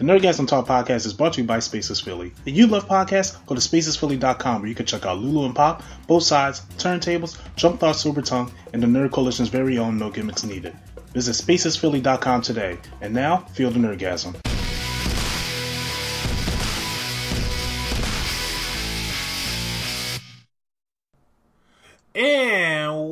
The 0.00 0.06
Nerdgasm 0.06 0.48
Talk 0.48 0.66
podcast 0.66 1.04
is 1.04 1.12
brought 1.12 1.34
to 1.34 1.42
you 1.42 1.46
by 1.46 1.58
Spaces 1.58 2.00
Philly. 2.00 2.32
If 2.46 2.56
you 2.56 2.66
love 2.66 2.88
podcasts, 2.88 3.36
go 3.44 3.54
to 3.54 3.60
spacesphilly.com 3.60 4.62
where 4.62 4.68
you 4.70 4.74
can 4.74 4.86
check 4.86 5.04
out 5.04 5.18
Lulu 5.18 5.44
and 5.44 5.54
Pop, 5.54 5.82
both 6.06 6.22
sides, 6.22 6.62
turntables, 6.78 7.36
Jump 7.54 7.80
Thought 7.80 7.96
Super 7.96 8.22
Tongue, 8.22 8.50
and 8.72 8.82
the 8.82 8.86
Nerd 8.86 9.10
Coalition's 9.10 9.50
very 9.50 9.76
own 9.76 9.98
No 9.98 10.08
Gimmicks 10.08 10.42
Needed. 10.42 10.74
Visit 11.12 11.32
spacesphilly.com 11.32 12.40
today. 12.40 12.78
And 13.02 13.12
now, 13.12 13.40
feel 13.52 13.70
the 13.70 13.78
Nerdgasm. 13.78 14.36
And 22.14 22.59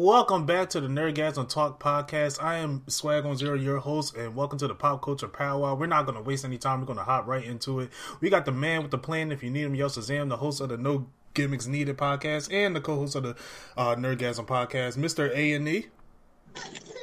welcome 0.08 0.46
back 0.46 0.70
to 0.70 0.80
the 0.80 0.88
Nerdgasm 0.88 1.50
Talk 1.50 1.78
podcast. 1.78 2.42
I 2.42 2.56
am 2.56 2.82
Swag 2.86 3.26
on 3.26 3.36
Zero, 3.36 3.52
your 3.54 3.76
host, 3.76 4.16
and 4.16 4.34
welcome 4.34 4.58
to 4.58 4.66
the 4.66 4.74
Pop 4.74 5.02
Culture 5.02 5.28
Powwow. 5.28 5.74
We're 5.74 5.84
not 5.84 6.06
going 6.06 6.16
to 6.16 6.22
waste 6.22 6.46
any 6.46 6.56
time. 6.56 6.80
We're 6.80 6.86
going 6.86 6.96
to 6.96 7.04
hop 7.04 7.26
right 7.26 7.44
into 7.44 7.80
it. 7.80 7.90
We 8.22 8.30
got 8.30 8.46
the 8.46 8.52
man 8.52 8.80
with 8.80 8.90
the 8.90 8.96
plan. 8.96 9.30
If 9.32 9.42
you 9.42 9.50
need 9.50 9.64
him, 9.64 9.74
Yo 9.74 9.84
Shazam, 9.88 10.30
the 10.30 10.38
host 10.38 10.62
of 10.62 10.70
the 10.70 10.78
No 10.78 11.08
Gimmicks 11.34 11.66
Needed 11.66 11.98
podcast, 11.98 12.50
and 12.50 12.74
the 12.74 12.80
co-host 12.80 13.16
of 13.16 13.22
the 13.24 13.36
uh, 13.76 13.96
Nerdgasm 13.96 14.46
podcast, 14.46 14.96
Mister 14.96 15.30
A 15.34 15.52
and 15.52 15.68
E. 15.68 15.86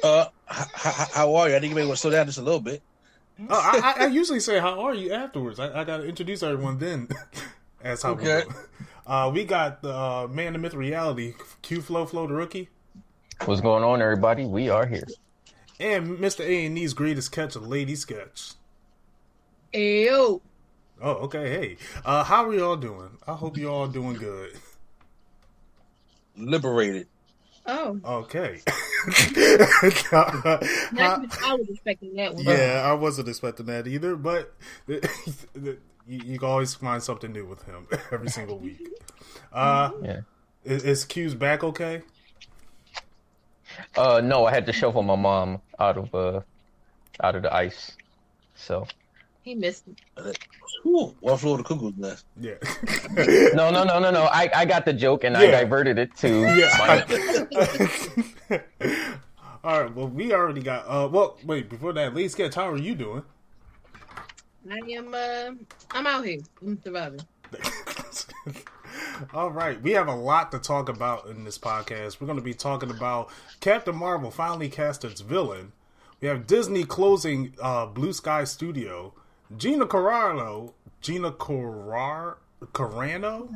Uh, 0.02 0.24
h- 0.50 0.66
h- 0.84 1.08
how 1.14 1.32
are 1.36 1.48
you? 1.48 1.54
I 1.54 1.60
think 1.60 1.70
you 1.70 1.76
may 1.76 1.84
want 1.84 1.98
to 1.98 2.00
slow 2.00 2.10
down 2.10 2.26
just 2.26 2.38
a 2.38 2.42
little 2.42 2.58
bit. 2.58 2.82
Oh, 3.38 3.44
I, 3.50 3.94
I, 4.00 4.04
I 4.04 4.06
usually 4.08 4.40
say 4.40 4.58
how 4.58 4.80
are 4.80 4.94
you 4.94 5.12
afterwards. 5.12 5.60
I, 5.60 5.82
I 5.82 5.84
got 5.84 5.98
to 5.98 6.08
introduce 6.08 6.42
everyone 6.42 6.78
then. 6.78 7.06
As 7.84 8.02
how 8.02 8.14
Okay. 8.14 8.42
we. 8.48 8.54
Uh, 9.06 9.30
we 9.32 9.44
got 9.44 9.80
the 9.82 9.94
uh, 9.94 10.26
man, 10.28 10.54
the 10.54 10.58
myth, 10.58 10.74
reality, 10.74 11.34
Q 11.62 11.80
Flow, 11.82 12.04
Flow 12.04 12.26
the 12.26 12.34
rookie. 12.34 12.68
What's 13.44 13.60
going 13.60 13.84
on, 13.84 14.02
everybody? 14.02 14.44
We 14.44 14.68
are 14.70 14.86
here. 14.86 15.06
And 15.78 16.18
Mr. 16.18 16.40
A 16.40 16.66
and 16.66 16.76
E's 16.78 16.94
greatest 16.94 17.30
catch, 17.32 17.54
a 17.54 17.60
lady 17.60 17.94
sketch. 17.94 18.52
Ew. 19.72 20.40
Oh, 21.02 21.10
okay. 21.24 21.50
Hey, 21.50 21.76
uh, 22.04 22.24
how 22.24 22.48
are 22.48 22.54
y'all 22.54 22.76
doing? 22.76 23.10
I 23.26 23.34
hope 23.34 23.56
you 23.58 23.68
all 23.68 23.86
doing 23.86 24.14
good. 24.14 24.52
Liberated. 26.36 27.06
Oh, 27.68 28.00
Okay. 28.04 28.60
not 29.32 30.62
I 31.42 31.56
was 31.58 31.68
expecting 31.68 32.14
that 32.14 32.34
one. 32.34 32.44
yeah, 32.44 32.82
I 32.84 32.92
wasn't 32.94 33.28
expecting 33.28 33.66
that 33.66 33.86
either, 33.88 34.14
but 34.16 34.54
you, 34.88 35.78
you 36.06 36.38
can 36.38 36.48
always 36.48 36.74
find 36.74 37.02
something 37.02 37.32
new 37.32 37.44
with 37.44 37.64
him 37.64 37.86
every 38.12 38.28
single 38.30 38.58
week. 38.58 38.88
Uh, 39.52 39.90
Yeah. 40.02 40.20
is, 40.64 40.84
is 40.84 41.04
Q's 41.04 41.34
back 41.34 41.62
okay? 41.64 42.02
Uh, 43.96 44.20
no, 44.22 44.46
I 44.46 44.52
had 44.52 44.66
to 44.66 44.72
shovel 44.72 45.02
my 45.02 45.16
mom 45.16 45.60
out 45.78 45.96
of 45.98 46.14
uh, 46.14 46.40
out 47.22 47.36
of 47.36 47.42
the 47.42 47.54
ice. 47.54 47.92
So 48.54 48.86
He 49.42 49.54
missed 49.54 49.84
it. 49.88 50.38
Whew, 50.82 51.14
one 51.20 51.36
flew 51.36 51.52
over 51.52 51.62
the 51.62 51.68
cuckoo's 51.68 51.94
nest. 51.96 52.26
Yeah. 52.40 52.54
no, 53.54 53.70
no, 53.70 53.84
no, 53.84 53.98
no, 53.98 54.10
no. 54.10 54.24
I, 54.24 54.50
I 54.54 54.64
got 54.64 54.84
the 54.84 54.92
joke 54.92 55.24
and 55.24 55.36
I 55.36 55.46
diverted 55.50 55.98
it 55.98 56.16
to. 56.16 56.40
yeah. 58.50 58.60
all 59.64 59.82
right. 59.82 59.94
Well, 59.94 60.08
we 60.08 60.32
already 60.32 60.62
got. 60.62 60.84
Uh, 60.86 61.08
well, 61.08 61.38
wait. 61.44 61.68
Before 61.68 61.92
that, 61.92 62.14
Lee 62.14 62.28
Sketch, 62.28 62.54
how 62.54 62.70
are 62.70 62.78
you 62.78 62.94
doing? 62.94 63.22
I 64.70 64.78
am. 64.92 65.14
Uh, 65.14 65.52
I'm 65.92 66.06
out 66.06 66.24
here. 66.24 66.40
I'm 66.62 66.80
surviving. 66.82 67.20
All 69.34 69.50
right, 69.50 69.80
we 69.80 69.92
have 69.92 70.08
a 70.08 70.14
lot 70.14 70.52
to 70.52 70.58
talk 70.58 70.88
about 70.88 71.26
in 71.26 71.44
this 71.44 71.58
podcast. 71.58 72.20
We're 72.20 72.26
going 72.26 72.38
to 72.38 72.44
be 72.44 72.54
talking 72.54 72.90
about 72.90 73.30
Captain 73.60 73.96
Marvel 73.96 74.30
finally 74.30 74.68
cast 74.68 75.04
its 75.04 75.20
villain. 75.20 75.72
We 76.20 76.28
have 76.28 76.46
Disney 76.46 76.84
closing 76.84 77.54
uh, 77.60 77.86
Blue 77.86 78.12
Sky 78.12 78.44
Studio. 78.44 79.12
Gina 79.56 79.86
Carano, 79.86 80.72
Gina 81.00 81.30
Carrar, 81.30 82.36
Carano. 82.72 83.48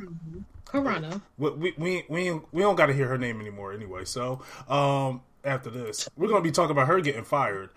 Corona. 0.71 1.21
We 1.37 1.75
we 1.77 2.05
we 2.09 2.33
we 2.53 2.63
don't 2.63 2.77
got 2.77 2.87
to 2.87 2.93
hear 2.93 3.09
her 3.09 3.19
name 3.19 3.41
anymore 3.41 3.73
anyway. 3.73 4.05
So 4.05 4.43
um, 4.69 5.23
after 5.45 5.69
this, 5.69 6.09
we're 6.17 6.29
going 6.29 6.43
to 6.43 6.49
be 6.49 6.53
talking 6.53 6.71
about 6.71 6.87
her 6.87 7.01
getting 7.01 7.25
fired. 7.25 7.71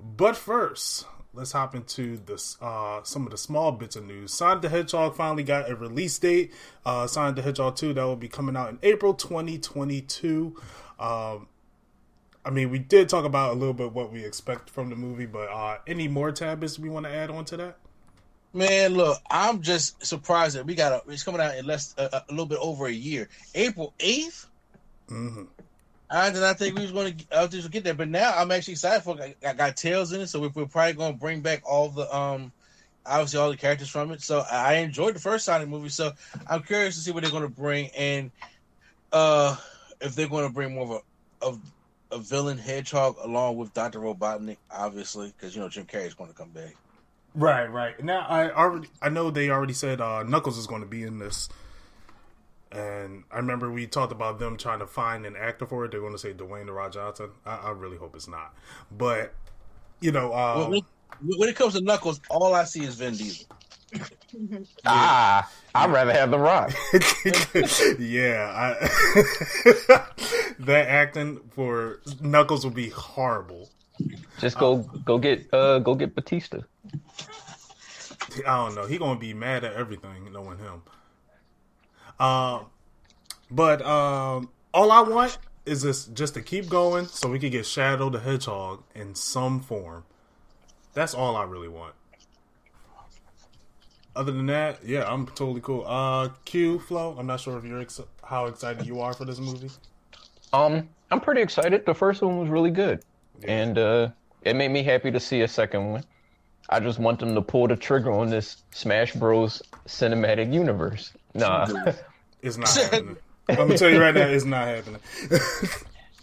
But 0.00 0.36
first, 0.36 1.06
let's 1.34 1.52
hop 1.52 1.74
into 1.74 2.18
this 2.18 2.56
uh, 2.60 3.02
some 3.02 3.24
of 3.24 3.30
the 3.30 3.38
small 3.38 3.72
bits 3.72 3.96
of 3.96 4.04
news. 4.04 4.32
Sonic 4.32 4.62
the 4.62 4.68
Hedgehog 4.68 5.16
finally 5.16 5.42
got 5.42 5.70
a 5.70 5.74
release 5.74 6.18
date. 6.18 6.52
Uh, 6.84 7.06
Sonic 7.06 7.36
the 7.36 7.42
Hedgehog 7.42 7.76
2 7.76 7.94
that 7.94 8.04
will 8.04 8.16
be 8.16 8.28
coming 8.28 8.56
out 8.56 8.70
in 8.70 8.78
April 8.82 9.14
2022. 9.14 10.56
Um, 10.98 11.48
I 12.44 12.50
mean, 12.50 12.70
we 12.70 12.78
did 12.78 13.08
talk 13.08 13.24
about 13.24 13.52
a 13.52 13.54
little 13.54 13.74
bit 13.74 13.92
what 13.92 14.12
we 14.12 14.24
expect 14.24 14.68
from 14.68 14.90
the 14.90 14.96
movie, 14.96 15.26
but 15.26 15.48
uh, 15.48 15.78
any 15.86 16.08
more 16.08 16.32
tabs 16.32 16.78
we 16.78 16.88
want 16.88 17.06
to 17.06 17.12
add 17.12 17.30
on 17.30 17.44
to 17.46 17.56
that? 17.56 17.76
Man, 18.52 18.94
look, 18.94 19.18
I'm 19.30 19.62
just 19.62 20.04
surprised 20.04 20.56
that 20.56 20.66
we 20.66 20.74
got 20.74 20.92
a. 20.92 21.10
It's 21.10 21.22
coming 21.22 21.40
out 21.40 21.56
in 21.56 21.64
less 21.64 21.94
uh, 21.96 22.20
a 22.28 22.30
little 22.30 22.46
bit 22.46 22.58
over 22.60 22.86
a 22.86 22.92
year. 22.92 23.28
April 23.54 23.94
8th. 23.98 24.46
hmm 25.08 25.44
I 26.12 26.30
did 26.30 26.40
not 26.40 26.58
think 26.58 26.76
we 26.76 26.82
was 26.82 26.92
going 26.92 27.16
to. 27.16 27.36
I 27.36 27.44
was 27.44 27.68
get 27.68 27.84
there, 27.84 27.94
but 27.94 28.08
now 28.08 28.32
I'm 28.36 28.50
actually 28.50 28.72
excited 28.72 29.02
for. 29.02 29.18
it. 29.20 29.36
I, 29.42 29.50
I 29.50 29.52
got 29.54 29.76
tails 29.76 30.12
in 30.12 30.20
it, 30.20 30.26
so 30.28 30.40
we're, 30.40 30.50
we're 30.54 30.66
probably 30.66 30.92
going 30.92 31.14
to 31.14 31.18
bring 31.18 31.40
back 31.40 31.62
all 31.64 31.88
the 31.88 32.14
um, 32.14 32.52
obviously 33.06 33.40
all 33.40 33.50
the 33.50 33.56
characters 33.56 33.88
from 33.88 34.12
it. 34.12 34.22
So 34.22 34.44
I 34.50 34.74
enjoyed 34.76 35.14
the 35.14 35.20
first 35.20 35.44
Sonic 35.44 35.68
movie, 35.68 35.88
so 35.88 36.12
I'm 36.46 36.62
curious 36.62 36.96
to 36.96 37.00
see 37.00 37.10
what 37.10 37.22
they're 37.22 37.32
going 37.32 37.44
to 37.44 37.48
bring 37.48 37.88
and 37.96 38.30
uh, 39.12 39.56
if 40.00 40.14
they're 40.14 40.28
going 40.28 40.46
to 40.46 40.52
bring 40.52 40.74
more 40.74 40.84
of 40.84 40.90
a 40.90 41.00
of 41.46 41.60
a 42.10 42.18
villain 42.18 42.58
hedgehog 42.58 43.16
along 43.22 43.56
with 43.56 43.72
Doctor 43.74 43.98
Robotnik, 43.98 44.58
obviously, 44.70 45.32
because 45.36 45.54
you 45.54 45.62
know 45.62 45.68
Jim 45.68 45.86
Carrey's 45.86 46.14
going 46.14 46.30
to 46.30 46.36
come 46.36 46.50
back. 46.50 46.76
Right, 47.34 47.70
right. 47.70 48.02
Now 48.02 48.26
I 48.28 48.50
already 48.50 48.88
I 49.00 49.08
know 49.08 49.30
they 49.30 49.50
already 49.50 49.72
said 49.72 50.00
uh, 50.00 50.22
Knuckles 50.22 50.58
is 50.58 50.66
going 50.66 50.82
to 50.82 50.88
be 50.88 51.02
in 51.02 51.18
this, 51.18 51.48
and 52.72 53.24
I 53.30 53.36
remember 53.36 53.70
we 53.70 53.86
talked 53.86 54.12
about 54.12 54.38
them 54.38 54.56
trying 54.56 54.78
to 54.80 54.86
find 54.86 55.26
an 55.26 55.36
actor 55.36 55.66
for 55.66 55.84
it. 55.84 55.90
They're 55.90 56.00
going 56.00 56.12
to 56.12 56.18
say 56.18 56.32
Dwayne 56.32 56.66
the 56.66 56.72
Rock 56.72 56.92
Johnson. 56.92 57.30
I, 57.44 57.56
I 57.56 57.70
really 57.70 57.96
hope 57.96 58.16
it's 58.16 58.28
not, 58.28 58.54
but 58.90 59.34
you 60.00 60.12
know, 60.12 60.32
uh, 60.32 60.68
when, 60.68 60.82
when 61.22 61.48
it 61.48 61.56
comes 61.56 61.74
to 61.74 61.80
Knuckles, 61.80 62.20
all 62.30 62.54
I 62.54 62.64
see 62.64 62.84
is 62.84 62.96
Vin 62.96 63.14
Diesel. 63.14 63.46
Ah, 64.86 65.50
I'd 65.74 65.90
rather 65.90 66.12
have 66.12 66.30
the 66.30 66.38
rock. 66.38 66.72
yeah, 67.98 68.50
I, 68.56 70.06
that 70.60 70.86
acting 70.88 71.38
for 71.50 72.00
Knuckles 72.20 72.64
would 72.64 72.74
be 72.74 72.88
horrible. 72.88 73.68
Just 74.38 74.58
go 74.58 74.78
go 75.04 75.18
get 75.18 75.52
uh 75.52 75.80
go 75.80 75.94
get 75.94 76.14
Batista. 76.14 76.60
I 78.46 78.56
don't 78.56 78.74
know. 78.74 78.86
He 78.86 78.96
gonna 78.96 79.20
be 79.20 79.34
mad 79.34 79.64
at 79.64 79.74
everything 79.74 80.32
knowing 80.32 80.58
him. 80.58 80.82
Um, 82.22 82.66
but 83.50 83.84
um, 83.84 84.48
all 84.72 84.92
I 84.92 85.00
want 85.00 85.38
is 85.66 85.82
this 85.82 86.06
just 86.06 86.34
to 86.34 86.40
keep 86.40 86.68
going 86.68 87.06
so 87.06 87.28
we 87.28 87.40
can 87.40 87.50
get 87.50 87.66
Shadow 87.66 88.10
the 88.10 88.20
Hedgehog 88.20 88.84
in 88.94 89.14
some 89.16 89.60
form. 89.60 90.04
That's 90.94 91.14
all 91.14 91.36
I 91.36 91.42
really 91.42 91.68
want. 91.68 91.94
Other 94.14 94.30
than 94.30 94.46
that, 94.46 94.84
yeah, 94.84 95.10
I'm 95.10 95.26
totally 95.26 95.62
cool. 95.62 95.84
Uh, 95.86 96.28
Q 96.44 96.78
Flow. 96.78 97.16
I'm 97.18 97.26
not 97.26 97.40
sure 97.40 97.58
if 97.58 97.64
you're 97.64 97.80
ex- 97.80 98.00
how 98.22 98.46
excited 98.46 98.86
you 98.86 99.00
are 99.00 99.14
for 99.14 99.24
this 99.24 99.38
movie. 99.40 99.70
Um, 100.52 100.88
I'm 101.10 101.20
pretty 101.20 101.40
excited. 101.40 101.86
The 101.86 101.94
first 101.94 102.22
one 102.22 102.38
was 102.38 102.50
really 102.50 102.70
good, 102.70 103.02
and 103.48 103.78
uh, 103.78 104.10
it 104.42 104.54
made 104.54 104.70
me 104.70 104.82
happy 104.82 105.10
to 105.10 105.18
see 105.18 105.40
a 105.40 105.48
second 105.48 105.90
one. 105.90 106.04
I 106.68 106.78
just 106.78 106.98
want 106.98 107.20
them 107.20 107.34
to 107.34 107.42
pull 107.42 107.68
the 107.68 107.76
trigger 107.76 108.12
on 108.12 108.28
this 108.28 108.62
Smash 108.70 109.14
Bros. 109.14 109.62
cinematic 109.86 110.52
universe. 110.52 111.12
Nah, 111.34 111.66
It's 112.42 112.56
not 112.58 112.68
happening. 112.74 113.16
I'm 113.48 113.56
gonna 113.56 113.78
tell 113.78 113.90
you 113.90 114.00
right 114.00 114.14
now, 114.14 114.26
it's 114.26 114.44
not 114.44 114.66
happening. 114.68 115.00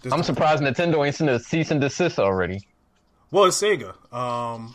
This- 0.02 0.14
I'm 0.14 0.24
surprised 0.24 0.64
Nintendo 0.64 1.06
ain't 1.06 1.16
sent 1.16 1.30
a 1.30 1.40
cease 1.42 1.72
and 1.72 1.82
desist 1.82 2.20
already. 2.20 2.62
well, 3.32 3.44
it's 3.46 3.62
Sega. 3.62 3.94
Um, 4.14 4.74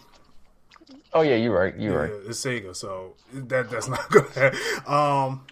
Oh 1.14 1.22
yeah, 1.22 1.36
you're 1.36 1.54
right. 1.58 1.74
You're 1.78 1.98
right. 1.98 2.12
It's 2.26 2.44
Sega, 2.44 2.76
so 2.76 3.14
that 3.32 3.70
that's 3.70 3.88
not 3.94 4.06
good. 4.10 4.54
Um, 4.86 5.46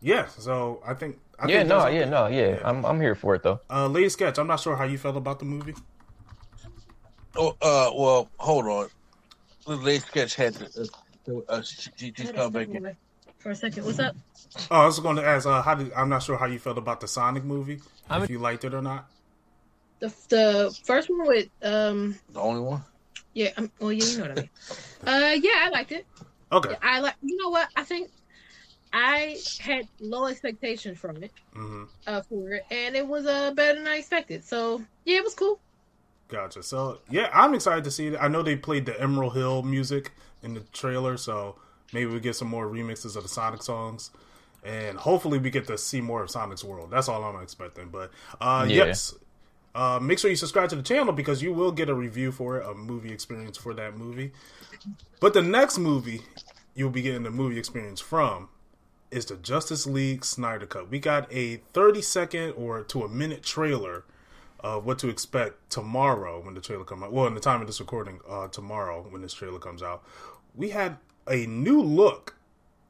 yeah, 0.00 0.28
so 0.28 0.80
I 0.86 0.94
think. 0.94 1.18
I 1.38 1.46
Yeah, 1.48 1.58
think 1.58 1.68
no, 1.68 1.86
yeah, 1.88 2.00
okay. 2.00 2.10
no, 2.10 2.26
yeah. 2.28 2.60
I'm 2.64 2.86
I'm 2.86 2.98
here 3.00 3.14
for 3.14 3.34
it 3.34 3.42
though. 3.42 3.60
Uh, 3.68 3.86
Lady 3.88 4.08
Sketch, 4.08 4.38
I'm 4.38 4.46
not 4.46 4.60
sure 4.60 4.76
how 4.76 4.84
you 4.84 4.96
felt 4.96 5.18
about 5.18 5.40
the 5.40 5.44
movie. 5.44 5.74
Oh, 7.36 7.50
uh, 7.60 7.90
well, 7.94 8.30
hold 8.38 8.64
on. 8.66 8.88
Little 9.66 9.84
late 9.84 10.00
sketch 10.02 10.34
had 10.36 10.54
to. 10.54 10.88
Uh, 11.28 11.38
uh, 11.50 11.60
she, 11.62 11.90
she, 11.96 12.12
she's 12.16 12.32
come 12.32 12.50
back 12.50 12.68
in. 12.68 12.96
For 13.38 13.50
a 13.50 13.54
second, 13.54 13.84
what's 13.84 13.98
up? 14.00 14.16
Oh, 14.70 14.82
I 14.82 14.86
was 14.86 14.98
going 15.00 15.16
to 15.16 15.24
ask. 15.24 15.46
Uh, 15.46 15.62
how 15.62 15.74
did 15.74 15.92
I'm 15.92 16.08
not 16.08 16.22
sure 16.22 16.36
how 16.36 16.46
you 16.46 16.58
felt 16.58 16.78
about 16.78 17.00
the 17.00 17.08
Sonic 17.08 17.44
movie. 17.44 17.80
I'm 18.10 18.22
if 18.22 18.30
you 18.30 18.38
liked 18.38 18.64
it 18.64 18.74
or 18.74 18.82
not. 18.82 19.06
The 20.00 20.08
the 20.28 20.76
first 20.84 21.08
one 21.10 21.26
with 21.26 21.48
um 21.62 22.18
The 22.32 22.40
only 22.40 22.60
one. 22.60 22.82
yeah 23.34 23.50
um, 23.56 23.70
well 23.80 23.92
yeah 23.92 24.04
you 24.06 24.16
know 24.16 24.22
what 24.22 24.32
I 24.32 24.34
mean. 24.34 24.50
uh 25.06 25.36
yeah 25.42 25.66
I 25.66 25.70
liked 25.70 25.92
it. 25.92 26.06
Okay. 26.52 26.76
I 26.82 27.00
like 27.00 27.14
you 27.22 27.36
know 27.36 27.50
what 27.50 27.68
I 27.76 27.84
think 27.84 28.10
I 28.92 29.36
had 29.60 29.86
low 30.00 30.26
expectations 30.26 30.98
from 30.98 31.22
it 31.22 31.32
hmm 31.52 31.84
uh 32.06 32.22
for 32.28 32.52
it 32.52 32.64
and 32.70 32.96
it 32.96 33.06
was 33.06 33.26
uh 33.26 33.52
better 33.52 33.78
than 33.78 33.88
I 33.88 33.96
expected. 33.98 34.44
So 34.44 34.82
yeah 35.04 35.18
it 35.18 35.24
was 35.24 35.34
cool. 35.34 35.60
Gotcha. 36.28 36.62
So 36.62 36.98
yeah, 37.10 37.30
I'm 37.32 37.54
excited 37.54 37.84
to 37.84 37.90
see 37.90 38.08
it. 38.08 38.16
I 38.20 38.28
know 38.28 38.42
they 38.42 38.56
played 38.56 38.86
the 38.86 39.00
Emerald 39.00 39.34
Hill 39.34 39.62
music 39.62 40.12
in 40.42 40.54
the 40.54 40.60
trailer, 40.72 41.16
so 41.16 41.56
maybe 41.92 42.10
we 42.10 42.20
get 42.20 42.36
some 42.36 42.48
more 42.48 42.66
remixes 42.66 43.16
of 43.16 43.22
the 43.22 43.28
Sonic 43.28 43.62
songs, 43.62 44.10
and 44.64 44.98
hopefully 44.98 45.38
we 45.38 45.50
get 45.50 45.66
to 45.68 45.78
see 45.78 46.00
more 46.00 46.22
of 46.22 46.30
Sonic's 46.30 46.64
world. 46.64 46.90
That's 46.90 47.08
all 47.08 47.22
I'm 47.24 47.42
expecting. 47.42 47.88
But 47.88 48.10
uh, 48.40 48.66
Yeah. 48.68 48.86
yes, 48.86 49.14
uh, 49.74 49.98
make 50.00 50.18
sure 50.18 50.30
you 50.30 50.36
subscribe 50.36 50.68
to 50.70 50.76
the 50.76 50.82
channel 50.82 51.12
because 51.12 51.42
you 51.42 51.52
will 51.52 51.72
get 51.72 51.88
a 51.88 51.94
review 51.94 52.32
for 52.32 52.58
it, 52.58 52.66
a 52.66 52.74
movie 52.74 53.12
experience 53.12 53.56
for 53.56 53.74
that 53.74 53.96
movie. 53.96 54.32
But 55.20 55.34
the 55.34 55.42
next 55.42 55.78
movie 55.78 56.22
you'll 56.74 56.90
be 56.90 57.02
getting 57.02 57.24
the 57.24 57.30
movie 57.30 57.58
experience 57.58 58.00
from 58.00 58.48
is 59.10 59.24
the 59.26 59.36
Justice 59.36 59.84
League 59.86 60.24
Snyder 60.24 60.64
Cut. 60.66 60.88
We 60.90 61.00
got 61.00 61.32
a 61.32 61.56
30 61.72 62.02
second 62.02 62.50
or 62.52 62.82
to 62.84 63.02
a 63.02 63.08
minute 63.08 63.42
trailer 63.42 64.04
of 64.60 64.84
what 64.84 64.98
to 65.00 65.08
expect 65.08 65.70
tomorrow 65.70 66.40
when 66.40 66.54
the 66.54 66.60
trailer 66.60 66.84
comes 66.84 67.02
out. 67.02 67.12
Well, 67.12 67.26
in 67.26 67.34
the 67.34 67.40
time 67.40 67.60
of 67.60 67.66
this 67.66 67.80
recording, 67.80 68.20
uh, 68.28 68.46
tomorrow 68.48 69.04
when 69.10 69.22
this 69.22 69.32
trailer 69.32 69.58
comes 69.58 69.82
out, 69.82 70.04
we 70.54 70.70
had 70.70 70.98
a 71.28 71.46
new 71.46 71.80
look 71.82 72.36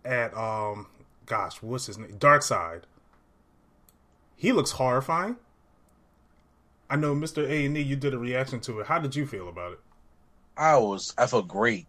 at 0.05 0.37
um, 0.37 0.87
gosh, 1.27 1.63
what's 1.63 1.87
his 1.87 1.99
name? 1.99 2.19
Darkseid. 2.19 2.83
He 4.37 4.53
looks 4.53 4.73
horrifying. 4.73 5.37
I 6.91 6.97
know, 6.97 7.15
Mister 7.15 7.45
A 7.47 7.67
and 7.67 7.77
E, 7.77 7.83
you 7.83 7.97
did 7.97 8.15
a 8.15 8.19
reaction 8.19 8.61
to 8.61 8.81
it. 8.81 8.87
How 8.87 8.99
did 8.99 9.15
you 9.15 9.27
feel 9.27 9.49
about 9.49 9.73
it? 9.73 9.81
I 10.57 10.77
was. 10.79 11.13
I 11.19 11.27
felt 11.27 11.49
great. 11.49 11.87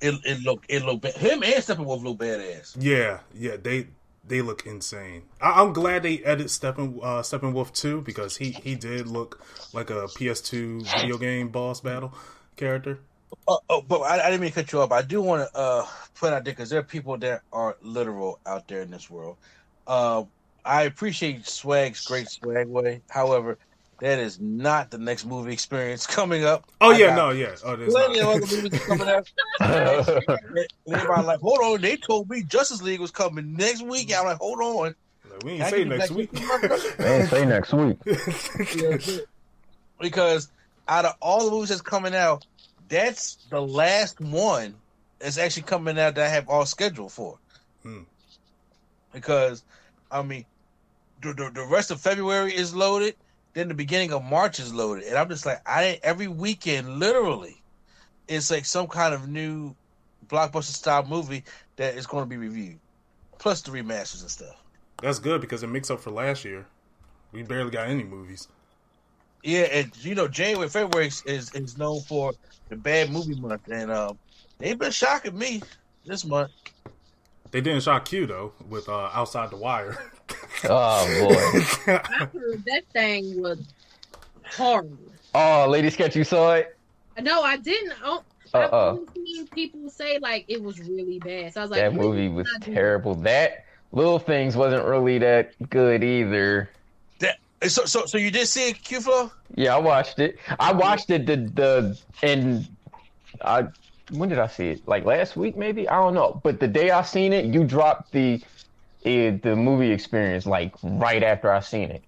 It 0.00 0.14
it 0.24 0.42
looked 0.42 0.66
it 0.68 0.84
looked 0.84 1.02
ba- 1.02 1.12
him 1.12 1.42
and 1.42 1.54
Steppenwolf 1.54 2.02
look 2.02 2.18
badass. 2.18 2.76
Yeah, 2.78 3.20
yeah, 3.34 3.56
they 3.60 3.86
they 4.26 4.42
look 4.42 4.66
insane. 4.66 5.22
I, 5.40 5.62
I'm 5.62 5.72
glad 5.72 6.02
they 6.02 6.18
edit 6.18 6.48
Steppen 6.48 6.98
uh, 7.02 7.22
Steppenwolf 7.22 7.72
too 7.72 8.02
because 8.02 8.36
he 8.36 8.50
he 8.50 8.74
did 8.74 9.06
look 9.06 9.44
like 9.72 9.90
a 9.90 10.04
PS2 10.04 10.82
video 11.00 11.18
game 11.18 11.48
boss 11.48 11.80
battle 11.80 12.12
character. 12.56 12.98
Oh, 13.48 13.58
oh 13.68 13.80
but 13.82 14.00
I, 14.02 14.26
I 14.26 14.30
didn't 14.30 14.40
mean 14.42 14.50
to 14.50 14.54
cut 14.54 14.72
you 14.72 14.80
off. 14.80 14.92
I 14.92 15.02
do 15.02 15.20
want 15.22 15.48
to 15.52 15.58
uh, 15.58 15.86
put 16.14 16.32
out 16.32 16.44
there 16.44 16.52
because 16.52 16.70
there 16.70 16.80
are 16.80 16.84
people 16.84 17.16
that 17.18 17.42
are 17.52 17.76
literal 17.82 18.38
out 18.46 18.68
there 18.68 18.82
in 18.82 18.90
this 18.90 19.10
world. 19.10 19.36
Uh, 19.86 20.24
I 20.64 20.82
appreciate 20.82 21.46
Swag's 21.46 22.06
great 22.06 22.28
swag 22.28 22.68
way. 22.68 23.02
However, 23.10 23.58
that 24.00 24.18
is 24.18 24.40
not 24.40 24.90
the 24.90 24.98
next 24.98 25.24
movie 25.24 25.52
experience 25.52 26.06
coming 26.18 26.44
up. 26.44 26.70
Oh 26.80 26.92
I 26.92 26.98
yeah, 26.98 27.14
no, 27.16 27.30
yeah. 27.30 27.54
Oh, 27.64 27.76
there's 27.76 27.92
Plenty 27.92 28.20
of 28.20 28.28
other 28.28 28.40
movies 28.40 28.80
coming 28.84 29.08
out. 29.08 29.30
And 30.86 30.96
everybody 30.96 31.26
like, 31.26 31.40
hold 31.40 31.60
on. 31.60 31.80
They 31.80 31.96
told 31.96 32.28
me 32.28 32.42
Justice 32.42 32.82
League 32.82 33.00
was 33.00 33.10
coming 33.12 33.54
next 33.54 33.82
week. 33.82 34.12
I'm 34.14 34.24
like, 34.24 34.38
hold 34.38 34.60
on. 34.60 34.94
Like, 35.30 35.44
we 35.44 35.52
ain't 35.52 35.62
I 35.62 35.70
say 35.70 35.78
can 35.80 35.88
next 35.90 36.08
back 36.08 36.16
week. 36.18 36.32
to- 36.32 36.94
Man, 36.98 37.26
say 37.28 37.44
next 37.46 37.72
week. 37.72 37.98
because 40.00 40.48
out 40.88 41.04
of 41.04 41.14
all 41.20 41.44
the 41.44 41.50
movies 41.50 41.68
that's 41.68 41.80
coming 41.80 42.14
out, 42.14 42.44
that's 42.92 43.36
the 43.48 43.60
last 43.60 44.20
one 44.20 44.74
that's 45.18 45.38
actually 45.38 45.62
coming 45.62 45.98
out 45.98 46.14
that 46.14 46.26
I 46.26 46.28
have 46.28 46.50
all 46.50 46.66
scheduled 46.66 47.10
for. 47.10 47.38
Hmm. 47.82 48.02
Because, 49.14 49.64
I 50.10 50.22
mean, 50.22 50.44
the, 51.22 51.32
the, 51.32 51.50
the 51.54 51.64
rest 51.64 51.90
of 51.90 52.02
February 52.02 52.54
is 52.54 52.74
loaded, 52.74 53.16
then 53.54 53.68
the 53.68 53.74
beginning 53.74 54.12
of 54.12 54.22
March 54.22 54.60
is 54.60 54.74
loaded, 54.74 55.04
and 55.04 55.16
I'm 55.16 55.30
just 55.30 55.46
like, 55.46 55.62
I 55.66 56.00
every 56.02 56.28
weekend, 56.28 56.98
literally, 56.98 57.62
it's 58.28 58.50
like 58.50 58.66
some 58.66 58.86
kind 58.88 59.14
of 59.14 59.26
new 59.26 59.74
blockbuster 60.28 60.64
style 60.64 61.06
movie 61.06 61.44
that 61.76 61.96
is 61.96 62.06
going 62.06 62.24
to 62.24 62.28
be 62.28 62.36
reviewed, 62.36 62.78
plus 63.38 63.62
the 63.62 63.70
remasters 63.70 64.20
and 64.20 64.30
stuff. 64.30 64.62
That's 65.02 65.18
good 65.18 65.40
because 65.40 65.62
it 65.62 65.68
makes 65.68 65.90
up 65.90 66.00
for 66.00 66.10
last 66.10 66.44
year. 66.44 66.66
We 67.32 67.42
barely 67.42 67.70
got 67.70 67.88
any 67.88 68.04
movies. 68.04 68.48
Yeah, 69.42 69.62
and 69.62 70.04
you 70.04 70.14
know, 70.14 70.28
January, 70.28 70.68
February 70.68 71.08
is, 71.08 71.22
is, 71.26 71.54
is 71.54 71.76
known 71.78 72.00
for 72.02 72.32
the 72.68 72.76
bad 72.76 73.10
movie 73.10 73.34
month, 73.34 73.68
and 73.70 73.90
um, 73.90 74.18
they've 74.58 74.78
been 74.78 74.92
shocking 74.92 75.36
me 75.36 75.62
this 76.06 76.24
month. 76.24 76.50
They 77.50 77.60
didn't 77.60 77.82
shock 77.82 78.10
you 78.12 78.26
though 78.26 78.52
with 78.68 78.88
uh, 78.88 79.10
Outside 79.12 79.50
the 79.50 79.56
Wire. 79.56 79.98
Oh 80.64 81.06
boy. 81.28 81.92
That 82.66 82.82
thing 82.92 83.42
was 83.42 83.58
horrible. 84.54 84.96
Oh, 85.34 85.66
Lady 85.68 85.90
Sketch, 85.90 86.14
you 86.14 86.24
saw 86.24 86.54
it? 86.54 86.76
No, 87.20 87.42
I 87.42 87.56
didn't. 87.56 87.94
Oh, 88.04 88.22
Uh-uh. 88.54 88.66
I've 88.92 88.98
only 88.98 89.06
seen 89.24 89.46
people 89.48 89.90
say 89.90 90.18
like 90.20 90.44
it 90.48 90.62
was 90.62 90.78
really 90.80 91.18
bad. 91.18 91.52
So 91.52 91.60
I 91.60 91.64
was 91.64 91.70
like, 91.72 91.80
That 91.80 91.94
movie 91.94 92.28
was 92.28 92.48
terrible. 92.60 93.14
That 93.16 93.64
Little 93.90 94.18
Things 94.20 94.56
wasn't 94.56 94.84
really 94.86 95.18
that 95.18 95.52
good 95.68 96.04
either. 96.04 96.70
That 97.62 97.70
so 97.70 97.84
so 97.84 98.06
so 98.06 98.18
you 98.18 98.30
did 98.30 98.46
see 98.46 98.70
it, 98.70 98.82
Q 98.82 99.00
Flow? 99.00 99.30
Yeah, 99.54 99.74
I 99.76 99.78
watched 99.78 100.18
it. 100.18 100.38
I 100.58 100.72
watched 100.72 101.10
it 101.10 101.26
the 101.26 101.36
the 101.36 101.98
and 102.22 102.68
I 103.44 103.68
when 104.10 104.28
did 104.28 104.38
I 104.38 104.46
see 104.46 104.70
it? 104.70 104.86
Like 104.86 105.04
last 105.04 105.36
week 105.36 105.56
maybe? 105.56 105.88
I 105.88 105.94
don't 105.96 106.14
know. 106.14 106.40
But 106.42 106.60
the 106.60 106.68
day 106.68 106.90
I 106.90 107.02
seen 107.02 107.32
it, 107.32 107.46
you 107.46 107.64
dropped 107.64 108.12
the 108.12 108.42
eh, 109.04 109.38
the 109.42 109.56
movie 109.56 109.90
experience 109.90 110.46
like 110.46 110.74
right 110.82 111.22
after 111.22 111.52
I 111.52 111.60
seen 111.60 111.90
it. 111.90 112.02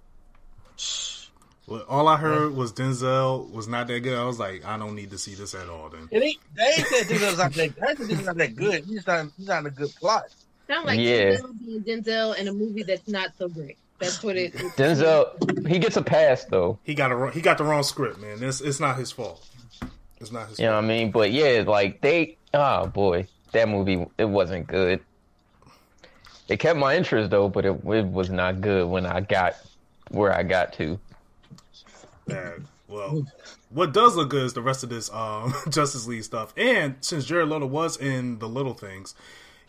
Well, 1.66 1.84
all 1.88 2.08
I 2.08 2.18
heard 2.18 2.54
was 2.54 2.74
Denzel 2.74 3.50
was 3.50 3.68
not 3.68 3.86
that 3.86 4.00
good. 4.00 4.18
I 4.18 4.24
was 4.24 4.38
like, 4.38 4.66
I 4.66 4.76
don't 4.76 4.94
need 4.94 5.10
to 5.12 5.18
see 5.18 5.34
this 5.34 5.54
at 5.54 5.70
all. 5.70 5.88
Then 5.88 6.08
It 6.10 6.22
ain't, 6.22 6.38
they 6.54 6.62
ain't 6.62 6.86
said 6.88 7.06
this 7.08 7.22
was 7.22 7.38
not 7.38 7.54
that. 7.54 7.74
They 7.74 7.88
ain't 7.88 7.98
said 7.98 8.08
this 8.08 8.18
was 8.18 8.26
not 8.26 8.36
that 8.36 8.54
good. 8.54 8.84
He's 8.84 9.06
not. 9.06 9.26
He's 9.38 9.46
not 9.46 9.64
a 9.64 9.70
good 9.70 9.94
plot. 9.94 10.24
Sound 10.68 10.84
like 10.86 10.98
Yeah. 10.98 11.36
Denzel 11.36 11.58
being 11.64 12.02
Denzel 12.02 12.36
in 12.36 12.48
a 12.48 12.52
movie 12.52 12.82
that's 12.82 13.08
not 13.08 13.30
so 13.38 13.48
great. 13.48 13.78
That's 13.98 14.22
what 14.22 14.36
it. 14.36 14.52
Denzel, 14.76 15.68
he 15.68 15.78
gets 15.78 15.96
a 15.96 16.02
pass 16.02 16.44
though. 16.44 16.78
he 16.82 16.94
got 16.94 17.12
a 17.12 17.30
he 17.30 17.40
got 17.40 17.58
the 17.58 17.64
wrong 17.64 17.82
script, 17.82 18.20
man. 18.20 18.42
It's 18.42 18.60
it's 18.60 18.80
not 18.80 18.96
his 18.98 19.12
fault. 19.12 19.46
It's 20.20 20.32
not 20.32 20.48
his 20.48 20.58
You 20.58 20.66
know 20.66 20.72
what 20.76 20.84
I 20.84 20.86
mean? 20.88 21.10
But 21.10 21.32
yeah, 21.32 21.64
like 21.66 22.00
they, 22.00 22.36
oh 22.52 22.86
boy, 22.86 23.26
that 23.52 23.68
movie 23.68 24.06
it 24.18 24.24
wasn't 24.24 24.66
good. 24.66 25.00
It 26.48 26.58
kept 26.58 26.78
my 26.78 26.96
interest 26.96 27.30
though, 27.30 27.48
but 27.48 27.64
it, 27.64 27.84
it 27.86 28.06
was 28.06 28.30
not 28.30 28.60
good 28.60 28.88
when 28.88 29.06
I 29.06 29.20
got 29.20 29.54
where 30.10 30.32
I 30.32 30.42
got 30.42 30.72
to. 30.74 30.98
bad. 32.26 32.64
Well, 32.86 33.26
what 33.70 33.92
does 33.92 34.14
look 34.14 34.30
good 34.30 34.44
is 34.44 34.52
the 34.52 34.62
rest 34.62 34.84
of 34.84 34.90
this 34.90 35.10
um, 35.12 35.54
Justice 35.70 36.06
League 36.06 36.22
stuff. 36.24 36.52
And 36.56 36.96
since 37.00 37.24
Jared 37.24 37.48
Leto 37.48 37.66
was 37.66 37.96
in 37.96 38.38
the 38.38 38.48
Little 38.48 38.74
Things, 38.74 39.14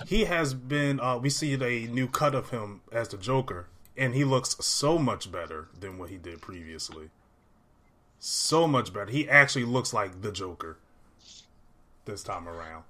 he 0.06 0.26
has 0.26 0.54
been. 0.54 1.00
Uh, 1.00 1.18
we 1.18 1.30
see 1.30 1.54
a 1.54 1.88
new 1.88 2.08
cut 2.08 2.36
of 2.36 2.50
him 2.50 2.82
as 2.92 3.08
the 3.08 3.18
Joker, 3.18 3.68
and 3.98 4.14
he 4.14 4.24
looks 4.24 4.56
so 4.60 4.98
much 4.98 5.32
better 5.32 5.68
than 5.80 5.98
what 5.98 6.10
he 6.10 6.18
did 6.18 6.42
previously. 6.42 7.10
So 8.20 8.68
much 8.68 8.94
better. 8.94 9.12
He 9.12 9.30
actually 9.30 9.66
looks 9.66 9.94
like 9.94 10.22
the 10.22 10.32
Joker 10.32 10.78
this 12.06 12.24
time 12.24 12.48
around. 12.48 12.84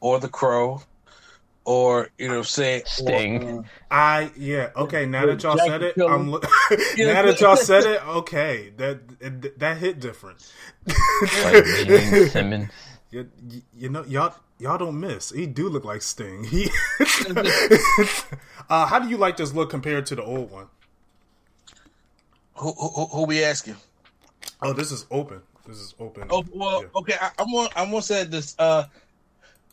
Or 0.00 0.18
the 0.18 0.28
Crow, 0.28 0.82
or 1.64 2.10
you 2.18 2.26
know, 2.28 2.42
say 2.42 2.82
Sting. 2.86 3.60
Uh, 3.60 3.62
I 3.90 4.32
yeah 4.36 4.70
okay. 4.76 5.06
Now 5.06 5.26
that 5.26 5.42
y'all 5.44 5.56
Jack 5.56 5.66
said 5.68 5.82
it, 5.84 5.94
Killer. 5.94 6.12
I'm 6.12 6.28
look. 6.30 6.42
now 6.98 7.22
that 7.22 7.40
y'all 7.40 7.54
said 7.56 7.84
it, 7.84 8.04
okay, 8.04 8.72
that 8.78 8.98
it, 9.20 9.58
that 9.60 9.76
hit 9.78 10.00
different. 10.00 10.52
Like 11.44 11.64
Gene 11.86 12.28
Simmons. 12.28 12.70
You, 13.12 13.28
you- 13.48 13.62
you 13.76 13.88
know, 13.90 14.04
y'all 14.06 14.34
y'all 14.62 14.78
don't 14.78 14.98
miss. 14.98 15.30
He 15.30 15.46
do 15.46 15.68
look 15.68 15.84
like 15.84 16.00
Sting. 16.02 16.44
He. 16.52 16.70
uh, 18.70 18.86
how 18.86 18.98
do 19.00 19.08
you 19.08 19.16
like 19.16 19.36
this 19.36 19.52
look 19.52 19.68
compared 19.70 20.06
to 20.06 20.14
the 20.14 20.22
old 20.22 20.50
one? 20.50 20.66
Who, 22.56 22.72
who, 22.72 23.06
who 23.06 23.24
we 23.24 23.42
asking? 23.42 23.76
Oh, 24.62 24.72
this 24.72 24.92
is 24.92 25.06
open. 25.10 25.40
This 25.66 25.78
is 25.78 25.94
open. 25.98 26.28
Oh 26.30 26.44
well, 26.52 26.82
Yeah. 26.82 26.88
okay. 26.96 27.14
I, 27.20 27.30
I'm 27.38 27.50
gonna 27.52 27.68
I'm 27.76 27.90
gonna 27.90 28.02
say 28.02 28.24
this. 28.24 28.54
Uh, 28.58 28.84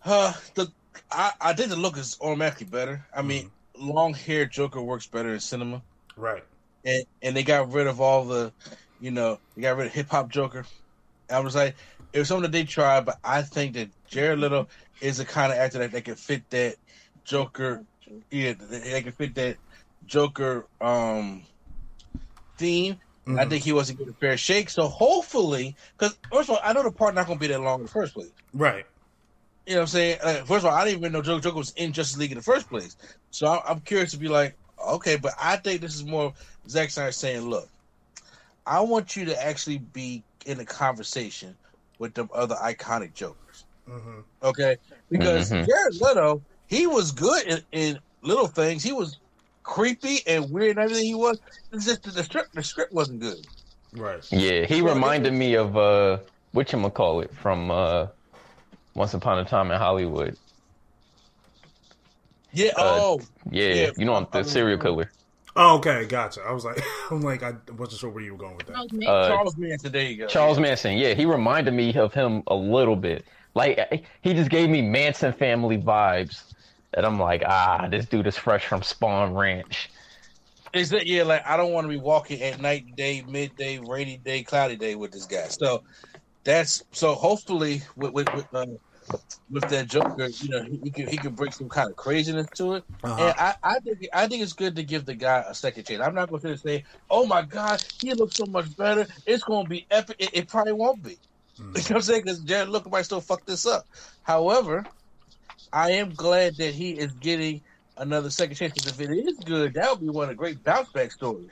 uh, 0.06 0.34
the 0.56 0.72
I 1.12 1.32
I 1.42 1.54
think 1.54 1.70
the 1.70 1.76
look 1.76 1.98
is 1.98 2.18
automatically 2.22 2.66
better. 2.68 3.06
I 3.16 3.22
mean, 3.22 3.52
long 3.78 4.14
hair 4.14 4.46
Joker 4.46 4.82
works 4.82 5.08
better 5.08 5.34
in 5.34 5.40
cinema, 5.40 5.82
Right. 6.16 6.44
and 6.86 7.04
and 7.22 7.36
they 7.36 7.44
got 7.44 7.72
rid 7.72 7.88
of 7.88 8.00
all 8.02 8.24
the, 8.26 8.52
you 9.02 9.12
know, 9.12 9.40
they 9.56 9.64
got 9.64 9.78
rid 9.78 9.88
of 9.88 9.94
hip 9.94 10.10
hop 10.10 10.30
Joker. 10.30 10.66
I 11.30 11.40
was 11.40 11.56
like, 11.56 11.76
it 12.14 12.20
was 12.20 12.28
something 12.28 12.44
that 12.44 12.52
they 12.52 12.64
tried, 12.64 13.06
but 13.06 13.18
I 13.24 13.42
think 13.42 13.74
that 13.74 13.90
Jared 14.08 14.40
Leto 14.40 14.68
is 15.02 15.18
the 15.18 15.26
kind 15.26 15.52
of 15.52 15.58
actor 15.58 15.80
that, 15.80 15.92
that 15.92 16.06
can 16.06 16.16
fit 16.16 16.50
that 16.50 16.76
Joker. 17.24 17.84
Yeah, 18.32 18.54
they 18.58 19.02
can 19.02 19.12
fit 19.12 19.36
that 19.36 19.58
Joker 20.06 20.66
um 20.82 21.44
theme 22.58 23.00
I 23.38 23.46
think 23.46 23.64
he 23.64 23.74
wasn't 23.74 24.00
getting 24.00 24.14
a 24.14 24.18
fair 24.18 24.38
shake. 24.38 24.70
So 24.70 24.88
hopefully, 24.88 25.76
because 25.98 26.18
first 26.32 26.50
of 26.50 26.56
all, 26.56 26.62
I 26.64 26.74
know 26.74 26.84
the 26.84 26.92
part 26.92 27.14
not 27.14 27.28
going 27.28 27.38
to 27.38 27.42
be 27.42 27.48
that 27.48 27.62
long 27.62 27.80
in 27.80 27.86
the 27.86 27.92
first 27.92 28.14
place. 28.14 28.32
Right. 28.54 28.86
You 29.66 29.74
know 29.76 29.82
what 29.82 29.84
I'm 29.84 29.88
saying? 29.88 30.18
Uh, 30.24 30.34
first 30.46 30.66
of 30.66 30.66
all, 30.66 30.72
I 30.72 30.86
didn't 30.86 31.00
even 31.00 31.12
know 31.12 31.22
Joker, 31.22 31.42
Joker 31.42 31.58
was 31.58 31.72
in 31.74 31.94
Justice 31.94 32.18
League 32.18 32.32
in 32.32 32.38
the 32.38 32.44
first 32.44 32.68
place. 32.70 32.98
So 33.30 33.48
I, 33.48 33.62
I'm 33.70 33.82
curious 33.82 34.12
to 34.12 34.18
be 34.18 34.28
like, 34.28 34.58
okay, 34.88 35.16
but 35.16 35.34
I 35.40 35.58
think 35.58 35.82
this 35.82 35.94
is 35.94 36.06
more 36.06 36.34
Zack 36.68 36.90
Snyder 36.90 37.12
saying, 37.12 37.48
look, 37.48 37.70
I 38.66 38.82
want 38.82 39.16
you 39.16 39.26
to 39.26 39.44
actually 39.44 39.78
be 39.78 40.24
in 40.46 40.60
a 40.60 40.66
conversation 40.66 41.56
with 42.00 42.14
the 42.14 42.26
other 42.34 42.56
iconic 42.56 43.14
Jokers. 43.14 43.66
hmm 43.86 44.22
Okay, 44.42 44.78
because 45.10 45.52
Mhm. 45.52 45.68
Jared 45.68 45.96
Leto, 46.02 46.42
he 46.68 46.88
was 46.88 47.12
good 47.12 47.46
in, 47.46 47.62
in 47.74 48.00
little 48.24 48.48
things. 48.48 48.82
He 48.84 48.94
was 48.94 49.20
creepy 49.64 50.26
and 50.26 50.50
weird 50.50 50.78
and 50.78 50.80
everything 50.80 51.06
he 51.06 51.16
was. 51.16 51.38
It's 51.72 51.86
just 51.86 52.04
that 52.04 52.16
the 52.16 52.24
script, 52.24 52.56
the 52.56 52.64
script 52.64 52.94
wasn't 52.94 53.20
good. 53.20 53.46
Right. 53.94 54.24
Yeah, 54.32 54.66
he 54.66 54.82
reminded 54.82 55.34
me 55.34 55.56
of 55.56 55.76
uh, 55.76 56.20
what 56.54 56.72
you 56.72 56.90
call 56.90 57.22
it 57.22 57.36
from 57.36 57.70
uh, 57.70 58.08
Once 58.96 59.14
Upon 59.14 59.40
a 59.40 59.46
Time 59.46 59.72
in 59.72 59.78
Hollywood. 59.78 60.38
Yeah. 62.54 62.72
Uh, 62.78 63.00
oh, 63.02 63.22
Yeah, 63.52 63.74
Yeah, 63.74 63.92
you 63.98 64.06
know, 64.06 64.16
I'm 64.16 64.28
the 64.32 64.44
serial 64.44 64.78
killer. 64.78 65.12
Oh, 65.56 65.78
okay, 65.78 66.06
gotcha. 66.06 66.42
I 66.42 66.52
was 66.52 66.66
like, 66.66 66.82
I'm 67.12 67.22
like, 67.22 67.44
I 67.44 67.54
wasn't 67.78 68.00
sure 68.00 68.10
where 68.10 68.24
you 68.24 68.34
were 68.34 68.40
going 68.40 68.58
with 68.58 68.68
that. 68.68 68.74
Charles 68.74 68.94
Manson. 68.94 69.10
Uh, 69.10 69.28
Charles 69.28 69.58
Manson. 69.58 69.92
There 69.92 70.04
you 70.04 70.18
go. 70.18 70.28
Charles 70.28 70.60
Manson. 70.60 70.98
Yeah, 70.98 71.14
he 71.14 71.26
reminded 71.26 71.74
me 71.74 71.94
of 71.96 72.14
him 72.14 72.44
a 72.48 72.56
little 72.56 72.96
bit. 72.96 73.26
Like 73.56 74.06
he 74.22 74.34
just 74.34 74.50
gave 74.50 74.70
me 74.70 74.82
Manson 74.82 75.34
family 75.34 75.78
vibes, 75.78 76.54
and 76.94 77.06
I'm 77.06 77.20
like, 77.20 77.44
ah, 77.46 77.88
this 77.90 78.06
dude 78.06 78.28
is 78.28 78.38
fresh 78.38 78.66
from 78.66 78.82
Spahn 78.82 79.36
Ranch. 79.36 79.90
Is 80.74 80.90
that 80.92 81.08
yeah? 81.08 81.24
Like 81.24 81.46
I 81.48 81.58
don't 81.58 81.72
want 81.72 81.86
to 81.86 81.90
be 81.90 81.98
walking 81.98 82.42
at 82.44 82.62
night, 82.62 82.96
day, 82.96 83.24
midday, 83.28 83.80
rainy 83.80 84.18
day, 84.18 84.44
cloudy 84.44 84.76
day 84.76 84.96
with 84.96 85.12
this 85.12 85.26
guy. 85.26 85.48
So 85.48 85.84
that's 86.44 86.84
so. 86.92 87.16
Hopefully, 87.16 87.82
with 87.96 88.14
with 88.14 88.32
with, 88.36 88.54
uh, 88.54 88.68
with 89.52 89.68
that 89.70 89.88
Joker, 89.88 90.28
you 90.28 90.50
know, 90.50 90.64
he, 90.64 90.80
he 90.84 90.92
can 90.92 91.08
he 91.08 91.18
can 91.18 91.34
bring 91.34 91.52
some 91.52 91.70
kind 91.70 91.90
of 91.90 91.96
craziness 91.96 92.48
to 92.56 92.76
it. 92.76 92.84
Uh-huh. 93.04 93.24
And 93.24 93.36
I, 93.38 93.56
I 93.64 93.80
think 93.80 94.08
I 94.14 94.28
think 94.28 94.44
it's 94.44 94.54
good 94.54 94.76
to 94.76 94.84
give 94.84 95.06
the 95.06 95.16
guy 95.16 95.44
a 95.48 95.54
second 95.56 95.86
chance. 95.86 96.02
I'm 96.02 96.16
not 96.16 96.30
going 96.30 96.42
to 96.42 96.58
say, 96.58 96.86
"Oh 97.10 97.26
my 97.26 97.42
God, 97.42 97.84
he 98.02 98.14
looks 98.14 98.36
so 98.36 98.46
much 98.46 98.76
better." 98.76 99.08
It's 99.26 99.44
going 99.44 99.66
to 99.66 99.70
be 99.70 99.88
epic. 99.90 100.18
It, 100.20 100.30
it 100.34 100.48
probably 100.48 100.74
won't 100.74 101.04
be. 101.04 101.18
You 101.60 101.66
know 101.66 101.72
what 101.74 101.92
I'm 101.92 102.02
saying? 102.02 102.22
Because 102.24 102.40
Jared 102.40 102.70
Leto 102.70 102.90
might 102.90 103.04
still 103.04 103.22
fuck 103.22 103.46
this 103.46 103.66
up. 103.66 103.86
However, 104.24 104.86
I 105.74 105.92
am 105.92 106.14
glad 106.16 106.58
that 106.58 106.74
he 106.74 106.92
is 106.98 107.14
getting 107.14 107.62
another 107.98 108.30
second 108.30 108.56
chance. 108.56 108.74
Because 108.74 109.00
if 109.00 109.10
it 109.10 109.14
is 109.14 109.40
good, 109.40 109.74
that 109.74 109.90
would 109.92 110.00
be 110.02 110.10
one 110.10 110.24
of 110.24 110.30
the 110.30 110.36
great 110.36 110.64
bounce 110.64 110.90
back 110.90 111.12
stories. 111.12 111.52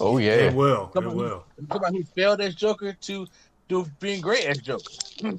Oh 0.00 0.18
yeah, 0.18 0.32
It 0.32 0.54
will. 0.54 0.86
It 0.86 0.94
Somebody, 0.94 1.16
will. 1.16 1.44
somebody 1.70 1.98
who 1.98 2.04
failed 2.16 2.40
as 2.40 2.54
Joker 2.54 2.94
to 3.02 3.26
do 3.68 3.86
being 4.00 4.20
great 4.20 4.46
as 4.46 4.58
Joker. 4.58 4.92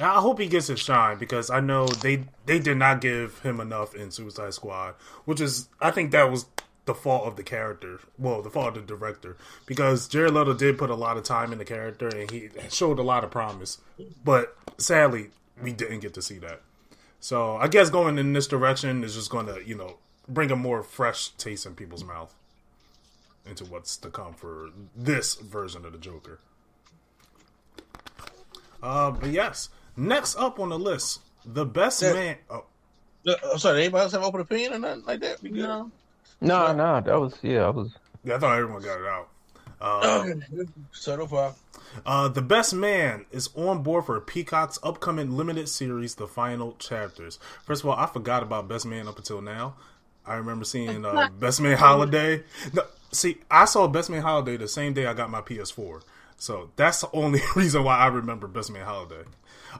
I 0.00 0.20
hope 0.20 0.38
he 0.38 0.46
gets 0.46 0.68
his 0.68 0.80
shine 0.80 1.18
because 1.18 1.50
I 1.50 1.60
know 1.60 1.86
they 1.86 2.24
they 2.46 2.58
did 2.58 2.76
not 2.76 3.00
give 3.00 3.40
him 3.40 3.60
enough 3.60 3.94
in 3.94 4.10
Suicide 4.10 4.54
Squad, 4.54 4.94
which 5.24 5.40
is 5.40 5.68
I 5.80 5.90
think 5.90 6.12
that 6.12 6.30
was 6.30 6.46
the 6.84 6.94
fault 6.94 7.26
of 7.26 7.36
the 7.36 7.42
character. 7.42 8.00
Well, 8.18 8.40
the 8.40 8.50
fault 8.50 8.76
of 8.76 8.86
the 8.86 8.96
director 8.96 9.36
because 9.66 10.08
Jared 10.08 10.34
Leto 10.34 10.54
did 10.54 10.78
put 10.78 10.90
a 10.90 10.94
lot 10.94 11.16
of 11.16 11.24
time 11.24 11.52
in 11.52 11.58
the 11.58 11.64
character 11.64 12.08
and 12.08 12.30
he 12.30 12.48
showed 12.70 12.98
a 12.98 13.02
lot 13.02 13.24
of 13.24 13.30
promise, 13.30 13.78
but 14.24 14.56
sadly 14.78 15.30
we 15.60 15.72
didn't 15.72 16.00
get 16.00 16.14
to 16.14 16.22
see 16.22 16.38
that. 16.38 16.62
So 17.20 17.56
I 17.56 17.66
guess 17.66 17.90
going 17.90 18.18
in 18.18 18.32
this 18.32 18.46
direction 18.46 19.02
is 19.02 19.14
just 19.14 19.30
going 19.30 19.46
to 19.46 19.62
you 19.66 19.74
know 19.74 19.96
bring 20.28 20.50
a 20.50 20.56
more 20.56 20.82
fresh 20.82 21.30
taste 21.30 21.66
in 21.66 21.74
people's 21.74 22.04
mouth 22.04 22.34
into 23.44 23.64
what's 23.64 23.96
to 23.96 24.10
come 24.10 24.34
for 24.34 24.70
this 24.94 25.34
version 25.34 25.84
of 25.84 25.92
the 25.92 25.98
Joker. 25.98 26.38
Uh, 28.82 29.10
but 29.10 29.30
yes. 29.30 29.70
Next 29.98 30.36
up 30.36 30.58
on 30.60 30.68
the 30.70 30.78
list, 30.78 31.20
the 31.44 31.66
best 31.66 32.00
Yeah. 32.02 32.12
man. 32.12 32.36
Oh, 32.48 32.64
Uh, 33.26 33.34
I'm 33.52 33.58
sorry, 33.58 33.80
anybody 33.82 34.02
else 34.04 34.12
have 34.12 34.22
open 34.22 34.40
opinion 34.40 34.72
or 34.74 34.78
nothing 34.78 35.04
like 35.04 35.20
that? 35.20 35.42
We 35.42 35.50
good? 35.50 35.62
No. 35.62 35.90
no, 36.40 36.72
no, 36.72 37.00
that 37.00 37.20
was 37.20 37.34
yeah, 37.42 37.66
I 37.66 37.70
was. 37.70 37.90
yeah, 38.24 38.36
I 38.36 38.38
thought 38.38 38.56
everyone 38.58 38.80
got 38.82 39.00
it 39.00 39.06
out. 39.06 39.28
Uh, 39.80 40.24
Okay. 40.24 40.40
So 40.92 41.16
no 41.16 41.26
problem. 41.26 41.54
uh, 42.06 42.28
the 42.28 42.42
best 42.42 42.72
man 42.74 43.26
is 43.32 43.50
on 43.56 43.82
board 43.82 44.06
for 44.06 44.20
Peacock's 44.20 44.78
upcoming 44.82 45.36
limited 45.36 45.68
series, 45.68 46.14
The 46.14 46.26
Final 46.28 46.74
Chapters. 46.78 47.38
First 47.64 47.82
of 47.82 47.90
all, 47.90 47.96
I 47.96 48.06
forgot 48.06 48.42
about 48.42 48.68
Best 48.68 48.86
Man 48.86 49.08
up 49.08 49.18
until 49.18 49.40
now. 49.42 49.74
I 50.24 50.34
remember 50.36 50.64
seeing 50.64 51.04
uh, 51.04 51.28
Best 51.40 51.60
Man 51.60 51.76
Holiday. 51.76 52.44
No, 52.72 52.82
see, 53.12 53.38
I 53.50 53.64
saw 53.64 53.86
Best 53.88 54.10
Man 54.10 54.22
Holiday 54.22 54.56
the 54.56 54.68
same 54.68 54.94
day 54.94 55.06
I 55.06 55.12
got 55.14 55.28
my 55.30 55.40
PS4, 55.40 56.02
so 56.36 56.70
that's 56.76 57.00
the 57.00 57.10
only 57.12 57.40
reason 57.56 57.82
why 57.84 57.98
I 57.98 58.06
remember 58.06 58.46
Best 58.46 58.70
Man 58.70 58.84
Holiday. 58.86 59.24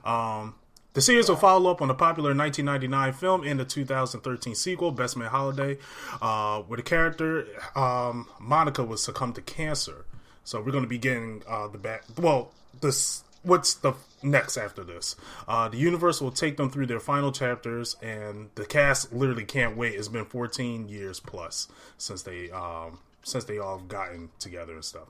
Um, 0.05 0.55
the 0.93 1.01
series 1.01 1.29
will 1.29 1.35
follow 1.35 1.69
up 1.69 1.81
on 1.81 1.87
the 1.87 1.93
popular 1.93 2.35
1999 2.35 3.13
film 3.13 3.43
and 3.43 3.59
the 3.59 3.65
2013 3.65 4.55
sequel, 4.55 4.91
Best 4.91 5.15
Man 5.15 5.29
Holiday, 5.29 5.77
uh, 6.21 6.61
where 6.61 6.77
the 6.77 6.83
character 6.83 7.45
um, 7.75 8.27
Monica 8.39 8.83
was 8.83 9.03
succumbed 9.03 9.35
to 9.35 9.41
cancer. 9.41 10.05
So 10.43 10.59
we're 10.59 10.71
going 10.71 10.83
to 10.83 10.89
be 10.89 10.97
getting 10.97 11.43
uh, 11.47 11.67
the 11.67 11.77
back. 11.77 12.03
Well, 12.17 12.51
this 12.81 13.23
what's 13.43 13.75
the 13.75 13.93
next 14.23 14.57
after 14.57 14.83
this? 14.83 15.15
Uh, 15.47 15.69
the 15.69 15.77
universe 15.77 16.21
will 16.21 16.31
take 16.31 16.57
them 16.57 16.69
through 16.69 16.87
their 16.87 16.99
final 16.99 17.31
chapters, 17.31 17.95
and 18.01 18.49
the 18.55 18.65
cast 18.65 19.13
literally 19.13 19.45
can't 19.45 19.77
wait. 19.77 19.95
It's 19.95 20.07
been 20.07 20.25
14 20.25 20.89
years 20.89 21.19
plus 21.19 21.67
since 21.97 22.23
they 22.23 22.49
um, 22.51 22.99
since 23.23 23.43
they 23.45 23.57
all 23.57 23.79
gotten 23.79 24.29
together 24.39 24.73
and 24.73 24.83
stuff. 24.83 25.07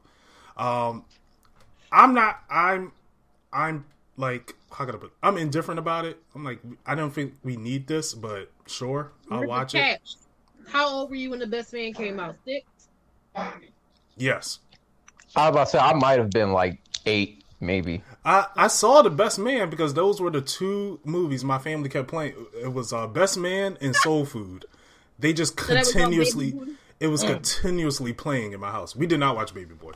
Um, 0.57 1.05
I'm 1.91 2.13
not. 2.13 2.41
I'm. 2.49 2.91
I'm 3.51 3.85
like 4.19 4.55
how 4.71 4.85
can 4.85 4.95
I 4.95 4.97
put? 4.97 5.13
I'm 5.23 5.37
indifferent 5.37 5.79
about 5.79 6.05
it. 6.05 6.21
I'm 6.35 6.43
like 6.43 6.59
I 6.85 6.93
don't 6.93 7.11
think 7.11 7.35
we 7.43 7.55
need 7.55 7.87
this, 7.87 8.13
but 8.13 8.51
sure, 8.67 9.13
I'll 9.31 9.39
Where's 9.39 9.47
the 9.47 9.49
watch 9.49 9.75
it. 9.75 10.01
How 10.67 10.87
old 10.87 11.09
were 11.09 11.15
you 11.15 11.31
when 11.31 11.39
the 11.39 11.47
best 11.47 11.73
man 11.73 11.93
came 11.93 12.19
out? 12.19 12.35
Six? 12.45 12.65
Yes, 14.17 14.59
I 15.35 15.49
was 15.49 15.55
about 15.55 15.63
to 15.65 15.69
say 15.71 15.77
I 15.79 15.93
might 15.93 16.19
have 16.19 16.29
been 16.29 16.51
like 16.51 16.79
eight, 17.05 17.43
maybe. 17.61 18.03
I 18.25 18.47
I 18.55 18.67
saw 18.67 19.01
the 19.01 19.09
Best 19.09 19.39
Man 19.39 19.69
because 19.69 19.93
those 19.93 20.19
were 20.19 20.29
the 20.29 20.41
two 20.41 20.99
movies 21.05 21.43
my 21.43 21.57
family 21.57 21.87
kept 21.89 22.09
playing. 22.09 22.33
It 22.61 22.73
was 22.73 22.91
uh, 22.91 23.07
Best 23.07 23.37
Man 23.37 23.77
and 23.79 23.95
Soul 23.95 24.25
Food. 24.25 24.65
They 25.17 25.31
just 25.31 25.55
that 25.55 25.69
was 25.69 25.95
on 25.95 26.01
continuously. 26.01 26.51
Baby 26.51 26.65
Boy? 26.65 26.71
It 26.99 27.07
was 27.07 27.23
continuously 27.23 28.11
playing 28.11 28.51
in 28.51 28.59
my 28.59 28.71
house. 28.71 28.93
We 28.93 29.07
did 29.07 29.21
not 29.21 29.37
watch 29.37 29.53
Baby 29.53 29.73
Boy. 29.73 29.93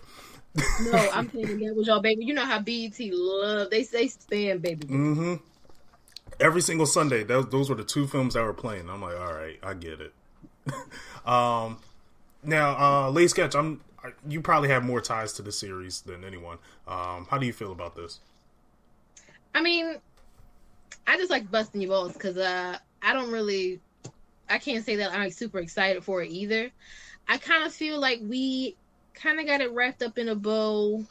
No, 0.56 1.10
I'm 1.14 1.28
thinking 1.30 1.60
that 1.60 1.76
was 1.76 1.88
your 1.88 2.02
baby. 2.02 2.26
You 2.26 2.34
know 2.34 2.46
how 2.46 2.60
BET 2.60 3.00
love 3.00 3.70
they 3.70 3.84
say 3.84 4.06
spam 4.06 4.62
baby. 4.62 4.86
Boy. 4.86 4.94
hmm 4.94 5.36
Every 6.40 6.62
single 6.62 6.86
Sunday, 6.86 7.24
those, 7.24 7.48
those 7.50 7.70
were 7.70 7.76
the 7.76 7.84
two 7.84 8.08
films 8.08 8.34
that 8.34 8.44
were 8.44 8.54
playing. 8.54 8.90
I'm 8.90 9.02
like, 9.02 9.18
all 9.18 9.34
right, 9.34 9.60
I 9.62 9.74
get 9.76 10.02
it. 10.02 10.14
um, 11.28 11.78
now, 12.44 12.78
uh, 12.78 13.10
Lay 13.10 13.28
Sketch, 13.28 13.56
I'm. 13.56 13.82
You 14.28 14.42
probably 14.42 14.68
have 14.70 14.84
more 14.84 15.00
ties 15.00 15.32
to 15.34 15.42
the 15.42 15.52
series 15.52 16.02
than 16.02 16.26
anyone. 16.26 16.58
Um, 16.88 17.26
how 17.30 17.38
do 17.38 17.46
you 17.46 17.54
feel 17.54 17.72
about 17.72 17.96
this? 17.96 18.20
I 19.56 19.62
mean, 19.62 19.96
I 21.08 21.16
just 21.18 21.32
like 21.32 21.50
busting 21.50 21.80
your 21.80 21.92
balls 21.92 22.14
because 22.14 22.38
uh, 22.38 22.78
I 23.02 23.14
don't 23.14 23.32
really, 23.32 23.80
I 24.50 24.58
can't 24.58 24.84
say 24.84 24.98
that 24.98 25.14
I'm 25.14 25.30
super 25.30 25.60
excited 25.60 26.04
for 26.04 26.22
it 26.22 26.32
either. 26.32 26.70
I 27.30 27.38
kind 27.38 27.64
of 27.64 27.72
feel 27.74 27.98
like 27.98 28.20
we 28.22 28.76
kind 29.14 29.40
of 29.40 29.46
got 29.46 29.62
it 29.62 29.72
wrapped 29.72 30.04
up 30.04 30.18
in 30.18 30.30
a 30.30 30.36
bow 30.36 31.06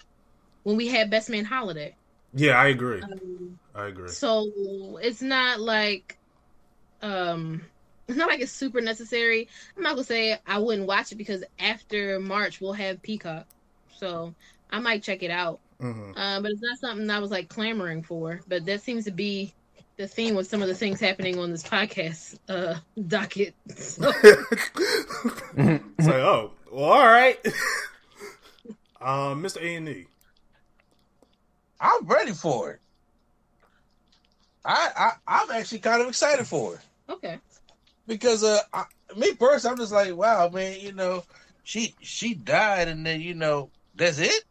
when 0.62 0.76
we 0.76 0.88
had 0.88 1.10
Best 1.10 1.30
Man 1.30 1.44
Holiday. 1.44 1.96
Yeah, 2.34 2.52
I 2.60 2.68
agree. 2.68 3.02
Um, 3.02 3.58
I 3.74 3.86
agree. 3.86 4.08
so 4.08 4.98
it's 5.02 5.22
not 5.22 5.60
like, 5.60 6.18
um, 7.02 7.62
it's 8.08 8.16
not 8.18 8.28
like 8.28 8.40
it's 8.40 8.52
super 8.52 8.80
necessary. 8.80 9.48
I'm 9.76 9.82
not 9.82 9.94
gonna 9.94 10.04
say 10.04 10.38
I 10.46 10.58
wouldn't 10.58 10.86
watch 10.86 11.12
it 11.12 11.16
because 11.16 11.44
after 11.58 12.18
March 12.20 12.60
we'll 12.60 12.72
have 12.72 13.02
Peacock, 13.02 13.46
so 13.96 14.34
I 14.70 14.78
might 14.80 15.02
check 15.02 15.22
it 15.22 15.30
out. 15.30 15.60
hmm 15.80 16.12
Uh, 16.16 16.40
but 16.40 16.50
it's 16.50 16.62
not 16.62 16.78
something 16.78 17.08
I 17.10 17.18
was 17.18 17.30
like 17.30 17.48
clamoring 17.48 18.02
for. 18.02 18.40
But 18.48 18.64
that 18.66 18.82
seems 18.82 19.04
to 19.04 19.10
be 19.10 19.52
the 19.98 20.08
theme 20.08 20.34
with 20.34 20.46
some 20.46 20.62
of 20.62 20.68
the 20.68 20.74
things 20.74 21.00
happening 21.00 21.38
on 21.38 21.50
this 21.50 21.62
podcast 21.62 22.38
uh, 22.48 22.76
docket. 23.08 23.54
So, 23.76 24.10
it's 25.56 26.06
like, 26.06 26.14
oh, 26.14 26.52
well, 26.70 26.84
all 26.84 27.06
right. 27.06 27.38
um, 29.02 29.42
Mr. 29.42 29.60
A 29.60 29.74
and 29.74 29.88
E. 29.88 30.06
I'm 31.80 32.06
ready 32.06 32.32
for 32.32 32.70
it. 32.70 32.80
I, 34.64 34.90
I 34.96 35.10
I'm 35.26 35.50
actually 35.50 35.80
kind 35.80 36.00
of 36.00 36.08
excited 36.08 36.46
for 36.46 36.76
it 36.76 36.80
okay, 37.08 37.38
because 38.06 38.44
uh, 38.44 38.60
I, 38.72 38.84
me 39.16 39.34
personally, 39.34 39.72
I'm 39.72 39.78
just 39.78 39.92
like, 39.92 40.14
wow, 40.14 40.48
man, 40.48 40.78
you 40.80 40.92
know, 40.92 41.24
she 41.64 41.94
she 42.00 42.34
died, 42.34 42.88
and 42.88 43.04
then 43.04 43.20
you 43.20 43.34
know 43.34 43.70
that's 43.96 44.18
it. 44.18 44.44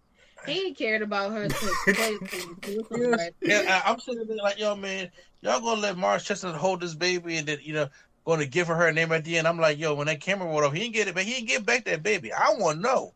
he 0.46 0.68
ain't 0.68 0.78
cared 0.78 1.02
about 1.02 1.32
her. 1.32 1.48
To, 1.48 3.34
Yeah, 3.42 3.82
I, 3.86 3.92
I'm 3.92 4.00
sitting 4.00 4.28
there 4.28 4.38
like, 4.38 4.60
yo, 4.60 4.76
man, 4.76 5.10
y'all 5.42 5.62
gonna 5.62 5.82
let 5.82 5.98
Morris 5.98 6.24
Chestnut 6.24 6.56
hold 6.56 6.82
this 6.82 6.94
baby, 6.94 7.38
and 7.38 7.48
then 7.48 7.60
you 7.62 7.74
know, 7.74 7.88
going 8.26 8.40
to 8.40 8.46
give 8.46 8.68
her 8.68 8.76
her 8.76 8.92
name 8.92 9.12
at 9.12 9.24
the 9.24 9.38
end. 9.38 9.48
I'm 9.48 9.60
like, 9.60 9.80
yo, 9.80 9.96
when 9.96 10.08
that 10.08 10.22
camera 10.22 10.48
rolled 10.48 10.64
off, 10.64 10.74
he 10.74 10.80
didn't 10.80 10.94
get 10.94 11.08
it, 11.08 11.16
but 11.16 11.24
he 11.24 11.34
didn't 11.34 11.48
get 11.48 11.66
back 11.66 11.86
that 11.86 12.04
baby. 12.04 12.32
I 12.32 12.54
want 12.58 12.78
to 12.78 12.82
know. 12.82 13.14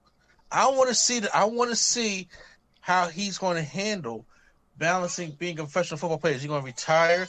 I 0.52 0.70
want 0.70 0.90
to 0.90 0.96
see 0.96 1.20
that. 1.20 1.36
I 1.36 1.46
want 1.46 1.70
to 1.72 1.76
see 1.76 2.28
how 2.82 3.08
he's 3.08 3.38
going 3.38 3.56
to 3.58 3.64
handle 3.64 4.26
balancing 4.78 5.32
being 5.32 5.60
a 5.60 5.64
professional 5.64 5.98
football 5.98 6.18
player. 6.18 6.36
Is 6.36 6.42
he 6.42 6.48
going 6.48 6.62
to 6.62 6.66
retire? 6.66 7.28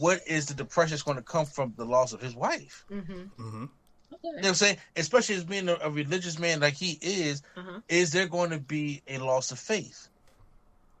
What 0.00 0.20
is 0.26 0.46
the 0.46 0.54
depression 0.54 0.90
that's 0.90 1.02
going 1.02 1.16
to 1.16 1.22
come 1.24 1.46
from 1.46 1.74
the 1.76 1.84
loss 1.84 2.12
of 2.12 2.20
his 2.20 2.34
wife? 2.34 2.84
Mm-hmm. 2.90 3.22
hmm 3.36 3.64
You 4.22 4.32
know 4.32 4.40
what 4.40 4.46
I'm 4.48 4.54
saying? 4.54 4.76
Especially 4.96 5.34
as 5.36 5.44
being 5.44 5.68
a, 5.68 5.76
a 5.82 5.90
religious 5.90 6.38
man 6.38 6.60
like 6.60 6.74
he 6.74 6.98
is, 7.02 7.42
Uh-huh. 7.56 7.80
is 7.88 8.12
there 8.12 8.28
going 8.28 8.50
to 8.50 8.58
be 8.58 9.02
a 9.08 9.18
loss 9.18 9.50
of 9.50 9.58
faith? 9.58 10.08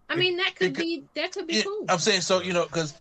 I 0.08 0.16
mean, 0.16 0.36
that 0.38 0.56
could 0.56 0.72
It 0.72 0.76
be 0.76 1.04
that 1.14 1.32
could 1.32 1.46
be 1.46 1.54
Yeah, 1.54 1.62
cool. 1.62 1.86
I'm 1.88 1.98
saying 1.98 2.20
so, 2.22 2.42
you 2.42 2.52
know, 2.52 2.66
because 2.66 2.94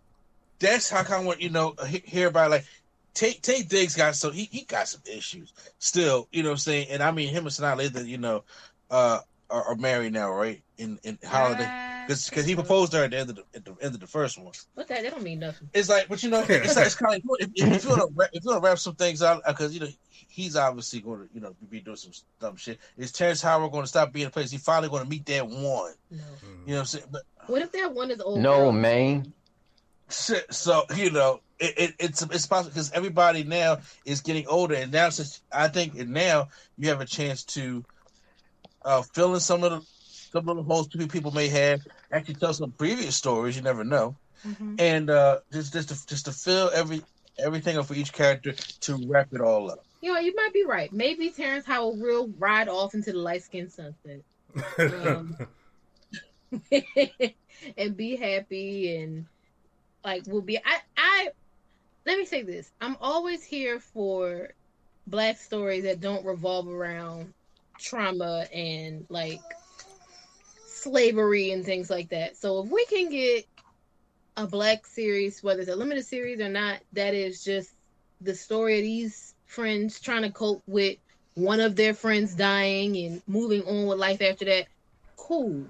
that's 0.59 0.89
how 0.89 1.03
kind 1.03 1.21
of 1.21 1.25
want 1.25 1.41
you 1.41 1.49
know 1.49 1.75
he- 1.87 2.03
hear 2.05 2.27
about 2.27 2.51
like 2.51 2.65
Taye 3.13 3.39
Taye 3.41 3.67
Diggs 3.67 3.95
got 3.95 4.15
so 4.15 4.31
he, 4.31 4.45
he 4.45 4.63
got 4.63 4.87
some 4.87 5.01
issues 5.05 5.53
still, 5.79 6.27
you 6.31 6.43
know 6.43 6.49
what 6.49 6.53
I'm 6.53 6.59
saying? 6.59 6.87
And 6.89 7.03
I 7.03 7.11
mean 7.11 7.29
him 7.29 7.45
and 7.45 7.51
Sanaa 7.51 7.77
Lathan, 7.77 8.07
you 8.07 8.17
know, 8.17 8.43
uh 8.89 9.19
are, 9.51 9.63
are 9.63 9.75
married 9.75 10.13
now, 10.13 10.31
right? 10.31 10.61
In 10.77 10.99
in 11.03 11.19
holiday. 11.23 11.65
I 11.65 12.05
Because 12.07 12.45
he 12.45 12.55
proposed 12.55 12.91
to 12.93 12.99
her 12.99 13.03
at 13.03 13.11
the 13.11 13.19
end 13.19 13.29
of 13.29 13.35
the, 13.35 13.43
at 13.53 13.65
the 13.65 13.75
end 13.81 13.93
of 13.93 13.99
the 13.99 14.07
first 14.07 14.37
one. 14.37 14.53
What 14.73 14.87
that? 14.87 15.03
That 15.03 15.11
don't 15.11 15.23
mean 15.23 15.39
nothing. 15.39 15.69
It's 15.73 15.89
like, 15.89 16.07
but 16.07 16.23
you 16.23 16.29
know, 16.29 16.43
it's 16.47 16.75
like 16.75 16.85
it's 16.85 16.95
kind 16.95 17.15
of 17.15 17.21
like 17.29 17.41
if, 17.41 17.49
if 17.55 17.83
you 17.83 17.89
want 17.89 18.15
to 18.15 18.29
if 18.33 18.43
you 18.43 18.51
want 18.51 18.63
to 18.63 18.67
wrap 18.67 18.79
some 18.79 18.95
things 18.95 19.21
out 19.21 19.41
because 19.45 19.73
you 19.73 19.81
know 19.81 19.87
he's 20.27 20.55
obviously 20.55 21.01
going 21.01 21.27
to 21.27 21.29
you 21.33 21.41
know 21.41 21.53
be 21.69 21.81
doing 21.81 21.97
some 21.97 22.11
dumb 22.39 22.55
shit. 22.55 22.79
Is 22.97 23.11
Terrence 23.11 23.41
Howard 23.41 23.71
going 23.71 23.83
to 23.83 23.87
stop 23.87 24.11
being 24.11 24.27
a 24.27 24.29
place? 24.29 24.49
He 24.49 24.57
finally 24.57 24.89
going 24.89 25.03
to 25.03 25.09
meet 25.09 25.25
that 25.27 25.47
one. 25.47 25.59
No. 25.59 25.93
You 26.09 26.17
know 26.17 26.23
what 26.65 26.79
I'm 26.79 26.85
saying? 26.85 27.05
But 27.11 27.23
What 27.47 27.61
if 27.61 27.71
that 27.73 27.93
one 27.93 28.09
is 28.11 28.21
old? 28.21 28.39
No, 28.39 28.57
girl? 28.57 28.71
man. 28.71 29.33
shit, 30.09 30.51
so 30.53 30.83
you 30.95 31.11
know 31.11 31.41
it, 31.61 31.73
it, 31.77 31.95
it's 31.99 32.21
it's 32.23 32.47
possible 32.47 32.71
because 32.71 32.91
everybody 32.91 33.43
now 33.43 33.77
is 34.05 34.21
getting 34.21 34.47
older, 34.47 34.75
and 34.75 34.91
now 34.91 35.09
since 35.09 35.41
I 35.51 35.67
think 35.67 35.95
now 35.95 36.49
you 36.77 36.89
have 36.89 37.01
a 37.01 37.05
chance 37.05 37.43
to 37.45 37.83
uh, 38.83 39.01
fill 39.13 39.33
in 39.35 39.39
some 39.39 39.63
of 39.63 39.71
the 39.71 39.81
some 40.31 40.49
of 40.49 40.57
the 40.57 40.63
holes 40.63 40.87
people 40.87 41.07
people 41.07 41.31
may 41.31 41.47
have. 41.47 41.81
Actually, 42.11 42.35
tell 42.35 42.53
some 42.53 42.71
previous 42.71 43.15
stories. 43.15 43.55
You 43.55 43.61
never 43.61 43.83
know. 43.83 44.15
Mhm. 44.45 44.81
and 44.81 45.09
uh, 45.11 45.39
just 45.53 45.71
just 45.73 45.89
to, 45.89 46.07
just 46.07 46.25
to 46.25 46.31
fill 46.31 46.71
every 46.73 47.03
everything 47.37 47.77
up 47.77 47.85
for 47.85 47.93
each 47.93 48.11
character 48.11 48.53
to 48.81 48.99
wrap 49.07 49.27
it 49.33 49.41
all 49.41 49.69
up. 49.69 49.85
You 50.01 50.13
know, 50.13 50.19
you 50.19 50.33
might 50.35 50.53
be 50.53 50.65
right. 50.65 50.91
Maybe 50.91 51.29
Terrence 51.29 51.65
Howard 51.65 51.99
will 51.99 52.29
ride 52.39 52.69
off 52.69 52.95
into 52.95 53.11
the 53.11 53.19
light 53.19 53.43
skinned 53.43 53.71
sunset 53.71 54.21
Um, 54.79 55.37
and 57.77 57.95
be 57.95 58.15
happy 58.15 58.95
and 58.97 59.25
like 60.03 60.25
will 60.27 60.41
be. 60.41 60.57
I 60.57 60.79
I 60.97 61.29
let 62.05 62.17
me 62.17 62.25
say 62.25 62.41
this. 62.43 62.71
I'm 62.81 62.97
always 63.01 63.43
here 63.43 63.79
for 63.79 64.49
black 65.07 65.37
stories 65.37 65.83
that 65.83 66.01
don't 66.01 66.25
revolve 66.25 66.67
around 66.67 67.33
trauma 67.79 68.45
and 68.53 69.05
like 69.09 69.41
slavery 70.65 71.51
and 71.51 71.65
things 71.65 71.89
like 71.89 72.09
that. 72.09 72.37
So 72.37 72.63
if 72.63 72.69
we 72.69 72.85
can 72.85 73.09
get 73.09 73.45
a 74.37 74.47
black 74.47 74.85
series, 74.85 75.43
whether 75.43 75.61
it's 75.61 75.69
a 75.69 75.75
limited 75.75 76.05
series 76.05 76.39
or 76.39 76.49
not, 76.49 76.79
that 76.93 77.13
is 77.13 77.43
just 77.43 77.71
the 78.21 78.35
story 78.35 78.77
of 78.77 78.83
these 78.83 79.33
friends 79.45 79.99
trying 79.99 80.23
to 80.23 80.31
cope 80.31 80.63
with 80.67 80.97
one 81.35 81.59
of 81.59 81.75
their 81.75 81.93
friends 81.93 82.33
dying 82.35 82.97
and 82.97 83.21
moving 83.27 83.63
on 83.63 83.87
with 83.87 83.99
life 83.99 84.21
after 84.21 84.45
that. 84.45 84.67
Cool. 85.17 85.65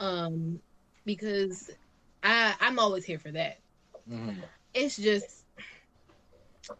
Um, 0.00 0.60
because 1.04 1.70
I 2.22 2.54
I'm 2.60 2.78
always 2.78 3.04
here 3.04 3.18
for 3.18 3.30
that. 3.32 3.58
It's 4.74 4.96
just 4.96 5.37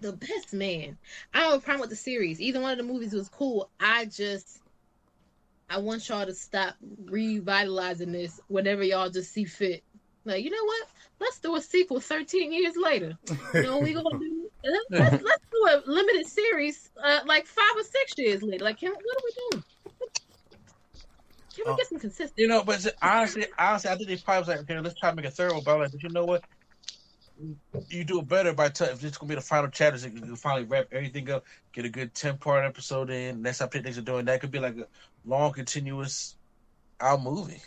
the 0.00 0.12
best 0.12 0.52
man. 0.52 0.96
I 1.34 1.40
don't 1.40 1.52
have 1.52 1.60
a 1.60 1.64
problem 1.64 1.80
with 1.80 1.90
the 1.90 1.96
series. 1.96 2.40
Either 2.40 2.60
one 2.60 2.72
of 2.72 2.78
the 2.78 2.84
movies 2.84 3.12
was 3.12 3.28
cool. 3.28 3.70
I 3.80 4.06
just 4.06 4.60
I 5.70 5.78
want 5.78 6.08
y'all 6.08 6.24
to 6.24 6.34
stop 6.34 6.76
revitalizing 7.04 8.12
this 8.12 8.40
whenever 8.48 8.82
y'all 8.82 9.10
just 9.10 9.32
see 9.32 9.44
fit. 9.44 9.82
Like, 10.24 10.42
you 10.44 10.50
know 10.50 10.64
what? 10.64 10.88
Let's 11.20 11.40
do 11.40 11.56
a 11.56 11.60
sequel 11.60 12.00
13 12.00 12.52
years 12.52 12.74
later. 12.76 13.18
You 13.54 13.62
know 13.62 13.76
what 13.76 13.82
we 13.82 13.94
gonna 13.94 14.18
do? 14.18 14.50
Let's, 14.64 15.22
let's, 15.22 15.44
do 15.52 15.68
a 15.70 15.82
limited 15.90 16.26
series 16.26 16.90
uh, 17.02 17.20
like 17.26 17.46
five 17.46 17.76
or 17.76 17.82
six 17.84 18.18
years 18.18 18.42
later. 18.42 18.64
Like, 18.64 18.80
can, 18.80 18.90
what 18.90 18.98
are 18.98 19.22
we 19.24 19.32
doing? 19.50 19.64
Can 21.54 21.64
we 21.66 21.72
Oh. 21.72 21.76
get 21.76 21.86
some 21.86 21.98
consistency? 21.98 22.42
You 22.42 22.48
know, 22.48 22.64
but 22.64 22.86
honestly, 23.00 23.46
honestly, 23.58 23.90
I 23.90 23.96
think 23.96 24.08
they 24.08 24.16
probably 24.16 24.40
was 24.40 24.48
like, 24.48 24.58
okay, 24.60 24.80
let's 24.80 24.98
try 24.98 25.10
to 25.10 25.16
make 25.16 25.24
a 25.24 25.30
third 25.30 25.52
one. 25.52 25.62
But 25.64 25.74
I'm 25.74 25.80
like, 25.80 25.92
but 25.92 26.02
you 26.02 26.08
know 26.10 26.24
what? 26.24 26.44
You 27.88 28.04
do 28.04 28.18
it 28.20 28.28
better 28.28 28.52
by 28.52 28.68
t- 28.68 28.84
if 28.84 29.00
this 29.00 29.12
is 29.12 29.18
gonna 29.18 29.28
be 29.28 29.34
the 29.36 29.40
final 29.40 29.68
chapters. 29.70 30.04
You 30.04 30.10
can 30.10 30.34
finally 30.36 30.64
wrap 30.64 30.86
everything 30.92 31.30
up, 31.30 31.44
get 31.72 31.84
a 31.84 31.88
good 31.88 32.14
ten 32.14 32.36
part 32.36 32.64
episode 32.64 33.10
in. 33.10 33.42
That's 33.42 33.60
how 33.60 33.66
things 33.68 33.96
are 33.98 34.02
doing. 34.02 34.24
That 34.24 34.40
could 34.40 34.50
be 34.50 34.58
like 34.58 34.76
a 34.76 34.86
long, 35.24 35.52
continuous 35.52 36.36
out 37.00 37.22
movie. 37.22 37.62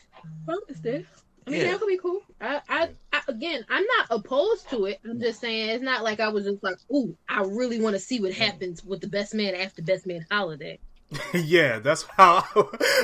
Well, 0.46 0.60
it's 0.68 0.82
there. 0.82 1.04
I 1.48 1.50
mean, 1.50 1.62
Yeah. 1.62 1.72
that 1.72 1.80
could 1.80 1.88
be 1.88 1.98
cool. 1.98 2.22
I, 2.40 2.62
I, 2.70 2.90
I, 3.14 3.22
again, 3.28 3.66
I'm 3.70 3.84
not 3.98 4.08
opposed 4.12 4.70
to 4.70 4.86
it. 4.86 5.00
I'm 5.04 5.20
just 5.20 5.40
saying 5.42 5.70
it's 5.70 5.84
not 5.84 6.04
like 6.04 6.20
I 6.20 6.28
was 6.30 6.44
just 6.46 6.62
like, 6.64 6.78
ooh, 6.94 7.16
I 7.28 7.42
really 7.42 7.80
want 7.82 7.96
to 7.96 8.00
see 8.00 8.20
what 8.20 8.34
happens 8.34 8.84
with 8.84 9.02
the 9.02 9.08
best 9.08 9.34
man 9.34 9.56
after 9.56 9.82
best 9.82 10.06
man 10.06 10.26
holiday. 10.30 10.80
yeah, 11.34 11.80
that's 11.80 12.04
how. 12.04 12.44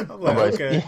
I'm 0.10 0.21
like, 0.21 0.53
okay. 0.53 0.84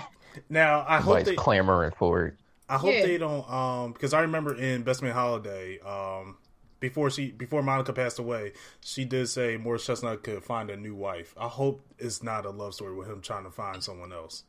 Now 0.49 0.85
I 0.87 0.99
hope 1.01 1.23
they. 1.23 1.35
clamoring 1.35 1.93
for 1.97 2.27
it. 2.27 2.35
I 2.69 2.77
hope 2.77 2.93
Yeah. 2.93 3.05
they 3.05 3.17
don't. 3.17 3.49
Um, 3.49 3.93
because 3.93 4.13
I 4.13 4.21
remember 4.21 4.55
in 4.55 4.84
Best 4.84 5.01
Man 5.01 5.12
Holiday, 5.13 5.79
um, 5.79 6.38
before 6.79 7.10
she 7.10 7.32
before 7.32 7.62
Monica 7.63 7.91
passed 7.93 8.19
away, 8.19 8.53
she 8.82 9.03
did 9.05 9.27
say 9.27 9.58
Morris 9.58 9.86
Chestnut 9.86 10.23
could 10.23 10.43
find 10.43 10.69
a 10.69 10.77
new 10.77 10.95
wife. 10.95 11.34
I 11.38 11.47
hope 11.47 11.82
it's 11.97 12.21
not 12.23 12.45
a 12.45 12.51
love 12.51 12.73
story 12.75 12.95
with 12.95 13.10
him 13.10 13.21
trying 13.21 13.43
to 13.43 13.51
find 13.51 13.84
someone 13.84 14.13
else. 14.13 14.43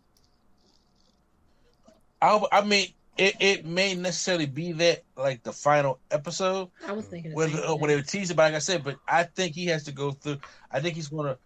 I, 2.23 2.41
I 2.53 2.65
mean, 2.65 2.89
it, 3.17 3.35
it 3.41 3.65
may 3.67 3.95
necessarily 3.95 4.47
be 4.47 4.73
that 4.73 5.03
like 5.17 5.43
the 5.43 5.53
final 5.53 5.99
episode 6.11 6.69
I 6.87 6.93
was 6.93 7.07
thinking, 7.07 7.31
the 7.31 7.37
where, 7.37 7.49
same 7.49 7.63
uh, 7.67 7.75
where 7.77 7.89
they 7.89 7.97
would 7.97 8.09
tease 8.09 8.31
it. 8.31 8.37
But 8.37 8.45
like 8.45 8.55
I 8.55 8.59
said, 8.59 8.85
but 8.85 8.97
I 9.09 9.25
think 9.25 9.55
he 9.55 9.67
has 9.67 9.85
to 9.85 9.93
go 9.93 10.13
through. 10.13 10.39
I 10.71 10.81
think 10.81 10.95
he's 10.95 11.09
gonna. 11.09 11.39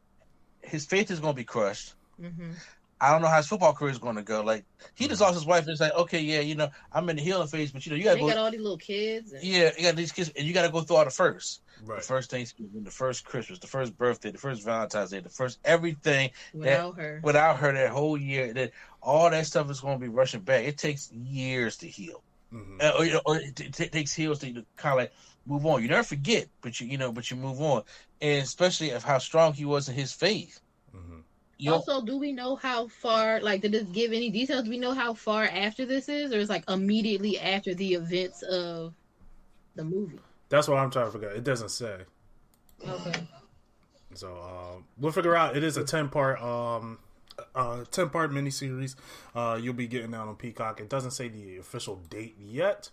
His 0.62 0.84
faith 0.86 1.10
is 1.10 1.20
gonna 1.20 1.34
be 1.34 1.44
crushed. 1.44 1.94
Mhm. 2.20 2.54
I 3.00 3.12
don't 3.12 3.22
know 3.22 3.28
how 3.28 3.36
his 3.38 3.46
football 3.46 3.74
career 3.74 3.90
is 3.92 3.98
going 3.98 4.16
to 4.16 4.22
go. 4.22 4.42
Like 4.42 4.64
he 4.94 5.08
just 5.08 5.20
lost 5.20 5.34
his 5.34 5.46
wife, 5.46 5.62
and 5.62 5.70
it's 5.70 5.80
like, 5.80 5.94
okay, 5.94 6.20
yeah, 6.20 6.40
you 6.40 6.54
know, 6.54 6.68
I'm 6.92 7.08
in 7.10 7.16
the 7.16 7.22
healing 7.22 7.48
phase, 7.48 7.72
but 7.72 7.84
you 7.84 7.90
know, 7.90 7.96
you 7.96 8.04
gotta 8.04 8.20
go. 8.20 8.28
got 8.28 8.38
all 8.38 8.50
these 8.50 8.60
little 8.60 8.78
kids. 8.78 9.32
And, 9.32 9.42
yeah, 9.42 9.70
you 9.76 9.84
got 9.84 9.96
these 9.96 10.12
kids, 10.12 10.30
and 10.36 10.46
you 10.46 10.54
got 10.54 10.62
to 10.62 10.72
go 10.72 10.80
through 10.82 10.96
all 10.96 11.04
the 11.04 11.10
first, 11.10 11.62
Right. 11.82 11.96
the 12.00 12.02
first 12.06 12.30
Thanksgiving, 12.30 12.84
the 12.84 12.90
first 12.90 13.24
Christmas, 13.24 13.58
the 13.58 13.66
first 13.66 13.96
birthday, 13.96 14.30
the 14.30 14.38
first 14.38 14.64
Valentine's 14.64 15.10
Day, 15.10 15.20
the 15.20 15.28
first 15.28 15.58
everything 15.64 16.30
without 16.52 16.96
her. 16.96 17.20
without 17.22 17.56
her 17.58 17.72
that 17.72 17.90
whole 17.90 18.16
year. 18.16 18.52
That 18.54 18.72
all 19.02 19.30
that 19.30 19.46
stuff 19.46 19.70
is 19.70 19.80
going 19.80 19.98
to 19.98 20.02
be 20.02 20.08
rushing 20.08 20.40
back. 20.42 20.64
It 20.64 20.78
takes 20.78 21.10
years 21.12 21.78
to 21.78 21.88
heal, 21.88 22.24
hmm 22.50 22.78
uh, 22.80 22.92
or, 22.98 23.06
or 23.26 23.36
it, 23.36 23.56
t- 23.56 23.70
t- 23.70 23.88
takes 23.88 24.14
heals 24.14 24.38
to 24.40 24.52
kind 24.76 24.92
of 24.92 24.98
like 24.98 25.12
move 25.46 25.66
on. 25.66 25.82
You 25.82 25.88
never 25.88 26.02
forget, 26.04 26.48
but 26.62 26.80
you 26.80 26.86
you 26.86 26.98
know, 26.98 27.12
but 27.12 27.30
you 27.30 27.36
move 27.36 27.60
on, 27.60 27.82
and 28.20 28.42
especially 28.42 28.90
of 28.90 29.04
how 29.04 29.18
strong 29.18 29.52
he 29.52 29.64
was 29.64 29.88
in 29.88 29.94
his 29.94 30.12
faith. 30.12 30.60
hmm 30.92 31.20
Also, 31.68 32.02
do 32.02 32.16
we 32.18 32.32
know 32.32 32.56
how 32.56 32.88
far? 32.88 33.40
Like, 33.40 33.62
did 33.62 33.72
this 33.72 33.84
give 33.84 34.12
any 34.12 34.30
details? 34.30 34.64
Do 34.64 34.70
we 34.70 34.78
know 34.78 34.92
how 34.92 35.14
far 35.14 35.44
after 35.44 35.84
this 35.86 36.08
is, 36.08 36.32
or 36.32 36.38
is 36.38 36.48
like 36.48 36.68
immediately 36.68 37.38
after 37.38 37.74
the 37.74 37.94
events 37.94 38.42
of 38.42 38.94
the 39.74 39.84
movie? 39.84 40.18
That's 40.48 40.68
what 40.68 40.78
I'm 40.78 40.90
trying 40.90 41.06
to 41.06 41.12
figure 41.12 41.30
out. 41.30 41.36
It 41.36 41.44
doesn't 41.44 41.70
say. 41.70 41.98
Okay. 42.86 43.26
So 44.14 44.28
um, 44.36 44.84
we'll 44.98 45.12
figure 45.12 45.36
out. 45.36 45.56
It 45.56 45.64
is 45.64 45.76
a 45.76 45.84
ten 45.84 46.08
part 46.08 46.40
um 46.42 46.98
uh 47.54 47.84
ten 47.90 48.10
part 48.10 48.30
miniseries. 48.30 48.96
Uh, 49.34 49.58
you'll 49.60 49.74
be 49.74 49.86
getting 49.86 50.14
out 50.14 50.28
on 50.28 50.36
Peacock. 50.36 50.80
It 50.80 50.88
doesn't 50.88 51.12
say 51.12 51.28
the 51.28 51.58
official 51.58 51.96
date 51.96 52.36
yet, 52.38 52.90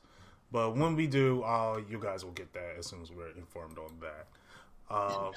but 0.51 0.75
when 0.75 0.95
we 0.95 1.07
do, 1.07 1.43
uh, 1.43 1.81
you 1.89 1.99
guys 1.99 2.23
will 2.23 2.31
get 2.31 2.53
that 2.53 2.75
as 2.77 2.87
soon 2.87 3.01
as 3.01 3.11
we're 3.11 3.31
informed 3.31 3.77
on 3.77 3.99
that. 4.01 4.27
Uh, 4.89 5.31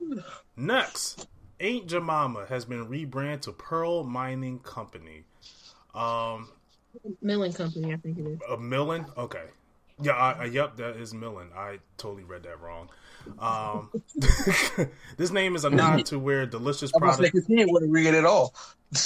next, 0.56 1.28
Aunt 1.60 1.86
Jemima 1.86 2.46
has 2.48 2.64
been 2.64 2.88
rebranded 2.88 3.42
to 3.42 3.52
Pearl 3.52 4.02
Mining 4.02 4.58
Company. 4.60 5.24
Um, 5.94 6.48
Milling 7.22 7.52
Company, 7.52 7.92
I 7.92 7.96
think 7.96 8.18
it 8.18 8.26
is. 8.26 8.38
a 8.48 8.56
Milling. 8.56 9.06
Okay. 9.16 9.44
Yeah. 10.00 10.12
I, 10.12 10.32
I, 10.32 10.44
yep. 10.46 10.76
That 10.76 10.96
is 10.96 11.12
Milling. 11.12 11.50
I 11.54 11.78
totally 11.98 12.24
read 12.24 12.44
that 12.44 12.60
wrong. 12.60 12.88
Um, 13.38 13.90
this 15.16 15.30
name 15.30 15.54
is 15.54 15.64
a 15.64 15.70
nod 15.70 16.06
to 16.06 16.18
where 16.18 16.46
delicious 16.46 16.90
I'm 16.94 17.00
product. 17.00 17.34
he 17.46 17.56
didn't 17.56 17.68
to 17.68 17.86
read 17.88 18.06
it 18.06 18.14
at 18.14 18.24
all. 18.24 18.54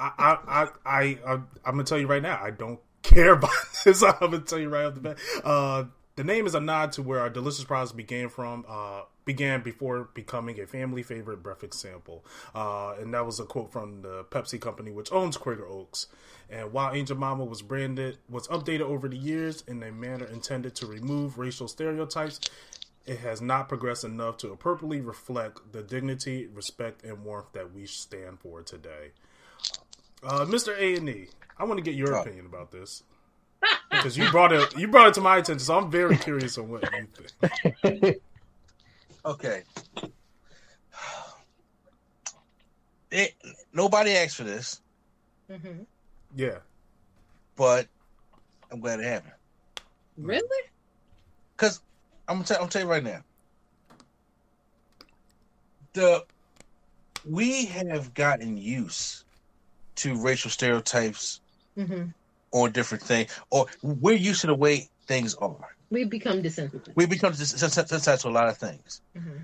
I, 0.00 0.10
I, 0.18 0.38
I, 0.48 0.68
I, 0.84 1.00
I, 1.26 1.32
I'm 1.34 1.46
gonna 1.64 1.84
tell 1.84 1.98
you 1.98 2.06
right 2.06 2.22
now. 2.22 2.40
I 2.42 2.50
don't 2.50 2.80
care 3.02 3.32
about 3.34 3.50
this. 3.84 4.02
I'm 4.02 4.14
gonna 4.20 4.40
tell 4.40 4.58
you 4.58 4.68
right 4.68 4.84
off 4.84 4.94
the 4.94 5.00
bat. 5.00 5.18
Uh, 5.44 5.84
the 6.16 6.24
name 6.24 6.46
is 6.46 6.54
a 6.54 6.60
nod 6.60 6.92
to 6.92 7.02
where 7.02 7.20
our 7.20 7.30
delicious 7.30 7.64
products 7.64 7.92
began 7.92 8.28
from. 8.28 8.64
Uh, 8.68 9.02
began 9.24 9.62
before 9.62 10.08
becoming 10.14 10.60
a 10.60 10.66
family 10.66 11.02
favorite 11.02 11.42
breakfast 11.42 11.80
sample. 11.80 12.24
Uh, 12.54 12.94
and 13.00 13.14
that 13.14 13.24
was 13.24 13.40
a 13.40 13.44
quote 13.44 13.72
from 13.72 14.02
the 14.02 14.24
Pepsi 14.24 14.60
company, 14.60 14.90
which 14.90 15.10
owns 15.12 15.36
Quaker 15.36 15.66
Oats. 15.66 16.06
And 16.50 16.72
while 16.72 16.92
Aunt 16.92 17.08
Jemima 17.08 17.44
was 17.44 17.62
branded, 17.62 18.18
was 18.28 18.46
updated 18.48 18.82
over 18.82 19.08
the 19.08 19.16
years 19.16 19.64
in 19.66 19.82
a 19.82 19.90
manner 19.90 20.26
intended 20.26 20.74
to 20.76 20.86
remove 20.86 21.38
racial 21.38 21.68
stereotypes 21.68 22.40
it 23.06 23.18
has 23.18 23.42
not 23.42 23.68
progressed 23.68 24.02
enough 24.04 24.38
to 24.38 24.50
appropriately 24.50 24.98
reflect 25.02 25.72
the 25.72 25.82
dignity, 25.82 26.46
respect, 26.46 27.04
and 27.04 27.22
warmth 27.22 27.52
that 27.52 27.70
we 27.74 27.84
stand 27.84 28.40
for 28.40 28.62
today. 28.62 29.10
Uh, 30.22 30.46
Mr. 30.46 30.74
A 30.78 30.96
and 30.96 31.08
E, 31.10 31.28
I 31.58 31.64
want 31.64 31.76
to 31.76 31.82
get 31.84 31.94
your 31.94 32.16
Oh. 32.16 32.22
opinion 32.22 32.46
about 32.46 32.70
this 32.70 33.02
because 33.90 34.16
you 34.16 34.30
brought 34.30 34.52
it 34.54 34.74
you 34.78 34.88
brought 34.88 35.08
it 35.08 35.14
to 35.14 35.20
my 35.20 35.36
attention, 35.36 35.58
so 35.58 35.76
I'm 35.78 35.90
very 35.90 36.16
curious 36.16 36.56
on 36.56 36.70
what 36.70 36.82
you 36.92 37.06
think. 37.82 38.22
Okay. 39.24 39.62
It, 43.10 43.32
nobody 43.72 44.10
asked 44.10 44.34
for 44.36 44.42
this, 44.42 44.80
hmm 45.48 45.82
Yeah, 46.34 46.58
but 47.56 47.86
I'm 48.72 48.80
glad 48.80 48.98
it 48.98 49.04
happened. 49.04 49.34
Really? 50.16 50.64
Because 51.56 51.80
I'm 52.26 52.38
gonna 52.38 52.46
tell, 52.46 52.56
I'm 52.56 52.62
gonna 52.62 52.70
tell 52.72 52.82
you 52.82 52.88
right 52.88 53.04
now. 53.04 53.20
The 55.92 56.24
we 57.24 57.66
have 57.66 58.14
gotten 58.14 58.56
used 58.56 59.24
to 59.96 60.20
racial 60.20 60.50
stereotypes 60.50 61.40
hmm 61.76 62.06
on 62.52 62.72
different 62.72 63.04
things, 63.04 63.30
or 63.50 63.66
we're 63.82 64.16
used 64.16 64.40
to 64.40 64.48
the 64.48 64.54
way 64.54 64.88
things 65.06 65.34
are. 65.36 65.73
We've 65.90 66.10
become 66.10 66.42
desensitized. 66.42 66.96
We 66.96 67.06
become 67.06 67.32
des- 67.32 67.38
desensitized 67.38 68.22
to 68.22 68.28
a 68.28 68.30
lot 68.30 68.48
of 68.48 68.56
things, 68.58 69.00
hmm 69.16 69.38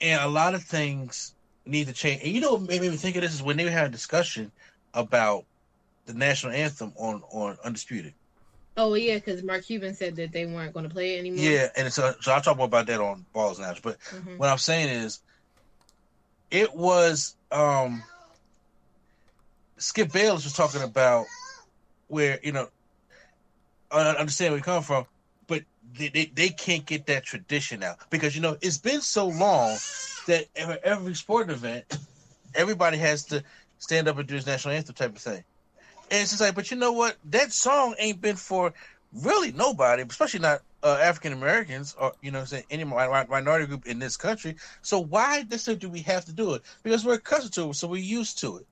and 0.00 0.22
a 0.22 0.28
lot 0.28 0.54
of 0.54 0.62
things 0.62 1.34
need 1.66 1.86
to 1.86 1.92
change. 1.92 2.22
And 2.22 2.32
you 2.32 2.40
know, 2.40 2.52
what 2.52 2.62
made 2.62 2.80
me 2.80 2.96
think 2.96 3.16
of 3.16 3.22
this 3.22 3.34
is 3.34 3.42
when 3.42 3.56
they 3.56 3.70
had 3.70 3.86
a 3.86 3.90
discussion 3.90 4.50
about 4.94 5.44
the 6.06 6.14
national 6.14 6.52
anthem 6.52 6.92
on 6.96 7.22
on 7.32 7.56
Undisputed. 7.64 8.14
Oh 8.76 8.94
yeah, 8.94 9.16
because 9.16 9.42
Mark 9.42 9.64
Cuban 9.64 9.94
said 9.94 10.16
that 10.16 10.32
they 10.32 10.46
weren't 10.46 10.72
going 10.72 10.88
to 10.88 10.94
play 10.94 11.16
it 11.16 11.18
anymore. 11.18 11.44
Yeah, 11.44 11.68
and 11.76 11.92
so 11.92 12.14
so 12.20 12.32
I'll 12.32 12.40
talk 12.40 12.56
more 12.56 12.66
about 12.66 12.86
that 12.86 13.00
on 13.00 13.26
Balls 13.32 13.58
and. 13.58 13.82
But 13.82 13.98
Mhm. 14.10 14.38
what 14.38 14.48
I'm 14.48 14.58
saying 14.58 14.88
is, 14.88 15.20
it 16.50 16.74
was 16.74 17.36
um 17.50 18.02
Skip 19.78 20.12
Bayless 20.12 20.44
was 20.44 20.52
talking 20.52 20.82
about 20.82 21.26
where 22.08 22.38
you 22.42 22.52
know 22.52 22.68
I 23.90 24.10
understand 24.10 24.52
where 24.52 24.58
you 24.58 24.64
come 24.64 24.82
from, 24.82 25.06
they, 25.96 26.08
they 26.08 26.24
they 26.26 26.48
can't 26.48 26.86
get 26.86 27.06
that 27.06 27.24
tradition 27.24 27.82
out 27.82 27.98
because 28.10 28.34
you 28.34 28.42
know 28.42 28.56
it's 28.60 28.78
been 28.78 29.00
so 29.00 29.28
long 29.28 29.76
that 30.26 30.46
every, 30.54 30.78
every 30.84 31.14
sporting 31.14 31.54
event, 31.54 31.84
everybody 32.54 32.98
has 32.98 33.24
to 33.26 33.42
stand 33.78 34.08
up 34.08 34.18
and 34.18 34.28
do 34.28 34.34
his 34.34 34.46
national 34.46 34.74
anthem 34.74 34.94
type 34.94 35.16
of 35.16 35.22
thing. 35.22 35.44
And 36.10 36.22
it's 36.22 36.30
just 36.30 36.40
like, 36.40 36.54
but 36.54 36.70
you 36.70 36.76
know 36.76 36.92
what? 36.92 37.16
That 37.26 37.52
song 37.52 37.94
ain't 37.98 38.20
been 38.20 38.36
for 38.36 38.72
really 39.12 39.52
nobody, 39.52 40.02
especially 40.08 40.40
not 40.40 40.60
uh, 40.82 40.98
African 41.00 41.32
Americans 41.32 41.94
or 41.98 42.12
you 42.22 42.30
know, 42.30 42.44
saying 42.44 42.64
any 42.70 42.84
mi- 42.84 42.94
mi- 42.94 43.26
minority 43.28 43.66
group 43.66 43.86
in 43.86 43.98
this 43.98 44.16
country. 44.16 44.56
So 44.82 45.00
why 45.00 45.44
this 45.44 45.64
do 45.64 45.88
we 45.88 46.00
have 46.00 46.24
to 46.26 46.32
do 46.32 46.54
it? 46.54 46.62
Because 46.82 47.04
we're 47.04 47.14
accustomed 47.14 47.52
to 47.54 47.70
it, 47.70 47.74
so 47.74 47.88
we're 47.88 48.02
used 48.02 48.38
to 48.40 48.58
it. 48.58 48.66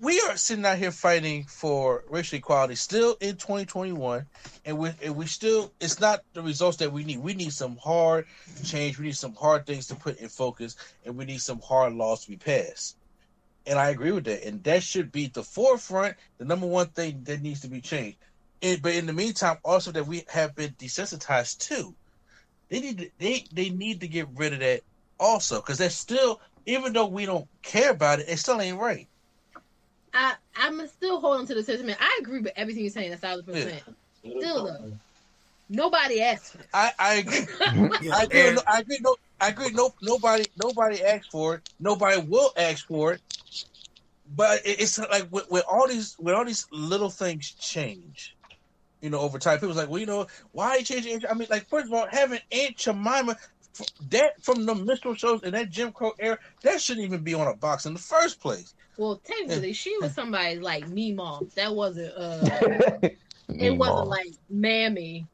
We 0.00 0.20
are 0.20 0.36
sitting 0.36 0.64
out 0.64 0.78
here 0.78 0.92
fighting 0.92 1.42
for 1.42 2.04
racial 2.08 2.38
equality 2.38 2.76
still 2.76 3.16
in 3.18 3.34
2021, 3.34 4.26
and 4.64 4.78
we 4.78 4.90
and 5.02 5.16
we 5.16 5.26
still 5.26 5.72
it's 5.80 5.98
not 5.98 6.22
the 6.34 6.42
results 6.42 6.76
that 6.76 6.92
we 6.92 7.02
need. 7.02 7.18
We 7.18 7.34
need 7.34 7.52
some 7.52 7.76
hard 7.78 8.26
change. 8.62 8.96
We 8.96 9.06
need 9.06 9.16
some 9.16 9.34
hard 9.34 9.66
things 9.66 9.88
to 9.88 9.96
put 9.96 10.18
in 10.18 10.28
focus, 10.28 10.76
and 11.04 11.16
we 11.16 11.24
need 11.24 11.40
some 11.40 11.60
hard 11.60 11.94
laws 11.94 12.22
to 12.24 12.30
be 12.30 12.36
passed. 12.36 12.96
And 13.66 13.76
I 13.76 13.90
agree 13.90 14.12
with 14.12 14.24
that. 14.26 14.46
And 14.46 14.62
that 14.62 14.84
should 14.84 15.10
be 15.10 15.26
the 15.26 15.42
forefront, 15.42 16.14
the 16.38 16.44
number 16.44 16.66
one 16.66 16.86
thing 16.86 17.24
that 17.24 17.42
needs 17.42 17.60
to 17.62 17.68
be 17.68 17.80
changed. 17.80 18.18
And, 18.62 18.80
but 18.80 18.94
in 18.94 19.06
the 19.06 19.12
meantime, 19.12 19.58
also 19.64 19.90
that 19.90 20.06
we 20.06 20.22
have 20.28 20.54
been 20.54 20.70
desensitized 20.78 21.58
to. 21.70 21.92
They 22.68 22.80
need 22.80 22.98
to, 22.98 23.10
they 23.18 23.44
they 23.52 23.70
need 23.70 24.02
to 24.02 24.08
get 24.08 24.28
rid 24.36 24.52
of 24.52 24.60
that 24.60 24.82
also 25.18 25.56
because 25.56 25.78
that's 25.78 25.96
still 25.96 26.40
even 26.66 26.92
though 26.92 27.06
we 27.06 27.26
don't 27.26 27.48
care 27.62 27.90
about 27.90 28.20
it, 28.20 28.28
it 28.28 28.38
still 28.38 28.60
ain't 28.60 28.78
right. 28.78 29.08
I 30.18 30.34
I'm 30.56 30.86
still 30.88 31.20
holding 31.20 31.46
to 31.46 31.54
the 31.54 31.62
sentiment. 31.62 31.98
I 32.00 32.18
agree 32.20 32.40
with 32.40 32.52
everything 32.56 32.82
you're 32.82 32.90
saying, 32.92 33.12
a 33.12 33.16
thousand 33.16 33.44
percent. 33.46 33.82
Still 34.20 34.64
though, 34.66 34.92
nobody 35.68 36.20
asked 36.20 36.52
for 36.52 36.58
this. 36.58 36.66
I 36.74 36.90
I 36.98 37.14
agree. 37.14 37.46
I 38.12 38.24
agree. 38.24 38.40
And- 38.40 38.58
I 38.66 38.80
agree. 38.80 38.98
No, 39.00 39.16
I 39.40 39.48
agree. 39.48 39.70
No, 39.70 39.94
nobody, 40.02 40.44
nobody 40.56 41.04
asked 41.04 41.30
for 41.30 41.54
it. 41.56 41.68
Nobody 41.78 42.20
will 42.20 42.50
ask 42.56 42.84
for 42.86 43.12
it. 43.12 43.20
But 44.34 44.66
it- 44.66 44.80
it's 44.80 44.98
like 44.98 45.28
with, 45.30 45.48
with 45.50 45.64
all 45.70 45.86
these, 45.86 46.16
with 46.18 46.34
all 46.34 46.44
these 46.44 46.66
little 46.72 47.10
things 47.10 47.52
change, 47.52 48.34
you 49.00 49.10
know, 49.10 49.20
over 49.20 49.38
time. 49.38 49.60
People's 49.60 49.76
like, 49.76 49.88
well, 49.88 50.00
you 50.00 50.06
know, 50.06 50.26
why 50.52 50.70
are 50.70 50.78
you 50.78 50.84
changing? 50.84 51.22
I 51.30 51.34
mean, 51.34 51.46
like, 51.50 51.68
first 51.68 51.86
of 51.86 51.92
all, 51.92 52.06
having 52.10 52.40
Aunt 52.50 52.76
Jemima, 52.76 53.32
f- 53.32 53.50
that 54.10 54.42
from 54.42 54.64
the 54.66 54.74
minstrel 54.74 55.14
shows 55.14 55.42
in 55.42 55.52
that 55.52 55.70
Jim 55.70 55.92
Crow 55.92 56.12
era, 56.18 56.38
that 56.62 56.80
shouldn't 56.80 57.06
even 57.06 57.22
be 57.22 57.34
on 57.34 57.46
a 57.46 57.56
box 57.56 57.86
in 57.86 57.94
the 57.94 57.98
first 58.00 58.40
place. 58.40 58.74
Well, 58.96 59.20
technically, 59.24 59.72
she 59.72 59.96
was 59.98 60.12
somebody 60.12 60.58
like 60.58 60.86
me, 60.86 61.12
mom. 61.12 61.50
That 61.56 61.74
wasn't. 61.74 62.14
uh 62.16 62.98
it 63.02 63.12
It 63.58 63.76
wasn't 63.76 64.08
like 64.08 64.26
mammy. 64.48 65.26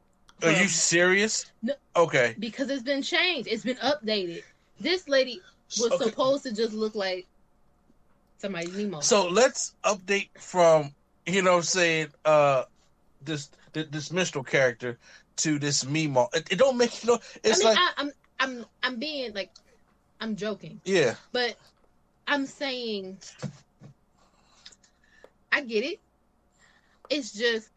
Are 0.43 0.51
you 0.51 0.67
serious? 0.67 1.45
No. 1.61 1.73
Okay. 1.95 2.35
because 2.39 2.69
it's 2.69 2.83
been 2.83 3.01
changed. 3.01 3.47
It's 3.49 3.63
been 3.63 3.77
updated. 3.77 4.43
This 4.79 5.07
lady 5.07 5.43
was 5.75 5.93
Okay. 5.93 6.05
supposed 6.05 6.43
to 6.43 6.53
just 6.53 6.73
look 6.73 6.95
like 6.95 7.27
somebody's 8.37 8.73
Nemo. 8.73 8.99
So 8.99 9.27
let's 9.27 9.75
update 9.83 10.29
from 10.39 10.93
you 11.25 11.41
know 11.41 11.61
saying 11.61 12.07
uh 12.25 12.63
this 13.21 13.49
th- 13.73 13.89
this 13.91 14.11
minstrel 14.11 14.43
character 14.43 14.99
to 15.37 15.59
this 15.59 15.85
meme. 15.85 16.17
It, 16.33 16.51
it 16.51 16.59
don't 16.59 16.77
make 16.77 17.03
you 17.03 17.11
know. 17.11 17.19
I 17.49 17.49
It's 17.49 17.59
mean, 17.59 17.67
like 17.67 17.77
I, 17.77 17.91
I'm 17.97 18.11
I'm 18.39 18.65
I'm 18.83 18.97
being 18.99 19.33
like 19.33 19.51
I'm 20.19 20.35
joking, 20.35 20.81
yeah, 20.85 21.15
but 21.31 21.55
I'm 22.27 22.45
saying 22.45 23.19
I 25.51 25.61
get 25.61 25.83
it. 25.83 25.99
It's 27.09 27.31
just 27.31 27.69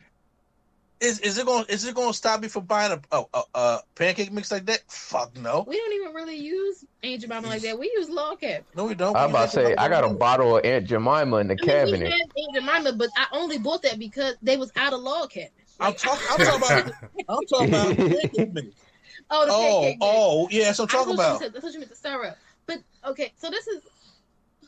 is 1.00 1.20
is 1.20 1.38
it 1.38 1.46
going 1.46 1.64
is 1.68 1.84
it 1.86 1.94
going 1.94 2.08
to 2.10 2.16
stop 2.16 2.40
me 2.40 2.48
from 2.48 2.64
buying 2.64 2.90
a, 3.12 3.16
a 3.16 3.24
a 3.34 3.42
a 3.54 3.78
pancake 3.94 4.32
mix 4.32 4.50
like 4.50 4.66
that? 4.66 4.80
Fuck 4.90 5.36
no, 5.36 5.64
we 5.66 5.76
don't 5.76 5.92
even 5.92 6.12
really 6.12 6.36
use 6.36 6.84
Aunt 7.04 7.20
Jemima 7.20 7.46
like 7.46 7.62
that. 7.62 7.78
We 7.78 7.86
use 7.94 8.10
log 8.10 8.40
cabin. 8.40 8.64
no 8.74 8.84
we 8.86 8.94
don't. 8.94 9.16
I'm 9.16 9.30
about 9.30 9.50
to 9.50 9.54
say 9.54 9.76
I 9.76 9.88
got 9.88 10.02
a 10.04 10.12
bottle 10.12 10.56
of 10.56 10.64
Aunt 10.64 10.86
Jemima 10.88 11.36
in 11.36 11.48
the 11.48 11.54
I 11.54 11.56
mean, 11.56 12.00
we 12.00 12.00
cabinet. 12.00 12.12
had 12.12 12.20
Aunt 12.36 12.54
Jemima, 12.54 12.92
but 12.96 13.10
I 13.16 13.26
only 13.32 13.58
bought 13.58 13.82
that 13.82 13.98
because 13.98 14.34
they 14.42 14.56
was 14.56 14.72
out 14.76 14.92
of 14.92 15.00
log 15.00 15.30
cabin. 15.30 15.50
I'm 15.78 15.92
Like, 15.92 15.98
talking. 15.98 16.26
I'm 16.30 16.38
talking 16.38 16.56
about. 16.56 16.92
I'm 17.28 17.46
talking 17.46 17.68
about 17.68 17.96
pancake 17.96 18.52
mix. 18.52 18.87
Oh, 19.30 19.46
the 19.46 19.52
Oh 19.52 19.80
pancake 19.80 19.98
mix. 19.98 20.10
oh 20.12 20.48
yeah, 20.50 20.64
that's 20.64 20.78
what 20.78 20.92
I'm 20.94 21.00
I 21.00 21.02
talking 21.04 21.10
you 21.10 21.14
about. 21.14 21.38
said- 21.40 21.52
That's 21.52 21.64
what 21.64 21.72
you 21.72 21.78
meant 21.80 21.90
to 21.90 21.96
stir 21.96 22.24
up. 22.26 22.38
But 22.66 22.78
okay, 23.06 23.32
so 23.38 23.50
this 23.50 23.66
is 23.66 23.82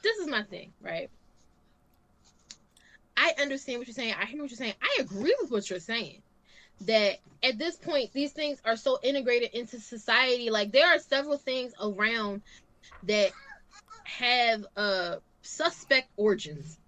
this 0.03 0.17
is 0.19 0.27
my 0.29 0.43
thing, 0.45 0.73
right? 0.81 1.11
I 3.17 3.33
understand 3.41 3.79
what 3.79 3.87
you're 3.87 3.95
saying. 3.95 4.15
I 4.21 4.25
hear 4.25 4.41
what 4.41 4.51
you're 4.51 4.57
saying. 4.57 4.75
I 4.81 4.99
agree 5.01 5.35
with 5.41 5.51
what 5.51 5.69
you're 5.69 5.79
saying. 5.79 6.23
That 6.83 7.19
at 7.43 7.59
this 7.59 7.77
point, 7.77 8.13
these 8.15 8.33
things 8.33 8.59
are 8.65 8.77
so 8.77 8.99
integrated 9.03 9.51
into 9.53 9.79
society. 9.79 10.49
Like 10.51 10.73
there 10.73 10.87
are 10.87 10.99
several 10.99 11.37
things 11.37 11.73
around 11.83 12.41
that 13.05 13.33
have 14.05 14.65
uh 14.77 15.17
suspect 15.43 16.09
origins 16.17 16.79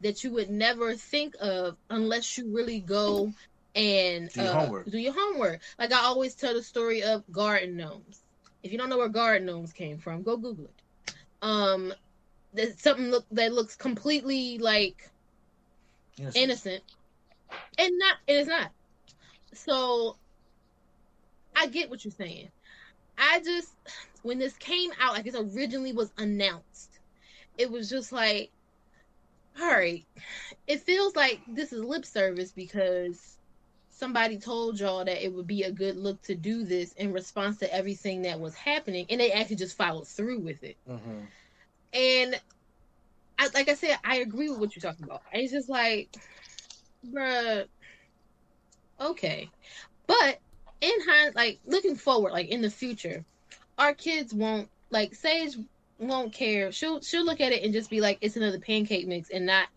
that 0.00 0.22
you 0.22 0.30
would 0.32 0.50
never 0.50 0.94
think 0.94 1.34
of 1.40 1.76
unless 1.90 2.36
you 2.38 2.54
really 2.54 2.80
go 2.80 3.32
and 3.78 4.30
Do 4.34 4.42
your 4.42 4.50
uh, 4.50 4.60
homework. 4.60 4.90
do 4.90 4.98
your 4.98 5.14
homework. 5.16 5.62
Like 5.78 5.92
I 5.92 6.00
always 6.00 6.36
tell 6.36 6.54
the 6.54 6.62
story 6.62 7.02
of 7.02 7.24
garden 7.32 7.76
gnomes. 7.76 8.24
If 8.62 8.72
you 8.72 8.78
don't 8.78 8.90
know 8.90 8.98
where 8.98 9.08
garden 9.08 9.46
gnomes 9.46 9.72
came 9.72 9.98
from, 9.98 10.24
go 10.24 10.36
Google 10.38 10.66
it. 10.66 10.82
Um, 11.42 11.94
there's 12.52 12.80
something 12.82 13.10
look 13.10 13.26
that 13.32 13.52
looks 13.52 13.76
completely 13.76 14.58
like 14.58 15.10
Yes. 16.18 16.34
innocent, 16.34 16.84
and 17.78 17.90
not 17.98 18.16
it 18.28 18.34
is 18.34 18.48
not. 18.48 18.72
So 19.54 20.18
I 21.56 21.66
get 21.68 21.90
what 21.90 22.04
you're 22.04 22.12
saying. 22.12 22.50
I 23.18 23.40
just 23.40 23.76
when 24.22 24.38
this 24.38 24.56
came 24.58 24.92
out, 25.00 25.14
like 25.14 25.26
it 25.26 25.34
originally 25.36 25.92
was 25.92 26.12
announced, 26.18 27.00
it 27.58 27.70
was 27.70 27.88
just 27.90 28.12
like, 28.12 28.52
all 29.60 29.66
right, 29.70 30.06
it 30.66 30.80
feels 30.80 31.16
like 31.16 31.42
this 31.46 31.72
is 31.72 31.84
lip 31.84 32.04
service 32.06 32.52
because 32.52 33.37
somebody 33.98 34.38
told 34.38 34.78
y'all 34.78 35.04
that 35.04 35.24
it 35.24 35.32
would 35.32 35.46
be 35.46 35.64
a 35.64 35.72
good 35.72 35.96
look 35.96 36.22
to 36.22 36.34
do 36.34 36.64
this 36.64 36.92
in 36.94 37.12
response 37.12 37.58
to 37.58 37.74
everything 37.74 38.22
that 38.22 38.40
was 38.40 38.54
happening, 38.54 39.06
and 39.10 39.20
they 39.20 39.32
actually 39.32 39.56
just 39.56 39.76
followed 39.76 40.06
through 40.08 40.40
with 40.40 40.62
it. 40.62 40.76
Mhm. 40.88 41.26
And 41.92 42.40
I, 43.38 43.48
like 43.54 43.68
I 43.68 43.74
said, 43.74 43.98
I 44.04 44.16
agree 44.18 44.50
with 44.50 44.58
what 44.60 44.76
you're 44.76 44.82
talking 44.82 45.04
about. 45.04 45.22
It's 45.32 45.52
just 45.52 45.68
like, 45.68 46.10
bruh, 47.06 47.66
okay. 49.00 49.50
But 50.06 50.40
in 50.80 50.92
hind, 51.06 51.34
like 51.34 51.60
looking 51.66 51.96
forward, 51.96 52.32
like 52.32 52.48
in 52.48 52.62
the 52.62 52.70
future, 52.70 53.24
our 53.78 53.94
kids 53.94 54.34
won't 54.34 54.68
like 54.90 55.14
Sage 55.14 55.56
won't 55.98 56.32
care. 56.32 56.72
She'll 56.72 57.00
she'll 57.00 57.24
look 57.24 57.40
at 57.40 57.52
it 57.52 57.64
and 57.64 57.72
just 57.72 57.90
be 57.90 58.00
like, 58.00 58.18
it's 58.20 58.36
another 58.36 58.60
pancake 58.60 59.06
mix 59.06 59.30
and 59.30 59.46
not 59.46 59.68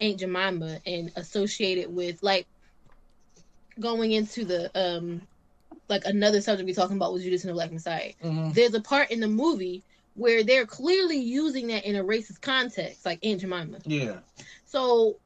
Aunt 0.00 0.18
Jemima 0.20 0.80
and 0.86 1.12
associate 1.16 1.78
it 1.78 1.90
with 1.90 2.22
like 2.22 2.46
going 3.80 4.12
into 4.12 4.44
the 4.44 4.70
um 4.74 5.22
like 5.88 6.04
another 6.06 6.40
subject 6.40 6.66
we're 6.66 6.74
talking 6.74 6.96
about 6.96 7.12
was 7.12 7.22
Judas 7.22 7.42
and 7.44 7.50
the 7.50 7.54
Black 7.54 7.72
Messiah. 7.72 8.12
Mhm. 8.22 8.54
There's 8.54 8.74
a 8.74 8.80
part 8.80 9.10
in 9.10 9.20
the 9.20 9.28
movie 9.28 9.82
where 10.14 10.44
they're 10.44 10.66
clearly 10.66 11.18
using 11.18 11.66
that 11.68 11.84
in 11.84 11.96
a 11.96 12.04
racist 12.04 12.40
context, 12.40 13.04
like 13.04 13.18
Aunt 13.22 13.40
Jemima. 13.40 13.78
Yeah. 13.84 14.18
So 14.66 15.16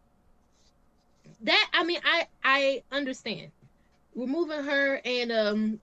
that 1.43 1.71
I 1.73 1.85
mean, 1.85 2.01
I 2.05 2.27
I 2.43 2.83
understand 2.91 3.51
removing 4.15 4.65
her 4.65 5.01
and 5.05 5.33
um 5.33 5.81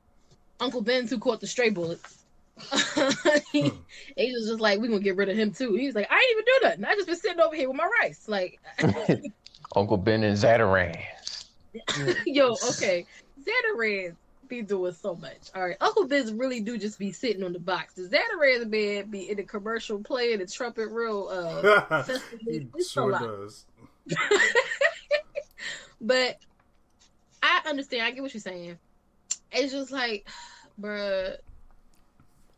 Uncle 0.59 0.81
Ben 0.81 1.07
who 1.07 1.19
caught 1.19 1.41
the 1.41 1.47
stray 1.47 1.69
bullets. 1.69 2.23
he, 3.51 3.69
he 4.15 4.31
was 4.31 4.47
just 4.47 4.61
like, 4.61 4.79
we're 4.79 4.87
gonna 4.87 5.01
get 5.01 5.17
rid 5.17 5.27
of 5.29 5.37
him 5.37 5.51
too." 5.51 5.75
He 5.75 5.87
was 5.87 5.95
like, 5.95 6.07
"I 6.09 6.15
ain't 6.15 6.31
even 6.31 6.45
do 6.45 6.59
nothing. 6.63 6.85
I 6.85 6.95
just 6.95 7.07
been 7.07 7.17
sitting 7.17 7.41
over 7.41 7.55
here 7.55 7.67
with 7.67 7.77
my 7.77 7.89
rice." 8.01 8.27
Like, 8.27 8.59
Uncle 9.75 9.97
Ben 9.97 10.23
and 10.23 10.37
Zatarain. 10.37 11.01
yo, 12.25 12.51
okay, 12.51 13.05
Zatarain 13.41 14.15
be 14.47 14.61
doing 14.61 14.93
so 14.93 15.15
much. 15.15 15.49
All 15.55 15.65
right, 15.65 15.77
Uncle 15.81 16.07
Ben 16.07 16.37
really 16.37 16.59
do 16.59 16.77
just 16.77 16.99
be 16.99 17.11
sitting 17.11 17.43
on 17.43 17.53
the 17.53 17.59
box. 17.59 17.95
The 17.95 18.03
Zatarain 18.03 18.69
man 18.69 19.09
be 19.09 19.29
in 19.29 19.37
the 19.37 19.43
commercial 19.43 19.99
playing 19.99 20.39
the 20.39 20.47
trumpet 20.47 20.89
real 20.89 21.27
uh 21.31 22.03
he. 22.39 22.67
It's 22.75 22.91
sure 22.91 23.11
does. 23.11 23.65
But 26.01 26.37
I 27.41 27.61
understand. 27.67 28.03
I 28.03 28.11
get 28.11 28.21
what 28.21 28.33
you're 28.33 28.41
saying. 28.41 28.77
It's 29.51 29.71
just 29.71 29.91
like, 29.91 30.27
bruh. 30.79 31.35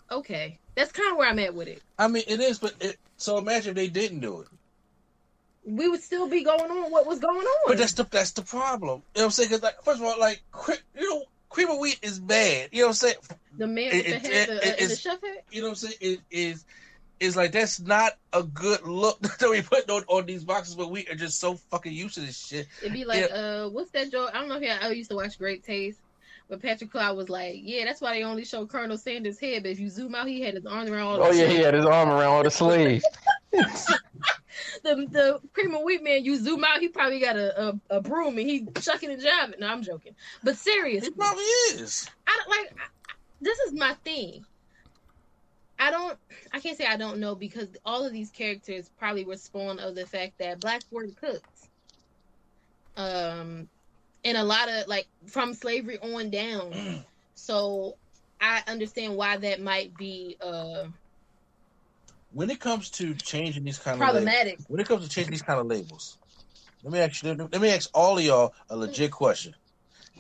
Okay, 0.10 0.60
that's 0.76 0.92
kind 0.92 1.12
of 1.12 1.18
where 1.18 1.30
I'm 1.30 1.40
at 1.40 1.54
with 1.54 1.68
it. 1.68 1.82
I 2.00 2.08
mean, 2.08 2.24
it 2.28 2.40
is, 2.40 2.60
but 2.60 2.74
it, 2.80 2.98
so 3.18 3.38
imagine 3.38 3.72
if 3.72 3.76
they 3.76 3.90
didn't 3.90 4.22
do 4.22 4.42
it. 4.42 4.48
We 5.70 5.90
would 5.90 6.02
still 6.02 6.30
be 6.30 6.44
going 6.44 6.72
on 6.72 6.92
what 6.92 7.06
was 7.06 7.20
going 7.20 7.46
on. 7.46 7.56
But 7.68 7.78
that's 7.78 7.92
the 7.94 8.06
that's 8.10 8.32
the 8.32 8.42
problem. 8.42 9.02
You 9.16 9.20
know 9.22 9.22
what 9.22 9.24
I'm 9.26 9.32
saying? 9.32 9.50
Because 9.50 9.64
like, 9.64 9.84
first 9.84 10.00
of 10.00 10.06
all, 10.08 10.18
like, 10.18 10.42
cre- 10.54 10.74
you 10.98 11.10
know, 11.14 11.24
cream 11.50 11.70
of 11.70 11.78
wheat 11.80 12.00
is 12.02 12.20
bad. 12.20 12.70
You 12.72 12.82
know 12.82 12.88
what 12.88 12.90
I'm 12.92 12.94
saying? 12.96 13.16
the 13.58 13.68
man 13.68 13.92
it- 13.92 14.04
the 14.06 14.16
it- 14.16 14.22
head 14.22 14.32
it- 14.32 14.48
the, 14.48 14.54
uh, 14.54 14.56
in 14.56 14.60
the 14.62 14.84
it's- 14.84 15.00
chef 15.00 15.22
hat. 15.22 15.44
You 15.52 15.62
know 15.62 15.68
what 15.68 15.84
I'm 15.84 15.90
saying? 15.90 15.96
It 16.00 16.20
is. 16.32 16.64
It's 17.20 17.36
like 17.36 17.52
that's 17.52 17.80
not 17.82 18.14
a 18.32 18.44
good 18.44 18.84
look 18.84 19.20
that 19.40 19.50
we 19.50 19.62
put 19.62 19.90
on, 19.90 20.04
on 20.08 20.26
these 20.26 20.44
boxes, 20.46 20.76
but 20.76 20.90
we 20.92 21.06
are 21.08 21.16
just 21.16 21.40
so 21.40 21.56
fucking 21.56 21.92
used 21.92 22.16
to 22.16 22.22
this 22.22 22.38
shit. 22.48 22.68
It'd 22.82 22.94
be 22.94 23.04
like, 23.06 23.30
uh, 23.34 23.68
what's 23.70 23.90
that 23.92 24.12
joke? 24.12 24.30
I 24.34 24.40
don't 24.40 24.48
know 24.50 24.56
if 24.56 24.62
y'all- 24.64 24.78
I 24.82 24.92
used 24.92 25.10
to 25.10 25.16
watch 25.18 25.38
Great 25.40 25.66
Taste, 25.66 25.98
but 26.48 26.62
Patrick 26.62 26.92
Cloud 26.92 27.18
was 27.18 27.28
like, 27.28 27.56
yeah, 27.58 27.86
that's 27.86 28.00
why 28.02 28.14
they 28.14 28.24
only 28.24 28.46
show 28.46 28.66
Colonel 28.68 28.98
Sanders' 29.00 29.40
head. 29.40 29.64
But 29.64 29.72
if 29.72 29.80
you 29.80 29.90
zoom 29.90 30.14
out, 30.16 30.28
he 30.28 30.42
had 30.42 30.54
his 30.54 30.66
arm 30.68 30.88
around 30.94 31.08
all 31.08 31.24
Oh 31.24 31.34
the 31.34 31.40
yeah, 31.40 31.48
he 31.48 31.58
had 31.58 31.74
his 31.74 31.86
arm 31.86 32.08
around 32.10 32.24
all 32.36 32.44
the 32.44 32.52
slaves. 32.64 33.04
the 33.52 33.98
the 34.84 35.40
cream 35.54 35.74
of 35.76 35.84
wheat 35.84 36.04
man. 36.04 36.24
You 36.24 36.38
zoom 36.38 36.64
out, 36.64 36.80
he 36.80 36.90
probably 36.90 37.20
got 37.20 37.36
a, 37.38 37.70
a, 37.70 37.80
a 37.98 38.02
broom 38.02 38.38
and 38.38 38.50
he 38.50 38.68
chucking 38.82 39.12
and 39.12 39.22
jiving. 39.22 39.60
No, 39.60 39.68
I'm 39.68 39.84
joking. 39.84 40.16
But 40.44 40.58
seriously, 40.58 41.10
It 41.10 41.18
probably 41.18 41.44
is. 41.44 42.10
I 42.28 42.38
don't 42.38 42.50
like. 42.50 42.74
I, 42.80 42.84
I- 42.84 43.14
this 43.40 43.60
is 43.60 43.74
my 43.74 43.94
thing. 44.04 44.44
I 45.80 45.92
don't. 45.92 46.18
I 46.52 46.60
can't 46.60 46.78
say 46.78 46.86
I 46.86 46.98
don't 46.98 47.20
know 47.20 47.36
because 47.36 47.68
all 47.86 48.04
of 48.06 48.12
these 48.12 48.32
characters 48.32 48.90
probably 48.98 49.26
were 49.26 49.38
spawned 49.38 49.80
of 49.80 49.94
the 49.96 50.08
fact 50.08 50.34
that 50.40 50.60
blacks 50.60 50.86
weren't 50.92 51.16
cooked. 51.18 51.46
Um, 52.96 53.70
and 54.24 54.38
a 54.38 54.44
lot 54.44 54.70
of 54.70 54.88
like 54.88 55.08
from 55.28 55.54
slavery 55.54 56.00
on 56.00 56.32
down. 56.32 57.06
so 57.36 57.98
I 58.42 58.64
understand 58.68 59.16
why 59.16 59.38
that 59.38 59.62
might 59.62 59.96
be 59.96 60.38
uh 60.42 60.86
When 62.32 62.50
it 62.50 62.60
comes 62.60 62.90
to 62.92 63.16
changing 63.16 63.64
these 63.64 63.80
kind 63.80 63.96
of 63.96 64.02
labels, 64.02 64.14
problematic. 64.24 64.60
when 64.68 64.80
it 64.80 64.88
comes 64.88 65.04
to 65.08 65.10
changing 65.10 65.32
these 65.32 65.42
kind 65.42 65.60
of 65.60 65.66
labels, 65.68 66.18
let 66.84 66.94
me 66.94 67.00
ask 67.00 67.24
you. 67.24 67.34
Let 67.34 67.62
me 67.62 67.70
ask 67.70 67.90
all 67.94 68.18
of 68.18 68.24
y'all 68.24 68.54
a 68.70 68.76
legit 68.76 69.12
question. 69.12 69.54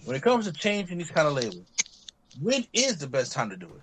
When 0.05 0.15
it 0.15 0.21
comes 0.21 0.45
to 0.45 0.53
changing 0.53 0.97
these 0.97 1.11
kind 1.11 1.27
of 1.27 1.33
labels, 1.33 1.65
when 2.41 2.65
is 2.73 2.97
the 2.97 3.07
best 3.07 3.33
time 3.33 3.49
to 3.49 3.57
do 3.57 3.67
it? 3.75 3.81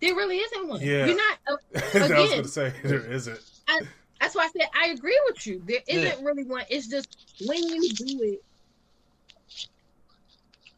There 0.00 0.14
really 0.14 0.36
isn't 0.36 0.68
one. 0.68 0.80
Yeah. 0.80 1.06
You're 1.06 1.16
not. 1.16 1.38
Uh, 1.46 1.56
I 1.94 1.98
was 2.00 2.10
Again. 2.10 2.30
gonna 2.30 2.48
say 2.48 2.72
there 2.84 3.10
isn't. 3.10 3.40
that's 4.20 4.34
why 4.34 4.42
I 4.44 4.48
said 4.56 4.68
I 4.74 4.88
agree 4.88 5.18
with 5.28 5.46
you. 5.46 5.62
There 5.64 5.80
isn't 5.88 6.20
Yeah. 6.20 6.24
really 6.24 6.44
one. 6.44 6.64
It's 6.68 6.88
just 6.88 7.08
when 7.40 7.62
you 7.62 7.88
do 7.94 8.18
it, 8.22 8.40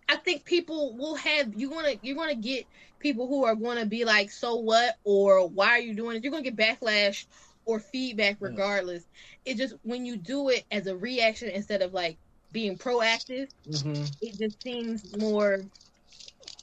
I 0.09 0.17
think 0.17 0.45
people 0.45 0.97
will 0.97 1.15
have 1.17 1.55
you're 1.55 1.71
gonna 1.71 1.95
you're 2.03 2.17
gonna 2.17 2.35
get 2.35 2.67
people 3.01 3.29
who 3.29 3.45
are 3.45 3.57
gonna 3.57 3.87
be 3.87 4.05
like, 4.05 4.31
so 4.31 4.57
what, 4.57 4.97
or 5.05 5.49
why 5.49 5.71
are 5.71 5.81
you 5.81 5.95
doing 5.95 6.17
it? 6.17 6.25
You're 6.25 6.33
gonna 6.33 6.45
get 6.45 6.57
backlash 6.57 7.27
or 7.67 7.81
feedback 7.81 8.39
Yeah. 8.41 8.41
regardless. 8.41 9.09
It 9.45 9.57
just 9.59 9.75
when 9.83 10.07
you 10.07 10.17
do 10.17 10.51
it 10.51 10.65
as 10.71 10.87
a 10.87 10.97
reaction 10.97 11.51
instead 11.51 11.83
of 11.83 11.93
like 11.95 12.19
being 12.53 12.79
proactive, 12.79 13.49
Mm-hmm. 13.69 14.05
it 14.21 14.39
just 14.39 14.63
seems 14.63 15.07
more 15.13 15.67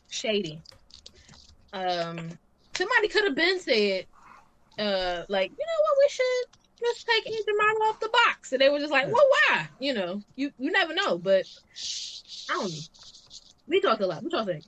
shady. 0.09 0.63
Um, 1.73 2.39
somebody 2.75 3.07
could 3.09 3.25
have 3.25 3.35
been 3.35 3.59
said, 3.59 4.07
uh, 4.77 5.23
like, 5.29 5.51
you 5.51 5.65
know 5.65 5.81
what, 5.83 5.97
we 5.99 6.09
should 6.09 6.85
just 6.85 7.07
take 7.07 7.25
Jemima 7.25 7.85
off 7.89 7.99
the 7.99 8.09
box, 8.27 8.51
and 8.53 8.61
they 8.61 8.69
were 8.69 8.79
just 8.79 8.91
like, 8.91 9.07
well, 9.07 9.25
why? 9.49 9.69
You 9.79 9.93
know, 9.93 10.23
you 10.35 10.51
you 10.57 10.71
never 10.71 10.93
know, 10.93 11.17
but 11.17 11.45
I 12.49 12.53
don't 12.53 12.71
know. 12.71 12.83
We 13.67 13.81
talked 13.81 14.01
a 14.01 14.07
lot. 14.07 14.23
What 14.23 14.33
y'all 14.33 14.45
think? 14.45 14.65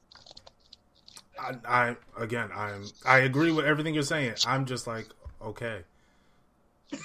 I, 1.39 1.55
I 1.67 1.95
again, 2.17 2.49
I'm 2.55 2.85
I 3.05 3.19
agree 3.19 3.51
with 3.51 3.65
everything 3.65 3.93
you're 3.93 4.03
saying. 4.03 4.35
I'm 4.45 4.65
just 4.65 4.87
like, 4.87 5.07
okay, 5.41 5.81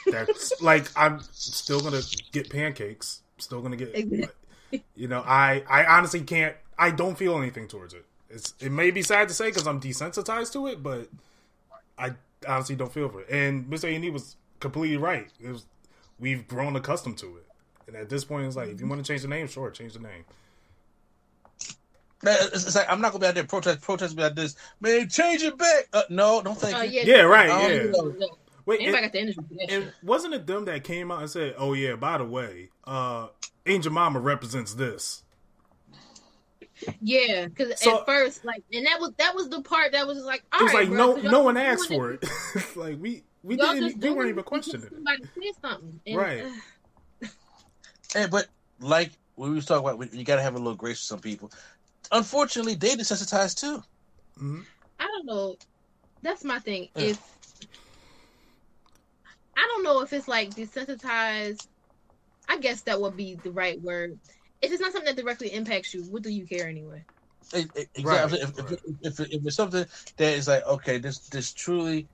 that's 0.07 0.53
like 0.61 0.91
I'm 0.97 1.21
still 1.33 1.81
gonna 1.81 2.03
get 2.33 2.51
pancakes. 2.51 3.23
Still 3.39 3.63
gonna 3.63 3.77
get, 3.77 3.95
you 4.95 5.09
know, 5.09 5.23
I 5.27 5.63
I 5.69 5.85
honestly 5.85 6.23
can't. 6.23 6.57
I 6.79 6.91
don't 6.91 7.17
feel 7.17 7.39
anything 7.39 7.69
towards 7.69 7.95
it. 7.95 8.05
It's 8.29 8.55
it 8.61 8.73
may 8.73 8.91
be 8.91 9.03
sad 9.03 9.29
to 9.29 9.35
say 9.35 9.47
because 9.47 9.67
I'm 9.67 9.81
desensitized 9.81 10.53
to 10.55 10.67
it, 10.67 10.83
but 10.83 11.09
I 11.99 12.13
honestly 12.49 12.77
don't 12.77 12.93
feel 12.93 13.09
for 13.09 13.23
it. 13.23 13.29
And 13.31 13.67
Mr. 13.67 13.85
A 13.85 13.95
and 13.95 14.05
E 14.05 14.11
was 14.11 14.37
completely 14.61 14.97
right. 14.97 15.29
It 15.41 15.51
was 15.51 15.67
we've 16.19 16.47
grown 16.49 16.77
accustomed 16.77 17.19
to 17.19 17.37
it, 17.37 17.47
and 17.87 17.97
at 17.97 18.09
this 18.09 18.25
point, 18.25 18.47
it's 18.47 18.57
like 18.57 18.67
if 18.67 18.73
you 18.73 18.79
mm-hmm. 18.79 18.91
want 18.91 19.05
to 19.05 19.09
change 19.09 19.23
the 19.23 19.29
name, 19.29 19.47
sure, 19.47 19.71
change 19.71 19.95
the 19.95 20.01
name. 20.01 20.25
It's, 22.27 22.67
it's 22.67 22.75
like 22.77 22.91
I'm 22.91 23.01
not 23.01 23.13
gonna 23.13 23.23
be 23.23 23.27
out 23.29 23.35
there 23.35 23.45
protest, 23.45 23.81
protest 23.83 24.15
about 24.15 24.35
this. 24.35 24.57
Man, 24.81 25.09
change 25.09 25.43
it 25.43 25.57
back. 25.59 25.89
Uh, 25.93 26.03
no, 26.11 26.43
don't 26.43 26.59
think. 26.59 26.77
Uh, 26.77 26.83
yeah, 26.83 27.03
Yeah, 27.05 27.21
right. 27.23 27.51
Oh, 27.51 27.69
Yeah. 27.69 27.91
No, 27.91 28.03
no. 28.19 28.29
Wait, 28.67 28.81
Anybody 28.81 28.99
it- 28.99 29.03
got 29.03 29.13
the 29.13 29.19
energy 29.21 29.39
And 29.69 29.93
wasn't 30.03 30.33
it 30.35 30.47
them 30.47 30.65
that 30.65 30.85
came 30.85 31.11
out 31.11 31.21
and 31.21 31.29
said, 31.31 31.55
"Oh 31.59 31.75
yeah, 31.75 31.97
by 31.97 32.17
the 32.19 32.25
way, 32.25 32.71
uh, 32.85 33.29
Aunt 33.67 33.85
Jemima 33.85 34.19
represents 34.21 34.73
this." 34.75 35.23
Yeah, 37.01 37.47
because 37.47 37.81
So- 37.81 38.01
at 38.01 38.07
first, 38.07 38.45
like, 38.45 38.63
and 38.73 38.87
that 38.87 38.99
was 39.01 39.13
that 39.19 39.35
was 39.35 39.49
the 39.49 39.63
part 39.63 39.93
that 39.93 40.07
was 40.07 40.19
like, 40.25 40.43
all 40.53 40.61
It 40.61 40.65
was 40.65 40.73
right, 40.75 40.81
like 40.81 40.89
bro, 40.89 40.97
no, 40.97 41.15
'cause 41.15 41.25
no 41.31 41.41
one 41.43 41.57
asked 41.57 41.89
for 41.89 42.13
it. 42.13 42.25
like 42.77 42.99
we, 43.01 43.23
we 43.43 43.57
Y'all 43.57 43.73
didn't, 43.75 44.01
we 44.03 44.11
weren't 44.11 44.29
it 44.29 44.33
even 44.33 44.37
because 44.37 44.49
questioning 44.49 44.87
it. 44.87 44.93
Somebody 44.93 45.23
said 45.25 45.55
something, 45.63 46.01
and, 46.07 46.17
Right. 46.17 46.45
uh, 47.23 47.27
Hey, 48.13 48.27
but 48.31 48.47
like 48.81 49.13
we 49.37 49.51
was 49.51 49.67
talking 49.67 49.87
about, 49.89 50.13
you 50.15 50.25
got 50.25 50.37
to 50.37 50.43
have 50.43 50.55
a 50.55 50.59
little 50.59 50.75
grace 50.75 50.99
for 51.01 51.05
some 51.07 51.21
people. 51.21 51.51
Unfortunately, 52.15 52.77
they 52.77 52.95
desensitized 52.97 53.57
too. 53.61 53.83
Mhm. 54.39 54.65
I 54.99 55.05
don't 55.05 55.27
know. 55.27 55.57
That's 56.23 56.45
my 56.45 56.61
thing. 56.61 56.89
Yeah. 56.95 57.07
If 57.07 57.21
I 59.57 59.69
don't 59.75 59.85
know 59.85 60.01
if 60.03 60.13
it's 60.13 60.29
like 60.29 60.51
desensitized, 60.51 61.67
I 62.49 62.59
guess 62.59 62.83
that 62.83 63.01
would 63.01 63.17
be 63.17 63.37
the 63.37 63.51
right 63.53 63.81
word. 63.81 64.19
If 64.63 64.73
it's 64.73 64.81
not 64.81 64.93
something 64.93 65.15
that 65.15 65.21
directly 65.21 65.53
impacts 65.53 65.93
you, 65.93 66.03
what 66.05 66.23
do 66.23 66.31
you 66.31 66.47
care 66.47 66.69
anyway? 66.69 67.05
It- 67.53 67.71
it- 67.75 68.05
Right, 68.05 68.33
If, 68.33 68.57
right. 68.59 68.73
if, 69.03 69.21
if, 69.21 69.21
if 69.21 69.47
it's 69.47 69.57
something 69.57 69.87
that 70.17 70.33
is 70.33 70.49
like, 70.49 70.65
okay, 70.67 70.99
this 70.99 71.19
this 71.29 71.53
truly, 71.53 72.09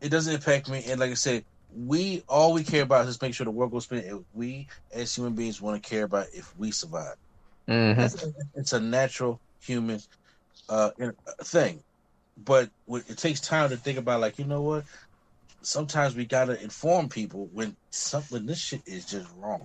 it 0.00 0.08
doesn't 0.08 0.34
impact 0.34 0.68
me, 0.68 0.84
and 0.86 1.00
like 1.00 1.10
I 1.10 1.14
said, 1.14 1.44
we 1.74 2.22
all 2.28 2.52
we 2.52 2.64
care 2.64 2.82
about 2.82 3.02
is 3.02 3.08
just 3.08 3.22
make 3.22 3.34
sure 3.34 3.44
the 3.44 3.50
world 3.50 3.72
goes 3.72 3.84
spinning. 3.84 4.06
If 4.16 4.22
we 4.32 4.68
as 4.92 5.14
human 5.14 5.34
beings 5.34 5.60
want 5.60 5.82
to 5.82 5.88
care 5.88 6.04
about 6.04 6.26
if 6.32 6.54
we 6.56 6.70
survive, 6.70 7.16
hmm 7.72 8.00
it's 8.54 8.72
a 8.72 8.80
natural 8.80 9.40
human 9.64 10.00
uh 10.68 10.90
thing. 11.42 11.82
But 12.36 12.70
it 12.88 13.18
takes 13.18 13.40
time 13.40 13.70
to 13.70 13.76
think 13.76 13.98
about, 13.98 14.20
like 14.20 14.38
you 14.38 14.44
know 14.44 14.62
what. 14.62 14.84
Sometimes 15.62 16.16
we 16.16 16.24
gotta 16.24 16.60
inform 16.62 17.08
people 17.08 17.48
when 17.52 17.76
something 17.90 18.46
this 18.46 18.58
shit 18.58 18.82
is 18.86 19.04
just 19.04 19.28
wrong. 19.36 19.60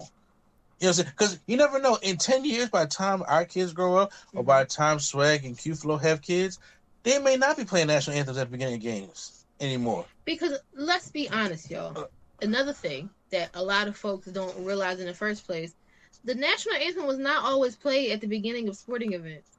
You 0.80 0.86
know 0.86 0.89
what 0.89 0.89
I'm 0.89 0.93
saying? 0.93 1.10
Because 1.10 1.39
you 1.48 1.58
never 1.58 1.80
know. 1.80 1.98
In 2.02 2.17
ten 2.17 2.46
years, 2.46 2.70
by 2.70 2.84
the 2.86 2.91
time 2.91 3.24
our 3.28 3.46
kids 3.46 3.74
grow 3.74 3.96
up, 3.96 4.12
or 4.34 4.43
by 4.43 4.63
the 4.63 4.70
time 4.70 5.00
Swag 5.00 5.43
and 5.46 5.58
Q 5.58 5.76
Flow 5.76 5.98
have 5.98 6.22
kids, 6.22 6.60
they 7.04 7.20
may 7.20 7.36
not 7.36 7.58
be 7.58 7.65
playing 7.65 7.88
national 7.88 8.17
anthems 8.17 8.38
at 8.38 8.48
the 8.48 8.52
beginning 8.52 8.76
of 8.76 8.82
games 8.82 9.46
anymore. 9.60 10.06
Because 10.26 10.60
let's 10.76 11.10
be 11.10 11.30
honest, 11.30 11.72
y'all. 11.72 12.10
Another 12.41 12.74
thing 12.74 13.10
that 13.32 13.50
a 13.56 13.63
lot 13.63 13.88
of 13.88 13.98
folks 13.98 14.28
don't 14.28 14.63
realize 14.63 15.00
in 15.00 15.08
the 15.08 15.13
first 15.13 15.48
place, 15.48 15.74
the 16.23 16.36
national 16.36 16.75
anthem 16.75 17.08
was 17.08 17.17
not 17.17 17.43
always 17.43 17.75
played 17.75 18.12
at 18.12 18.21
the 18.21 18.27
beginning 18.27 18.67
of 18.67 18.75
sporting 18.75 19.13
events. 19.13 19.58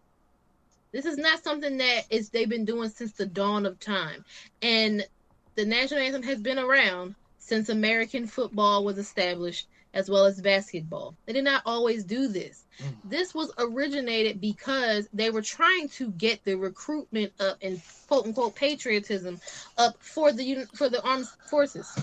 This 0.92 1.04
is 1.04 1.18
not 1.18 1.42
something 1.44 1.76
that 1.78 2.04
is 2.10 2.30
they've 2.30 2.48
been 2.48 2.64
doing 2.64 2.88
since 2.88 3.12
the 3.12 3.26
dawn 3.26 3.66
of 3.66 3.78
time. 3.78 4.24
And 4.62 5.06
the 5.54 5.66
national 5.66 6.00
anthem 6.00 6.22
has 6.22 6.40
been 6.40 6.58
around 6.58 7.14
since 7.38 7.68
American 7.68 8.26
football 8.26 8.84
was 8.84 8.98
established 8.98 9.66
as 9.94 10.10
well 10.10 10.26
as 10.26 10.40
basketball. 10.40 11.14
They 11.26 11.32
did 11.32 11.44
not 11.44 11.62
always 11.64 12.04
do 12.04 12.28
this. 12.28 12.64
Mm. 12.80 12.94
This 13.04 13.34
was 13.34 13.50
originated 13.58 14.40
because 14.40 15.08
they 15.12 15.30
were 15.30 15.42
trying 15.42 15.88
to 15.90 16.10
get 16.12 16.44
the 16.44 16.54
recruitment 16.54 17.32
up 17.40 17.58
and 17.62 17.80
quote 18.06 18.26
unquote 18.26 18.54
patriotism 18.54 19.40
up 19.76 19.96
for 20.00 20.32
the 20.32 20.66
for 20.74 20.88
the 20.88 21.02
armed 21.02 21.26
forces. 21.50 21.98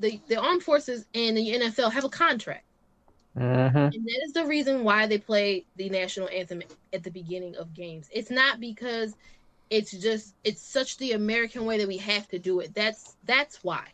The 0.00 0.20
the 0.28 0.40
armed 0.40 0.62
forces 0.62 1.06
and 1.14 1.36
the 1.36 1.52
NFL 1.52 1.92
have 1.92 2.04
a 2.04 2.08
contract. 2.08 2.64
Mm-hmm. 3.38 3.76
And 3.76 3.92
that 3.92 4.22
is 4.24 4.32
the 4.32 4.44
reason 4.46 4.82
why 4.82 5.06
they 5.06 5.18
play 5.18 5.64
the 5.76 5.88
national 5.88 6.28
anthem 6.28 6.62
at 6.92 7.02
the 7.02 7.10
beginning 7.10 7.56
of 7.56 7.72
games. 7.74 8.08
It's 8.12 8.30
not 8.30 8.60
because 8.60 9.14
it's 9.70 9.92
just 9.92 10.34
it's 10.42 10.60
such 10.60 10.98
the 10.98 11.12
American 11.12 11.64
way 11.64 11.78
that 11.78 11.86
we 11.86 11.96
have 11.98 12.26
to 12.28 12.38
do 12.38 12.60
it. 12.60 12.74
That's 12.74 13.16
that's 13.24 13.62
why. 13.62 13.84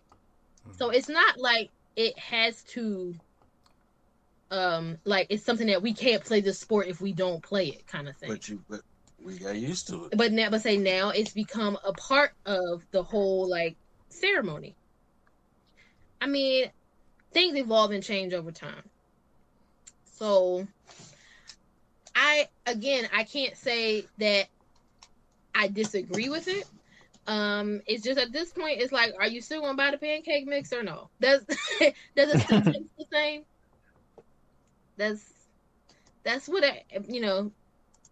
So 0.72 0.90
it's 0.90 1.08
not 1.08 1.38
like 1.38 1.70
it 1.96 2.18
has 2.18 2.62
to 2.62 3.14
um 4.50 4.96
like 5.04 5.26
it's 5.28 5.44
something 5.44 5.66
that 5.66 5.82
we 5.82 5.92
can't 5.92 6.24
play 6.24 6.40
the 6.40 6.54
sport 6.54 6.86
if 6.86 7.00
we 7.00 7.12
don't 7.12 7.42
play 7.42 7.68
it 7.68 7.86
kind 7.86 8.08
of 8.08 8.16
thing. 8.16 8.30
But 8.30 8.48
you, 8.48 8.62
but 8.68 8.80
we 9.22 9.38
got 9.38 9.56
used 9.56 9.88
to 9.88 10.06
it. 10.06 10.16
But 10.16 10.32
now 10.32 10.48
but 10.50 10.62
say 10.62 10.78
now 10.78 11.10
it's 11.10 11.32
become 11.32 11.78
a 11.84 11.92
part 11.92 12.32
of 12.46 12.82
the 12.90 13.02
whole 13.02 13.48
like 13.48 13.76
ceremony. 14.08 14.74
I 16.20 16.26
mean, 16.26 16.70
things 17.32 17.56
evolve 17.56 17.90
and 17.90 18.02
change 18.02 18.32
over 18.32 18.50
time. 18.50 18.82
So 20.16 20.66
I 22.14 22.48
again 22.66 23.08
I 23.12 23.24
can't 23.24 23.56
say 23.56 24.06
that 24.18 24.46
I 25.54 25.68
disagree 25.68 26.28
with 26.28 26.48
it. 26.48 26.66
Um, 27.26 27.82
it's 27.86 28.04
just 28.04 28.18
at 28.18 28.32
this 28.32 28.52
point, 28.52 28.80
it's 28.80 28.92
like, 28.92 29.12
are 29.18 29.26
you 29.26 29.40
still 29.40 29.60
gonna 29.60 29.76
buy 29.76 29.90
the 29.90 29.98
pancake 29.98 30.46
mix 30.46 30.72
or 30.72 30.82
no? 30.82 31.10
Does 31.20 31.44
does 32.16 32.34
it 32.34 32.40
still 32.40 32.62
taste 32.62 32.96
the 32.98 33.06
same? 33.12 33.42
That's 34.96 35.24
that's 36.24 36.48
what 36.48 36.64
I, 36.64 36.82
you 37.08 37.20
know. 37.20 37.52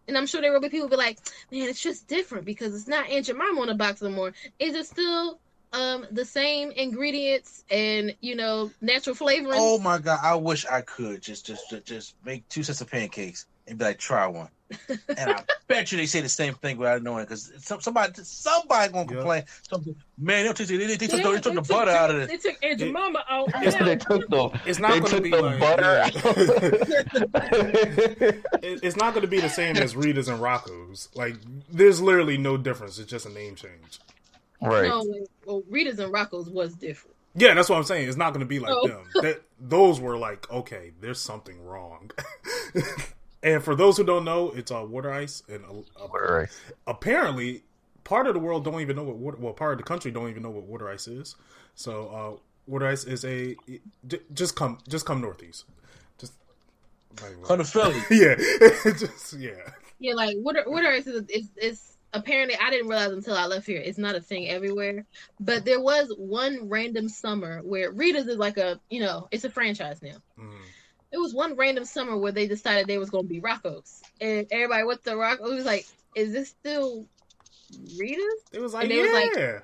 And 0.06 0.18
I'm 0.18 0.26
sure 0.26 0.42
there 0.42 0.52
will 0.52 0.60
be 0.60 0.68
people 0.68 0.88
be 0.88 0.96
like, 0.96 1.18
man, 1.50 1.68
it's 1.68 1.80
just 1.82 2.06
different 2.06 2.44
because 2.44 2.74
it's 2.74 2.88
not 2.88 3.08
Aunt 3.08 3.24
Jemima 3.24 3.58
on 3.58 3.68
the 3.68 3.74
box 3.74 4.02
anymore. 4.02 4.34
Is 4.58 4.74
it 4.74 4.84
still 4.86 5.40
um 5.74 6.06
the 6.10 6.24
same 6.24 6.70
ingredients 6.70 7.64
and 7.70 8.14
you 8.20 8.34
know 8.36 8.70
natural 8.80 9.14
flavoring? 9.16 9.58
Oh 9.60 9.78
my 9.78 9.98
god, 9.98 10.20
I 10.22 10.34
wish 10.36 10.64
I 10.66 10.80
could 10.80 11.20
just 11.22 11.44
just 11.46 11.68
just, 11.70 11.84
just 11.84 12.14
make 12.24 12.48
two 12.48 12.62
sets 12.62 12.80
of 12.80 12.90
pancakes 12.90 13.46
and 13.66 13.78
be 13.78 13.84
like, 13.84 13.98
try 13.98 14.26
one. 14.26 14.48
and 14.88 15.30
I 15.30 15.44
bet 15.68 15.92
you 15.92 15.98
they 15.98 16.06
say 16.06 16.20
the 16.20 16.28
same 16.28 16.54
thing 16.54 16.78
without 16.78 17.02
knowing 17.02 17.24
because 17.24 17.52
some, 17.58 17.80
somebody 17.80 18.12
somebody 18.22 18.92
gonna 18.92 19.06
Yeah. 19.10 19.16
complain. 19.16 19.42
Something, 19.68 19.94
man, 20.18 20.46
they, 20.46 20.52
took, 20.52 20.66
they, 20.66 20.76
they, 20.78 20.86
they 20.96 21.06
took, 21.06 21.18
Yeah, 21.20 21.22
the, 21.26 21.30
they 21.32 21.40
took 21.40 21.54
the 21.54 21.60
took- 21.60 21.68
butter 21.68 21.90
out 21.90 22.10
of 22.10 22.16
it. 22.16 22.28
They 22.28 22.36
took 22.38 22.56
Aunt 22.62 22.78
Jemima 22.80 23.24
out. 23.28 23.52
they 23.62 23.96
took 23.96 24.28
the 24.28 24.60
It's 24.66 24.78
not 24.78 24.92
they 24.92 25.00
gonna 25.00 25.10
took 25.10 25.22
be 25.22 25.30
the 25.30 25.42
like- 25.42 25.60
butter 25.60 26.10
It- 27.42 28.40
it's 28.82 28.96
not 28.96 29.12
going 29.14 29.22
to 29.22 29.28
be 29.28 29.40
the 29.40 29.48
same 29.48 29.76
as 29.76 29.94
Rita's 29.94 30.28
and 30.28 30.40
Rocco's. 30.40 31.08
Like, 31.14 31.36
there's 31.70 32.00
literally 32.00 32.38
no 32.38 32.56
difference. 32.56 32.98
It's 32.98 33.10
just 33.10 33.26
a 33.26 33.30
name 33.30 33.54
change. 33.54 34.00
Right. 34.62 34.88
No, 34.88 35.04
well, 35.46 35.62
Rita's 35.68 35.98
and 35.98 36.12
Rocco's 36.12 36.48
was 36.50 36.74
different. 36.74 37.14
Yeah, 37.36 37.54
that's 37.54 37.68
what 37.68 37.76
I'm 37.76 37.84
saying. 37.84 38.08
It's 38.08 38.16
not 38.16 38.32
going 38.32 38.40
to 38.40 38.46
be 38.46 38.60
like 38.60 38.72
Oh. 38.72 38.86
them. 38.86 39.04
That 39.14 39.42
those 39.58 40.00
were 40.00 40.16
like, 40.16 40.48
okay, 40.50 40.92
there's 41.00 41.20
something 41.20 41.60
wrong. 41.64 42.10
and 43.42 43.62
for 43.62 43.74
those 43.74 43.96
who 43.96 44.04
don't 44.04 44.24
know, 44.24 44.50
it's 44.52 44.70
uh, 44.70 44.84
water 44.88 45.12
ice, 45.12 45.42
and 45.48 45.64
uh, 45.64 46.06
Right. 46.08 46.48
apparently, 46.86 47.64
part 48.04 48.26
of 48.28 48.34
the 48.34 48.40
world 48.40 48.64
don't 48.64 48.80
even 48.80 48.94
know 48.96 49.02
what 49.04 49.16
water. 49.16 49.36
Well, 49.40 49.52
part 49.52 49.72
of 49.72 49.78
the 49.78 49.84
country 49.84 50.10
don't 50.12 50.30
even 50.30 50.42
know 50.42 50.50
what 50.50 50.64
water 50.64 50.88
ice 50.88 51.08
is. 51.08 51.34
So, 51.74 52.08
uh, 52.08 52.40
water 52.66 52.86
ice 52.86 53.04
is 53.04 53.24
a 53.24 53.56
j- 54.06 54.20
just 54.32 54.54
come 54.54 54.78
just 54.88 55.04
come 55.04 55.20
northeast. 55.20 55.64
Just 56.18 56.34
Come 57.44 57.58
to 57.58 57.64
Philly. 57.64 58.00
yeah, 58.10 58.34
just 58.84 59.32
yeah. 59.38 59.50
Yeah, 59.98 60.14
like 60.14 60.36
water 60.40 60.62
water 60.66 60.88
ice 60.88 61.06
is, 61.08 61.24
is 61.28 61.48
is 61.60 61.93
apparently 62.14 62.56
I 62.56 62.70
didn't 62.70 62.88
realize 62.88 63.12
until 63.12 63.34
I 63.34 63.46
left 63.46 63.66
here. 63.66 63.80
It's 63.84 63.98
not 63.98 64.14
a 64.14 64.20
thing 64.20 64.48
everywhere, 64.48 65.04
but 65.40 65.64
there 65.64 65.80
was 65.80 66.14
one 66.16 66.68
random 66.68 67.08
summer 67.08 67.60
where 67.62 67.90
Rita's 67.90 68.28
is 68.28 68.38
like 68.38 68.56
a 68.56 68.80
you 68.88 69.00
know 69.00 69.28
it's 69.30 69.44
a 69.44 69.50
franchise 69.50 70.00
now. 70.02 70.16
Mm. 70.38 70.54
It 71.12 71.18
was 71.18 71.34
one 71.34 71.56
random 71.56 71.84
summer 71.84 72.16
where 72.16 72.32
they 72.32 72.46
decided 72.46 72.86
they 72.86 72.98
was 72.98 73.10
going 73.10 73.24
to 73.24 73.28
be 73.28 73.40
Rocco's, 73.40 74.00
and 74.20 74.46
everybody 74.50 74.84
went 74.84 75.04
to 75.04 75.16
Rocco's 75.16 75.54
was 75.54 75.64
like, 75.64 75.86
"Is 76.14 76.32
this 76.32 76.48
still 76.48 77.06
Rita's?" 77.98 78.42
It 78.52 78.60
was 78.60 78.72
like 78.72 78.84
And 78.84 78.92
they 78.92 79.02
was 79.02 79.12
like- 79.12 79.36
yeah. 79.36 79.60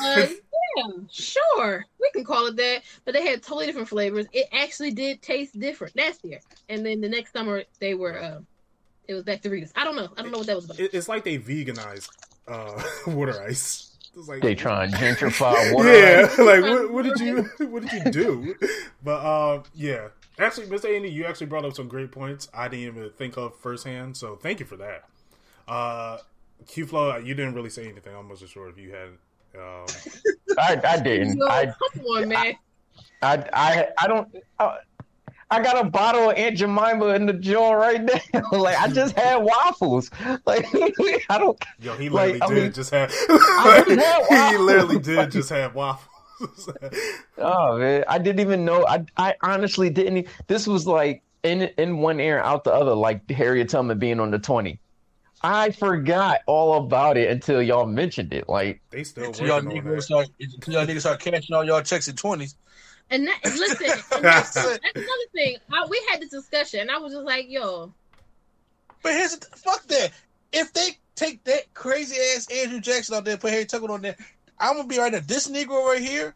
Uh, 0.00 0.26
yeah, 0.76 0.92
sure, 1.10 1.84
we 2.00 2.10
can 2.12 2.24
call 2.24 2.46
it 2.46 2.56
that. 2.56 2.82
But 3.04 3.14
they 3.14 3.26
had 3.26 3.42
totally 3.42 3.66
different 3.66 3.88
flavors. 3.88 4.26
It 4.32 4.48
actually 4.52 4.92
did 4.92 5.20
taste 5.20 5.58
different 5.58 5.96
last 5.96 6.24
year, 6.24 6.40
and 6.68 6.84
then 6.84 7.00
the 7.00 7.08
next 7.08 7.32
summer 7.32 7.64
they 7.78 7.94
were. 7.94 8.18
Uh, 8.18 8.40
it 9.08 9.14
was 9.14 9.24
back 9.24 9.40
to 9.42 9.50
Rita's. 9.50 9.72
I 9.76 9.84
don't 9.84 9.96
know. 9.96 10.08
I 10.16 10.22
don't 10.22 10.30
know 10.32 10.38
what 10.38 10.46
that 10.48 10.56
was 10.56 10.64
about. 10.66 10.80
It- 10.80 10.94
it's 10.94 11.08
like 11.08 11.24
they 11.24 11.38
veganized 11.38 12.08
uh, 12.48 12.82
water 13.12 13.40
ice. 13.42 13.96
It's 14.16 14.28
like 14.28 14.40
They 14.40 14.54
try 14.54 14.84
and 14.84 14.94
gentrify 14.94 15.72
water. 15.74 15.92
yeah, 15.92 16.22
like 16.42 16.62
what, 16.62 16.90
what 16.90 17.04
did 17.04 17.20
you 17.20 17.42
what 17.66 17.82
did 17.86 17.92
you 18.06 18.10
do? 18.12 18.54
But 19.04 19.24
um, 19.24 19.64
yeah, 19.74 20.08
actually, 20.38 20.66
Miss 20.70 20.84
Andy, 20.84 21.10
you 21.10 21.24
actually 21.26 21.46
brought 21.48 21.64
up 21.66 21.74
some 21.74 21.86
great 21.88 22.12
points 22.12 22.48
I 22.54 22.68
didn't 22.68 22.86
even 22.86 23.10
think 23.10 23.36
of 23.36 23.54
firsthand. 23.56 24.16
So 24.16 24.36
thank 24.36 24.58
you 24.60 24.64
for 24.66 24.76
that. 24.78 25.04
Uh, 25.68 26.18
Q 26.66 26.86
Flow, 26.86 27.16
you 27.18 27.34
didn't 27.34 27.54
really 27.54 27.68
say 27.70 27.88
anything. 27.88 28.14
I 28.14 28.20
wasn't 28.20 28.50
sure 28.50 28.68
if 28.70 28.78
you 28.78 28.90
had. 28.92 29.08
Um, 29.60 29.86
I, 30.58 30.80
I 30.84 30.98
didn't. 31.00 31.36
Yo, 31.38 31.46
I, 31.46 31.66
come 31.66 32.04
on, 32.04 32.28
man. 32.28 32.54
I, 33.22 33.44
I, 33.52 33.86
I 34.00 34.06
don't. 34.06 34.28
I, 34.58 34.78
I 35.50 35.62
got 35.62 35.84
a 35.84 35.88
bottle 35.88 36.30
of 36.30 36.36
Aunt 36.36 36.56
Jemima 36.56 37.06
in 37.14 37.26
the 37.26 37.32
jar 37.32 37.78
right 37.78 38.02
now. 38.02 38.40
like 38.52 38.76
I 38.78 38.88
just 38.88 39.16
had 39.16 39.36
waffles. 39.36 40.10
Like 40.46 40.66
I 41.30 41.38
don't. 41.38 41.58
yo, 41.80 41.94
he 41.96 42.08
Like, 42.08 42.34
literally 42.34 42.42
I 42.42 42.46
did 42.48 42.62
mean, 42.64 42.72
just 42.72 42.90
have. 42.90 43.12
I 43.28 43.84
didn't 43.86 44.00
he 44.00 44.34
waffles. 44.34 44.60
literally 44.60 44.98
did 44.98 45.30
just 45.30 45.50
have 45.50 45.74
waffles. 45.74 46.68
Oh 47.38 47.78
man, 47.78 48.04
I 48.08 48.18
didn't 48.18 48.40
even 48.40 48.64
know. 48.64 48.86
I, 48.86 49.04
I 49.16 49.34
honestly 49.42 49.90
didn't. 49.90 50.26
This 50.48 50.66
was 50.66 50.86
like 50.86 51.22
in 51.42 51.62
in 51.78 51.98
one 51.98 52.20
ear, 52.20 52.38
out 52.40 52.64
the 52.64 52.72
other. 52.74 52.94
Like 52.94 53.28
Harriet 53.30 53.68
Tubman 53.68 53.98
being 53.98 54.20
on 54.20 54.30
the 54.30 54.38
twenty. 54.38 54.80
I 55.42 55.70
forgot 55.70 56.40
all 56.46 56.78
about 56.84 57.16
it 57.16 57.30
until 57.30 57.62
y'all 57.62 57.86
mentioned 57.86 58.32
it. 58.32 58.48
Like 58.48 58.80
they 58.90 59.04
still 59.04 59.26
Until 59.26 59.46
y'all 59.46 59.62
working 59.62 59.78
on 59.78 59.84
niggas 59.84 59.96
that. 59.96 60.02
start, 60.02 60.28
until 60.40 60.74
y'all 60.74 60.86
niggas 60.86 61.00
start 61.00 61.20
cashing 61.20 61.54
all 61.54 61.64
y'all 61.64 61.82
checks 61.82 62.08
in 62.08 62.16
twenties. 62.16 62.56
And 63.10 63.28
that, 63.28 63.40
listen, 63.44 63.86
and 64.16 64.24
that's, 64.24 64.54
that's 64.54 64.66
another 64.94 65.28
thing. 65.32 65.56
I, 65.72 65.86
we 65.88 66.04
had 66.10 66.20
this 66.20 66.30
discussion, 66.30 66.80
and 66.80 66.90
I 66.90 66.98
was 66.98 67.12
just 67.12 67.24
like, 67.24 67.46
"Yo, 67.48 67.92
But 69.02 69.12
here's 69.12 69.36
the, 69.36 69.46
fuck 69.56 69.86
that. 69.86 70.10
If 70.52 70.72
they 70.72 70.98
take 71.14 71.44
that 71.44 71.72
crazy 71.74 72.16
ass 72.34 72.48
Andrew 72.50 72.80
Jackson 72.80 73.14
out 73.14 73.24
there 73.24 73.32
and 73.34 73.40
put 73.40 73.52
Harry 73.52 73.64
Tucker 73.64 73.90
on 73.92 74.02
there, 74.02 74.16
I'm 74.58 74.76
gonna 74.76 74.88
be 74.88 74.98
right 74.98 75.12
now. 75.12 75.20
This 75.24 75.48
Negro 75.48 75.86
right 75.86 76.02
here, 76.02 76.34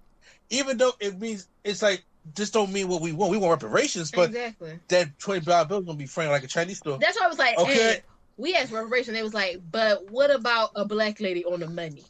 even 0.51 0.77
though 0.77 0.93
it 1.01 1.19
means 1.19 1.49
it's 1.65 1.83
like 1.83 2.05
just 2.37 2.53
don't 2.53 2.73
mean 2.73 2.87
what 2.87 3.01
we 3.01 3.13
want. 3.13 3.33
We 3.33 3.39
want 3.39 3.63
reparations, 3.63 4.11
but 4.11 4.29
exactly." 4.31 4.79
that 4.89 5.19
twenty 5.19 5.45
dollar 5.45 5.67
bill 5.67 5.79
is 5.81 5.87
gonna 5.87 5.99
be 5.99 6.07
framed 6.07 6.31
like 6.31 6.45
a 6.45 6.49
Chinese 6.49 6.79
store. 6.79 6.99
That's 6.99 7.19
why 7.19 7.27
I 7.27 7.29
was 7.29 7.39
like, 7.39 7.59
Okay. 7.59 7.75
"Hey, 7.75 8.03
we 8.37 8.55
asked 8.55 8.71
for 8.71 8.83
reparation." 8.83 9.15
They 9.15 9.23
was 9.25 9.35
like, 9.35 9.61
"But 9.73 10.09
what 10.11 10.31
about 10.31 10.71
a 10.77 10.85
black 10.85 11.21
lady 11.21 11.45
on 11.45 11.61
the 11.61 11.69
money?" 11.69 12.05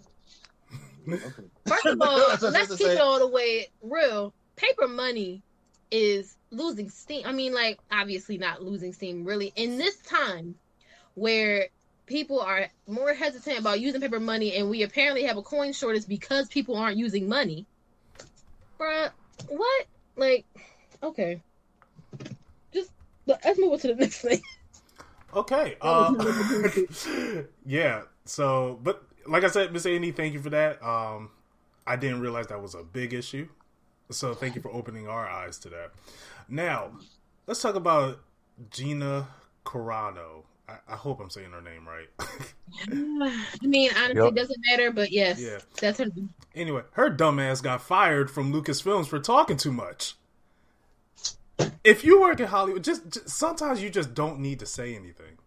Okay. 1.09 1.19
First 1.67 1.87
of 1.87 2.03
all, 2.03 2.19
That's 2.29 2.43
what 2.43 2.55
I 2.55 2.61
was 2.61 2.69
let's 2.71 2.77
keep 2.77 2.87
say. 2.89 2.95
it 2.95 3.01
all 3.01 3.19
the 3.19 3.29
way 3.29 3.69
real. 3.83 4.35
Paper 4.61 4.89
money 4.89 5.43
is 5.91 6.37
losing 6.51 6.91
steam. 6.91 7.23
I 7.25 7.33
mean, 7.33 7.55
like 7.55 7.79
obviously 7.91 8.37
not 8.37 8.63
losing 8.63 8.93
steam 8.93 9.25
really 9.25 9.53
in 9.57 9.79
this 9.79 9.97
time 9.97 10.55
where 11.15 11.69
people 12.05 12.41
are 12.41 12.69
more 12.87 13.15
hesitant 13.15 13.59
about 13.59 13.81
using 13.81 14.01
paper 14.01 14.21
money, 14.21 14.57
and 14.57 14.69
we 14.69 14.83
apparently 14.83 15.23
have 15.23 15.39
a 15.39 15.43
coin 15.43 15.73
shortage 15.73 16.07
because 16.07 16.49
people 16.49 16.77
aren't 16.77 16.99
using 16.99 17.29
money. 17.29 17.65
Bruh, 18.79 19.11
what? 19.49 19.87
Like, 20.17 20.45
okay, 21.03 21.41
just 22.75 22.91
let's 23.27 23.59
move 23.59 23.73
on 23.73 23.79
to 23.79 23.89
the 23.89 23.95
next 23.99 24.21
thing. 24.21 24.43
Okay. 25.35 25.77
Uh, 25.83 26.13
yeah. 27.65 28.03
So, 28.25 28.79
but 28.83 29.03
like 29.27 29.45
I 29.45 29.49
said, 29.49 29.73
Miss 29.73 29.87
Andy, 29.87 30.13
thank 30.13 30.35
you 30.35 30.41
for 30.41 30.51
that. 30.51 30.83
Um, 30.83 31.31
I 31.87 31.97
didn't 31.97 32.21
realize 32.21 32.49
that 32.49 32.61
was 32.61 32.75
a 32.75 32.83
big 32.83 33.15
issue. 33.15 33.49
So 34.11 34.35
thank 34.35 34.55
you 34.57 34.61
for 34.61 34.71
opening 34.73 35.09
our 35.09 35.27
eyes 35.29 35.59
to 35.61 35.69
that. 35.71 35.93
Now, 36.49 36.91
let's 37.47 37.63
talk 37.63 37.75
about 37.77 38.21
Gina 38.71 39.29
Carano. 39.65 40.43
I, 40.69 40.75
I 40.89 40.97
hope 40.97 41.21
I'm 41.21 41.31
saying 41.31 41.51
her 41.53 41.61
name 41.63 41.87
right. 41.87 42.09
I 42.91 43.67
mean, 43.67 43.91
honestly, 43.97 44.17
Yep. 44.23 44.33
it 44.33 44.35
doesn't 44.35 44.61
matter, 44.71 44.91
but 44.91 45.11
yes, 45.13 45.41
Yeah. 45.41 45.59
that's 45.81 45.99
her. 45.99 46.07
anyway, 46.55 46.83
her 46.93 47.11
dumbass 47.11 47.63
got 47.63 47.83
fired 47.83 48.31
from 48.31 48.53
Lucasfilms 48.53 49.07
for 49.07 49.19
talking 49.21 49.57
too 49.57 49.73
much. 49.73 50.15
If 51.85 52.05
you 52.05 52.21
work 52.21 52.41
in 52.41 52.47
Hollywood, 52.47 52.85
just, 52.85 53.11
just 53.11 53.29
sometimes 53.29 53.83
you 53.83 53.91
just 53.91 54.15
don't 54.15 54.41
need 54.41 54.59
to 54.61 54.67
say 54.67 54.95
anything. 54.95 55.39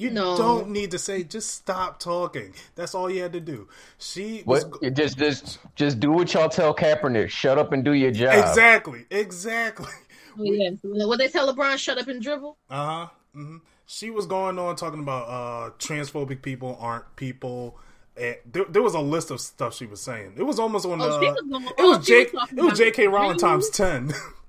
You 0.00 0.10
No. 0.10 0.36
don't 0.36 0.70
need 0.70 0.92
to 0.92 0.98
say. 0.98 1.22
Just 1.24 1.50
stop 1.54 1.98
talking. 2.00 2.54
That's 2.74 2.94
all 2.94 3.10
you 3.10 3.20
had 3.22 3.32
to 3.34 3.40
do. 3.40 3.68
She 3.98 4.42
was 4.46 4.64
What? 4.64 4.82
You 4.82 4.90
Just, 4.90 5.18
just, 5.18 5.58
just 5.76 6.00
do 6.00 6.10
what 6.10 6.32
y'all 6.32 6.48
tell 6.48 6.74
Kaepernick. 6.74 7.28
Shut 7.28 7.58
up 7.58 7.72
and 7.72 7.84
do 7.84 7.92
your 7.92 8.10
job. 8.10 8.34
exactly, 8.34 9.04
exactly. 9.10 9.88
Yeah. 10.38 10.70
What 10.82 11.18
they 11.18 11.26
tell 11.28 11.52
LeBron, 11.52 11.76
shut 11.76 11.98
up 11.98 12.06
and 12.08 12.22
dribble. 12.22 12.56
Uh 12.70 12.74
huh. 12.86 13.06
Mm-hmm. 13.36 13.56
She 13.84 14.10
was 14.10 14.26
going 14.26 14.58
on 14.60 14.76
talking 14.76 15.00
about 15.00 15.28
uh 15.28 15.70
transphobic 15.78 16.40
people 16.40 16.78
aren't 16.80 17.16
people. 17.16 17.76
And 18.16 18.36
there, 18.50 18.64
there 18.68 18.80
was 18.80 18.94
a 18.94 19.00
list 19.00 19.30
of 19.32 19.40
stuff 19.40 19.74
she 19.74 19.86
was 19.86 20.00
saying. 20.00 20.34
It 20.36 20.44
was 20.44 20.58
almost 20.60 20.86
on 20.86 20.98
the. 20.98 21.04
Oh, 21.04 21.20
she 21.20 21.26
was 21.30 21.40
going- 21.50 21.64
it 21.64 21.74
oh, 21.78 21.98
was 21.98 22.06
she 22.06 22.14
was 22.14 22.30
Jake. 22.30 22.34
It 22.56 22.62
was 22.62 22.78
J.K. 22.78 23.08
Rowling 23.08 23.38
times 23.38 23.68
ten. 23.70 24.12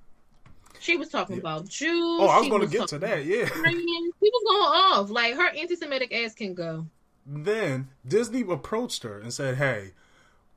She 0.82 0.98
was 0.98 1.10
talking 1.10 1.38
about 1.38 1.70
Jews. 1.70 2.20
oh, 2.22 2.28
I 2.28 2.40
was 2.40 2.50
going 2.50 2.62
to 2.62 2.68
get 2.68 2.88
to 2.90 3.00
that. 3.00 3.26
Yeah. 3.26 3.44
about 3.44 3.54
Koreans. 3.54 4.14
She 4.20 4.30
was 4.30 4.44
going 4.48 4.84
off. 4.84 5.10
Like 5.10 5.36
her 5.36 5.50
anti-Semitic 5.50 6.12
ass 6.14 6.34
can 6.34 6.54
go. 6.54 6.88
Then 7.26 7.90
Disney 8.08 8.42
approached 8.42 9.04
her 9.04 9.20
and 9.20 9.32
said, 9.34 9.58
"Hey, 9.58 9.92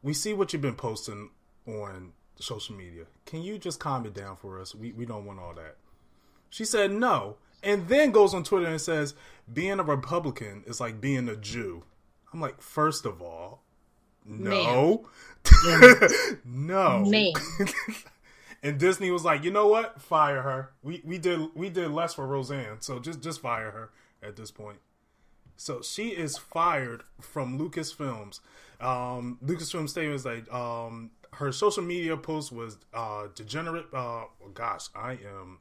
we 0.02 0.14
see 0.14 0.32
what 0.32 0.52
you've 0.52 0.62
been 0.62 0.74
posting 0.76 1.30
on 1.66 2.12
social 2.40 2.74
media. 2.74 3.04
Can 3.26 3.42
you 3.42 3.58
just 3.58 3.78
calm 3.80 4.06
it 4.06 4.14
down 4.14 4.36
for 4.36 4.58
us? 4.60 4.74
We 4.74 4.92
we 4.92 5.04
don't 5.04 5.26
want 5.26 5.40
all 5.40 5.54
that." 5.54 5.76
She 6.48 6.64
said 6.64 6.90
no, 6.90 7.36
and 7.62 7.88
then 7.88 8.10
goes 8.12 8.32
on 8.32 8.44
Twitter 8.44 8.66
and 8.66 8.80
says, 8.80 9.14
"Being 9.52 9.78
a 9.78 9.82
Republican 9.82 10.64
is 10.66 10.80
like 10.80 11.00
being 11.00 11.28
a 11.28 11.36
Jew." 11.36 11.82
I'm 12.32 12.40
like, 12.40 12.60
first 12.60 13.06
of 13.06 13.22
all, 13.22 13.62
no, 14.24 15.06
no, 16.44 17.04
Man. 17.04 17.32
and 18.64 18.78
Disney 18.78 19.10
was 19.10 19.24
like, 19.24 19.44
you 19.44 19.50
know 19.50 19.68
what? 19.68 20.00
Fire 20.00 20.42
her. 20.42 20.70
We 20.82 21.02
we 21.04 21.18
did 21.18 21.40
we 21.54 21.68
did 21.68 21.90
less 21.90 22.14
for 22.14 22.26
Roseanne, 22.26 22.80
so 22.80 22.98
just 22.98 23.20
just 23.20 23.40
fire 23.40 23.70
her 23.70 23.90
at 24.26 24.36
this 24.36 24.50
point. 24.50 24.78
So 25.56 25.82
she 25.82 26.08
is 26.08 26.36
fired 26.36 27.04
from 27.20 27.58
Lucasfilms. 27.58 28.40
Um, 28.80 29.38
Lucasfilm 29.44 29.88
statement 29.88 30.16
is 30.16 30.24
like 30.24 30.52
um, 30.52 31.10
her 31.34 31.52
social 31.52 31.82
media 31.82 32.16
post 32.16 32.50
was 32.50 32.78
uh, 32.92 33.28
degenerate. 33.34 33.86
Uh, 33.92 34.24
oh 34.24 34.30
gosh, 34.54 34.88
I 34.96 35.12
am 35.12 35.58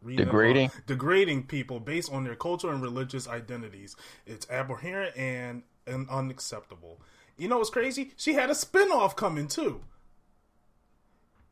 reading 0.00 0.26
Degrading? 0.26 0.70
degrading 0.86 1.42
people 1.44 1.80
based 1.80 2.12
on 2.12 2.24
their 2.24 2.36
cultural 2.36 2.72
and 2.72 2.82
religious 2.82 3.26
identities. 3.26 3.96
It's 4.26 4.48
abhorrent 4.48 5.16
and, 5.16 5.62
and 5.86 6.08
unacceptable. 6.08 7.00
You 7.36 7.48
know 7.48 7.58
what's 7.58 7.70
crazy? 7.70 8.12
She 8.16 8.34
had 8.34 8.48
a 8.48 8.54
spinoff 8.54 9.16
coming 9.16 9.48
too. 9.48 9.80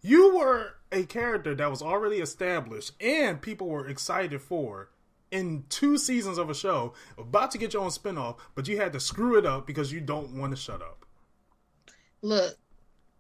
You 0.03 0.36
were 0.36 0.74
a 0.90 1.05
character 1.05 1.55
that 1.55 1.70
was 1.70 1.80
already 1.80 2.16
established 2.16 2.92
and 3.00 3.40
people 3.40 3.68
were 3.68 3.86
excited 3.86 4.40
for 4.42 4.90
in 5.30 5.64
two 5.70 5.96
seasons 5.96 6.38
of 6.38 6.50
a 6.50 6.55
show, 6.55 6.92
about 7.16 7.50
to 7.53 7.59
get 7.59 7.72
your 7.72 7.82
own 7.82 7.88
spinoff, 7.88 8.36
but 8.55 8.68
you 8.68 8.76
had 8.76 8.92
to 8.92 9.00
screw 9.00 9.38
it 9.38 9.46
up 9.46 9.66
because 9.66 9.90
you 9.90 10.00
don't 10.00 10.38
want 10.38 10.53
to 10.53 10.57
shut 10.57 10.82
up. 10.82 11.07
Look, 12.20 12.55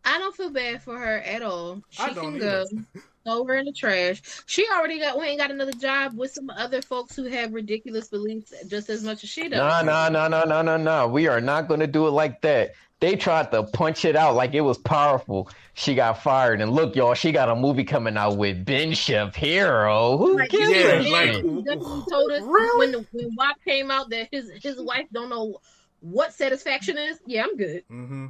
I 0.04 0.18
don't 0.18 0.36
feel 0.36 0.50
bad 0.50 0.82
for 0.82 0.98
her 0.98 1.18
at 1.20 1.42
all. 1.42 1.82
She 1.90 2.02
I 2.02 2.12
don't 2.12 2.32
can 2.32 2.38
go. 2.40 2.64
either. 2.70 2.84
Throw 3.24 3.44
her 3.44 3.54
in 3.54 3.66
the 3.66 3.72
trash. 3.72 4.20
She 4.46 4.66
already 4.68 4.98
got 4.98 5.16
went 5.16 5.30
and 5.30 5.38
got 5.38 5.52
another 5.52 5.72
job 5.72 6.18
with 6.18 6.32
some 6.32 6.50
other 6.50 6.82
folks 6.82 7.14
who 7.14 7.24
have 7.24 7.54
ridiculous 7.54 8.08
beliefs 8.08 8.52
just 8.66 8.90
as 8.90 9.04
much 9.04 9.22
as 9.22 9.30
she 9.30 9.48
does. 9.48 9.58
Nah, 9.58 9.82
nah, 9.82 10.08
nah, 10.08 10.26
nah, 10.26 10.44
nah, 10.44 10.62
nah, 10.62 10.76
nah. 10.76 11.06
We 11.06 11.28
are 11.28 11.40
not 11.40 11.68
going 11.68 11.80
to 11.80 11.86
do 11.86 12.08
it 12.08 12.10
like 12.10 12.40
that. 12.42 12.72
They 13.02 13.16
tried 13.16 13.50
to 13.50 13.64
punch 13.64 14.04
it 14.04 14.14
out 14.14 14.36
like 14.36 14.54
it 14.54 14.60
was 14.60 14.78
powerful. 14.78 15.50
She 15.74 15.96
got 15.96 16.22
fired, 16.22 16.60
and 16.60 16.70
look, 16.70 16.94
y'all, 16.94 17.14
she 17.14 17.32
got 17.32 17.48
a 17.48 17.56
movie 17.56 17.82
coming 17.82 18.16
out 18.16 18.36
with 18.36 18.64
Ben 18.64 18.92
Shapiro. 18.94 20.16
Who 20.18 20.36
Like, 20.38 20.50
gives 20.50 20.70
yeah, 20.70 21.00
a 21.00 21.10
like- 21.10 21.30
he 21.34 21.62
definitely 21.62 22.04
told 22.08 22.30
us 22.30 22.42
Really? 22.42 22.78
when 22.78 22.92
the, 22.92 23.06
when 23.10 23.34
WAP 23.36 23.56
came 23.64 23.90
out 23.90 24.08
that 24.10 24.28
his 24.30 24.52
his 24.62 24.80
wife 24.80 25.06
don't 25.12 25.28
know 25.30 25.56
what 25.98 26.32
satisfaction 26.32 26.96
is. 26.96 27.18
Yeah, 27.26 27.42
I'm 27.42 27.56
good. 27.56 27.82
Mm-hmm. 27.90 28.26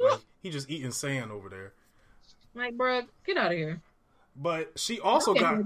Like, 0.00 0.20
he 0.42 0.48
just 0.48 0.70
eating 0.70 0.92
sand 0.92 1.30
over 1.30 1.50
there. 1.50 1.74
Like, 2.54 2.78
bruh, 2.78 3.06
get 3.26 3.36
out 3.36 3.52
of 3.52 3.58
here. 3.58 3.82
But 4.34 4.72
she 4.78 4.98
also 4.98 5.34
got 5.34 5.58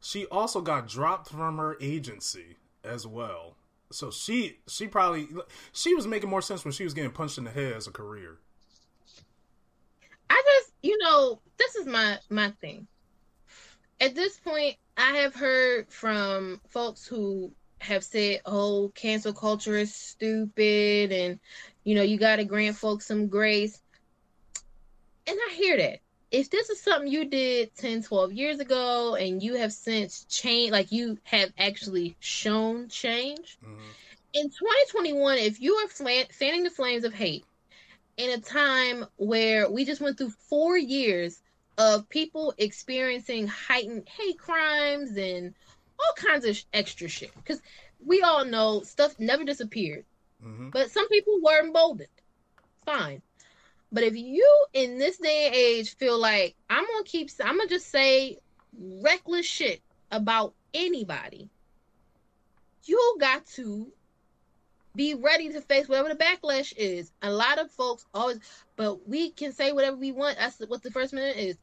she 0.00 0.26
also 0.26 0.60
got 0.60 0.88
dropped 0.88 1.28
from 1.28 1.58
her 1.58 1.76
agency 1.80 2.56
as 2.82 3.06
well. 3.06 3.54
So 3.92 4.10
she 4.10 4.58
she 4.68 4.86
probably 4.86 5.28
she 5.72 5.94
was 5.94 6.06
making 6.06 6.30
more 6.30 6.42
sense 6.42 6.64
when 6.64 6.72
she 6.72 6.84
was 6.84 6.94
getting 6.94 7.10
punched 7.10 7.38
in 7.38 7.44
the 7.44 7.50
head 7.50 7.72
as 7.72 7.86
a 7.86 7.90
career. 7.90 8.38
I 10.28 10.42
just, 10.46 10.72
you 10.82 10.96
know, 10.98 11.40
this 11.58 11.74
is 11.74 11.86
my 11.86 12.18
my 12.30 12.52
thing. 12.60 12.86
At 14.00 14.14
this 14.14 14.38
point, 14.38 14.76
I 14.96 15.16
have 15.16 15.34
heard 15.34 15.92
from 15.92 16.60
folks 16.68 17.04
who 17.04 17.52
have 17.80 18.04
said, 18.04 18.42
"Oh, 18.46 18.92
cancel 18.94 19.32
culture 19.32 19.76
is 19.76 19.94
stupid," 19.94 21.10
and 21.10 21.40
you 21.82 21.96
know, 21.96 22.02
you 22.02 22.16
got 22.16 22.36
to 22.36 22.44
grant 22.44 22.76
folks 22.76 23.06
some 23.06 23.26
grace. 23.26 23.82
And 25.26 25.36
I 25.48 25.54
hear 25.54 25.76
that. 25.76 26.00
If 26.30 26.48
this 26.50 26.70
is 26.70 26.80
something 26.80 27.10
you 27.10 27.24
did 27.24 27.74
10, 27.74 28.02
12 28.04 28.32
years 28.32 28.60
ago 28.60 29.16
and 29.16 29.42
you 29.42 29.54
have 29.54 29.72
since 29.72 30.24
changed, 30.26 30.72
like 30.72 30.92
you 30.92 31.18
have 31.24 31.52
actually 31.58 32.16
shown 32.20 32.88
change, 32.88 33.58
Mhm. 33.64 33.80
in 34.32 34.48
2021, 34.50 35.38
if 35.38 35.60
you 35.60 35.74
are 35.74 35.88
flan- 35.88 36.28
fanning 36.30 36.62
the 36.62 36.70
flames 36.70 37.04
of 37.04 37.14
hate 37.14 37.44
in 38.16 38.30
a 38.30 38.38
time 38.38 39.06
where 39.16 39.68
we 39.68 39.84
just 39.84 40.00
went 40.00 40.18
through 40.18 40.30
four 40.30 40.76
years 40.76 41.42
of 41.78 42.08
people 42.08 42.54
experiencing 42.58 43.48
heightened 43.48 44.08
hate 44.08 44.38
crimes 44.38 45.16
and 45.16 45.54
all 45.98 46.14
kinds 46.14 46.44
of 46.44 46.56
sh- 46.56 46.64
extra 46.72 47.08
shit, 47.08 47.34
because 47.34 47.60
we 47.98 48.22
all 48.22 48.44
know 48.44 48.82
stuff 48.82 49.18
never 49.18 49.42
disappeared, 49.44 50.04
Mhm. 50.44 50.70
but 50.70 50.90
some 50.92 51.08
people 51.08 51.40
were 51.40 51.60
emboldened. 51.60 52.08
Fine. 52.84 53.22
But 53.92 54.04
if 54.04 54.16
you 54.16 54.66
in 54.72 54.98
this 54.98 55.18
day 55.18 55.46
and 55.46 55.54
age 55.54 55.96
feel 55.96 56.18
like 56.18 56.54
I'm 56.68 56.84
gonna 56.84 57.04
keep, 57.04 57.30
I'm 57.42 57.56
gonna 57.56 57.68
just 57.68 57.90
say 57.90 58.38
reckless 58.78 59.46
shit 59.46 59.82
about 60.10 60.54
anybody, 60.72 61.50
you 62.84 63.16
got 63.20 63.46
to 63.54 63.92
be 64.94 65.14
ready 65.14 65.48
to 65.50 65.60
face 65.60 65.88
whatever 65.88 66.08
the 66.08 66.16
backlash 66.16 66.72
is. 66.76 67.12
A 67.22 67.30
lot 67.30 67.58
of 67.58 67.70
folks 67.70 68.04
always, 68.14 68.38
but 68.76 69.08
we 69.08 69.30
can 69.30 69.52
say 69.52 69.72
whatever 69.72 69.96
we 69.96 70.12
want. 70.12 70.38
That's 70.38 70.58
what 70.66 70.82
the 70.82 70.90
first 70.90 71.12
minute 71.12 71.36
is. 71.36 71.56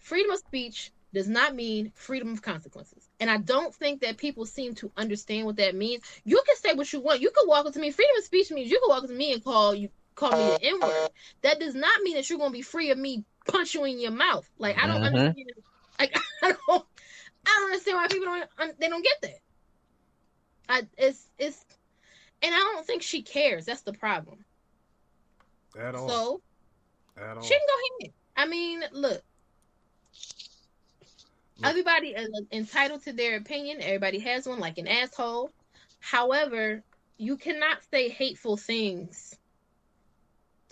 Freedom 0.00 0.32
of 0.32 0.38
speech 0.38 0.92
does 1.12 1.28
not 1.28 1.54
mean 1.54 1.92
freedom 1.94 2.32
of 2.32 2.42
consequences. 2.42 3.08
And 3.20 3.30
I 3.30 3.36
don't 3.36 3.74
think 3.74 4.00
that 4.00 4.16
people 4.16 4.46
seem 4.46 4.74
to 4.76 4.90
understand 4.96 5.46
what 5.46 5.56
that 5.56 5.74
means. 5.74 6.02
You 6.24 6.42
can 6.46 6.56
say 6.56 6.74
what 6.74 6.92
you 6.92 7.00
want. 7.00 7.20
You 7.20 7.30
can 7.30 7.46
walk 7.46 7.66
up 7.66 7.74
to 7.74 7.80
me. 7.80 7.90
Freedom 7.90 8.16
of 8.16 8.24
speech 8.24 8.50
means 8.50 8.70
you 8.70 8.80
can 8.80 8.88
walk 8.88 9.04
up 9.04 9.10
to 9.10 9.14
me 9.16 9.32
and 9.32 9.44
call 9.44 9.74
you 9.74 9.90
call 10.22 10.34
me 10.34 10.46
the 10.46 10.62
N 10.62 10.80
word. 10.80 11.10
That 11.42 11.60
does 11.60 11.74
not 11.74 12.02
mean 12.02 12.16
that 12.16 12.28
you're 12.30 12.38
gonna 12.38 12.50
be 12.52 12.62
free 12.62 12.90
of 12.90 12.98
me 12.98 13.24
punch 13.48 13.74
you 13.74 13.84
in 13.84 14.00
your 14.00 14.12
mouth. 14.12 14.48
Like 14.58 14.76
I 14.78 14.86
don't 14.86 15.02
Mhm. 15.02 15.02
understand. 15.02 15.50
Like 15.98 16.14
I 16.42 16.52
don't, 16.68 16.84
I 17.46 17.56
don't 17.58 17.72
understand 17.72 17.96
why 17.96 18.08
people 18.08 18.26
don't 18.58 18.80
they 18.80 18.88
don't 18.88 19.04
get 19.04 19.16
that. 19.22 19.38
I 20.68 20.88
it's 20.98 21.28
it's, 21.38 21.64
and 22.42 22.54
I 22.54 22.58
don't 22.58 22.86
think 22.86 23.02
she 23.02 23.22
cares. 23.22 23.66
That's 23.66 23.82
the 23.82 23.92
problem. 23.92 24.44
At 25.78 25.94
all. 25.94 26.08
So 26.08 26.40
At 27.16 27.36
all. 27.36 27.42
she 27.42 27.54
can 27.54 27.66
go 27.68 28.04
ahead. 28.04 28.12
I 28.36 28.46
mean, 28.46 28.82
look. 28.92 29.22
Everybody 31.64 32.08
is 32.08 32.28
entitled 32.52 33.02
to 33.04 33.12
their 33.12 33.36
opinion. 33.36 33.82
Everybody 33.82 34.18
has 34.20 34.46
one, 34.46 34.58
like 34.60 34.78
an 34.78 34.88
asshole. 34.88 35.52
However, 36.00 36.82
you 37.18 37.36
cannot 37.36 37.78
say 37.92 38.08
hateful 38.08 38.56
things 38.56 39.32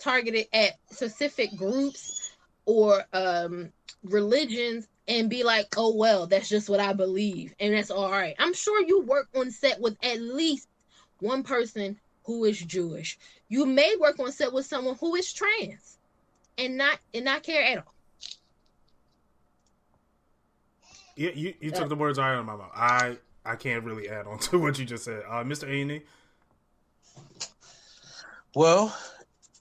targeted 0.01 0.47
at 0.53 0.73
specific 0.89 1.55
groups 1.55 2.31
or 2.65 3.03
um, 3.13 3.71
religions 4.03 4.87
and 5.07 5.29
be 5.29 5.43
like, 5.43 5.67
oh, 5.77 5.95
well, 5.95 6.27
that's 6.27 6.49
just 6.49 6.69
what 6.69 6.79
I 6.79 6.93
believe. 6.93 7.53
And 7.59 7.73
that's 7.73 7.91
all 7.91 8.09
right. 8.09 8.35
I'm 8.39 8.53
sure 8.53 8.85
you 8.85 9.01
work 9.01 9.27
on 9.35 9.51
set 9.51 9.79
with 9.79 9.97
at 10.03 10.21
least 10.21 10.67
one 11.19 11.43
person 11.43 11.99
who 12.23 12.45
is 12.45 12.59
Jewish. 12.59 13.17
You 13.49 13.65
may 13.65 13.95
work 13.99 14.19
on 14.19 14.31
set 14.31 14.53
with 14.53 14.65
someone 14.65 14.95
who 14.99 15.15
is 15.15 15.33
trans 15.33 15.97
and 16.57 16.77
not 16.77 16.99
and 17.13 17.25
not 17.25 17.43
care 17.43 17.63
at 17.63 17.77
all. 17.79 17.93
Yeah, 21.15 21.31
you, 21.35 21.53
you 21.59 21.71
took 21.71 21.89
the 21.89 21.95
words 21.95 22.17
right 22.17 22.33
out 22.33 22.39
of 22.39 22.45
my 22.45 22.55
mouth. 22.55 22.71
I 22.73 23.17
I 23.45 23.55
can't 23.55 23.83
really 23.83 24.09
add 24.09 24.27
on 24.27 24.39
to 24.39 24.59
what 24.59 24.79
you 24.79 24.85
just 24.85 25.03
said. 25.03 25.23
Uh, 25.27 25.43
Mr. 25.43 25.67
A&E? 25.67 26.03
Well, 28.55 28.95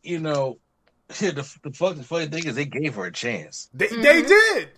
you 0.03 0.18
know, 0.20 0.59
the, 1.18 1.32
the 1.62 1.72
fucking 1.72 2.03
funny 2.05 2.26
thing 2.26 2.46
is 2.46 2.55
they 2.55 2.64
gave 2.64 2.94
her 2.94 3.07
a 3.07 3.12
chance. 3.12 3.68
They, 3.74 3.88
Mhm. 3.88 4.03
they 4.03 4.22
did. 4.22 4.68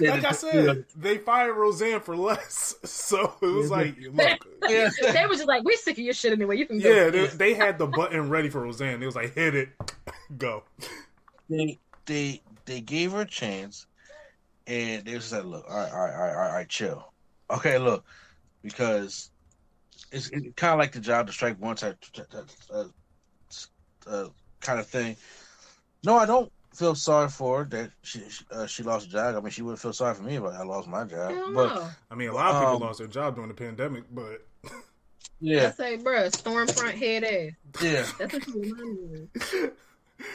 Like 0.00 0.24
I 0.24 0.30
they- 0.30 0.34
said, 0.36 0.84
they 0.96 1.18
fired 1.18 1.54
Roseanne 1.54 2.00
for 2.00 2.16
less. 2.16 2.74
So 2.84 3.34
it 3.42 3.46
was 3.46 3.70
like, 3.70 3.96
look, 4.12 4.46
Yeah. 4.68 4.88
they 5.12 5.26
were 5.26 5.34
just 5.34 5.46
like, 5.46 5.62
we're 5.64 5.76
sick 5.76 5.98
of 5.98 6.04
your 6.04 6.14
shit 6.14 6.32
anyway. 6.32 6.56
You 6.56 6.66
can 6.66 6.78
go. 6.80 6.88
yeah, 6.88 7.10
they, 7.10 7.26
they 7.26 7.54
had 7.54 7.78
the 7.78 7.86
button 7.86 8.30
ready 8.30 8.48
for 8.48 8.60
Roseanne. 8.62 9.02
It 9.02 9.06
was 9.06 9.16
like, 9.16 9.34
hit 9.34 9.54
it, 9.54 9.68
go. 10.38 10.62
they 11.50 11.78
they 12.06 12.42
they 12.64 12.80
gave 12.80 13.12
her 13.12 13.22
a 13.22 13.26
chance, 13.26 13.86
and 14.66 15.04
they 15.04 15.12
just 15.12 15.28
said, 15.28 15.44
"Look, 15.44 15.64
all 15.68 15.76
right, 15.76 15.92
all 15.92 15.98
right, 15.98 16.14
all 16.14 16.20
right, 16.20 16.30
all 16.30 16.36
right, 16.38 16.46
all 16.48 16.54
right 16.54 16.68
chill, 16.68 17.12
okay, 17.50 17.76
look, 17.78 18.04
because 18.62 19.30
it's 20.12 20.28
it 20.30 20.56
kind 20.56 20.72
of 20.72 20.78
like 20.78 20.92
the 20.92 21.00
job 21.00 21.26
to 21.26 21.32
strike 21.32 21.60
once. 21.60 21.80
type 21.82 22.02
uh, 22.72 22.84
uh, 24.06 24.28
kind 24.64 24.80
of 24.80 24.86
thing. 24.88 25.16
No, 26.04 26.16
I 26.16 26.26
don't 26.26 26.52
feel 26.74 26.94
sorry 26.96 27.28
for 27.28 27.60
her 27.60 27.64
that 27.66 27.92
she 28.02 28.22
uh, 28.50 28.66
she 28.66 28.82
lost 28.82 29.06
a 29.08 29.10
job. 29.10 29.36
I 29.36 29.40
mean, 29.40 29.50
she 29.50 29.62
wouldn't 29.62 29.80
feel 29.80 29.92
sorry 29.92 30.14
for 30.14 30.22
me 30.22 30.36
if 30.36 30.42
I 30.44 30.62
lost 30.64 30.88
my 30.88 31.04
job. 31.04 31.30
Hell 31.32 31.52
But 31.52 31.76
no. 31.76 31.96
I 32.10 32.14
mean, 32.16 32.28
a 32.30 32.34
lot 32.34 32.50
of 32.50 32.60
people 32.60 32.76
Um, 32.76 32.82
lost 32.82 32.98
their 32.98 33.08
job 33.08 33.36
during 33.36 33.48
the 33.48 33.54
pandemic, 33.54 34.04
but 34.12 34.46
Yeah. 35.40 35.68
I 35.68 35.70
yeah, 35.70 35.72
say, 35.72 35.98
bruh, 35.98 36.30
Stormfront 36.30 36.94
head 36.94 37.24
ass. 37.24 37.52
yeah. 37.80 38.06
That's 38.18 38.32
what 38.34 38.46
you 38.48 38.60
remind 38.62 39.10
me 39.10 39.28
of. 39.64 39.72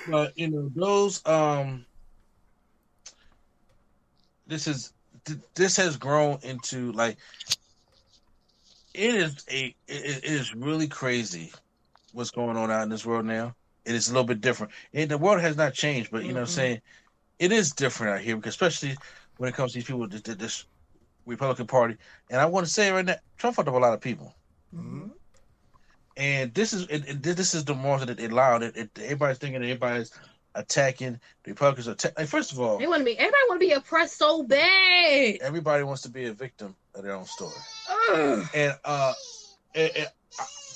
But 0.07 0.38
you 0.38 0.49
know, 0.49 0.69
those 0.75 1.25
um, 1.25 1.86
this 4.47 4.67
is 4.67 4.93
th- 5.25 5.39
this 5.55 5.77
has 5.77 5.97
grown 5.97 6.39
into 6.43 6.91
like 6.93 7.17
it 8.93 9.15
is 9.15 9.45
a 9.49 9.67
it, 9.67 9.75
it 9.88 10.23
is 10.25 10.53
really 10.55 10.88
crazy 10.88 11.51
what's 12.13 12.32
going 12.32 12.57
on 12.57 12.71
out 12.71 12.84
in 12.84 12.89
this 12.89 13.05
world 13.05 13.25
now. 13.25 13.55
It 13.89 13.95
is 13.95 14.07
a 14.07 14.13
little 14.13 14.27
bit 14.27 14.39
different. 14.39 14.71
And 14.93 15.09
the 15.09 15.17
world 15.17 15.41
has 15.41 15.57
not 15.57 15.73
changed, 15.73 16.11
but 16.11 16.21
you 16.23 16.29
know 16.29 16.41
what 16.41 16.49
I'm 16.49 16.53
Mhm. 16.53 16.55
saying? 16.55 16.81
It 17.39 17.51
is 17.51 17.71
different 17.71 18.13
out 18.15 18.21
here 18.21 18.35
because 18.35 18.53
especially 18.53 18.95
when 19.37 19.49
it 19.49 19.55
comes 19.55 19.71
to 19.71 19.79
these 19.79 19.85
people 19.87 20.07
this, 20.07 20.21
this 20.21 20.65
Republican 21.25 21.65
Party. 21.65 21.97
And 22.29 22.39
I 22.39 22.45
want 22.45 22.67
to 22.67 22.71
say 22.71 22.91
right 22.91 23.03
now, 23.05 23.15
Trump 23.37 23.55
fucked 23.55 23.67
up 23.67 23.73
a 23.75 23.77
lot 23.79 23.93
of 23.93 24.01
people. 24.01 24.35
Mhm. 24.75 25.11
And 26.17 26.53
this 26.53 26.73
is 26.73 26.83
it, 26.89 27.07
it, 27.07 27.23
this 27.23 27.55
is 27.55 27.65
the 27.65 27.73
more 27.73 27.97
that 27.97 28.19
it 28.19 28.31
allowed 28.31 28.61
it. 28.61 28.91
Everybody's 28.99 29.37
thinking 29.37 29.63
everybody's 29.63 30.11
attacking 30.53 31.19
the 31.43 31.51
Republicans. 31.51 31.87
Are 31.87 31.91
atta- 31.93 32.13
like 32.17 32.27
first 32.27 32.51
of 32.51 32.59
all, 32.59 32.77
They 32.77 32.87
want 32.87 32.99
to 32.99 33.05
be. 33.05 33.17
Everybody 33.17 33.43
want 33.47 33.61
to 33.61 33.67
be 33.67 33.73
oppressed 33.73 34.17
so 34.17 34.43
bad. 34.43 35.37
everybody 35.41 35.83
wants 35.83 36.01
to 36.03 36.09
be 36.09 36.25
a 36.25 36.33
victim 36.33 36.75
of 36.93 37.03
their 37.03 37.13
own 37.13 37.25
story. 37.25 37.55
Ugh. 38.11 38.45
And 38.53 38.75
uh, 38.85 39.13
and, 39.73 39.91
and 39.95 40.07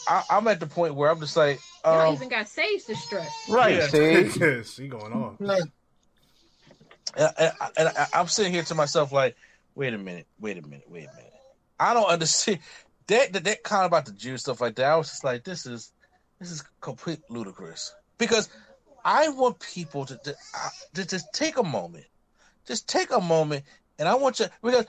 I, 0.08 0.24
I'm 0.30 0.48
at 0.48 0.60
the 0.62 0.68
point 0.68 0.96
where 0.96 1.10
I'm 1.10 1.20
just 1.20 1.36
like, 1.36 1.60
Y'all 1.84 2.10
um, 2.10 2.16
even 2.16 2.30
got 2.30 2.48
Sage 2.48 2.86
distressed. 2.86 3.50
Right, 3.50 3.76
Yeah. 3.76 3.88
Sage. 3.88 4.38
yeah, 4.40 4.62
she 4.64 4.88
going 4.88 5.12
on. 5.12 5.38
and, 5.40 5.70
and, 7.18 7.52
and 7.78 7.88
I, 7.90 8.08
I'm 8.14 8.28
sitting 8.28 8.54
here 8.54 8.64
to 8.64 8.76
myself 8.76 9.12
like, 9.12 9.36
wait 9.76 9.94
a 9.94 9.98
minute, 9.98 10.28
wait 10.40 10.58
a 10.58 10.62
minute, 10.62 10.90
wait 10.90 11.10
a 11.12 11.16
minute. 11.16 11.34
I 11.80 11.94
don't 11.94 12.10
understand 12.10 12.60
that 13.08 13.34
that, 13.34 13.44
that 13.44 13.64
kind 13.64 13.86
of 13.86 13.88
about 13.88 14.06
the 14.06 14.14
Jew 14.14 14.38
stuff 14.38 14.62
like 14.62 14.76
that. 14.76 14.86
I 14.86 14.96
was 14.96 15.10
just 15.10 15.24
like, 15.24 15.44
this 15.44 15.66
is 15.66 15.92
this 16.40 16.52
is 16.52 16.64
complete 16.82 17.20
ludicrous 17.30 17.94
because 18.18 18.50
I 19.04 19.30
want 19.30 19.60
people 19.60 20.06
to 20.06 20.18
to, 20.18 20.32
uh, 20.32 20.70
to 20.94 21.06
just 21.06 21.34
take 21.34 21.58
a 21.58 21.64
moment, 21.64 22.06
just 22.66 22.88
take 22.88 23.12
a 23.12 23.20
moment, 23.20 23.66
and 24.00 24.08
I 24.08 24.16
want 24.16 24.40
you 24.40 24.46
because 24.64 24.86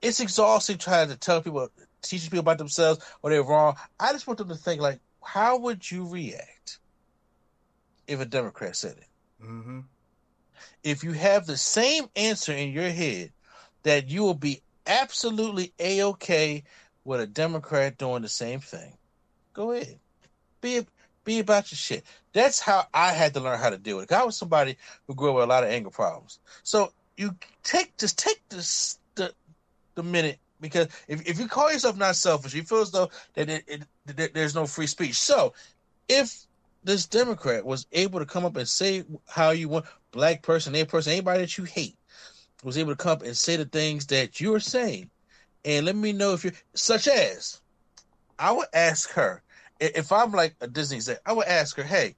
it's 0.00 0.20
exhausting 0.20 0.78
trying 0.78 1.08
to 1.08 1.16
tell 1.16 1.42
people, 1.42 1.68
teaching 2.02 2.30
people 2.30 2.40
about 2.40 2.58
themselves 2.58 3.04
or 3.22 3.30
they're 3.30 3.42
wrong. 3.42 3.76
I 3.98 4.12
just 4.12 4.26
want 4.26 4.38
them 4.38 4.48
to 4.48 4.54
think 4.54 4.80
like, 4.80 5.00
how 5.24 5.58
would 5.58 5.90
you 5.90 6.06
react 6.08 6.78
if 8.06 8.20
a 8.20 8.24
Democrat 8.24 8.76
said 8.76 8.96
it? 8.96 9.08
hmm 9.40 9.80
if 10.82 11.02
you 11.02 11.12
have 11.12 11.46
the 11.46 11.56
same 11.56 12.04
answer 12.14 12.52
in 12.52 12.70
your 12.70 12.90
head 12.90 13.32
that 13.82 14.08
you 14.08 14.22
will 14.22 14.34
be 14.34 14.62
absolutely 14.86 15.72
a-okay 15.78 16.62
with 17.04 17.20
a 17.20 17.26
democrat 17.26 17.96
doing 17.98 18.22
the 18.22 18.28
same 18.28 18.60
thing 18.60 18.96
go 19.52 19.72
ahead 19.72 19.98
be 20.60 20.86
be 21.24 21.38
about 21.38 21.70
your 21.72 21.76
shit 21.76 22.04
that's 22.32 22.60
how 22.60 22.86
i 22.92 23.12
had 23.12 23.32
to 23.34 23.40
learn 23.40 23.58
how 23.58 23.70
to 23.70 23.78
deal 23.78 23.96
with 23.96 24.10
it. 24.10 24.14
i 24.14 24.24
was 24.24 24.36
somebody 24.36 24.76
who 25.06 25.14
grew 25.14 25.30
up 25.30 25.36
with 25.36 25.44
a 25.44 25.48
lot 25.48 25.64
of 25.64 25.70
anger 25.70 25.90
problems 25.90 26.38
so 26.62 26.92
you 27.16 27.34
take 27.62 27.96
just 27.96 28.18
take 28.18 28.40
this 28.50 28.98
the 29.14 29.32
the 29.94 30.02
minute 30.02 30.38
because 30.64 30.88
if, 31.08 31.26
if 31.28 31.38
you 31.38 31.46
call 31.46 31.70
yourself 31.72 31.96
not 31.96 32.16
selfish 32.16 32.54
you 32.54 32.62
feel 32.62 32.80
as 32.80 32.90
though 32.90 33.10
that 33.34 33.48
it, 33.48 33.64
it, 33.66 33.82
that 34.06 34.34
there's 34.34 34.54
no 34.54 34.66
free 34.66 34.86
speech 34.86 35.14
so 35.14 35.52
if 36.08 36.46
this 36.82 37.06
democrat 37.06 37.64
was 37.64 37.86
able 37.92 38.18
to 38.18 38.26
come 38.26 38.44
up 38.44 38.56
and 38.56 38.68
say 38.68 39.04
how 39.28 39.50
you 39.50 39.68
want 39.68 39.86
black 40.14 40.42
person, 40.42 40.74
a 40.74 40.84
person, 40.84 41.12
anybody 41.12 41.40
that 41.40 41.58
you 41.58 41.64
hate, 41.64 41.96
was 42.62 42.78
able 42.78 42.92
to 42.92 42.96
come 42.96 43.12
up 43.12 43.22
and 43.22 43.36
say 43.36 43.56
the 43.56 43.64
things 43.66 44.06
that 44.06 44.40
you're 44.40 44.60
saying, 44.60 45.10
and 45.64 45.84
let 45.84 45.96
me 45.96 46.12
know 46.12 46.32
if 46.32 46.44
you're 46.44 46.52
such 46.74 47.08
as, 47.08 47.60
I 48.38 48.52
would 48.52 48.68
ask 48.72 49.10
her 49.10 49.42
if 49.80 50.12
I'm 50.12 50.32
like 50.32 50.54
a 50.60 50.68
Disney 50.68 50.96
exec, 50.96 51.18
I 51.26 51.32
would 51.32 51.46
ask 51.46 51.76
her, 51.76 51.82
hey, 51.82 52.14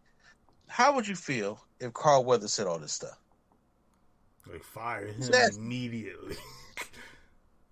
how 0.69 0.95
would 0.95 1.09
you 1.09 1.17
feel 1.17 1.61
if 1.81 1.93
Carl 1.95 2.25
Weathers 2.25 2.53
said 2.53 2.67
all 2.67 2.79
this 2.79 2.93
stuff? 2.93 3.19
Like 4.51 4.63
fire 4.63 5.07
him 5.07 5.33
immediately. 5.59 6.37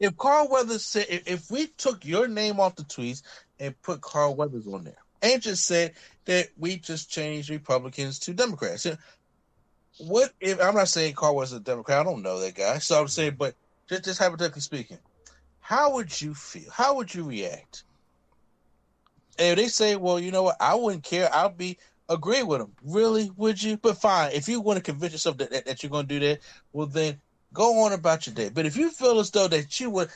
If 0.05 0.17
Carl 0.19 0.49
Weathers 0.51 0.85
said, 0.85 1.07
if, 1.09 1.27
if 1.27 1.51
we 1.51 1.67
took 1.67 2.05
your 2.05 2.29
name 2.29 2.61
off 2.61 2.77
the 2.77 2.83
tweets 2.83 3.23
and 3.59 3.81
put 3.83 4.03
Carl 4.03 4.35
Weathers 4.35 4.67
on 4.67 4.85
there, 4.85 4.97
and 5.23 5.41
just 5.41 5.65
said 5.65 5.95
that 6.27 6.49
we 6.59 6.77
just 6.77 7.11
changed 7.11 7.49
Republicans 7.49 8.19
to 8.21 8.35
Democrats, 8.35 8.87
what 9.99 10.33
if 10.41 10.61
I'm 10.61 10.75
not 10.75 10.89
saying 10.89 11.15
Carl 11.15 11.37
was 11.37 11.53
a 11.53 11.61
Democrat? 11.61 12.01
I 12.01 12.05
don't 12.05 12.23
know 12.23 12.39
that 12.41 12.55
guy, 12.55 12.79
so 12.79 13.01
I'm 13.01 13.09
saying, 13.09 13.37
but 13.39 13.55
just 13.89 14.05
just 14.05 14.19
hypothetically 14.19 14.61
speaking, 14.61 14.99
how 15.61 15.95
would 15.95 16.21
you 16.21 16.35
feel? 16.35 16.71
How 16.71 16.97
would 16.97 17.15
you 17.15 17.25
react? 17.25 17.85
And 19.39 19.59
if 19.59 19.65
they 19.65 19.69
say, 19.69 19.97
well, 19.97 20.21
you 20.21 20.31
know 20.31 20.43
what, 20.43 20.57
I 20.61 20.75
wouldn't 20.75 21.03
care. 21.05 21.33
I'll 21.33 21.49
be 21.49 21.79
agree 22.11 22.43
with 22.43 22.61
them. 22.61 22.73
Really, 22.85 23.31
would 23.37 23.63
you? 23.63 23.79
But 23.79 23.97
fine, 23.97 24.33
if 24.33 24.49
you 24.49 24.61
want 24.61 24.77
to 24.77 24.83
convince 24.83 25.13
yourself 25.13 25.39
that, 25.39 25.51
that, 25.51 25.65
that 25.65 25.83
you're 25.83 25.91
going 25.91 26.07
to 26.07 26.21
do 26.21 26.27
that, 26.27 26.41
well, 26.73 26.87
then 26.87 27.21
go 27.55 27.85
on 27.85 27.93
about 27.93 28.27
your 28.27 28.35
day. 28.35 28.51
But 28.53 28.67
if 28.67 28.77
you 28.77 28.91
feel 28.91 29.19
as 29.21 29.31
though 29.31 29.49
that 29.49 29.81
you 29.81 29.89
would 29.89 30.11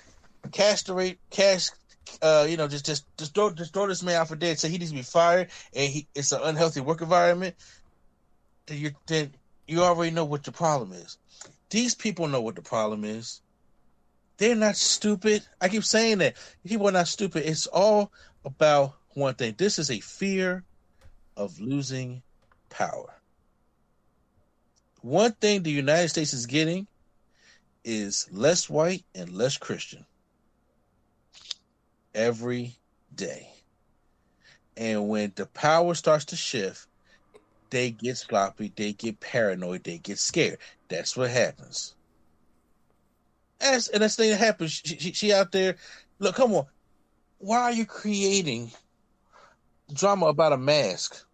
castrate, 0.53 1.18
cast, 1.30 1.74
uh, 2.20 2.47
you 2.49 2.57
know, 2.57 2.68
just 2.68 2.84
just 2.84 3.07
just 3.16 3.34
throw 3.34 3.51
just 3.51 3.72
throw 3.72 3.86
this 3.86 4.03
man 4.03 4.16
out 4.16 4.28
for 4.28 4.36
dead, 4.36 4.59
say 4.59 4.68
he 4.68 4.76
needs 4.76 4.91
to 4.91 4.97
be 4.97 5.03
fired, 5.03 5.49
and 5.72 5.91
he 5.91 6.07
it's 6.14 6.32
an 6.32 6.41
unhealthy 6.43 6.80
work 6.80 7.01
environment, 7.01 7.55
then 8.66 8.78
you 8.78 8.91
then 9.07 9.32
you 9.66 9.82
already 9.82 10.11
know 10.11 10.24
what 10.24 10.45
the 10.45 10.53
problem 10.53 10.93
is. 10.93 11.16
These 11.70 11.95
people 11.95 12.28
know 12.28 12.41
what 12.41 12.57
the 12.57 12.62
problem 12.62 13.05
is. 13.05 13.41
They're 14.39 14.55
not 14.55 14.76
stupid. 14.76 15.43
I 15.61 15.68
keep 15.68 15.84
saying 15.84 16.18
that. 16.18 16.36
People 16.66 16.89
are 16.89 16.93
not 16.93 17.09
stupid. 17.09 17.45
It's 17.45 17.66
all 17.66 18.12
about 18.45 18.95
one 19.14 19.34
thing. 19.34 19.55
This 19.59 19.78
is 19.78 19.91
a 19.91 20.01
fear 20.01 20.64
of 21.36 21.61
losing 21.61 22.22
power. 22.70 23.14
One 25.03 25.32
thing 25.32 25.62
the 25.62 25.70
United 25.70 26.09
States 26.09 26.32
is 26.32 26.47
getting 26.47 26.86
is 27.89 28.28
less 28.30 28.68
white 28.68 29.03
and 29.14 29.32
less 29.32 29.57
Christian 29.57 30.05
every 32.14 32.76
day. 33.14 33.49
And 34.76 35.09
when 35.09 35.32
the 35.36 35.47
power 35.47 35.95
starts 35.95 36.26
to 36.26 36.36
shift, 36.36 36.86
they 37.70 37.91
get 37.91 38.18
sloppy, 38.18 38.70
they 38.76 38.93
get 38.93 39.20
paranoid, 39.20 39.84
they 39.84 39.97
get 39.97 40.18
scared. 40.18 40.59
That's 40.89 41.16
what 41.16 41.30
happens. 41.30 41.95
As, 43.59 43.89
and 43.89 44.03
that's 44.03 44.16
the 44.16 44.24
thing 44.24 44.30
that 44.32 44.39
happens. 44.39 44.82
She, 44.84 44.99
she, 44.99 45.12
she 45.12 45.32
out 45.32 45.51
there. 45.51 45.76
Look, 46.18 46.36
come 46.36 46.53
on. 46.53 46.66
Why 47.39 47.62
are 47.62 47.72
you 47.72 47.86
creating 47.86 48.70
drama 49.95 50.26
about 50.26 50.53
a 50.53 50.59
mask? 50.59 51.24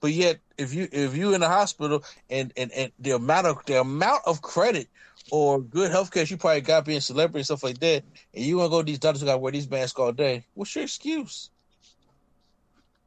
But 0.00 0.12
yet, 0.12 0.38
if 0.56 0.72
you 0.72 0.86
if 0.92 1.16
you 1.16 1.34
in 1.34 1.40
the 1.40 1.48
hospital 1.48 2.04
and, 2.30 2.52
and, 2.56 2.70
and 2.72 2.92
the 2.98 3.12
amount 3.12 3.46
of 3.46 3.64
the 3.66 3.80
amount 3.80 4.22
of 4.26 4.42
credit 4.42 4.88
or 5.30 5.60
good 5.60 5.90
health 5.90 6.10
care 6.10 6.24
you 6.24 6.36
probably 6.36 6.60
got 6.60 6.84
being 6.84 7.00
celebrity 7.00 7.40
and 7.40 7.46
stuff 7.46 7.64
like 7.64 7.78
that, 7.78 8.04
and 8.34 8.44
you 8.44 8.58
want 8.58 8.66
to 8.66 8.70
go 8.70 8.82
to 8.82 8.86
these 8.86 8.98
doctors 8.98 9.20
who 9.20 9.26
got 9.26 9.32
to 9.32 9.38
wear 9.38 9.52
these 9.52 9.70
masks 9.70 9.98
all 9.98 10.12
day, 10.12 10.44
what's 10.54 10.74
your 10.74 10.84
excuse? 10.84 11.50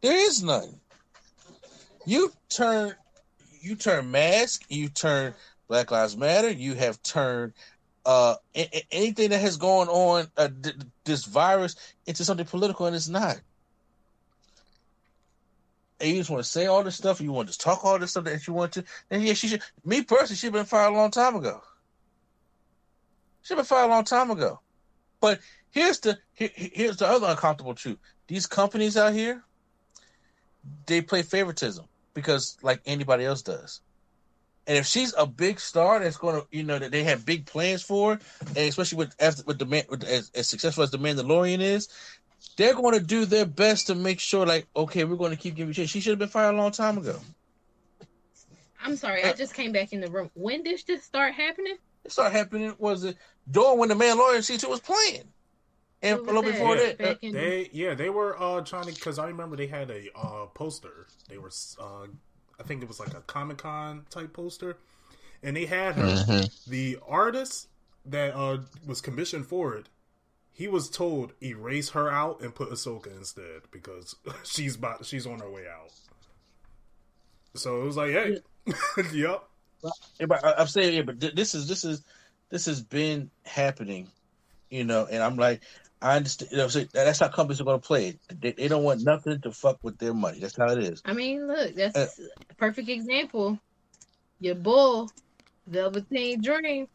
There 0.01 0.17
is 0.17 0.43
none. 0.43 0.79
You 2.05 2.31
turn 2.49 2.93
you 3.61 3.75
turn 3.75 4.11
mask, 4.11 4.63
you 4.69 4.89
turn 4.89 5.33
Black 5.67 5.91
Lives 5.91 6.15
Matter, 6.15 6.49
you 6.49 6.75
have 6.75 7.01
turned 7.03 7.53
uh 8.05 8.35
anything 8.91 9.31
that 9.31 9.41
has 9.41 9.57
gone 9.57 9.89
on 9.89 10.27
uh, 10.37 10.47
th- 10.63 10.75
this 11.03 11.25
virus 11.25 11.75
into 12.05 12.23
something 12.23 12.45
political, 12.45 12.85
and 12.85 12.95
it's 12.95 13.09
not. 13.09 13.41
And 15.99 16.11
you 16.11 16.17
just 16.17 16.29
want 16.29 16.43
to 16.43 16.49
say 16.49 16.67
all 16.67 16.83
this 16.83 16.95
stuff, 16.95 17.19
you 17.19 17.31
want 17.31 17.49
to 17.51 17.57
talk 17.57 17.83
all 17.83 17.97
this 17.97 18.11
stuff 18.11 18.25
that 18.25 18.45
you 18.47 18.53
want 18.53 18.73
to. 18.73 18.83
and 19.09 19.23
yeah, 19.23 19.33
she 19.33 19.47
should. 19.47 19.63
Me 19.83 20.03
personally, 20.03 20.37
she'd 20.37 20.53
been 20.53 20.65
fired 20.65 20.93
a 20.93 20.95
long 20.95 21.11
time 21.11 21.35
ago. 21.35 21.61
She'd 23.47 23.55
been 23.55 23.63
fired 23.63 23.85
a 23.85 23.89
long 23.89 24.03
time 24.03 24.29
ago. 24.29 24.59
But 25.21 25.39
here's 25.71 26.01
the 26.01 26.17
here, 26.33 26.49
here's 26.53 26.97
the 26.97 27.07
other 27.07 27.27
uncomfortable 27.27 27.73
truth. 27.73 27.97
These 28.27 28.45
companies 28.45 28.97
out 28.97 29.13
here, 29.13 29.41
they 30.85 31.01
play 31.01 31.21
favoritism 31.21 31.85
because 32.13 32.57
like 32.61 32.81
anybody 32.85 33.23
else 33.23 33.41
does. 33.41 33.79
And 34.67 34.77
if 34.77 34.85
she's 34.85 35.13
a 35.17 35.25
big 35.25 35.61
star 35.61 35.99
that's 35.99 36.17
going 36.17 36.41
to, 36.41 36.47
you 36.51 36.63
know, 36.63 36.77
that 36.77 36.91
they 36.91 37.05
have 37.05 37.25
big 37.25 37.45
plans 37.45 37.81
for, 37.81 38.19
and 38.47 38.57
especially 38.57 38.97
with 38.97 39.15
after 39.17 39.43
with 39.45 39.59
the 39.59 39.65
man 39.65 39.83
with, 39.89 40.03
as, 40.03 40.29
as 40.35 40.49
successful 40.49 40.83
as 40.83 40.91
the 40.91 40.99
Mandalorian 40.99 41.61
is, 41.61 41.87
they're 42.57 42.73
going 42.73 42.99
to 42.99 43.05
do 43.05 43.23
their 43.23 43.45
best 43.45 43.87
to 43.87 43.95
make 43.95 44.19
sure, 44.19 44.45
like, 44.45 44.67
okay, 44.75 45.05
we're 45.05 45.15
going 45.15 45.31
to 45.31 45.37
keep 45.37 45.55
giving 45.55 45.73
you. 45.73 45.87
She 45.87 46.01
should 46.01 46.11
have 46.11 46.19
been 46.19 46.27
fired 46.27 46.53
a 46.53 46.57
long 46.57 46.71
time 46.71 46.97
ago. 46.97 47.17
I'm 48.83 48.97
sorry, 48.97 49.23
I 49.23 49.29
uh, 49.29 49.33
just 49.33 49.53
came 49.53 49.71
back 49.71 49.93
in 49.93 50.01
the 50.01 50.11
room. 50.11 50.29
When 50.33 50.63
did 50.63 50.83
this 50.85 51.05
start 51.05 51.33
happening? 51.33 51.77
It 52.07 52.11
started 52.11 52.37
happening 52.37 52.73
was 52.77 53.03
it 53.03 53.17
during 53.49 53.77
when 53.79 53.89
the 53.89 53.95
Mandalorian 53.95 54.43
season 54.43 54.67
two 54.67 54.69
was 54.71 54.79
playing. 54.79 55.23
And 56.03 56.19
a 56.19 56.21
little 56.21 56.43
was 56.43 56.51
before 56.53 56.75
that, 56.75 57.01
uh, 57.01 57.15
in- 57.21 57.33
They 57.33 57.69
yeah 57.73 57.95
they 57.95 58.09
were 58.09 58.39
uh 58.41 58.61
trying 58.61 58.85
to 58.85 58.93
because 58.93 59.17
I 59.17 59.27
remember 59.27 59.55
they 59.55 59.67
had 59.67 59.89
a 59.89 60.05
uh 60.15 60.45
poster. 60.47 61.07
They 61.27 61.37
were 61.37 61.51
uh 61.79 62.07
I 62.59 62.63
think 62.63 62.81
it 62.83 62.87
was 62.87 62.99
like 62.99 63.13
a 63.13 63.21
Comic 63.21 63.57
Con 63.57 64.05
type 64.09 64.33
poster, 64.33 64.77
and 65.41 65.55
they 65.55 65.65
had 65.65 65.95
her 65.95 66.03
Mm-hmm. 66.03 66.69
the 66.69 66.99
artist 67.07 67.67
that 68.05 68.35
uh 68.35 68.59
was 68.85 69.01
commissioned 69.01 69.47
for 69.47 69.75
it. 69.75 69.89
He 70.51 70.67
was 70.67 70.89
told 70.89 71.33
erase 71.41 71.89
her 71.91 72.11
out 72.11 72.41
and 72.41 72.53
put 72.53 72.69
Ahsoka 72.71 73.15
instead 73.15 73.61
because 73.71 74.15
she's 74.43 74.75
about 74.75 75.05
she's 75.05 75.25
on 75.25 75.39
her 75.39 75.49
way 75.49 75.65
out. 75.67 75.91
So 77.55 77.81
it 77.81 77.85
was 77.85 77.97
like, 77.97 78.11
hey, 78.11 78.39
yep, 79.13 79.43
Yeah, 80.19 80.25
but 80.27 80.45
I- 80.45 80.53
I'm 80.59 80.67
saying, 80.67 80.93
yeah, 80.95 81.01
but 81.01 81.19
th- 81.19 81.33
this 81.33 81.55
is 81.55 81.67
this 81.67 81.83
is 81.83 82.03
this 82.49 82.65
has 82.65 82.81
been 82.81 83.29
happening, 83.45 84.07
you 84.69 84.83
know, 84.83 85.07
and 85.09 85.21
I'm 85.21 85.35
like, 85.35 85.61
I 86.01 86.15
understand. 86.15 86.51
You 86.51 86.57
know, 86.57 86.67
so 86.67 86.83
that's 86.93 87.19
how 87.19 87.27
companies 87.27 87.59
are 87.59 87.63
going 87.63 87.79
to 87.79 87.85
play 87.87 88.09
it. 88.09 88.19
They, 88.41 88.51
they 88.51 88.67
don't 88.67 88.83
want 88.83 89.03
nothing 89.03 89.41
to 89.41 89.51
fuck 89.51 89.79
with 89.81 89.97
their 89.97 90.13
money. 90.13 90.39
That's 90.39 90.55
how 90.55 90.69
it 90.69 90.79
is. 90.79 91.01
I 91.05 91.13
mean, 91.13 91.47
look, 91.47 91.75
that's 91.75 91.97
Uh, 91.97 92.07
a 92.49 92.53
perfect 92.55 92.89
example. 92.89 93.59
Your 94.39 94.55
bull, 94.55 95.09
Velveteen 95.65 96.41
Dream, 96.41 96.87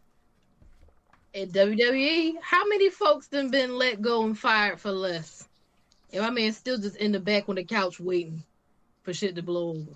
at 1.34 1.48
WWE. 1.50 2.34
How 2.40 2.66
many 2.68 2.90
folks 2.90 3.26
done 3.26 3.50
been 3.50 3.76
let 3.76 4.00
go 4.00 4.24
and 4.24 4.38
fired 4.38 4.80
for 4.80 4.92
less? 4.92 5.48
And 6.12 6.22
my 6.22 6.30
man 6.30 6.52
still 6.52 6.78
just 6.78 6.96
in 6.96 7.10
the 7.10 7.18
back 7.20 7.48
on 7.48 7.56
the 7.56 7.64
couch 7.64 7.98
waiting 7.98 8.42
for 9.02 9.12
shit 9.12 9.34
to 9.34 9.42
blow 9.42 9.70
over. 9.70 9.90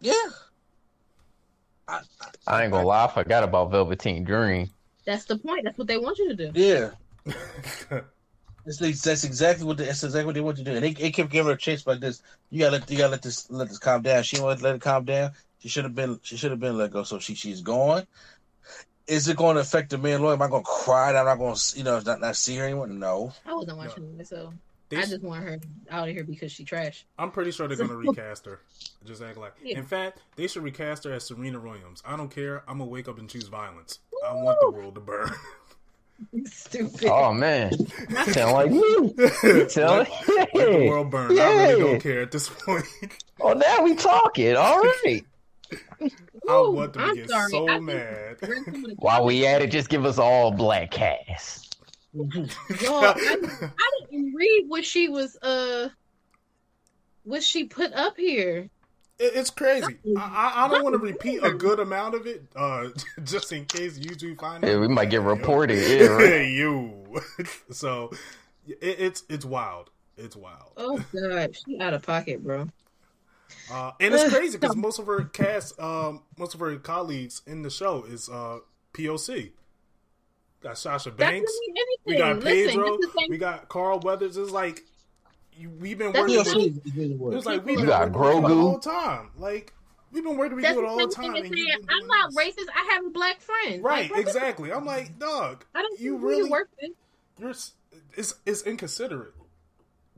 Yeah. 0.00 0.12
I, 1.92 2.00
I 2.46 2.62
ain't 2.64 2.72
gonna 2.72 2.86
lie, 2.86 3.04
I 3.04 3.08
forgot 3.08 3.44
about 3.44 3.70
Velveteen 3.70 4.24
Dream. 4.24 4.70
That's 5.04 5.24
the 5.24 5.36
point. 5.38 5.64
That's 5.64 5.78
what 5.78 5.86
they 5.86 5.98
want 5.98 6.18
you 6.18 6.34
to 6.34 6.50
do. 6.50 6.50
yeah. 6.54 6.90
That's, 8.64 9.02
that's 9.02 9.24
exactly 9.24 9.66
what 9.66 9.76
they, 9.76 9.86
that's 9.86 10.04
exactly 10.04 10.24
what 10.24 10.34
they 10.36 10.40
want 10.40 10.58
you 10.58 10.64
to 10.64 10.70
do. 10.70 10.76
And 10.76 10.84
they, 10.84 10.92
they 10.92 11.10
kept 11.10 11.30
giving 11.30 11.48
her 11.48 11.54
a 11.54 11.58
chase 11.58 11.84
like 11.84 11.98
this. 11.98 12.22
You 12.50 12.60
gotta 12.60 12.78
let 12.78 12.88
you 12.88 12.96
gotta 12.96 13.10
let 13.10 13.22
this 13.22 13.50
let 13.50 13.68
this 13.68 13.78
calm 13.80 14.02
down. 14.02 14.22
She 14.22 14.40
wanted 14.40 14.58
to 14.58 14.64
let 14.64 14.76
it 14.76 14.80
calm 14.80 15.04
down. 15.04 15.32
She 15.58 15.68
should 15.68 15.82
have 15.82 15.96
been 15.96 16.20
she 16.22 16.36
should 16.36 16.52
have 16.52 16.60
been 16.60 16.78
let 16.78 16.92
go. 16.92 17.02
So 17.02 17.18
she 17.18 17.34
she's 17.34 17.60
gone. 17.60 18.06
Is 19.08 19.26
it 19.26 19.36
going 19.36 19.56
to 19.56 19.62
affect 19.62 19.90
the 19.90 19.96
Mandalorian, 19.96 20.34
Am 20.34 20.42
I 20.42 20.48
going 20.48 20.62
to 20.62 20.68
cry? 20.70 21.10
That 21.10 21.18
I'm 21.18 21.26
not 21.26 21.38
going 21.38 21.56
to 21.56 21.76
you 21.78 21.82
know 21.82 22.00
not, 22.06 22.20
not 22.20 22.36
see 22.36 22.54
her 22.56 22.64
anymore? 22.64 22.86
No. 22.86 23.32
I 23.44 23.52
wasn't 23.52 23.78
watching 23.78 24.16
it, 24.20 24.28
so 24.28 24.36
They- 24.46 24.56
I 24.98 25.02
just 25.06 25.22
want 25.22 25.44
her 25.44 25.58
out 25.90 26.08
of 26.08 26.14
here 26.14 26.24
because 26.24 26.52
she 26.52 26.64
trash. 26.64 27.04
I'm 27.18 27.30
pretty 27.30 27.50
sure 27.50 27.66
they're 27.68 27.76
gonna 27.76 27.94
recast 28.08 28.46
her. 28.46 28.60
Just 29.04 29.22
act 29.22 29.38
like. 29.38 29.54
Yeah. 29.62 29.78
In 29.78 29.84
fact, 29.84 30.20
they 30.36 30.46
should 30.46 30.62
recast 30.62 31.04
her 31.04 31.12
as 31.12 31.24
Serena 31.26 31.58
Williams. 31.60 32.02
I 32.04 32.16
don't 32.16 32.30
care. 32.30 32.62
I'm 32.68 32.78
gonna 32.78 32.90
wake 32.90 33.08
up 33.08 33.18
and 33.18 33.28
choose 33.28 33.48
violence. 33.48 34.00
I 34.26 34.32
want 34.34 34.58
the 34.60 34.70
world 34.70 34.94
to 34.96 35.00
burn. 35.00 35.30
Stupid. 36.44 37.08
Oh 37.08 37.32
man, 37.32 37.72
sound 38.32 38.52
like 38.52 38.70
you. 38.70 39.12
You 39.42 39.66
tell 39.66 39.98
Let, 39.98 40.08
let 40.28 40.52
the 40.54 40.86
world 40.88 41.10
burn. 41.10 41.36
I 41.38 41.52
really 41.68 41.80
don't 41.80 42.00
care 42.00 42.20
at 42.22 42.30
this 42.30 42.48
point. 42.48 42.84
Oh, 43.44 43.54
now 43.54 43.82
we 43.82 43.96
talking. 43.96 44.54
All 44.54 44.78
right. 44.78 45.24
I 46.48 46.60
want 46.60 46.92
them 46.92 47.02
I'm 47.02 47.14
to 47.16 47.20
get 47.22 47.30
sorry. 47.30 47.50
so 47.50 47.68
I 47.68 47.80
mad. 47.80 48.36
While 48.98 49.24
we 49.24 49.44
at 49.46 49.62
it, 49.62 49.72
just 49.72 49.88
give 49.88 50.04
us 50.04 50.16
all 50.18 50.52
black 50.52 50.92
cast. 50.92 51.61
Yo, 52.14 52.24
I, 52.90 53.14
I 53.78 53.90
didn't 54.10 54.34
read 54.34 54.64
what 54.68 54.84
she 54.84 55.08
was 55.08 55.36
uh 55.42 55.88
what 57.24 57.42
she 57.42 57.64
put 57.64 57.92
up 57.92 58.16
here. 58.16 58.68
It- 59.18 59.32
It's 59.34 59.50
crazy. 59.50 59.98
I, 60.16 60.20
I 60.20 60.64
I 60.64 60.68
don't 60.68 60.82
want 60.82 60.94
to 60.94 60.98
repeat 60.98 61.40
a 61.42 61.50
good 61.50 61.78
amount 61.80 62.14
of 62.14 62.26
it, 62.26 62.42
uh, 62.56 62.88
just 63.24 63.52
in 63.52 63.64
case 63.64 63.98
you 63.98 64.14
two 64.14 64.34
find 64.36 64.64
Yeah, 64.64 64.74
out. 64.74 64.80
we 64.80 64.88
might 64.88 65.10
get 65.10 65.22
reported. 65.22 65.78
Yeah, 65.88 66.06
right. 66.06 66.28
Hey, 66.28 66.50
you. 66.50 67.20
so 67.70 68.10
it, 68.66 68.78
it's 68.80 69.24
it's 69.28 69.44
wild. 69.44 69.90
It's 70.16 70.36
wild. 70.36 70.72
Oh 70.76 71.00
god, 71.14 71.56
she 71.56 71.78
out 71.80 71.94
of 71.94 72.02
pocket, 72.02 72.42
bro. 72.42 72.68
Uh, 73.70 73.92
and 74.00 74.12
it's 74.14 74.24
crazy 74.24 74.58
because 74.58 74.76
most 74.76 74.98
of 74.98 75.06
her 75.06 75.24
cast, 75.24 75.78
um, 75.80 76.22
most 76.38 76.52
of 76.54 76.60
her 76.60 76.76
colleagues 76.76 77.42
in 77.46 77.62
the 77.62 77.70
show 77.70 78.04
is 78.04 78.28
uh, 78.28 78.58
POC. 78.92 79.52
Got 80.62 80.78
Sasha 80.78 81.10
Banks. 81.10 81.52
We 82.04 82.16
got 82.16 82.40
Pedro. 82.40 82.98
is 82.98 83.08
We 83.28 83.38
got 83.38 83.68
Carl 83.68 84.00
Weathers. 84.00 84.36
It's 84.36 84.50
like 84.50 84.84
you, 85.56 85.70
we've 85.70 85.98
been 85.98 86.12
That's 86.12 86.28
working. 86.44 86.80
With, 86.84 86.96
it 86.96 87.18
was 87.18 87.46
like 87.46 87.64
we've 87.64 87.78
been 87.78 87.86
working 87.88 88.44
it 88.44 88.48
the 88.48 88.54
whole 88.54 88.78
time. 88.78 89.30
Like 89.36 89.72
we've 90.12 90.22
been 90.24 90.36
working 90.36 90.56
with 90.56 90.64
That's 90.64 90.76
you 90.76 90.82
the 90.82 90.88
the 91.08 91.14
time. 91.14 91.32
thing 91.32 91.42
as 91.42 91.50
and 91.50 91.58
you've 91.58 91.68
saying 91.68 91.86
I'm 91.88 92.06
not 92.06 92.30
this. 92.30 92.38
racist. 92.38 92.68
I 92.74 92.92
have 92.94 93.06
a 93.06 93.10
black 93.10 93.40
friend. 93.40 93.82
Right, 93.82 94.10
Like, 94.10 94.20
exactly. 94.20 94.72
I'm 94.72 94.84
like, 94.86 95.18
dog, 95.18 95.64
I 95.74 95.82
don't 95.82 95.98
you 96.00 96.16
really 96.16 96.38
really 96.38 96.50
work 96.50 96.70
with. 96.80 96.92
you're 97.38 97.50
it's 98.16 98.34
it's 98.46 98.62
inconsiderate, 98.62 99.34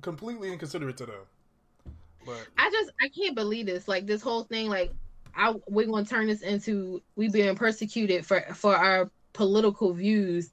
completely 0.02 0.52
inconsiderate 0.52 0.96
to 0.98 1.06
them. 1.06 1.94
But 2.26 2.46
I 2.58 2.70
just 2.70 2.92
I 3.02 3.08
can't 3.08 3.34
believe 3.34 3.66
this. 3.66 3.88
Like 3.88 4.06
this 4.06 4.22
whole 4.22 4.44
thing. 4.44 4.68
Like 4.68 4.92
I 5.36 5.54
we're 5.68 5.86
gonna 5.86 6.04
turn 6.04 6.26
this 6.26 6.42
into 6.42 7.02
we 7.16 7.28
being 7.28 7.54
persecuted 7.56 8.26
for 8.26 8.40
for 8.54 8.74
our 8.76 9.10
political 9.34 9.92
views. 9.92 10.50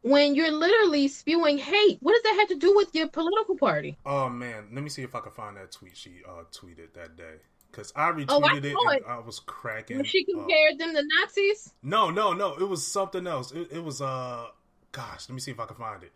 When 0.00 0.34
you're 0.34 0.50
literally 0.50 1.06
spewing 1.06 1.58
hate, 1.58 1.98
what 2.00 2.12
does 2.14 2.22
that 2.24 2.36
have 2.40 2.48
to 2.48 2.56
do 2.56 2.74
with 2.74 2.92
your 2.94 3.06
political 3.08 3.56
party? 3.56 3.98
oh 4.06 4.28
man, 4.28 4.64
let 4.72 4.82
me 4.82 4.88
see 4.88 5.02
if 5.02 5.14
I 5.14 5.20
can 5.20 5.30
find 5.30 5.56
that 5.58 5.70
tweet 5.70 5.96
she 5.96 6.22
uh, 6.28 6.42
tweeted 6.50 6.92
that 6.94 7.16
day 7.16 7.34
because 7.70 7.92
I 7.94 8.10
retweeted 8.10 8.26
Oh, 8.30 8.42
I 8.42 8.56
it 8.56 8.64
and 8.64 8.66
it. 8.96 9.02
I 9.06 9.18
was 9.20 9.38
cracking. 9.40 9.98
When 9.98 10.04
she 10.06 10.26
up. 10.34 10.40
compared 10.40 10.78
them 10.78 10.94
to 10.94 11.02
Nazis. 11.20 11.72
No, 11.84 12.10
no, 12.10 12.32
no. 12.32 12.54
It 12.54 12.68
was 12.68 12.84
something 12.86 13.26
else. 13.28 13.52
It, 13.52 13.68
it 13.72 13.84
was 13.84 14.00
uh, 14.02 14.46
gosh, 14.90 15.28
let 15.28 15.34
me 15.34 15.40
see 15.40 15.52
if 15.52 15.60
I 15.60 15.66
can 15.66 15.76
find 15.76 16.02
it. 16.02 16.10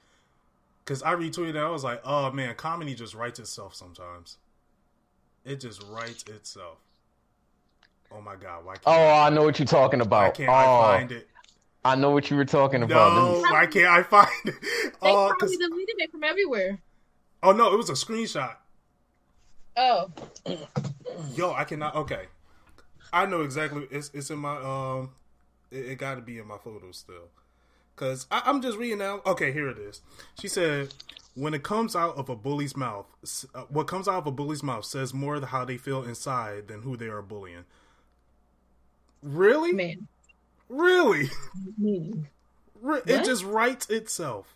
Because 0.84 1.02
I 1.04 1.14
retweeted 1.14 1.50
it. 1.50 1.56
I 1.56 1.68
was 1.70 1.84
like, 1.84 2.00
oh 2.04 2.32
man, 2.32 2.54
comedy 2.56 2.94
just 2.94 3.14
writes 3.14 3.38
itself 3.38 3.74
sometimes. 3.74 4.38
It 5.44 5.60
just 5.60 5.80
writes 5.84 6.24
itself. 6.24 6.78
Oh 8.10 8.20
my 8.20 8.34
god, 8.36 8.64
why 8.64 8.74
can't 8.74 8.86
Oh, 8.86 8.90
I, 8.90 9.26
I 9.28 9.30
know 9.30 9.44
what 9.44 9.58
you're 9.60 9.66
talking 9.66 10.00
about. 10.00 10.24
why 10.24 10.30
can't 10.30 10.48
Oh, 10.48 10.52
I 10.52 10.98
find 10.98 11.12
it? 11.12 11.28
I 11.86 11.94
know 11.94 12.10
what 12.10 12.30
you 12.30 12.36
were 12.36 12.44
talking 12.44 12.82
about. 12.82 13.14
No, 13.14 13.34
me- 13.42 13.50
why 13.50 13.66
can't 13.66 13.86
I 13.86 14.02
find 14.02 14.28
it? 14.44 14.54
They 14.62 14.90
Oh, 15.02 15.28
probably 15.28 15.56
'cause- 15.56 15.56
deleted 15.56 15.94
it 15.98 16.10
from 16.10 16.24
everywhere. 16.24 16.78
oh 17.42 17.52
no, 17.52 17.72
it 17.72 17.76
was 17.76 17.90
a 17.90 17.94
screenshot. 17.94 18.56
Oh, 19.76 20.10
Yo, 21.34 21.52
I 21.52 21.64
cannot. 21.64 21.94
Okay, 21.96 22.26
I 23.12 23.26
know 23.26 23.42
exactly. 23.42 23.86
It's 23.90 24.10
it's 24.14 24.30
in 24.30 24.38
my 24.38 24.56
um. 24.56 25.10
It, 25.70 25.86
it 25.92 25.98
got 25.98 26.14
to 26.14 26.20
be 26.22 26.38
in 26.38 26.46
my 26.46 26.58
photos 26.58 26.96
still, 26.98 27.28
cause 27.96 28.26
I, 28.30 28.42
I'm 28.46 28.62
just 28.62 28.78
reading 28.78 28.98
now. 28.98 29.20
Okay, 29.26 29.52
here 29.52 29.68
it 29.68 29.78
is. 29.78 30.00
She 30.40 30.48
said, 30.48 30.94
"When 31.34 31.52
it 31.54 31.62
comes 31.62 31.94
out 31.96 32.16
of 32.16 32.28
a 32.28 32.36
bully's 32.36 32.76
mouth, 32.76 33.06
uh, 33.54 33.62
what 33.68 33.86
comes 33.86 34.08
out 34.08 34.14
of 34.18 34.26
a 34.26 34.30
bully's 34.30 34.62
mouth 34.62 34.84
says 34.84 35.12
more 35.12 35.34
of 35.36 35.44
how 35.44 35.64
they 35.64 35.76
feel 35.76 36.02
inside 36.04 36.68
than 36.68 36.82
who 36.82 36.96
they 36.96 37.08
are 37.08 37.22
bullying." 37.22 37.64
Really, 39.22 39.72
man. 39.72 40.08
Really. 40.68 41.30
Mm-hmm. 41.80 42.22
Re- 42.82 43.00
it 43.06 43.24
just 43.24 43.44
writes 43.44 43.88
itself. 43.90 44.54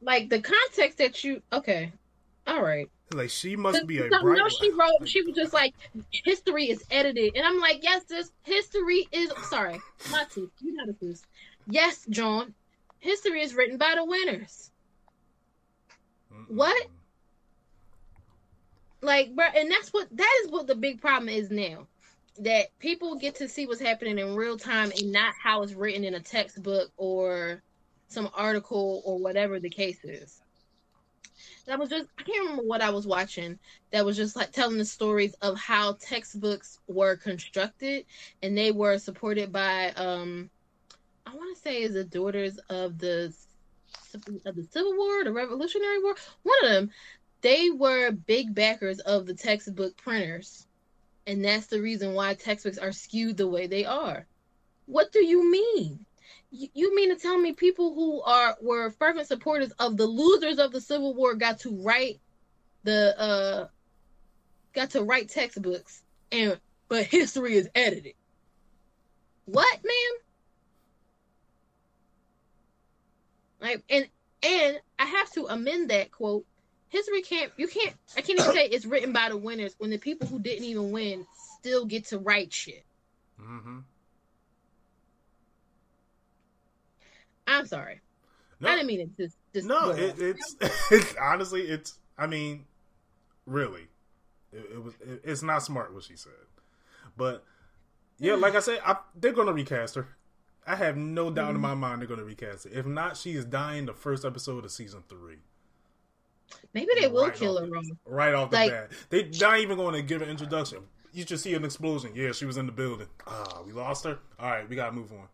Like 0.00 0.30
the 0.30 0.40
context 0.40 0.98
that 0.98 1.24
you 1.24 1.42
okay. 1.52 1.92
All 2.46 2.62
right. 2.62 2.88
Like 3.12 3.30
she 3.30 3.56
must 3.56 3.86
be 3.86 3.98
a 3.98 4.02
Something 4.02 4.20
bright. 4.20 4.40
else 4.40 4.58
she 4.58 4.70
wrote, 4.72 5.08
she 5.08 5.22
was 5.22 5.34
just 5.34 5.52
like, 5.52 5.74
history 6.10 6.70
is 6.70 6.84
edited. 6.90 7.36
And 7.36 7.46
I'm 7.46 7.58
like, 7.58 7.82
yes, 7.82 8.04
this 8.04 8.30
history 8.42 9.08
is 9.12 9.32
sorry, 9.44 9.80
not 10.10 10.30
to 10.32 10.50
you 10.60 10.74
not 10.74 10.88
a 10.88 10.94
sis. 11.00 11.22
Yes, 11.66 12.06
John. 12.10 12.54
History 13.00 13.42
is 13.42 13.54
written 13.54 13.78
by 13.78 13.94
the 13.96 14.04
winners. 14.04 14.70
Mm-mm. 16.34 16.54
What? 16.54 16.86
Like, 19.00 19.34
bro, 19.34 19.46
and 19.56 19.70
that's 19.70 19.92
what 19.92 20.08
that 20.10 20.40
is 20.44 20.50
what 20.50 20.66
the 20.66 20.74
big 20.74 21.00
problem 21.00 21.28
is 21.28 21.50
now. 21.50 21.86
That 22.40 22.66
people 22.78 23.16
get 23.16 23.36
to 23.36 23.48
see 23.48 23.66
what's 23.66 23.80
happening 23.80 24.18
in 24.18 24.36
real 24.36 24.56
time 24.56 24.92
and 24.96 25.12
not 25.12 25.34
how 25.42 25.62
it's 25.62 25.72
written 25.72 26.04
in 26.04 26.14
a 26.14 26.20
textbook 26.20 26.90
or 26.96 27.62
some 28.08 28.30
article 28.34 29.02
or 29.04 29.18
whatever 29.18 29.58
the 29.58 29.70
case 29.70 30.04
is. 30.04 30.40
That 31.66 31.78
was 31.78 31.90
just 31.90 32.06
I 32.18 32.22
can't 32.22 32.40
remember 32.40 32.62
what 32.62 32.80
I 32.80 32.90
was 32.90 33.06
watching 33.06 33.58
that 33.90 34.04
was 34.04 34.16
just 34.16 34.36
like 34.36 34.52
telling 34.52 34.78
the 34.78 34.84
stories 34.84 35.34
of 35.42 35.58
how 35.58 35.96
textbooks 36.00 36.78
were 36.86 37.16
constructed 37.16 38.06
and 38.42 38.56
they 38.56 38.72
were 38.72 38.98
supported 38.98 39.52
by 39.52 39.90
um 39.96 40.48
I 41.26 41.34
want 41.34 41.54
to 41.54 41.62
say 41.62 41.82
is 41.82 41.92
the 41.92 42.04
daughters 42.04 42.58
of 42.70 42.98
the 42.98 43.34
of 44.46 44.56
the 44.56 44.66
Civil 44.70 44.96
War, 44.96 45.24
the 45.24 45.32
Revolutionary 45.32 46.02
War, 46.02 46.14
one 46.42 46.58
of 46.64 46.70
them, 46.70 46.90
they 47.42 47.68
were 47.70 48.10
big 48.12 48.54
backers 48.54 49.00
of 49.00 49.26
the 49.26 49.34
textbook 49.34 49.96
printers. 49.98 50.66
And 51.28 51.44
that's 51.44 51.66
the 51.66 51.82
reason 51.82 52.14
why 52.14 52.32
textbooks 52.32 52.78
are 52.78 52.90
skewed 52.90 53.36
the 53.36 53.46
way 53.46 53.66
they 53.66 53.84
are. 53.84 54.26
What 54.86 55.12
do 55.12 55.22
you 55.22 55.48
mean? 55.50 56.06
You, 56.50 56.96
mean 56.96 57.14
to 57.14 57.20
tell 57.20 57.38
me 57.38 57.52
people 57.52 57.94
who 57.94 58.22
are 58.22 58.56
were 58.62 58.90
fervent 58.92 59.28
supporters 59.28 59.70
of 59.72 59.98
the 59.98 60.06
losers 60.06 60.58
of 60.58 60.72
the 60.72 60.80
Civil 60.80 61.14
War 61.14 61.34
got 61.34 61.58
to 61.60 61.82
write 61.84 62.20
the 62.84 63.20
uh 63.20 63.68
got 64.72 64.88
to 64.90 65.02
write 65.02 65.28
textbooks 65.28 66.02
and 66.32 66.58
but 66.88 67.04
history 67.04 67.56
is 67.56 67.68
edited. 67.74 68.14
What, 69.44 69.78
man? 69.84 70.14
Like 73.60 73.84
and 73.90 74.08
And 74.42 74.80
I 74.98 75.04
have 75.04 75.30
to 75.32 75.46
amend 75.48 75.90
that 75.90 76.10
quote. 76.10 76.46
History 76.90 77.22
can't 77.22 77.52
you 77.56 77.68
can't 77.68 77.94
I 78.16 78.22
can't 78.22 78.38
even 78.40 78.52
say 78.52 78.66
it's 78.66 78.86
written 78.86 79.12
by 79.12 79.28
the 79.28 79.36
winners 79.36 79.74
when 79.78 79.90
the 79.90 79.98
people 79.98 80.26
who 80.26 80.38
didn't 80.38 80.64
even 80.64 80.90
win 80.90 81.26
still 81.58 81.84
get 81.84 82.06
to 82.06 82.18
write 82.18 82.52
shit. 82.52 82.84
Mm-hmm. 83.40 83.78
I'm 87.46 87.66
sorry. 87.66 88.00
No, 88.60 88.68
I 88.68 88.74
didn't 88.74 88.88
mean 88.88 89.00
it 89.00 89.16
to 89.16 89.28
just 89.54 89.66
no, 89.66 89.90
it, 89.90 90.16
it's 90.18 90.56
it's 90.90 91.14
honestly 91.20 91.62
it's. 91.62 91.98
I 92.16 92.26
mean, 92.26 92.64
really, 93.46 93.86
it, 94.52 94.66
it 94.74 94.82
was. 94.82 94.94
It, 95.00 95.20
it's 95.24 95.42
not 95.42 95.62
smart 95.62 95.94
what 95.94 96.02
she 96.02 96.16
said, 96.16 96.32
but 97.16 97.44
yeah, 98.18 98.34
like 98.34 98.54
I 98.56 98.60
said, 98.60 98.80
I, 98.84 98.96
they're 99.14 99.32
gonna 99.32 99.52
recast 99.52 99.94
her. 99.94 100.08
I 100.66 100.74
have 100.76 100.96
no 100.96 101.30
doubt 101.30 101.48
Mm-hmm. 101.48 101.54
in 101.56 101.60
my 101.60 101.74
mind 101.74 102.00
they're 102.00 102.08
gonna 102.08 102.24
recast 102.24 102.66
it. 102.66 102.72
If 102.72 102.84
not, 102.86 103.16
she 103.16 103.32
is 103.32 103.44
dying 103.44 103.86
the 103.86 103.94
first 103.94 104.24
episode 104.24 104.64
of 104.64 104.70
season 104.72 105.04
three. 105.08 105.38
Maybe 106.74 106.88
they 107.00 107.08
will 107.08 107.24
Right 107.26 107.34
kill 107.34 107.54
off 107.56 107.60
her 107.60 107.66
the- 107.66 107.72
wrong. 107.72 107.98
Right 108.06 108.34
off 108.34 108.50
the 108.50 108.56
Like- 108.56 108.70
bat, 108.70 108.90
they 109.10 109.28
not 109.40 109.58
even 109.60 109.76
going 109.76 109.94
to 109.94 110.02
give 110.02 110.22
an 110.22 110.28
introduction. 110.28 110.78
You 111.12 111.24
just 111.24 111.42
see 111.42 111.54
an 111.54 111.64
explosion. 111.64 112.12
Yeah, 112.14 112.32
she 112.32 112.44
was 112.44 112.58
in 112.58 112.66
the 112.66 112.72
building. 112.72 113.08
Ah, 113.26 113.62
we 113.66 113.72
lost 113.72 114.04
her. 114.04 114.18
All 114.38 114.50
right, 114.50 114.68
we 114.68 114.76
gotta 114.76 114.92
move 114.92 115.10
on. 115.12 115.26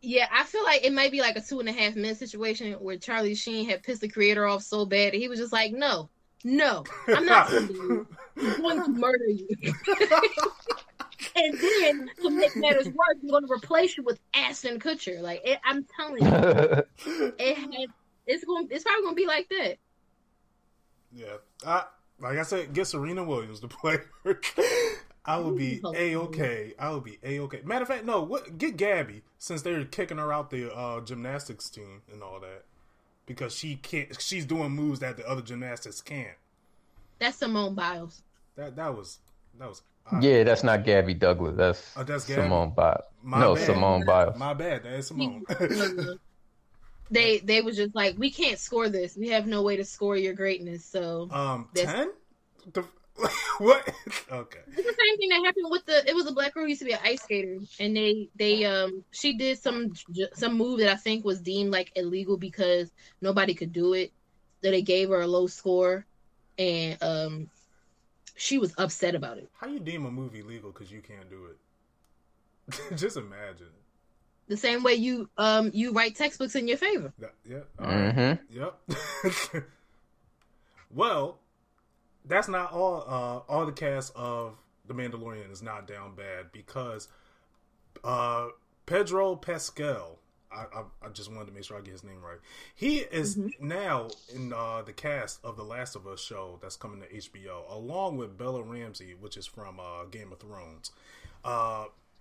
Yeah, 0.00 0.26
I 0.32 0.42
feel 0.44 0.64
like 0.64 0.84
it 0.84 0.92
might 0.92 1.12
be 1.12 1.20
like 1.20 1.36
a 1.36 1.40
two 1.40 1.60
and 1.60 1.68
a 1.68 1.72
half 1.72 1.94
minute 1.94 2.16
situation 2.16 2.72
where 2.74 2.96
Charlie 2.96 3.34
Sheen 3.36 3.68
had 3.68 3.82
pissed 3.84 4.00
the 4.00 4.08
creator 4.08 4.46
off 4.46 4.62
so 4.62 4.84
bad 4.84 5.12
that 5.12 5.18
he 5.18 5.28
was 5.28 5.38
just 5.38 5.52
like, 5.52 5.72
No, 5.72 6.08
no, 6.44 6.82
I'm 7.06 7.24
not 7.26 7.50
gonna. 7.50 8.06
I'm 8.40 8.62
going 8.62 8.82
to 8.82 8.88
murder 8.90 9.28
you. 9.28 9.46
and 11.36 11.54
then 11.58 12.10
to 12.22 12.30
make 12.30 12.56
matters 12.56 12.86
worse, 12.88 13.16
I'm 13.22 13.28
gonna 13.28 13.46
replace 13.50 13.96
you 13.96 14.02
with 14.02 14.18
Ashton 14.34 14.80
Kutcher. 14.80 15.20
Like 15.20 15.42
it, 15.44 15.58
I'm 15.64 15.84
telling 15.96 16.22
you, 16.24 16.82
it 17.38 17.56
had 17.58 17.86
it's 18.26 18.44
going 18.44 18.68
it's 18.70 18.84
probably 18.84 19.04
gonna 19.04 19.14
be 19.14 19.26
like 19.26 19.48
that. 19.50 19.76
Yeah, 21.14 21.36
I 21.66 21.84
like 22.20 22.38
I 22.38 22.42
said, 22.42 22.72
get 22.72 22.86
Serena 22.86 23.24
Williams 23.24 23.60
to 23.60 23.68
play 23.68 23.98
her. 24.24 24.40
I 25.24 25.38
would 25.38 25.56
be 25.56 25.80
a 25.94 26.16
okay. 26.16 26.74
I 26.78 26.90
would 26.90 27.04
be 27.04 27.18
a 27.22 27.38
okay. 27.40 27.60
Matter 27.64 27.82
of 27.82 27.88
fact, 27.88 28.04
no. 28.04 28.22
What 28.22 28.58
get 28.58 28.76
Gabby 28.76 29.22
since 29.38 29.62
they're 29.62 29.84
kicking 29.84 30.18
her 30.18 30.32
out 30.32 30.50
the 30.50 30.72
uh, 30.74 31.00
gymnastics 31.00 31.70
team 31.70 32.02
and 32.12 32.22
all 32.22 32.40
that 32.40 32.64
because 33.26 33.54
she 33.54 33.76
can't. 33.76 34.20
She's 34.20 34.44
doing 34.46 34.70
moves 34.70 35.00
that 35.00 35.16
the 35.16 35.28
other 35.28 35.42
gymnastics 35.42 36.00
can't. 36.00 36.36
That's 37.18 37.36
Simone 37.38 37.74
Biles. 37.74 38.22
That 38.56 38.74
that 38.76 38.96
was 38.96 39.18
that 39.58 39.68
was. 39.68 39.82
yeah, 40.20 40.42
that's 40.42 40.64
not 40.64 40.84
Gabby 40.84 41.14
Douglas. 41.14 41.54
That's, 41.56 41.92
Oh, 41.96 42.02
that's 42.02 42.24
Gabby? 42.26 42.42
Simone 42.42 42.70
Biles. 42.70 43.04
My 43.22 43.40
No, 43.40 43.54
bad. 43.54 43.66
Simone 43.66 44.04
Biles. 44.04 44.36
My 44.36 44.54
bad. 44.54 44.82
That 44.82 44.94
is 44.94 45.06
Simone. 45.08 45.44
They 47.12 47.38
they 47.38 47.60
was 47.60 47.76
just 47.76 47.94
like, 47.94 48.16
we 48.18 48.30
can't 48.30 48.58
score 48.58 48.88
this. 48.88 49.16
We 49.16 49.28
have 49.28 49.46
no 49.46 49.62
way 49.62 49.76
to 49.76 49.84
score 49.84 50.16
your 50.16 50.34
greatness. 50.34 50.84
So 50.84 51.28
um, 51.30 51.68
ten. 51.74 52.10
The 52.72 52.84
what? 53.58 53.86
okay. 54.30 54.60
It's 54.66 54.76
the 54.76 54.82
same 54.82 55.16
thing 55.18 55.28
that 55.28 55.42
happened 55.44 55.66
with 55.70 55.84
the. 55.84 56.08
It 56.08 56.14
was 56.14 56.26
a 56.26 56.32
black 56.32 56.54
girl 56.54 56.64
who 56.64 56.70
used 56.70 56.80
to 56.80 56.86
be 56.86 56.92
an 56.92 57.00
ice 57.04 57.22
skater, 57.22 57.58
and 57.78 57.96
they 57.96 58.28
they 58.36 58.64
um 58.64 59.04
she 59.10 59.36
did 59.36 59.58
some 59.58 59.92
some 60.32 60.54
move 60.54 60.80
that 60.80 60.90
I 60.90 60.96
think 60.96 61.24
was 61.24 61.40
deemed 61.40 61.70
like 61.70 61.92
illegal 61.94 62.36
because 62.36 62.90
nobody 63.20 63.54
could 63.54 63.72
do 63.72 63.92
it. 63.92 64.12
So 64.62 64.70
they 64.70 64.82
gave 64.82 65.10
her 65.10 65.20
a 65.20 65.26
low 65.26 65.46
score, 65.46 66.06
and 66.58 67.02
um 67.02 67.50
she 68.36 68.58
was 68.58 68.72
upset 68.78 69.14
about 69.14 69.38
it. 69.38 69.50
How 69.60 69.68
you 69.68 69.80
deem 69.80 70.06
a 70.06 70.10
movie 70.10 70.42
legal 70.42 70.72
because 70.72 70.90
you 70.90 71.02
can't 71.02 71.28
do 71.28 71.46
it? 71.46 72.96
Just 72.96 73.16
imagine. 73.16 73.68
The 74.48 74.56
same 74.56 74.82
way 74.82 74.94
you 74.94 75.28
um 75.38 75.70
you 75.72 75.92
write 75.92 76.16
textbooks 76.16 76.54
in 76.54 76.68
your 76.68 76.76
favor. 76.76 77.12
That, 77.18 77.34
yeah. 77.48 77.58
all 77.78 77.86
right. 77.86 78.14
Mm-hmm. 78.14 78.58
Yep. 79.54 79.64
well, 80.94 81.38
that's 82.24 82.48
not 82.48 82.72
all. 82.72 83.04
Uh, 83.06 83.52
all 83.52 83.66
the 83.66 83.72
cast 83.72 84.14
of 84.16 84.56
The 84.86 84.94
Mandalorian 84.94 85.50
is 85.50 85.62
not 85.62 85.86
down 85.86 86.14
bad 86.14 86.52
because 86.52 87.08
uh, 88.04 88.48
Pedro 88.86 89.36
Pascal. 89.36 90.18
I, 90.54 90.80
I, 90.80 91.06
I 91.06 91.08
just 91.08 91.32
wanted 91.32 91.46
to 91.46 91.52
make 91.52 91.64
sure 91.64 91.78
I 91.78 91.80
get 91.80 91.92
his 91.92 92.04
name 92.04 92.20
right. 92.22 92.36
He 92.74 92.98
is 92.98 93.38
now 93.58 94.10
in 94.34 94.52
uh, 94.52 94.82
the 94.82 94.92
cast 94.92 95.42
of 95.42 95.56
the 95.56 95.62
Last 95.62 95.96
of 95.96 96.06
Us 96.06 96.20
show 96.20 96.58
that's 96.60 96.76
coming 96.76 97.00
to 97.00 97.08
HBO, 97.08 97.62
along 97.70 98.18
with 98.18 98.36
Bella 98.36 98.62
Ramsey, 98.62 99.14
which 99.18 99.38
is 99.38 99.46
from 99.46 99.80
uh, 99.80 100.04
Game 100.10 100.30
of 100.30 100.40
Thrones. 100.40 100.90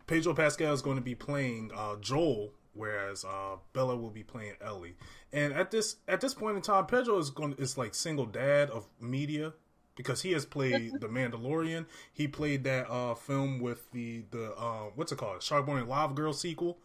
Pedro 0.08 0.34
Pascal 0.34 0.74
is 0.74 0.82
going 0.82 0.98
to 0.98 1.02
be 1.02 1.16
playing 1.16 1.72
uh, 1.76 1.96
Joel, 2.02 2.52
whereas 2.74 3.24
uh, 3.26 3.56
Bella 3.74 3.96
will 3.96 4.10
be 4.10 4.24
playing 4.24 4.54
Ellie. 4.62 4.96
And 5.34 5.54
at 5.54 5.72
this 5.72 5.98
at 6.08 6.22
this 6.22 6.34
point 6.34 6.56
in 6.58 6.62
time, 6.62 6.86
Pedro 6.86 7.18
is 7.18 7.30
going 7.30 7.54
is 7.58 7.78
like 7.78 7.96
single 7.96 8.26
dad 8.26 8.70
of 8.70 8.88
media 9.00 9.54
because 9.96 10.22
he 10.22 10.32
has 10.34 10.46
played 10.46 10.94
the 11.00 11.08
Mandalorian. 11.08 11.86
He 12.14 12.28
played 12.28 12.64
that 12.66 12.90
uh, 12.92 13.16
film 13.16 13.60
with 13.60 13.90
the 13.92 14.24
the 14.32 14.54
uh, 14.58 14.90
what's 14.96 15.12
it 15.12 15.18
called, 15.18 15.40
Sharkboy 15.40 15.80
and 15.80 15.88
Live 15.90 16.16
Girl 16.16 16.34
sequel. 16.34 16.78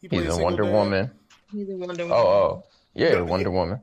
He 0.00 0.06
He's 0.06 0.10
played 0.10 0.26
in 0.26 0.30
single 0.30 0.44
Wonder 0.44 0.62
dad. 0.64 0.72
Woman. 0.72 1.10
He's 1.50 1.68
a 1.68 1.76
Wonder 1.76 2.02
Oh, 2.04 2.06
Woman. 2.06 2.12
oh. 2.22 2.62
Yeah, 2.94 3.10
Yeah, 3.14 3.20
Wonder 3.22 3.50
he- 3.50 3.56
Woman. 3.56 3.80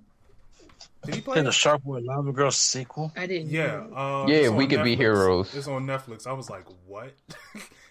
Did 1.05 1.15
he 1.15 1.21
play? 1.21 1.37
In 1.37 1.45
the 1.45 1.51
Sharkboy 1.51 2.03
Lava 2.05 2.31
Girl 2.31 2.49
sequel. 2.51 3.11
I 3.15 3.27
didn't. 3.27 3.49
Yeah, 3.51 3.85
know. 3.91 3.95
uh, 3.95 4.25
Yeah, 4.27 4.49
We 4.49 4.65
Could 4.65 4.83
Be 4.83 4.95
Heroes. 4.95 5.53
It's 5.53 5.67
on 5.67 5.85
Netflix. 5.85 6.25
I 6.25 6.31
was 6.33 6.49
like, 6.49 6.65
what? 6.87 7.13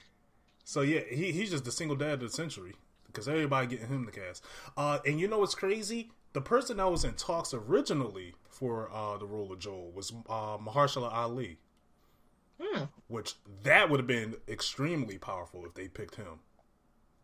so 0.65 0.81
yeah, 0.81 1.01
he 1.09 1.31
he's 1.33 1.51
just 1.51 1.65
the 1.65 1.73
single 1.73 1.97
dad 1.97 2.15
of 2.15 2.21
the 2.21 2.31
century 2.31 2.75
because 3.07 3.29
everybody 3.29 3.67
getting 3.67 3.89
him 3.89 4.05
the 4.07 4.13
cast. 4.13 4.45
Uh, 4.77 4.99
and 5.07 5.21
you 5.21 5.29
know 5.29 5.39
what's 5.39 5.55
crazy? 5.55 6.11
The 6.33 6.41
person 6.41 6.79
that 6.79 6.91
was 6.91 7.05
in 7.05 7.15
talks 7.15 7.55
originally 7.55 8.35
for 8.49 8.91
uh, 8.93 9.17
the 9.19 9.27
role 9.27 9.53
of 9.53 9.59
Joel 9.61 9.93
was 9.93 10.13
uh, 10.29 10.59
Mahershala 10.59 11.13
Ali, 11.13 11.59
Hmm. 12.61 12.85
which 13.09 13.35
that 13.65 13.91
would 13.91 14.01
have 14.01 14.07
been 14.07 14.37
extremely 14.49 15.19
powerful 15.19 15.65
if 15.67 15.75
they 15.75 15.89
picked 15.89 16.17
him. 16.17 16.41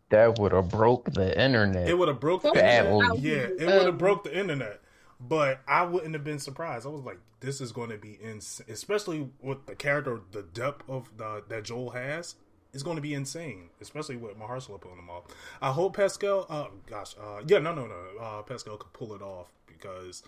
That 0.09 0.37
would 0.39 0.51
have 0.51 0.69
broke 0.69 1.13
the 1.13 1.41
internet. 1.41 1.87
It 1.87 1.97
would 1.97 2.09
have 2.09 2.19
broke 2.19 2.43
the 2.43 2.51
Badly. 2.51 2.91
internet. 2.99 3.19
Yeah, 3.21 3.65
it 3.65 3.65
would 3.65 3.85
have 3.85 3.97
broke 3.97 4.23
the 4.25 4.37
internet. 4.37 4.81
But 5.21 5.61
I 5.67 5.83
wouldn't 5.83 6.13
have 6.15 6.23
been 6.25 6.39
surprised. 6.39 6.85
I 6.85 6.89
was 6.89 7.03
like, 7.03 7.19
this 7.39 7.61
is 7.61 7.71
going 7.71 7.91
to 7.91 7.97
be 7.97 8.17
insane, 8.21 8.67
especially 8.69 9.29
with 9.41 9.67
the 9.67 9.75
character, 9.75 10.19
the 10.31 10.41
depth 10.41 10.83
of 10.89 11.09
the 11.15 11.43
that 11.47 11.63
Joel 11.63 11.91
has. 11.91 12.35
It's 12.73 12.83
going 12.83 12.95
to 12.95 13.01
be 13.01 13.13
insane, 13.13 13.69
especially 13.81 14.15
with 14.15 14.39
Mahershala 14.39 14.79
pulling 14.79 14.97
them 14.97 15.09
off. 15.09 15.25
I 15.61 15.71
hope 15.71 15.97
Pascal. 15.97 16.45
Uh, 16.49 16.67
gosh, 16.85 17.15
uh, 17.21 17.41
yeah, 17.45 17.59
no, 17.59 17.73
no, 17.73 17.85
no. 17.85 18.19
Uh, 18.19 18.41
Pascal 18.43 18.77
could 18.77 18.93
pull 18.93 19.13
it 19.13 19.21
off 19.21 19.47
because 19.67 20.23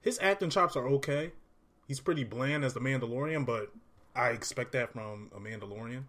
his 0.00 0.18
acting 0.22 0.50
chops 0.50 0.76
are 0.76 0.86
okay. 0.88 1.32
He's 1.88 2.00
pretty 2.00 2.22
bland 2.22 2.64
as 2.64 2.74
the 2.74 2.80
Mandalorian, 2.80 3.44
but 3.44 3.72
I 4.14 4.28
expect 4.28 4.72
that 4.72 4.92
from 4.92 5.30
a 5.34 5.40
Mandalorian. 5.40 6.04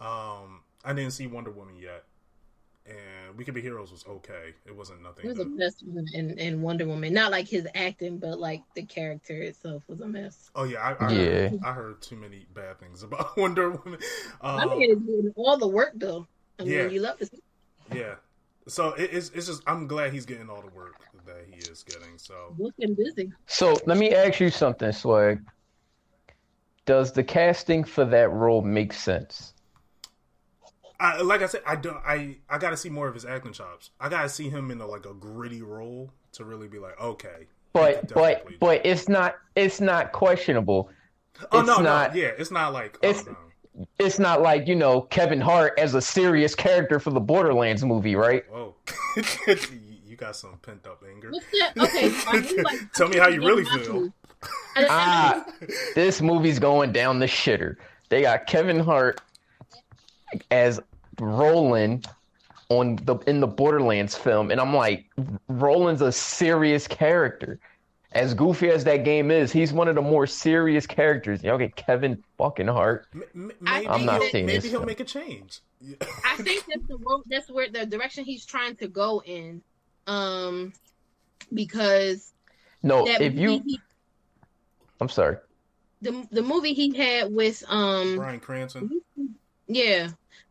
Um, 0.00 0.62
I 0.84 0.94
didn't 0.94 1.10
see 1.10 1.26
Wonder 1.26 1.50
Woman 1.50 1.76
yet, 1.76 2.04
and 2.90 3.36
We 3.36 3.44
Could 3.44 3.54
Be 3.54 3.60
Heroes 3.60 3.92
was 3.92 4.04
okay. 4.08 4.54
It 4.66 4.74
wasn't 4.74 5.02
nothing. 5.02 5.24
It 5.24 5.28
was 5.28 5.38
to- 5.38 5.44
a 5.44 5.46
mess 5.46 5.82
in, 6.12 6.38
in 6.38 6.60
Wonder 6.62 6.86
Woman. 6.86 7.12
Not 7.14 7.30
like 7.30 7.48
his 7.48 7.66
acting, 7.74 8.18
but 8.18 8.38
like 8.40 8.62
the 8.74 8.82
character 8.82 9.40
itself 9.42 9.82
was 9.88 10.00
a 10.00 10.06
mess. 10.08 10.50
oh 10.54 10.64
yeah, 10.64 10.80
I, 10.80 11.06
I, 11.06 11.12
Yeah. 11.12 11.48
Heard, 11.48 11.60
I 11.64 11.72
heard 11.72 12.02
too 12.02 12.16
many 12.16 12.46
bad 12.54 12.80
things 12.80 13.02
about 13.02 13.36
Wonder 13.36 13.70
Woman. 13.70 14.00
I 14.40 14.62
um, 14.64 14.70
mean, 14.78 14.90
it's 14.90 15.00
doing 15.00 15.32
all 15.36 15.56
the 15.56 15.68
work 15.68 15.92
though. 15.94 16.26
I 16.58 16.64
mean, 16.64 16.72
Yeah. 16.72 16.86
you 16.88 17.00
love 17.00 17.18
to 17.18 17.26
see. 17.26 17.38
yeah, 17.94 18.14
so 18.68 18.92
it, 18.94 19.10
it's 19.12 19.30
it's 19.30 19.46
just 19.46 19.62
I'm 19.66 19.86
glad 19.86 20.12
he's 20.12 20.26
getting 20.26 20.50
all 20.50 20.60
the 20.62 20.74
work 20.74 20.96
that 21.26 21.46
he 21.50 21.56
is 21.70 21.82
getting. 21.84 22.18
So 22.18 22.54
looking 22.58 22.94
busy. 22.94 23.32
So 23.46 23.76
let 23.86 23.96
me 23.98 24.14
ask 24.14 24.40
you 24.40 24.50
something, 24.50 24.92
Swag. 24.92 25.40
Does 26.86 27.12
the 27.12 27.22
casting 27.22 27.84
for 27.84 28.04
that 28.06 28.30
role 28.30 28.62
make 28.62 28.92
sense? 28.92 29.54
I, 31.00 31.22
like 31.22 31.40
I 31.42 31.46
said, 31.46 31.62
I 31.66 31.76
don't. 31.76 31.96
I 32.06 32.36
I 32.48 32.58
got 32.58 32.70
to 32.70 32.76
see 32.76 32.90
more 32.90 33.08
of 33.08 33.14
his 33.14 33.24
acting 33.24 33.52
chops. 33.52 33.90
I 33.98 34.08
got 34.10 34.22
to 34.22 34.28
see 34.28 34.48
him 34.50 34.70
in 34.70 34.80
a, 34.80 34.86
like 34.86 35.06
a 35.06 35.14
gritty 35.14 35.62
role 35.62 36.12
to 36.32 36.44
really 36.44 36.68
be 36.68 36.78
like, 36.78 37.00
okay. 37.00 37.28
he 37.40 37.46
But 37.72 38.08
but 38.14 38.22
definitely- 38.36 38.56
but 38.60 38.84
it's 38.86 39.08
not 39.08 39.36
it's 39.56 39.80
not 39.80 40.12
questionable. 40.12 40.90
oh 41.52 41.60
it's 41.60 41.66
no, 41.68 41.78
not- 41.78 42.14
no, 42.14 42.20
yeah, 42.20 42.28
it's 42.38 42.50
not 42.50 42.72
like 42.72 42.98
oh, 43.02 43.08
it's- 43.08 43.24
no. 43.26 43.36
It's 43.98 44.18
not 44.18 44.42
like 44.42 44.66
you 44.68 44.74
know 44.74 45.00
Kevin 45.02 45.40
Hart 45.40 45.78
as 45.78 45.94
a 45.94 46.02
serious 46.02 46.54
character 46.54 46.98
for 47.00 47.10
the 47.10 47.20
Borderlands 47.20 47.82
movie, 47.84 48.14
right? 48.16 48.44
Whoa, 48.50 48.74
you 49.16 49.22
you 50.04 50.16
got 50.16 50.36
some 50.36 50.58
pent 50.60 50.86
up 50.86 51.02
anger. 51.08 51.32
Okay, 51.78 52.10
so 52.10 52.30
like, 52.30 52.92
Tell 52.92 53.08
me 53.08 53.16
how 53.16 53.28
you 53.28 53.40
really 53.40 53.64
feel. 53.64 54.12
I- 54.76 54.82
I- 54.82 54.86
Ah, 54.90 55.46
this 55.94 56.20
movie's 56.20 56.58
going 56.58 56.92
down 56.92 57.20
the 57.20 57.26
shitter. 57.26 57.76
They 58.10 58.22
got 58.22 58.46
Kevin 58.46 58.80
Hart 58.80 59.20
as 60.50 60.80
Roland 61.20 62.06
on 62.68 62.96
the 63.04 63.16
in 63.26 63.40
the 63.40 63.46
Borderlands 63.46 64.16
film, 64.16 64.50
and 64.50 64.60
I'm 64.60 64.74
like, 64.74 65.06
Roland's 65.48 66.02
a 66.02 66.12
serious 66.12 66.86
character. 66.88 67.58
As 68.12 68.34
goofy 68.34 68.70
as 68.70 68.82
that 68.84 69.04
game 69.04 69.30
is, 69.30 69.52
he's 69.52 69.72
one 69.72 69.86
of 69.86 69.94
the 69.94 70.02
more 70.02 70.26
serious 70.26 70.84
characters. 70.84 71.44
Y'all 71.44 71.58
get 71.58 71.76
Kevin 71.76 72.20
fucking 72.38 72.66
Hart. 72.66 73.06
M- 73.14 73.22
m- 73.36 73.52
I 73.66 73.74
maybe 73.82 73.88
I'm 73.88 74.04
not 74.04 74.20
he'll, 74.22 74.30
seeing 74.30 74.46
maybe 74.46 74.68
he'll 74.68 74.80
film. 74.80 74.86
make 74.86 74.98
a 75.00 75.04
change. 75.04 75.60
I 76.24 76.36
think 76.36 76.64
that's 76.66 76.86
the 76.88 76.96
road. 76.98 77.22
That's 77.28 77.48
where 77.50 77.68
the 77.70 77.86
direction 77.86 78.24
he's 78.24 78.44
trying 78.44 78.74
to 78.76 78.88
go 78.88 79.22
in. 79.24 79.62
Um, 80.08 80.72
because 81.54 82.32
No, 82.82 83.04
that 83.04 83.20
if 83.20 83.34
you, 83.34 83.62
he- 83.64 83.80
I'm 85.00 85.08
sorry. 85.08 85.36
the 86.02 86.26
the 86.32 86.42
movie 86.42 86.74
he 86.74 86.96
had 86.96 87.32
with 87.32 87.62
um 87.68 88.16
Bryan 88.16 88.40
Cranston. 88.40 89.00
yeah 89.68 90.08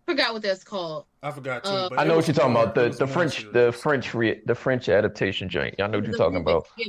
forgot 0.10 0.34
what 0.34 0.42
that's 0.42 0.64
called. 0.64 1.06
I 1.22 1.32
forgot 1.32 1.64
too. 1.64 1.70
Uh, 1.70 1.90
but 1.90 2.00
I 2.00 2.04
know 2.04 2.16
what 2.16 2.28
you're 2.28 2.34
talking 2.36 2.52
about. 2.52 2.76
The 2.76 2.90
the 2.90 3.08
French 3.08 3.36
serious. 3.38 3.54
the 3.54 3.72
French 3.72 4.14
re, 4.14 4.42
the 4.46 4.56
French 4.56 4.90
adaptation 4.90 5.48
joint. 5.50 5.76
I 5.80 5.88
know 5.88 5.98
what 6.00 6.04
you're 6.06 6.12
The 6.14 6.18
talking 6.18 6.38
about. 6.38 6.68
yeah. 6.78 6.88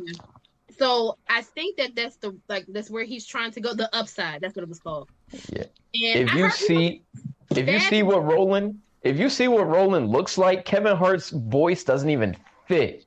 So 0.78 1.18
I 1.28 1.42
think 1.42 1.76
that 1.76 1.94
that's 1.94 2.16
the 2.16 2.36
like 2.48 2.64
that's 2.68 2.88
where 2.90 3.04
he's 3.04 3.26
trying 3.26 3.50
to 3.52 3.60
go. 3.60 3.74
The 3.74 3.94
upside. 3.94 4.40
That's 4.40 4.56
what 4.56 4.62
it 4.62 4.68
was 4.68 4.78
called. 4.80 5.08
Yeah. 5.52 5.64
And 5.94 6.28
If 6.28 6.30
I 6.30 6.36
you 6.36 6.42
heard 6.44 6.52
see, 6.52 7.02
if 7.50 7.68
you 7.68 7.80
see 7.80 8.02
what 8.02 8.24
Roland, 8.24 8.80
if 9.02 9.18
you 9.18 9.28
see 9.28 9.48
what 9.48 9.66
Roland 9.68 10.08
looks 10.08 10.38
like, 10.38 10.64
Kevin 10.64 10.96
Hart's 10.96 11.30
voice 11.30 11.84
doesn't 11.84 12.08
even 12.08 12.36
fit. 12.66 13.04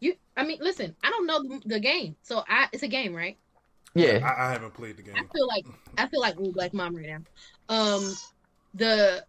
you, 0.00 0.14
I 0.36 0.44
mean, 0.44 0.58
listen, 0.60 0.94
I 1.02 1.10
don't 1.10 1.26
know 1.26 1.42
the, 1.42 1.62
the 1.66 1.80
game, 1.80 2.16
so 2.22 2.42
I 2.48 2.68
it's 2.72 2.82
a 2.82 2.88
game, 2.88 3.14
right? 3.14 3.38
Yeah, 3.94 4.20
I, 4.24 4.48
I 4.48 4.52
haven't 4.52 4.74
played 4.74 4.96
the 4.96 5.02
game. 5.02 5.14
I 5.16 5.22
feel 5.32 5.46
like 5.46 5.64
I 5.98 6.06
feel 6.08 6.20
like 6.20 6.40
ooh, 6.40 6.52
Black 6.52 6.72
Mom 6.72 6.96
right 6.96 7.06
now. 7.06 7.18
Um, 7.68 8.14
the 8.74 9.24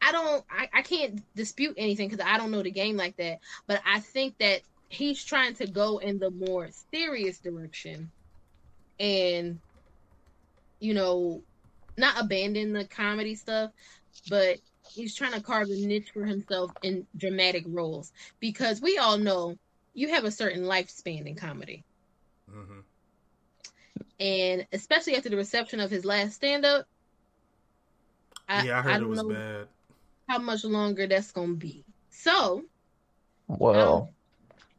I 0.00 0.12
don't 0.12 0.44
I, 0.50 0.68
I 0.72 0.82
can't 0.82 1.20
dispute 1.34 1.74
anything 1.76 2.08
because 2.08 2.24
I 2.24 2.38
don't 2.38 2.50
know 2.50 2.62
the 2.62 2.70
game 2.70 2.96
like 2.96 3.16
that. 3.16 3.38
But 3.66 3.82
I 3.86 4.00
think 4.00 4.38
that 4.38 4.62
he's 4.88 5.24
trying 5.24 5.54
to 5.54 5.66
go 5.66 5.98
in 5.98 6.18
the 6.18 6.30
more 6.30 6.68
serious 6.92 7.38
direction, 7.40 8.10
and 8.98 9.60
you 10.80 10.94
know, 10.94 11.42
not 11.98 12.20
abandon 12.20 12.72
the 12.72 12.86
comedy 12.86 13.34
stuff, 13.34 13.70
but 14.30 14.58
he's 14.94 15.14
trying 15.14 15.32
to 15.32 15.42
carve 15.42 15.68
a 15.68 15.76
niche 15.76 16.10
for 16.14 16.24
himself 16.24 16.72
in 16.82 17.06
dramatic 17.16 17.64
roles 17.66 18.12
because 18.40 18.80
we 18.80 18.96
all 18.98 19.18
know 19.18 19.56
you 19.94 20.08
have 20.10 20.24
a 20.24 20.30
certain 20.30 20.62
lifespan 20.62 21.26
in 21.26 21.34
comedy 21.34 21.84
and 24.20 24.66
especially 24.72 25.16
after 25.16 25.28
the 25.28 25.36
reception 25.36 25.80
of 25.80 25.90
his 25.90 26.04
last 26.04 26.34
stand 26.34 26.64
up, 26.64 26.86
I, 28.48 28.64
yeah, 28.64 28.78
I 28.78 28.82
heard 28.82 28.96
it 28.96 29.00
don't 29.00 29.08
was 29.10 29.22
know 29.22 29.28
bad. 29.30 29.68
how 30.28 30.38
much 30.38 30.64
longer 30.64 31.06
that's 31.06 31.32
gonna 31.32 31.54
be. 31.54 31.84
So 32.10 32.64
well, 33.48 34.12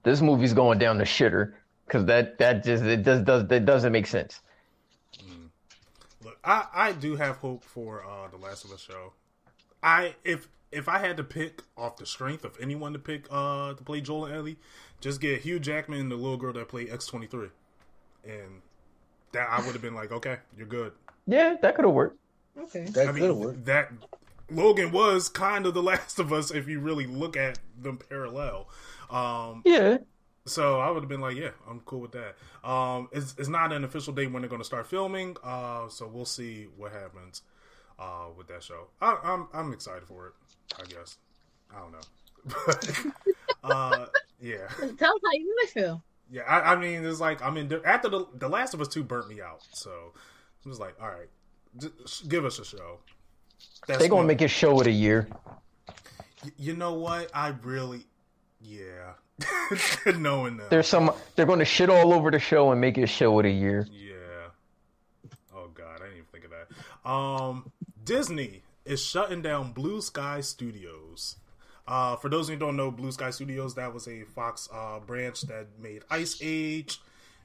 this 0.03 0.21
movie's 0.21 0.53
going 0.53 0.79
down 0.79 0.97
the 0.97 1.03
shitter 1.03 1.53
because 1.85 2.05
that 2.05 2.37
that 2.39 2.63
just 2.63 2.83
it 2.83 3.03
does 3.03 3.21
does 3.21 3.47
that 3.47 3.65
doesn't 3.65 3.91
make 3.91 4.07
sense. 4.07 4.41
Look, 6.23 6.37
I, 6.43 6.67
I 6.73 6.91
do 6.91 7.15
have 7.15 7.37
hope 7.37 7.63
for 7.63 8.03
uh, 8.05 8.27
the 8.27 8.37
Last 8.37 8.65
of 8.65 8.71
Us 8.71 8.81
show. 8.81 9.13
I 9.81 10.15
if 10.23 10.49
if 10.71 10.87
I 10.89 10.99
had 10.99 11.17
to 11.17 11.23
pick 11.23 11.63
off 11.77 11.97
the 11.97 12.05
strength 12.05 12.45
of 12.45 12.57
anyone 12.61 12.93
to 12.93 12.99
pick 12.99 13.25
uh 13.31 13.73
to 13.73 13.83
play 13.83 14.01
Joel 14.01 14.25
and 14.25 14.35
Ellie, 14.35 14.57
just 15.01 15.21
get 15.21 15.41
Hugh 15.41 15.59
Jackman 15.59 15.99
and 16.01 16.11
the 16.11 16.15
little 16.15 16.37
girl 16.37 16.53
that 16.53 16.67
played 16.67 16.91
X 16.91 17.05
twenty 17.05 17.27
three, 17.27 17.49
and 18.25 18.61
that 19.33 19.49
I 19.49 19.59
would 19.65 19.73
have 19.73 19.81
been 19.81 19.95
like, 19.95 20.11
okay, 20.11 20.37
you're 20.57 20.67
good. 20.67 20.93
Yeah, 21.27 21.55
that 21.61 21.75
could 21.75 21.85
have 21.85 21.93
worked. 21.93 22.17
okay, 22.57 22.93
That 22.93 23.07
I 23.07 23.11
could 23.11 23.13
mean, 23.13 23.39
work. 23.39 23.57
that 23.65 23.91
Logan 24.49 24.91
was 24.91 25.29
kind 25.29 25.65
of 25.65 25.73
the 25.73 25.83
Last 25.91 26.19
of 26.19 26.33
Us 26.33 26.51
if 26.51 26.67
you 26.67 26.79
really 26.79 27.07
look 27.07 27.37
at 27.37 27.59
them 27.79 27.97
parallel. 28.09 28.67
Um, 29.09 29.65
Yeah, 29.65 29.97
so 30.45 30.79
I 30.79 30.89
would 30.89 31.03
have 31.03 31.09
been 31.09 31.21
like, 31.21 31.35
yeah, 31.37 31.51
I'm 31.69 31.81
cool 31.81 31.99
with 32.01 32.11
that. 32.13 32.35
Um, 32.67 33.09
it's, 33.11 33.35
it's 33.37 33.49
not 33.49 33.71
an 33.71 33.83
official 33.83 34.13
date 34.13 34.31
when 34.31 34.41
they're 34.41 34.49
going 34.49 34.61
to 34.61 34.65
start 34.65 34.87
filming, 34.87 35.37
uh, 35.43 35.89
so 35.89 36.07
we'll 36.07 36.25
see 36.25 36.67
what 36.77 36.91
happens 36.91 37.43
uh, 37.99 38.25
with 38.37 38.47
that 38.47 38.63
show. 38.63 38.87
I, 39.01 39.17
I'm 39.23 39.47
I'm 39.53 39.73
excited 39.73 40.07
for 40.07 40.27
it. 40.27 40.33
I 40.79 40.85
guess 40.85 41.17
I 41.75 41.79
don't 41.79 41.91
know, 41.91 41.99
but 42.65 42.89
uh, 43.63 44.05
yeah, 44.41 44.67
tell 44.97 45.13
us 45.15 45.21
how 45.23 45.31
you 45.33 45.45
really 45.47 45.67
feel. 45.67 46.03
Yeah. 46.31 46.41
I, 46.43 46.73
I 46.73 46.75
mean, 46.75 47.05
it's 47.05 47.19
like 47.19 47.41
I 47.41 47.49
mean, 47.49 47.71
after 47.85 48.09
the 48.09 48.25
the 48.35 48.49
Last 48.49 48.73
of 48.73 48.81
Us 48.81 48.87
two 48.87 49.03
burnt 49.03 49.27
me 49.29 49.41
out, 49.41 49.61
so 49.73 49.91
I'm 50.65 50.71
just 50.71 50.79
like, 50.81 50.95
all 51.01 51.07
right, 51.09 51.29
just 51.79 52.27
give 52.29 52.45
us 52.45 52.59
a 52.59 52.65
show. 52.65 52.99
That's 53.87 53.99
they're 53.99 54.09
gonna 54.09 54.27
make 54.27 54.41
a 54.41 54.47
show 54.47 54.79
of 54.79 54.87
a 54.87 54.91
year. 54.91 55.27
Y- 56.43 56.51
You 56.57 56.75
know 56.75 56.93
what? 56.93 57.29
I 57.33 57.53
really, 57.63 58.05
yeah. 58.61 59.13
Knowing 60.17 60.57
that, 60.57 60.69
There's 60.69 60.87
some. 60.87 61.11
They're 61.35 61.45
gonna 61.45 61.65
shit 61.65 61.89
all 61.89 62.13
over 62.13 62.29
the 62.29 62.39
show 62.39 62.71
and 62.71 62.81
make 62.81 62.97
it 62.97 63.07
show 63.07 63.39
of 63.39 63.45
a 63.45 63.49
year. 63.49 63.87
Yeah. 63.91 64.13
Oh 65.55 65.69
God, 65.73 65.95
I 66.01 66.05
didn't 66.05 66.13
even 66.13 66.25
think 66.31 66.45
of 66.45 66.51
that. 66.51 67.09
Um, 67.09 67.71
Disney 68.03 68.63
is 68.85 69.01
shutting 69.03 69.41
down 69.41 69.71
Blue 69.71 70.01
Sky 70.01 70.41
Studios. 70.41 71.37
Uh, 71.89 72.15
for 72.15 72.29
those 72.29 72.47
who 72.47 72.55
don't 72.55 72.75
know, 72.77 72.91
Blue 72.91 73.11
Sky 73.11 73.31
Studios 73.31 73.73
that 73.75 73.91
was 73.93 74.07
a 74.07 74.23
Fox 74.23 74.69
uh, 74.71 74.99
branch 74.99 75.41
that 75.41 75.67
made 75.81 76.03
Ice 76.11 76.37
Age, 76.41 77.01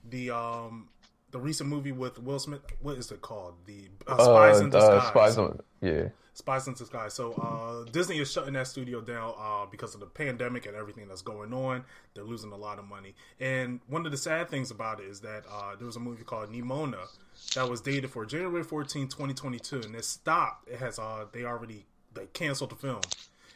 the 0.09 0.31
um, 0.31 0.89
the 1.31 1.39
recent 1.41 1.69
movie 1.71 1.93
with 1.93 2.23
Will 2.23 2.39
Smith. 2.39 2.61
What 2.83 2.99
is 2.99 3.11
it 3.11 3.23
called? 3.23 3.55
The 3.67 3.89
uh, 4.07 4.23
Spies 4.23 4.61
in 4.61 4.67
Uh, 4.75 4.79
uh, 4.79 4.81
Disguise. 5.01 5.09
spies 5.09 5.39
on. 5.39 5.61
Yeah. 5.81 6.09
Spies 6.35 6.67
in 6.67 6.75
Disguise. 6.75 7.15
So 7.15 7.33
uh, 7.35 7.91
Disney 7.91 8.19
is 8.19 8.31
shutting 8.31 8.53
that 8.55 8.67
studio 8.67 9.01
down 9.01 9.35
uh, 9.39 9.67
because 9.71 9.95
of 9.95 10.01
the 10.01 10.07
pandemic 10.07 10.67
and 10.67 10.75
everything 10.77 11.07
that's 11.09 11.23
going 11.23 11.55
on. 11.55 11.85
They're 12.15 12.25
losing 12.25 12.51
a 12.53 12.57
lot 12.57 12.79
of 12.81 12.85
money. 12.87 13.15
And 13.41 13.81
one 13.87 14.05
of 14.05 14.11
the 14.13 14.19
sad 14.19 14.51
things 14.51 14.71
about 14.73 15.01
it 15.01 15.07
is 15.07 15.21
that 15.21 15.45
uh, 15.51 15.77
there 15.77 15.87
was 15.87 15.95
a 15.97 16.01
movie 16.01 16.25
called 16.25 16.51
Nimona 16.51 17.07
that 17.55 17.71
was 17.71 17.81
dated 17.81 18.11
for 18.11 18.27
January 18.27 18.65
14, 18.65 19.07
2022, 19.09 19.83
and 19.87 19.95
it 19.95 20.05
stopped. 20.05 20.69
It 20.69 20.81
has 20.81 20.99
uh, 20.99 21.27
they 21.33 21.45
already 21.45 21.87
they 22.13 22.27
canceled 22.27 22.71
the 22.71 22.77
film. 22.77 23.01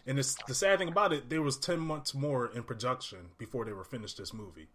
And 0.06 0.18
it's 0.18 0.36
the 0.46 0.54
sad 0.54 0.78
thing 0.78 0.88
about 0.88 1.12
it, 1.12 1.28
there 1.28 1.42
was 1.42 1.56
ten 1.56 1.80
months 1.80 2.14
more 2.14 2.46
in 2.46 2.62
production 2.62 3.30
before 3.36 3.64
they 3.64 3.72
were 3.72 3.84
finished 3.84 4.16
this 4.16 4.32
movie. 4.32 4.68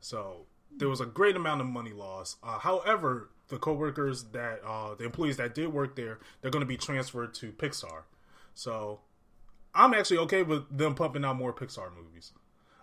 So 0.00 0.46
there 0.76 0.88
was 0.88 1.00
a 1.00 1.06
great 1.06 1.36
amount 1.36 1.60
of 1.60 1.66
money 1.66 1.92
lost. 1.92 2.38
Uh, 2.42 2.58
however, 2.58 3.30
the 3.48 3.58
coworkers 3.58 4.24
that 4.32 4.60
uh, 4.66 4.94
the 4.94 5.04
employees 5.04 5.36
that 5.36 5.54
did 5.54 5.72
work 5.72 5.96
there, 5.96 6.18
they're 6.40 6.50
going 6.50 6.60
to 6.60 6.66
be 6.66 6.76
transferred 6.76 7.34
to 7.34 7.52
Pixar. 7.52 8.02
So 8.54 9.00
I'm 9.74 9.94
actually 9.94 10.18
okay 10.18 10.42
with 10.42 10.76
them 10.76 10.94
pumping 10.94 11.24
out 11.24 11.36
more 11.36 11.52
Pixar 11.52 11.94
movies. 11.94 12.32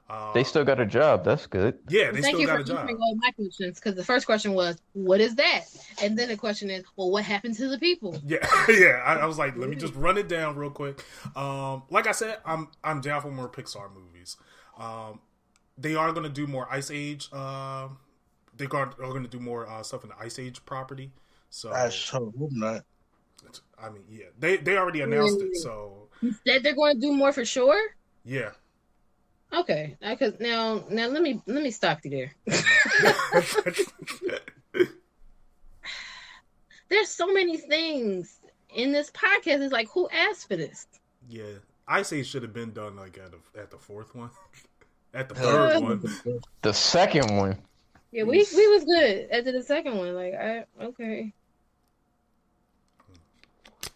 Uh, 0.09 0.33
They 0.33 0.43
still 0.43 0.63
got 0.65 0.79
a 0.79 0.85
job. 0.87 1.23
That's 1.23 1.45
good. 1.45 1.77
yeah, 1.87 2.09
they 2.11 2.21
Thank 2.21 2.35
still 2.37 2.39
you 2.41 2.47
got 2.47 2.55
for 2.55 2.61
a 2.61 2.63
job. 2.63 2.89
all 2.89 3.15
my 3.17 3.31
questions 3.31 3.79
because 3.79 3.93
the 3.95 4.03
first 4.03 4.25
question 4.25 4.53
was, 4.53 4.77
"What 4.93 5.21
is 5.21 5.35
that?" 5.35 5.65
and 6.01 6.17
then 6.17 6.29
the 6.29 6.37
question 6.37 6.69
is, 6.71 6.83
"Well, 6.95 7.11
what 7.11 7.23
happened 7.23 7.55
to 7.57 7.67
the 7.67 7.77
people?" 7.77 8.17
Yeah, 8.25 8.37
yeah. 8.69 9.03
I, 9.05 9.15
I 9.17 9.25
was 9.25 9.37
like, 9.37 9.55
let 9.55 9.69
me 9.69 9.75
just 9.75 9.93
run 9.93 10.17
it 10.17 10.27
down 10.27 10.55
real 10.55 10.71
quick. 10.71 11.03
Um, 11.35 11.83
like 11.91 12.07
I 12.07 12.11
said, 12.13 12.37
I'm 12.45 12.69
I'm 12.83 13.01
down 13.01 13.21
for 13.21 13.29
more 13.31 13.49
Pixar 13.49 13.93
movies. 13.93 14.35
Um, 14.79 15.19
they 15.77 15.95
are 15.95 16.11
going 16.11 16.23
to 16.23 16.29
do 16.29 16.47
more 16.47 16.67
Ice 16.71 16.89
Age. 16.91 17.29
Uh, 17.31 17.89
they 18.57 18.65
are, 18.65 18.87
are 18.87 19.11
going 19.11 19.23
to 19.23 19.29
do 19.29 19.39
more 19.39 19.69
uh, 19.69 19.83
stuff 19.83 20.03
in 20.03 20.09
the 20.09 20.15
Ice 20.19 20.39
Age 20.39 20.65
property. 20.65 21.11
So 21.51 21.71
I 21.71 21.89
sure 21.89 22.31
hope 22.37 22.49
not. 22.51 22.83
I 23.81 23.89
mean, 23.89 24.03
yeah, 24.09 24.25
they 24.39 24.57
they 24.57 24.75
already 24.77 25.01
announced 25.01 25.39
it. 25.39 25.55
So 25.57 26.09
That 26.45 26.63
they're 26.63 26.75
going 26.75 26.95
to 26.95 26.99
do 26.99 27.13
more 27.13 27.31
for 27.31 27.45
sure. 27.45 27.79
yeah, 28.25 28.49
Okay, 29.51 29.97
because 30.01 30.39
now 30.39 30.83
now 30.89 31.07
let 31.07 31.21
me 31.23 31.41
let 31.47 31.63
me 31.63 31.71
stop 31.71 31.99
you 32.03 32.11
there. 32.11 32.35
There's 36.89 37.09
so 37.09 37.31
many 37.31 37.57
things 37.57 38.39
in 38.75 38.91
this 38.91 39.11
podcast. 39.11 39.61
It's 39.61 39.71
like, 39.73 39.89
who 39.89 40.09
asked 40.09 40.47
for 40.47 40.55
this? 40.55 40.87
yeah. 41.29 41.43
Ice 41.91 42.13
Age 42.13 42.27
should 42.27 42.43
have 42.43 42.53
been 42.53 42.71
done 42.71 42.95
like 42.95 43.17
at 43.17 43.31
the 43.31 43.39
at 43.59 43.71
the 43.71 43.77
fourth 43.79 44.13
one, 44.13 44.29
at 45.15 45.27
the 45.27 45.33
third 45.33 45.77
Uh, 45.77 45.81
one. 45.81 46.03
The 46.61 46.71
second 46.73 47.35
one. 47.35 47.57
Yeah, 48.11 48.23
we 48.23 48.45
we 48.55 48.67
was 48.67 48.83
good 48.85 49.27
after 49.31 49.51
the 49.51 49.63
second 49.63 49.97
one. 49.97 50.13
Like, 50.13 50.35
I 50.35 50.65
okay. 50.79 51.33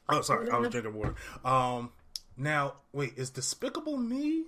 Oh, 0.09 0.21
sorry, 0.21 0.49
I 0.49 0.57
was 0.57 0.69
drinking 0.69 0.95
water. 0.95 1.13
Um, 1.45 1.91
now 2.35 2.73
wait, 2.93 3.13
is 3.15 3.29
Despicable 3.29 3.97
Me 3.97 4.45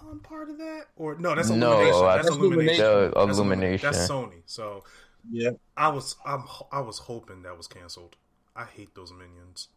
um 0.00 0.20
part 0.20 0.48
of 0.50 0.58
that 0.58 0.86
or 0.96 1.16
no? 1.18 1.34
That's 1.34 1.50
No, 1.50 1.72
Illumination. 1.72 2.04
I- 2.04 2.16
that's 2.16 2.26
That's 2.28 2.36
Illumination. 2.36 2.84
The 2.84 3.12
That's 3.14 3.38
Illumination. 3.38 3.92
That's 3.92 4.10
Sony. 4.10 4.42
So 4.46 4.84
Yeah. 5.30 5.50
I 5.76 5.88
was 5.88 6.16
I'm 6.24 6.44
I 6.72 6.80
was 6.80 6.98
hoping 6.98 7.42
that 7.42 7.56
was 7.56 7.66
canceled. 7.66 8.16
I 8.56 8.64
hate 8.64 8.94
those 8.94 9.12
minions. 9.12 9.68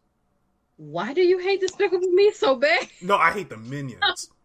Why 0.76 1.12
do 1.12 1.20
you 1.22 1.38
hate 1.38 1.60
Despicable 1.60 2.08
Me 2.08 2.32
so 2.32 2.56
bad? 2.56 2.88
No, 3.02 3.16
I 3.16 3.30
hate 3.32 3.48
the 3.50 3.56
minions. 3.56 4.30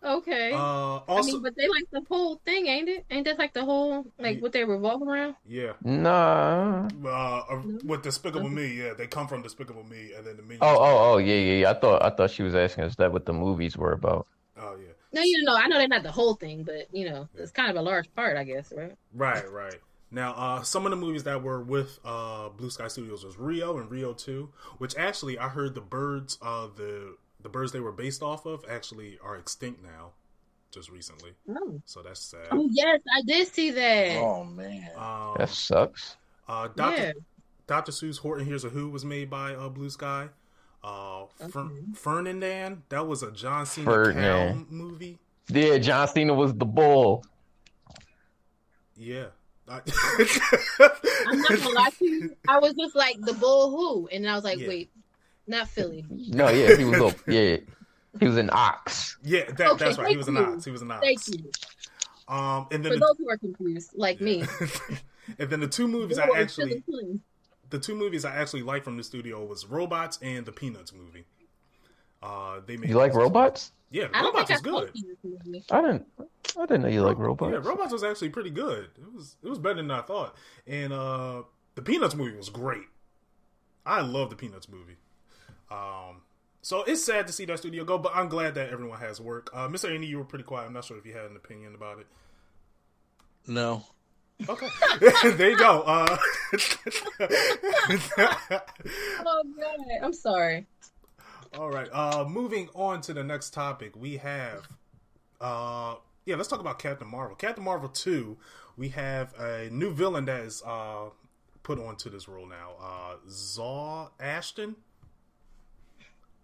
Okay. 0.00 0.52
Uh, 0.52 0.56
I 0.98 1.00
also, 1.08 1.32
mean, 1.32 1.42
but 1.42 1.56
they 1.56 1.66
like 1.66 1.84
the 1.90 2.02
whole 2.08 2.40
thing, 2.44 2.68
ain't 2.68 2.88
it? 2.88 3.04
Ain't 3.10 3.24
that 3.24 3.36
like 3.36 3.52
the 3.52 3.64
whole 3.64 4.06
like 4.20 4.40
what 4.40 4.52
they 4.52 4.62
revolve 4.64 5.02
around? 5.02 5.34
yeah. 5.44 5.72
Nah. 5.82 6.88
Uh, 7.04 7.62
with 7.84 8.02
Despicable 8.04 8.48
Me, 8.48 8.74
yeah, 8.74 8.94
they 8.94 9.08
come 9.08 9.26
from 9.26 9.42
Despicable 9.42 9.82
Me, 9.82 10.12
and 10.16 10.24
then 10.24 10.36
the 10.36 10.42
minions. 10.42 10.60
Oh, 10.62 10.76
oh, 10.78 11.12
oh, 11.14 11.18
yeah, 11.18 11.34
yeah, 11.34 11.52
yeah. 11.62 11.70
I 11.70 11.74
thought, 11.74 12.02
I 12.04 12.10
thought 12.10 12.30
she 12.30 12.44
was 12.44 12.54
asking 12.54 12.84
us 12.84 12.94
that 12.96 13.12
what 13.12 13.26
the 13.26 13.32
movies 13.32 13.76
were 13.76 13.90
about. 13.92 14.28
oh 14.56 14.76
yeah. 14.80 14.87
No, 15.12 15.22
you 15.22 15.42
know, 15.42 15.54
I 15.56 15.66
know 15.68 15.78
they're 15.78 15.88
not 15.88 16.02
the 16.02 16.12
whole 16.12 16.34
thing, 16.34 16.64
but 16.64 16.88
you 16.92 17.08
know, 17.08 17.28
it's 17.36 17.50
kind 17.50 17.70
of 17.70 17.76
a 17.76 17.82
large 17.82 18.12
part, 18.14 18.36
I 18.36 18.44
guess, 18.44 18.72
right? 18.76 18.94
Right, 19.14 19.50
right. 19.50 19.76
Now, 20.10 20.32
uh, 20.34 20.62
some 20.62 20.86
of 20.86 20.90
the 20.90 20.96
movies 20.96 21.24
that 21.24 21.42
were 21.42 21.62
with 21.62 21.98
uh, 22.04 22.48
Blue 22.50 22.70
Sky 22.70 22.88
Studios 22.88 23.24
was 23.24 23.38
Rio 23.38 23.78
and 23.78 23.90
Rio 23.90 24.12
Two, 24.14 24.50
which 24.78 24.96
actually 24.96 25.38
I 25.38 25.48
heard 25.48 25.74
the 25.74 25.80
birds, 25.82 26.38
uh, 26.42 26.68
the 26.76 27.16
the 27.42 27.48
birds 27.48 27.72
they 27.72 27.80
were 27.80 27.92
based 27.92 28.22
off 28.22 28.46
of, 28.46 28.64
actually 28.68 29.18
are 29.22 29.36
extinct 29.36 29.82
now. 29.82 30.12
just 30.70 30.90
recently, 30.90 31.32
Oh. 31.48 31.80
so 31.86 32.02
that's 32.02 32.20
sad. 32.20 32.48
Oh, 32.50 32.68
yes, 32.70 33.00
I 33.16 33.22
did 33.22 33.48
see 33.48 33.70
that. 33.70 34.16
Oh 34.18 34.44
man. 34.44 34.90
Um, 34.96 35.34
That 35.38 35.48
sucks. 35.48 36.16
uh, 36.48 36.68
Doctor 36.76 37.02
Yeah. 37.02 37.12
Doctor 37.66 37.92
Seuss 37.92 38.18
Horton 38.18 38.44
Hears 38.46 38.64
a 38.64 38.68
Who 38.68 38.90
was 38.90 39.04
made 39.04 39.30
by 39.30 39.54
uh, 39.54 39.68
Blue 39.70 39.88
Sky. 39.90 40.28
Uh, 40.82 41.24
Fer- 41.50 41.60
Okay. 41.60 41.74
Ferdinand, 41.94 42.82
that 42.88 43.06
was 43.06 43.22
a 43.22 43.30
John 43.32 43.66
Cena 43.66 43.84
Ferdinand. 43.84 44.54
cow 44.54 44.66
movie. 44.70 45.18
Yeah, 45.48 45.78
John 45.78 46.06
Cena 46.08 46.34
was 46.34 46.54
the 46.54 46.64
bull. 46.66 47.24
Yeah. 48.96 49.26
I- 49.68 49.80
I'm 51.28 51.38
not 51.40 51.48
gonna 51.48 51.68
lie 51.70 51.90
to 51.98 52.04
you. 52.06 52.36
I 52.48 52.58
was 52.58 52.74
just 52.74 52.94
like 52.96 53.20
the 53.20 53.34
bull 53.34 53.70
who, 53.70 54.08
and 54.08 54.28
I 54.28 54.34
was 54.34 54.44
like, 54.44 54.58
Yeah. 54.58 54.68
wait, 54.68 54.90
not 55.46 55.68
Philly. 55.68 56.04
No, 56.08 56.48
yeah, 56.48 56.74
he 56.76 56.84
was 56.84 57.00
a 57.14 57.30
yeah, 57.30 57.56
he 58.18 58.26
was 58.26 58.36
an 58.38 58.48
ox. 58.52 59.18
yeah, 59.22 59.44
that, 59.52 59.72
Okay, 59.72 59.84
that's 59.84 59.98
right. 59.98 60.08
He 60.10 60.16
was 60.16 60.28
an 60.28 60.36
you. 60.36 60.40
ox. 60.42 60.64
He 60.64 60.70
was 60.70 60.80
an 60.82 60.90
ox. 60.90 61.04
Thank 61.04 61.20
you. 61.28 61.50
Um, 62.28 62.66
and 62.70 62.82
then 62.84 62.92
For 62.92 62.98
the, 62.98 63.06
those 63.06 63.18
who 63.18 63.28
are 63.28 63.36
confused, 63.38 63.90
like 63.94 64.20
me. 64.20 64.42
and 65.38 65.50
then 65.50 65.60
the 65.60 65.68
two 65.68 65.86
movies 65.88 66.18
I 66.18 66.26
Bull 66.26 66.36
is 66.36 66.42
actually 66.42 66.82
Philly 66.86 67.00
Twins. 67.02 67.20
The 67.70 67.78
two 67.78 67.94
movies 67.94 68.24
I 68.24 68.34
actually 68.36 68.62
liked 68.62 68.84
from 68.84 68.96
the 68.96 69.04
studio 69.04 69.44
was 69.44 69.66
Robots 69.66 70.18
and 70.22 70.46
the 70.46 70.52
Peanuts 70.52 70.92
movie. 70.92 71.24
Uh, 72.22 72.60
they 72.66 72.76
made 72.76 72.90
You 72.90 72.96
like 72.96 73.12
those- 73.12 73.22
robots? 73.22 73.72
Yeah, 73.90 74.08
I 74.12 74.22
Robots 74.22 74.50
was 74.50 74.60
think 74.60 74.66
I 74.76 74.80
good. 74.80 74.92
seen 74.94 75.08
this 75.08 75.18
movie. 75.24 75.64
I 75.70 75.80
didn't. 75.80 76.06
I 76.58 76.66
didn't 76.66 76.82
know 76.82 76.88
you 76.88 77.02
like 77.02 77.16
robots. 77.18 77.52
Yeah, 77.52 77.66
Robots 77.66 77.90
was 77.92 78.04
actually 78.04 78.28
pretty 78.30 78.50
good. 78.50 78.90
It 78.98 79.12
was 79.14 79.36
it 79.42 79.48
was 79.48 79.58
better 79.58 79.76
than 79.76 79.90
I 79.90 80.02
thought. 80.02 80.36
And 80.66 80.92
uh 80.92 81.44
the 81.74 81.80
Peanuts 81.82 82.14
movie 82.14 82.36
was 82.36 82.50
great. 82.50 82.82
I 83.86 84.02
love 84.02 84.28
the 84.28 84.36
Peanuts 84.36 84.68
movie. 84.68 84.96
Um 85.70 86.20
so 86.60 86.82
it's 86.82 87.02
sad 87.02 87.26
to 87.28 87.32
see 87.32 87.46
that 87.46 87.58
studio 87.60 87.84
go, 87.84 87.96
but 87.96 88.12
I'm 88.14 88.28
glad 88.28 88.56
that 88.56 88.68
everyone 88.70 88.98
has 88.98 89.20
work. 89.22 89.48
Uh 89.54 89.68
Mr. 89.68 89.90
Andy, 89.94 90.06
you 90.06 90.18
were 90.18 90.24
pretty 90.24 90.44
quiet. 90.44 90.66
I'm 90.66 90.74
not 90.74 90.84
sure 90.84 90.98
if 90.98 91.06
you 91.06 91.14
had 91.14 91.30
an 91.30 91.36
opinion 91.36 91.74
about 91.74 91.98
it. 92.00 92.06
No. 93.46 93.84
Okay. 94.46 94.68
there 95.36 95.50
you 95.50 95.56
go. 95.56 95.82
Uh 95.82 96.16
Oh 99.26 99.42
god, 99.58 99.78
I'm 100.02 100.12
sorry. 100.12 100.66
All 101.58 101.70
right. 101.70 101.88
Uh 101.92 102.24
moving 102.28 102.68
on 102.74 103.00
to 103.02 103.12
the 103.12 103.24
next 103.24 103.50
topic, 103.50 103.96
we 103.96 104.18
have 104.18 104.68
uh 105.40 105.96
yeah, 106.24 106.36
let's 106.36 106.48
talk 106.48 106.60
about 106.60 106.78
Captain 106.78 107.08
Marvel. 107.08 107.34
Captain 107.36 107.64
Marvel 107.64 107.88
2, 107.88 108.36
we 108.76 108.90
have 108.90 109.32
a 109.38 109.68
new 109.70 109.90
villain 109.92 110.26
that 110.26 110.40
is 110.42 110.62
uh 110.64 111.06
put 111.62 111.78
onto 111.78 112.10
this 112.10 112.28
role 112.28 112.46
now. 112.46 112.72
Uh 112.80 113.16
Zaw 113.28 114.10
Ashton. 114.20 114.76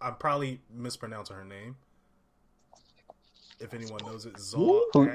I'm 0.00 0.16
probably 0.16 0.60
mispronouncing 0.70 1.36
her 1.36 1.44
name. 1.44 1.76
If 3.60 3.72
anyone 3.72 4.00
knows 4.04 4.26
it, 4.26 4.38
Zaw 4.38 4.80
Who? 4.92 5.10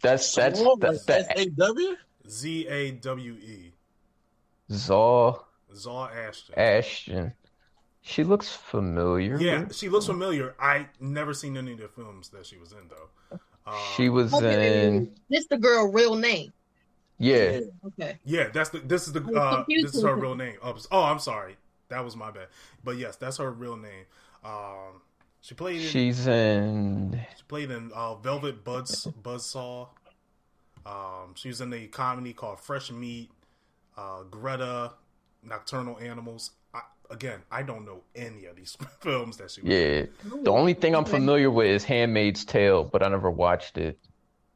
That's 0.00 0.34
that's 0.34 0.60
Whoa, 0.60 0.76
that, 0.76 1.06
that 1.06 1.30
S-A-W? 1.30 1.96
Z 2.28 2.66
A 2.68 2.90
W 2.92 3.32
E. 3.34 3.72
Zaw 4.70 5.44
Zaw 5.74 6.08
Ashton. 6.08 6.54
Ashton. 6.58 7.32
She 8.02 8.24
looks 8.24 8.48
familiar. 8.48 9.38
Yeah, 9.40 9.66
she 9.70 9.88
looks 9.88 10.06
familiar. 10.06 10.54
I 10.58 10.88
never 11.00 11.34
seen 11.34 11.56
any 11.56 11.72
of 11.72 11.78
the 11.78 11.88
films 11.88 12.30
that 12.30 12.46
she 12.46 12.56
was 12.56 12.72
in 12.72 12.88
though. 12.88 13.38
Uh, 13.66 13.78
She 13.96 14.08
was 14.08 14.32
Okay, 14.32 14.86
in. 14.86 15.10
This 15.28 15.46
the 15.46 15.58
girl 15.58 15.92
real 15.92 16.14
name. 16.14 16.52
Yeah, 17.18 17.60
Okay. 17.84 18.18
Yeah, 18.24 18.48
that's 18.48 18.70
the. 18.70 18.78
This 18.78 19.06
is 19.08 19.12
the. 19.12 19.22
Uh, 19.24 19.64
this 19.68 19.94
is 19.94 20.02
her 20.04 20.14
real 20.14 20.36
name. 20.36 20.56
Oh, 20.62 20.76
oh, 20.92 21.02
I'm 21.02 21.18
sorry. 21.18 21.56
That 21.88 22.04
was 22.04 22.16
my 22.16 22.30
bad. 22.30 22.46
But 22.84 22.96
yes, 22.96 23.16
that's 23.16 23.38
her 23.38 23.50
real 23.50 23.76
name. 23.76 24.04
Um, 24.44 25.02
she 25.40 25.54
played. 25.54 25.80
In, 25.80 25.88
she's 25.88 26.26
in. 26.26 27.20
she 27.36 27.42
played 27.48 27.70
in 27.70 27.90
uh, 27.92 28.14
Velvet 28.14 28.62
Buzz 28.64 29.08
Buzzsaw. 29.22 29.88
Um, 30.88 31.34
she 31.34 31.48
was 31.48 31.60
in 31.60 31.72
a 31.72 31.86
comedy 31.86 32.32
called 32.32 32.60
Fresh 32.60 32.90
Meat. 32.90 33.30
Uh, 33.96 34.22
Greta, 34.30 34.92
Nocturnal 35.42 35.98
Animals. 35.98 36.52
I, 36.72 36.82
again, 37.10 37.40
I 37.50 37.62
don't 37.62 37.84
know 37.84 38.02
any 38.14 38.44
of 38.46 38.54
these 38.56 38.76
films 39.00 39.36
that 39.38 39.50
she. 39.50 39.60
Was 39.62 39.70
in. 39.70 40.08
Yeah, 40.24 40.40
the 40.44 40.52
only 40.52 40.74
thing 40.74 40.94
I'm 40.94 41.04
familiar 41.04 41.50
with 41.50 41.66
is 41.66 41.84
Handmaid's 41.84 42.44
Tale, 42.44 42.84
but 42.84 43.02
I 43.02 43.08
never 43.08 43.30
watched 43.30 43.76
it. 43.76 43.98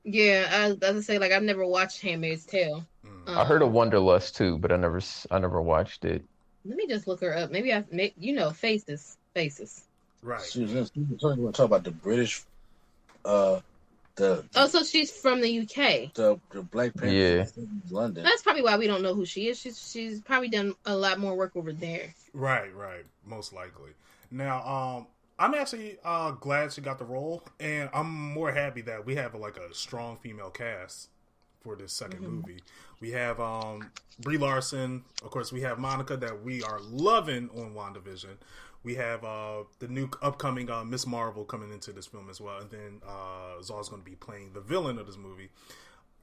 Yeah, 0.04 0.48
I 0.52 0.68
was 0.68 0.76
about 0.76 0.92
to 0.92 1.02
say 1.02 1.18
like 1.18 1.32
I've 1.32 1.42
never 1.42 1.66
watched 1.66 2.00
Handmaid's 2.02 2.46
Tale. 2.46 2.84
Mm. 3.04 3.36
I 3.36 3.44
heard 3.44 3.62
of 3.62 3.68
Um, 3.68 3.74
Wanderlust 3.74 4.36
too, 4.36 4.58
but 4.58 4.72
I 4.72 4.76
never, 4.76 5.00
I 5.30 5.38
never 5.38 5.60
watched 5.60 6.04
it. 6.04 6.24
Let 6.64 6.76
me 6.76 6.86
just 6.86 7.06
look 7.08 7.20
her 7.20 7.36
up. 7.36 7.50
Maybe 7.50 7.72
I, 7.74 7.84
may, 7.90 8.12
you 8.16 8.32
know, 8.34 8.50
faces, 8.50 9.16
faces. 9.34 9.84
Right. 10.22 10.42
She 10.42 10.62
was 10.62 10.74
in, 10.74 10.84
she 10.84 11.00
was 11.00 11.20
talking, 11.20 11.52
talk 11.52 11.66
about 11.66 11.82
the 11.82 11.90
British, 11.90 12.42
uh, 13.24 13.60
the 14.16 14.44
Oh, 14.54 14.66
so 14.66 14.82
she's 14.82 15.10
from 15.10 15.40
the 15.40 15.60
UK. 15.60 16.12
the, 16.14 16.38
the 16.50 16.62
Black 16.62 16.94
Panther 16.94 17.12
Yeah. 17.14 17.44
London. 17.90 18.24
That's 18.24 18.42
probably 18.42 18.62
why 18.62 18.76
we 18.76 18.86
don't 18.86 19.02
know 19.02 19.14
who 19.14 19.24
she 19.24 19.48
is. 19.48 19.58
She's 19.58 19.90
she's 19.90 20.20
probably 20.20 20.48
done 20.48 20.74
a 20.86 20.96
lot 20.96 21.18
more 21.18 21.34
work 21.34 21.52
over 21.56 21.72
there. 21.72 22.14
Right, 22.32 22.74
right. 22.74 23.04
Most 23.26 23.52
likely. 23.52 23.90
Now, 24.30 24.66
um, 24.66 25.06
I'm 25.38 25.54
actually 25.54 25.98
uh, 26.04 26.32
glad 26.32 26.72
she 26.72 26.80
got 26.80 26.98
the 26.98 27.04
role, 27.04 27.42
and 27.60 27.90
I'm 27.92 28.10
more 28.10 28.52
happy 28.52 28.80
that 28.82 29.04
we 29.04 29.14
have 29.16 29.34
like 29.34 29.56
a 29.56 29.74
strong 29.74 30.16
female 30.18 30.50
cast 30.50 31.08
for 31.60 31.76
this 31.76 31.92
2nd 32.00 32.20
movie. 32.20 32.60
We 33.00 33.10
have 33.12 33.40
um, 33.40 33.90
Brie 34.20 34.38
Larson, 34.38 35.04
of 35.24 35.30
course. 35.30 35.52
We 35.52 35.60
have 35.62 35.78
Monica 35.78 36.16
that 36.16 36.42
we 36.42 36.62
are 36.62 36.80
loving 36.80 37.50
on 37.50 37.74
WandaVision. 37.74 38.36
We 38.84 38.96
have 38.96 39.24
uh, 39.24 39.64
the 39.78 39.88
new 39.88 40.10
upcoming 40.22 40.70
uh, 40.70 40.84
Miss 40.84 41.06
Marvel 41.06 41.44
coming 41.44 41.72
into 41.72 41.92
this 41.92 42.06
film 42.06 42.28
as 42.28 42.40
well, 42.40 42.58
and 42.58 42.70
then 42.70 43.00
uh, 43.06 43.62
Zaw's 43.62 43.88
going 43.88 44.02
to 44.02 44.10
be 44.10 44.16
playing 44.16 44.52
the 44.52 44.60
villain 44.60 44.98
of 44.98 45.06
this 45.06 45.16
movie. 45.16 45.50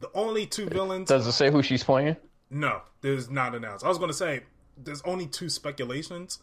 The 0.01 0.09
only 0.13 0.45
two 0.45 0.65
villains. 0.65 1.09
Does 1.09 1.27
it 1.27 1.33
say 1.33 1.51
who 1.51 1.61
she's 1.61 1.83
playing? 1.83 2.17
No, 2.49 2.81
there's 3.01 3.29
not 3.29 3.55
announced. 3.55 3.85
I 3.85 3.89
was 3.89 3.97
going 3.97 4.09
to 4.09 4.17
say 4.17 4.41
there's 4.77 5.01
only 5.03 5.27
two 5.27 5.49
speculations 5.49 6.39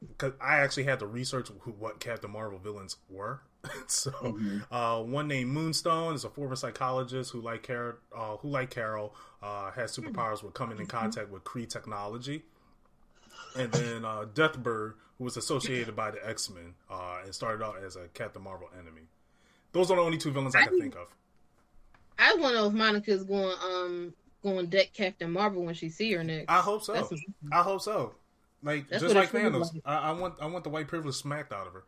because 0.00 0.32
I 0.40 0.58
actually 0.58 0.84
had 0.84 1.00
to 1.00 1.06
research 1.06 1.48
who, 1.60 1.72
what 1.72 2.00
Captain 2.00 2.30
Marvel 2.30 2.58
villains 2.58 2.96
were. 3.08 3.40
so, 3.88 4.38
uh, 4.70 5.02
one 5.02 5.26
named 5.26 5.50
Moonstone 5.50 6.14
is 6.14 6.24
a 6.24 6.30
former 6.30 6.54
psychologist 6.54 7.32
who, 7.32 7.40
like 7.40 7.62
Carol, 7.64 7.96
uh, 8.16 8.36
who 8.36 8.48
like 8.48 8.70
Carol, 8.70 9.14
uh, 9.42 9.72
has 9.72 9.96
superpowers 9.96 10.42
with 10.42 10.54
coming 10.54 10.78
in 10.78 10.86
contact 10.86 11.30
with 11.30 11.44
Kree 11.44 11.68
technology. 11.68 12.44
And 13.56 13.72
then 13.72 14.04
uh, 14.04 14.26
Deathbird, 14.34 14.94
who 15.18 15.24
was 15.24 15.36
associated 15.36 15.96
by 15.96 16.10
the 16.10 16.28
X 16.28 16.50
Men 16.50 16.74
uh, 16.90 17.18
and 17.24 17.34
started 17.34 17.64
out 17.64 17.76
as 17.84 17.96
a 17.96 18.08
Captain 18.14 18.42
Marvel 18.42 18.68
enemy. 18.78 19.02
Those 19.72 19.90
are 19.90 19.96
the 19.96 20.02
only 20.02 20.18
two 20.18 20.30
villains 20.30 20.54
I 20.54 20.64
can 20.64 20.80
think 20.80 20.96
of. 20.96 21.08
I 22.18 22.34
want 22.34 22.54
to 22.54 22.60
know 22.60 22.66
if 22.66 22.72
Monica's 22.72 23.24
going 23.24 23.54
um 23.62 24.14
going 24.42 24.66
deck 24.66 24.92
Captain 24.92 25.30
Marvel 25.30 25.64
when 25.64 25.74
she 25.74 25.88
see 25.88 26.12
her 26.12 26.24
next. 26.24 26.46
I 26.48 26.60
hope 26.60 26.82
so. 26.82 26.92
That's- 26.94 27.20
I 27.52 27.62
hope 27.62 27.80
so. 27.80 28.14
Like 28.62 28.88
That's 28.88 29.02
just 29.02 29.14
like 29.14 29.32
it 29.32 29.36
Thanos, 29.36 29.72
like. 29.74 29.82
I, 29.84 30.10
I 30.10 30.12
want 30.12 30.34
I 30.40 30.46
want 30.46 30.64
the 30.64 30.70
white 30.70 30.88
privilege 30.88 31.14
smacked 31.14 31.52
out 31.52 31.66
of 31.66 31.72
her. 31.74 31.84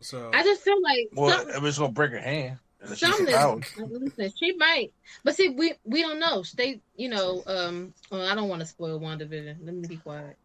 So 0.00 0.30
I 0.32 0.42
just 0.42 0.62
feel 0.62 0.80
like 0.82 1.08
well, 1.12 1.36
some- 1.36 1.50
I 1.50 1.54
mean, 1.56 1.66
it's 1.66 1.78
gonna 1.78 1.92
break 1.92 2.12
her 2.12 2.20
hand. 2.20 2.58
she 2.94 2.94
Something. 3.06 3.64
Listen, 3.76 4.32
she 4.38 4.56
might, 4.56 4.92
but 5.24 5.36
see, 5.36 5.50
we 5.50 5.74
we 5.84 6.00
don't 6.00 6.18
know. 6.18 6.44
They, 6.54 6.80
you 6.96 7.08
know, 7.10 7.42
um, 7.46 7.92
well, 8.10 8.26
I 8.26 8.34
don't 8.34 8.48
want 8.48 8.60
to 8.60 8.66
spoil 8.66 8.98
WandaVision. 8.98 9.56
Let 9.62 9.74
me 9.74 9.86
be 9.86 9.96
quiet. 9.96 10.36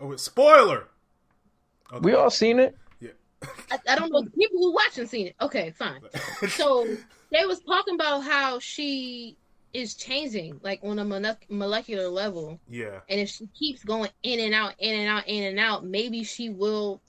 Oh, 0.00 0.12
it's 0.12 0.22
spoiler. 0.22 0.88
Okay. 1.92 2.00
We 2.00 2.14
all 2.14 2.30
seen 2.30 2.58
it. 2.60 2.76
I, 3.70 3.78
I 3.88 3.94
don't 3.96 4.12
know. 4.12 4.22
People 4.22 4.58
who 4.58 4.72
watching 4.72 5.06
seen 5.06 5.28
it. 5.28 5.36
Okay, 5.40 5.70
fine. 5.70 6.00
So 6.50 6.86
they 7.30 7.46
was 7.46 7.60
talking 7.60 7.94
about 7.94 8.20
how 8.20 8.58
she 8.58 9.36
is 9.72 9.94
changing, 9.94 10.60
like 10.62 10.80
on 10.82 10.98
a 10.98 11.36
molecular 11.48 12.08
level, 12.08 12.58
yeah, 12.68 13.00
and 13.08 13.20
if 13.20 13.28
she 13.28 13.46
keeps 13.58 13.84
going 13.84 14.10
in 14.22 14.40
and 14.40 14.54
out, 14.54 14.74
in 14.78 14.98
and 14.98 15.08
out, 15.08 15.28
in 15.28 15.44
and 15.44 15.58
out, 15.58 15.84
maybe 15.84 16.24
she 16.24 16.50
will, 16.50 17.00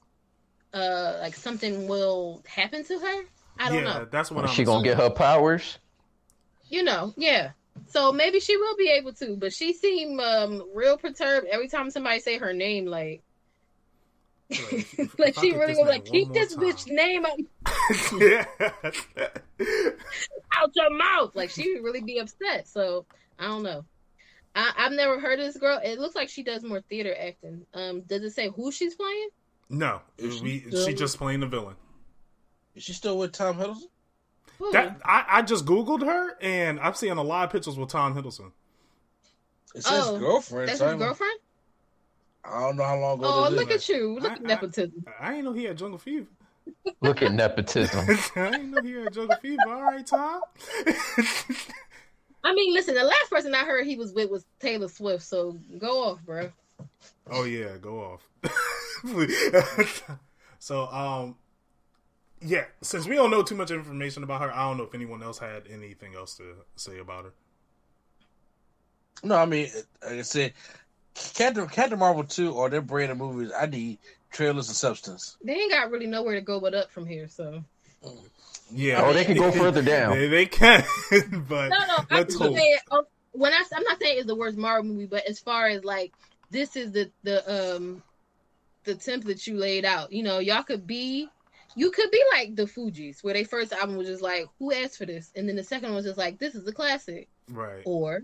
uh, 0.74 1.18
like 1.22 1.36
something 1.36 1.88
will 1.88 2.44
happen 2.46 2.84
to 2.86 3.00
her. 3.00 3.24
I 3.58 3.70
don't 3.70 3.84
yeah, 3.84 4.00
know. 4.00 4.08
that's 4.12 4.30
what 4.32 4.46
I'm. 4.46 4.52
She 4.52 4.64
gonna 4.64 4.84
get 4.84 4.98
her 4.98 5.10
powers. 5.10 5.80
you 6.70 6.84
know, 6.84 7.14
yeah. 7.18 7.52
So 7.92 8.12
maybe 8.12 8.40
she 8.40 8.58
will 8.58 8.76
be 8.78 8.90
able 8.90 9.14
to, 9.14 9.36
but 9.36 9.54
she 9.54 9.74
seemed 9.74 10.20
um 10.20 10.64
real 10.74 10.98
perturbed 10.98 11.48
every 11.52 11.68
time 11.68 11.90
somebody 11.92 12.20
say 12.20 12.38
her 12.38 12.54
name, 12.54 12.86
like 12.86 13.22
Like, 14.50 14.74
if- 14.74 15.00
if- 15.00 15.20
like 15.20 15.36
she 15.40 15.52
really 15.54 15.74
this 15.74 15.78
was 15.80 15.88
like, 15.88 16.06
keep 16.06 16.32
this 16.34 16.56
time." 16.56 16.64
bitch 16.64 16.88
name 16.88 17.26
out, 17.26 17.40
out 20.58 20.72
your 20.76 20.98
mouth. 20.98 21.36
Like 21.36 21.50
she 21.50 21.74
would 21.74 21.84
really 21.84 22.02
be 22.02 22.20
upset. 22.20 22.68
So 22.68 23.06
I 23.40 23.48
don't 23.48 23.64
know. 23.64 23.86
I, 24.56 24.72
I've 24.78 24.92
never 24.92 25.20
heard 25.20 25.40
of 25.40 25.46
this 25.46 25.58
girl. 25.58 25.80
It 25.84 26.00
looks 26.00 26.16
like 26.16 26.28
she 26.30 26.44
does 26.44 26.64
more 26.64 26.82
theater 26.82 27.16
acting. 27.18 27.66
Um, 27.74 28.02
does 28.02 28.22
it 28.24 28.32
say 28.32 28.50
who 28.50 28.72
she's 28.72 28.96
playing? 28.96 29.30
no, 29.70 30.02
Is 30.18 30.36
she 30.38 30.44
we, 30.44 30.60
still- 30.60 30.86
she 30.86 30.94
just 30.94 31.18
playing 31.18 31.40
the 31.40 31.48
villain. 31.48 31.76
Is 32.76 32.84
she 32.84 32.92
still 32.94 33.18
with 33.18 33.32
Tom 33.32 33.58
Hiddleston? 33.58 33.88
Who? 34.62 34.72
That 34.74 35.02
I, 35.04 35.26
I 35.28 35.42
just 35.42 35.66
googled 35.66 36.06
her 36.06 36.38
and 36.40 36.80
I'm 36.80 36.94
seeing 36.94 37.18
a 37.18 37.24
lot 37.24 37.46
of 37.46 37.52
pictures 37.52 37.78
with 37.80 37.90
Tom 37.90 38.14
Hiddleston. 38.16 38.52
It's 39.74 39.88
says 39.88 40.08
Oh, 40.08 40.20
girlfriend. 40.20 40.70
That's 40.70 40.80
his 40.80 40.94
girlfriend. 40.96 41.40
I 42.46 42.60
don't 42.62 42.76
know 42.76 42.84
how 42.84 43.00
long 43.00 43.18
ago. 43.20 43.28
Oh, 43.28 43.50
this 43.50 43.60
look 43.60 43.72
is. 43.72 43.90
at 43.90 43.90
you! 43.90 44.20
Look 44.20 44.32
I- 44.32 44.36
at 44.36 44.42
nepotism. 44.44 45.04
I 45.20 45.30
didn't 45.32 45.46
know 45.46 45.54
he 45.54 45.64
had 45.64 45.78
jungle 45.80 45.98
fever. 45.98 46.28
Look 47.02 47.24
at 47.24 47.32
nepotism. 47.34 48.00
I 48.36 48.52
didn't 48.52 48.70
know 48.72 48.82
he 48.84 48.92
had 48.94 49.14
jungle 49.14 49.36
fever. 49.42 49.62
All 49.68 49.82
right, 49.82 50.06
Tom. 50.06 50.42
I 52.44 52.54
mean, 52.54 52.74
listen, 52.74 52.94
the 52.96 53.04
last 53.04 53.30
person 53.32 53.54
I 53.56 53.64
heard 53.66 53.86
he 53.88 53.96
was 53.96 54.14
with 54.14 54.30
was 54.30 54.46
Taylor 54.60 54.88
Swift. 54.90 55.24
So 55.24 55.58
go 55.80 56.04
off, 56.04 56.22
bro. 56.24 56.52
oh 57.32 57.46
yeah, 57.46 57.78
go 57.82 58.00
off. 58.00 58.28
so 60.60 60.88
um, 60.88 61.36
yeah. 62.42 62.66
Since 62.82 63.08
we 63.08 63.16
don't 63.16 63.32
know 63.32 63.44
too 63.44 63.56
much 63.56 63.72
information 63.72 64.24
about 64.24 64.42
her, 64.42 64.54
I 64.54 64.68
don't 64.68 64.78
know 64.78 64.84
if 64.84 64.96
anyone 64.96 65.24
else 65.24 65.38
had 65.38 65.64
anything 65.72 66.16
else 66.16 66.36
to 66.38 66.44
say 66.76 67.00
about 67.00 67.26
her. 67.26 67.34
No, 69.24 69.36
I 69.36 69.46
mean, 69.46 69.70
like 70.04 70.20
I 70.20 70.22
said, 70.24 70.54
Captain 71.34 71.68
Captain 71.68 72.00
Marvel 72.00 72.24
two 72.24 72.54
or 72.54 72.70
their 72.70 72.82
brand 72.82 73.12
of 73.12 73.18
movies. 73.18 73.52
I 73.58 73.68
need 73.68 74.00
trailers 74.32 74.68
and 74.68 74.76
substance. 74.76 75.38
They 75.44 75.54
ain't 75.54 75.72
got 75.72 75.92
really 75.92 76.08
nowhere 76.08 76.36
to 76.36 76.42
go 76.42 76.60
but 76.60 76.74
up 76.74 76.90
from 76.92 77.06
here. 77.06 77.28
So 77.28 77.64
Yeah. 78.72 79.04
Oh, 79.04 79.14
they 79.14 79.26
can 79.26 79.38
go 79.38 79.52
further 79.52 79.82
down. 79.82 80.18
They, 80.18 80.28
they 80.28 80.46
can, 80.46 80.84
but 81.48 81.70
no, 81.70 81.78
no. 81.78 81.98
I'm 81.98 82.06
let's 82.10 82.34
just 82.34 82.44
hope. 82.44 82.56
saying. 82.56 82.78
oh, 82.92 83.06
When 83.34 83.54
I, 83.54 83.62
I'm 83.76 83.84
not 83.84 84.02
saying 84.02 84.18
it's 84.18 84.28
the 84.28 84.36
worst 84.36 84.58
Marvel 84.58 84.92
movie, 84.92 85.06
but 85.06 85.28
as 85.28 85.40
far 85.40 85.68
as 85.68 85.84
like 85.84 86.14
this 86.50 86.76
is 86.76 86.92
the 86.92 87.12
the 87.24 87.76
um 87.76 88.02
the 88.84 88.96
template 88.96 89.46
you 89.46 89.58
laid 89.58 89.86
out. 89.86 90.12
You 90.12 90.24
know, 90.24 90.40
y'all 90.40 90.64
could 90.64 90.88
be. 90.88 91.30
You 91.76 91.92
could 91.92 92.12
be 92.12 92.24
like 92.34 92.56
the 92.56 92.64
Fugees, 92.66 93.24
where 93.24 93.34
they 93.34 93.44
first 93.44 93.72
album 93.74 93.96
was 93.98 94.08
just 94.08 94.22
like, 94.22 94.46
"Who 94.60 94.72
asked 94.74 94.98
for 94.98 95.06
this?" 95.06 95.32
and 95.36 95.48
then 95.48 95.56
the 95.56 95.64
second 95.64 95.90
one 95.90 95.96
was 95.96 96.06
just 96.06 96.18
like, 96.18 96.38
"This 96.40 96.56
is 96.56 96.68
a 96.68 96.74
classic." 96.74 97.30
Right. 97.50 97.82
Or 97.86 98.22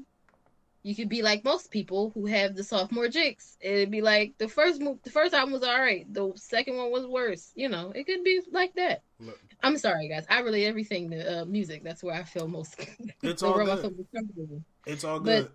you 0.83 0.95
could 0.95 1.09
be 1.09 1.21
like 1.21 1.43
most 1.43 1.69
people 1.69 2.11
who 2.13 2.25
have 2.27 2.55
the 2.55 2.63
sophomore 2.63 3.09
jigs. 3.09 3.57
It'd 3.59 3.91
be 3.91 4.01
like 4.01 4.37
the 4.37 4.47
first 4.47 4.79
move, 4.81 4.99
the 5.03 5.09
first 5.09 5.33
album 5.33 5.53
was 5.53 5.63
all 5.63 5.79
right. 5.79 6.11
The 6.13 6.31
second 6.35 6.77
one 6.77 6.91
was 6.91 7.05
worse. 7.05 7.51
You 7.55 7.67
know, 7.69 7.91
it 7.93 8.05
could 8.05 8.23
be 8.23 8.41
like 8.51 8.73
that. 8.75 9.03
Look, 9.19 9.39
I'm 9.61 9.77
sorry, 9.77 10.07
guys. 10.07 10.25
I 10.29 10.39
relate 10.39 10.65
everything 10.65 11.09
to 11.11 11.41
uh, 11.41 11.45
music. 11.45 11.83
That's 11.83 12.03
where 12.03 12.15
I 12.15 12.23
feel 12.23 12.47
most. 12.47 12.79
It's 13.21 13.43
all 13.43 13.55
good. 13.55 13.79
feel 13.81 13.91
most 13.91 14.11
comfortable. 14.15 14.63
It's 14.85 15.03
all 15.03 15.19
But- 15.19 15.51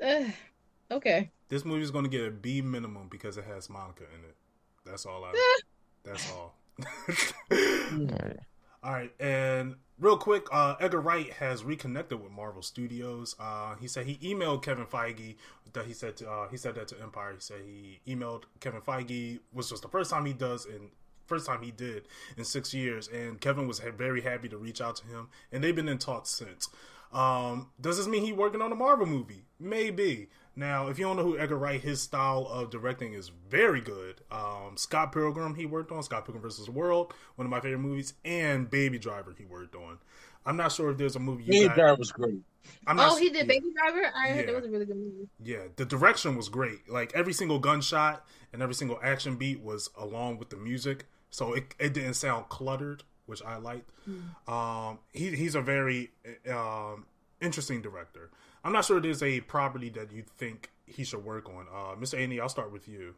good. 0.00 0.30
Uh, 0.90 0.94
okay. 0.94 1.30
This 1.48 1.64
movie 1.64 1.82
is 1.82 1.90
going 1.90 2.04
to 2.04 2.10
get 2.10 2.26
a 2.26 2.30
B 2.30 2.60
minimum 2.60 3.08
because 3.08 3.36
it 3.38 3.44
has 3.44 3.68
Monica 3.70 4.02
in 4.04 4.24
it. 4.24 4.36
That's 4.84 5.06
all 5.06 5.24
I. 5.24 5.32
that's 6.04 6.32
all. 6.32 6.55
All 8.82 8.92
right, 8.92 9.12
and 9.18 9.76
real 9.98 10.16
quick, 10.16 10.46
uh, 10.52 10.76
Edgar 10.80 11.00
Wright 11.00 11.32
has 11.34 11.64
reconnected 11.64 12.22
with 12.22 12.32
Marvel 12.32 12.62
Studios. 12.62 13.34
Uh, 13.38 13.76
he 13.76 13.88
said 13.88 14.06
he 14.06 14.16
emailed 14.16 14.62
Kevin 14.62 14.86
Feige 14.86 15.36
that 15.72 15.86
he 15.86 15.92
said 15.92 16.16
to, 16.18 16.30
uh, 16.30 16.48
he 16.48 16.56
said 16.56 16.74
that 16.74 16.88
to 16.88 17.00
Empire. 17.02 17.32
He 17.34 17.40
said 17.40 17.60
he 17.64 18.00
emailed 18.06 18.44
Kevin 18.60 18.80
Feige, 18.80 19.40
which 19.52 19.70
was 19.70 19.80
the 19.80 19.88
first 19.88 20.10
time 20.10 20.26
he 20.26 20.32
does 20.32 20.66
in 20.66 20.90
first 21.26 21.46
time 21.46 21.60
he 21.60 21.72
did 21.72 22.06
in 22.36 22.44
six 22.44 22.72
years, 22.72 23.08
and 23.08 23.40
Kevin 23.40 23.66
was 23.66 23.80
very 23.80 24.20
happy 24.20 24.48
to 24.48 24.56
reach 24.56 24.80
out 24.80 24.96
to 24.96 25.06
him, 25.06 25.28
and 25.50 25.62
they've 25.62 25.74
been 25.74 25.88
in 25.88 25.98
talks 25.98 26.30
since. 26.30 26.68
Um, 27.12 27.70
does 27.80 27.96
this 27.96 28.06
mean 28.06 28.24
he 28.24 28.32
working 28.32 28.62
on 28.62 28.72
a 28.72 28.76
Marvel 28.76 29.06
movie? 29.06 29.44
Maybe. 29.58 30.28
Now, 30.58 30.88
if 30.88 30.98
you 30.98 31.04
don't 31.04 31.16
know 31.16 31.22
who 31.22 31.38
Edgar 31.38 31.58
Wright, 31.58 31.80
his 31.80 32.00
style 32.00 32.46
of 32.50 32.70
directing 32.70 33.12
is 33.12 33.30
very 33.50 33.80
good. 33.82 34.22
Um, 34.30 34.76
Scott 34.76 35.12
Pilgrim, 35.12 35.54
he 35.54 35.66
worked 35.66 35.92
on 35.92 36.02
Scott 36.02 36.24
Pilgrim 36.24 36.42
vs. 36.42 36.64
the 36.64 36.72
World, 36.72 37.12
one 37.36 37.44
of 37.44 37.50
my 37.50 37.60
favorite 37.60 37.80
movies, 37.80 38.14
and 38.24 38.68
Baby 38.70 38.98
Driver, 38.98 39.34
he 39.36 39.44
worked 39.44 39.74
on. 39.76 39.98
I'm 40.46 40.56
not 40.56 40.72
sure 40.72 40.90
if 40.90 40.96
there's 40.96 41.16
a 41.16 41.20
movie 41.20 41.44
you 41.44 41.50
Baby 41.68 41.74
Driver 41.74 41.96
was 41.96 42.10
great. 42.12 42.40
I'm 42.86 42.96
not 42.96 43.12
Oh, 43.12 43.16
he 43.16 43.28
did 43.28 43.36
yeah. 43.36 43.42
Baby 43.44 43.66
Driver. 43.76 44.10
I 44.16 44.28
heard 44.28 44.48
that 44.48 44.54
was 44.54 44.64
a 44.64 44.68
really 44.70 44.86
good 44.86 44.96
movie. 44.96 45.28
Yeah, 45.42 45.64
the 45.76 45.84
direction 45.84 46.36
was 46.36 46.48
great. 46.48 46.88
Like 46.88 47.12
every 47.14 47.32
single 47.32 47.58
gunshot 47.58 48.24
and 48.52 48.62
every 48.62 48.74
single 48.74 48.98
action 49.02 49.36
beat 49.36 49.60
was 49.60 49.90
along 49.96 50.38
with 50.38 50.50
the 50.50 50.56
music, 50.56 51.06
so 51.30 51.52
it 51.52 51.74
it 51.78 51.92
didn't 51.94 52.14
sound 52.14 52.48
cluttered, 52.48 53.02
which 53.26 53.42
I 53.42 53.56
liked. 53.58 53.90
Um, 54.48 55.00
he 55.12 55.34
he's 55.36 55.54
a 55.54 55.60
very 55.60 56.10
um 56.50 57.06
interesting 57.40 57.82
director. 57.82 58.30
I'm 58.66 58.72
not 58.72 58.84
sure 58.84 59.00
there's 59.00 59.22
a 59.22 59.40
property 59.42 59.90
that 59.90 60.10
you 60.10 60.24
think 60.38 60.72
he 60.86 61.04
should 61.04 61.24
work 61.24 61.48
on. 61.48 61.66
Uh, 61.72 61.94
Mr. 61.94 62.20
Andy, 62.20 62.40
I'll 62.40 62.48
start 62.48 62.72
with 62.72 62.88
you. 62.88 63.14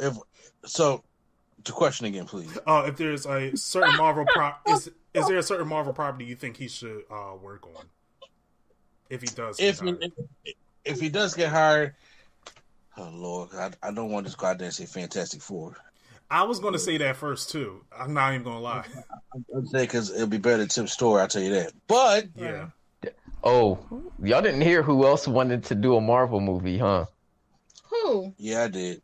If 0.00 0.16
so, 0.66 1.04
the 1.64 1.70
question 1.70 2.06
again, 2.06 2.24
please. 2.24 2.58
Uh, 2.66 2.86
if 2.88 2.96
there's 2.96 3.26
a 3.26 3.56
certain 3.56 3.96
Marvel 3.96 4.24
prop, 4.26 4.62
is 4.68 4.90
is 5.14 5.28
there 5.28 5.38
a 5.38 5.44
certain 5.44 5.68
Marvel 5.68 5.92
property 5.92 6.24
you 6.24 6.34
think 6.34 6.56
he 6.56 6.66
should 6.66 7.04
uh 7.08 7.36
work 7.40 7.68
on? 7.68 7.84
If 9.08 9.20
he 9.20 9.28
does, 9.28 9.58
get 9.58 9.80
If 9.80 9.80
he, 9.80 10.56
if 10.84 11.00
he 11.00 11.08
does 11.08 11.34
get 11.34 11.50
hired, 11.50 11.94
oh 12.96 13.10
lord, 13.12 13.50
I, 13.54 13.70
I 13.80 13.92
don't 13.92 14.10
want 14.10 14.26
to 14.26 14.30
just 14.30 14.38
go 14.38 14.48
out 14.48 14.58
there 14.58 14.66
and 14.66 14.74
say 14.74 14.86
Fantastic 14.86 15.40
Four. 15.40 15.76
I 16.28 16.42
was 16.42 16.58
going 16.58 16.72
to 16.72 16.80
say 16.80 16.98
that 16.98 17.14
first 17.14 17.50
too. 17.50 17.84
I'm 17.96 18.12
not 18.12 18.32
even 18.32 18.42
going 18.42 18.56
to 18.56 18.62
lie. 18.62 18.86
I'm 19.54 19.66
saying 19.68 19.86
because 19.86 20.10
it'll 20.10 20.26
be 20.26 20.38
better 20.38 20.58
than 20.58 20.68
Tim's 20.68 20.92
story. 20.92 21.20
I'll 21.20 21.28
tell 21.28 21.42
you 21.42 21.54
that. 21.54 21.72
But 21.86 22.26
Yeah. 22.34 22.70
Oh, 23.42 23.78
y'all 24.22 24.42
didn't 24.42 24.60
hear 24.60 24.82
who 24.82 25.06
else 25.06 25.26
wanted 25.26 25.64
to 25.64 25.74
do 25.74 25.96
a 25.96 26.00
Marvel 26.00 26.40
movie, 26.40 26.78
huh? 26.78 27.06
Who? 27.84 28.34
yeah, 28.38 28.64
I 28.64 28.68
did. 28.68 29.02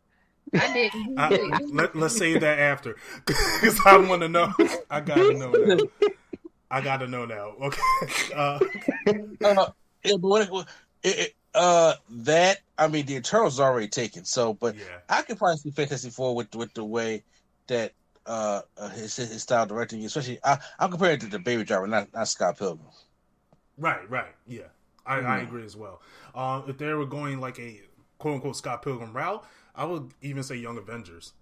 I 0.53 0.73
didn't. 0.73 1.19
I, 1.19 1.59
let, 1.73 1.95
let's 1.95 2.17
save 2.17 2.41
that 2.41 2.59
after 2.59 2.95
because 3.25 3.79
I 3.85 3.97
want 3.97 4.21
to 4.21 4.29
know. 4.29 4.53
I 4.89 5.01
gotta 5.01 5.33
know 5.33 5.51
now. 5.51 5.77
I 6.69 6.81
gotta 6.81 7.07
know 7.07 7.25
now. 7.25 7.53
Okay. 7.61 7.81
Uh, 8.35 8.59
Uh, 9.43 9.71
yeah, 10.03 10.17
but 10.17 10.27
what, 10.27 10.51
what- 10.51 10.67
it, 11.03 11.19
it, 11.19 11.35
uh, 11.53 11.93
that 12.09 12.59
I 12.77 12.87
mean, 12.87 13.05
the 13.05 13.15
Eternals 13.15 13.55
is 13.55 13.59
already 13.59 13.87
taken. 13.87 14.25
So, 14.25 14.53
but 14.53 14.75
yeah. 14.75 14.83
I 15.09 15.21
could 15.23 15.37
probably 15.37 15.57
see 15.57 15.71
Fantastic 15.71 16.11
Four 16.13 16.35
with 16.35 16.53
with 16.55 16.73
the 16.73 16.83
way 16.83 17.23
that 17.67 17.93
uh, 18.25 18.61
uh 18.77 18.89
his 18.89 19.15
his 19.15 19.41
style 19.41 19.65
directing, 19.65 20.05
especially 20.05 20.39
I, 20.43 20.59
I'm 20.79 20.91
comparing 20.91 21.15
it 21.15 21.21
to 21.21 21.27
the 21.27 21.39
Baby 21.39 21.63
Driver, 21.63 21.87
not 21.87 22.13
not 22.13 22.27
Scott 22.27 22.57
Pilgrim. 22.59 22.87
Right. 23.77 24.09
Right. 24.09 24.33
Yeah. 24.47 24.63
I, 25.05 25.19
I 25.19 25.37
agree 25.39 25.63
as 25.63 25.75
well. 25.75 26.01
Um, 26.35 26.65
if 26.67 26.77
they 26.77 26.93
were 26.93 27.05
going 27.05 27.39
like 27.39 27.59
a 27.59 27.81
quote 28.17 28.35
unquote 28.35 28.57
Scott 28.57 28.81
Pilgrim 28.81 29.13
route, 29.15 29.45
I 29.75 29.85
would 29.85 30.11
even 30.21 30.43
say 30.43 30.55
Young 30.55 30.77
Avengers. 30.77 31.33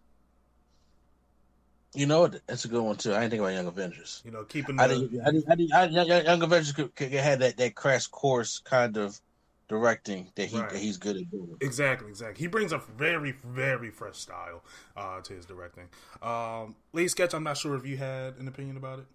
You 1.95 2.05
know, 2.05 2.21
what? 2.21 2.41
that's 2.45 2.65
a 2.65 2.67
good 2.67 2.81
one 2.83 2.97
too. 2.97 3.13
I 3.13 3.19
didn't 3.21 3.31
think 3.31 3.39
about 3.39 3.53
Young 3.53 3.67
Avengers. 3.67 4.21
You 4.25 4.31
know, 4.31 4.43
keeping 4.43 4.79
I 4.79 4.87
the 4.87 4.95
think 4.95 5.11
I 5.25 5.31
think, 5.31 5.45
I 5.49 5.55
think 5.55 5.73
I, 5.73 5.85
Young, 5.85 6.25
Young 6.25 6.43
Avengers 6.43 6.73
could, 6.73 6.93
could 6.95 7.11
have 7.13 7.39
that 7.39 7.57
that 7.57 7.75
crash 7.75 8.07
course 8.07 8.59
kind 8.59 8.97
of 8.97 9.19
directing 9.67 10.31
that 10.35 10.47
he 10.47 10.59
Right. 10.59 10.69
that 10.69 10.77
he's 10.77 10.97
good 10.97 11.15
at 11.17 11.31
doing. 11.31 11.55
Exactly, 11.61 12.09
exactly. 12.09 12.39
He 12.43 12.47
brings 12.47 12.71
a 12.73 12.77
very, 12.77 13.31
very 13.31 13.89
fresh 13.89 14.17
style 14.17 14.61
uh, 14.95 15.21
to 15.21 15.33
his 15.33 15.45
directing. 15.45 15.87
Um, 16.21 16.75
Lee 16.93 17.07
Sketch, 17.07 17.33
I'm 17.33 17.43
not 17.43 17.57
sure 17.57 17.75
if 17.75 17.85
you 17.85 17.97
had 17.97 18.35
an 18.35 18.47
opinion 18.47 18.77
about 18.77 18.99
it, 18.99 19.05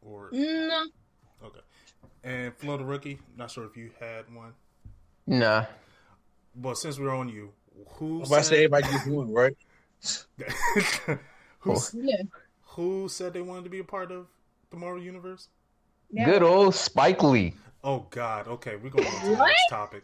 or 0.00 0.30
No. 0.32 0.86
okay. 1.44 1.60
And 2.24 2.54
Florida 2.56 2.84
Rookie, 2.84 3.18
not 3.36 3.50
sure 3.50 3.64
if 3.64 3.76
you 3.76 3.90
had 4.00 4.32
one. 4.34 4.52
Nah. 5.26 5.66
But 6.54 6.76
since 6.76 6.98
we're 6.98 7.14
on 7.14 7.28
you, 7.28 7.52
who 7.86 8.22
If 8.22 8.32
I 8.32 8.40
say 8.40 8.42
said, 8.42 8.54
everybody 8.64 8.92
gets 8.92 9.06
one 9.06 9.32
right, 9.32 9.56
who, 11.60 11.72
oh. 11.72 11.82
Yeah. 11.94 12.22
who 12.62 13.08
said 13.08 13.32
they 13.32 13.42
wanted 13.42 13.64
to 13.64 13.70
be 13.70 13.78
a 13.78 13.84
part 13.84 14.10
of 14.10 14.26
the 14.70 14.76
Marvel 14.76 15.02
Universe? 15.02 15.48
Yeah. 16.10 16.24
Good 16.24 16.42
old 16.42 16.74
Spike 16.74 17.22
Lee. 17.22 17.54
Oh 17.84 18.06
God. 18.10 18.48
Okay, 18.48 18.76
we're 18.76 18.90
going 18.90 19.04
to 19.04 19.26
the 19.28 19.36
next 19.36 19.68
topic. 19.70 20.02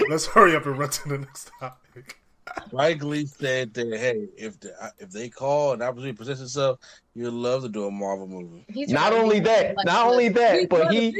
Let's 0.08 0.26
hurry 0.26 0.56
up 0.56 0.66
and 0.66 0.78
run 0.78 0.90
to 0.90 1.08
the 1.08 1.18
next 1.18 1.50
topic. 1.58 2.18
Spike 2.66 3.02
Lee 3.02 3.26
said 3.26 3.72
that 3.74 3.86
hey, 3.98 4.26
if 4.36 4.58
the, 4.60 4.72
if 4.98 5.10
they 5.10 5.28
call 5.28 5.72
and 5.72 5.82
opportunity 5.82 6.12
presents 6.12 6.40
itself, 6.40 6.80
you'd 7.14 7.30
love 7.32 7.62
to 7.62 7.68
do 7.68 7.86
a 7.86 7.90
Marvel 7.90 8.26
movie. 8.26 8.64
He's 8.68 8.90
Not 8.90 9.12
only 9.12 9.40
that, 9.40 9.76
like- 9.76 9.86
not 9.86 10.06
only 10.08 10.28
that, 10.30 10.68
but 10.68 10.92
he- 10.92 11.14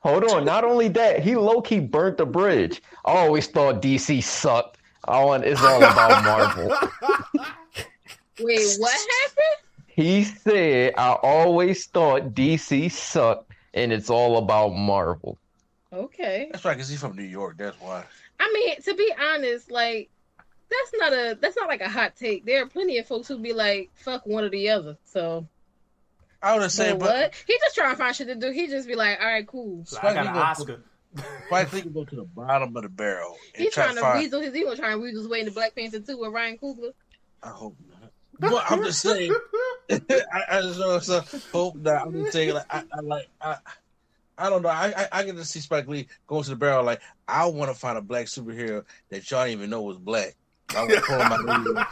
Hold 0.00 0.24
on. 0.24 0.44
Not 0.44 0.64
only 0.64 0.88
that, 0.88 1.22
he 1.22 1.36
low 1.36 1.60
key 1.60 1.80
burnt 1.80 2.16
the 2.18 2.26
bridge. 2.26 2.82
I 3.04 3.12
always 3.12 3.46
thought 3.46 3.82
DC 3.82 4.22
sucked. 4.22 4.78
I 5.06 5.22
want 5.22 5.44
it's 5.44 5.62
all 5.62 5.76
about 5.82 6.24
Marvel. 6.24 6.68
Wait, 8.40 8.76
what 8.78 8.92
happened? 8.92 9.66
He 9.86 10.24
said, 10.24 10.94
I 10.96 11.12
always 11.22 11.86
thought 11.86 12.34
DC 12.34 12.90
sucked 12.90 13.52
and 13.74 13.92
it's 13.92 14.10
all 14.10 14.38
about 14.38 14.70
Marvel. 14.70 15.38
Okay. 15.92 16.48
That's 16.50 16.64
right, 16.64 16.74
because 16.74 16.88
he's 16.88 17.00
from 17.00 17.16
New 17.16 17.22
York. 17.22 17.56
That's 17.58 17.78
why. 17.80 18.04
I 18.40 18.50
mean, 18.52 18.80
to 18.82 18.94
be 18.94 19.12
honest, 19.20 19.70
like 19.70 20.10
that's 20.78 20.92
not 20.94 21.12
a 21.12 21.38
that's 21.40 21.56
not 21.56 21.68
like 21.68 21.80
a 21.80 21.88
hot 21.88 22.16
take. 22.16 22.44
There 22.44 22.62
are 22.62 22.66
plenty 22.66 22.98
of 22.98 23.06
folks 23.06 23.28
who 23.28 23.38
be 23.38 23.52
like, 23.52 23.90
"Fuck 23.94 24.26
one 24.26 24.44
or 24.44 24.48
the 24.50 24.70
other." 24.70 24.96
So, 25.04 25.46
I 26.42 26.58
would 26.58 26.70
say, 26.70 26.92
but 26.92 27.00
but 27.00 27.14
what? 27.14 27.34
He 27.46 27.56
just 27.58 27.74
trying 27.74 27.92
to 27.92 27.96
find 27.96 28.14
shit 28.14 28.28
to 28.28 28.34
do. 28.34 28.50
He 28.50 28.68
just 28.68 28.88
be 28.88 28.94
like, 28.94 29.18
"All 29.20 29.26
right, 29.26 29.46
cool." 29.46 29.84
I 30.02 30.14
got 30.14 30.26
an 30.26 30.36
Oscar. 30.36 30.82
Spike 31.46 31.72
Lee 31.72 31.82
can 31.82 31.92
go 31.92 32.04
to 32.04 32.16
the 32.16 32.24
bottom 32.24 32.76
of 32.76 32.82
the 32.82 32.88
barrel 32.88 33.36
and 33.54 33.62
He 33.62 33.70
try 33.70 33.84
trying 33.84 33.94
to 33.96 34.00
to 34.00 34.06
find. 34.06 34.18
weasel 34.20 34.40
his. 34.40 34.54
He 34.54 34.64
gonna 34.64 34.76
try 34.76 34.92
and 34.92 35.00
weasel 35.00 35.22
his 35.22 35.28
way 35.30 35.40
into 35.40 35.52
Black 35.52 35.74
Panther 35.76 36.00
too 36.00 36.18
with 36.18 36.32
Ryan 36.32 36.58
Coogler. 36.58 36.92
I 37.42 37.48
hope 37.50 37.76
not. 37.88 38.10
But 38.40 38.64
I'm 38.68 38.82
just 38.82 39.00
saying. 39.00 39.32
I, 39.90 40.00
I 40.50 40.60
just 40.62 40.80
know 40.80 40.98
so 40.98 41.22
hope 41.52 41.76
not. 41.76 42.06
I'm 42.08 42.12
just 42.14 42.32
saying 42.32 42.54
like 42.54 42.66
I, 42.68 42.82
I 42.92 43.00
like 43.00 43.28
I. 43.40 43.56
I 44.36 44.50
don't 44.50 44.62
know. 44.62 44.68
I, 44.68 44.92
I 44.96 45.08
I 45.20 45.22
get 45.22 45.36
to 45.36 45.44
see 45.44 45.60
Spike 45.60 45.86
Lee 45.86 46.08
go 46.26 46.42
to 46.42 46.50
the 46.50 46.56
barrel 46.56 46.82
like 46.82 47.00
I 47.28 47.46
want 47.46 47.70
to 47.70 47.78
find 47.78 47.96
a 47.96 48.02
black 48.02 48.26
superhero 48.26 48.84
that 49.10 49.30
y'all 49.30 49.44
didn't 49.44 49.58
even 49.58 49.70
know 49.70 49.82
was 49.82 49.98
black. 49.98 50.34
I 50.70 50.80
want 50.80 50.90
to 50.92 51.00
pull 51.02 51.16
him 51.20 51.32
out 51.78 51.86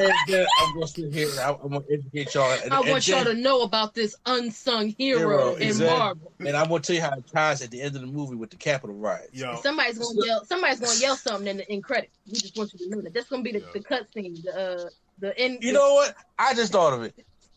and 0.00 0.12
then 0.28 0.46
I'm 0.60 0.74
gonna 0.74 0.86
sit 0.86 1.12
here 1.12 1.28
and 1.30 1.40
I- 1.40 1.50
I'm 1.50 1.70
gonna 1.70 1.84
educate 1.90 2.32
y'all. 2.34 2.52
And, 2.62 2.72
I 2.72 2.80
and 2.80 2.90
want 2.90 3.08
y'all 3.08 3.24
then- 3.24 3.36
to 3.36 3.40
know 3.40 3.62
about 3.62 3.94
this 3.94 4.14
unsung 4.26 4.88
hero, 4.96 5.18
Hero, 5.18 5.54
in 5.56 5.62
exactly. 5.62 5.98
Marvel. 5.98 6.32
and 6.40 6.56
I'm 6.56 6.68
gonna 6.68 6.80
tell 6.80 6.94
you 6.96 7.02
how 7.02 7.12
it 7.16 7.24
ties 7.32 7.62
at 7.62 7.70
the 7.72 7.80
end 7.80 7.96
of 7.96 8.02
the 8.02 8.06
movie 8.06 8.36
with 8.36 8.50
the 8.50 8.56
Capitol 8.56 8.94
riots. 8.96 9.30
Yo, 9.32 9.56
Somebody's 9.62 9.98
gonna 9.98 10.24
yell. 10.26 10.44
Somebody's 10.44 10.78
gonna 10.80 10.98
yell 11.00 11.16
something 11.16 11.48
in 11.48 11.56
the 11.58 11.72
in 11.72 11.82
credit. 11.82 12.10
We 12.26 12.34
just 12.34 12.56
want 12.56 12.72
you 12.74 12.78
to 12.80 12.90
know 12.94 13.00
that. 13.02 13.12
That's 13.14 13.28
gonna 13.28 13.42
be 13.42 13.52
the, 13.52 13.58
Yeah. 13.60 13.66
the 13.74 13.80
cut 13.80 14.12
scene. 14.12 14.36
The 14.44 14.84
uh, 14.86 14.88
the 15.18 15.36
end. 15.38 15.58
You 15.64 15.72
know 15.72 15.94
what? 15.94 16.14
I 16.38 16.54
just 16.54 16.70
thought 16.70 16.92
of 16.92 17.02
it. 17.02 17.14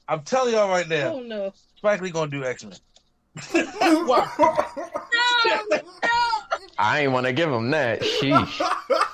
I'm 0.08 0.22
telling 0.22 0.54
y'all 0.54 0.68
right 0.70 0.88
now, 0.88 1.14
Oh 1.14 1.20
no! 1.20 1.54
Spike 1.78 2.02
Lee 2.02 2.10
gonna 2.10 2.32
do 2.32 2.44
X 2.44 2.64
Men. 2.64 2.74
Why? 4.08 4.28
No! 4.40 5.78
No! 5.78 5.80
I 6.80 7.02
ain't 7.02 7.12
want 7.12 7.28
to 7.28 7.34
give 7.34 7.52
him 7.52 7.70
that. 7.72 8.02
Sheesh. 8.02 8.62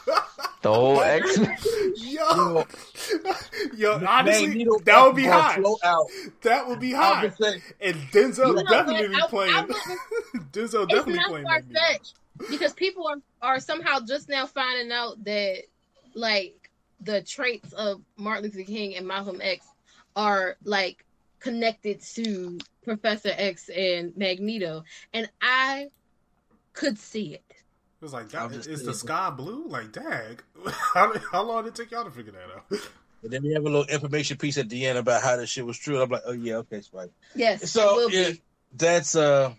The 0.68 0.74
whole 0.74 1.00
X 1.02 1.38
Men. 1.38 1.58
yo, 1.98 2.66
yo. 3.78 4.06
Honestly, 4.06 4.48
Magneto 4.48 4.80
that 4.80 5.06
would 5.06 5.16
be 5.16 5.24
hot. 5.26 5.62
That 6.42 6.68
would 6.68 6.80
be 6.82 6.92
hot. 6.92 7.24
And 7.80 7.96
Denzel 8.12 8.54
No, 8.56 8.64
definitely 8.64 9.16
I- 9.16 9.28
playing. 9.28 9.54
I 9.56 9.62
wouldn't- 9.62 9.78
Denzel 10.52 10.84
It's 10.84 10.94
definitely 10.94 11.14
not 11.14 11.30
playing. 11.30 11.46
far 11.46 12.48
because 12.50 12.74
people 12.74 13.08
are 13.08 13.18
are 13.42 13.60
somehow 13.62 14.00
just 14.06 14.28
now 14.28 14.46
finding 14.46 14.92
out 14.92 15.24
that 15.24 15.64
like 16.16 16.70
the 17.00 17.22
traits 17.22 17.72
of 17.72 18.02
Martin 18.18 18.44
Luther 18.44 18.64
King 18.64 18.96
and 18.98 19.08
Malcolm 19.08 19.40
X 19.42 19.66
are 20.18 20.58
like 20.66 21.06
connected 21.40 22.02
to 22.02 22.58
Professor 22.84 23.32
X 23.38 23.70
and 23.70 24.16
Magneto, 24.18 24.84
and 25.14 25.30
I 25.42 25.88
could 26.74 26.98
see 27.00 27.36
it. 27.36 27.47
It 28.00 28.06
was 28.06 28.14
like, 28.14 28.34
I'm 28.36 28.50
that, 28.50 28.58
just 28.58 28.70
is 28.70 28.84
the 28.84 28.94
sky 28.94 29.32
blue? 29.32 29.66
Like, 29.68 29.92
dag. 29.92 30.44
How, 30.94 31.14
how 31.32 31.44
long 31.44 31.64
did 31.64 31.70
it 31.70 31.76
take 31.76 31.92
y'all 31.92 32.04
to 32.04 32.12
figure 32.12 32.32
that 32.34 32.56
out? 32.56 32.66
and 33.24 33.32
then 33.32 33.42
we 33.44 33.54
have 33.54 33.64
a 33.64 33.70
little 33.70 33.86
information 33.86 34.38
piece 34.38 34.58
at 34.58 34.70
the 34.70 34.86
end 34.86 34.98
about 35.00 35.24
how 35.24 35.36
this 35.36 35.50
shit 35.50 35.66
was 35.66 35.78
true. 35.78 35.96
And 35.96 36.04
I'm 36.04 36.10
like, 36.10 36.22
oh 36.26 36.32
yeah, 36.34 36.56
okay, 36.58 36.82
Spike. 36.82 37.12
Yes, 37.36 37.64
it 37.64 37.68
So 37.68 37.96
will 37.96 38.12
yeah, 38.12 38.30
be. 38.32 38.42
that's 38.76 39.16
uh, 39.16 39.54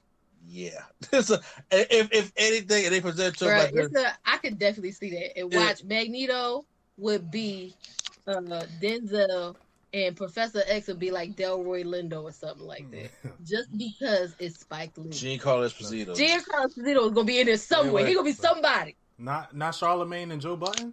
yeah. 0.47 0.83
It's 1.13 1.31
a, 1.31 1.41
if 1.71 2.13
if 2.13 2.33
anything, 2.37 2.85
and 2.85 2.95
they 2.95 3.01
present 3.01 3.37
to 3.39 3.47
Bruh, 3.47 3.59
like 3.59 3.73
it's 3.75 3.97
a, 3.97 4.17
I 4.25 4.39
could 4.39 4.59
definitely 4.59 4.93
see 4.93 5.11
that. 5.11 5.39
And 5.39 5.53
Yeah. 5.53 5.67
watch 5.67 5.83
Magneto 5.85 6.65
would 6.97 7.31
be 7.31 7.75
uh, 8.27 8.41
Denzel, 8.81 9.57
and 9.93 10.17
Professor 10.17 10.63
X 10.67 10.89
would 10.89 10.99
be 10.99 11.11
like 11.11 11.35
Delroy 11.35 11.85
Lindo 11.85 12.23
or 12.23 12.33
something 12.33 12.67
like 12.67 12.85
hmm. 12.85 12.93
that. 12.93 13.11
Just 13.45 13.77
because 13.77 14.35
it's 14.39 14.61
Spike 14.61 14.93
Lee. 14.97 15.11
Gene 15.11 15.39
Carlos 15.39 15.73
Esposito. 15.73 16.17
Giancarlo 16.17 16.75
Esposito 16.75 17.07
is 17.07 17.13
gonna 17.13 17.25
be 17.25 17.41
in 17.41 17.47
there 17.47 17.57
somewhere. 17.57 18.05
Wait, 18.05 18.09
He 18.09 18.15
gonna 18.15 18.25
be 18.25 18.33
somebody. 18.33 18.97
Not 19.19 19.55
not 19.55 19.75
Charlemagne 19.75 20.31
and 20.31 20.41
Joe 20.41 20.57
Budden? 20.57 20.93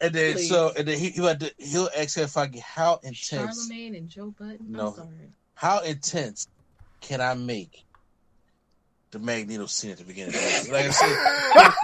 And 0.00 0.14
then 0.14 0.34
Please. 0.34 0.48
so 0.48 0.72
and 0.76 0.88
then 0.88 0.98
he, 0.98 1.10
he 1.10 1.24
had 1.24 1.40
to, 1.40 1.52
he'll 1.58 1.88
ask 1.96 2.16
her 2.16 2.22
if 2.22 2.36
I 2.36 2.46
get 2.46 2.62
how 2.62 3.00
intense 3.02 3.66
Charlemagne 3.66 3.94
and 3.94 4.08
Joe 4.08 4.34
Budden. 4.38 4.58
No. 4.68 4.88
I'm 4.88 4.94
sorry. 4.94 5.08
how 5.54 5.80
intense 5.80 6.48
can 7.00 7.20
I 7.20 7.34
make 7.34 7.84
the 9.10 9.18
Magneto 9.18 9.66
scene 9.66 9.90
at 9.90 9.98
the 9.98 10.04
beginning? 10.04 10.34
Like 10.70 10.86
I 10.86 10.90
said, 10.90 11.74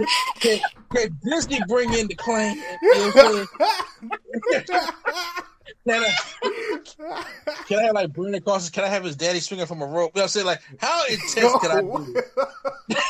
can, 0.40 0.60
can 0.90 1.18
Disney 1.22 1.60
bring 1.68 1.92
in 1.92 2.08
the 2.08 2.14
claim? 2.14 2.56
You 5.88 6.00
know 6.00 6.00
what 6.00 6.10
I'm 6.44 6.52
saying? 6.74 6.82
Can 6.96 7.06
I, 7.12 7.24
can 7.66 7.78
I 7.78 7.82
have 7.84 7.94
like 7.94 8.12
Brandon 8.12 8.42
Carson? 8.42 8.72
Can 8.72 8.84
I 8.84 8.88
have 8.88 9.04
his 9.04 9.16
daddy 9.16 9.40
swinging 9.40 9.66
from 9.66 9.82
a 9.82 9.86
rope? 9.86 10.12
You 10.14 10.20
know 10.20 10.22
what 10.22 10.22
I'm 10.22 10.28
saying? 10.28 10.46
Like, 10.46 10.62
how 10.78 11.04
intense 11.06 11.52
can 11.60 11.70
I 11.70 11.80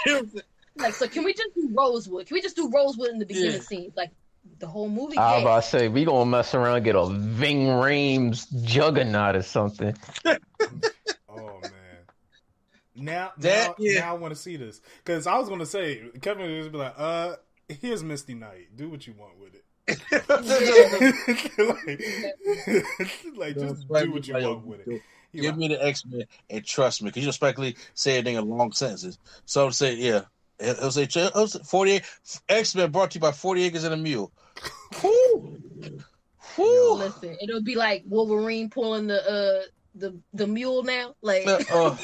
do? 0.06 0.30
Like, 0.76 0.94
so 0.94 1.08
can 1.08 1.24
we 1.24 1.34
just 1.34 1.52
do 1.56 1.68
Rosewood? 1.76 2.26
Can 2.28 2.36
we 2.36 2.40
just 2.40 2.54
do 2.54 2.70
Rosewood 2.72 3.08
in 3.10 3.18
the 3.18 3.26
beginning 3.26 3.54
Yeah. 3.54 3.60
scenes? 3.62 3.96
Like 3.96 4.12
the 4.60 4.68
whole 4.68 4.88
movie. 4.88 5.18
I 5.18 5.32
was 5.32 5.34
Yeah. 5.34 5.40
about 5.42 5.62
to 5.64 5.68
say 5.68 5.88
we 5.88 6.04
gonna 6.04 6.24
mess 6.30 6.54
around 6.54 6.76
and 6.76 6.84
get 6.84 6.94
a 6.94 7.06
Ving 7.08 7.66
Rhames 7.66 8.46
juggernaut 8.62 9.34
or 9.34 9.42
something. 9.42 9.96
Oh 11.28 11.58
man. 11.62 11.72
Now, 12.94 13.32
That- 13.38 13.70
now, 13.70 13.74
yeah. 13.78 14.00
now 14.00 14.10
I 14.10 14.18
want 14.18 14.34
to 14.34 14.40
see 14.40 14.56
this 14.56 14.80
because 15.04 15.26
I 15.26 15.36
was 15.38 15.48
gonna 15.48 15.66
say 15.66 16.02
Kevin 16.20 16.48
was 16.48 16.58
just 16.66 16.72
be 16.72 16.78
like, 16.78 16.94
"Uh, 16.96 17.36
here's 17.68 18.02
Misty 18.04 18.34
Knight. 18.34 18.76
Do 18.76 18.88
what 18.88 19.04
you 19.06 19.14
want 19.18 19.36
with 19.38 19.54
it. 19.54 19.64
like, 20.28 20.44
like, 23.36 23.54
just 23.58 23.88
do 23.88 24.12
what 24.12 24.28
you 24.28 24.34
want 24.34 24.66
with 24.66 24.86
it." 24.86 25.02
He 25.32 25.40
Give 25.40 25.50
like, 25.50 25.58
me 25.58 25.68
the 25.68 25.84
X 25.84 26.04
Men 26.06 26.24
and 26.48 26.64
trust 26.64 27.02
me, 27.02 27.08
because 27.08 27.22
you 27.22 27.26
know 27.26 27.32
Spike 27.32 27.58
Lee 27.58 27.76
say 27.94 28.18
everything 28.18 28.36
in 28.36 28.48
long 28.48 28.72
sentences. 28.72 29.18
So 29.44 29.66
I'm 29.66 29.72
saying, 29.72 29.98
yeah, 30.00 30.22
he'll 30.58 30.90
say 30.90 31.06
he'll 31.06 31.46
say, 31.48 31.60
48 31.60 32.02
X 32.48 32.74
Men 32.74 32.90
brought 32.90 33.10
to 33.10 33.16
you 33.16 33.20
by 33.20 33.32
Forty 33.32 33.64
Acres 33.64 33.84
and 33.84 33.94
a 33.94 33.96
Mule. 33.96 34.32
Whew. 35.00 35.58
Whew. 36.56 36.94
Listen, 36.94 37.36
it'll 37.42 37.62
be 37.62 37.74
like 37.74 38.04
Wolverine 38.06 38.70
pulling 38.70 39.06
the 39.06 39.22
uh 39.22 39.62
the 39.94 40.18
the 40.32 40.46
mule 40.46 40.82
now. 40.82 41.14
Like, 41.22 41.46
Uh, 41.46 41.62
uh. 41.70 41.96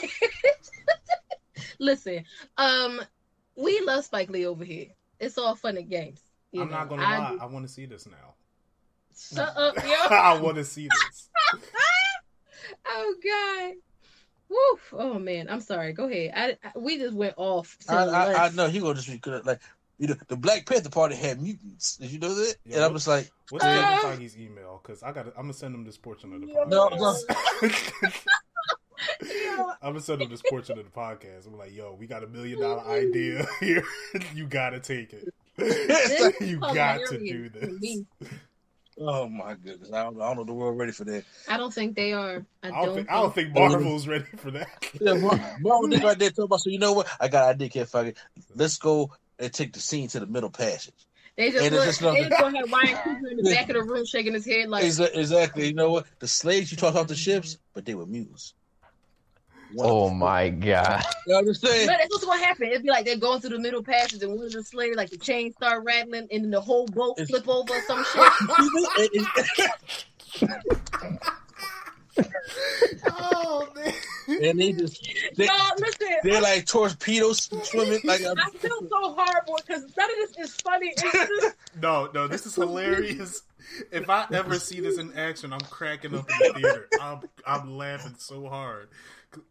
listen, 1.78 2.24
um, 2.56 3.01
we 3.56 3.81
love 3.81 4.05
Spike 4.05 4.31
Lee 4.31 4.47
over 4.47 4.65
here. 4.65 4.89
It's 5.19 5.39
all 5.39 5.55
fun 5.55 5.77
and 5.77 5.89
games. 5.89 6.20
You 6.55 6.62
I'm 6.62 6.70
know. 6.70 6.76
not 6.76 6.89
gonna 6.89 7.02
I 7.02 7.18
lie. 7.18 7.36
I 7.43 7.47
want 7.47 7.66
to 7.66 7.72
see 7.72 7.86
this 7.86 8.06
now. 8.06 8.35
Shut 9.16 9.52
up, 9.56 9.76
yo. 9.76 10.16
I 10.16 10.40
want 10.40 10.56
to 10.56 10.64
see 10.64 10.89
this. 10.89 11.28
oh 12.86 13.14
God. 13.22 13.72
Woof. 14.48 14.94
Oh 14.97 15.18
man, 15.18 15.48
I'm 15.48 15.60
sorry. 15.60 15.93
Go 15.93 16.05
ahead. 16.09 16.32
I, 16.36 16.68
I- 16.68 16.78
we 16.78 16.98
just 16.98 17.14
went 17.14 17.35
off. 17.36 17.76
To 17.89 17.93
I, 17.93 18.05
I, 18.05 18.47
I 18.47 18.51
know 18.51 18.68
he 18.68 18.81
gonna 18.81 18.94
just 18.94 19.09
be 19.10 19.18
good. 19.18 19.44
Like 19.47 19.60
you 19.98 20.09
know, 20.09 20.16
the 20.28 20.36
Black 20.36 20.66
Panther 20.66 20.90
Party 20.90 21.14
had 21.14 21.40
mutants. 21.40 21.97
Did 21.98 22.10
you 22.10 22.18
know 22.18 22.35
that? 22.35 22.56
Yeah, 22.66 22.76
and 22.76 22.85
I'm 22.86 22.93
just 22.94 23.06
like, 23.06 23.31
What's 23.51 23.64
Uh, 23.64 23.98
Kevin 24.02 24.18
Feige's 24.20 24.36
email? 24.39 24.81
Because 24.82 25.02
I 25.02 25.12
got. 25.12 25.26
I'm 25.28 25.32
gonna 25.44 25.52
send 25.52 25.74
him 25.74 25.85
this 25.85 25.97
portion 25.98 26.32
of 26.32 26.40
the 26.40 26.48
Yeah. 26.48 26.64
No, 26.66 26.89
podcast. 26.89 28.26
Yeah. 29.22 29.72
I'm 29.82 29.93
gonna 29.93 30.01
send 30.01 30.22
him 30.22 30.31
this 30.31 30.43
portion 30.43 30.78
of 30.78 30.85
the 30.85 30.90
podcast. 30.90 31.47
I'm 31.47 31.56
like, 31.56 31.74
yo, 31.74 31.94
we 31.98 32.06
got 32.06 32.24
a 32.24 32.26
million 32.26 32.60
dollar 32.60 32.85
idea 32.86 33.47
here. 33.60 33.85
you 34.35 34.47
gotta 34.47 34.81
take 34.81 35.12
it. 35.12 35.32
This 35.56 36.40
you 36.40 36.59
got 36.59 37.01
to 37.09 37.18
do 37.18 37.48
this. 37.48 37.81
me. 37.81 38.06
oh 38.98 39.28
my 39.28 39.55
goodness, 39.55 39.93
I 39.93 40.02
don't, 40.02 40.20
I 40.20 40.26
don't 40.26 40.36
know 40.39 40.44
the 40.44 40.52
world 40.52 40.78
ready 40.78 40.93
for 40.93 41.05
that. 41.05 41.24
I 41.48 41.56
don't 41.56 41.72
think 41.72 41.94
they 41.94 42.12
are. 42.12 42.44
I 42.62 42.68
I 42.68 42.70
don't, 42.70 42.85
don't 42.85 42.94
think 42.97 43.10
I 43.10 43.14
don't 43.14 43.35
think 43.35 43.55
Marvel's 43.55 44.09
ready 44.09 44.24
for 44.36 44.51
that. 44.52 44.68
Yeah, 45.01 45.14
Marvel 45.14 45.89
nigga 45.89 46.05
right 46.05 46.18
there 46.18 46.31
talking 46.31 46.44
about. 46.44 46.60
So 46.60 46.70
you 46.70 46.78
know 46.78 46.93
what? 46.93 47.09
I 47.20 47.28
got 47.28 47.44
an 47.44 47.51
idea, 47.51 47.68
Kevin 47.68 47.89
Feige. 47.89 48.16
Let's 48.55 48.78
go 48.78 49.12
and 49.39 49.52
take 49.52 49.72
the 49.72 49.81
scene 49.81 50.09
to 50.09 50.20
the 50.20 50.26
middle 50.26 50.51
passage. 50.51 50.94
They 51.36 51.51
just, 51.51 51.64
And 51.64 51.74
look, 51.74 51.89
it's 51.89 51.98
just 51.98 52.14
they 52.14 52.28
just 52.28 52.40
gonna 52.40 52.59
have 52.59 52.72
Ryan 52.72 52.97
Coogler 52.97 53.31
in 53.32 53.36
the 53.39 53.55
back 53.55 53.68
of 53.68 53.74
the 53.74 53.82
room 53.82 54.06
shaking 54.06 54.35
his 54.35 54.47
head 54.47 54.68
like, 54.68 54.85
exactly. 54.85 55.66
You 55.66 55.74
know 55.74 55.90
what? 55.90 56.06
The 56.20 56.28
slaves 56.28 56.70
you 56.70 56.76
tossed 56.76 56.97
off 56.97 57.09
the 57.09 57.16
ships, 57.16 57.59
but 57.74 57.85
they 57.85 57.94
were 57.94 58.06
mutants. 58.06 58.55
Oh 59.79 60.11
my 60.11 60.49
god. 60.51 61.03
You 61.27 61.33
know 61.35 61.41
what 61.41 61.49
I'm 61.49 61.55
saying? 61.55 61.87
No, 61.87 61.93
that's 61.99 62.11
what's 62.11 62.25
gonna 62.25 62.45
happen. 62.45 62.67
It'd 62.69 62.83
be 62.83 62.89
like 62.91 63.05
they're 63.05 63.17
going 63.17 63.41
through 63.41 63.51
the 63.51 63.59
middle 63.59 63.83
passage 63.83 64.23
and 64.23 64.35
one 64.37 64.47
of 64.47 64.53
the 64.53 64.63
slaves, 64.63 64.97
like 64.97 65.11
the 65.11 65.17
chains 65.19 65.55
start 65.57 65.85
rattling, 65.85 66.29
and 66.31 66.45
then 66.45 66.51
the 66.51 66.61
whole 66.61 66.87
boat 66.87 67.19
It's- 67.19 67.29
flip 67.31 67.49
over 67.49 67.73
or 67.75 67.83
some 67.83 68.05
shit. 70.45 70.55
oh 73.07 73.69
man. 73.75 73.93
and 74.45 74.61
they 74.61 74.73
just 74.73 75.03
they, 75.37 75.47
no, 75.47 75.55
listen, 75.79 76.07
they're 76.23 76.41
like 76.41 76.67
torpedoes 76.67 77.49
swimming 77.63 78.01
like 78.05 78.21
a, 78.21 78.35
I 78.39 78.51
feel 78.51 78.81
so 78.89 79.15
horrible 79.15 79.59
because 79.67 79.83
none 79.97 80.11
of 80.11 80.17
this 80.37 80.51
is 80.51 80.55
funny. 80.61 80.89
It's 80.89 81.03
just, 81.03 81.57
No, 81.81 82.09
no, 82.15 82.29
this 82.29 82.47
is 82.47 82.55
hilarious. 82.55 83.43
If 83.91 84.09
I 84.11 84.27
ever 84.33 84.59
see 84.59 84.81
this 84.81 84.99
in 84.99 85.13
action, 85.17 85.53
I'm 85.53 85.61
cracking 85.61 86.15
up 86.15 86.29
in 86.31 86.39
the 86.39 86.53
theater. 86.61 86.89
I'm 87.01 87.21
I'm 87.47 87.77
laughing 87.77 88.15
so 88.19 88.49
hard. 88.49 88.89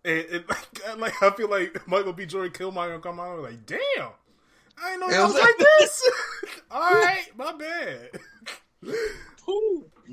And, 0.06 0.26
and 0.32 0.44
like, 0.50 0.98
like 1.00 1.24
I 1.24 1.30
feel 1.32 1.50
like 1.50 1.88
Michael 1.88 2.14
B. 2.14 2.26
Jordan 2.26 2.52
Killmonger 2.52 2.74
gonna 2.90 3.00
come 3.00 3.20
out 3.20 3.40
like, 3.40 3.66
damn, 3.66 3.80
I 4.82 4.90
didn't 4.92 5.00
know 5.02 5.08
Yeah, 5.10 5.18
that 5.18 5.24
was 5.24 5.34
was 5.34 5.42
like 5.42 5.58
this. 5.58 6.12
All 6.72 6.80
right, 6.94 7.26
my 7.38 7.54
bad. 7.54 8.10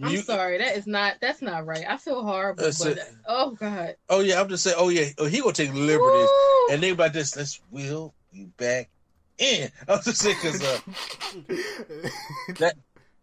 I'm 0.02 0.10
You- 0.10 0.22
sorry, 0.22 0.58
that 0.58 0.76
is 0.76 0.86
not 0.86 1.16
that's 1.20 1.42
not 1.42 1.66
right. 1.66 1.84
I 1.88 1.96
feel 1.96 2.22
horrible, 2.22 2.62
That's 2.64 2.82
but 2.82 2.98
oh 3.26 3.52
god, 3.52 3.96
Oh 4.08 4.20
yeah, 4.20 4.40
I'm 4.40 4.48
just 4.48 4.62
saying. 4.64 4.76
Oh 4.78 4.88
yeah, 4.88 5.06
oh, 5.18 5.26
he 5.26 5.40
gonna 5.40 5.52
take 5.52 5.72
liberties, 5.74 6.28
Woo! 6.28 6.68
and 6.72 6.82
they 6.82 6.90
about 6.90 7.12
this. 7.12 7.36
Let's 7.36 7.60
wheel 7.70 8.14
you 8.32 8.46
back 8.56 8.88
in. 9.38 9.70
I'm 9.88 10.00
just 10.02 10.18
saying 10.18 10.36
because 10.42 10.62
uh, 10.62 10.78
that 12.58 12.74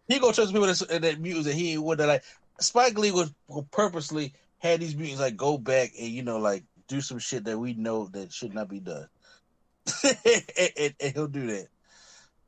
he 0.06 0.18
gonna 0.18 0.32
trust 0.32 0.52
people 0.52 0.66
that 0.66 1.00
that 1.02 1.20
mutants 1.20 1.46
that 1.46 1.54
he 1.54 1.78
would 1.78 1.86
with. 1.86 1.98
That 1.98 2.08
like 2.08 2.24
Spike 2.60 2.98
Lee 2.98 3.12
would, 3.12 3.32
will 3.48 3.66
purposely 3.70 4.32
have 4.58 4.80
these 4.80 4.94
mutants 4.96 5.20
like 5.20 5.36
go 5.36 5.58
back 5.58 5.92
and 5.98 6.08
you 6.08 6.22
know 6.22 6.38
like 6.38 6.64
do 6.88 7.00
some 7.00 7.18
shit 7.18 7.44
that 7.44 7.58
we 7.58 7.74
know 7.74 8.08
that 8.12 8.32
should 8.32 8.54
not 8.54 8.68
be 8.68 8.80
done, 8.80 9.08
and, 10.04 10.72
and- 10.78 10.94
and 11.00 11.12
he'll 11.14 11.26
do 11.28 11.46
that. 11.48 11.66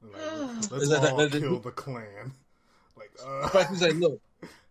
Like, 0.02 0.12
let's 0.70 0.90
all 0.92 1.16
that- 1.16 1.30
that- 1.32 1.40
kill 1.40 1.58
the 1.60 1.70
Klan. 1.70 2.32
Like, 2.96 3.10
uh, 3.26 3.48
Spike 3.48 3.70
Lee's 3.70 3.82
like, 3.82 3.94
look. 3.94 4.20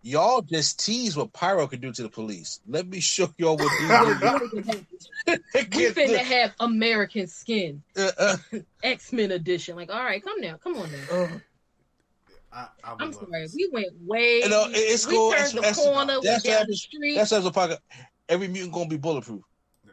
Y'all 0.02 0.42
just 0.42 0.84
tease 0.86 1.18
what 1.18 1.34
Pyro 1.34 1.68
could 1.68 1.82
do 1.82 1.92
to 1.92 2.04
the 2.04 2.08
police. 2.08 2.62
Let 2.70 2.88
me 2.88 3.02
show 3.02 3.28
y'all 3.38 3.58
what 3.58 3.70
these 3.80 3.90
we 3.90 5.34
niggas 5.34 5.94
finna 5.94 6.18
have 6.20 6.54
American 6.62 7.28
skin 7.28 7.84
uh, 7.98 8.12
uh, 8.18 8.38
X 8.82 9.12
Men 9.12 9.32
edition. 9.32 9.76
Like, 9.76 9.90
all 9.94 10.02
right, 10.02 10.24
come 10.24 10.40
now, 10.40 10.56
come 10.56 10.78
on 10.78 10.90
now. 10.90 11.30
I, 12.52 12.68
I 12.84 12.94
would 12.94 13.02
I'm 13.02 13.14
sorry, 13.14 13.42
this. 13.44 13.54
we 13.56 13.70
went 13.72 13.88
way. 14.06 14.40
You 14.40 14.50
know, 14.50 14.66
it- 14.70 14.76
it's 14.76 15.06
we 15.08 15.14
cool. 15.16 15.32
turned 15.32 15.42
It's- 15.42 15.54
the 15.54 15.62
that's- 15.62 15.78
corner, 15.78 16.14
went 16.14 16.24
that's 16.24 16.46
what 16.46 16.58
down 16.58 16.66
the 16.68 16.76
street. 16.76 17.16
That's 17.16 17.32
what 17.32 17.46
I'm 17.46 17.52
talking. 17.54 17.78
Every 18.28 18.48
mutant 18.48 18.74
gonna 18.74 18.90
be 18.90 18.98
bulletproof. 18.98 19.42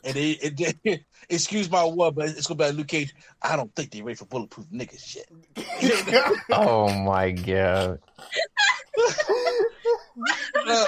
And 0.04 0.14
they, 0.14 0.30
it, 0.32 0.76
it, 0.84 1.04
excuse 1.28 1.68
my 1.70 1.84
word, 1.84 2.14
but 2.14 2.28
it's 2.28 2.46
gonna 2.46 2.58
be 2.58 2.64
like 2.64 2.74
Luke 2.74 2.86
Cage. 2.88 3.14
I 3.42 3.56
don't 3.56 3.74
think 3.74 3.90
they 3.90 4.02
ready 4.02 4.14
for 4.16 4.26
bulletproof 4.26 4.66
niggas 4.70 5.16
yet. 5.16 5.28
Oh 6.50 6.88
my 7.02 7.30
god. 7.32 7.98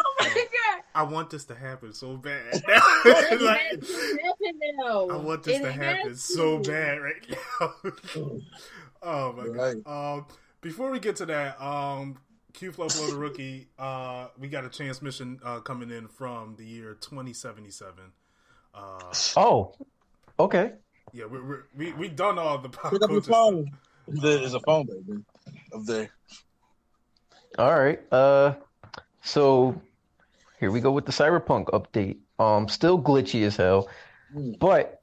Oh 0.00 0.14
my 0.20 0.44
god! 0.44 0.82
I 0.94 1.02
want 1.04 1.30
this 1.30 1.44
to 1.46 1.54
happen 1.54 1.92
so 1.92 2.16
bad. 2.16 2.54
Like, 2.54 2.64
has 2.74 3.80
to 3.80 4.18
happen 4.22 4.60
now. 4.76 5.08
I 5.08 5.16
want 5.16 5.42
this 5.42 5.58
It 5.60 5.62
to 5.62 5.72
happen 5.72 6.08
has 6.10 6.22
so 6.22 6.58
bad 6.58 6.98
right 7.00 7.24
now. 7.30 7.72
oh 9.02 9.32
my 9.32 9.44
Right. 9.44 9.84
god. 9.84 10.14
Um, 10.18 10.26
before 10.60 10.90
we 10.90 10.98
get 10.98 11.16
to 11.16 11.26
that, 11.26 11.60
um, 11.62 12.18
Q 12.52 12.72
Flow 12.72 12.88
Flow 12.88 13.10
the 13.10 13.16
rookie, 13.16 13.68
uh, 13.78 14.28
we 14.38 14.48
got 14.48 14.64
a 14.64 14.68
transmission 14.68 15.38
uh, 15.44 15.60
coming 15.60 15.90
in 15.90 16.08
from 16.08 16.56
the 16.56 16.64
year 16.64 16.94
2077. 17.00 18.12
Uh, 18.74 18.98
Oh. 19.36 19.74
Okay. 20.40 20.72
yeah, 21.12 21.26
we 21.26 21.40
we 21.40 21.56
we 21.76 21.92
we 21.94 22.08
done 22.08 22.38
all 22.38 22.58
the 22.58 22.68
pop 22.68 22.92
Pick 22.92 23.02
up 23.02 23.10
your 23.10 23.22
phone. 23.22 23.70
There's 24.06 24.54
a 24.54 24.60
phone 24.60 24.86
baby 24.86 25.22
up 25.74 25.84
there. 25.84 26.10
All 27.58 27.78
right. 27.78 28.00
Uh 28.12 28.54
so 29.22 29.80
here 30.60 30.70
we 30.70 30.80
go 30.80 30.92
with 30.92 31.06
the 31.06 31.12
Cyberpunk 31.12 31.66
update. 31.70 32.18
Um 32.38 32.68
still 32.68 33.00
glitchy 33.00 33.44
as 33.44 33.56
hell. 33.56 33.88
But 34.60 34.97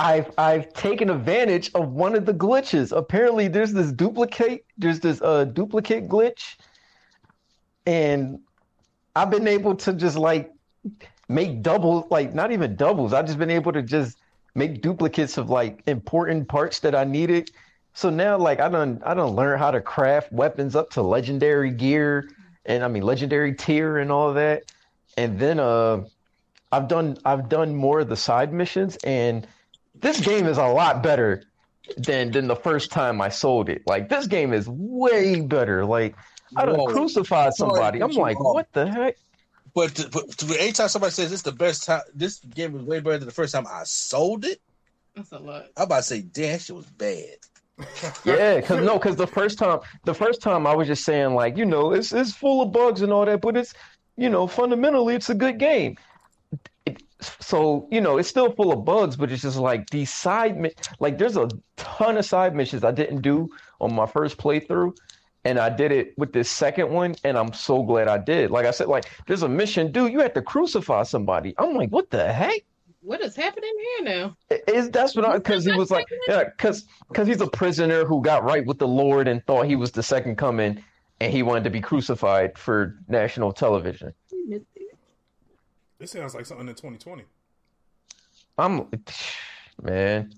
I've 0.00 0.30
I've 0.38 0.72
taken 0.72 1.10
advantage 1.10 1.70
of 1.74 1.90
one 1.90 2.14
of 2.14 2.24
the 2.24 2.32
glitches. 2.32 2.90
Apparently 2.96 3.48
there's 3.48 3.74
this 3.74 3.92
duplicate 3.92 4.64
there's 4.78 4.98
this 4.98 5.20
uh 5.20 5.44
duplicate 5.44 6.08
glitch 6.08 6.56
and 7.84 8.40
I've 9.14 9.30
been 9.30 9.46
able 9.46 9.74
to 9.76 9.92
just 9.92 10.16
like 10.16 10.52
make 11.28 11.60
doubles 11.60 12.06
like 12.10 12.32
not 12.32 12.50
even 12.50 12.76
doubles. 12.76 13.12
I've 13.12 13.26
just 13.26 13.38
been 13.38 13.50
able 13.50 13.72
to 13.72 13.82
just 13.82 14.16
make 14.54 14.80
duplicates 14.80 15.36
of 15.36 15.50
like 15.50 15.82
important 15.86 16.48
parts 16.48 16.78
that 16.80 16.94
I 16.94 17.04
needed. 17.04 17.50
So 17.92 18.08
now 18.08 18.38
like 18.38 18.58
I 18.58 18.70
done 18.70 19.02
I 19.04 19.12
done 19.12 19.36
learn 19.36 19.58
how 19.58 19.70
to 19.70 19.82
craft 19.82 20.32
weapons 20.32 20.74
up 20.74 20.88
to 20.92 21.02
legendary 21.02 21.72
gear 21.72 22.30
and 22.64 22.82
I 22.82 22.88
mean 22.88 23.02
legendary 23.02 23.52
tier 23.54 23.98
and 23.98 24.10
all 24.10 24.32
that. 24.32 24.72
And 25.18 25.38
then 25.38 25.60
uh 25.60 26.04
I've 26.72 26.88
done 26.88 27.18
I've 27.26 27.50
done 27.50 27.76
more 27.76 28.00
of 28.00 28.08
the 28.08 28.16
side 28.16 28.50
missions 28.50 28.96
and 29.04 29.46
this 30.00 30.20
game 30.20 30.46
is 30.46 30.58
a 30.58 30.66
lot 30.66 31.02
better 31.02 31.44
than 31.96 32.30
than 32.30 32.46
the 32.46 32.56
first 32.56 32.90
time 32.90 33.20
I 33.20 33.28
sold 33.28 33.68
it. 33.68 33.82
Like 33.86 34.08
this 34.08 34.26
game 34.26 34.52
is 34.52 34.68
way 34.68 35.40
better. 35.40 35.84
Like 35.84 36.14
I 36.56 36.66
done 36.66 36.78
Whoa. 36.78 36.86
crucified 36.86 37.54
somebody. 37.54 38.02
I'm 38.02 38.12
like, 38.12 38.38
what 38.40 38.72
the 38.72 38.90
heck? 38.90 39.16
But, 39.74 39.94
to, 39.96 40.08
but 40.08 40.56
anytime 40.58 40.88
somebody 40.88 41.12
says 41.12 41.32
it's 41.32 41.42
the 41.42 41.52
best 41.52 41.84
time, 41.84 42.02
this 42.12 42.40
game 42.40 42.72
was 42.72 42.82
way 42.82 42.98
better 43.00 43.18
than 43.18 43.28
the 43.28 43.34
first 43.34 43.54
time 43.54 43.66
I 43.70 43.84
sold 43.84 44.44
it. 44.44 44.60
That's 45.14 45.30
a 45.32 45.38
lot. 45.38 45.66
I'm 45.76 45.84
about 45.84 45.98
to 45.98 46.02
say, 46.02 46.22
damn, 46.22 46.52
that 46.52 46.62
shit 46.62 46.76
was 46.76 46.86
bad. 46.86 47.36
Yeah, 48.26 48.56
because 48.56 48.84
no, 48.84 48.98
because 48.98 49.16
the 49.16 49.26
first 49.26 49.58
time, 49.58 49.80
the 50.04 50.12
first 50.12 50.42
time 50.42 50.66
I 50.66 50.74
was 50.74 50.86
just 50.86 51.02
saying 51.02 51.34
like, 51.34 51.56
you 51.56 51.64
know, 51.64 51.92
it's 51.92 52.12
it's 52.12 52.34
full 52.34 52.60
of 52.60 52.72
bugs 52.72 53.00
and 53.00 53.10
all 53.10 53.24
that, 53.24 53.40
but 53.40 53.56
it's, 53.56 53.72
you 54.18 54.28
know, 54.28 54.46
fundamentally 54.46 55.14
it's 55.14 55.30
a 55.30 55.34
good 55.34 55.58
game. 55.58 55.96
It, 57.50 57.56
so 57.60 57.88
you 57.90 58.00
know, 58.00 58.18
it's 58.18 58.28
still 58.28 58.52
full 58.52 58.72
of 58.72 58.84
bugs, 58.84 59.16
but 59.16 59.32
it's 59.32 59.42
just 59.42 59.58
like 59.58 59.90
these 59.90 60.12
side, 60.12 60.58
mi- 60.58 60.72
like 61.00 61.18
there's 61.18 61.36
a 61.36 61.48
ton 61.76 62.16
of 62.16 62.24
side 62.24 62.54
missions 62.54 62.84
I 62.84 62.92
didn't 62.92 63.22
do 63.22 63.50
on 63.80 63.94
my 63.94 64.06
first 64.06 64.38
playthrough, 64.38 64.96
and 65.44 65.58
I 65.58 65.68
did 65.70 65.92
it 65.92 66.14
with 66.16 66.32
this 66.32 66.50
second 66.50 66.90
one, 66.90 67.16
and 67.24 67.36
I'm 67.36 67.52
so 67.52 67.82
glad 67.82 68.08
I 68.08 68.18
did. 68.18 68.50
Like 68.50 68.66
I 68.66 68.70
said, 68.70 68.88
like 68.88 69.10
there's 69.26 69.42
a 69.42 69.48
mission, 69.48 69.92
dude, 69.92 70.12
you 70.12 70.20
have 70.20 70.34
to 70.34 70.42
crucify 70.42 71.02
somebody. 71.02 71.54
I'm 71.58 71.74
like, 71.74 71.90
what 71.90 72.10
the 72.10 72.32
heck? 72.32 72.62
What 73.02 73.20
is 73.22 73.34
happening 73.34 73.72
here 73.96 74.04
now? 74.04 74.36
Is 74.68 74.90
that's 74.90 75.16
what 75.16 75.24
I 75.24 75.38
because 75.38 75.64
he 75.64 75.72
was 75.72 75.90
like 75.90 76.06
yeah 76.28 76.44
because 76.44 76.84
because 77.08 77.26
he's 77.26 77.40
a 77.40 77.46
prisoner 77.46 78.04
who 78.04 78.22
got 78.22 78.44
right 78.44 78.64
with 78.64 78.78
the 78.78 78.88
Lord 78.88 79.26
and 79.26 79.44
thought 79.46 79.66
he 79.66 79.76
was 79.76 79.90
the 79.90 80.02
second 80.02 80.36
coming 80.36 80.84
and 81.20 81.32
he 81.32 81.42
wanted 81.42 81.64
to 81.64 81.70
be 81.70 81.80
crucified 81.80 82.58
for 82.58 82.96
national 83.08 83.52
television. 83.52 84.12
This 85.98 86.12
sounds 86.12 86.34
like 86.34 86.46
something 86.46 86.68
in 86.68 86.74
2020. 86.74 87.24
I'm 88.60 88.88
man, 89.82 90.32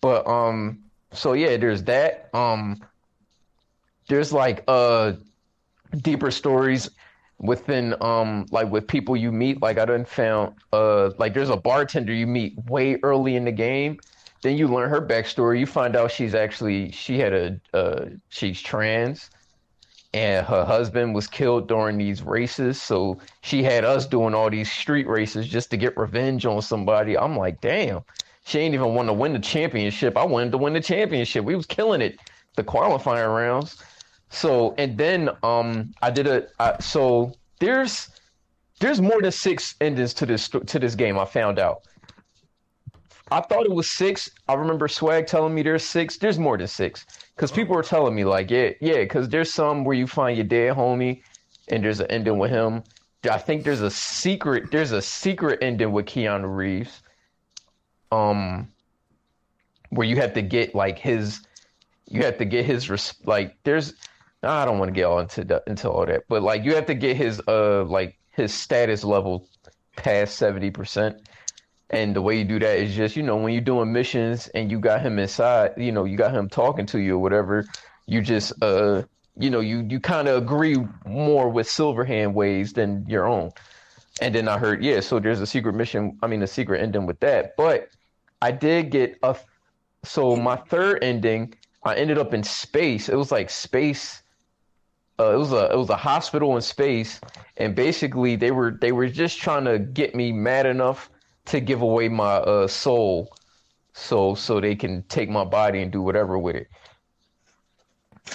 but 0.00 0.26
um, 0.26 0.82
so 1.12 1.34
yeah, 1.34 1.56
there's 1.56 1.82
that. 1.84 2.30
Um, 2.34 2.80
there's 4.08 4.32
like 4.32 4.64
uh 4.68 5.12
deeper 5.98 6.30
stories 6.30 6.90
within 7.38 7.94
um 8.02 8.46
like 8.50 8.70
with 8.70 8.86
people 8.86 9.16
you 9.16 9.32
meet. 9.32 9.60
Like 9.62 9.78
I 9.78 9.84
done 9.84 10.04
found 10.04 10.54
uh 10.72 11.10
like 11.18 11.34
there's 11.34 11.50
a 11.50 11.56
bartender 11.56 12.12
you 12.12 12.26
meet 12.26 12.56
way 12.66 12.98
early 13.02 13.36
in 13.36 13.44
the 13.44 13.52
game. 13.52 13.98
Then 14.42 14.56
you 14.56 14.66
learn 14.66 14.90
her 14.90 15.00
backstory. 15.00 15.60
You 15.60 15.66
find 15.66 15.94
out 15.94 16.10
she's 16.10 16.34
actually 16.34 16.90
she 16.92 17.18
had 17.18 17.32
a 17.32 17.60
uh 17.74 18.06
she's 18.28 18.60
trans 18.60 19.30
and 20.14 20.46
her 20.46 20.64
husband 20.64 21.14
was 21.14 21.26
killed 21.26 21.68
during 21.68 21.96
these 21.96 22.22
races. 22.22 22.80
So 22.80 23.18
she 23.42 23.62
had 23.62 23.84
us 23.84 24.06
doing 24.06 24.34
all 24.34 24.50
these 24.50 24.70
street 24.70 25.06
races 25.06 25.48
just 25.48 25.70
to 25.70 25.76
get 25.76 25.96
revenge 25.96 26.44
on 26.44 26.60
somebody. 26.60 27.16
I'm 27.16 27.36
like, 27.36 27.60
damn, 27.60 28.02
she 28.44 28.58
ain't 28.58 28.74
even 28.74 28.94
want 28.94 29.08
to 29.08 29.12
win 29.12 29.32
the 29.32 29.38
championship. 29.38 30.16
I 30.16 30.24
wanted 30.24 30.52
to 30.52 30.58
win 30.58 30.74
the 30.74 30.80
championship. 30.80 31.44
We 31.44 31.56
was 31.56 31.66
killing 31.66 32.02
it, 32.02 32.18
the 32.56 32.64
qualifying 32.64 33.30
rounds. 33.30 33.82
So 34.28 34.74
and 34.78 34.96
then 34.98 35.30
um 35.42 35.92
I 36.02 36.10
did 36.10 36.26
a 36.26 36.46
I, 36.58 36.78
so 36.80 37.34
there's 37.60 38.08
there's 38.80 39.00
more 39.00 39.22
than 39.22 39.32
six 39.32 39.74
endings 39.80 40.12
to 40.14 40.26
this 40.26 40.48
to 40.48 40.78
this 40.78 40.94
game. 40.94 41.18
I 41.18 41.24
found 41.24 41.58
out. 41.58 41.82
I 43.32 43.40
thought 43.40 43.64
it 43.64 43.72
was 43.72 43.88
six. 43.88 44.30
I 44.46 44.54
remember 44.54 44.88
Swag 44.88 45.26
telling 45.26 45.54
me 45.54 45.62
there's 45.62 45.84
six. 45.84 46.18
There's 46.18 46.38
more 46.38 46.58
than 46.58 46.66
six 46.66 47.06
because 47.34 47.50
people 47.50 47.74
were 47.74 47.82
telling 47.82 48.14
me 48.14 48.24
like, 48.24 48.50
yeah, 48.50 48.72
yeah, 48.80 48.98
because 48.98 49.30
there's 49.30 49.52
some 49.52 49.84
where 49.84 49.96
you 49.96 50.06
find 50.06 50.36
your 50.36 50.44
dead 50.44 50.76
homie, 50.76 51.22
and 51.68 51.82
there's 51.82 52.00
an 52.00 52.08
ending 52.10 52.38
with 52.38 52.50
him. 52.50 52.82
I 53.30 53.38
think 53.38 53.64
there's 53.64 53.80
a 53.80 53.90
secret. 53.90 54.70
There's 54.70 54.92
a 54.92 55.00
secret 55.00 55.60
ending 55.62 55.92
with 55.92 56.06
Keanu 56.06 56.54
Reeves. 56.54 57.02
Um, 58.10 58.68
where 59.88 60.06
you 60.06 60.16
have 60.16 60.34
to 60.34 60.42
get 60.42 60.74
like 60.74 60.98
his, 60.98 61.40
you 62.10 62.22
have 62.24 62.36
to 62.36 62.44
get 62.44 62.66
his 62.66 62.90
res- 62.90 63.14
like. 63.24 63.56
There's, 63.64 63.94
I 64.42 64.66
don't 64.66 64.78
want 64.78 64.90
to 64.90 64.92
get 64.92 65.04
all 65.04 65.20
into 65.20 65.44
the, 65.44 65.62
into 65.66 65.88
all 65.88 66.04
that, 66.04 66.24
but 66.28 66.42
like 66.42 66.64
you 66.64 66.74
have 66.74 66.86
to 66.86 66.94
get 66.94 67.16
his 67.16 67.40
uh 67.48 67.84
like 67.84 68.18
his 68.30 68.52
status 68.52 69.04
level 69.04 69.48
past 69.96 70.36
seventy 70.36 70.70
percent. 70.70 71.16
And 71.92 72.16
the 72.16 72.22
way 72.22 72.38
you 72.38 72.44
do 72.44 72.58
that 72.58 72.78
is 72.78 72.94
just, 72.94 73.16
you 73.16 73.22
know, 73.22 73.36
when 73.36 73.52
you're 73.52 73.60
doing 73.60 73.92
missions 73.92 74.48
and 74.48 74.70
you 74.70 74.80
got 74.80 75.02
him 75.02 75.18
inside, 75.18 75.72
you 75.76 75.92
know, 75.92 76.04
you 76.04 76.16
got 76.16 76.32
him 76.32 76.48
talking 76.48 76.86
to 76.86 76.98
you 76.98 77.16
or 77.16 77.18
whatever, 77.18 77.66
you 78.06 78.22
just, 78.22 78.54
uh, 78.62 79.02
you 79.36 79.50
know, 79.50 79.60
you, 79.60 79.86
you 79.88 80.00
kind 80.00 80.26
of 80.26 80.42
agree 80.42 80.76
more 81.04 81.50
with 81.50 81.66
Silverhand 81.66 82.32
ways 82.32 82.72
than 82.72 83.04
your 83.08 83.26
own. 83.28 83.50
And 84.22 84.34
then 84.34 84.48
I 84.48 84.58
heard, 84.58 84.82
yeah, 84.82 85.00
so 85.00 85.20
there's 85.20 85.40
a 85.40 85.46
secret 85.46 85.74
mission, 85.74 86.18
I 86.22 86.28
mean, 86.28 86.42
a 86.42 86.46
secret 86.46 86.80
ending 86.80 87.04
with 87.04 87.20
that. 87.20 87.56
But 87.56 87.88
I 88.40 88.52
did 88.52 88.90
get 88.90 89.18
a, 89.22 89.36
so 90.02 90.34
my 90.34 90.56
third 90.56 91.04
ending, 91.04 91.54
I 91.84 91.94
ended 91.96 92.18
up 92.18 92.32
in 92.32 92.42
space. 92.42 93.08
It 93.08 93.16
was 93.16 93.30
like 93.30 93.50
space. 93.50 94.22
Uh, 95.18 95.34
it 95.34 95.36
was 95.36 95.52
a 95.52 95.70
it 95.70 95.76
was 95.76 95.90
a 95.90 95.96
hospital 95.96 96.56
in 96.56 96.62
space, 96.62 97.20
and 97.58 97.74
basically 97.74 98.34
they 98.34 98.50
were 98.50 98.78
they 98.80 98.92
were 98.92 99.08
just 99.08 99.38
trying 99.38 99.64
to 99.66 99.78
get 99.78 100.14
me 100.14 100.32
mad 100.32 100.64
enough 100.66 101.10
to 101.46 101.60
give 101.60 101.82
away 101.82 102.08
my 102.08 102.36
uh, 102.36 102.66
soul, 102.66 103.34
so 103.92 104.34
so 104.34 104.60
they 104.60 104.74
can 104.74 105.02
take 105.04 105.28
my 105.28 105.44
body 105.44 105.82
and 105.82 105.90
do 105.90 106.02
whatever 106.02 106.38
with 106.38 106.56
it. 106.56 106.68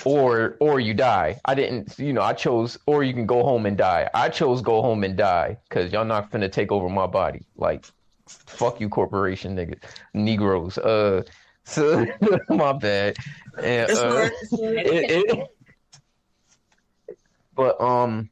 Or 0.06 0.58
or 0.60 0.80
you 0.80 0.94
die. 0.94 1.40
I 1.46 1.56
didn't, 1.56 1.98
you 1.98 2.14
know, 2.14 2.22
I 2.22 2.34
chose. 2.34 2.78
Or 2.86 3.04
you 3.04 3.14
can 3.14 3.26
go 3.26 3.44
home 3.44 3.66
and 3.66 3.78
die. 3.78 4.10
I 4.14 4.30
chose 4.30 4.62
go 4.62 4.82
home 4.82 5.04
and 5.04 5.16
die 5.18 5.58
because 5.68 5.92
y'all 5.92 6.06
not 6.06 6.32
finna 6.32 6.52
take 6.52 6.72
over 6.72 6.90
my 6.90 7.08
body. 7.08 7.46
Like, 7.56 7.86
fuck 8.28 8.82
you, 8.82 8.90
corporation 8.90 9.56
niggas, 9.56 9.82
Negroes. 10.14 10.78
Uh, 10.78 11.24
so 11.64 12.06
my 12.50 12.74
bad. 12.74 13.16
And, 13.62 13.92
uh, 13.92 14.30
it, 14.52 15.26
it, 15.30 15.48
but 17.56 17.80
um 17.82 18.30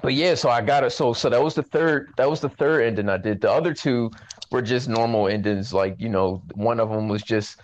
but 0.00 0.14
yeah 0.14 0.34
so 0.34 0.48
i 0.48 0.60
got 0.60 0.84
it 0.84 0.90
so 0.90 1.12
so 1.12 1.28
that 1.28 1.42
was 1.42 1.54
the 1.54 1.62
third 1.62 2.12
that 2.16 2.28
was 2.28 2.40
the 2.40 2.48
third 2.48 2.82
ending 2.82 3.08
i 3.08 3.18
did. 3.18 3.40
The 3.40 3.50
other 3.50 3.74
two 3.74 4.10
were 4.50 4.62
just 4.62 4.88
normal 4.88 5.28
endings 5.28 5.72
like 5.72 5.96
you 5.98 6.08
know 6.08 6.42
one 6.54 6.80
of 6.80 6.88
them 6.90 7.08
was 7.08 7.22
just 7.22 7.60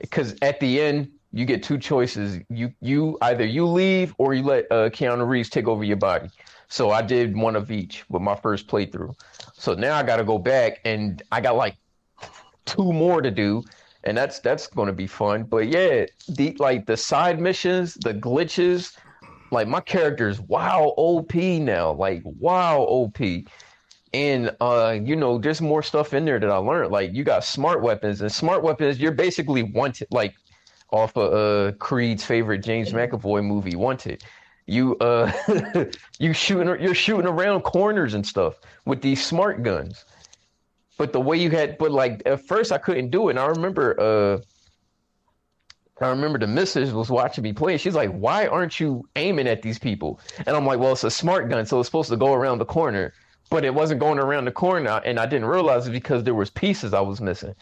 because 0.00 0.36
at 0.42 0.60
the 0.60 0.80
end 0.80 1.10
you 1.30 1.44
get 1.44 1.62
two 1.62 1.76
choices. 1.76 2.40
You 2.48 2.72
you 2.80 3.18
either 3.20 3.44
you 3.44 3.66
leave 3.66 4.14
or 4.18 4.34
you 4.34 4.42
let 4.42 4.66
uh 4.70 4.88
keanu 4.90 5.26
reeves 5.28 5.50
take 5.50 5.68
over 5.68 5.84
your 5.84 5.96
body. 5.96 6.30
So 6.68 6.90
i 6.90 7.02
did 7.02 7.36
one 7.36 7.56
of 7.56 7.70
each 7.70 8.04
with 8.08 8.22
my 8.22 8.36
first 8.36 8.68
playthrough. 8.68 9.14
So 9.54 9.74
now 9.74 9.96
i 9.96 10.02
gotta 10.02 10.24
go 10.24 10.38
back 10.38 10.80
and 10.84 11.22
i 11.32 11.40
got 11.40 11.56
like 11.56 11.76
two 12.64 12.92
more 12.92 13.20
to 13.20 13.30
do 13.30 13.64
and 14.04 14.16
that's 14.16 14.38
that's 14.40 14.66
going 14.68 14.86
to 14.86 14.92
be 14.92 15.06
fun. 15.06 15.44
But 15.44 15.68
yeah, 15.68 16.06
the 16.28 16.56
like 16.58 16.86
the 16.86 16.96
side 16.96 17.40
missions, 17.40 17.94
the 17.94 18.14
glitches, 18.14 18.96
like 19.50 19.68
my 19.68 19.80
character's 19.80 20.40
wow 20.40 20.94
OP 20.96 21.34
now, 21.34 21.92
like 21.92 22.22
wow 22.24 22.80
OP. 22.80 23.18
And 24.14 24.56
uh, 24.60 24.98
you 25.02 25.16
know, 25.16 25.38
there's 25.38 25.60
more 25.60 25.82
stuff 25.82 26.14
in 26.14 26.24
there 26.24 26.38
that 26.38 26.50
I 26.50 26.56
learned. 26.56 26.92
Like 26.92 27.12
you 27.12 27.24
got 27.24 27.44
smart 27.44 27.82
weapons, 27.82 28.20
and 28.20 28.32
smart 28.32 28.62
weapons, 28.62 28.98
you're 28.98 29.12
basically 29.12 29.62
wanted, 29.62 30.08
like 30.10 30.34
off 30.90 31.16
of 31.16 31.32
uh, 31.32 31.72
Creed's 31.76 32.24
favorite 32.24 32.60
James 32.60 32.92
McAvoy 32.92 33.44
movie, 33.44 33.76
Wanted. 33.76 34.24
You 34.66 34.96
uh, 34.98 35.32
you 36.18 36.32
shooting, 36.32 36.68
you're 36.80 36.94
shooting 36.94 37.26
around 37.26 37.62
corners 37.62 38.14
and 38.14 38.26
stuff 38.26 38.60
with 38.84 39.00
these 39.02 39.24
smart 39.24 39.62
guns. 39.62 40.04
But 40.98 41.12
the 41.12 41.20
way 41.20 41.38
you 41.38 41.50
had, 41.50 41.78
but 41.78 41.90
like 41.90 42.22
at 42.26 42.46
first 42.46 42.72
I 42.72 42.78
couldn't 42.78 43.10
do 43.10 43.28
it. 43.28 43.32
And 43.32 43.38
I 43.38 43.46
remember, 43.46 43.98
uh, 44.00 44.38
I 46.00 46.08
remember 46.08 46.38
the 46.38 46.46
missus 46.46 46.92
was 46.92 47.10
watching 47.10 47.42
me 47.42 47.52
play. 47.52 47.76
She's 47.76 47.94
like, 47.94 48.10
"Why 48.10 48.46
aren't 48.46 48.78
you 48.78 49.08
aiming 49.16 49.48
at 49.48 49.62
these 49.62 49.78
people?" 49.78 50.20
And 50.46 50.56
I'm 50.56 50.64
like, 50.66 50.78
"Well, 50.78 50.92
it's 50.92 51.04
a 51.04 51.10
smart 51.10 51.48
gun, 51.48 51.66
so 51.66 51.80
it's 51.80 51.88
supposed 51.88 52.10
to 52.10 52.16
go 52.16 52.34
around 52.34 52.58
the 52.58 52.64
corner." 52.64 53.12
but 53.50 53.64
it 53.64 53.74
wasn't 53.74 54.00
going 54.00 54.18
around 54.18 54.44
the 54.44 54.52
corner 54.52 55.00
and 55.04 55.18
I 55.18 55.26
didn't 55.26 55.46
realize 55.46 55.86
it 55.86 55.92
because 55.92 56.24
there 56.24 56.34
was 56.34 56.50
pieces 56.50 56.92
I 56.92 57.00
was 57.00 57.20
missing. 57.20 57.54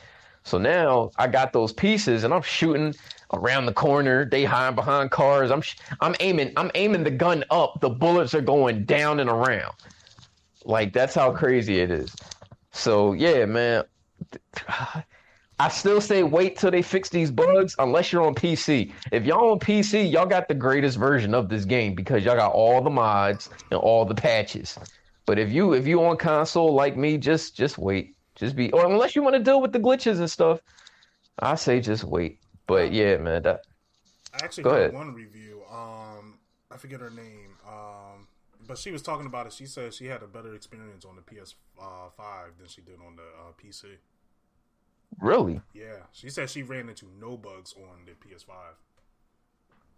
So 0.44 0.58
now 0.58 1.10
I 1.16 1.26
got 1.26 1.52
those 1.52 1.72
pieces 1.72 2.24
and 2.24 2.32
I'm 2.32 2.42
shooting 2.42 2.94
around 3.32 3.66
the 3.66 3.72
corner. 3.72 4.24
They 4.24 4.44
hide 4.44 4.76
behind 4.76 5.10
cars. 5.10 5.50
I'm 5.50 5.60
sh- 5.60 5.76
I'm 6.00 6.14
aiming 6.20 6.52
I'm 6.56 6.70
aiming 6.74 7.04
the 7.04 7.10
gun 7.10 7.44
up. 7.50 7.80
The 7.80 7.90
bullets 7.90 8.34
are 8.34 8.40
going 8.40 8.84
down 8.84 9.20
and 9.20 9.28
around. 9.28 9.74
Like 10.64 10.92
that's 10.92 11.14
how 11.14 11.32
crazy 11.32 11.80
it 11.80 11.90
is. 11.90 12.14
So 12.72 13.12
yeah, 13.12 13.44
man. 13.44 13.84
I 15.58 15.68
still 15.68 16.00
say 16.02 16.22
wait 16.22 16.58
till 16.58 16.70
they 16.70 16.82
fix 16.82 17.08
these 17.08 17.30
bugs 17.30 17.74
unless 17.78 18.12
you're 18.12 18.26
on 18.26 18.34
PC. 18.34 18.92
If 19.10 19.24
y'all 19.24 19.52
on 19.52 19.58
PC, 19.58 20.10
y'all 20.10 20.26
got 20.26 20.48
the 20.48 20.54
greatest 20.54 20.98
version 20.98 21.34
of 21.34 21.48
this 21.48 21.64
game 21.64 21.94
because 21.94 22.24
y'all 22.24 22.36
got 22.36 22.52
all 22.52 22.82
the 22.82 22.90
mods 22.90 23.48
and 23.70 23.80
all 23.80 24.04
the 24.04 24.14
patches. 24.14 24.78
But 25.24 25.38
if 25.38 25.50
you 25.50 25.72
if 25.72 25.86
you 25.86 26.04
on 26.04 26.18
console 26.18 26.74
like 26.74 26.96
me, 26.96 27.16
just 27.16 27.56
just 27.56 27.78
wait. 27.78 28.14
Just 28.34 28.54
be 28.54 28.70
or 28.72 28.84
unless 28.84 29.16
you 29.16 29.22
want 29.22 29.34
to 29.34 29.42
deal 29.42 29.62
with 29.62 29.72
the 29.72 29.80
glitches 29.80 30.18
and 30.18 30.30
stuff, 30.30 30.60
I 31.38 31.54
say 31.54 31.80
just 31.80 32.04
wait. 32.04 32.38
But 32.66 32.92
yeah, 32.92 33.16
man, 33.16 33.42
that 33.44 33.62
I 34.34 34.44
actually 34.44 34.64
Go 34.64 34.70
got 34.70 34.78
ahead. 34.78 34.92
one 34.92 35.14
review. 35.14 35.62
Um, 35.72 36.38
I 36.70 36.76
forget 36.76 37.00
her 37.00 37.10
name. 37.10 37.56
Um, 37.66 38.26
but 38.66 38.76
she 38.76 38.90
was 38.90 39.00
talking 39.00 39.26
about 39.26 39.46
it. 39.46 39.54
She 39.54 39.64
said 39.64 39.94
she 39.94 40.06
had 40.06 40.22
a 40.22 40.26
better 40.26 40.54
experience 40.54 41.06
on 41.06 41.16
the 41.16 41.22
PS 41.22 41.54
uh, 41.80 42.10
five 42.14 42.58
than 42.58 42.68
she 42.68 42.82
did 42.82 42.96
on 43.06 43.16
the 43.16 43.22
uh, 43.22 43.52
PC. 43.62 43.96
Really, 45.20 45.60
Yeah, 45.74 45.98
she 46.12 46.30
said 46.30 46.50
she 46.50 46.62
ran 46.62 46.88
into 46.88 47.06
no 47.20 47.36
bugs 47.36 47.74
on 47.76 48.04
the 48.06 48.12
PS5, 48.12 48.52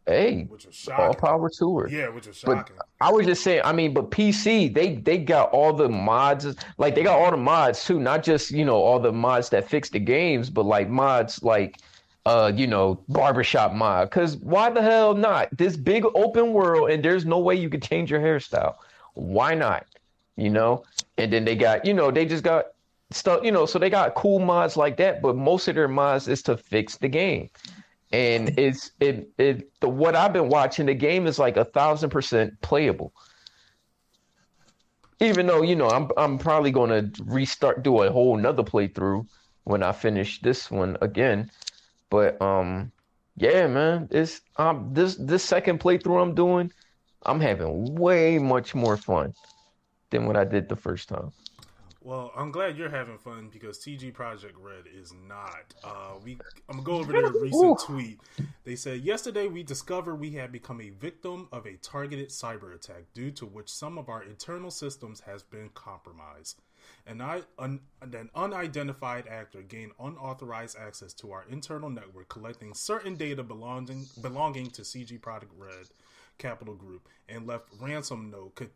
hey, 0.07 0.45
which 0.45 0.67
was 0.67 0.89
all 0.97 1.15
power 1.15 1.51
to 1.59 1.79
her. 1.79 1.89
Yeah, 1.89 2.09
which 2.09 2.27
was 2.27 2.37
shocking. 2.37 2.77
But. 2.77 2.87
I 3.01 3.13
was 3.13 3.27
just 3.27 3.43
saying, 3.43 3.63
I 3.65 3.73
mean, 3.73 3.95
but 3.95 4.11
PC, 4.11 4.73
they 4.73 4.97
they 4.97 5.19
got 5.19 5.51
all 5.51 5.73
the 5.73 5.89
mods, 5.89 6.47
like 6.79 6.95
they 6.95 7.03
got 7.03 7.19
all 7.19 7.31
the 7.31 7.37
mods 7.37 7.85
too, 7.85 8.01
not 8.01 8.23
just 8.23 8.51
you 8.51 8.65
know 8.65 8.77
all 8.77 8.99
the 8.99 9.13
mods 9.13 9.51
that 9.51 9.69
fix 9.69 9.89
the 9.91 10.01
games, 10.01 10.51
but 10.51 10.65
like 10.65 10.89
mods 10.89 11.43
like, 11.43 11.79
uh, 12.27 12.53
you 12.55 12.67
know, 12.67 13.01
barbershop 13.09 13.73
mod. 13.73 14.11
Because 14.11 14.37
why 14.37 14.71
the 14.71 14.83
hell 14.83 15.15
not? 15.15 15.49
This 15.57 15.77
big 15.77 16.05
open 16.15 16.53
world, 16.53 16.91
and 16.91 17.05
there's 17.05 17.25
no 17.25 17.39
way 17.39 17.55
you 17.55 17.69
could 17.69 17.83
change 17.83 18.11
your 18.11 18.21
hairstyle. 18.21 18.75
Why 19.15 19.55
not? 19.55 19.87
You 20.37 20.51
know, 20.51 20.85
and 21.17 21.33
then 21.33 21.45
they 21.45 21.57
got, 21.57 21.85
you 21.85 21.93
know, 21.93 22.11
they 22.11 22.25
just 22.25 22.45
got 22.45 22.67
stuff, 23.11 23.41
you 23.43 23.53
know, 23.53 23.67
so 23.67 23.79
they 23.79 23.91
got 23.91 24.15
cool 24.15 24.39
mods 24.39 24.77
like 24.77 24.97
that, 24.99 25.23
but 25.23 25.37
most 25.37 25.69
of 25.69 25.75
their 25.75 25.89
mods 25.89 26.29
is 26.29 26.43
to 26.45 26.57
fix 26.57 26.97
the 26.97 27.09
game 27.09 27.51
and 28.13 28.55
it's 28.59 28.93
it 29.01 29.31
it 29.39 29.71
the 29.81 29.89
what 29.89 30.17
I've 30.17 30.33
been 30.33 30.49
watching 30.49 30.87
the 30.87 30.95
game 30.95 31.27
is 31.27 31.39
like 31.39 31.57
a 31.57 31.65
thousand 31.65 32.11
percent 32.11 32.61
playable. 32.61 33.13
Even 35.21 35.47
though 35.47 35.63
you 35.63 35.77
know 35.77 35.89
I'm 35.89 36.11
I'm 36.17 36.39
probably 36.39 36.71
going 36.71 36.91
to 36.91 37.23
restart 37.25 37.83
do 37.83 38.03
a 38.03 38.11
whole 38.11 38.37
nother 38.37 38.63
playthrough 38.63 39.27
when 39.65 39.83
I 39.83 39.93
finish 39.93 40.41
this 40.41 40.71
one 40.71 40.97
again, 41.01 41.51
but 42.11 42.41
um 42.41 42.93
yeah 43.37 43.67
man 43.69 44.09
it's 44.11 44.41
um 44.57 44.91
this 44.93 45.15
this 45.17 45.45
second 45.45 45.81
playthrough 45.81 46.21
I'm 46.21 46.35
doing 46.35 46.73
I'm 47.25 47.41
having 47.41 47.95
way 47.95 48.39
much 48.39 48.75
more 48.75 48.97
fun 48.97 49.35
than 50.11 50.27
what 50.27 50.37
I 50.37 50.45
did 50.45 50.69
the 50.69 50.77
first 50.77 51.09
time. 51.09 51.33
Well, 52.09 52.33
I'm 52.35 52.51
glad 52.51 52.79
you're 52.79 52.89
having 52.89 53.19
fun 53.19 53.51
because 53.53 53.83
CD 53.83 54.11
Projekt 54.11 54.55
Red 54.59 54.85
is 54.91 55.13
not. 55.29 55.75
Uh, 55.85 56.15
we 56.25 56.39
I'm 56.67 56.83
gonna 56.83 56.83
go 56.83 56.93
over 56.95 57.13
their 57.13 57.31
recent 57.31 57.81
tweet. 57.81 58.19
They 58.65 58.77
said 58.77 59.03
yesterday 59.03 59.47
we 59.47 59.63
discovered 59.63 60.15
we 60.15 60.31
had 60.31 60.51
become 60.51 60.81
a 60.81 60.89
victim 60.89 61.49
of 61.53 61.67
a 61.67 61.77
targeted 61.77 62.31
cyber 62.31 62.75
attack 62.75 63.03
due 63.13 63.31
to 63.33 63.45
which 63.45 63.69
some 63.69 63.99
of 63.99 64.09
our 64.09 64.23
internal 64.23 64.71
systems 64.71 65.21
has 65.21 65.43
been 65.43 65.69
compromised. 65.75 66.63
And 67.07 67.23
I, 67.23 67.43
un, 67.59 67.81
an 68.01 68.31
unidentified 68.35 69.27
actor 69.27 69.61
gained 69.61 69.93
unauthorized 70.01 70.79
access 70.79 71.13
to 71.15 71.33
our 71.33 71.45
internal 71.51 71.91
network, 71.91 72.31
collecting 72.31 72.73
certain 72.73 73.17
data 73.17 73.43
belonging 73.43 74.07
belonging 74.23 74.71
to 74.71 74.83
CD 74.83 75.19
Projekt 75.19 75.51
Red 75.59 75.89
Capital 76.39 76.75
Group, 76.75 77.07
and 77.29 77.47
left 77.47 77.69
ransom 77.79 78.31
note 78.31 78.55
co- 78.55 78.69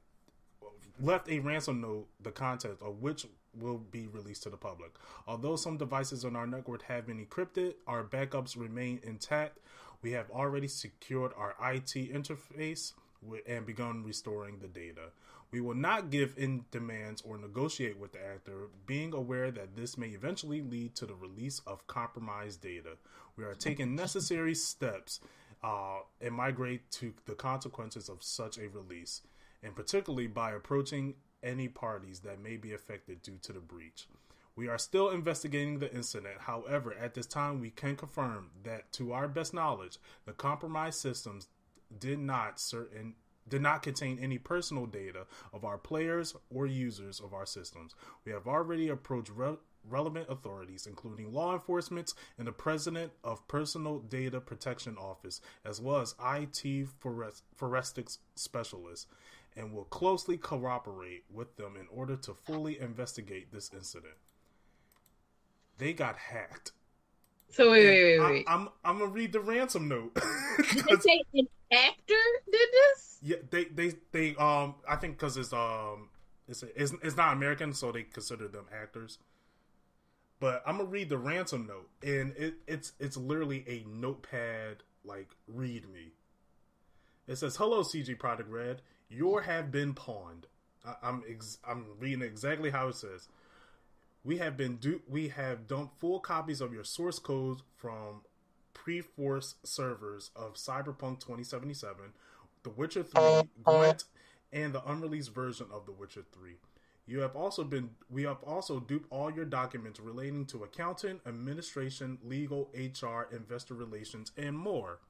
left 1.01 1.28
a 1.28 1.39
ransom 1.39 1.81
note, 1.81 2.06
the 2.23 2.31
content 2.31 2.78
of 2.82 3.01
which 3.01 3.27
will 3.59 3.78
be 3.78 4.06
released 4.06 4.43
to 4.44 4.51
the 4.51 4.56
public. 4.56 4.93
Although 5.27 5.56
some 5.56 5.77
devices 5.77 6.24
on 6.24 6.36
our 6.36 6.47
network 6.47 6.82
have 6.82 7.06
been 7.06 7.24
encrypted, 7.24 7.74
our 7.86 8.05
backups 8.05 8.56
remain 8.56 9.01
intact. 9.02 9.59
We 10.01 10.12
have 10.12 10.31
already 10.31 10.69
secured 10.69 11.32
our 11.36 11.55
IT 11.73 11.94
interface 11.94 12.93
and 13.47 13.66
begun 13.66 14.02
restoring 14.05 14.59
the 14.59 14.69
data. 14.69 15.10
We 15.52 15.60
will 15.60 15.74
not 15.74 16.10
give 16.10 16.35
in 16.39 16.64
demands 16.70 17.23
or 17.23 17.36
negotiate 17.36 17.98
with 17.98 18.12
the 18.12 18.27
actor, 18.27 18.69
being 18.86 19.12
aware 19.12 19.51
that 19.51 19.77
this 19.77 19.98
may 19.98 20.09
eventually 20.09 20.62
lead 20.62 20.94
to 20.97 21.06
the 21.06 21.14
release 21.14 21.60
of 21.66 21.86
compromised 21.86 22.62
data. 22.62 22.97
We 23.36 23.44
are 23.44 23.55
taking 23.55 23.94
necessary 23.94 24.55
steps 24.55 25.20
uh, 25.62 25.98
and 26.23 26.35
migrate 26.35 26.90
to 26.93 27.12
the 27.27 27.35
consequences 27.35 28.09
of 28.09 28.23
such 28.23 28.59
a 28.59 28.69
release 28.69 29.20
and 29.62 29.74
particularly 29.74 30.26
by 30.26 30.52
approaching 30.52 31.14
any 31.43 31.68
parties 31.68 32.20
that 32.20 32.43
may 32.43 32.56
be 32.56 32.72
affected 32.72 33.22
due 33.22 33.39
to 33.43 33.52
the 33.52 33.60
breach. 33.60 34.06
We 34.55 34.68
are 34.68 34.78
still 34.78 35.10
investigating 35.10 35.78
the 35.78 35.93
incident. 35.94 36.40
However, 36.40 36.94
at 36.94 37.14
this 37.14 37.26
time, 37.26 37.60
we 37.60 37.70
can 37.70 37.97
confirm 37.97 38.51
that, 38.64 38.93
to 38.93 39.12
our 39.12 39.26
best 39.28 39.55
knowledge, 39.55 39.98
the 40.26 40.32
compromised 40.32 41.01
systems 41.01 41.48
did 41.98 42.18
not 42.18 42.60
certain 42.60 43.14
did 43.48 43.60
not 43.60 43.82
contain 43.82 44.18
any 44.20 44.39
personal 44.39 44.86
data 44.86 45.26
of 45.52 45.64
our 45.64 45.76
players 45.76 46.34
or 46.48 46.64
users 46.64 47.18
of 47.18 47.34
our 47.34 47.44
systems. 47.44 47.93
We 48.24 48.30
have 48.30 48.47
already 48.47 48.89
approached 48.89 49.32
re- 49.34 49.56
relevant 49.89 50.28
authorities, 50.28 50.86
including 50.86 51.32
law 51.32 51.52
enforcement 51.52 52.14
and 52.39 52.47
the 52.47 52.52
President 52.52 53.12
of 53.24 53.47
Personal 53.48 53.98
Data 53.98 54.40
Protection 54.40 54.97
Office, 54.97 55.40
as 55.64 55.80
well 55.80 56.01
as 56.01 56.14
IT 56.24 56.86
forens- 57.01 57.43
forensics 57.56 58.18
specialists, 58.36 59.06
and 59.56 59.72
will 59.72 59.84
closely 59.84 60.36
cooperate 60.36 61.24
with 61.30 61.56
them 61.56 61.76
in 61.76 61.86
order 61.90 62.16
to 62.16 62.34
fully 62.34 62.80
investigate 62.80 63.52
this 63.52 63.70
incident. 63.72 64.14
They 65.78 65.92
got 65.92 66.16
hacked. 66.16 66.72
So 67.50 67.70
wait, 67.70 67.84
wait, 67.84 68.04
wait, 68.04 68.18
I, 68.18 68.30
wait. 68.30 68.44
I'm 68.48 68.68
I'm 68.84 68.98
gonna 68.98 69.10
read 69.10 69.32
the 69.32 69.40
ransom 69.40 69.88
note. 69.88 70.14
Did 70.56 70.84
they 70.86 70.96
say 70.96 71.24
an 71.34 71.48
actor 71.70 72.14
did 72.50 72.68
this? 72.72 73.18
Yeah, 73.20 73.36
they 73.50 73.64
they 73.64 73.94
they 74.10 74.34
um 74.36 74.76
I 74.88 74.96
think 74.96 75.18
because 75.18 75.36
it's 75.36 75.52
um 75.52 76.08
it's, 76.48 76.62
it's 76.62 76.94
it's 77.02 77.16
not 77.16 77.34
American, 77.34 77.74
so 77.74 77.92
they 77.92 78.04
consider 78.04 78.48
them 78.48 78.66
actors. 78.72 79.18
But 80.40 80.62
I'm 80.66 80.78
gonna 80.78 80.88
read 80.88 81.08
the 81.08 81.18
ransom 81.18 81.66
note, 81.66 81.88
and 82.02 82.34
it, 82.36 82.54
it's 82.66 82.92
it's 82.98 83.16
literally 83.16 83.64
a 83.68 83.84
notepad 83.88 84.78
like 85.04 85.28
read 85.46 85.88
me. 85.88 86.12
It 87.28 87.36
says, 87.36 87.56
"Hello, 87.56 87.82
CD 87.82 88.14
Projekt 88.14 88.48
Red. 88.50 88.82
Your 89.12 89.43
have 89.43 89.70
been 89.70 89.94
pawned." 89.94 90.47
I, 90.84 90.94
I'm 91.02 91.22
ex- 91.28 91.59
I'm 91.66 91.86
reading 91.98 92.22
exactly 92.22 92.70
how 92.70 92.89
it 92.89 92.97
says. 92.97 93.28
We 94.24 94.39
have 94.39 94.56
been 94.56 94.76
du- 94.76 95.02
we 95.09 95.28
have 95.28 95.66
dumped 95.66 95.98
full 96.01 96.20
copies 96.20 96.60
of 96.60 96.72
your 96.72 96.84
source 96.84 97.18
code 97.18 97.62
from 97.76 98.22
Perforce 98.74 99.56
servers 99.62 100.30
of 100.34 100.55
Cyberpunk 100.55 101.20
2077, 101.20 102.12
The 102.62 102.70
Witcher 102.70 103.02
3, 103.02 103.43
Gwent, 103.62 104.05
and 104.52 104.72
the 104.72 104.84
unreleased 104.89 105.34
version 105.34 105.66
of 105.72 105.86
The 105.86 105.93
Witcher 105.93 106.24
3. 106.32 106.55
You 107.06 107.20
have 107.20 107.34
also 107.34 107.64
been 107.64 107.90
we 108.10 108.22
have 108.22 108.43
also 108.44 108.80
duped 108.80 109.06
all 109.10 109.30
your 109.30 109.44
documents 109.44 109.98
relating 109.98 110.47
to 110.47 110.64
accounting, 110.64 111.20
administration, 111.26 112.18
legal, 112.24 112.70
HR, 112.74 113.34
investor 113.34 113.74
relations, 113.74 114.30
and 114.36 114.56
more. 114.56 115.01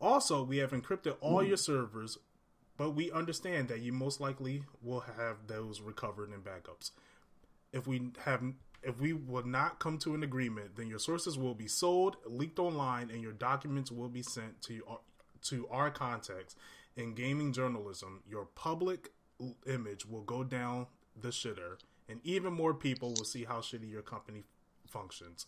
Also, 0.00 0.42
we 0.42 0.58
have 0.58 0.70
encrypted 0.70 1.16
all 1.20 1.40
hmm. 1.40 1.48
your 1.48 1.56
servers, 1.56 2.18
but 2.76 2.90
we 2.90 3.10
understand 3.10 3.68
that 3.68 3.80
you 3.80 3.92
most 3.92 4.20
likely 4.20 4.62
will 4.82 5.00
have 5.00 5.46
those 5.46 5.80
recovered 5.80 6.32
in 6.32 6.40
backups. 6.40 6.90
If 7.72 7.86
we 7.86 8.10
have 8.24 8.42
if 8.82 9.00
we 9.00 9.14
will 9.14 9.46
not 9.46 9.78
come 9.78 9.96
to 9.98 10.14
an 10.14 10.22
agreement, 10.22 10.76
then 10.76 10.88
your 10.88 10.98
sources 10.98 11.38
will 11.38 11.54
be 11.54 11.68
sold, 11.68 12.16
leaked 12.26 12.58
online, 12.58 13.10
and 13.10 13.22
your 13.22 13.32
documents 13.32 13.90
will 13.90 14.08
be 14.08 14.22
sent 14.22 14.60
to 14.62 14.82
to 15.44 15.66
our 15.68 15.90
contacts. 15.90 16.56
In 16.96 17.14
gaming 17.14 17.52
journalism, 17.52 18.22
your 18.28 18.44
public 18.44 19.10
image 19.66 20.06
will 20.06 20.22
go 20.22 20.44
down 20.44 20.86
the 21.20 21.28
shitter, 21.28 21.78
and 22.08 22.20
even 22.24 22.52
more 22.52 22.74
people 22.74 23.14
will 23.16 23.24
see 23.24 23.44
how 23.44 23.58
shitty 23.58 23.90
your 23.90 24.02
company 24.02 24.44
functions. 24.86 25.46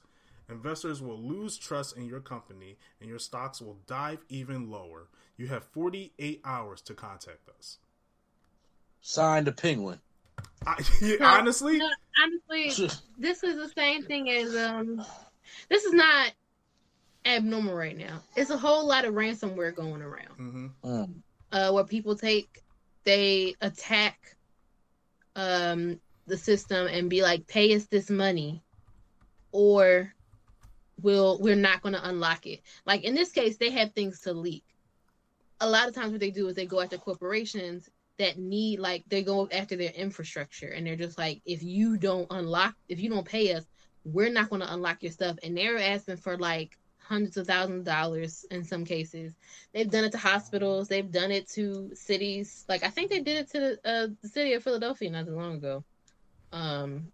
Investors 0.48 1.02
will 1.02 1.20
lose 1.20 1.58
trust 1.58 1.96
in 1.96 2.06
your 2.06 2.20
company, 2.20 2.78
and 3.00 3.08
your 3.08 3.18
stocks 3.18 3.60
will 3.60 3.78
dive 3.86 4.24
even 4.28 4.70
lower. 4.70 5.08
You 5.36 5.48
have 5.48 5.64
48 5.64 6.40
hours 6.44 6.80
to 6.82 6.94
contact 6.94 7.48
us. 7.58 7.78
Sign 9.00 9.44
the 9.44 9.52
penguin. 9.52 10.00
I, 10.66 10.82
yeah, 11.00 11.16
No, 11.20 11.26
honestly, 11.26 11.78
No, 11.78 11.88
honestly, 12.22 12.88
this 13.18 13.42
is 13.42 13.56
the 13.56 13.70
same 13.76 14.02
thing 14.04 14.30
as 14.30 14.54
um. 14.54 15.04
This 15.68 15.84
is 15.84 15.92
not 15.92 16.32
abnormal 17.24 17.74
right 17.74 17.96
now. 17.96 18.20
It's 18.36 18.50
a 18.50 18.56
whole 18.58 18.86
lot 18.86 19.04
of 19.04 19.14
ransomware 19.14 19.74
going 19.74 20.02
around. 20.02 20.34
hmm 20.36 20.66
Mm. 20.84 21.22
uh, 21.52 21.72
where 21.72 21.84
people 21.84 22.16
take 22.16 22.62
they 23.04 23.54
attack 23.60 24.36
um, 25.36 26.00
the 26.26 26.36
system 26.36 26.86
and 26.86 27.10
be 27.10 27.22
like, 27.22 27.46
"Pay 27.46 27.74
us 27.74 27.86
this 27.86 28.10
money," 28.10 28.62
or 29.52 30.12
we'll 31.00 31.38
we're 31.40 31.56
not 31.56 31.82
going 31.82 31.94
to 31.94 32.08
unlock 32.08 32.46
it. 32.46 32.62
Like 32.86 33.04
in 33.04 33.14
this 33.14 33.32
case, 33.32 33.56
they 33.56 33.70
have 33.70 33.92
things 33.92 34.20
to 34.22 34.32
leak. 34.32 34.64
A 35.60 35.68
lot 35.68 35.88
of 35.88 35.94
times, 35.94 36.12
what 36.12 36.20
they 36.20 36.30
do 36.30 36.48
is 36.48 36.56
they 36.56 36.66
go 36.66 36.80
after 36.80 36.98
corporations 36.98 37.88
that 38.18 38.38
need 38.38 38.78
like 38.80 39.04
they 39.08 39.22
go 39.22 39.48
after 39.50 39.76
their 39.76 39.92
infrastructure, 39.92 40.68
and 40.68 40.86
they're 40.86 40.96
just 40.96 41.18
like, 41.18 41.40
"If 41.46 41.62
you 41.62 41.96
don't 41.96 42.26
unlock, 42.30 42.74
if 42.88 43.00
you 43.00 43.10
don't 43.10 43.26
pay 43.26 43.54
us, 43.54 43.64
we're 44.04 44.30
not 44.30 44.50
going 44.50 44.62
to 44.62 44.72
unlock 44.72 45.02
your 45.02 45.12
stuff." 45.12 45.38
And 45.42 45.56
they're 45.56 45.78
asking 45.78 46.18
for 46.18 46.36
like 46.38 46.78
hundreds 46.98 47.36
of 47.36 47.46
thousands 47.46 47.80
of 47.80 47.84
dollars 47.84 48.44
in 48.50 48.64
some 48.64 48.84
cases 48.84 49.34
They've 49.72 49.90
done 49.90 50.04
it 50.04 50.12
to 50.12 50.18
hospitals. 50.18 50.88
They've 50.88 51.10
done 51.10 51.30
it 51.30 51.48
to 51.50 51.90
cities. 51.94 52.64
Like 52.68 52.82
I 52.82 52.88
think 52.88 53.10
they 53.10 53.20
did 53.20 53.38
it 53.38 53.50
to 53.52 53.72
uh, 53.84 54.08
the 54.22 54.28
city 54.28 54.54
of 54.54 54.62
Philadelphia 54.62 55.10
not 55.10 55.26
too 55.26 55.36
long 55.36 55.56
ago, 55.56 55.84
um, 56.52 57.12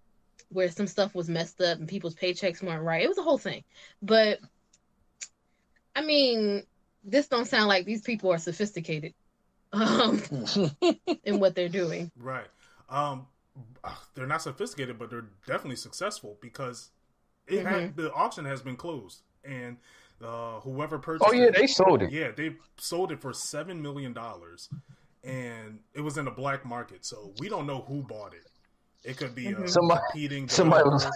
where 0.52 0.70
some 0.70 0.86
stuff 0.86 1.14
was 1.14 1.28
messed 1.28 1.60
up 1.60 1.78
and 1.78 1.88
people's 1.88 2.14
paychecks 2.14 2.62
weren't 2.62 2.82
right. 2.82 3.02
It 3.02 3.08
was 3.08 3.18
a 3.18 3.22
whole 3.22 3.38
thing. 3.38 3.64
But 4.00 4.38
I 5.94 6.02
mean, 6.02 6.62
this 7.04 7.28
don't 7.28 7.46
sound 7.46 7.68
like 7.68 7.84
these 7.84 8.02
people 8.02 8.32
are 8.32 8.38
sophisticated 8.38 9.14
um, 9.72 10.22
in 11.24 11.40
what 11.40 11.54
they're 11.54 11.68
doing. 11.68 12.10
right. 12.16 12.46
Um, 12.88 13.26
they're 14.14 14.26
not 14.26 14.42
sophisticated, 14.42 14.98
but 14.98 15.10
they're 15.10 15.26
definitely 15.46 15.76
successful 15.76 16.36
because 16.40 16.90
it 17.46 17.64
had, 17.66 17.96
the 17.96 18.12
auction 18.12 18.44
has 18.44 18.60
been 18.62 18.76
closed, 18.76 19.22
and 19.44 19.78
uh, 20.22 20.60
whoever 20.60 20.98
purchased, 20.98 21.24
Oh 21.28 21.32
yeah, 21.32 21.46
it, 21.46 21.54
they 21.54 21.66
sold 21.66 22.02
it. 22.02 22.12
yeah, 22.12 22.30
they 22.30 22.54
sold 22.76 23.10
it 23.12 23.20
for 23.20 23.32
seven 23.32 23.80
million 23.82 24.12
dollars, 24.12 24.68
and 25.24 25.80
it 25.94 26.00
was 26.02 26.18
in 26.18 26.26
the 26.26 26.30
black 26.30 26.64
market. 26.64 27.04
So 27.04 27.32
we 27.38 27.48
don't 27.48 27.66
know 27.66 27.80
who 27.88 28.02
bought 28.02 28.34
it. 28.34 28.46
It 29.04 29.16
could 29.16 29.34
be 29.34 29.48
a 29.48 29.68
Somebody- 29.68 30.00
competing. 30.10 30.48
somebody 30.48 30.88
was- 30.88 31.06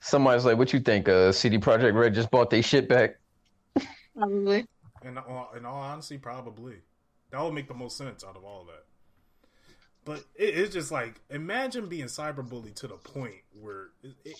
Somebody's 0.00 0.44
like, 0.44 0.58
"What 0.58 0.72
you 0.72 0.80
think? 0.80 1.08
Uh, 1.08 1.32
CD 1.32 1.58
Projekt 1.58 1.94
Red 1.94 2.14
just 2.14 2.30
bought 2.30 2.50
their 2.50 2.62
shit 2.62 2.88
back." 2.88 3.18
Probably. 4.16 4.66
In 5.04 5.16
all, 5.18 5.50
in 5.56 5.64
all 5.64 5.80
honesty, 5.80 6.18
probably 6.18 6.76
that 7.30 7.40
would 7.42 7.54
make 7.54 7.66
the 7.66 7.74
most 7.74 7.96
sense 7.96 8.22
out 8.24 8.36
of 8.36 8.44
all 8.44 8.60
of 8.62 8.66
that. 8.68 8.84
But 10.04 10.18
it, 10.34 10.56
it's 10.58 10.72
just 10.74 10.90
like 10.92 11.20
imagine 11.30 11.88
being 11.88 12.06
cyberbullied 12.06 12.74
to 12.76 12.88
the 12.88 12.96
point 12.96 13.42
where 13.60 13.90
it, 14.02 14.14
it, 14.24 14.36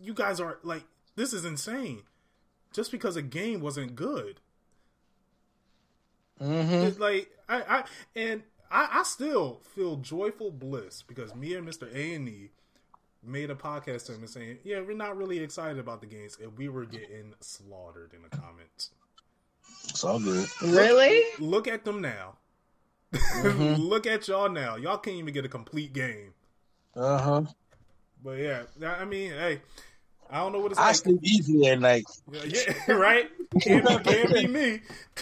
you 0.00 0.12
guys 0.14 0.40
are 0.40 0.58
like, 0.62 0.84
this 1.16 1.32
is 1.32 1.44
insane. 1.44 2.02
Just 2.72 2.90
because 2.90 3.16
a 3.16 3.22
game 3.22 3.60
wasn't 3.60 3.94
good, 3.94 4.40
hmm 6.38 6.46
it's 6.48 6.98
like 6.98 7.30
I, 7.48 7.62
I 7.62 7.84
and 8.16 8.42
I, 8.72 9.00
I 9.00 9.02
still 9.02 9.60
feel 9.74 9.96
joyful 9.96 10.50
bliss 10.50 11.02
because 11.02 11.34
me 11.34 11.54
and 11.54 11.66
Mister 11.66 11.88
A 11.94 12.14
and 12.14 12.28
E 12.28 12.50
made 13.22 13.50
a 13.50 13.54
podcast 13.54 14.06
to 14.06 14.12
him 14.14 14.20
and 14.20 14.30
saying, 14.30 14.58
yeah, 14.64 14.80
we're 14.80 14.96
not 14.96 15.16
really 15.16 15.38
excited 15.38 15.78
about 15.78 16.00
the 16.00 16.06
games, 16.06 16.38
and 16.42 16.56
we 16.58 16.68
were 16.68 16.84
getting 16.84 17.34
slaughtered 17.40 18.12
in 18.14 18.22
the 18.22 18.36
comments. 18.36 18.90
It's 19.84 20.02
all 20.02 20.18
good. 20.18 20.48
Really? 20.62 21.22
look 21.38 21.68
at 21.68 21.84
them 21.84 22.00
now. 22.00 22.36
Mhm. 23.12 23.78
look 23.88 24.06
at 24.06 24.26
y'all 24.26 24.48
now. 24.48 24.76
Y'all 24.76 24.98
can't 24.98 25.16
even 25.18 25.34
get 25.34 25.44
a 25.44 25.48
complete 25.48 25.92
game. 25.92 26.32
Uh 26.96 27.18
huh. 27.18 27.42
But 28.24 28.38
yeah, 28.38 28.62
I 28.84 29.04
mean, 29.04 29.30
hey, 29.32 29.60
I 30.32 30.38
don't 30.38 30.52
know 30.52 30.60
what 30.60 30.72
it's 30.72 30.80
I 30.80 30.86
like. 30.88 30.96
sleep 30.96 31.20
easy 31.22 31.66
at 31.68 31.78
night. 31.78 32.04
Yeah, 32.32 32.44
yeah, 32.88 32.92
right? 32.94 33.30
Can't 33.60 33.86
be, 33.86 33.98
can't 34.12 34.32
be 34.32 34.46
me. 34.46 34.80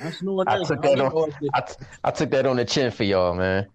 I, 0.00 0.10
snore 0.10 0.44
I 0.46 0.62
took 0.64 0.80
that 0.82 0.98
on. 0.98 1.12
know 1.12 1.28
I, 1.54 1.60
t- 1.60 1.74
I 2.02 2.10
took 2.10 2.30
that 2.30 2.46
on 2.46 2.56
the 2.56 2.64
chin 2.64 2.90
for 2.90 3.04
y'all, 3.04 3.34
man. 3.34 3.66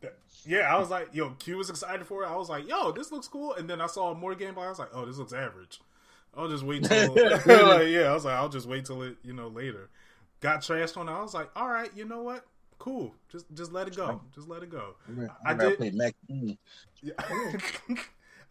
yeah, 0.46 0.74
I 0.76 0.80
was 0.80 0.90
like, 0.90 1.10
yo, 1.14 1.30
Q 1.38 1.58
was 1.58 1.70
excited 1.70 2.06
for 2.08 2.24
it. 2.24 2.28
I 2.28 2.36
was 2.36 2.50
like, 2.50 2.68
yo, 2.68 2.92
this 2.92 3.12
looks 3.12 3.28
cool. 3.28 3.54
And 3.54 3.70
then 3.70 3.80
I 3.80 3.86
saw 3.86 4.14
more 4.16 4.34
gameplay. 4.34 4.66
I 4.66 4.70
was 4.70 4.80
like, 4.80 4.90
oh, 4.94 5.06
this 5.06 5.18
looks 5.18 5.34
average. 5.34 5.80
I'll 6.36 6.50
just 6.50 6.64
wait 6.64 6.84
till. 6.84 7.14
like, 7.16 7.88
yeah, 7.90 8.10
I 8.10 8.14
was 8.14 8.26
like, 8.26 8.34
I'll 8.36 8.50
just 8.50 8.68
wait 8.68 8.86
till 8.86 9.04
it, 9.04 9.18
you 9.24 9.34
know, 9.34 9.50
later. 9.50 9.90
Got 10.40 10.62
trashed 10.62 10.98
on 10.98 11.08
it. 11.10 11.12
I 11.12 11.22
was 11.22 11.36
like, 11.36 11.50
all 11.56 11.68
right, 11.70 11.92
you 11.96 12.06
know 12.06 12.24
what? 12.24 12.44
Cool. 12.80 13.14
Just 13.32 13.46
just 13.54 13.72
let 13.72 13.88
it 13.88 13.96
go. 13.96 14.20
Just 14.34 14.48
let 14.48 14.64
it 14.64 14.72
go. 14.72 14.96
I 15.46 15.52
I 15.52 15.54
did- 15.54 15.78
play 15.78 15.92
Mac. 15.92 16.16
Yeah. 17.04 17.14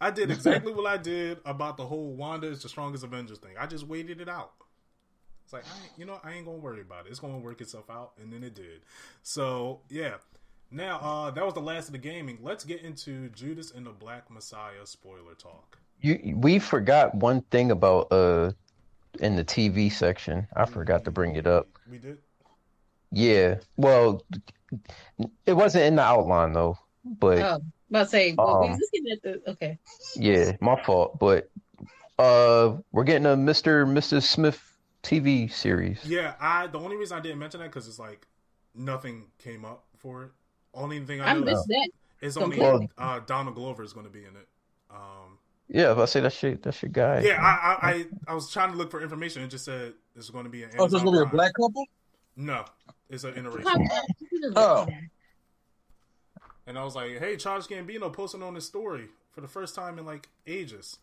I 0.01 0.11
did 0.11 0.29
exactly 0.37 0.73
what 0.73 0.85
I 0.87 0.97
did 0.97 1.37
about 1.45 1.77
the 1.77 1.85
whole 1.85 2.11
Wanda 2.13 2.47
is 2.47 2.61
the 2.63 2.69
strongest 2.69 3.03
Avengers 3.03 3.37
thing. 3.39 3.53
I 3.57 3.67
just 3.67 3.87
waited 3.87 4.19
it 4.19 4.27
out. 4.27 4.51
It's 5.45 5.53
like, 5.53 5.63
I, 5.65 5.83
ain't- 5.83 5.91
you 5.97 6.05
know, 6.05 6.19
I 6.23 6.33
ain't 6.33 6.45
gonna 6.45 6.57
worry 6.57 6.81
about 6.81 7.05
it. 7.05 7.09
It's 7.11 7.19
gonna 7.19 7.37
work 7.37 7.61
itself 7.61 7.89
out, 7.89 8.11
and 8.21 8.33
then 8.33 8.43
it 8.43 8.55
did. 8.55 8.81
So 9.23 9.79
yeah. 9.89 10.15
Now 10.73 10.99
uh, 10.99 11.31
that 11.31 11.43
was 11.45 11.53
the 11.53 11.59
last 11.61 11.87
of 11.87 11.91
the 11.91 11.97
gaming. 11.97 12.37
Let's 12.41 12.63
get 12.63 12.81
into 12.81 13.27
Judas 13.29 13.71
and 13.71 13.85
the 13.85 13.91
Black 13.91 14.31
Messiah 14.31 14.85
spoiler 14.85 15.35
talk. 15.37 15.77
You, 15.99 16.33
we 16.37 16.59
forgot 16.59 17.13
one 17.13 17.41
thing 17.51 17.71
about 17.71 18.11
uh 18.11 18.51
in 19.19 19.35
the 19.35 19.43
TV 19.43 19.91
section. 19.91 20.47
I 20.55 20.65
forgot 20.65 21.03
to 21.05 21.11
bring 21.11 21.35
it 21.35 21.45
up. 21.45 21.67
We 21.89 21.97
did. 21.97 22.17
Yeah, 23.11 23.55
well, 23.75 24.23
it 25.45 25.53
wasn't 25.53 25.83
in 25.83 25.97
the 25.97 26.01
outline 26.03 26.53
though. 26.53 26.77
But 27.03 27.39
Oh, 27.39 27.59
about 27.91 28.03
to 28.05 28.09
say, 28.09 28.33
well, 28.37 28.63
Um, 28.63 28.77
just 28.79 28.91
getting 28.91 29.11
at 29.11 29.21
the 29.21 29.51
okay. 29.51 29.77
yeah, 30.15 30.53
my 30.61 30.81
fault. 30.83 31.19
But 31.19 31.49
uh, 32.17 32.77
we're 32.91 33.03
getting 33.03 33.25
a 33.27 33.35
Mister 33.35 33.85
Mrs. 33.85 34.23
Smith 34.23 34.61
TV 35.03 35.51
series. 35.51 35.99
Yeah, 36.03 36.33
I. 36.39 36.67
The 36.67 36.79
only 36.79 36.95
reason 36.97 37.17
I 37.17 37.21
didn't 37.21 37.39
mention 37.39 37.59
that 37.59 37.67
because 37.67 37.87
it's 37.87 37.99
like 37.99 38.27
nothing 38.75 39.27
came 39.43 39.63
up 39.65 39.85
for 39.97 40.23
it. 40.25 40.31
Only 40.73 40.99
thing 41.01 41.21
I 41.21 41.31
I 41.31 41.33
know 41.33 41.41
missed 41.41 41.67
that. 41.67 41.89
is 42.21 42.37
only 42.37 42.57
completely. 42.57 42.89
uh, 42.97 43.19
Donald 43.25 43.55
Glover 43.55 43.83
is 43.83 43.93
going 43.93 44.05
to 44.05 44.11
be 44.11 44.19
in 44.19 44.35
it. 44.35 44.47
Um, 44.89 45.37
Yeah, 45.67 45.91
if 45.91 45.97
I 45.97 46.05
say 46.05 46.19
that 46.21 46.33
shit, 46.33 46.63
that's 46.63 46.81
your 46.81 46.91
guy. 46.91 47.21
Yeah, 47.21 47.41
I, 47.41 47.89
I, 47.89 47.91
I, 47.91 48.05
I 48.29 48.33
was 48.33 48.49
trying 48.51 48.71
to 48.71 48.77
look 48.77 48.91
for 48.91 49.01
information. 49.01 49.41
It 49.43 49.47
just 49.49 49.65
said 49.65 49.93
it's 50.15 50.29
going 50.29 50.43
to 50.45 50.49
be 50.49 50.63
an. 50.63 50.69
Oh, 50.77 50.87
so 50.87 50.95
it's 50.97 51.03
gonna 51.03 51.17
be 51.17 51.23
a 51.23 51.31
black 51.31 51.53
couple? 51.53 51.83
No, 52.37 52.63
it's 53.09 53.23
an 53.25 53.33
interracial. 53.33 53.87
Oh. 54.55 54.87
And 56.71 56.79
I 56.79 56.85
was 56.85 56.95
like, 56.95 57.19
"Hey, 57.19 57.35
Charles 57.35 57.67
Gambino 57.67 58.11
posting 58.13 58.41
on 58.41 58.53
this 58.53 58.65
story 58.65 59.09
for 59.33 59.41
the 59.41 59.47
first 59.49 59.75
time 59.75 59.99
in 59.99 60.05
like 60.05 60.29
ages. 60.47 60.99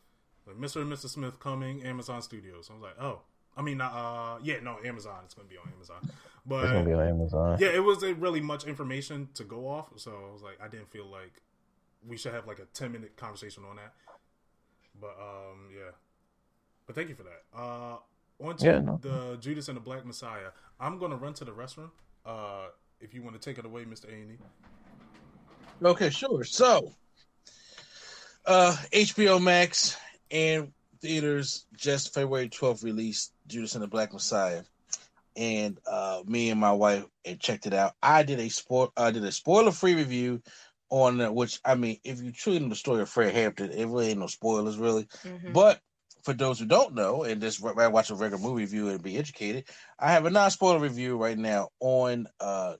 Like 0.47 0.57
Mr. 0.57 0.81
and 0.81 0.91
Mrs. 0.91 1.11
Smith 1.11 1.39
coming, 1.41 1.83
Amazon 1.85 2.23
Studios." 2.23 2.71
I 2.71 2.73
was 2.73 2.83
like, 2.83 2.99
"Oh, 2.99 3.21
I 3.55 3.61
mean, 3.61 3.81
uh, 3.83 4.39
yeah, 4.43 4.61
no, 4.63 4.79
Amazon. 4.83 5.21
It's 5.27 5.35
going 5.35 5.47
to 5.47 5.53
be 5.55 5.59
on 5.59 5.71
Amazon." 5.75 6.11
But 6.47 6.65
It's 6.65 6.73
gonna 6.73 6.85
be 6.87 6.95
on 6.95 7.07
Amazon. 7.07 7.59
yeah, 7.61 7.69
it 7.69 7.85
wasn't 7.85 8.19
really 8.19 8.41
much 8.41 8.65
information 8.67 9.29
to 9.35 9.45
go 9.45 9.69
off, 9.69 9.89
so 9.97 10.13
I 10.13 10.33
was 10.33 10.41
like, 10.43 10.59
I 10.63 10.69
didn't 10.69 10.91
feel 10.91 11.05
like 11.07 11.43
we 12.07 12.17
should 12.17 12.33
have 12.33 12.47
like 12.47 12.59
a 12.61 12.65
ten 12.73 12.91
minute 12.93 13.17
conversation 13.19 13.65
on 13.69 13.77
that. 13.77 13.93
But 14.99 15.17
um, 15.21 15.69
yeah. 15.71 15.91
But 16.87 16.95
thank 16.97 17.11
you 17.11 17.15
for 17.15 17.25
that. 17.25 17.43
Uh, 17.55 17.99
on 18.41 18.57
to 18.57 18.65
Yeah, 18.65 18.79
no. 18.81 18.99
the 19.03 19.37
Judas 19.39 19.69
and 19.69 19.77
the 19.77 19.81
Black 19.83 20.07
Messiah. 20.07 20.49
I'm 20.81 20.99
gonna 20.99 21.17
run 21.17 21.35
to 21.35 21.45
the 21.45 21.53
restroom. 21.53 21.91
Uh, 22.25 22.69
if 23.01 23.13
you 23.13 23.23
want 23.23 23.41
to 23.41 23.43
take 23.47 23.59
it 23.59 23.67
away, 23.67 23.85
Mister 23.85 24.09
A 24.09 24.13
and 24.15 24.31
E. 24.33 24.39
Okay, 25.83 26.11
sure. 26.11 26.45
So, 26.45 26.93
uh, 28.47 28.77
HBO 28.93 29.39
Max 29.39 29.97
and 30.31 30.73
theaters 31.01 31.67
just 31.77 32.13
February 32.15 32.49
12th 32.49 32.83
released 32.83 33.33
Judas 33.47 33.75
and 33.75 33.83
the 33.83 33.89
Black 33.89 34.13
Messiah, 34.13 34.63
and 35.37 35.79
uh, 35.87 36.23
me 36.27 36.51
and 36.51 36.61
my 36.61 36.73
wife 36.73 37.05
and 37.25 37.39
checked 37.39 37.67
it 37.67 37.75
out. 37.75 37.93
I 38.03 38.23
did 38.23 38.41
a 38.41 38.49
spoil, 38.49 38.93
I 38.97 39.11
did 39.11 39.25
a 39.25 39.33
spoiler 39.33 39.71
free 39.71 39.95
review 39.95 40.43
on 40.91 41.21
uh, 41.21 41.31
which 41.31 41.61
I 41.65 41.75
mean, 41.75 41.99
if 42.05 42.23
you 42.23 42.33
truly 42.33 42.59
know 42.59 42.69
the 42.69 42.75
story 42.75 43.03
of 43.03 43.09
Fred 43.09 43.35
Hampton, 43.35 43.71
it 43.71 43.87
really 43.87 44.09
ain't 44.09 44.21
no 44.21 44.27
spoilers 44.27 44.79
really. 44.79 45.07
Mhm. 45.25 45.53
But 45.53 45.81
for 46.23 46.33
those 46.33 46.59
who 46.59 46.67
don't 46.67 46.95
know 46.95 47.23
and 47.23 47.41
just 47.41 47.63
watch 47.63 48.11
a 48.11 48.15
regular 48.15 48.43
movie 48.43 48.63
review 48.63 48.89
and 48.89 49.03
be 49.03 49.17
educated, 49.17 49.65
I 49.99 50.11
have 50.13 50.27
a 50.27 50.31
non 50.31 50.51
spoiler 50.51 50.81
review 50.81 51.17
right 51.17 51.39
now 51.39 51.69
on 51.81 52.27
uh, 52.41 52.75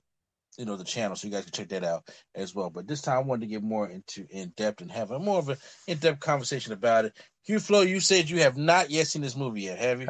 you 0.59 0.65
know 0.65 0.75
the 0.75 0.83
channel, 0.83 1.15
so 1.15 1.25
you 1.27 1.33
guys 1.33 1.45
can 1.45 1.53
check 1.53 1.69
that 1.69 1.85
out 1.85 2.03
as 2.35 2.53
well. 2.53 2.69
But 2.69 2.85
this 2.85 3.01
time, 3.01 3.17
I 3.17 3.21
wanted 3.21 3.41
to 3.41 3.47
get 3.47 3.63
more 3.63 3.89
into 3.89 4.27
in 4.29 4.49
depth 4.57 4.81
and 4.81 4.91
have 4.91 5.09
a 5.11 5.17
more 5.17 5.39
of 5.39 5.49
an 5.49 5.57
in 5.87 5.97
depth 5.97 6.19
conversation 6.19 6.73
about 6.73 7.05
it. 7.05 7.13
Q 7.45 7.59
Flow, 7.59 7.81
you 7.81 8.01
said 8.01 8.29
you 8.29 8.41
have 8.41 8.57
not 8.57 8.91
yet 8.91 9.07
seen 9.07 9.21
this 9.21 9.37
movie 9.37 9.61
yet, 9.61 9.79
have 9.79 10.01
you? 10.01 10.09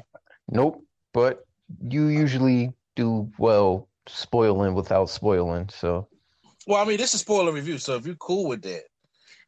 Nope. 0.50 0.84
But 1.14 1.46
you 1.82 2.08
usually 2.08 2.74
do 2.96 3.32
well 3.38 3.88
spoiling 4.08 4.74
without 4.74 5.10
spoiling. 5.12 5.70
So 5.70 6.08
Well, 6.66 6.82
I 6.82 6.86
mean, 6.86 6.98
this 6.98 7.14
is 7.14 7.22
spoiler 7.22 7.52
review, 7.54 7.78
so 7.78 7.96
if 7.96 8.06
you're 8.08 8.16
cool 8.16 8.48
with 8.48 8.64
that, 8.64 8.82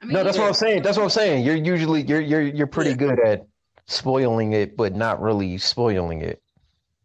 I 0.01 0.05
mean, 0.05 0.13
no, 0.13 0.23
that's 0.23 0.37
yeah. 0.37 0.43
what 0.43 0.47
I'm 0.49 0.53
saying. 0.53 0.83
That's 0.83 0.97
what 0.97 1.03
I'm 1.03 1.09
saying. 1.09 1.43
You're 1.45 1.55
usually 1.55 2.03
you're 2.03 2.21
you're 2.21 2.41
you're 2.43 2.67
pretty 2.67 2.91
Yeah. 2.91 2.95
good 2.97 3.19
at 3.25 3.41
spoiling 3.87 4.53
it, 4.53 4.77
but 4.77 4.95
not 4.95 5.19
really 5.19 5.57
spoiling 5.57 6.21
it. 6.21 6.41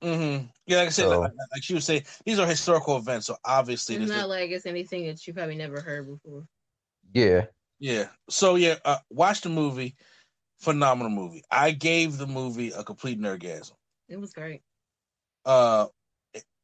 mm-hmm. 0.02 0.46
Yeah, 0.66 0.78
like 0.78 0.86
I 0.88 0.90
said, 0.90 1.08
So- 1.08 1.20
like, 1.20 1.32
like 1.52 1.62
she 1.62 1.74
was 1.74 1.84
saying, 1.84 2.04
these 2.24 2.38
are 2.38 2.46
historical 2.46 2.96
events, 2.96 3.26
so 3.26 3.36
obviously, 3.44 3.96
It's 3.96 4.06
there's 4.08 4.20
not 4.20 4.28
like 4.28 4.50
it's 4.50 4.66
anything 4.66 5.06
that 5.06 5.26
you 5.26 5.32
probably 5.34 5.56
never 5.56 5.80
heard 5.80 6.06
before. 6.06 6.46
Yeah. 7.12 7.46
Yeah. 7.78 8.08
So 8.28 8.56
yeah, 8.56 8.76
uh, 8.84 8.98
watch 9.10 9.40
the 9.42 9.48
movie. 9.48 9.96
Phenomenal 10.58 11.10
movie. 11.10 11.44
I 11.50 11.72
gave 11.72 12.16
the 12.16 12.26
movie 12.26 12.70
a 12.70 12.82
complete 12.82 13.20
nerdgasm. 13.20 13.72
It 14.08 14.18
was 14.18 14.32
great. 14.32 14.62
Uh, 15.44 15.86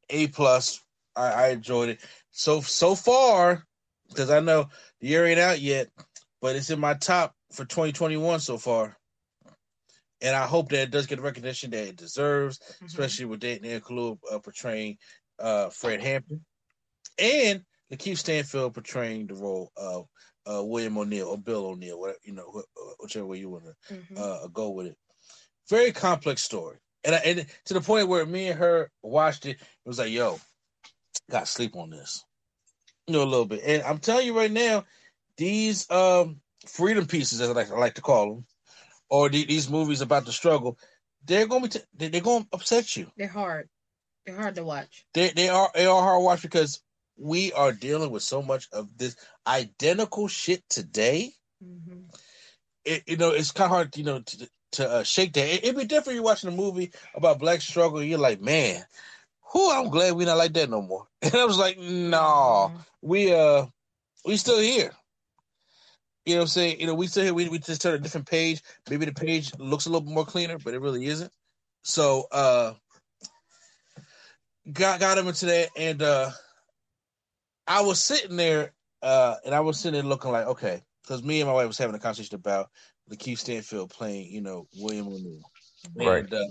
a 0.08 0.26
plus. 0.28 0.80
I, 1.14 1.26
I 1.32 1.48
enjoyed 1.48 1.90
it. 1.90 2.00
So 2.30 2.62
so 2.62 2.94
far, 2.94 3.66
because 4.08 4.30
I 4.30 4.40
know 4.40 4.68
the 5.00 5.08
year 5.08 5.26
ain't 5.26 5.38
out 5.38 5.60
yet, 5.60 5.88
but 6.40 6.56
it's 6.56 6.70
in 6.70 6.80
my 6.80 6.94
top 6.94 7.34
for 7.52 7.66
2021 7.66 8.40
so 8.40 8.56
far. 8.56 8.96
And 10.22 10.36
I 10.36 10.46
hope 10.46 10.68
that 10.70 10.82
it 10.82 10.90
does 10.90 11.06
get 11.06 11.16
the 11.16 11.22
recognition 11.22 11.70
that 11.72 11.88
it 11.88 11.96
deserves, 11.96 12.58
Mhm. 12.58 12.86
especially 12.86 13.24
with 13.26 13.40
Daniel 13.40 13.80
Kaluuya 13.80 14.18
uh, 14.30 14.38
portraying 14.38 14.98
uh, 15.38 15.68
Fred 15.70 16.00
Hampton, 16.00 16.44
and 17.18 17.64
Lakeith 17.90 18.18
Stanfield 18.18 18.74
portraying 18.74 19.26
the 19.26 19.34
role 19.34 19.72
of 19.76 20.06
uh, 20.46 20.62
William 20.64 20.96
O'Neal 20.98 21.28
or 21.28 21.38
Bill 21.38 21.66
O'Neal, 21.66 21.98
whatever, 21.98 22.18
you 22.22 22.32
know, 22.32 22.48
uh, 22.56 22.94
whichever 23.00 23.26
way 23.26 23.38
you 23.38 23.50
want 23.50 23.64
to 23.64 23.94
Mhm. 23.94 24.18
uh, 24.18 24.46
go 24.48 24.70
with 24.70 24.86
it. 24.86 24.98
Very 25.68 25.92
complex 25.92 26.42
story, 26.42 26.78
and 27.04 27.14
I, 27.14 27.18
and 27.18 27.46
to 27.66 27.74
the 27.74 27.80
point 27.80 28.08
where 28.08 28.24
me 28.26 28.48
and 28.48 28.58
her 28.58 28.90
watched 29.02 29.46
it, 29.46 29.60
it 29.60 29.88
was 29.88 29.98
like, 29.98 30.10
"Yo, 30.12 30.40
got 31.30 31.40
to 31.40 31.46
sleep 31.46 31.76
on 31.76 31.90
this," 31.90 32.24
you 33.06 33.14
know, 33.14 33.22
a 33.22 33.24
little 33.24 33.46
bit. 33.46 33.62
And 33.64 33.82
I'm 33.82 33.98
telling 33.98 34.26
you 34.26 34.36
right 34.36 34.50
now, 34.50 34.84
these 35.36 35.90
um, 35.90 36.40
freedom 36.66 37.06
pieces, 37.06 37.40
as 37.40 37.48
I 37.50 37.52
like, 37.52 37.70
I 37.70 37.78
like 37.78 37.94
to 37.94 38.02
call 38.02 38.34
them, 38.34 38.46
or 39.12 39.28
the, 39.28 39.44
these 39.44 39.68
movies 39.68 40.00
about 40.00 40.24
the 40.24 40.32
struggle, 40.32 40.78
they're 41.26 41.46
going 41.46 41.62
to 41.62 41.68
be 41.68 41.78
t- 41.78 41.84
they- 41.94 42.08
they're 42.08 42.22
going 42.22 42.44
to 42.44 42.48
upset 42.54 42.96
you. 42.96 43.12
They're 43.18 43.28
hard. 43.28 43.68
They're 44.24 44.36
hard 44.36 44.54
to 44.54 44.64
watch. 44.64 45.04
They 45.12 45.28
they 45.30 45.50
are 45.50 45.70
they 45.74 45.84
are 45.84 46.02
hard 46.02 46.20
to 46.20 46.24
watch 46.24 46.42
because 46.42 46.80
we 47.18 47.52
are 47.52 47.72
dealing 47.72 48.10
with 48.10 48.22
so 48.22 48.40
much 48.40 48.68
of 48.72 48.96
this 48.96 49.16
identical 49.46 50.28
shit 50.28 50.64
today. 50.68 51.32
hmm 51.62 52.04
it, 52.84 53.04
you 53.06 53.16
know, 53.16 53.30
it's 53.30 53.52
kind 53.52 53.66
of 53.66 53.76
hard, 53.76 53.96
you 53.96 54.02
know, 54.02 54.20
to 54.20 54.50
to 54.72 54.90
uh, 54.90 55.02
shake 55.04 55.34
that. 55.34 55.64
It, 55.64 55.74
would 55.74 55.82
be 55.82 55.86
different. 55.86 56.16
You're 56.16 56.24
watching 56.24 56.48
a 56.48 56.56
movie 56.56 56.90
about 57.14 57.38
black 57.38 57.60
struggle. 57.60 58.02
You're 58.02 58.18
like, 58.18 58.40
man, 58.40 58.82
who? 59.52 59.70
I'm 59.70 59.90
glad 59.90 60.14
we're 60.14 60.26
not 60.26 60.38
like 60.38 60.54
that 60.54 60.70
no 60.70 60.80
more. 60.82 61.06
And 61.22 61.34
I 61.34 61.44
was 61.44 61.58
like, 61.58 61.78
no, 61.78 62.72
we 63.02 63.32
uh, 63.32 63.66
we 64.24 64.36
still 64.36 64.58
here. 64.58 64.92
You 66.24 66.34
know 66.34 66.40
what 66.40 66.44
I'm 66.44 66.48
saying? 66.48 66.80
You 66.80 66.86
know, 66.86 66.94
we 66.94 67.08
still 67.08 67.24
here. 67.24 67.34
We 67.34 67.48
we 67.48 67.58
just 67.58 67.82
turn 67.82 67.94
a 67.94 67.98
different 67.98 68.28
page. 68.28 68.62
Maybe 68.88 69.06
the 69.06 69.12
page 69.12 69.52
looks 69.58 69.86
a 69.86 69.90
little 69.90 70.08
more 70.08 70.24
cleaner, 70.24 70.58
but 70.58 70.74
it 70.74 70.80
really 70.80 71.06
isn't. 71.06 71.32
So 71.82 72.26
uh, 72.30 72.74
got 74.72 75.00
got 75.00 75.18
him 75.18 75.26
into 75.26 75.46
that, 75.46 75.70
and 75.76 76.00
uh, 76.00 76.30
I 77.66 77.82
was 77.82 78.00
sitting 78.00 78.36
there, 78.36 78.72
uh, 79.02 79.36
and 79.44 79.54
I 79.54 79.60
was 79.60 79.78
sitting 79.80 80.00
there 80.00 80.08
looking 80.08 80.30
like, 80.30 80.46
okay, 80.46 80.82
because 81.02 81.24
me 81.24 81.40
and 81.40 81.48
my 81.48 81.54
wife 81.54 81.66
was 81.66 81.78
having 81.78 81.96
a 81.96 81.98
conversation 81.98 82.36
about 82.36 82.70
Lakeith 83.10 83.38
Stanfield 83.38 83.90
playing, 83.90 84.30
you 84.30 84.40
know, 84.40 84.68
William 84.78 85.08
O'Neal. 85.08 85.42
Right. 85.96 86.24
And 86.24 86.32
uh, 86.32 86.46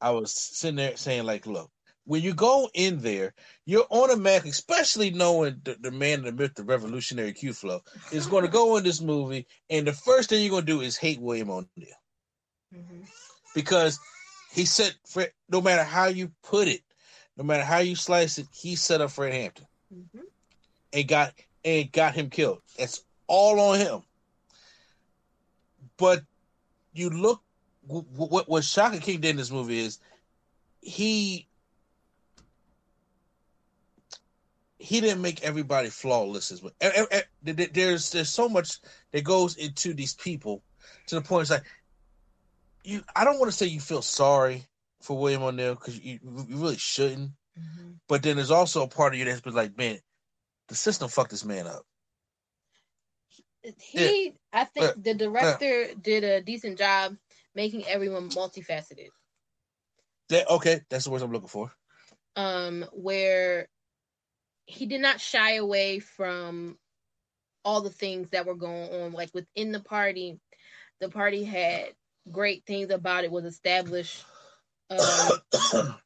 I 0.00 0.10
was 0.10 0.32
sitting 0.32 0.76
there 0.76 0.96
saying, 0.96 1.24
like, 1.24 1.46
look, 1.46 1.70
when 2.06 2.22
you 2.22 2.32
go 2.32 2.70
in 2.72 2.98
there, 3.00 3.34
you're 3.66 3.86
automatically, 3.90 4.50
especially 4.50 5.10
knowing 5.10 5.60
the, 5.64 5.76
the 5.80 5.90
man, 5.90 6.22
the 6.22 6.32
myth, 6.32 6.54
the 6.54 6.62
revolutionary 6.62 7.32
Q 7.32 7.52
Flow, 7.52 7.80
is 8.12 8.26
going 8.26 8.44
to 8.44 8.50
go 8.50 8.76
in 8.76 8.84
this 8.84 9.00
movie, 9.00 9.46
and 9.70 9.86
the 9.86 9.92
first 9.92 10.30
thing 10.30 10.40
you're 10.40 10.50
going 10.50 10.64
to 10.64 10.72
do 10.72 10.80
is 10.80 10.96
hate 10.96 11.20
William 11.20 11.50
O'Neal 11.50 11.66
hmm 12.72 13.02
because 13.54 13.98
he 14.52 14.64
said, 14.66 14.94
Fred, 15.06 15.32
no 15.48 15.60
matter 15.60 15.82
how 15.82 16.06
you 16.06 16.30
put 16.42 16.68
it, 16.68 16.82
no 17.36 17.44
matter 17.44 17.64
how 17.64 17.78
you 17.78 17.96
slice 17.96 18.38
it, 18.38 18.46
he 18.52 18.76
set 18.76 19.00
up 19.00 19.10
Fred 19.10 19.32
Hampton 19.32 19.66
hmm 19.92 20.20
and 20.92 21.08
got 21.08 21.34
and 21.64 21.90
got 21.90 22.14
him 22.14 22.30
killed. 22.30 22.60
That's 22.78 23.04
all 23.26 23.58
on 23.58 23.78
him. 23.78 24.02
But 25.98 26.22
you 26.94 27.10
look 27.10 27.42
what 27.86 28.48
what 28.48 28.64
Shaka 28.64 28.98
King 28.98 29.20
did 29.20 29.30
in 29.30 29.36
this 29.36 29.50
movie 29.50 29.80
is 29.80 29.98
he 30.80 31.48
he 34.86 35.00
didn't 35.00 35.22
make 35.22 35.42
everybody 35.42 35.88
flawless 35.90 36.52
as 36.52 36.62
well. 36.62 36.72
There- 36.80 37.26
There's 37.42 38.10
there's 38.10 38.30
so 38.30 38.48
much 38.48 38.78
that 39.12 39.24
goes 39.24 39.56
into 39.56 39.94
these 39.94 40.14
people 40.14 40.62
to 41.08 41.16
the 41.16 41.22
point 41.22 41.42
it's 41.42 41.50
like 41.50 41.64
you. 42.84 43.02
I 43.14 43.24
don't 43.24 43.38
want 43.38 43.50
to 43.50 43.56
say 43.56 43.66
you 43.66 43.80
feel 43.80 44.02
sorry 44.02 44.64
for 45.02 45.18
William 45.18 45.42
O'Neal 45.42 45.74
because 45.74 45.98
you, 45.98 46.20
you 46.22 46.56
really 46.56 46.76
shouldn't. 46.78 47.32
hmm 47.56 47.92
But 48.08 48.22
then 48.22 48.36
there's 48.36 48.50
also 48.50 48.82
a 48.84 48.88
part 48.88 49.12
of 49.12 49.18
you 49.18 49.24
that's 49.24 49.40
been 49.40 49.54
like, 49.54 49.76
man, 49.76 49.98
the 50.68 50.74
system 50.74 51.08
fucked 51.08 51.30
this 51.30 51.44
man 51.44 51.66
up. 51.66 51.82
He, 53.80 54.34
I 54.52 54.64
think 54.64 54.86
Yeah. 54.86 54.92
the 55.02 55.14
director 55.14 55.94
did 56.00 56.22
a 56.22 56.40
decent 56.40 56.78
job 56.78 57.16
making 57.54 57.84
everyone 57.86 58.30
multifaceted. 58.30 59.08
That 60.28 60.48
okay, 60.50 60.80
that's 60.88 61.04
the 61.04 61.10
words 61.10 61.22
I'm 61.24 61.32
looking 61.32 61.48
for. 61.48 61.72
um, 62.36 62.84
where 62.92 63.68
he 64.66 64.86
did 64.86 65.00
not 65.00 65.20
shy 65.20 65.54
away 65.54 66.00
from 66.00 66.76
all 67.64 67.80
the 67.80 67.90
things 67.90 68.28
that 68.30 68.46
were 68.46 68.54
going 68.54 68.90
on. 68.90 69.12
Like 69.12 69.30
within 69.32 69.72
the 69.72 69.80
party, 69.80 70.38
the 71.00 71.08
party 71.08 71.44
had 71.44 71.94
great 72.30 72.64
things 72.66 72.90
about 72.90 73.24
it. 73.24 73.30
Was 73.30 73.44
established 73.44 74.24
um, 74.90 74.98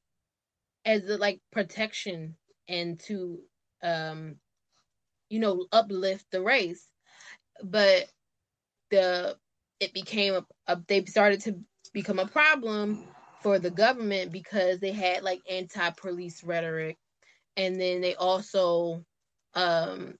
as 0.85 1.09
a, 1.09 1.17
like 1.17 1.41
protection 1.53 2.37
and 2.69 3.01
to 3.01 3.41
um, 3.83 4.37
you 5.31 5.41
know 5.41 5.67
uplift 5.73 6.27
the 6.31 6.43
race, 6.43 6.87
but 7.63 8.09
the 8.91 9.37
it 9.81 9.95
became 9.95 10.35
a, 10.35 10.47
a 10.67 10.83
they 10.87 11.05
started 11.07 11.41
to 11.43 11.59
become 11.93 12.19
a 12.19 12.27
problem 12.27 13.05
for 13.43 13.59
the 13.59 13.71
government 13.71 14.33
because 14.33 14.81
they 14.81 14.93
had 14.93 15.23
like 15.23 15.41
anti-police 15.49 16.45
rhetoric 16.45 16.99
and 17.57 17.81
then 17.81 18.01
they 18.01 18.15
also 18.15 19.05
um 19.55 20.15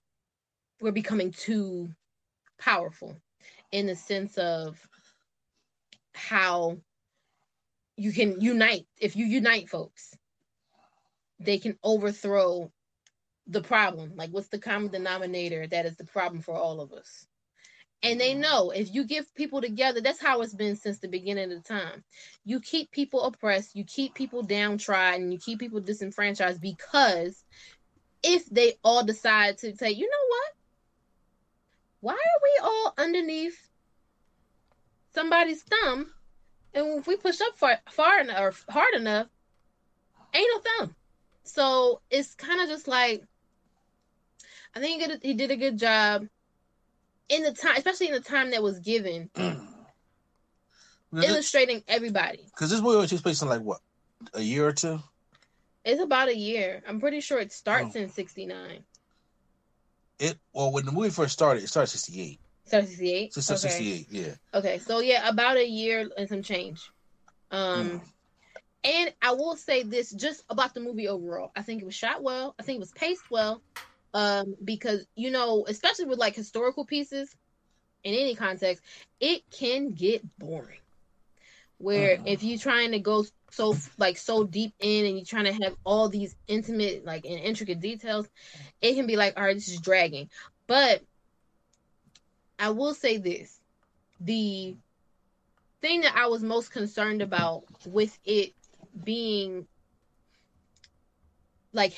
were 0.81 0.93
becoming 0.93 1.31
too 1.31 1.89
powerful 2.59 3.17
in 3.73 3.87
the 3.87 3.97
sense 3.97 4.37
of 4.39 4.79
how 6.15 6.77
you 7.97 8.13
can 8.13 8.41
unite 8.41 8.87
if 8.99 9.17
you 9.17 9.27
unite 9.27 9.69
folks 9.69 10.15
they 11.41 11.59
can 11.59 11.77
overthrow 11.83 12.71
the 13.47 13.63
problem. 13.63 14.13
Like 14.15 14.31
what's 14.31 14.49
the 14.49 14.59
common 14.59 14.91
denominator 14.91 15.67
that 15.67 15.87
is 15.87 15.97
the 15.97 16.05
problem 16.05 16.43
for 16.43 16.55
all 16.55 16.81
of 16.81 16.93
us 16.93 17.27
and 18.03 18.21
they 18.21 18.35
know 18.35 18.71
if 18.71 18.95
you 18.95 19.05
give 19.05 19.35
people 19.35 19.61
together 19.61 20.01
that's 20.01 20.21
how 20.21 20.41
it's 20.41 20.55
been 20.55 20.77
since 20.77 20.99
the 20.99 21.09
beginning 21.09 21.53
of 21.53 21.63
the 21.63 21.69
time 21.69 22.03
you 22.45 22.61
keep 22.61 22.91
people 22.91 23.23
oppressed, 23.23 23.77
you 23.77 23.85
keep 23.85 24.15
people 24.15 24.43
downtrodden, 24.43 25.31
you 25.31 25.39
keep 25.39 25.59
people 25.59 25.81
disenfranchised 25.81 26.61
because 26.61 27.45
if 28.23 28.47
they 28.47 28.75
all 28.83 29.05
decide 29.05 29.59
to 29.59 29.77
say, 29.77 29.91
you 29.91 30.09
know 30.09 30.27
what? 30.29 30.53
Why 32.01 32.13
are 32.13 32.43
we 32.43 32.61
all 32.63 32.95
underneath 32.99 33.59
somebody's 35.15 35.63
thumb? 35.63 36.13
And 36.73 36.99
if 36.99 37.07
we 37.07 37.17
push 37.17 37.41
up 37.41 37.59
far, 37.59 37.79
far 37.91 38.21
enough 38.21 38.65
or 38.69 38.73
hard 38.73 38.95
enough, 38.95 39.27
ain't 40.33 40.49
no 40.55 40.61
thumb. 40.61 40.95
So 41.45 42.01
it's 42.11 42.35
kind 42.35 42.61
of 42.61 42.69
just 42.69 42.89
like 42.89 43.23
I 44.75 44.81
think 44.81 45.03
he 45.03 45.09
did, 45.09 45.23
he 45.23 45.35
did 45.35 45.51
a 45.51 45.57
good 45.57 45.79
job 45.79 46.27
in 47.31 47.43
the 47.43 47.53
time, 47.53 47.77
especially 47.77 48.09
in 48.09 48.13
the 48.13 48.21
time 48.21 48.51
that 48.51 48.63
was 48.63 48.79
given, 48.81 49.31
illustrating 51.15 51.83
everybody. 51.89 52.41
Because 52.55 52.71
this 52.71 52.81
movie 52.81 52.97
only 52.97 53.09
takes 53.09 53.23
place 53.23 53.41
in 53.43 53.49
like 53.49 53.63
what, 53.63 53.81
a 54.35 54.41
year 54.43 54.67
or 54.67 54.73
two? 54.73 55.01
It's 55.85 56.03
about 56.03 56.29
a 56.29 56.37
year. 56.37 56.83
I'm 56.87 57.01
pretty 57.01 57.21
sure 57.21 57.39
it 57.39 57.53
starts 57.53 57.97
Oh. 57.97 58.01
in 58.01 58.11
69. 58.11 58.85
It 60.19 60.39
well 60.53 60.71
when 60.71 60.85
the 60.85 60.93
movie 60.93 61.09
first 61.09 61.33
started, 61.33 61.63
it 61.65 61.69
started 61.69 61.87
sixty 61.89 62.21
eight. 62.21 62.41
Starts 62.67 62.89
68. 62.89 63.33
So 63.35 63.41
started 63.41 63.67
okay. 63.67 63.73
sixty 63.75 63.93
eight, 63.93 64.07
yeah. 64.11 64.35
Okay, 64.53 64.79
so 64.79 64.99
yeah, 65.01 65.27
about 65.27 65.57
a 65.57 65.67
year 65.67 66.11
and 66.19 66.29
some 66.29 66.43
change. 66.43 66.91
Um, 67.51 67.91
Mm. 67.91 68.01
And 68.83 69.13
I 69.21 69.33
will 69.33 69.57
say 69.57 69.83
this 69.83 70.11
just 70.11 70.43
about 70.49 70.73
the 70.73 70.81
movie 70.81 71.07
overall. 71.07 71.53
I 71.55 71.61
think 71.61 71.83
it 71.83 71.85
was 71.85 71.95
shot 71.95 72.23
well. 72.23 72.55
I 72.59 72.63
think 72.63 72.77
it 72.77 72.81
was 72.81 72.93
paced 72.93 73.31
well. 73.31 73.61
Um, 74.15 74.55
because 74.65 75.07
you 75.17 75.31
know, 75.31 75.65
especially 75.69 76.07
with 76.07 76.19
like 76.19 76.35
historical 76.35 76.85
pieces 76.87 77.35
in 78.05 78.15
any 78.15 78.35
context, 78.35 78.85
it 79.21 79.43
can 79.51 79.93
get 79.93 80.23
boring. 80.39 80.81
Where 81.79 82.19
Mhm. 82.19 82.25
if 82.25 82.43
you're 82.43 82.59
trying 82.59 82.93
to 82.93 82.99
go 83.01 83.25
so 83.51 83.75
like 83.99 84.17
so 84.19 84.45
deep 84.45 84.75
in 84.81 85.07
and 85.07 85.17
you're 85.17 85.25
trying 85.25 85.47
to 85.47 85.63
have 85.65 85.77
all 85.85 86.09
these 86.09 86.37
intimate 86.47 87.05
like 87.05 87.25
and 87.25 87.39
intricate 87.41 87.81
details, 87.81 88.29
it 88.83 88.95
can 88.95 89.07
be 89.07 89.17
like, 89.17 89.37
all 89.37 89.45
right, 89.45 89.55
this 89.57 89.69
is 89.69 89.81
dragging. 89.81 90.29
But 90.67 91.03
I 92.59 92.71
will 92.71 92.95
say 92.95 93.17
this: 93.19 93.61
the 94.21 94.77
thing 95.81 96.01
that 96.03 96.17
I 96.17 96.27
was 96.27 96.43
most 96.43 96.71
concerned 96.73 97.23
about 97.23 97.65
with 97.85 98.19
it 98.25 98.53
being 99.05 99.67
like 101.73 101.95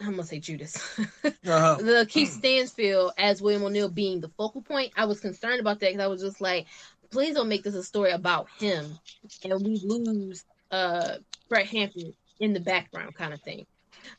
I'm 0.00 0.10
gonna 0.10 0.24
say 0.24 0.40
Judas. 0.40 0.76
Uh-huh. 1.46 1.76
the 1.76 2.06
Keith 2.08 2.32
Stansfield 2.32 3.12
as 3.16 3.40
William 3.40 3.64
O'Neill 3.64 3.88
being 3.88 4.20
the 4.20 4.28
focal 4.28 4.60
point. 4.60 4.92
I 4.96 5.06
was 5.06 5.20
concerned 5.20 5.60
about 5.60 5.80
that 5.80 5.90
because 5.92 6.04
I 6.04 6.06
was 6.06 6.20
just 6.20 6.40
like, 6.40 6.66
please 7.10 7.34
don't 7.34 7.48
make 7.48 7.62
this 7.62 7.74
a 7.74 7.82
story 7.82 8.10
about 8.10 8.48
him 8.58 8.98
and 9.44 9.62
we 9.64 9.80
lose 9.82 10.44
uh 10.70 11.16
Brett 11.48 11.66
Hampton 11.66 12.12
in 12.40 12.52
the 12.52 12.60
background 12.60 13.14
kind 13.14 13.32
of 13.32 13.40
thing. 13.40 13.66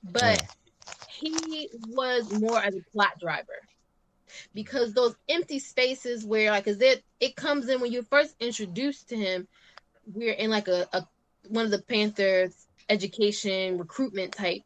But 0.03 0.43
he 1.07 1.69
was 1.89 2.31
more 2.39 2.59
as 2.59 2.75
a 2.75 2.81
plot 2.91 3.19
driver 3.19 3.61
because 4.53 4.93
those 4.93 5.15
empty 5.27 5.59
spaces 5.59 6.25
where 6.25 6.51
like 6.51 6.67
is 6.67 6.81
it 6.81 7.03
it 7.19 7.35
comes 7.35 7.67
in 7.69 7.81
when 7.81 7.91
you're 7.91 8.03
first 8.03 8.35
introduced 8.39 9.09
to 9.09 9.15
him 9.15 9.47
we're 10.13 10.33
in 10.33 10.49
like 10.49 10.67
a, 10.67 10.87
a 10.93 11.05
one 11.47 11.65
of 11.65 11.71
the 11.71 11.81
panthers 11.81 12.67
education 12.89 13.77
recruitment 13.77 14.33
type 14.33 14.61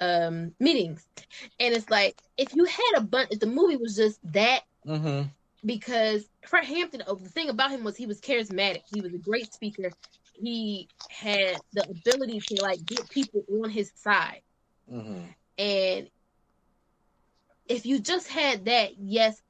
um 0.00 0.54
meetings 0.60 1.06
and 1.60 1.74
it's 1.74 1.90
like 1.90 2.20
if 2.36 2.54
you 2.54 2.64
had 2.64 2.98
a 2.98 3.00
bunch 3.02 3.28
if 3.30 3.40
the 3.40 3.46
movie 3.46 3.76
was 3.76 3.96
just 3.96 4.18
that 4.32 4.62
Mm-hmm. 4.86 5.28
because 5.64 6.28
Fred 6.46 6.64
Hampton, 6.64 7.02
oh, 7.06 7.14
the 7.16 7.28
thing 7.28 7.48
about 7.48 7.70
him 7.70 7.84
was 7.84 7.96
he 7.96 8.06
was 8.06 8.20
charismatic. 8.20 8.82
He 8.86 9.00
was 9.00 9.14
a 9.14 9.18
great 9.18 9.52
speaker. 9.52 9.90
He 10.34 10.88
had 11.08 11.60
the 11.72 11.84
ability 11.88 12.40
to 12.40 12.62
like 12.62 12.84
get 12.84 13.08
people 13.10 13.44
on 13.62 13.70
his 13.70 13.92
side. 13.94 14.42
Mm-hmm. 14.90 15.22
And 15.58 16.10
if 17.68 17.86
you 17.86 18.00
just 18.00 18.28
had 18.28 18.64
that, 18.66 18.98
yes, 18.98 19.42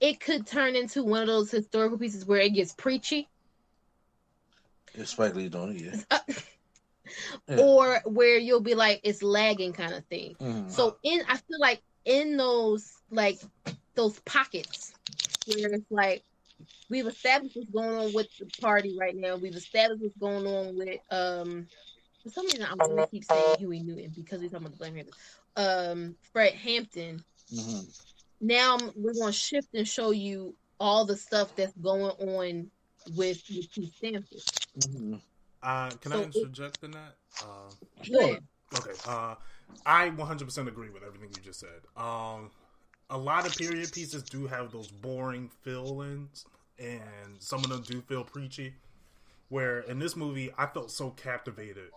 it 0.00 0.20
could 0.20 0.46
turn 0.46 0.76
into 0.76 1.04
one 1.04 1.22
of 1.22 1.28
those 1.28 1.50
historical 1.50 1.98
pieces 1.98 2.24
where 2.26 2.40
it 2.40 2.50
gets 2.54 2.72
preachy, 2.74 3.28
If 4.94 5.08
Spike 5.08 5.34
Lee 5.34 5.48
doing 5.48 5.76
it, 5.78 6.06
yeah. 6.10 6.18
Yeah. 7.48 7.58
or 7.60 8.00
where 8.04 8.38
you'll 8.38 8.60
be 8.60 8.74
like 8.74 9.00
it's 9.04 9.22
lagging 9.22 9.72
kind 9.72 9.94
of 9.94 10.04
thing. 10.06 10.34
Mhm. 10.40 10.70
So 10.70 10.96
in 11.02 11.20
I 11.28 11.36
feel 11.36 11.58
like 11.60 11.82
in 12.04 12.36
those 12.36 12.92
like 13.10 13.40
those 13.94 14.18
pockets 14.20 14.92
where 15.46 15.72
it's 15.74 15.90
like 15.90 16.22
we've 16.88 17.06
established 17.06 17.56
what's 17.56 17.70
going 17.70 17.96
on 17.96 18.12
with 18.12 18.28
the 18.38 18.46
party 18.60 18.96
right 18.98 19.16
now. 19.16 19.36
We've 19.36 19.54
established 19.54 20.02
what's 20.02 20.16
going 20.18 20.46
on 20.46 20.76
with 20.76 21.00
um 21.10 21.66
for 22.22 22.30
some 22.30 22.44
reason 22.46 22.66
I'm 22.70 22.78
gonna 22.78 23.06
keep 23.08 23.24
saying 23.24 23.56
Huey 23.58 23.80
Newton 23.80 24.12
because 24.14 24.40
he's 24.40 24.50
talking 24.50 24.66
about 24.66 24.78
the 24.78 24.78
Blame 24.78 24.94
Hampton. 24.96 25.14
Um 25.56 26.16
Fred 26.32 26.54
Hampton. 26.54 27.24
Mhm. 27.52 28.00
Now 28.40 28.78
we're 28.96 29.14
gonna 29.14 29.32
shift 29.32 29.68
and 29.74 29.86
show 29.86 30.10
you 30.10 30.54
all 30.80 31.04
the 31.04 31.16
stuff 31.16 31.54
that's 31.54 31.76
going 31.76 32.02
on 32.02 32.70
with, 33.16 33.40
with 33.54 33.70
Keith 33.72 33.94
Stanfield. 33.96 34.42
Mhm. 34.78 35.20
Uh, 35.62 35.90
can 36.00 36.12
So 36.12 36.18
I 36.18 36.22
it- 36.22 36.36
interject 36.36 36.82
in 36.84 36.90
that? 36.92 37.16
Uh, 37.40 37.70
Sure. 38.02 38.38
Okay. 38.74 38.90
Uh, 39.06 39.34
I 39.86 40.10
100% 40.10 40.68
agree 40.68 40.88
with 40.90 41.02
everything 41.02 41.30
you 41.34 41.40
just 41.40 41.60
said. 41.60 41.82
Um, 41.96 42.50
a 43.10 43.18
lot 43.18 43.46
of 43.46 43.54
period 43.54 43.92
pieces 43.92 44.22
do 44.22 44.46
have 44.46 44.72
those 44.72 44.88
boring 44.88 45.48
fill-ins, 45.62 46.46
and 46.78 47.40
some 47.40 47.62
of 47.64 47.70
them 47.70 47.82
do 47.82 48.00
feel 48.00 48.24
preachy. 48.24 48.74
Where 49.50 49.80
in 49.80 49.98
this 49.98 50.16
movie, 50.16 50.50
I 50.56 50.66
felt 50.66 50.90
so 50.90 51.10
captivated 51.10 51.90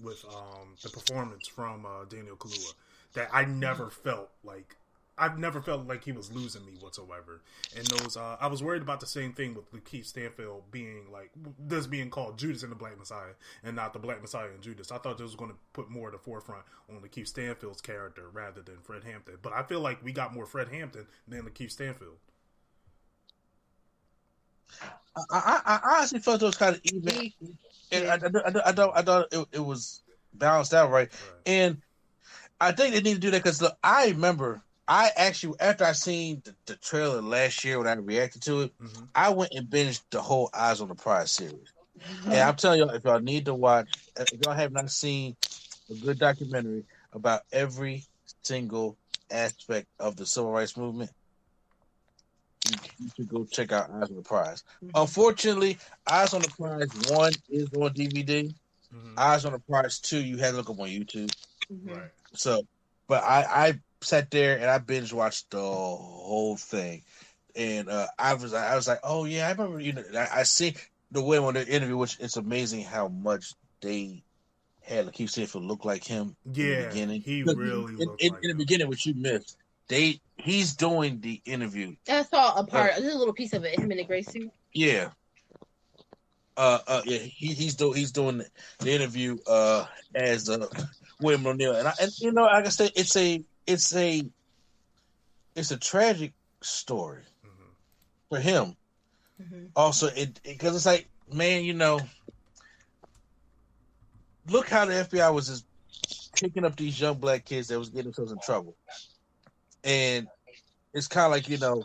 with 0.00 0.24
um, 0.24 0.76
the 0.82 0.88
performance 0.88 1.46
from 1.48 1.84
uh, 1.84 2.04
Daniel 2.04 2.36
Kaluuya 2.36 2.72
that 3.14 3.28
I 3.32 3.44
never 3.44 3.90
felt 3.90 4.30
like 4.44 4.76
I've 5.20 5.38
never 5.38 5.60
felt 5.60 5.86
like 5.86 6.02
he 6.02 6.12
was 6.12 6.32
losing 6.32 6.64
me 6.64 6.72
whatsoever. 6.80 7.42
And 7.76 7.86
those, 7.86 8.16
uh, 8.16 8.38
I 8.40 8.46
was 8.46 8.62
worried 8.62 8.80
about 8.80 9.00
the 9.00 9.06
same 9.06 9.34
thing 9.34 9.54
with 9.54 9.70
Lakeith 9.72 10.06
Stanfield 10.06 10.62
being 10.70 11.12
like 11.12 11.30
this 11.58 11.86
being 11.86 12.08
called 12.08 12.38
Judas 12.38 12.62
in 12.62 12.70
the 12.70 12.76
Black 12.76 12.98
Messiah 12.98 13.34
and 13.62 13.76
not 13.76 13.92
the 13.92 13.98
Black 13.98 14.22
Messiah 14.22 14.48
and 14.48 14.62
Judas. 14.62 14.90
I 14.90 14.96
thought 14.96 15.18
this 15.18 15.24
was 15.24 15.36
going 15.36 15.50
to 15.50 15.56
put 15.74 15.90
more 15.90 16.08
of 16.08 16.12
the 16.12 16.18
forefront 16.18 16.64
on 16.88 17.00
Lakeith 17.02 17.28
Stanfield's 17.28 17.82
character 17.82 18.30
rather 18.32 18.62
than 18.62 18.78
Fred 18.82 19.04
Hampton. 19.04 19.36
But 19.42 19.52
I 19.52 19.62
feel 19.62 19.80
like 19.80 20.02
we 20.02 20.12
got 20.12 20.34
more 20.34 20.46
Fred 20.46 20.68
Hampton 20.68 21.06
than 21.28 21.42
Lakeith 21.42 21.72
Stanfield. 21.72 22.16
I, 25.16 25.22
I, 25.30 25.60
I 25.66 25.96
honestly 25.96 26.20
felt 26.20 26.42
it 26.42 26.46
was 26.46 26.56
kind 26.56 26.76
of 26.76 26.82
even. 26.84 27.32
And 27.92 28.08
I, 28.08 28.14
I, 28.14 28.48
I, 28.48 28.68
I 28.68 28.72
don't, 28.72 28.96
I 28.96 29.02
thought 29.02 29.26
it, 29.32 29.46
it 29.52 29.60
was 29.60 30.02
balanced 30.32 30.72
out 30.72 30.90
right. 30.90 31.10
Right. 31.12 31.42
And 31.44 31.82
I 32.60 32.72
think 32.72 32.94
they 32.94 33.00
need 33.00 33.14
to 33.14 33.20
do 33.20 33.30
that 33.32 33.42
because 33.42 33.62
I 33.82 34.08
remember 34.08 34.62
I 34.90 35.12
actually 35.16 35.54
after 35.60 35.84
I 35.84 35.92
seen 35.92 36.42
the, 36.44 36.54
the 36.66 36.76
trailer 36.76 37.22
last 37.22 37.62
year 37.64 37.78
when 37.78 37.86
I 37.86 37.92
reacted 37.92 38.42
to 38.42 38.62
it, 38.62 38.78
Mhm. 38.78 39.08
I 39.14 39.30
went 39.30 39.52
and 39.54 39.68
binged 39.68 40.02
the 40.10 40.20
whole 40.20 40.50
Eyes 40.52 40.80
on 40.80 40.88
the 40.88 40.96
Prize 40.96 41.30
series. 41.30 41.68
And 42.24 42.34
I'm 42.34 42.56
telling 42.56 42.80
y'all, 42.80 42.90
if 42.90 43.04
y'all 43.04 43.20
need 43.20 43.44
to 43.44 43.54
watch, 43.54 43.86
if 44.16 44.40
y'all 44.40 44.52
have 44.52 44.72
not 44.72 44.90
seen 44.90 45.36
a 45.90 45.94
good 45.94 46.18
documentary 46.18 46.84
about 47.12 47.42
every 47.52 48.04
single 48.42 48.98
aspect 49.30 49.86
of 50.00 50.16
the 50.16 50.26
civil 50.26 50.50
rights 50.50 50.76
movement, 50.76 51.12
you, 52.68 52.76
you 52.98 53.10
should 53.14 53.28
go 53.28 53.44
check 53.44 53.70
out 53.70 53.90
Eyes 53.90 54.10
on 54.10 54.16
the 54.16 54.22
Prize. 54.22 54.64
Unfortunately, 54.94 55.78
Eyes 56.10 56.34
on 56.34 56.42
the 56.42 56.48
Prize 56.48 56.88
one 57.12 57.32
is 57.48 57.68
on 57.74 57.94
DVD. 57.94 58.52
Mhm. 58.92 59.16
Eyes 59.16 59.44
on 59.44 59.52
the 59.52 59.60
Prize 59.60 60.00
two, 60.00 60.20
you 60.20 60.38
had 60.38 60.50
to 60.50 60.56
look 60.56 60.70
up 60.70 60.80
on 60.80 60.88
YouTube. 60.88 61.32
Mhm. 61.70 61.96
Right. 61.96 62.10
So, 62.34 62.66
but 63.06 63.22
I 63.22 63.68
I 63.68 63.80
sat 64.02 64.30
there 64.30 64.56
and 64.58 64.66
I 64.70 64.78
binge 64.78 65.12
watched 65.12 65.50
the 65.50 65.60
whole 65.60 66.56
thing, 66.56 67.02
and 67.54 67.88
uh, 67.88 68.06
I 68.18 68.34
was 68.34 68.54
I 68.54 68.74
was 68.76 68.88
like, 68.88 69.00
oh 69.04 69.24
yeah, 69.24 69.46
I 69.48 69.52
remember 69.52 69.80
you 69.80 69.92
know 69.92 70.04
I, 70.16 70.40
I 70.40 70.42
see 70.44 70.74
the 71.10 71.22
way 71.22 71.38
on 71.38 71.54
the 71.54 71.66
interview, 71.66 71.96
which 71.96 72.16
it's 72.20 72.36
amazing 72.36 72.82
how 72.84 73.08
much 73.08 73.52
they 73.80 74.22
had 74.82 75.06
Lakeith 75.06 75.30
Stanfield 75.30 75.64
look 75.64 75.84
like 75.84 76.04
him. 76.04 76.36
in 76.44 76.52
the 76.52 76.60
Yeah, 76.62 76.88
beginning. 76.88 77.20
he 77.22 77.42
'Cause 77.42 77.56
really 77.56 77.94
in, 77.94 78.08
looked 78.08 78.22
in, 78.22 78.32
like 78.32 78.42
in 78.42 78.48
the 78.48 78.52
him. 78.54 78.58
beginning, 78.58 78.88
which 78.88 79.06
you 79.06 79.14
missed. 79.14 79.56
They 79.88 80.20
he's 80.36 80.74
doing 80.76 81.20
the 81.20 81.40
interview. 81.44 81.96
I 82.08 82.22
saw 82.22 82.54
a 82.58 82.64
part, 82.64 82.94
just 82.96 83.14
a 83.14 83.18
little 83.18 83.34
piece 83.34 83.52
of 83.52 83.64
it. 83.64 83.78
Him 83.78 83.90
in 83.92 83.98
the 83.98 84.04
gray 84.04 84.22
suit. 84.22 84.50
Yeah. 84.72 85.10
Uh, 86.56 86.78
uh, 86.86 87.02
yeah, 87.06 87.18
he, 87.18 87.54
he's 87.54 87.74
doing 87.74 87.94
he's 87.94 88.12
doing 88.12 88.42
the 88.80 88.92
interview 88.92 89.38
uh 89.46 89.86
as 90.14 90.50
uh 90.50 90.66
William 91.20 91.46
O'Neal, 91.46 91.74
and 91.76 91.88
I, 91.88 91.92
and 92.00 92.10
you 92.18 92.32
know, 92.32 92.42
like 92.42 92.66
I 92.66 92.68
said, 92.68 92.92
it's 92.96 93.16
a 93.16 93.42
it's 93.70 93.94
a 93.94 94.22
it's 95.54 95.70
a 95.70 95.76
tragic 95.76 96.32
story 96.62 97.22
Mhm. 97.44 97.74
for 98.28 98.40
him. 98.40 98.76
Mm-hmm. 99.40 99.66
Also, 99.76 100.08
it 100.08 100.40
because 100.42 100.74
it's 100.76 100.86
like, 100.86 101.08
man, 101.32 101.64
you 101.64 101.74
know, 101.74 102.00
look 104.48 104.68
how 104.68 104.84
the 104.84 104.94
FBI 104.94 105.32
was 105.32 105.48
just 105.48 105.64
picking 106.34 106.64
up 106.64 106.76
these 106.76 107.00
young 107.00 107.18
black 107.18 107.44
kids 107.44 107.68
that 107.68 107.78
was 107.78 107.88
getting 107.88 108.04
themselves 108.06 108.32
in 108.32 108.40
trouble, 108.40 108.74
and 109.84 110.28
it's 110.92 111.08
kind 111.08 111.26
of 111.26 111.32
like 111.32 111.48
you 111.48 111.58
know, 111.58 111.84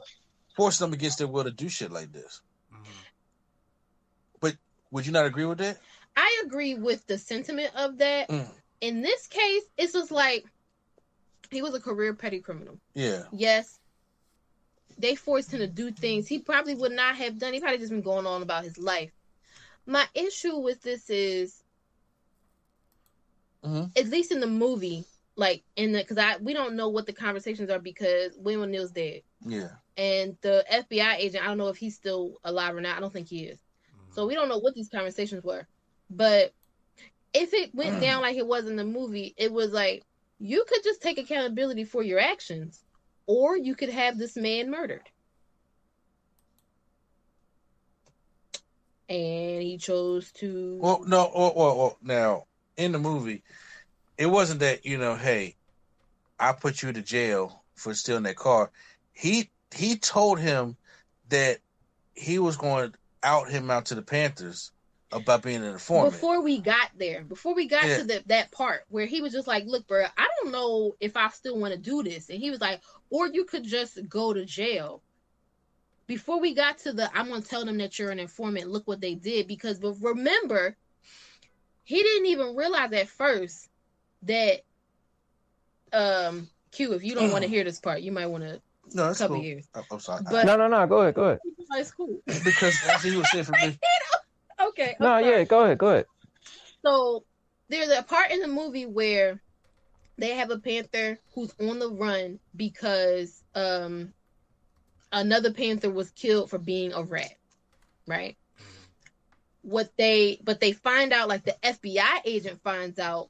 forcing 0.55 0.85
them 0.87 0.93
against 0.93 1.19
their 1.19 1.27
will 1.27 1.43
to 1.43 1.51
do 1.51 1.69
shit 1.69 1.91
like 1.91 2.11
this. 2.11 2.41
Mhm. 2.73 2.91
Would 4.91 5.05
you 5.05 5.11
not 5.11 5.25
agree 5.25 5.43
with 5.45 5.57
that? 5.57 5.77
I 6.15 6.43
agree 6.45 6.75
with 6.75 7.05
the 7.07 7.17
sentiment 7.17 7.75
of 7.75 7.97
that. 7.97 8.29
Mm. 8.29 8.49
In 8.79 9.01
this 9.01 9.27
case, 9.27 9.63
it's 9.77 9.91
just 9.91 10.11
like 10.11 10.45
he 11.55 11.61
was 11.63 11.73
a 11.73 11.79
career 11.79 12.13
petty 12.13 12.39
criminal. 12.39 12.77
Yeah. 12.93 13.23
Yes, 13.31 13.79
they 14.97 15.15
forced 15.15 15.53
him 15.53 15.59
to 15.59 15.67
do 15.67 15.91
things 15.91 16.27
he 16.27 16.39
probably 16.39 16.75
would 16.75 16.91
not 16.91 17.15
have 17.15 17.39
done. 17.39 17.53
He 17.53 17.59
probably 17.59 17.79
just 17.79 17.91
been 17.91 18.01
going 18.01 18.27
on 18.27 18.41
about 18.41 18.63
his 18.63 18.77
life. 18.77 19.11
My 19.85 20.05
issue 20.13 20.57
with 20.57 20.81
this 20.83 21.09
is, 21.09 21.63
Mhm. 23.63 23.97
at 23.97 24.07
least 24.07 24.31
in 24.31 24.39
the 24.39 24.47
movie, 24.47 25.05
like 25.35 25.63
in 25.75 25.91
the 25.91 25.99
because 25.99 26.17
I 26.17 26.37
we 26.37 26.53
don't 26.53 26.75
know 26.75 26.89
what 26.89 27.05
the 27.05 27.13
conversations 27.13 27.69
are 27.69 27.79
because 27.79 28.37
William 28.37 28.61
O'Neal's 28.63 28.91
dead, 28.91 29.23
Yeah. 29.45 29.69
and 29.97 30.37
the 30.41 30.63
FBI 30.69 31.15
agent 31.17 31.43
I 31.43 31.47
don't 31.47 31.57
know 31.57 31.69
if 31.69 31.77
he's 31.77 31.95
still 31.95 32.39
alive 32.43 32.75
or 32.75 32.81
not. 32.81 32.97
I 32.97 32.99
don't 32.99 33.11
think 33.13 33.27
he 33.27 33.45
is. 33.45 33.59
So 34.11 34.25
we 34.25 34.33
don't 34.35 34.47
know 34.49 34.59
what 34.59 34.75
these 34.75 34.89
conversations 34.89 35.43
were. 35.43 35.67
But 36.09 36.53
if 37.33 37.53
it 37.53 37.75
went 37.75 37.99
down 37.99 38.21
like 38.21 38.37
it 38.37 38.47
was 38.47 38.67
in 38.67 38.77
the 38.77 38.85
movie, 38.85 39.33
it 39.35 39.51
was 39.51 39.71
like 39.73 40.03
you 40.39 40.65
could 40.67 40.83
just 40.83 41.01
take 41.01 41.17
accountability 41.17 41.83
for 41.83 42.03
your 42.03 42.19
actions, 42.19 42.83
or 43.25 43.57
you 43.57 43.75
could 43.75 43.89
have 43.89 44.17
this 44.17 44.35
man 44.35 44.69
murdered. 44.69 45.09
and 49.09 49.61
he 49.61 49.77
chose 49.77 50.31
to. 50.33 50.77
Well, 50.81 51.03
no, 51.05 51.31
well, 51.35 51.53
well, 51.55 51.77
well, 51.77 51.97
now 52.01 52.45
in 52.77 52.91
the 52.91 52.99
movie, 52.99 53.43
it 54.17 54.25
wasn't 54.27 54.61
that 54.61 54.85
you 54.85 54.97
know, 54.97 55.15
hey, 55.15 55.55
I 56.39 56.53
put 56.53 56.81
you 56.81 56.91
to 56.91 57.01
jail 57.01 57.63
for 57.75 57.93
stealing 57.93 58.23
that 58.23 58.35
car. 58.35 58.71
He 59.13 59.49
he 59.73 59.97
told 59.97 60.39
him 60.39 60.75
that 61.29 61.59
he 62.13 62.39
was 62.39 62.57
going 62.57 62.91
to 62.91 62.97
out 63.23 63.49
him 63.49 63.71
out 63.71 63.85
to 63.85 63.95
the 63.95 64.01
Panthers 64.01 64.71
about 65.15 65.41
being 65.43 65.57
an 65.63 65.73
informant. 65.73 66.13
before 66.13 66.41
we 66.41 66.59
got 66.59 66.89
there, 66.97 67.23
before 67.23 67.55
we 67.55 67.67
got 67.67 67.85
Yeah. 67.85 67.97
to 67.97 68.03
the, 68.03 68.23
that 68.27 68.51
part 68.51 68.83
where 68.89 69.05
he 69.05 69.21
was 69.21 69.33
just 69.33 69.47
like, 69.47 69.65
"Look, 69.65 69.87
bro, 69.87 70.05
I 70.17 70.27
don't 70.41 70.51
know 70.51 70.95
if 70.99 71.15
I 71.15 71.29
still 71.29 71.57
want 71.57 71.73
to 71.73 71.79
do 71.79 72.03
this," 72.03 72.29
and 72.29 72.39
he 72.39 72.49
was 72.51 72.61
like, 72.61 72.81
"Or 73.09 73.27
you 73.27 73.45
could 73.45 73.63
just 73.63 73.97
go 74.07 74.33
to 74.33 74.45
jail." 74.45 75.01
Before 76.07 76.39
we 76.39 76.53
got 76.53 76.77
to 76.79 76.93
the, 76.93 77.09
I'm 77.17 77.29
gonna 77.29 77.41
tell 77.41 77.65
them 77.65 77.77
that 77.79 77.97
you're 77.97 78.11
an 78.11 78.19
informant. 78.19 78.69
Look 78.69 78.87
what 78.87 79.01
they 79.01 79.15
did 79.15 79.47
because, 79.47 79.79
but 79.79 79.95
remember, 80.01 80.75
he 81.83 82.01
didn't 82.03 82.27
even 82.27 82.55
realize 82.55 82.91
at 82.93 83.07
first 83.07 83.67
that, 84.23 84.61
um, 85.93 86.49
Q. 86.71 86.93
If 86.93 87.03
you 87.03 87.15
don't 87.15 87.31
want 87.31 87.43
to 87.43 87.49
hear 87.49 87.63
this 87.63 87.79
part, 87.79 88.01
you 88.01 88.11
might 88.11 88.27
want 88.27 88.43
to 88.43 88.61
no, 88.93 89.07
that's 89.07 89.19
cover 89.19 89.35
cool. 89.35 89.43
yours. 89.43 89.67
I'm, 89.73 89.83
I'm 89.89 89.99
sorry. 89.99 90.23
But 90.29 90.45
No, 90.45 90.55
no, 90.55 90.67
no. 90.67 90.85
Go 90.85 90.99
ahead. 90.99 91.15
Go 91.15 91.23
ahead. 91.23 91.39
it's 91.71 91.91
cool. 91.91 92.19
because 92.25 92.79
that's 92.85 93.03
what 93.03 93.11
he 93.13 93.17
was 93.17 93.29
saying 93.31 93.45
for 93.45 93.53
me. 93.53 93.77
Okay. 94.61 94.95
No, 94.99 95.07
sorry. 95.07 95.25
yeah. 95.25 95.43
Go 95.43 95.63
ahead. 95.63 95.77
Go 95.77 95.87
ahead. 95.87 96.05
So 96.85 97.25
there's 97.69 97.89
a 97.89 98.03
part 98.03 98.31
in 98.31 98.39
the 98.41 98.47
movie 98.47 98.85
where 98.85 99.41
they 100.17 100.35
have 100.35 100.51
a 100.51 100.59
panther 100.59 101.19
who's 101.33 101.53
on 101.59 101.79
the 101.79 101.89
run 101.89 102.39
because 102.55 103.43
um 103.53 104.13
another 105.11 105.51
panther 105.51 105.89
was 105.89 106.11
killed 106.11 106.49
for 106.49 106.57
being 106.57 106.93
a 106.93 107.03
rat, 107.03 107.33
right? 108.07 108.37
What 109.61 109.91
they 109.97 110.39
but 110.43 110.59
they 110.59 110.73
find 110.73 111.11
out 111.11 111.27
like 111.27 111.43
the 111.43 111.55
FBI 111.63 112.21
agent 112.25 112.61
finds 112.63 112.99
out 112.99 113.29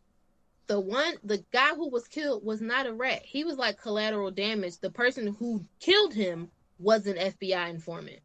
the 0.68 0.80
one 0.80 1.16
the 1.24 1.44
guy 1.52 1.76
who 1.76 1.90
was 1.90 2.08
killed 2.08 2.44
was 2.44 2.62
not 2.62 2.88
a 2.88 2.94
rat. 2.94 3.22
He 3.24 3.44
was 3.44 3.58
like 3.58 3.82
collateral 3.82 4.32
damage. 4.32 4.80
The 4.80 4.92
person 4.92 5.28
who 5.28 5.66
killed 5.80 6.14
him 6.14 6.50
was 6.80 7.08
an 7.08 7.16
FBI 7.16 7.70
informant. 7.70 8.20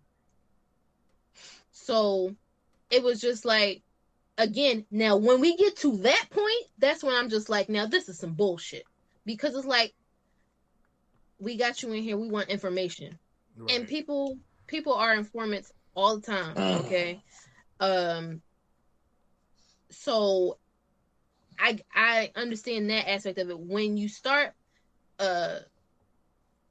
So 1.71 2.35
it 2.91 3.03
was 3.03 3.21
just 3.21 3.45
like 3.45 3.83
again, 4.39 4.87
now 4.91 5.17
when 5.17 5.41
we 5.41 5.57
get 5.57 5.77
to 5.79 5.99
that 5.99 6.27
point, 6.31 6.65
that's 6.79 7.05
when 7.05 7.15
I'm 7.15 7.29
just 7.29 7.49
like, 7.49 7.69
now 7.69 7.87
this 7.87 8.09
is 8.09 8.19
some 8.19 8.35
bullshit. 8.35 8.85
Because 9.27 9.55
it's 9.55 9.67
like 9.67 9.95
we 11.39 11.57
got 11.57 11.83
you 11.83 11.93
in 11.93 12.03
here, 12.03 12.17
we 12.17 12.29
want 12.29 12.49
information. 12.49 13.19
Right. 13.57 13.77
And 13.77 13.89
people 13.89 14.39
people 14.67 14.95
are 14.95 15.15
informants 15.15 15.73
all 15.95 16.17
the 16.19 16.27
time, 16.27 16.63
okay? 16.73 17.21
Um 17.81 18.43
so 19.91 20.59
I 21.59 21.79
I 21.95 22.33
understand 22.35 22.91
that 22.91 23.09
aspect 23.11 23.39
of 23.39 23.51
it. 23.51 23.59
When 23.59 23.97
you 23.97 24.09
start 24.09 24.55
uh 25.19 25.59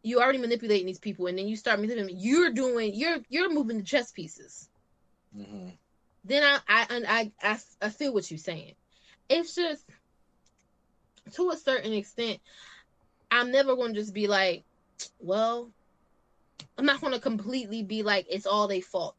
you 0.03 0.19
already 0.21 0.37
manipulating 0.39 0.87
these 0.87 0.99
people 0.99 1.27
and 1.27 1.37
then 1.37 1.47
you 1.47 1.55
start 1.55 1.79
manipulating 1.79 2.17
you're 2.19 2.51
doing 2.51 2.93
you're 2.95 3.17
you're 3.29 3.53
moving 3.53 3.77
the 3.77 3.83
chess 3.83 4.11
pieces 4.11 4.69
hmm 5.35 5.69
then 6.23 6.43
I, 6.43 6.59
I 6.67 6.85
I 7.07 7.31
I 7.41 7.59
I 7.81 7.89
feel 7.89 8.13
what 8.13 8.29
you're 8.29 8.37
saying. 8.37 8.73
It's 9.29 9.55
just 9.55 9.85
to 11.33 11.49
a 11.51 11.57
certain 11.57 11.93
extent, 11.93 12.39
I'm 13.31 13.51
never 13.51 13.75
going 13.75 13.93
to 13.93 13.99
just 13.99 14.13
be 14.13 14.27
like, 14.27 14.63
well, 15.19 15.69
I'm 16.77 16.85
not 16.85 17.01
going 17.01 17.13
to 17.13 17.19
completely 17.19 17.83
be 17.83 18.03
like 18.03 18.25
it's 18.29 18.45
all 18.45 18.67
they 18.67 18.81
fault. 18.81 19.15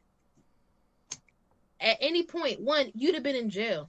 At 1.81 1.97
any 2.01 2.25
point, 2.25 2.61
one, 2.61 2.91
you'd 2.95 3.15
have 3.15 3.23
been 3.23 3.37
in 3.37 3.49
jail. 3.49 3.89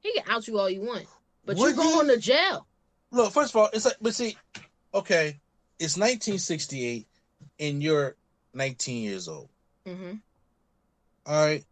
He 0.00 0.12
can 0.12 0.24
out 0.28 0.46
you 0.46 0.58
all 0.58 0.70
you 0.70 0.82
want, 0.82 1.06
but 1.44 1.56
Would 1.56 1.74
you're 1.74 1.76
going 1.76 2.08
to 2.08 2.18
jail. 2.18 2.66
Look, 3.10 3.32
first 3.32 3.50
of 3.50 3.56
all, 3.56 3.70
it's 3.72 3.84
like, 3.84 3.96
but 4.00 4.14
see, 4.14 4.36
okay, 4.94 5.40
it's 5.78 5.96
1968, 5.96 7.06
and 7.58 7.82
you're 7.82 8.16
19 8.54 9.02
years 9.02 9.28
old. 9.28 9.48
hmm 9.86 10.14
All 11.26 11.44
right. 11.46 11.64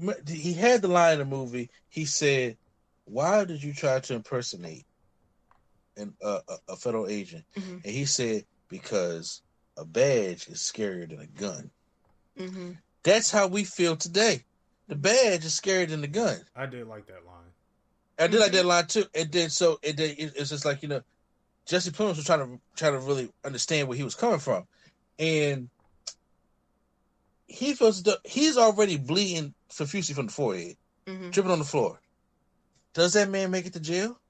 M- 0.00 0.26
He 0.26 0.52
had 0.54 0.82
the 0.82 0.88
line 0.88 1.14
in 1.14 1.18
the 1.20 1.24
movie. 1.24 1.70
He 1.88 2.04
said, 2.04 2.56
"Why 3.04 3.44
did 3.44 3.62
you 3.62 3.72
try 3.74 4.00
to 4.00 4.14
impersonate 4.14 4.84
an 5.96 6.14
uh, 6.22 6.40
a, 6.48 6.72
a 6.72 6.76
federal 6.76 7.06
agent?" 7.08 7.44
Mhm. 7.56 7.84
And 7.84 7.92
he 7.92 8.04
said, 8.04 8.44
"Because 8.68 9.42
a 9.76 9.84
badge 9.84 10.48
is 10.48 10.58
scarier 10.60 11.08
than 11.08 11.20
a 11.20 11.26
gun." 11.26 11.70
hmm 12.36 12.72
That's 13.04 13.30
how 13.30 13.46
we 13.48 13.64
feel 13.64 13.96
today. 13.96 14.44
The 14.88 14.96
badge 14.96 15.44
is 15.44 15.58
scarier 15.58 15.88
than 15.88 16.00
the 16.00 16.08
gun. 16.08 16.40
I 16.54 16.66
did 16.66 16.86
like 16.86 17.06
that 17.06 17.24
line. 17.26 17.52
I 18.18 18.26
did 18.26 18.40
like 18.40 18.52
that 18.52 18.66
line 18.66 18.86
too. 18.86 19.04
And 19.14 19.30
then 19.30 19.50
so 19.50 19.78
it 19.82 19.96
did, 19.96 20.18
it- 20.18 20.34
it's 20.36 20.50
just 20.50 20.64
like 20.64 20.82
you 20.82 20.88
know, 20.88 21.02
Jesse 21.66 21.90
Plemons 21.90 22.16
was 22.16 22.24
trying 22.26 22.40
to 22.40 22.60
trying 22.76 22.92
to 22.94 23.00
really 23.00 23.30
understand 23.44 23.88
where 23.88 23.96
he 23.96 24.04
was 24.04 24.14
coming 24.14 24.38
from, 24.40 24.64
and 25.18 25.70
he 27.48 27.74
feels 27.74 28.02
that 28.04 28.18
he's 28.24 28.56
already 28.56 28.96
bleeding 28.98 29.54
profusely 29.76 30.14
from 30.14 30.26
the 30.26 30.32
forehead, 30.32 30.76
hmm 31.06 31.30
dripping 31.30 31.52
on 31.52 31.58
the 31.58 31.64
floor. 31.64 32.00
Does 32.94 33.14
that 33.14 33.30
man 33.30 33.50
make 33.50 33.66
it 33.66 33.72
to 33.74 33.80
jail? 33.80 34.20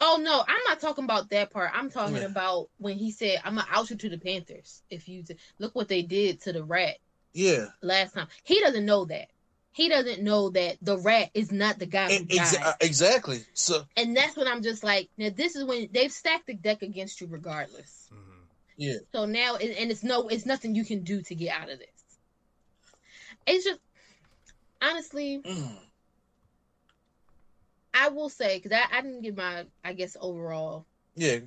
Oh 0.00 0.20
no, 0.22 0.44
I'm 0.46 0.60
not 0.68 0.80
talking 0.80 1.04
about 1.04 1.30
that 1.30 1.50
part. 1.50 1.70
I'm 1.74 1.90
talking 1.90 2.16
Yeah. 2.16 2.26
about 2.26 2.68
when 2.78 2.98
he 2.98 3.10
said, 3.10 3.40
"I'm 3.44 3.54
gonna 3.54 3.66
out 3.70 3.88
you 3.90 3.96
to 3.96 4.08
the 4.08 4.18
Panthers." 4.18 4.82
If 4.90 5.08
you 5.08 5.22
t- 5.22 5.36
look 5.58 5.74
what 5.74 5.88
they 5.88 6.02
did 6.02 6.40
to 6.42 6.52
the 6.52 6.64
rat 6.64 6.98
Yeah, 7.32 7.68
last 7.82 8.14
time, 8.14 8.28
he 8.44 8.60
doesn't 8.60 8.84
know 8.84 9.04
that. 9.06 9.28
He 9.72 9.88
doesn't 9.88 10.22
know 10.22 10.50
that 10.50 10.76
the 10.82 10.98
rat 10.98 11.30
is 11.32 11.50
not 11.50 11.78
the 11.78 11.86
guy 11.86 12.12
who 12.12 12.24
exa- 12.26 12.60
died, 12.62 12.74
exactly. 12.80 13.46
So 13.54 13.86
and 13.96 14.14
that's 14.16 14.36
what 14.36 14.46
I'm 14.46 14.62
just 14.62 14.84
like. 14.84 15.08
Now 15.16 15.30
this 15.30 15.56
is 15.56 15.64
when 15.64 15.88
they've 15.92 16.12
stacked 16.12 16.46
the 16.46 16.54
deck 16.54 16.82
against 16.82 17.20
you, 17.20 17.26
regardless. 17.28 18.08
hmm 18.10 18.18
yeah, 18.76 18.98
So 19.14 19.24
now, 19.26 19.56
and 19.56 19.70
and 19.72 19.90
it's 19.90 20.02
no, 20.02 20.28
it's 20.28 20.46
nothing 20.46 20.74
you 20.74 20.84
can 20.84 21.04
do 21.04 21.22
to 21.22 21.34
get 21.34 21.54
out 21.56 21.70
of 21.70 21.78
this. 21.78 22.01
It's 23.46 23.64
just 23.64 23.80
honestly, 24.82 25.44
Mm. 25.44 25.78
I 27.94 28.08
will 28.08 28.28
say 28.28 28.58
because 28.58 28.72
I, 28.72 28.98
I 28.98 29.02
didn't 29.02 29.22
give 29.22 29.36
my, 29.36 29.66
I 29.84 29.92
guess, 29.94 30.16
overall 30.20 30.86
yeah. 31.16 31.40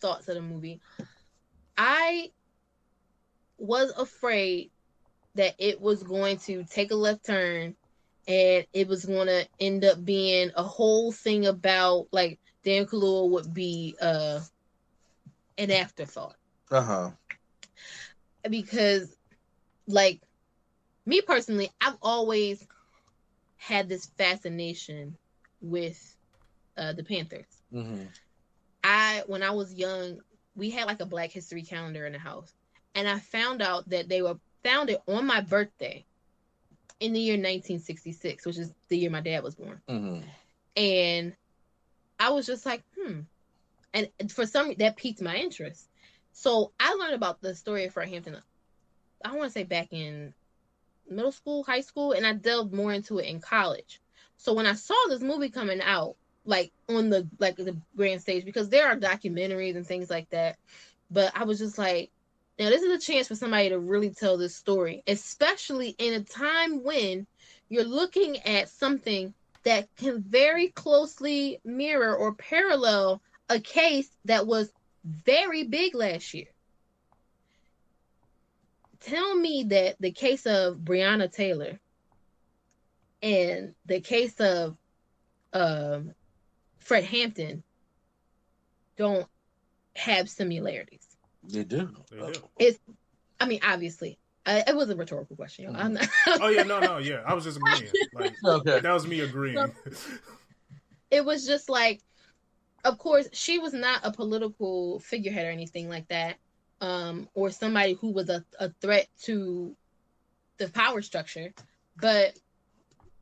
thoughts 0.00 0.28
of 0.28 0.34
the 0.34 0.42
movie. 0.42 0.80
I 1.76 2.30
was 3.58 3.92
afraid 3.96 4.70
that 5.34 5.54
it 5.58 5.80
was 5.80 6.02
going 6.02 6.38
to 6.38 6.64
take 6.64 6.90
a 6.90 6.96
left 6.96 7.24
turn 7.24 7.76
and 8.26 8.66
it 8.72 8.88
was 8.88 9.04
going 9.04 9.26
to 9.26 9.46
end 9.60 9.84
up 9.84 10.04
being 10.04 10.50
a 10.56 10.62
whole 10.62 11.12
thing 11.12 11.46
about 11.46 12.06
like 12.12 12.38
Dan 12.64 12.86
Kaluuya 12.86 13.30
would 13.30 13.54
be 13.54 13.96
uh 14.00 14.40
an 15.58 15.70
afterthought 15.70 16.36
Uh 16.70 16.82
huh. 16.82 17.10
because 18.48 19.16
like 19.86 20.20
me 21.06 21.20
personally 21.20 21.70
I've 21.80 21.96
always 22.02 22.66
had 23.56 23.88
this 23.88 24.06
fascination 24.18 25.16
with 25.60 26.16
uh 26.76 26.92
the 26.92 27.04
Panthers. 27.04 27.62
hmm 27.70 28.04
I 28.84 29.22
when 29.26 29.42
I 29.42 29.50
was 29.50 29.72
young, 29.74 30.20
we 30.54 30.70
had 30.70 30.86
like 30.86 31.00
a 31.00 31.06
Black 31.06 31.30
History 31.30 31.62
calendar 31.62 32.06
in 32.06 32.12
the 32.12 32.18
house, 32.18 32.52
and 32.94 33.08
I 33.08 33.18
found 33.18 33.62
out 33.62 33.88
that 33.90 34.08
they 34.08 34.22
were 34.22 34.38
founded 34.64 34.98
on 35.06 35.26
my 35.26 35.40
birthday 35.40 36.04
in 37.00 37.12
the 37.12 37.20
year 37.20 37.36
1966, 37.36 38.46
which 38.46 38.58
is 38.58 38.72
the 38.88 38.98
year 38.98 39.10
my 39.10 39.20
dad 39.20 39.42
was 39.42 39.54
born. 39.54 39.80
hmm 39.88 40.20
And 40.76 41.34
I 42.18 42.30
was 42.30 42.46
just 42.46 42.66
like, 42.66 42.82
hmm. 42.98 43.20
And 43.94 44.08
for 44.30 44.46
some 44.46 44.74
that 44.78 44.96
piqued 44.96 45.20
my 45.22 45.36
interest. 45.36 45.88
So 46.32 46.72
I 46.80 46.94
learned 46.94 47.14
about 47.14 47.40
the 47.42 47.54
story 47.54 47.84
of 47.84 47.92
Fred 47.92 48.08
Hampton. 48.08 48.38
I 49.24 49.32
want 49.36 49.44
to 49.44 49.50
say 49.50 49.64
back 49.64 49.88
in 49.92 50.34
middle 51.12 51.32
school, 51.32 51.64
high 51.64 51.80
school, 51.80 52.12
and 52.12 52.26
I 52.26 52.32
delved 52.34 52.72
more 52.72 52.92
into 52.92 53.18
it 53.18 53.26
in 53.26 53.40
college. 53.40 54.00
So 54.36 54.52
when 54.52 54.66
I 54.66 54.74
saw 54.74 54.94
this 55.08 55.22
movie 55.22 55.50
coming 55.50 55.80
out, 55.80 56.16
like 56.44 56.72
on 56.88 57.10
the 57.10 57.28
like 57.38 57.56
the 57.56 57.76
grand 57.96 58.20
stage, 58.20 58.44
because 58.44 58.68
there 58.68 58.88
are 58.88 58.96
documentaries 58.96 59.76
and 59.76 59.86
things 59.86 60.10
like 60.10 60.28
that, 60.30 60.56
but 61.10 61.32
I 61.36 61.44
was 61.44 61.58
just 61.58 61.78
like, 61.78 62.10
now 62.58 62.68
this 62.68 62.82
is 62.82 62.92
a 62.92 63.06
chance 63.06 63.28
for 63.28 63.36
somebody 63.36 63.68
to 63.68 63.78
really 63.78 64.10
tell 64.10 64.36
this 64.36 64.56
story, 64.56 65.02
especially 65.06 65.94
in 65.98 66.14
a 66.14 66.24
time 66.24 66.82
when 66.82 67.26
you're 67.68 67.84
looking 67.84 68.38
at 68.40 68.68
something 68.68 69.32
that 69.64 69.88
can 69.96 70.20
very 70.20 70.68
closely 70.68 71.60
mirror 71.64 72.16
or 72.16 72.34
parallel 72.34 73.22
a 73.48 73.60
case 73.60 74.10
that 74.24 74.46
was 74.46 74.72
very 75.04 75.64
big 75.64 75.94
last 75.94 76.34
year. 76.34 76.46
Tell 79.04 79.34
me 79.34 79.64
that 79.64 79.96
the 80.00 80.12
case 80.12 80.46
of 80.46 80.76
Breonna 80.76 81.30
Taylor 81.32 81.80
and 83.22 83.74
the 83.86 84.00
case 84.00 84.38
of 84.40 84.76
um, 85.52 86.12
Fred 86.78 87.04
Hampton 87.04 87.62
don't 88.96 89.26
have 89.96 90.28
similarities. 90.28 91.06
They 91.44 91.64
do. 91.64 91.90
They 92.10 92.32
do. 92.32 92.40
It's, 92.58 92.78
I 93.40 93.46
mean, 93.46 93.60
obviously, 93.64 94.18
I, 94.46 94.64
it 94.66 94.76
was 94.76 94.90
a 94.90 94.96
rhetorical 94.96 95.36
question. 95.36 95.64
yo. 95.64 95.72
I'm 95.72 95.94
not, 95.94 96.08
Oh 96.40 96.48
yeah, 96.48 96.62
no, 96.62 96.80
no, 96.80 96.98
yeah. 96.98 97.22
I 97.26 97.34
was 97.34 97.44
just 97.44 97.58
agreeing. 97.58 97.92
Like 98.12 98.34
Okay. 98.44 98.80
that 98.80 98.92
was 98.92 99.06
me 99.06 99.20
agreeing. 99.20 99.72
it 101.10 101.24
was 101.24 101.46
just 101.46 101.68
like 101.68 102.00
of 102.84 102.98
course 102.98 103.28
she 103.32 103.58
was 103.58 103.72
not 103.72 104.00
a 104.02 104.10
political 104.10 104.98
figurehead 105.00 105.46
or 105.46 105.50
anything 105.50 105.88
like 105.88 106.08
that 106.08 106.36
um 106.82 107.28
or 107.32 107.50
somebody 107.50 107.94
who 107.94 108.10
was 108.10 108.28
a, 108.28 108.44
a 108.58 108.68
threat 108.80 109.08
to 109.22 109.74
the 110.58 110.68
power 110.68 111.00
structure. 111.00 111.54
But 111.96 112.36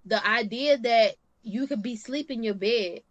the 0.04 0.26
idea 0.26 0.78
that 0.78 1.14
you 1.42 1.66
could 1.66 1.82
be 1.82 1.96
sleeping 1.96 2.38
in 2.38 2.44
your 2.44 2.54
bed 2.54 3.02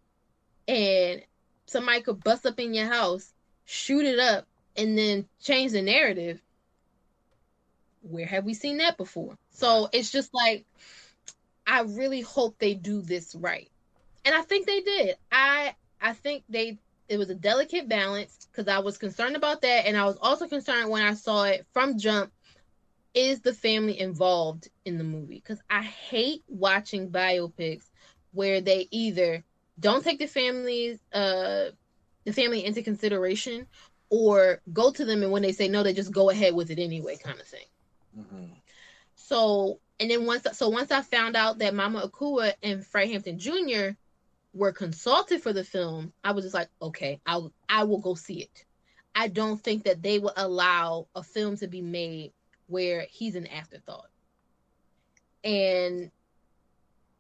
and 0.68 1.22
somebody 1.68 2.02
could 2.02 2.24
bust 2.24 2.46
up 2.46 2.60
in 2.60 2.74
your 2.74 2.88
house 2.88 3.32
shoot 3.66 4.04
it 4.04 4.20
up 4.20 4.46
and 4.76 4.98
then 4.98 5.28
change 5.42 5.72
the 5.72 5.82
narrative 5.82 6.42
where 8.02 8.26
have 8.26 8.46
we 8.46 8.54
seen 8.54 8.78
that 8.78 8.98
before? 8.98 9.38
So 9.52 9.90
it's 9.92 10.12
just 10.12 10.34
like 10.34 10.66
i 11.68 11.82
really 11.82 12.22
hope 12.22 12.58
they 12.58 12.74
do 12.74 13.02
this 13.02 13.36
right. 13.36 13.70
And 14.26 14.34
I 14.34 14.42
think 14.42 14.66
they 14.66 14.82
did. 14.82 15.16
I 15.32 15.76
I 16.02 16.14
think 16.14 16.44
they 16.50 16.80
it 17.10 17.18
was 17.18 17.30
a 17.30 17.36
delicate 17.36 17.90
balance 17.90 18.48
because 18.52 18.68
I 18.68 18.80
was 18.80 18.98
concerned 18.98 19.36
about 19.36 19.61
that, 19.61 19.88
and 19.88 19.98
I 19.98 20.06
was 20.06 20.18
also 20.22 20.48
concerned 20.48 20.90
when 20.90 21.03
I 21.03 21.15
saw 21.15 21.44
it 21.45 21.65
from 21.73 21.98
jump. 21.98 22.31
Is 23.15 23.41
the 23.41 23.53
family 23.53 23.99
involved 23.99 24.69
in 24.86 24.98
the 24.98 25.03
movie? 25.03 25.36
Because 25.36 25.61
I 25.69 25.81
hate 25.81 26.44
watching 26.48 27.10
biopics 27.11 27.86
where 28.31 28.61
they 28.61 28.88
either 28.91 29.44
don't 29.80 30.03
take 30.03 30.19
the 30.19 30.27
families 30.27 30.99
uh 31.14 31.69
the 32.26 32.34
family 32.34 32.64
into 32.65 32.84
consideration 32.84 33.68
or 34.10 34.61
go 34.72 34.91
to 34.91 35.06
them 35.06 35.23
and 35.23 35.31
when 35.31 35.41
they 35.41 35.52
say 35.53 35.68
no 35.68 35.84
they 35.84 35.94
just 35.94 36.11
go 36.11 36.30
ahead 36.30 36.53
with 36.53 36.69
it 36.69 36.80
anyway 36.80 37.18
kind 37.18 37.40
of 37.40 37.48
thing 37.48 37.65
Mhm. 38.18 38.61
so 39.15 39.80
and 39.99 40.10
then 40.11 40.26
once 40.26 40.45
so 40.53 40.69
once 40.69 40.91
I 40.91 41.02
found 41.02 41.36
out 41.36 41.60
that 41.60 41.73
Mama 41.76 42.07
Akua 42.07 42.53
and 42.64 42.86
Fred 42.86 43.10
Hampton 43.10 43.40
Jr. 43.40 43.95
were 44.54 44.72
consulted 44.72 45.42
for 45.42 45.54
the 45.54 45.64
film, 45.64 46.14
I 46.24 46.32
was 46.32 46.46
just 46.46 46.56
like, 46.56 46.70
okay, 46.82 47.22
I'll 47.26 47.54
I 47.68 47.84
will 47.84 48.00
go 48.00 48.16
see 48.16 48.42
it. 48.42 48.66
I 49.16 49.28
don't 49.28 49.62
think 49.62 49.84
that 49.84 50.02
they 50.02 50.20
would 50.20 50.34
allow 50.38 51.08
a 51.16 51.24
film 51.24 51.58
to 51.58 51.68
be 51.68 51.82
made 51.82 52.34
where 52.68 53.06
he's 53.10 53.36
an 53.36 53.48
afterthought. 53.48 54.10
And 55.44 56.12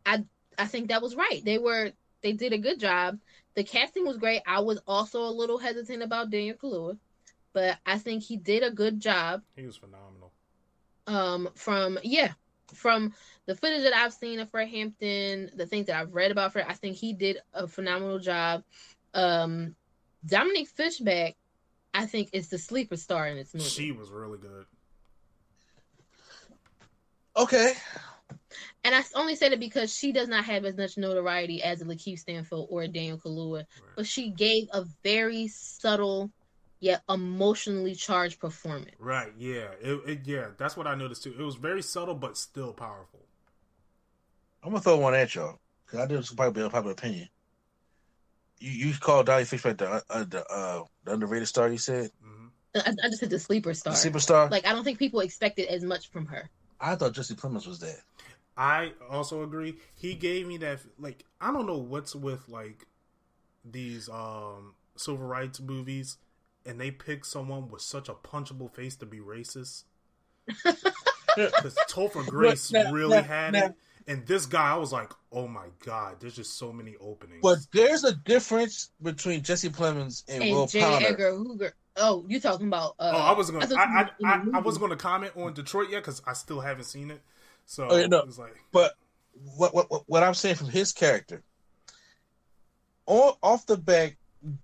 I 0.05 0.25
I 0.57 0.65
think 0.65 0.89
that 0.89 1.01
was 1.01 1.15
right. 1.15 1.43
They 1.43 1.57
were 1.57 1.91
they 2.21 2.33
did 2.33 2.53
a 2.53 2.57
good 2.57 2.79
job. 2.79 3.19
The 3.55 3.63
casting 3.63 4.05
was 4.05 4.17
great. 4.17 4.41
I 4.45 4.59
was 4.61 4.79
also 4.87 5.23
a 5.23 5.31
little 5.31 5.57
hesitant 5.57 6.03
about 6.03 6.29
Daniel 6.29 6.55
Kaluuya, 6.57 6.97
but 7.53 7.77
I 7.85 7.97
think 7.97 8.23
he 8.23 8.37
did 8.37 8.63
a 8.63 8.71
good 8.71 8.99
job 8.99 9.43
he 9.55 9.65
was 9.65 9.77
phenomenal. 9.77 10.31
um 11.07 11.49
from 11.55 11.99
yeah 12.03 12.33
from 12.73 13.13
the 13.45 13.55
footage 13.55 13.83
that 13.83 13.95
I've 13.95 14.13
seen 14.13 14.39
of 14.39 14.49
Fred 14.49 14.69
Hampton, 14.69 15.49
the 15.55 15.65
things 15.65 15.87
that 15.87 15.99
I've 15.99 16.13
read 16.13 16.31
about 16.31 16.53
Fred, 16.53 16.65
I 16.67 16.73
think 16.73 16.95
he 16.95 17.13
did 17.13 17.39
a 17.53 17.67
phenomenal 17.67 18.19
job. 18.19 18.63
Um 19.13 19.75
Dominique 20.25 20.69
Fishback, 20.69 21.35
I 21.93 22.05
think 22.05 22.29
is 22.33 22.49
the 22.49 22.57
sleeper 22.57 22.97
star 22.97 23.27
in 23.27 23.37
this 23.37 23.53
movie. 23.53 23.65
She 23.65 23.91
was 23.91 24.09
really 24.09 24.37
good. 24.37 24.65
Okay. 27.37 27.73
and 28.83 28.93
I 28.93 29.01
only 29.15 29.35
say 29.35 29.49
that 29.49 29.59
because 29.59 29.93
she 29.95 30.11
does 30.11 30.27
not 30.27 30.43
have 30.45 30.65
as 30.65 30.75
much 30.75 30.97
notoriety 30.97 31.63
as 31.63 31.81
a 31.81 31.85
Lakeith 31.85 32.19
Stanfield 32.19 32.67
or 32.69 32.83
a 32.83 32.87
Daniel 32.87 33.17
Kaluuya, 33.17 33.65
but 33.95 34.05
she 34.05 34.29
gave 34.29 34.67
a 34.73 34.85
very 35.03 35.47
subtle 35.47 36.31
yet 36.79 37.03
emotionally 37.09 37.95
charged 37.95 38.39
performance. 38.39 38.95
Right. 38.99 39.31
Yeah. 39.37 39.67
It, 39.81 40.01
it. 40.07 40.19
Yeah. 40.25 40.47
That's 40.57 40.77
what 40.77 40.87
I 40.87 40.95
noticed 40.95 41.23
too. 41.23 41.35
It 41.37 41.43
was 41.43 41.55
very 41.55 41.81
subtle, 41.81 42.15
but 42.15 42.37
still 42.37 42.73
powerful. 42.73 43.21
I'm 44.63 44.71
gonna 44.71 44.81
throw 44.81 44.97
one 44.97 45.13
at 45.13 45.33
y'all 45.35 45.59
because 45.85 45.99
I 45.99 46.07
think 46.07 46.19
this 46.19 46.33
probably 46.33 46.61
be 46.61 46.65
a 46.65 46.69
popular 46.69 46.91
opinion. 46.91 47.29
You 48.59 48.87
you 48.87 48.93
called 48.99 49.25
Dolly 49.27 49.45
Fishback 49.45 49.77
the 49.77 50.03
uh, 50.09 50.23
the 50.25 50.45
uh, 50.51 50.83
the 51.05 51.13
underrated 51.13 51.47
star. 51.47 51.69
You 51.69 51.77
said 51.77 52.11
hmm 52.21 52.47
I, 52.75 52.93
I 53.03 53.07
just 53.07 53.19
said 53.19 53.29
the 53.29 53.39
sleeper 53.39 53.73
star. 53.73 53.93
the 53.93 54.09
superstar. 54.09 54.51
Like 54.51 54.67
I 54.67 54.73
don't 54.73 54.83
think 54.83 54.99
people 54.99 55.21
expected 55.21 55.67
as 55.67 55.83
much 55.83 56.09
from 56.09 56.25
her. 56.27 56.49
I 56.79 56.95
thought 56.95 57.13
Jesse 57.13 57.35
Plemons 57.35 57.67
was 57.67 57.79
that. 57.79 57.97
I 58.57 58.91
also 59.09 59.43
agree. 59.43 59.77
He 59.95 60.13
gave 60.13 60.45
me 60.47 60.57
that. 60.57 60.79
Like 60.97 61.23
I 61.39 61.51
don't 61.51 61.65
know 61.65 61.77
what's 61.77 62.15
with 62.15 62.47
like 62.49 62.85
these 63.63 64.09
um 64.09 64.75
civil 64.97 65.25
rights 65.25 65.61
movies, 65.61 66.17
and 66.65 66.79
they 66.79 66.91
pick 66.91 67.25
someone 67.25 67.69
with 67.69 67.81
such 67.81 68.09
a 68.09 68.13
punchable 68.13 68.73
face 68.73 68.95
to 68.97 69.05
be 69.05 69.19
racist. 69.19 69.83
Because 71.35 71.75
Topher 71.89 72.25
Grace 72.25 72.71
Now- 72.71 72.91
really 72.91 73.15
now- 73.17 73.23
had 73.23 73.53
now- 73.53 73.65
it, 73.67 73.75
and 74.07 74.25
this 74.25 74.45
guy, 74.47 74.71
I 74.71 74.75
was 74.77 74.91
like, 74.91 75.11
oh 75.31 75.47
my 75.47 75.67
god, 75.85 76.17
there's 76.19 76.35
just 76.35 76.57
so 76.57 76.73
many 76.73 76.95
openings. 76.99 77.39
But 77.43 77.59
there's 77.71 78.03
a 78.03 78.13
difference 78.13 78.89
between 79.01 79.43
Jesse 79.43 79.69
Plemons 79.69 80.23
and, 80.27 80.43
And 80.43 80.51
Will 80.51 80.65
J. 80.67 80.81
Poulter. 80.81 81.05
Edgar 81.05 81.35
Hoover. 81.35 81.73
Oh, 81.95 82.25
you 82.27 82.39
talking 82.41 82.67
about? 82.67 82.95
Uh, 82.99 83.11
oh, 83.13 83.17
I 83.19 83.33
wasn't 83.37 83.59
gonna. 83.61 83.75
I 83.75 84.01
I, 84.01 84.09
I, 84.25 84.43
I 84.55 84.59
wasn't 84.59 84.81
gonna 84.81 84.95
comment 84.97 85.33
on 85.37 85.53
Detroit 85.53 85.91
yet 85.91 85.99
because 85.99 86.21
I 86.25 86.33
still 86.33 86.59
haven't 86.59 86.85
seen 86.85 87.11
it. 87.11 87.21
So 87.67 87.87
Oh, 87.89 87.95
yeah, 87.97 88.07
no. 88.07 88.17
it 88.19 88.25
was 88.25 88.39
like, 88.39 88.55
But 88.71 88.93
what, 89.55 89.73
what 89.75 89.91
what 89.91 90.03
what 90.07 90.23
I'm 90.23 90.33
saying 90.33 90.55
from 90.55 90.69
his 90.69 90.91
character, 90.91 91.43
on 93.05 93.33
off 93.43 93.65
the 93.67 93.77
back, 93.77 94.17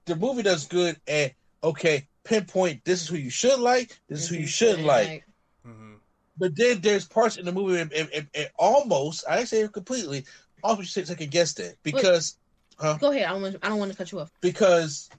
the 0.06 0.16
movie 0.16 0.42
does 0.44 0.66
good 0.68 1.00
at 1.08 1.34
okay 1.66 2.08
pinpoint. 2.24 2.84
This 2.86 3.02
is 3.04 3.08
who 3.08 3.18
you 3.18 3.30
should 3.30 3.60
like. 3.60 4.00
This 4.10 4.24
is 4.24 4.28
who 4.30 4.38
you 4.38 4.48
shouldn't 4.48 4.86
like. 4.86 5.26
mhm. 5.68 5.98
But 6.38 6.56
then 6.56 6.82
there's 6.82 7.06
parts 7.08 7.38
in 7.38 7.46
the 7.46 7.52
movie 7.52 7.80
and, 7.80 7.92
and, 7.94 8.10
and- 8.14 8.28
and 8.34 8.50
almost 8.58 9.24
I 9.30 9.38
didn't 9.38 9.50
say 9.50 9.62
it 9.62 9.72
completely. 9.74 10.26
Almost 10.64 10.96
you 10.96 11.06
second 11.06 11.30
guess 11.32 11.54
that 11.54 11.76
because 11.84 12.38
Go 12.80 13.12
ahead. 13.12 13.26
I 13.26 13.32
don't. 13.34 13.42
Want, 13.42 13.56
I 13.64 13.70
don't 13.70 13.80
want 13.80 13.92
to 13.92 13.98
cut 13.98 14.12
you 14.12 14.20
off. 14.20 14.32
because 14.42 15.10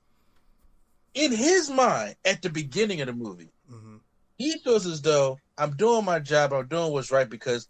in 1.14 1.32
his 1.32 1.70
mind 1.70 2.16
at 2.24 2.42
the 2.42 2.50
beginning 2.50 3.00
of 3.00 3.06
the 3.06 3.12
movie, 3.14 3.48
Mhm. 3.72 4.00
he 4.36 4.58
feels 4.58 4.84
as 4.86 5.00
though 5.02 5.38
I'm 5.56 5.74
doing 5.76 6.04
my 6.04 6.18
job, 6.18 6.52
I'm 6.52 6.66
doing 6.66 6.92
what's 6.92 7.10
right 7.10 7.28
because 7.28 7.68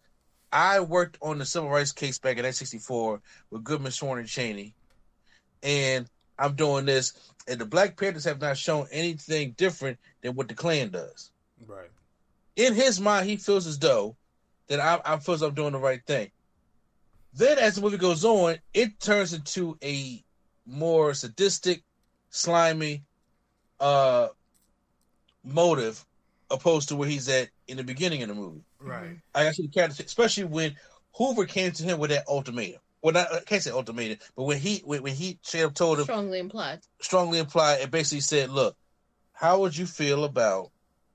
I 0.52 0.80
worked 0.80 1.18
on 1.22 1.38
the 1.38 1.44
civil 1.46 1.68
rights 1.70 1.92
case 1.92 2.18
back 2.18 2.38
in 2.38 2.44
1964 2.44 3.20
with 3.50 3.62
Goodman, 3.62 3.92
Schwerner, 3.92 4.20
and 4.20 4.28
Chaney, 4.28 4.74
and 5.62 6.08
I'm 6.38 6.54
doing 6.54 6.84
this. 6.84 7.12
And 7.48 7.60
the 7.60 7.64
Black 7.64 7.96
Panthers 7.96 8.24
have 8.24 8.40
not 8.40 8.58
shown 8.58 8.86
anything 8.90 9.52
different 9.52 9.98
than 10.22 10.34
what 10.34 10.48
the 10.48 10.54
Klan 10.54 10.90
does. 10.90 11.30
right. 11.66 11.90
In 12.56 12.74
his 12.74 13.00
mind, 13.00 13.28
he 13.28 13.36
feels 13.36 13.66
as 13.66 13.78
though 13.78 14.16
that 14.68 14.80
I, 14.80 15.00
I 15.04 15.18
feels 15.18 15.42
I'm 15.42 15.54
doing 15.54 15.72
the 15.72 15.78
right 15.78 16.04
thing. 16.06 16.30
Then, 17.34 17.58
as 17.58 17.74
the 17.74 17.82
movie 17.82 17.98
goes 17.98 18.24
on, 18.24 18.56
it 18.72 18.98
turns 18.98 19.34
into 19.34 19.76
a 19.82 20.24
more 20.64 21.12
sadistic, 21.12 21.82
slimy 22.30 23.02
uh, 23.78 24.28
motive, 25.44 26.04
opposed 26.50 26.88
to 26.88 26.96
where 26.96 27.08
he's 27.08 27.28
at 27.28 27.48
in 27.68 27.76
the 27.76 27.84
beginning 27.84 28.22
of 28.22 28.28
the 28.28 28.34
movie. 28.34 28.64
Right. 28.80 29.18
I 29.34 29.46
actually 29.46 29.70
especially 29.76 30.44
when 30.44 30.76
Hoover 31.14 31.44
came 31.44 31.72
to 31.72 31.82
him 31.82 31.98
with 31.98 32.10
that 32.10 32.26
ultimatum. 32.28 32.80
Well, 33.02 33.12
not, 33.12 33.32
I 33.32 33.40
can't 33.40 33.62
say 33.62 33.70
ultimatum, 33.70 34.18
but 34.36 34.44
when 34.44 34.58
he 34.58 34.78
when, 34.84 35.02
when 35.02 35.14
he 35.14 35.38
straight 35.42 35.64
up 35.64 35.74
told 35.74 35.98
him, 35.98 36.04
Strongly 36.04 36.38
implied. 36.38 36.80
strongly 37.00 37.38
implied, 37.38 37.80
and 37.82 37.90
basically 37.90 38.20
said, 38.20 38.50
"Look, 38.50 38.76
how 39.32 39.60
would 39.60 39.76
you 39.76 39.86
feel 39.86 40.24
about, 40.24 40.70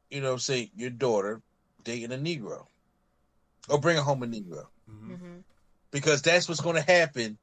you 0.10 0.22
know, 0.22 0.38
say 0.38 0.72
your 0.76 0.90
daughter 0.92 1.42
dating 1.84 2.12
a 2.12 2.16
Negro, 2.18 2.66
or 3.70 3.80
bringing 3.80 4.04
home 4.04 4.24
a 4.24 4.28
Negro, 4.28 4.68
Mhm. 4.90 5.18
hmm 5.18 5.38
because 5.92 6.22
that's 6.22 6.48
what's 6.48 6.62
going 6.62 6.76
to 6.78 6.82
happen." 6.92 7.38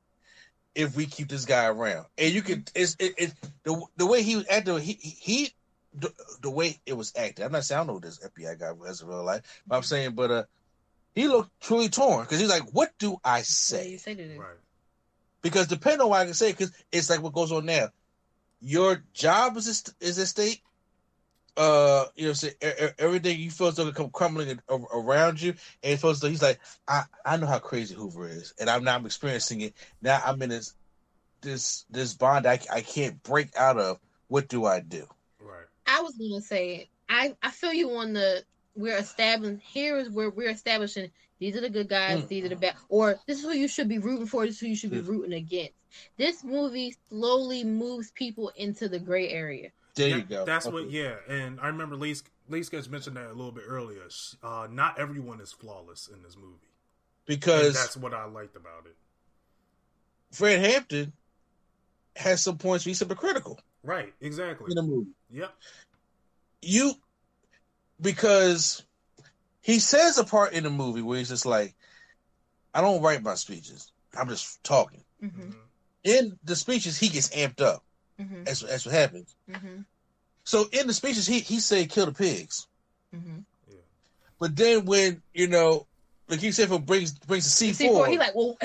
If 0.75 0.95
we 0.95 1.07
keep 1.07 1.29
this 1.29 1.45
guy 1.45 1.67
around, 1.67 2.07
and 2.19 2.33
you 2.33 2.41
can, 2.41 2.65
it's 2.73 2.95
it, 3.01 3.15
it 3.19 3.35
the 3.65 3.83
the 3.97 4.07
way 4.07 4.23
he 4.23 4.37
was 4.37 4.47
acting, 4.49 4.79
he 4.79 4.93
he 4.93 5.53
the, 5.95 6.13
the 6.41 6.51
way 6.51 6.81
it 6.87 6.93
was 6.93 7.13
acted. 7.17 7.45
I'm 7.45 7.51
not 7.51 7.65
saying 7.65 7.81
I 7.81 7.85
don't 7.85 7.95
know 7.95 7.99
this 8.01 8.21
FBI 8.21 8.55
guy 8.61 8.71
was 8.71 9.01
in 9.03 9.09
real 9.09 9.25
life, 9.25 9.43
but 9.67 9.77
I'm 9.77 9.83
saying, 9.83 10.13
but 10.15 10.31
uh, 10.31 10.45
he 11.19 11.29
looked 11.29 11.51
truly 11.61 11.89
torn 11.89 12.23
because 12.25 12.39
he's 12.41 12.49
like, 12.49 12.73
"What 12.73 12.93
do 12.99 13.17
I 13.25 13.43
Say 13.43 13.77
say?" 13.77 13.91
you 13.91 13.99
say. 13.99 14.37
Right. 14.39 14.57
Because 15.43 15.67
depending 15.67 16.01
on 16.03 16.11
what 16.11 16.21
I 16.21 16.25
can 16.25 16.35
say, 16.35 16.53
because 16.53 16.73
it's 16.93 17.11
like 17.11 17.23
what 17.23 17.33
goes 17.33 17.53
on 17.53 17.67
now. 17.67 17.89
Your 18.61 19.05
job 19.13 19.57
is 19.57 19.69
at- 19.69 19.95
is 20.01 20.19
at 20.19 20.29
stake. 20.29 20.63
Uh, 21.57 22.07
you 22.15 22.27
know, 22.29 22.33
say, 22.35 22.53
e- 22.63 22.89
everything 22.99 23.39
you 23.39 23.51
feel 23.51 23.67
is 23.67 23.75
going 23.75 23.89
to 23.89 23.95
come 23.95 24.11
crumbling 24.11 24.61
a- 24.69 24.75
around 24.75 25.41
you, 25.41 25.51
and 25.83 25.93
it 25.93 25.97
feels 25.97 26.23
like 26.23 26.31
he's 26.31 26.43
like, 26.43 26.61
I, 26.87 27.03
I 27.25 27.37
know 27.37 27.47
how 27.47 27.59
crazy 27.59 27.97
Hoover 27.97 28.29
is, 28.29 28.55
and 28.61 28.71
I'm 28.71 28.85
now 28.85 28.95
I'm 28.95 29.07
experiencing 29.07 29.63
it. 29.63 29.75
Now 30.01 30.23
I'm 30.25 30.41
in 30.43 30.51
this 30.51 30.75
this 31.41 31.85
this 31.91 32.15
bond 32.15 32.47
I, 32.47 32.61
I 32.73 32.81
can't 32.83 33.21
break 33.25 33.57
out 33.57 33.79
of. 33.79 33.99
What 34.29 34.49
do 34.49 34.67
I 34.67 34.81
do? 34.81 35.07
Right. 35.41 35.67
I 35.87 36.01
was 36.03 36.15
gonna 36.17 36.43
say 36.43 36.91
I 37.09 37.35
I 37.43 37.51
feel 37.51 37.73
you 37.73 37.91
on 37.93 38.13
the 38.13 38.45
we're 38.77 38.97
establishing 38.97 39.59
here 39.65 39.99
is 39.99 40.11
where 40.11 40.31
we're 40.31 40.51
establishing 40.51 41.11
these 41.41 41.57
are 41.57 41.61
the 41.61 41.71
good 41.71 41.89
guys, 41.89 42.23
Mm. 42.23 42.29
these 42.29 42.45
are 42.45 42.49
the 42.49 42.57
bad, 42.57 42.75
or 42.89 43.19
this 43.27 43.39
is 43.39 43.45
who 43.45 43.53
you 43.53 43.69
should 43.69 43.89
be 43.89 43.99
rooting 43.99 44.27
for, 44.27 44.45
this 44.45 44.57
is 44.57 44.61
who 44.61 44.67
you 44.67 44.77
should 44.77 44.91
be 44.91 45.01
rooting 45.01 45.33
against. 45.35 45.73
This 46.17 46.43
movie 46.45 46.97
slowly 47.09 47.65
moves 47.65 48.11
people 48.11 48.51
into 48.57 48.89
the 48.89 48.99
gray 48.99 49.29
area. 49.29 49.71
There 49.95 50.09
you 50.09 50.23
go. 50.23 50.45
That's 50.45 50.67
Okay. 50.67 50.75
what. 50.75 50.91
Yeah, 50.91 51.17
and 51.29 51.61
I 51.61 51.69
remember 51.69 51.97
Lee 51.97 52.15
Lee 52.49 52.63
Sketch 52.63 52.89
mentioned 52.89 53.17
that 53.17 53.27
a 53.27 53.33
little 53.35 53.53
bit 53.53 53.65
earlier. 53.67 54.03
Uh, 54.43 54.69
not 54.71 54.99
everyone 54.99 55.41
is 55.41 55.53
flawless 55.53 56.09
in 56.09 56.23
this 56.23 56.37
movie. 56.37 56.53
And 56.53 56.61
because 57.27 57.75
that's 57.75 57.97
what 57.97 58.15
I 58.15 58.25
liked 58.25 58.57
about 58.57 58.87
it. 58.87 58.97
Fred 60.33 60.61
Hampton 60.61 61.13
has 62.17 62.43
some 62.43 62.59
points 62.59 62.85
where 62.85 62.91
he's 62.91 62.99
hypocritical 62.99 63.61
Right. 63.83 64.13
Exactly. 64.21 64.67
in 64.71 64.75
the 64.77 64.83
movie. 64.83 65.11
Yep. 65.31 65.55
You 66.63 66.95
because 68.01 68.83
he 69.61 69.79
says 69.79 70.19
a 70.19 70.25
part 70.25 70.53
in 70.53 70.65
the 70.65 70.71
movie 70.71 71.03
where 71.03 71.19
he's 71.19 71.29
just 71.29 71.47
like, 71.47 71.75
I 72.75 72.81
don't 72.81 73.03
write 73.03 73.23
my 73.23 73.35
speeches. 73.35 73.93
I'm 74.19 74.29
just 74.29 74.63
talking. 74.65 75.03
Mm-hmm. 75.23 75.51
In 76.05 76.39
the 76.45 76.57
speeches, 76.57 76.97
he 76.99 77.09
gets 77.09 77.29
amped 77.31 77.61
up. 77.61 77.83
Mm-hmm. 78.21 78.45
That's, 78.45 78.61
that's 78.61 78.87
what 78.87 78.95
happens. 78.95 79.35
Mm-hmm. 79.51 79.83
So 80.45 80.67
in 80.73 80.87
the 80.87 80.95
speeches, 80.95 81.27
he 81.27 81.41
he 81.41 81.61
said 81.61 81.91
kill 81.91 82.07
the 82.07 82.13
pigs. 82.13 82.67
Mm-hmm. 83.15 83.41
But 84.41 84.57
then 84.57 84.85
when 84.87 85.21
you 85.35 85.47
know, 85.49 85.87
like 86.29 86.41
he 86.41 86.53
said, 86.53 86.69
for 86.69 86.79
brings 86.79 87.13
brings 87.13 87.45
the 87.45 87.51
C 87.51 87.71
C4, 87.71 87.89
four, 87.89 88.07
he 88.07 88.17
like, 88.19 88.35
well, 88.35 88.57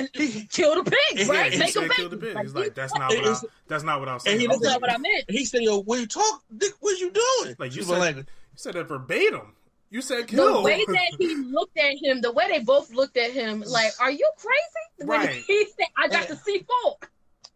kill 0.50 0.82
the 0.82 0.90
pigs, 1.12 1.28
right? 1.28 1.52
he 1.52 1.58
Make 1.58 1.68
He 1.68 1.80
them 1.80 1.88
said 1.88 1.90
kill 1.96 2.08
the 2.08 2.16
big. 2.16 2.34
pig. 2.34 2.42
He's 2.44 2.54
like, 2.54 2.74
that's 2.74 2.94
not 2.94 3.10
what 3.10 3.18
I, 3.18 3.20
It's- 3.20 3.44
that's 3.68 3.84
not 3.84 4.00
what 4.00 4.08
I 4.08 4.14
was 4.14 4.24
and 4.24 4.30
saying. 4.38 4.40
he 4.40 4.46
I 4.46 4.50
was 4.50 4.60
That's 4.60 4.66
doesn't- 4.74 4.80
what 4.82 4.90
I 4.92 4.98
meant. 4.98 5.24
he 5.28 5.44
said, 5.44 5.62
"Yo, 5.62 5.80
when 5.82 6.00
you 6.00 6.06
talk, 6.06 6.42
Dick, 6.56 6.72
what 6.80 6.98
you 7.00 7.10
doing?" 7.10 7.56
Like 7.58 7.74
you 7.76 7.82
said, 7.82 7.92
my 7.92 7.98
language. 7.98 8.26
you 8.26 8.32
said 8.56 8.74
that 8.74 8.88
verbatim. 8.88 9.54
You 9.90 10.02
said 10.02 10.26
kill. 10.26 10.56
The 10.56 10.62
way 10.62 10.84
that 10.88 11.16
he 11.18 11.34
looked 11.36 11.78
at 11.78 11.96
him, 12.02 12.20
the 12.20 12.32
way 12.32 12.48
they 12.48 12.60
both 12.64 12.92
looked 12.92 13.16
at 13.16 13.30
him, 13.30 13.60
like, 13.66 13.92
are 14.00 14.10
you 14.10 14.28
crazy? 14.36 15.08
When 15.08 15.20
Right. 15.20 15.44
he 15.46 15.66
said, 15.66 15.86
I 15.96 16.08
got 16.08 16.28
the 16.28 16.34
C4. 16.34 16.94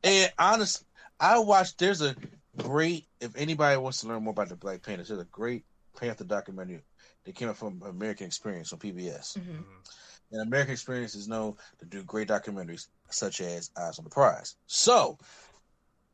And 0.04 0.32
honestly, 0.38 0.86
I 1.18 1.38
watched. 1.40 1.78
There's 1.78 2.02
a 2.02 2.14
great. 2.56 3.06
If 3.20 3.36
anybody 3.36 3.76
wants 3.78 4.00
to 4.02 4.08
learn 4.08 4.22
more 4.22 4.30
about 4.32 4.48
the 4.48 4.56
Black 4.56 4.82
Panthers, 4.82 5.08
there's 5.08 5.20
a 5.20 5.24
great 5.24 5.64
Panther 5.98 6.24
documentary 6.24 6.82
that 7.24 7.34
came 7.34 7.48
out 7.48 7.56
from 7.56 7.82
American 7.84 8.26
Experience 8.26 8.72
on 8.72 8.78
PBS. 8.78 9.36
Mm-hmm. 9.38 9.62
And 10.30 10.42
American 10.42 10.72
Experience 10.72 11.14
is 11.14 11.26
known 11.26 11.56
to 11.80 11.86
do 11.86 12.02
great 12.04 12.28
documentaries 12.28 12.86
such 13.10 13.40
as 13.40 13.70
Eyes 13.76 13.98
on 13.98 14.04
the 14.04 14.10
Prize. 14.10 14.56
So 14.66 15.18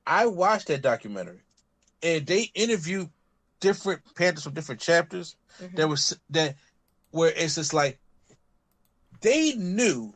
I 0.06 0.27
watched 0.27 0.69
that 0.69 0.82
documentary, 0.82 1.43
and 2.02 2.24
they 2.27 2.51
interviewed 2.55 3.11
different 3.64 4.02
Panthers 4.14 4.44
from 4.44 4.54
different 4.54 4.80
chapters. 4.80 5.36
Mhm. 5.60 5.76
That 5.76 5.88
was 5.88 6.16
that 6.30 6.56
where 7.10 7.30
it's 7.30 7.54
just 7.56 7.72
like 7.74 7.98
they 9.20 9.54
knew 9.54 10.14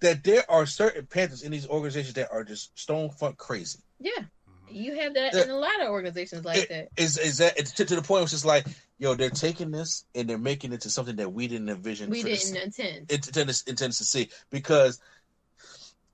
that 0.00 0.22
there 0.22 0.48
are 0.50 0.64
certain 0.66 1.06
Panthers 1.06 1.42
in 1.42 1.50
these 1.50 1.66
organizations 1.66 2.14
that 2.14 2.30
are 2.30 2.44
just 2.44 2.78
stone 2.78 3.10
funk 3.10 3.36
crazy. 3.36 3.80
Yeah. 3.98 4.24
You 4.70 4.94
have 5.00 5.14
that 5.14 5.34
Yeah. 5.34 5.44
in 5.44 5.50
a 5.50 5.56
lot 5.56 5.80
of 5.80 5.88
organizations 5.88 6.44
like 6.44 6.58
It- 6.58 6.68
that. 6.68 6.88
Is 6.96 7.18
is 7.18 7.38
that 7.38 7.58
it's 7.58 7.72
to, 7.72 7.84
to 7.84 7.96
the 7.96 8.02
point 8.02 8.10
where 8.20 8.22
it's 8.22 8.32
just 8.32 8.44
like, 8.44 8.66
yo, 8.98 9.14
they're 9.14 9.30
taking 9.30 9.70
this 9.70 10.04
and 10.14 10.28
they're 10.28 10.38
making 10.38 10.72
it 10.72 10.82
to 10.82 10.90
something 10.90 11.16
that 11.16 11.32
we 11.32 11.48
didn't 11.48 11.68
envision. 11.70 12.10
We 12.10 12.22
didn't 12.22 12.56
intend. 12.56 13.10
it 13.10 13.26
intends, 13.26 13.62
intends 13.66 13.98
to 13.98 14.04
see 14.04 14.28
because 14.50 15.00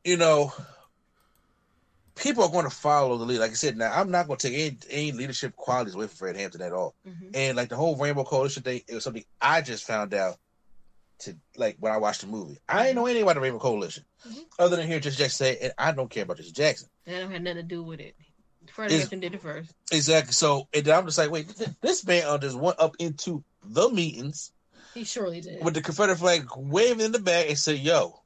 you 0.04 0.16
know 0.16 0.52
people 2.14 2.44
are 2.44 2.50
going 2.50 2.64
to 2.64 2.70
follow 2.74 3.16
the 3.18 3.24
lead. 3.24 3.38
Like 3.40 3.50
I 3.50 3.54
said, 3.54 3.76
now 3.76 3.92
I'm 3.92 4.10
not 4.10 4.26
going 4.26 4.38
to 4.38 4.48
take 4.50 4.58
any, 4.58 4.78
any 4.90 5.12
leadership 5.12 5.56
qualities 5.56 5.94
away 5.94 6.06
from 6.06 6.16
Fred 6.16 6.36
Hampton 6.36 6.62
at 6.62 6.72
all. 6.72 6.94
Mhm. 7.06 7.30
And 7.34 7.56
like 7.56 7.68
the 7.68 7.76
whole 7.76 7.96
Rainbow 7.96 8.24
Coalition 8.24 8.62
thing, 8.62 8.82
it 8.86 8.94
was 8.94 9.04
something 9.04 9.24
I 9.40 9.60
just 9.62 9.84
found 9.84 10.14
out 10.14 10.36
to 11.20 11.36
like 11.56 11.76
when 11.78 11.92
I 11.92 11.96
watched 11.98 12.20
the 12.22 12.26
movie. 12.26 12.58
I 12.68 12.84
didn't 12.84 12.96
know 12.96 13.06
anything 13.06 13.22
about 13.22 13.34
the 13.34 13.40
Rainbow 13.40 13.58
Coalition 13.60 14.04
Mhm. 14.28 14.44
other 14.58 14.76
than 14.76 14.86
hearing 14.86 15.02
Jesse 15.02 15.16
Jackson 15.16 15.46
say, 15.46 15.58
and 15.58 15.72
I 15.78 15.92
don't 15.92 16.10
care 16.10 16.24
about 16.24 16.36
Jesse 16.38 16.52
Jackson. 16.52 16.88
That 17.04 17.20
don't 17.20 17.30
have 17.32 17.42
nothing 17.42 17.56
to 17.56 17.62
do 17.62 17.82
with 17.82 18.00
it. 18.00 18.14
Fred 18.72 18.90
Is- 18.90 19.00
Hampton 19.00 19.20
did 19.20 19.34
it 19.34 19.42
first. 19.42 19.70
Exactly. 19.92 20.32
So 20.32 20.68
and 20.72 20.84
then 20.84 20.96
I'm 20.98 21.04
just 21.04 21.18
like, 21.18 21.30
wait, 21.30 21.48
this 21.82 22.04
man 22.06 22.24
uh, 22.26 22.38
just 22.38 22.56
went 22.56 22.80
up 22.80 22.96
into 22.98 23.44
the 23.62 23.88
meetings 23.90 24.52
He 24.94 25.04
surely 25.04 25.40
did. 25.40 25.62
with 25.64 25.74
the 25.74 25.82
Confederate 25.82 26.16
flag 26.18 26.46
waving 26.56 27.00
in 27.04 27.12
the 27.12 27.18
back 27.18 27.48
and 27.48 27.58
said, 27.58 27.78
"Yo, 27.78 28.20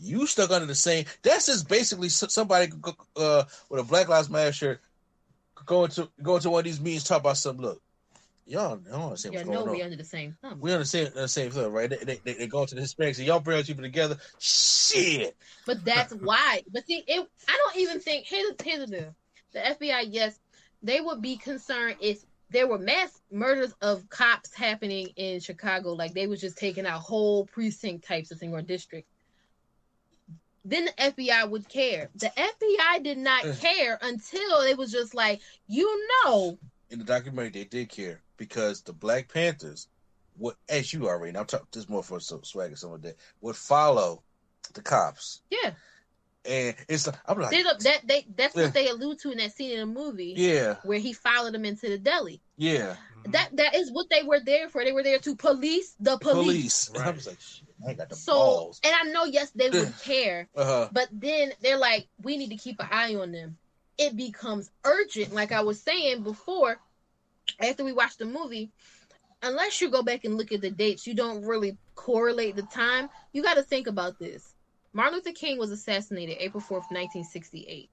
you 0.00 0.26
stuck 0.26 0.50
under 0.50 0.66
the 0.66 0.74
same." 0.74 1.04
That's 1.22 1.46
just 1.46 1.68
basically 1.68 2.08
somebody 2.08 2.72
uh, 3.16 3.44
with 3.68 3.80
a 3.80 3.84
Black 3.84 4.08
Lives 4.08 4.30
Matter 4.30 4.52
shirt 4.52 4.80
going 5.66 5.90
to 5.90 6.08
going 6.22 6.40
to 6.42 6.50
one 6.50 6.60
of 6.60 6.64
these 6.64 6.80
meetings 6.80 7.04
talk 7.04 7.20
about 7.20 7.36
some 7.36 7.58
Look, 7.58 7.80
y'all 8.46 8.76
don't 8.76 9.02
understand 9.02 9.34
yeah, 9.34 9.40
what's 9.40 9.50
no, 9.50 9.64
going 9.64 9.72
we 9.72 9.80
on. 9.80 9.84
under 9.86 9.96
the 9.96 10.04
same 10.04 10.36
thumb. 10.42 10.60
We 10.60 10.72
understand 10.72 11.12
the 11.14 11.28
same 11.28 11.50
thing, 11.50 11.72
right? 11.72 11.90
They, 11.90 11.96
they, 11.96 12.20
they, 12.24 12.32
they 12.34 12.46
go 12.46 12.66
to 12.66 12.74
the 12.74 12.80
Hispanics 12.80 13.18
and 13.18 13.26
y'all 13.26 13.40
bring 13.40 13.62
people 13.62 13.82
together. 13.82 14.16
Shit. 14.38 15.36
But 15.66 15.84
that's 15.84 16.12
why. 16.20 16.62
But 16.72 16.86
see, 16.86 17.04
it. 17.06 17.28
I 17.48 17.56
don't 17.56 17.82
even 17.82 18.00
think. 18.00 18.26
Here's, 18.26 18.52
here's 18.62 18.80
the 18.80 18.86
deal. 18.86 19.14
The 19.52 19.58
FBI, 19.58 20.08
yes, 20.10 20.38
they 20.82 21.00
would 21.00 21.20
be 21.20 21.36
concerned 21.36 21.96
if 22.00 22.24
there 22.50 22.66
were 22.66 22.78
mass 22.78 23.20
murders 23.30 23.72
of 23.80 24.08
cops 24.08 24.52
happening 24.54 25.08
in 25.16 25.40
Chicago, 25.40 25.92
like 25.92 26.14
they 26.14 26.26
was 26.26 26.40
just 26.40 26.58
taking 26.58 26.86
out 26.86 27.00
whole 27.00 27.46
precinct 27.46 28.04
types 28.04 28.30
of 28.30 28.38
thing 28.38 28.52
or 28.52 28.62
district. 28.62 29.08
Then 30.70 30.86
the 30.86 30.92
FBI 30.92 31.50
would 31.50 31.68
care. 31.68 32.08
The 32.14 32.32
FBI 32.36 33.02
did 33.02 33.18
not 33.18 33.42
care 33.60 33.98
until 34.00 34.60
it 34.62 34.78
was 34.78 34.90
just 34.92 35.14
like, 35.14 35.40
you 35.66 36.08
know, 36.24 36.58
In 36.90 36.98
the 37.00 37.04
documentary, 37.04 37.50
they 37.50 37.64
did 37.64 37.88
care 37.88 38.20
because 38.36 38.80
the 38.82 38.92
Black 38.92 39.28
Panthers, 39.32 39.88
what 40.38 40.56
as 40.68 40.92
you 40.92 41.08
already, 41.08 41.32
know, 41.32 41.40
I'm 41.40 41.46
talking 41.46 41.66
this 41.72 41.88
more 41.88 42.02
for 42.02 42.20
some 42.20 42.44
swag 42.44 42.72
or 42.72 42.76
some 42.76 42.92
of 42.92 43.02
that, 43.02 43.16
would 43.40 43.56
follow 43.56 44.22
the 44.74 44.80
cops. 44.82 45.42
yeah. 45.50 45.72
And 46.46 46.74
it's 46.88 47.06
I'm 47.26 47.38
like, 47.38 47.50
They, 47.50 47.62
that 47.62 48.00
they 48.06 48.26
that's 48.34 48.54
what 48.54 48.72
they 48.72 48.88
allude 48.88 49.18
to 49.20 49.30
in 49.30 49.38
that 49.38 49.52
scene 49.52 49.72
in 49.72 49.80
the 49.80 49.86
movie 50.00 50.32
yeah, 50.36 50.76
where 50.84 50.98
he 50.98 51.12
followed 51.12 51.52
them 51.52 51.66
into 51.66 51.88
the 51.90 51.98
deli. 51.98 52.40
yeah. 52.56 52.96
Mhm. 53.26 53.32
That 53.32 53.56
that 53.56 53.74
is 53.74 53.90
what 53.92 54.08
they 54.10 54.22
were 54.22 54.40
there 54.40 54.68
for. 54.68 54.84
They 54.84 54.92
were 54.92 55.02
there 55.02 55.18
to 55.18 55.36
police 55.36 55.94
the 56.00 56.16
police. 56.18 56.88
police. 56.88 56.88
And 56.94 56.98
I 56.98 57.10
was 57.10 57.26
like, 57.26 57.40
shit, 57.40 57.68
I 57.84 57.90
ain't 57.90 57.98
got 57.98 58.08
the 58.08 58.16
So, 58.16 58.32
balls. 58.34 58.80
and 58.82 58.94
I 58.94 59.10
know, 59.10 59.24
yes, 59.24 59.50
they 59.50 59.70
would 59.70 59.98
care, 60.02 60.48
Uh 60.56 60.64
huh. 60.64 60.88
but 60.92 61.08
then 61.12 61.52
they're 61.60 61.78
like, 61.78 62.08
we 62.22 62.36
need 62.36 62.50
to 62.50 62.56
keep 62.56 62.80
an 62.80 62.88
eye 62.90 63.14
on 63.14 63.32
them. 63.32 63.58
It 63.98 64.16
becomes 64.16 64.70
urgent, 64.84 65.32
like 65.34 65.52
I 65.52 65.60
was 65.60 65.80
saying 65.82 66.22
before, 66.22 66.78
after 67.58 67.84
we 67.84 67.92
watched 67.92 68.18
the 68.18 68.24
movie. 68.26 68.70
Unless 69.42 69.80
you 69.80 69.88
go 69.90 70.02
back 70.02 70.24
and 70.24 70.36
look 70.36 70.52
at 70.52 70.60
the 70.60 70.70
dates, 70.70 71.06
you 71.06 71.14
don't 71.14 71.42
really 71.44 71.78
correlate 71.94 72.56
the 72.56 72.62
time. 72.62 73.08
You 73.32 73.42
got 73.42 73.54
to 73.54 73.62
think 73.62 73.86
about 73.86 74.18
this. 74.18 74.54
Martin 74.92 75.14
Luther 75.14 75.32
King 75.32 75.56
was 75.58 75.70
assassinated 75.70 76.36
April 76.40 76.62
4th, 76.62 76.90
1968. 76.90 77.88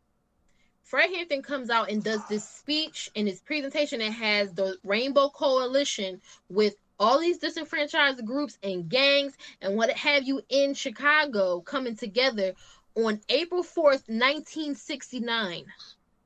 Fred 0.87 1.13
Hampton 1.13 1.41
comes 1.41 1.69
out 1.69 1.91
and 1.91 2.01
does 2.01 2.25
this 2.29 2.47
speech 2.47 3.11
in 3.13 3.27
his 3.27 3.41
presentation 3.41 3.99
that 3.99 4.13
has 4.13 4.53
the 4.53 4.77
Rainbow 4.85 5.27
Coalition 5.27 6.21
with 6.47 6.75
all 6.97 7.19
these 7.19 7.39
disenfranchised 7.39 8.25
groups 8.25 8.57
and 8.63 8.87
gangs 8.87 9.33
and 9.61 9.75
what 9.75 9.89
have 9.91 10.23
you 10.23 10.41
in 10.47 10.73
Chicago 10.73 11.59
coming 11.59 11.97
together 11.97 12.53
on 12.95 13.19
April 13.27 13.63
4th, 13.63 14.07
1969. 14.07 15.65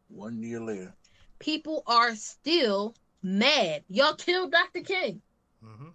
One 0.10 0.44
year 0.44 0.60
later. 0.60 0.94
People 1.40 1.82
are 1.88 2.14
still 2.16 2.94
mad. 3.24 3.84
Y'all 3.90 4.14
killed 4.14 4.52
Dr. 4.52 4.82
King. 4.82 5.24
Mhm. 5.64 5.94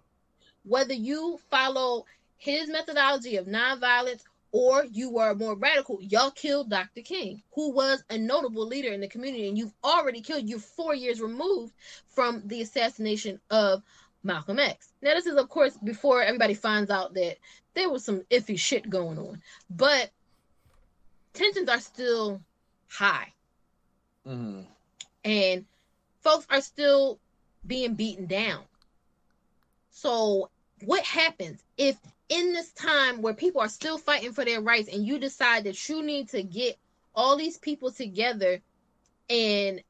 Whether 0.63 0.93
you 0.93 1.39
follow 1.49 2.05
his 2.35 2.67
methodology 2.67 3.37
of 3.37 3.45
nonviolence 3.47 4.23
or 4.51 4.85
you 4.91 5.09
were 5.11 5.35
more 5.35 5.55
radical, 5.55 5.99
y'all 6.01 6.31
killed 6.31 6.69
Dr. 6.69 7.01
King, 7.01 7.41
who 7.53 7.71
was 7.71 8.03
a 8.09 8.17
notable 8.17 8.65
leader 8.65 8.93
in 8.93 9.01
the 9.01 9.07
community, 9.07 9.47
and 9.47 9.57
you've 9.57 9.73
already 9.83 10.21
killed. 10.21 10.47
You're 10.47 10.59
four 10.59 10.95
years 10.95 11.21
removed 11.21 11.73
from 12.07 12.41
the 12.45 12.61
assassination 12.61 13.39
of 13.49 13.83
Malcolm 14.23 14.59
X. 14.59 14.93
Now, 15.01 15.13
this 15.13 15.25
is, 15.25 15.35
of 15.35 15.49
course, 15.49 15.77
before 15.77 16.21
everybody 16.21 16.53
finds 16.53 16.89
out 16.89 17.13
that 17.13 17.37
there 17.73 17.89
was 17.89 18.03
some 18.03 18.21
iffy 18.31 18.57
shit 18.57 18.89
going 18.89 19.17
on, 19.17 19.41
but 19.69 20.11
tensions 21.33 21.69
are 21.69 21.79
still 21.79 22.41
high, 22.89 23.33
Mm. 24.25 24.65
and 25.23 25.65
folks 26.21 26.45
are 26.49 26.61
still 26.61 27.19
being 27.65 27.93
beaten 27.95 28.25
down. 28.25 28.63
So, 29.91 30.49
what 30.85 31.03
happens 31.03 31.63
if 31.77 31.97
in 32.29 32.53
this 32.53 32.71
time 32.73 33.21
where 33.21 33.33
people 33.33 33.61
are 33.61 33.69
still 33.69 33.97
fighting 33.97 34.33
for 34.33 34.45
their 34.45 34.61
rights 34.61 34.89
and 34.93 35.05
you 35.05 35.19
decide 35.19 35.63
that 35.65 35.89
you 35.89 36.03
need 36.03 36.29
to 36.29 36.43
get 36.43 36.77
all 37.15 37.37
these 37.37 37.57
people 37.57 37.91
together 37.91 38.61
and 39.29 39.81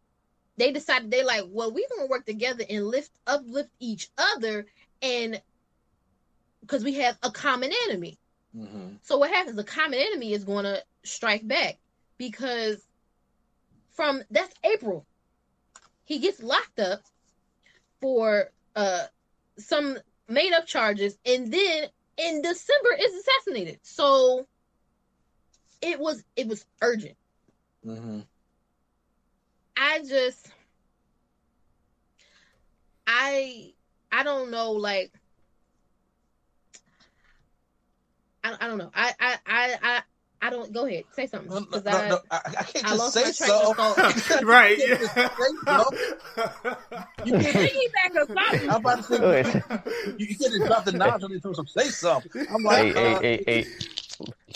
they 0.58 0.72
decided 0.72 1.12
they 1.12 1.24
like, 1.24 1.44
well, 1.50 1.72
we're 1.72 1.88
gonna 1.96 2.08
work 2.10 2.26
together 2.26 2.64
and 2.70 2.86
lift 2.88 3.12
uplift 3.28 3.70
each 3.80 4.10
other 4.18 4.66
and 5.02 5.42
because 6.62 6.84
we 6.84 6.96
have 6.96 7.18
a 7.24 7.32
common 7.32 7.72
enemy. 7.88 8.18
hmm 8.54 8.96
So 9.02 9.18
what 9.18 9.32
happens? 9.32 9.56
The 9.56 9.64
common 9.64 10.00
enemy 10.00 10.34
is 10.34 10.44
going 10.44 10.66
to 10.66 10.84
strike 11.04 11.48
back 11.48 11.80
because 12.18 12.86
from 13.92 14.24
that's 14.30 14.54
April. 14.64 15.06
He 16.06 16.20
gets 16.20 16.42
locked 16.42 16.80
up 16.80 17.02
for 18.02 18.52
uh 18.76 19.06
some 19.58 19.98
made 20.28 20.54
up 20.54 20.66
charges 20.66 21.18
and 21.26 21.52
then 21.52 21.88
in 22.18 22.42
December 22.42 22.94
is 23.00 23.14
assassinated. 23.14 23.80
So 23.84 24.48
it 25.82 26.00
was 26.00 26.24
it 26.36 26.48
was 26.48 26.66
urgent. 26.82 27.16
Mm-hmm. 27.86 28.20
I 29.78 30.00
just 30.08 30.48
I 33.06 33.74
I 34.12 34.24
don't 34.24 34.52
know 34.52 34.72
like 34.72 35.12
I, 38.44 38.56
I 38.60 38.68
don't 38.68 38.78
know. 38.78 38.92
I 38.94 39.14
I 39.20 39.38
I 39.82 40.02
I 40.42 40.48
I 40.48 40.50
don't 40.50 40.72
go 40.74 40.86
ahead. 40.86 41.06
Say 41.14 41.28
something. 41.28 41.50
No, 41.50 41.60
no, 41.60 41.66
'cause 41.66 41.84
no, 41.86 41.92
I, 41.92 42.10
no, 42.10 42.20
I, 42.32 42.42
I 42.46 42.64
can't 42.64 42.86
just 42.86 43.00
lost 43.00 43.14
say 43.14 43.24
my 43.24 43.32
train 43.32 43.68
of 43.68 44.30
so. 44.30 44.42
right. 44.46 44.78
You 44.78 44.86
can't 44.88 45.00
just 45.00 45.16
say 45.16 45.28
so. 45.68 45.86
You 47.26 47.32
can't 47.40 47.56
or 48.18 48.26
something. 48.26 48.70
I'm 48.70 48.76
about 48.76 48.98
to 48.98 49.04
say, 49.04 49.18
Listen. 49.20 49.64
you, 50.18 50.26
you 50.28 50.38
can't 50.38 50.54
just 50.54 50.66
drop 50.66 50.86
the 50.86 50.92
knowledge 50.94 51.24
on 51.24 51.40
those 51.44 51.56
some 51.56 51.68
say 51.68 51.90
something. 51.90 52.48
I'm 52.54 52.64
like, 52.64 52.96
hey, 52.96 53.14
uh, 53.16 53.20
hey, 53.22 53.44
hey. 53.48 53.66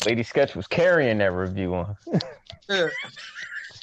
Lady 0.06 0.24
Sketch 0.24 0.56
was 0.56 0.68
carrying 0.68 1.20
that 1.20 1.32
review 1.32 1.76
on. 1.76 1.96
yeah. 2.70 2.88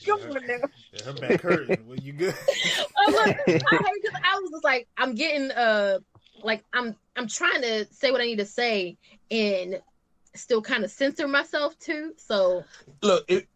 Come 0.06 0.20
on 0.30 0.46
now. 0.46 0.54
Yeah, 0.92 1.02
her 1.04 1.12
back 1.12 1.40
hurting. 1.42 1.78
Well, 1.86 1.98
you 1.98 2.12
good? 2.12 2.34
I, 2.34 3.10
was, 3.10 3.34
I, 3.50 3.92
I 4.24 4.40
was 4.40 4.50
just 4.50 4.64
like, 4.64 4.88
I'm 4.96 5.14
getting 5.14 5.50
uh, 5.50 5.98
like 6.42 6.64
I'm 6.72 6.96
I'm 7.16 7.28
trying 7.28 7.62
to 7.62 7.86
say 7.92 8.10
what 8.10 8.20
I 8.20 8.24
need 8.24 8.38
to 8.38 8.46
say 8.46 8.96
and 9.30 9.80
still 10.38 10.62
kind 10.62 10.84
of 10.84 10.90
censor 10.90 11.28
myself 11.28 11.78
too. 11.78 12.12
So 12.16 12.64
look, 13.02 13.24
it, 13.28 13.48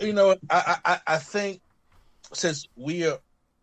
you 0.00 0.12
know, 0.12 0.36
I, 0.50 0.76
I 0.84 1.00
I 1.06 1.16
think 1.18 1.60
since 2.32 2.68
we 2.76 3.06
are 3.06 3.18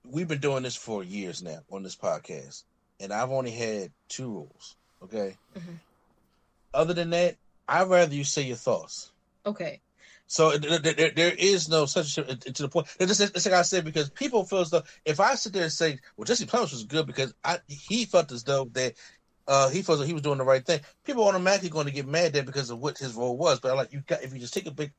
we've 0.06 0.28
been 0.28 0.40
doing 0.40 0.64
this 0.64 0.76
for 0.76 1.04
years 1.04 1.42
now 1.44 1.60
on 1.72 1.84
this 1.84 1.96
podcast, 1.96 2.64
and 3.00 3.12
I've 3.14 3.32
only 3.32 3.52
had 3.52 3.92
two 4.10 4.30
rules. 4.30 4.76
Okay. 5.04 5.36
Mhm. 5.56 5.80
Other 6.74 6.94
than 6.94 7.10
that, 7.12 7.38
I'd 7.68 7.88
rather 7.90 8.14
you 8.14 8.24
say 8.24 8.44
your 8.44 8.58
thoughts. 8.58 9.12
okay, 9.46 9.82
So 10.28 10.58
there, 10.58 10.80
there, 10.80 11.12
there 11.12 11.32
is 11.38 11.70
no 11.70 11.86
such 11.86 12.16
to 12.16 12.24
the 12.24 12.70
point. 12.70 12.88
It's 13.00 13.20
like 13.46 13.54
I 13.54 13.62
said 13.62 13.86
because 13.86 14.10
people 14.10 14.44
feel 14.44 14.60
as 14.60 14.72
though 14.72 14.84
if 15.06 15.20
I 15.20 15.36
sit 15.36 15.54
there 15.54 15.64
and 15.64 15.72
say, 15.72 16.00
"Well, 16.18 16.26
Jesse 16.26 16.46
Plemons 16.46 16.72
was 16.72 16.84
good," 16.84 17.08
because 17.08 17.34
I 17.44 17.60
he 17.68 18.06
felt 18.06 18.32
as 18.32 18.44
though 18.44 18.66
that 18.74 18.96
uh, 19.48 19.70
he 19.70 19.82
felt 19.84 20.00
that 20.00 20.08
he 20.08 20.14
was 20.14 20.22
doing 20.24 20.38
the 20.40 20.44
right 20.44 20.66
thing. 20.66 20.80
People 21.04 21.24
are 21.24 21.30
automatically 21.30 21.70
going 21.70 21.86
to 21.86 21.92
get 21.92 22.08
mad 22.08 22.34
there 22.34 22.44
because 22.44 22.70
of 22.72 22.80
what 22.80 22.98
his 22.98 23.14
role 23.14 23.38
was. 23.38 23.60
But 23.60 23.72
I 23.72 23.76
like 23.76 23.94
you 23.94 24.02
got 24.08 24.24
if 24.24 24.34
you 24.34 24.40
just 24.40 24.54
take 24.54 24.66
a 24.66 24.72
big 24.72 24.92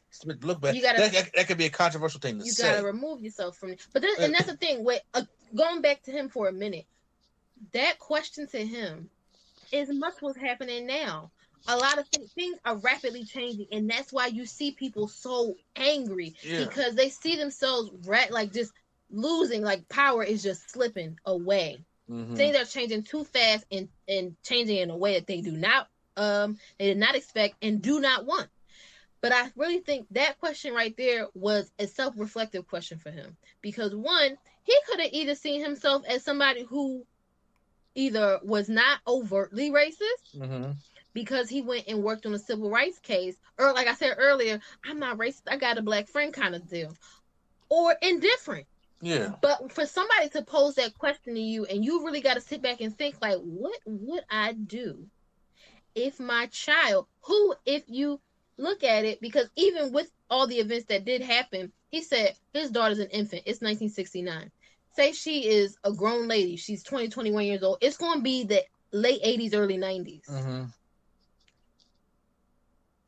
look 0.43 0.61
back, 0.61 0.75
You 0.75 0.83
gotta- 0.83 0.99
that, 1.01 1.13
that, 1.13 1.31
that 1.35 1.47
could 1.49 1.59
be 1.59 1.67
a 1.67 1.71
controversial 1.71 2.21
thing 2.21 2.39
to 2.39 2.45
you 2.45 2.53
say. 2.53 2.71
gotta 2.75 2.87
remove 2.87 3.21
yourself 3.23 3.57
from 3.57 3.71
it. 3.71 3.81
But 3.93 4.03
then, 4.03 4.13
and 4.21 4.35
that's 4.35 4.47
the 4.47 4.57
thing. 4.57 4.85
With 4.85 5.01
uh, 5.15 5.23
going 5.55 5.81
back 5.83 6.03
to 6.05 6.13
him 6.13 6.29
for 6.29 6.49
a 6.49 6.53
minute, 6.53 6.87
that 7.73 7.99
question 7.99 8.47
to 8.49 8.59
him 8.65 9.11
is 9.73 9.89
much 9.93 10.15
what's 10.21 10.39
happening 10.39 10.87
now. 10.87 11.31
A 11.69 11.77
lot 11.77 11.99
of 11.99 12.09
th- 12.13 12.29
things 12.31 12.57
are 12.65 12.77
rapidly 12.77 13.25
changing, 13.25 13.67
and 13.73 13.91
that's 13.91 14.13
why 14.13 14.29
you 14.29 14.47
see 14.47 14.71
people 14.71 15.09
so 15.09 15.57
angry 15.75 16.37
Yeah. 16.45 16.65
because 16.65 16.95
they 16.95 17.09
see 17.09 17.35
themselves 17.35 17.91
ra- 18.07 18.31
like 18.31 18.53
just 18.53 18.71
losing, 19.11 19.63
like 19.63 19.89
power 19.89 20.23
is 20.23 20.45
just 20.45 20.71
slipping 20.71 21.19
away. 21.25 21.79
Mhm. 22.09 22.37
Things 22.37 22.57
are 22.57 22.65
changing 22.65 23.03
too 23.03 23.25
fast 23.25 23.65
and 23.71 23.89
and 24.09 24.37
changing 24.43 24.77
in 24.79 24.91
a 24.91 24.97
way 24.97 25.15
that 25.15 25.27
they 25.27 25.41
do 25.41 25.53
not 25.53 25.89
um 26.17 26.59
they 26.79 26.87
did 26.87 26.99
not 26.99 27.15
expect 27.17 27.57
and 27.63 27.83
do 27.83 28.01
not 28.01 28.27
want. 28.27 28.49
But 29.21 29.33
I 29.33 29.51
really 29.57 29.81
think 29.81 30.07
that 30.11 30.39
question 30.39 30.75
right 30.75 30.97
there 30.97 31.27
was 31.35 31.73
a 31.79 31.87
self-reflective 31.87 32.69
question 32.69 32.99
for 32.99 33.11
him 33.11 33.37
because 33.61 33.95
one, 33.95 34.37
he 34.63 34.77
could 34.87 35.01
have 35.01 35.13
either 35.13 35.35
seen 35.35 35.63
himself 35.65 36.05
as 36.07 36.23
somebody 36.23 36.63
who 36.63 37.05
either 37.95 38.39
was 38.43 38.69
not 38.69 39.01
overtly 39.07 39.71
racist 39.71 40.35
Mhm. 40.35 40.77
because 41.15 41.49
he 41.49 41.63
went 41.63 41.89
and 41.89 42.05
worked 42.05 42.27
on 42.27 42.35
a 42.35 42.39
civil 42.39 42.71
rights 42.71 42.99
case, 43.01 43.37
or 43.59 43.73
like 43.73 43.89
I 43.89 43.95
said 43.95 44.17
earlier, 44.19 44.61
I'm 44.85 44.99
not 44.99 45.17
racist, 45.17 45.43
I 45.49 45.57
got 45.57 45.79
a 45.79 45.83
black 45.83 46.09
friend 46.09 46.33
kind 46.33 46.55
of 46.55 46.69
deal, 46.69 46.95
or 47.69 47.97
indifferent. 48.03 48.67
Yeah. 49.01 49.35
But 49.43 49.73
for 49.73 49.87
somebody 49.87 50.29
to 50.31 50.43
pose 50.43 50.75
that 50.77 50.97
question 50.99 51.35
to 51.35 51.41
you, 51.41 51.65
and 51.67 51.85
you 51.85 52.05
really 52.05 52.21
got 52.21 52.35
to 52.35 52.41
sit 52.41 52.63
back 52.63 52.81
and 52.81 52.97
think, 52.97 53.17
like, 53.21 53.39
what 53.39 53.79
would 53.87 54.25
I 54.31 54.53
do 54.53 55.07
if 55.95 56.21
my 56.21 56.47
child, 56.47 57.07
who, 57.23 57.55
if 57.65 57.85
you 57.87 58.21
look 58.59 58.85
at 58.85 59.05
it, 59.05 59.21
because 59.21 59.49
even 59.57 59.93
with 59.93 60.11
all 60.31 60.47
the 60.47 60.59
events 60.59 60.87
that 60.87 61.05
did 61.05 61.23
happen, 61.23 61.73
he 61.91 62.03
said 62.03 62.35
his 62.53 62.71
daughter's 62.71 62.99
an 62.99 63.09
infant. 63.09 63.43
It's 63.47 63.61
1969. 63.61 64.51
Say 64.95 65.13
she 65.13 65.47
is 65.47 65.77
a 65.85 65.93
grown 65.93 66.27
lady. 66.29 66.57
She's 66.57 66.83
20, 66.83 67.09
21 67.09 67.45
years 67.45 67.63
old. 67.63 67.79
It's 67.81 67.97
going 67.97 68.19
to 68.19 68.23
be 68.23 68.45
the 68.45 68.63
late 68.93 69.23
80s, 69.23 69.55
early 69.55 69.77
90s. 69.77 70.29
Mhm. 70.29 70.73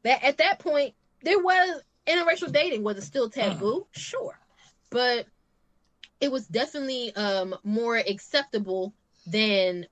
That 0.05 0.23
at 0.23 0.39
that 0.39 0.59
point, 0.59 0.95
there 1.23 1.39
was 1.39 1.83
interracial 2.07 2.53
dating. 2.53 2.83
Was 2.85 2.99
it 2.99 3.03
still 3.03 3.29
taboo? 3.29 3.87
Sure, 3.93 4.39
but 4.91 5.27
it 6.21 6.31
was 6.33 6.47
definitely 6.47 7.15
um 7.17 7.55
more 7.65 7.97
acceptable 7.97 8.95
than 9.27 9.87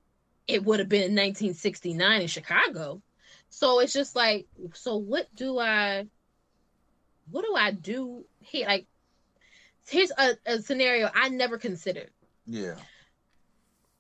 it 0.47 0.65
would 0.65 0.79
have 0.81 0.89
been 0.89 1.03
in 1.03 1.15
1969 1.15 2.23
in 2.23 2.29
Chicago. 2.29 3.03
So 3.49 3.81
it's 3.81 3.93
just 3.93 4.15
like, 4.17 4.47
so 4.75 4.97
what 4.97 5.27
do 5.35 5.59
I, 5.59 6.07
what 7.31 7.45
do 7.45 7.55
I 7.57 7.71
do 7.73 8.25
here? 8.41 8.67
Like, 8.67 8.87
here's 9.89 10.13
a, 10.17 10.37
a 10.47 10.59
scenario 10.61 11.11
I 11.15 11.29
never 11.29 11.59
considered 11.59 12.11
Yeah. 12.47 12.77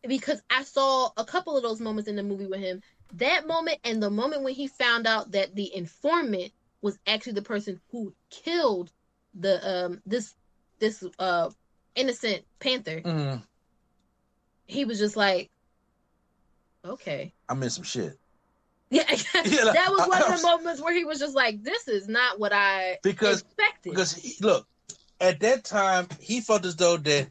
because 0.06 0.42
I 0.50 0.62
saw 0.62 1.10
a 1.16 1.24
couple 1.24 1.56
of 1.56 1.62
those 1.62 1.80
moments 1.80 2.08
in 2.08 2.16
the 2.16 2.22
movie 2.22 2.46
with 2.46 2.60
him. 2.60 2.82
That 3.14 3.46
moment 3.46 3.78
and 3.84 4.02
the 4.02 4.10
moment 4.10 4.42
when 4.42 4.54
he 4.54 4.68
found 4.68 5.06
out 5.06 5.32
that 5.32 5.54
the 5.54 5.74
informant 5.74 6.52
was 6.82 6.98
actually 7.06 7.34
the 7.34 7.42
person 7.42 7.80
who 7.90 8.14
killed 8.30 8.92
the 9.34 9.60
um 9.68 10.00
this 10.06 10.34
this 10.78 11.04
uh 11.18 11.50
innocent 11.96 12.44
panther. 12.60 13.00
Mhm. 13.00 13.42
He 14.66 14.84
was 14.84 14.98
just 14.98 15.16
like, 15.16 15.50
okay, 16.84 17.32
I'm 17.48 17.62
in 17.62 17.70
some 17.70 17.84
shit 17.84 18.18
yeah. 18.90 19.02
That 19.34 19.88
was 19.90 20.08
one 20.08 20.22
I 20.22 20.26
of 20.32 20.40
the 20.40 20.46
moments 20.46 20.80
where 20.80 20.94
he 20.94 21.04
was 21.04 21.18
just 21.18 21.34
like, 21.34 21.62
this 21.62 21.88
is 21.88 22.08
not 22.08 22.38
what 22.38 22.52
I 22.52 22.98
because 23.02 23.40
expected. 23.42 23.90
because 23.90 24.14
he, 24.14 24.34
look 24.40 24.66
at 25.20 25.40
that 25.40 25.64
time 25.64 26.06
he 26.20 26.40
felt 26.40 26.64
as 26.64 26.76
though 26.76 26.96
that 26.96 27.28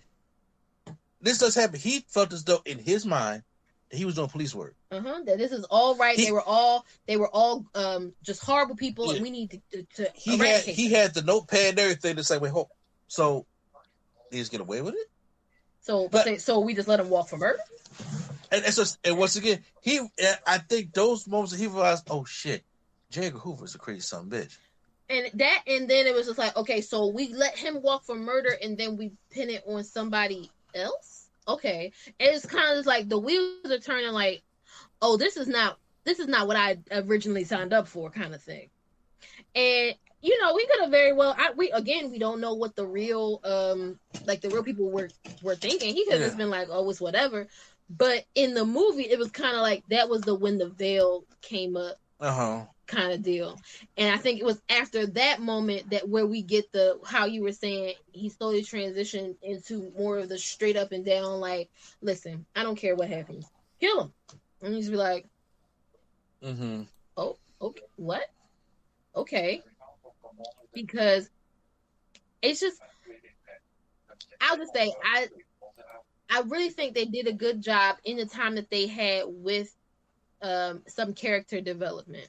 this 1.22 1.38
does 1.40 1.56
happen. 1.56 1.80
He 1.80 2.06
felt 2.10 2.34
as 2.34 2.44
though 2.44 2.62
in 2.66 2.78
his 2.80 3.06
mind 3.06 3.44
that 3.90 3.98
he 3.98 4.06
was 4.06 4.16
doing 4.16 4.28
police 4.28 4.54
work. 4.54 4.76
uh-huh, 4.92 5.22
that 5.26 5.38
this 5.38 5.52
is 5.52 5.64
all 5.66 5.96
right. 5.96 6.18
He- 6.18 6.26
they 6.26 6.32
were 6.32 6.42
all 6.42 6.86
they 7.08 7.18
were 7.18 7.30
all 7.30 7.66
um 7.74 8.14
just 8.24 8.44
horrible 8.44 8.76
people, 8.76 9.08
Yeah. 9.08 9.14
and 9.14 9.22
we 9.24 9.30
need 9.32 9.52
to 9.52 9.62
to, 9.72 9.84
to 10.04 10.12
He 10.14 10.32
had 10.32 10.40
eradicate 10.42 10.76
he 10.76 10.92
had 10.92 11.14
the 11.14 11.22
notepad 11.22 11.70
and 11.70 11.80
everything 11.80 12.18
to 12.18 12.24
say, 12.24 12.38
"Wait, 12.38 12.52
hold." 12.52 12.68
So, 13.08 13.46
they 14.32 14.38
just 14.38 14.52
get 14.52 14.62
away 14.62 14.82
with 14.82 14.96
it. 14.96 15.10
So 15.82 16.08
But- 16.10 16.42
so- 16.42 16.60
we 16.60 16.74
just 16.74 16.88
let 16.88 17.00
him 17.00 17.10
walk 17.10 17.30
for 17.30 17.38
murder. 17.38 17.60
And, 18.52 18.64
and, 18.64 18.74
so, 18.74 18.84
and 19.04 19.18
once 19.18 19.36
again, 19.36 19.64
he 19.82 20.00
I 20.48 20.60
think 20.60 20.94
those 20.94 21.28
moments 21.28 21.52
that 21.52 21.60
he 21.60 21.68
realized, 21.68 22.08
"Oh 22.10 22.26
shit, 22.26 22.64
J. 23.10 23.28
Edgar 23.28 23.40
Hoover 23.40 23.66
is 23.66 23.76
a 23.76 23.80
crazy 23.80 24.02
son 24.02 24.30
bitch." 24.30 24.58
and 25.10 25.30
that 25.36 25.62
and 25.68 25.90
then 25.90 26.08
it 26.08 26.16
was 26.16 26.26
just 26.26 26.40
like 26.40 26.56
okay 26.58 26.82
so 26.82 27.08
we 27.08 27.32
let 27.34 27.56
him 27.58 27.82
walk 27.82 28.04
for 28.04 28.16
murder 28.16 28.58
and 28.62 28.78
then 28.78 28.98
we 28.98 29.12
pin 29.30 29.50
it 29.50 29.64
on 29.68 29.84
somebody 29.84 30.50
else 30.74 31.28
okay 31.48 31.92
it's 32.20 32.46
kind 32.46 32.72
of 32.72 32.78
just 32.78 32.88
like 32.88 33.08
the 33.08 33.18
wheels 33.18 33.70
are 33.70 33.78
turning 33.78 34.12
like 34.12 34.42
oh 35.02 35.16
this 35.16 35.38
is 35.38 35.48
not 35.48 35.78
this 36.06 36.20
is 36.20 36.28
not 36.28 36.48
what 36.48 36.58
i 36.58 36.78
originally 36.92 37.44
signed 37.44 37.72
up 37.72 37.88
for 37.88 38.10
kind 38.10 38.34
of 38.34 38.42
thing 38.42 38.68
and 39.54 39.94
you 40.26 40.42
know 40.42 40.56
we 40.56 40.68
could 40.68 40.82
have 40.84 40.92
very 40.92 41.14
well 41.14 41.36
I, 41.38 41.52
we 41.58 41.72
again 41.72 42.12
we 42.12 42.20
don't 42.20 42.42
know 42.42 42.56
what 42.56 42.76
the 42.76 42.88
real 42.88 43.42
um 43.46 44.00
like 44.26 44.42
the 44.42 44.52
real 44.52 44.64
people 44.64 44.92
were 44.92 45.12
were 45.42 45.56
thinking 45.56 45.94
he 45.96 46.06
could 46.06 46.16
have 46.16 46.24
just 46.24 46.38
Yeah. 46.38 46.38
been 46.38 46.50
like 46.52 46.70
oh 46.72 46.90
it's 46.90 47.02
whatever 47.02 47.48
but 47.90 48.26
in 48.36 48.54
the 48.56 48.66
movie 48.66 49.10
it 49.10 49.20
was 49.20 49.32
kind 49.32 49.56
of 49.56 49.62
like 49.62 49.84
that 49.90 50.10
was 50.10 50.26
the 50.26 50.36
when 50.36 50.58
the 50.58 50.70
veil 50.70 51.26
came 51.42 51.78
up 51.78 51.98
Uh 52.20 52.32
huh. 52.32 52.66
kind 52.88 53.14
of 53.14 53.22
deal. 53.24 53.62
And 53.98 54.14
I 54.14 54.18
think 54.18 54.40
it 54.40 54.46
was 54.46 54.62
after 54.70 55.08
that 55.08 55.42
moment 55.42 55.92
that 55.92 56.08
where 56.10 56.26
we 56.26 56.42
get 56.44 56.72
the 56.74 57.00
how 57.06 57.26
you 57.26 57.44
were 57.44 57.52
saying 57.52 57.96
he 58.14 58.30
slowly 58.30 58.62
transitioned 58.64 59.36
into 59.42 59.92
more 59.98 60.20
of 60.20 60.30
the 60.30 60.38
straight 60.38 60.78
up 60.78 60.92
and 60.92 61.06
down 61.06 61.40
like, 61.40 61.70
listen, 62.02 62.46
I 62.56 62.64
don't 62.64 62.78
care 62.78 62.96
what 62.96 63.10
happens, 63.10 63.52
kill 63.82 64.02
him. 64.02 64.14
And 64.62 64.74
he's 64.76 64.86
just 64.86 64.92
be 64.92 64.98
like, 64.98 65.28
Mm-hmm. 66.44 66.84
oh, 67.18 67.38
okay, 67.62 67.84
what? 67.96 68.24
Okay, 69.16 69.64
because 70.76 71.30
it's 72.42 72.60
just 72.60 72.80
I'll 74.42 74.58
just 74.58 74.74
say 74.74 74.94
I 75.04 75.28
I 76.30 76.42
really 76.42 76.70
think 76.70 76.94
they 76.94 77.06
did 77.06 77.28
a 77.28 77.34
good 77.34 77.62
job 77.62 77.98
in 78.04 78.18
the 78.18 78.26
time 78.26 78.56
that 78.56 78.70
they 78.70 78.88
had 78.88 79.24
with 79.28 79.74
um, 80.42 80.84
some 80.88 81.14
character 81.14 81.62
development, 81.62 82.28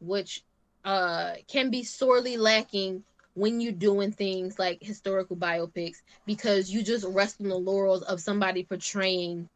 which 0.00 0.42
uh, 0.84 1.34
can 1.48 1.70
be 1.70 1.84
sorely 1.84 2.36
lacking 2.36 3.04
when 3.34 3.60
you're 3.60 3.72
doing 3.72 4.12
things 4.12 4.58
like 4.58 4.78
historical 4.82 5.36
biopics 5.36 5.96
because 6.26 6.70
you 6.70 6.82
just 6.82 7.06
rest 7.06 7.40
on 7.40 7.48
the 7.48 7.56
laurels 7.56 8.02
of 8.02 8.20
somebody 8.20 8.64
portraying 8.64 9.48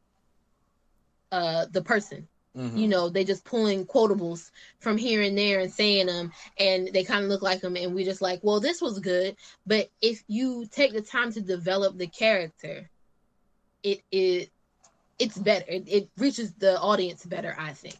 uh, 1.30 1.66
the 1.70 1.82
person 1.82 2.26
Mm-hmm. 2.56 2.78
you 2.78 2.88
know 2.88 3.10
they 3.10 3.22
just 3.22 3.44
pulling 3.44 3.84
quotables 3.84 4.50
from 4.78 4.96
here 4.96 5.20
and 5.20 5.36
there 5.36 5.60
and 5.60 5.70
saying 5.70 6.06
them 6.06 6.32
and 6.58 6.88
they 6.94 7.04
kind 7.04 7.22
of 7.22 7.28
look 7.28 7.42
like 7.42 7.60
them 7.60 7.76
and 7.76 7.94
we 7.94 8.02
just 8.02 8.22
like 8.22 8.40
well 8.42 8.60
this 8.60 8.80
was 8.80 8.98
good 8.98 9.36
but 9.66 9.90
if 10.00 10.24
you 10.26 10.66
take 10.70 10.94
the 10.94 11.02
time 11.02 11.30
to 11.32 11.42
develop 11.42 11.98
the 11.98 12.06
character 12.06 12.88
it 13.82 14.00
it 14.10 14.50
it's 15.18 15.38
better. 15.38 15.64
It, 15.68 15.84
it 15.88 16.10
reaches 16.16 16.52
the 16.54 16.78
audience 16.78 17.24
better, 17.24 17.54
I 17.58 17.72
think. 17.72 17.96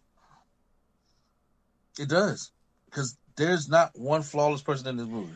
It 1.99 2.09
does 2.09 2.51
because 2.87 3.17
there's 3.37 3.69
not 3.69 3.91
one 3.95 4.23
flawless 4.23 4.63
person 4.63 4.89
in 4.89 4.97
this 4.97 5.07
movie. 5.07 5.33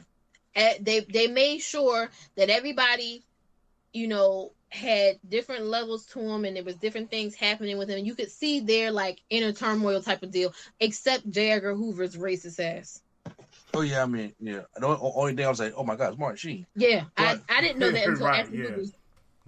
And 0.54 0.84
they 0.84 1.00
they 1.00 1.26
made 1.28 1.60
sure 1.60 2.10
that 2.36 2.50
everybody, 2.50 3.24
you 3.92 4.08
know, 4.08 4.52
had 4.70 5.18
different 5.28 5.64
levels 5.64 6.06
to 6.06 6.20
him 6.20 6.44
and 6.44 6.56
there 6.56 6.64
was 6.64 6.76
different 6.76 7.10
things 7.10 7.34
happening 7.34 7.76
with 7.76 7.88
them. 7.88 8.04
You 8.04 8.14
could 8.14 8.30
see 8.30 8.60
their 8.60 8.90
like 8.90 9.20
inner 9.28 9.52
turmoil 9.52 10.00
type 10.00 10.22
of 10.22 10.30
deal, 10.30 10.54
except 10.78 11.28
J. 11.30 11.52
Edgar 11.52 11.74
Hoover's 11.74 12.16
racist 12.16 12.60
ass. 12.60 13.02
Oh 13.74 13.82
yeah, 13.82 14.02
I 14.02 14.06
mean, 14.06 14.32
yeah. 14.40 14.62
The 14.76 14.86
only, 14.86 14.98
only 15.00 15.34
thing 15.34 15.46
I 15.46 15.48
was 15.48 15.60
like, 15.60 15.74
oh 15.76 15.84
my 15.84 15.96
god, 15.96 16.10
it's 16.10 16.18
Martin 16.18 16.36
Sheen. 16.36 16.66
Yeah, 16.74 17.04
Right. 17.18 17.40
I, 17.48 17.58
I 17.58 17.60
didn't 17.60 17.78
know 17.78 17.90
that 17.90 18.06
until 18.08 18.26
Right, 18.26 18.40
after 18.40 18.52
the 18.52 18.58
yeah. 18.58 18.70
movie. 18.70 18.92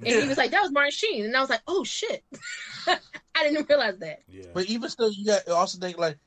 And 0.04 0.22
he 0.22 0.28
was 0.28 0.38
like, 0.38 0.50
"That 0.50 0.62
was 0.62 0.72
Martin 0.72 0.90
Sheen," 0.90 1.24
and 1.26 1.36
I 1.36 1.40
was 1.40 1.50
like, 1.50 1.60
"Oh 1.68 1.84
shit!" 1.84 2.24
I 2.88 2.98
didn't 3.44 3.68
realize 3.68 3.98
that. 3.98 4.20
Yeah. 4.28 4.46
But 4.52 4.66
even 4.66 4.88
still, 4.90 5.12
you 5.12 5.26
got 5.26 5.46
also 5.48 5.78
think 5.78 5.96
like 5.96 6.18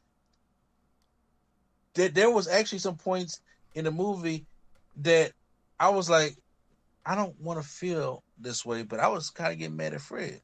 there, 1.96 2.08
there 2.10 2.30
was 2.30 2.48
actually 2.48 2.80
some 2.80 2.96
points 2.96 3.42
in 3.74 3.84
the 3.84 3.92
movie 3.92 4.46
that 4.98 5.34
I 5.80 5.90
was 5.90 6.10
like, 6.10 6.38
I 7.06 7.16
don't 7.16 7.38
want 7.42 7.62
to 7.62 7.68
feel 7.68 8.24
this 8.38 8.66
way, 8.66 8.84
but 8.84 9.00
I 9.00 9.08
was 9.08 9.30
kind 9.30 9.54
of 9.54 9.60
getting 9.60 9.76
mad 9.78 9.94
at 9.94 10.02
Fred 10.02 10.42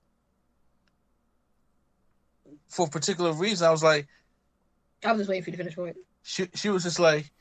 for 2.70 2.88
a 2.88 2.90
particular 2.90 3.34
reason. 3.34 3.68
I 3.68 3.72
was 3.72 3.84
like, 3.84 4.08
I 5.04 5.12
was 5.12 5.22
just 5.22 5.30
waiting 5.30 5.44
for 5.44 5.50
you 5.50 5.58
to 5.58 5.64
finish 5.64 5.76
for 5.76 5.88
it. 5.88 5.96
she 6.24 6.48
she 6.56 6.70
was 6.70 6.84
just 6.84 7.00
like 7.00 7.32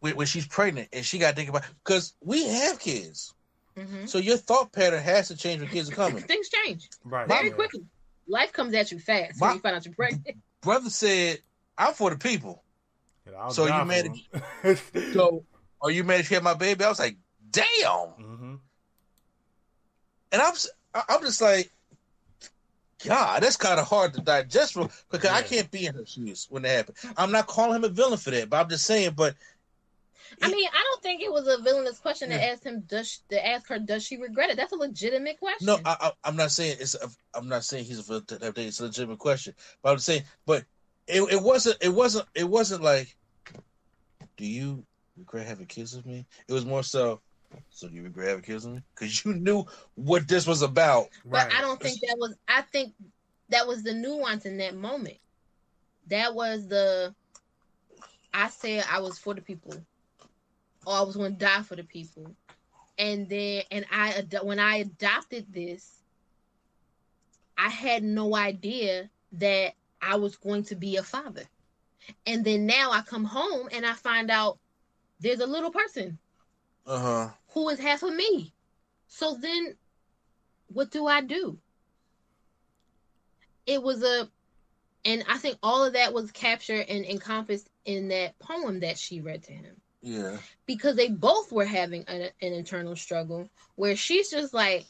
when, 0.00 0.16
when 0.16 0.26
she's 0.26 0.46
pregnant 0.46 0.88
and 0.92 1.04
she 1.04 1.18
got 1.18 1.30
to 1.30 1.36
think 1.36 1.48
about 1.48 1.64
because 1.84 2.14
we 2.20 2.44
have 2.46 2.78
kids, 2.78 3.34
hmm 3.76 4.06
so 4.06 4.18
your 4.18 4.36
thought 4.36 4.72
pattern 4.72 5.02
has 5.02 5.28
to 5.28 5.36
change 5.36 5.60
when 5.60 5.68
kids 5.70 5.90
are 5.90 5.94
coming. 5.94 6.22
Things 6.22 6.48
change 6.48 6.88
right. 7.04 7.28
very 7.28 7.48
yeah. 7.48 7.54
quickly. 7.54 7.82
Life 8.28 8.52
comes 8.52 8.74
at 8.74 8.90
you 8.92 8.98
fast 8.98 9.40
My- 9.40 9.48
when 9.48 9.56
you 9.56 9.60
find 9.60 9.76
out 9.76 9.84
you're 9.84 9.94
pregnant. 9.94 10.26
Brother 10.62 10.90
said, 10.90 11.38
"I'm 11.78 11.92
for 11.94 12.10
the 12.10 12.16
people." 12.16 12.64
Yeah, 13.30 13.48
So 13.48 13.66
die 13.66 13.78
you 13.78 13.82
for 13.82 13.88
mad 13.88 14.06
him. 14.64 14.76
So, 15.12 15.44
are 15.82 15.90
you 15.90 16.04
mad 16.04 16.20
if 16.20 16.30
you 16.30 16.36
had 16.36 16.44
my 16.44 16.54
baby? 16.54 16.84
I 16.84 16.88
was 16.88 16.98
like, 16.98 17.16
"Damn." 17.50 17.64
hmm 18.16 18.54
And 20.36 20.42
I'm 20.42 20.54
I'm 21.08 21.22
just 21.22 21.40
like, 21.40 21.72
God, 23.02 23.42
that's 23.42 23.56
kind 23.56 23.80
of 23.80 23.86
hard 23.86 24.12
to 24.14 24.20
digest 24.20 24.76
because 25.10 25.30
I 25.30 25.40
can't 25.40 25.70
be 25.70 25.86
in 25.86 25.94
her 25.94 26.04
shoes 26.04 26.46
when 26.50 26.62
that 26.64 26.76
happened. 26.76 26.98
I'm 27.16 27.32
not 27.32 27.46
calling 27.46 27.76
him 27.76 27.84
a 27.84 27.88
villain 27.88 28.18
for 28.18 28.32
that, 28.32 28.50
but 28.50 28.58
I'm 28.58 28.68
just 28.68 28.84
saying. 28.84 29.12
But 29.16 29.34
I 30.42 30.50
mean, 30.50 30.68
I 30.68 30.84
don't 30.90 31.02
think 31.02 31.22
it 31.22 31.32
was 31.32 31.48
a 31.48 31.62
villainous 31.62 31.98
question 31.98 32.28
to 32.28 32.44
ask 32.44 32.64
him. 32.64 32.80
Does 32.86 33.08
she, 33.08 33.18
to 33.30 33.46
ask 33.46 33.66
her? 33.70 33.78
Does 33.78 34.04
she 34.04 34.18
regret 34.18 34.50
it? 34.50 34.58
That's 34.58 34.72
a 34.72 34.76
legitimate 34.76 35.40
question. 35.40 35.68
no, 35.68 35.78
I, 35.86 36.12
I'm 36.22 36.36
not 36.36 36.50
saying 36.50 36.76
it's. 36.78 36.96
A, 36.96 37.08
I'm 37.32 37.48
not 37.48 37.64
saying 37.64 37.86
he's 37.86 38.00
a 38.00 38.02
villain. 38.02 38.26
to 38.26 38.38
that 38.38 38.54
day. 38.54 38.66
It's 38.66 38.80
a 38.80 38.84
legitimate 38.84 39.20
question, 39.20 39.54
but 39.82 39.92
I'm 39.92 39.98
saying, 39.98 40.24
but 40.44 40.66
it, 41.06 41.22
it 41.32 41.42
wasn't. 41.42 41.78
It 41.80 41.94
wasn't. 41.94 42.26
It 42.34 42.44
wasn't 42.46 42.82
like, 42.82 43.16
do 44.36 44.44
you 44.44 44.84
regret 45.16 45.46
having 45.46 45.64
kids 45.64 45.96
with 45.96 46.04
me? 46.04 46.26
It 46.46 46.52
was 46.52 46.66
more 46.66 46.82
so. 46.82 47.22
So 47.70 47.88
you 47.88 48.02
regret 48.02 48.28
having 48.28 48.42
kids 48.42 48.64
with 48.64 48.74
me? 48.76 48.82
Because 48.94 49.24
you 49.24 49.34
knew 49.34 49.64
what 49.94 50.28
this 50.28 50.46
was 50.46 50.62
about. 50.62 51.08
but 51.30 51.46
I 51.56 51.60
don't 51.60 51.80
think 51.80 52.00
that 52.00 52.16
was. 52.18 52.34
I 52.48 52.62
think 52.62 52.94
that 53.50 53.66
was 53.66 53.82
the 53.82 53.94
nuance 53.94 54.44
in 54.46 54.58
that 54.58 54.74
moment. 54.76 55.18
That 56.08 56.34
was 56.34 56.68
the. 56.68 57.14
I 58.32 58.48
said 58.48 58.84
I 58.90 59.00
was 59.00 59.18
for 59.18 59.34
the 59.34 59.40
people, 59.42 59.74
or 60.86 60.94
I 60.94 61.02
was 61.02 61.16
going 61.16 61.32
to 61.32 61.38
die 61.38 61.62
for 61.62 61.76
the 61.76 61.84
people, 61.84 62.34
and 62.98 63.28
then 63.28 63.62
and 63.70 63.86
I 63.90 64.24
when 64.42 64.58
I 64.58 64.76
adopted 64.76 65.52
this, 65.52 66.02
I 67.58 67.68
had 67.68 68.02
no 68.02 68.34
idea 68.36 69.10
that 69.32 69.74
I 70.00 70.16
was 70.16 70.36
going 70.36 70.64
to 70.64 70.76
be 70.76 70.96
a 70.96 71.02
father, 71.02 71.44
and 72.26 72.44
then 72.44 72.66
now 72.66 72.90
I 72.92 73.02
come 73.02 73.24
home 73.24 73.68
and 73.72 73.84
I 73.86 73.92
find 73.94 74.30
out 74.30 74.58
there's 75.20 75.40
a 75.40 75.46
little 75.46 75.70
person 75.70 76.18
Uh 76.86 76.98
huh. 76.98 77.30
Who 77.56 77.70
is 77.70 77.78
half 77.78 78.02
of 78.02 78.14
me. 78.14 78.52
So 79.08 79.38
then 79.40 79.76
what 80.68 80.90
do 80.90 81.06
I 81.06 81.22
do? 81.22 81.56
It 83.64 83.82
was 83.82 84.02
a 84.02 84.28
and 85.06 85.24
I 85.26 85.38
think 85.38 85.56
all 85.62 85.82
of 85.82 85.94
that 85.94 86.12
was 86.12 86.30
captured 86.32 86.84
and 86.86 87.06
encompassed 87.06 87.70
in 87.86 88.08
that 88.08 88.38
poem 88.38 88.80
that 88.80 88.98
she 88.98 89.22
read 89.22 89.44
to 89.44 89.52
him. 89.52 89.74
Yeah. 90.02 90.36
Because 90.66 90.96
they 90.96 91.08
both 91.08 91.50
were 91.50 91.64
having 91.64 92.04
an, 92.08 92.28
an 92.42 92.52
internal 92.52 92.94
struggle 92.94 93.48
where 93.76 93.96
she's 93.96 94.28
just 94.28 94.52
like, 94.52 94.84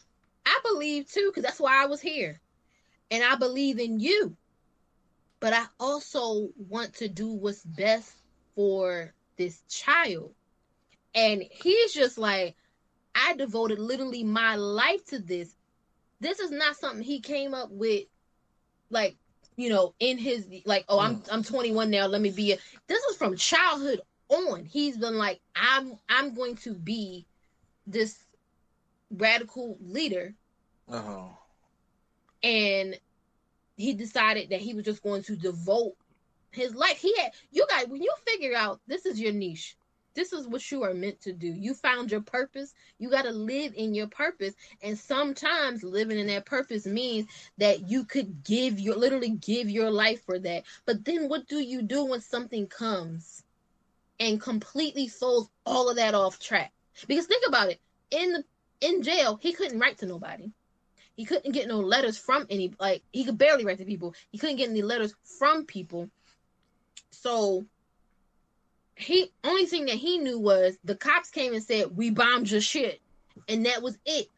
I 0.44 0.59
believe 0.68 1.09
too, 1.09 1.30
because 1.30 1.44
that's 1.44 1.60
why 1.60 1.80
I 1.80 1.86
was 1.86 2.01
here. 2.01 2.40
And 3.12 3.22
I 3.22 3.36
believe 3.36 3.78
in 3.78 4.01
you. 4.01 4.36
But 5.38 5.52
I 5.52 5.66
also 5.78 6.48
want 6.68 6.94
to 6.94 7.09
do 7.09 7.28
what's 7.28 7.62
best 7.62 8.12
for 8.56 9.14
this 9.36 9.62
child. 9.68 10.34
And 11.16 11.44
he's 11.51 11.94
just 11.94 12.18
like, 12.18 12.56
I 13.14 13.34
devoted 13.36 13.78
literally 13.80 14.24
my 14.24 14.56
life 14.56 15.05
to 15.06 15.20
this. 15.20 15.56
This 16.20 16.40
is 16.40 16.51
not 16.52 16.76
something 16.76 17.02
he 17.02 17.20
came 17.20 17.55
up 17.55 17.70
with, 17.72 18.05
like, 18.90 19.16
you 19.56 19.70
know, 19.70 19.94
in 20.01 20.18
his 20.18 20.48
like, 20.66 20.84
oh, 20.88 21.01
I'm 21.01 21.22
I'm 21.32 21.44
21 21.44 21.90
now. 21.90 22.06
Let 22.06 22.22
me 22.22 22.30
be 22.30 22.52
a. 22.52 22.59
This 22.88 23.02
was 23.09 23.16
from 23.16 23.36
childhood 23.36 24.02
on. 24.30 24.64
He's 24.66 24.98
been 24.98 25.18
like, 25.18 25.40
I'm 25.56 25.94
I'm 26.09 26.34
going 26.34 26.56
to 26.59 26.74
be 26.74 27.26
this 27.86 28.26
radical 29.10 29.78
leader, 29.80 30.34
Uh 30.88 31.02
huh. 31.02 31.28
and 32.43 32.98
he 33.76 33.94
decided 33.94 34.51
that 34.51 34.60
he 34.60 34.74
was 34.74 34.84
just 34.84 35.02
going 35.02 35.22
to 35.24 35.36
devote 35.36 35.94
his 36.52 36.74
life. 36.74 36.98
He 37.01 37.14
had 37.18 37.32
you 37.51 37.66
guys 37.68 37.86
when 37.88 38.02
you 38.02 38.12
figure 38.26 38.56
out 38.56 38.80
this 38.86 39.06
is 39.06 39.20
your 39.20 39.32
niche. 39.32 39.76
This 40.16 40.32
is 40.32 40.48
what 40.48 40.68
you 40.72 40.82
are 40.82 40.94
meant 40.94 41.20
to 41.20 41.32
do. 41.32 41.47
You 41.47 41.74
found 41.74 42.10
your 42.10 42.22
purpose. 42.22 42.74
You 42.98 43.10
got 43.10 43.22
to 43.22 43.30
live 43.30 43.74
in 43.76 43.94
your 43.94 44.09
purpose. 44.09 44.55
And 44.82 44.98
sometimes 44.98 45.84
living 45.84 46.18
in 46.18 46.26
that 46.28 46.47
purpose 46.47 46.86
means 46.86 47.28
that 47.59 47.88
you 47.88 48.05
could 48.05 48.43
give 48.43 48.80
your 48.80 48.97
literally 48.97 49.30
give 49.30 49.70
your 49.70 49.90
life 49.90 50.24
for 50.24 50.38
that. 50.38 50.64
But 50.86 51.05
then 51.05 51.28
what 51.28 51.47
do 51.47 51.59
you 51.59 51.82
do 51.82 52.06
when 52.06 52.22
something 52.22 52.66
comes 52.66 53.44
and 54.18 54.40
completely 54.40 55.06
throws 55.09 55.48
all 55.66 55.90
of 55.90 55.97
that 55.97 56.14
off 56.14 56.40
track? 56.40 56.72
Because 57.06 57.26
think 57.26 57.44
about 57.47 57.68
it. 57.68 57.80
In 58.10 58.32
the 58.32 58.44
in 58.80 59.02
jail, 59.02 59.38
he 59.40 59.52
couldn't 59.52 59.78
write 59.78 59.98
to 59.98 60.06
nobody. 60.06 60.51
He 61.14 61.24
couldn't 61.24 61.52
get 61.52 61.68
no 61.68 61.80
letters 61.80 62.18
from 62.18 62.47
any 62.51 62.72
like 62.80 63.02
he 63.12 63.24
could 63.24 63.38
barely 63.38 63.64
write 63.64 63.78
to 63.78 63.84
people. 63.84 64.14
He 64.30 64.38
couldn't 64.38 64.56
get 64.56 64.70
any 64.70 64.82
letters 64.82 65.14
from 65.38 65.66
people. 65.66 66.10
So 67.10 67.66
he 68.97 69.31
only 69.44 69.66
thing 69.66 69.85
that 69.86 69.97
he 69.97 70.18
knew 70.18 70.39
was 70.39 70.78
the 70.82 70.97
cops 70.97 71.31
came 71.31 71.52
and 71.52 71.62
said 71.62 71.97
we 71.97 72.10
bombed 72.10 72.51
your 72.51 72.62
shit, 72.62 73.01
and 73.48 73.66
that 73.66 73.82
was 73.82 73.98
it. 74.06 74.28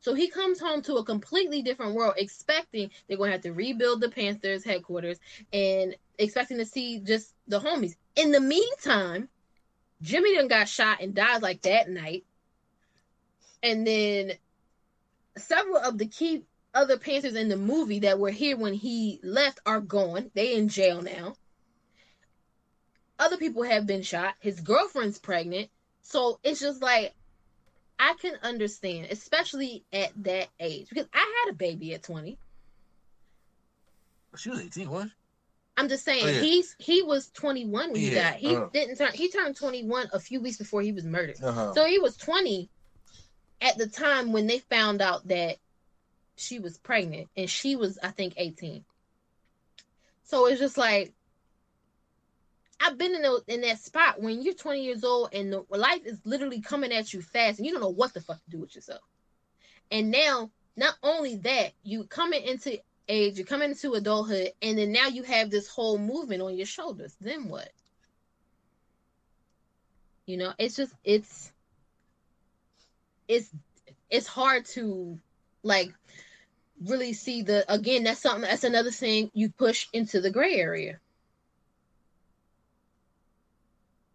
So 0.00 0.14
he 0.14 0.28
comes 0.28 0.60
home 0.60 0.82
to 0.82 0.96
a 0.96 1.04
completely 1.04 1.62
different 1.62 1.94
world, 1.94 2.14
expecting 2.16 2.90
they're 3.06 3.16
going 3.16 3.28
to 3.28 3.32
have 3.32 3.42
to 3.42 3.52
rebuild 3.52 4.00
the 4.00 4.10
Panthers 4.10 4.64
headquarters 4.64 5.18
and 5.52 5.96
expecting 6.18 6.58
to 6.58 6.66
see 6.66 7.00
just 7.00 7.34
the 7.48 7.58
homies. 7.58 7.96
In 8.14 8.30
the 8.30 8.40
meantime, 8.40 9.28
Jimmy 10.00 10.36
done 10.36 10.48
got 10.48 10.68
shot 10.68 11.00
and 11.00 11.14
died 11.14 11.42
like 11.42 11.62
that 11.62 11.88
night, 11.88 12.24
and 13.62 13.84
then 13.86 14.32
several 15.36 15.78
of 15.78 15.98
the 15.98 16.06
key 16.06 16.44
other 16.72 16.98
Panthers 16.98 17.34
in 17.34 17.48
the 17.48 17.56
movie 17.56 18.00
that 18.00 18.18
were 18.18 18.30
here 18.30 18.56
when 18.56 18.74
he 18.74 19.18
left 19.24 19.58
are 19.66 19.80
gone. 19.80 20.30
They 20.34 20.54
in 20.54 20.68
jail 20.68 21.02
now 21.02 21.34
other 23.18 23.36
people 23.36 23.62
have 23.62 23.86
been 23.86 24.02
shot. 24.02 24.34
His 24.40 24.60
girlfriend's 24.60 25.18
pregnant. 25.18 25.70
So 26.02 26.38
it's 26.42 26.60
just 26.60 26.82
like 26.82 27.14
I 27.98 28.14
can 28.20 28.34
understand, 28.42 29.08
especially 29.10 29.84
at 29.92 30.12
that 30.24 30.48
age, 30.60 30.88
because 30.88 31.06
I 31.12 31.44
had 31.44 31.52
a 31.52 31.56
baby 31.56 31.94
at 31.94 32.02
20. 32.02 32.36
She 34.36 34.50
was 34.50 34.60
18, 34.60 34.90
what? 34.90 35.08
I'm 35.76 35.88
just 35.88 36.04
saying 36.04 36.24
Oh, 36.24 36.28
yeah. 36.28 36.40
he's 36.40 36.76
he 36.78 37.02
was 37.02 37.30
21 37.30 37.92
when 37.92 38.00
he 38.00 38.10
died. 38.10 38.36
He 38.36 38.54
uh. 38.54 38.66
didn't 38.72 38.96
turn 38.96 39.12
he 39.12 39.28
turned 39.30 39.56
21 39.56 40.08
a 40.12 40.20
few 40.20 40.40
weeks 40.40 40.56
before 40.56 40.82
he 40.82 40.92
was 40.92 41.04
murdered. 41.04 41.36
Uh 41.42 41.52
huh. 41.52 41.74
So 41.74 41.84
he 41.84 41.98
was 41.98 42.16
20 42.16 42.68
at 43.60 43.76
the 43.76 43.88
time 43.88 44.32
when 44.32 44.46
they 44.46 44.58
found 44.60 45.02
out 45.02 45.26
that 45.28 45.56
she 46.36 46.58
was 46.58 46.78
pregnant 46.78 47.28
and 47.36 47.50
she 47.50 47.74
was 47.74 47.98
I 48.02 48.08
think 48.08 48.34
18. 48.36 48.84
So 50.24 50.46
it's 50.46 50.60
just 50.60 50.78
like 50.78 51.12
I've 52.84 52.98
been 52.98 53.14
in 53.14 53.24
in 53.48 53.62
that 53.62 53.78
spot 53.78 54.20
when 54.20 54.42
you're 54.42 54.52
20 54.52 54.82
years 54.84 55.04
old 55.04 55.30
and 55.32 55.50
the 55.50 55.64
life 55.70 56.02
is 56.04 56.18
literally 56.26 56.60
coming 56.60 56.92
at 56.92 57.14
you 57.14 57.22
fast 57.22 57.58
and 57.58 57.66
you 57.66 57.72
don't 57.72 57.80
know 57.80 57.88
what 57.88 58.12
the 58.12 58.20
fuck 58.20 58.44
to 58.44 58.50
do 58.50 58.58
with 58.58 58.74
yourself. 58.74 59.00
And 59.90 60.10
now 60.10 60.50
not 60.76 60.94
only 61.02 61.36
that, 61.36 61.72
you 61.82 62.04
coming 62.04 62.42
into 62.42 62.78
age, 63.08 63.38
you're 63.38 63.46
coming 63.46 63.70
into 63.70 63.94
adulthood 63.94 64.50
and 64.60 64.76
then 64.76 64.92
now 64.92 65.06
you 65.06 65.22
have 65.22 65.50
this 65.50 65.66
whole 65.66 65.96
movement 65.96 66.42
on 66.42 66.58
your 66.58 66.66
shoulders. 66.66 67.16
Then 67.22 67.48
what? 67.48 67.70
You 70.26 70.36
know, 70.36 70.52
it's 70.58 70.76
just 70.76 70.92
it's 71.04 71.52
it's 73.28 73.48
it's 74.10 74.26
hard 74.26 74.66
to 74.66 75.18
like 75.62 75.90
really 76.86 77.14
see 77.14 77.40
the 77.40 77.64
again 77.72 78.04
that's 78.04 78.20
something 78.20 78.42
that's 78.42 78.64
another 78.64 78.90
thing 78.90 79.30
you 79.32 79.48
push 79.48 79.86
into 79.94 80.20
the 80.20 80.30
gray 80.30 80.56
area 80.56 80.98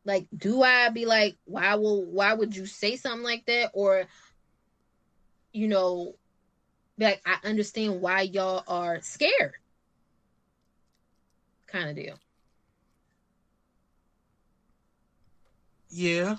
like 0.10 0.28
do 0.36 0.64
i 0.64 0.90
be 0.90 1.06
like 1.06 1.38
why 1.46 1.76
will 1.76 2.04
why 2.06 2.34
would 2.34 2.56
you 2.56 2.66
say 2.66 2.96
something 2.96 3.24
like 3.24 3.46
that 3.46 3.70
or 3.76 4.06
you 5.54 5.68
know 5.68 6.16
like 6.98 7.22
i 7.26 7.38
understand 7.48 8.02
why 8.02 8.22
y'all 8.22 8.64
are 8.68 9.00
scared 9.02 9.54
kind 11.68 11.90
of 11.90 11.96
deal 11.96 12.20
Yeah. 15.90 16.38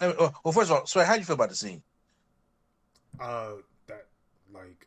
I 0.00 0.08
mean, 0.08 0.16
well, 0.18 0.52
first 0.52 0.70
of 0.70 0.76
all, 0.76 0.86
so 0.86 1.02
how 1.04 1.14
do 1.14 1.20
you 1.20 1.24
feel 1.26 1.34
about 1.34 1.50
the 1.50 1.56
scene? 1.56 1.82
uh 3.20 3.52
that 3.86 4.06
like 4.52 4.86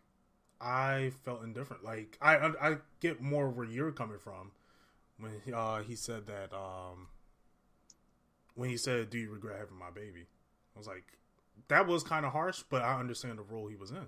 I 0.61 1.11
felt 1.23 1.43
indifferent. 1.43 1.83
Like 1.83 2.17
I 2.21 2.35
I 2.61 2.77
get 2.99 3.21
more 3.21 3.49
where 3.49 3.65
you're 3.65 3.91
coming 3.91 4.19
from 4.19 4.51
when 5.21 5.41
he, 5.45 5.53
uh 5.53 5.81
he 5.83 5.95
said 5.95 6.27
that 6.27 6.53
um 6.53 7.07
when 8.55 8.69
he 8.69 8.77
said 8.77 9.09
do 9.09 9.17
you 9.17 9.31
regret 9.31 9.59
having 9.59 9.77
my 9.77 9.91
baby? 9.91 10.25
I 10.75 10.79
was 10.79 10.87
like 10.87 11.05
that 11.67 11.87
was 11.87 12.03
kind 12.03 12.25
of 12.25 12.33
harsh, 12.33 12.63
but 12.69 12.81
I 12.81 12.99
understand 12.99 13.37
the 13.37 13.43
role 13.43 13.67
he 13.67 13.75
was 13.75 13.91
in. 13.91 14.05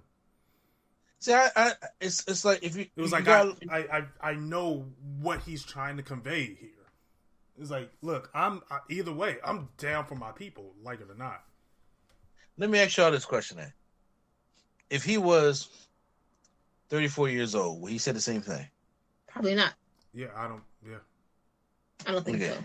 See, 1.20 1.34
I, 1.34 1.50
I 1.56 1.72
it's 2.02 2.28
it's 2.28 2.44
like 2.44 2.64
if 2.64 2.76
you 2.76 2.88
It 2.96 3.02
was 3.02 3.12
if 3.12 3.14
like 3.14 3.26
got, 3.26 3.58
I, 3.70 3.78
I 3.78 3.98
I 3.98 4.32
I 4.32 4.34
know 4.36 4.86
what 5.22 5.42
he's 5.44 5.64
trying 5.64 5.98
to 5.98 6.04
convey 6.04 6.46
here. 6.56 6.70
It's 7.60 7.70
like, 7.72 7.92
look, 8.02 8.30
I'm 8.34 8.62
I, 8.70 8.80
either 8.90 9.14
way, 9.14 9.38
I'm 9.46 9.70
down 9.78 10.06
for 10.06 10.16
my 10.16 10.32
people, 10.32 10.74
like 10.84 11.00
it 11.02 11.10
or 11.10 11.16
not. 11.16 11.44
let 12.58 12.70
me 12.70 12.80
ask 12.80 12.98
y'all 12.98 13.12
this 13.12 13.26
question 13.26 13.58
then. 13.58 13.74
If 14.90 15.04
he 15.04 15.18
was 15.18 15.70
34 16.90 17.30
years 17.30 17.56
old, 17.56 17.82
would 17.82 17.92
he 17.92 17.98
say 17.98 18.12
the 18.12 18.22
same 18.22 18.42
thing? 18.42 18.68
probably 19.28 19.56
not 19.56 19.74
Yeah, 20.14 20.28
I 20.36 20.48
don't. 20.48 20.64
Yeah, 20.86 20.98
i 22.08 22.12
don't 22.12 22.26
think 22.26 22.42
Okay. 22.42 22.54
so 22.54 22.64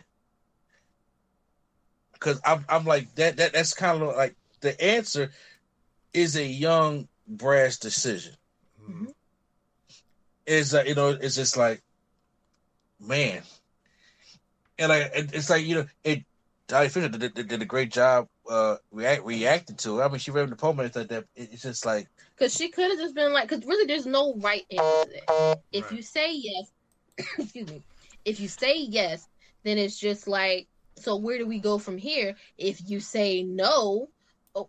Because 2.13 2.41
I'm 2.45 2.65
I'm 2.69 2.85
like 2.85 3.15
that 3.15 3.37
that 3.37 3.53
that's 3.53 3.75
kind 3.75 4.03
of 4.03 4.17
like 4.17 4.35
the 4.61 4.81
answer 4.83 5.31
is 6.13 6.37
a 6.37 6.45
young 6.45 7.09
brass 7.27 7.79
decision. 7.79 8.35
Mhm. 8.81 9.13
Is 10.47 10.75
uh, 10.75 10.83
you 10.87 10.95
know 10.95 11.11
it's 11.11 11.37
just 11.37 11.57
like 11.57 11.83
man, 13.01 13.43
and 14.79 14.89
like 14.89 15.11
it's 15.15 15.51
like 15.51 15.65
you 15.65 15.77
know 15.77 15.87
it. 16.05 16.25
Dolly 16.67 16.91
Fisher 16.91 17.09
did, 17.09 17.33
did, 17.35 17.49
did 17.49 17.63
a 17.63 17.65
great 17.65 17.91
job 17.91 18.27
uh 18.49 18.77
react 18.93 19.25
reacting 19.25 19.77
to 19.77 20.01
it. 20.01 20.05
I 20.05 20.09
mean, 20.09 20.19
she 20.19 20.31
read 20.31 20.51
the 20.51 20.57
poem 20.57 20.79
and 20.81 20.87
it's 20.87 20.97
like 20.97 21.09
that. 21.09 21.25
It's 21.35 21.63
just 21.63 21.87
like 21.87 22.09
Because 22.37 22.55
she 22.55 22.69
could 22.69 22.91
have 22.91 22.99
just 22.99 23.15
been 23.15 23.33
like, 23.33 23.49
because 23.49 23.65
really, 23.65 23.87
there's 23.87 24.07
no 24.07 24.35
right 24.37 24.65
answer 24.71 25.11
to. 25.29 25.59
If 25.73 25.85
Right. 25.85 25.93
you 25.93 26.03
say 26.03 26.35
yes, 26.35 26.71
excuse 27.39 27.69
me, 27.69 27.83
if 28.29 28.41
you 28.41 28.49
say 28.49 28.79
yes, 28.79 29.27
then 29.65 29.79
it's 29.79 29.99
just 29.99 30.29
like, 30.29 30.69
so 30.97 31.17
where 31.17 31.39
do 31.39 31.47
we 31.47 31.59
go 31.59 31.79
from 31.79 31.97
here? 31.97 32.37
If 32.59 32.89
you 32.89 33.01
say 33.01 33.43
no, 33.43 34.09
oh, 34.55 34.69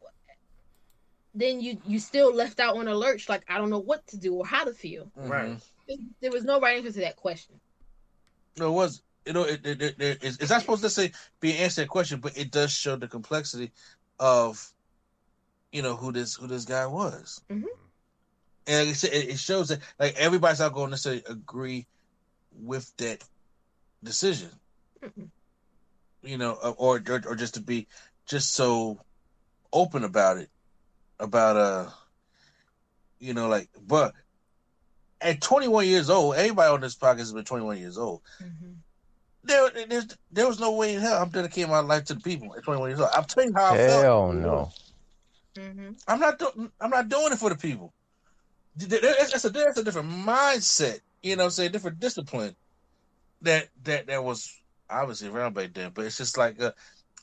then 1.33 1.59
you 1.61 1.77
you 1.85 1.99
still 1.99 2.33
left 2.33 2.59
out 2.59 2.77
on 2.77 2.87
a 2.87 2.95
lurch. 2.95 3.27
Like 3.29 3.43
I 3.49 3.57
don't 3.57 3.69
know 3.69 3.79
what 3.79 4.05
to 4.07 4.17
do 4.17 4.35
or 4.35 4.45
how 4.45 4.63
to 4.63 4.73
feel. 4.73 5.11
right. 5.15 5.57
There 6.21 6.31
was 6.31 6.43
no 6.43 6.59
right 6.59 6.77
answer 6.77 6.91
to 6.93 6.99
that 7.01 7.15
question. 7.15 7.59
No, 8.57 8.69
it 8.69 8.75
was. 8.75 9.01
You 9.25 9.33
know, 9.33 9.43
it, 9.43 9.65
it, 9.65 9.81
it, 9.81 9.95
it's, 9.99 10.37
it's 10.37 10.49
not 10.49 10.61
supposed 10.61 10.83
to 10.83 10.89
say 10.89 11.11
be 11.39 11.51
an 11.51 11.57
answer 11.57 11.81
that 11.81 11.89
question, 11.89 12.19
but 12.19 12.37
it 12.37 12.51
does 12.51 12.71
show 12.71 12.95
the 12.95 13.07
complexity 13.07 13.71
of, 14.19 14.71
you 15.71 15.81
know, 15.81 15.95
who 15.95 16.11
this 16.11 16.35
who 16.35 16.47
this 16.47 16.65
guy 16.65 16.85
was. 16.85 17.41
Mhm. 17.51 17.65
And 18.67 18.87
like 18.87 18.89
I 18.89 18.93
said, 18.93 19.13
it, 19.13 19.29
it 19.29 19.39
shows 19.39 19.69
that 19.69 19.79
like 19.99 20.15
everybody's 20.15 20.59
not 20.59 20.73
going 20.73 20.87
to 20.87 20.91
necessarily 20.91 21.23
agree 21.27 21.87
with 22.51 22.91
that 22.97 23.23
decision. 24.03 24.49
Mm-mm. 25.03 25.29
You 26.21 26.37
know, 26.37 26.53
or, 26.53 26.97
or 26.97 27.21
or 27.27 27.35
just 27.35 27.53
to 27.53 27.61
be 27.61 27.87
just 28.25 28.53
so 28.53 28.99
open 29.71 30.03
about 30.03 30.37
it, 30.37 30.49
about 31.19 31.55
uh, 31.55 31.89
you 33.19 33.33
know, 33.33 33.47
like, 33.47 33.69
but 33.87 34.13
at 35.21 35.41
21 35.41 35.87
years 35.87 36.09
old, 36.09 36.35
everybody 36.35 36.73
on 36.73 36.81
this 36.81 36.95
podcast 36.95 37.19
has 37.19 37.33
been 37.33 37.45
21 37.45 37.77
years 37.77 37.97
old 37.97 38.21
there, 39.43 39.69
there's, 39.87 40.17
there 40.31 40.47
was 40.47 40.59
no 40.59 40.71
way 40.73 40.93
in 40.93 41.01
hell 41.01 41.21
I'm 41.21 41.29
dedicating 41.29 41.69
my 41.69 41.79
life 41.79 42.05
to 42.05 42.13
the 42.13 42.19
people 42.19 42.53
at 42.55 42.63
21 42.63 42.89
years 42.89 42.99
old. 42.99 43.09
I'm 43.15 43.23
telling 43.25 43.49
you 43.49 43.55
how 43.55 43.73
I 43.73 43.77
felt. 43.77 44.03
Hell 44.03 44.33
no. 44.33 44.71
Mm-hmm. 45.55 45.91
I'm 46.07 46.19
not 46.19 46.39
doing. 46.39 46.71
I'm 46.79 46.89
not 46.89 47.09
doing 47.09 47.33
it 47.33 47.39
for 47.39 47.49
the 47.49 47.55
people. 47.55 47.93
There- 48.75 48.99
there- 49.01 49.15
That's 49.19 49.43
a 49.45 49.49
that's 49.49 49.77
a 49.77 49.83
different 49.83 50.09
mindset. 50.09 50.99
You 51.23 51.35
know, 51.35 51.43
what 51.43 51.47
I'm 51.47 51.51
saying 51.51 51.71
different 51.71 51.99
discipline. 51.99 52.55
That 53.41 53.69
that 53.83 54.07
that 54.07 54.23
was 54.23 54.53
obviously 54.89 55.29
around 55.29 55.53
back 55.55 55.73
then, 55.73 55.91
but 55.93 56.05
it's 56.05 56.17
just 56.17 56.37
like 56.37 56.61
uh, 56.61 56.71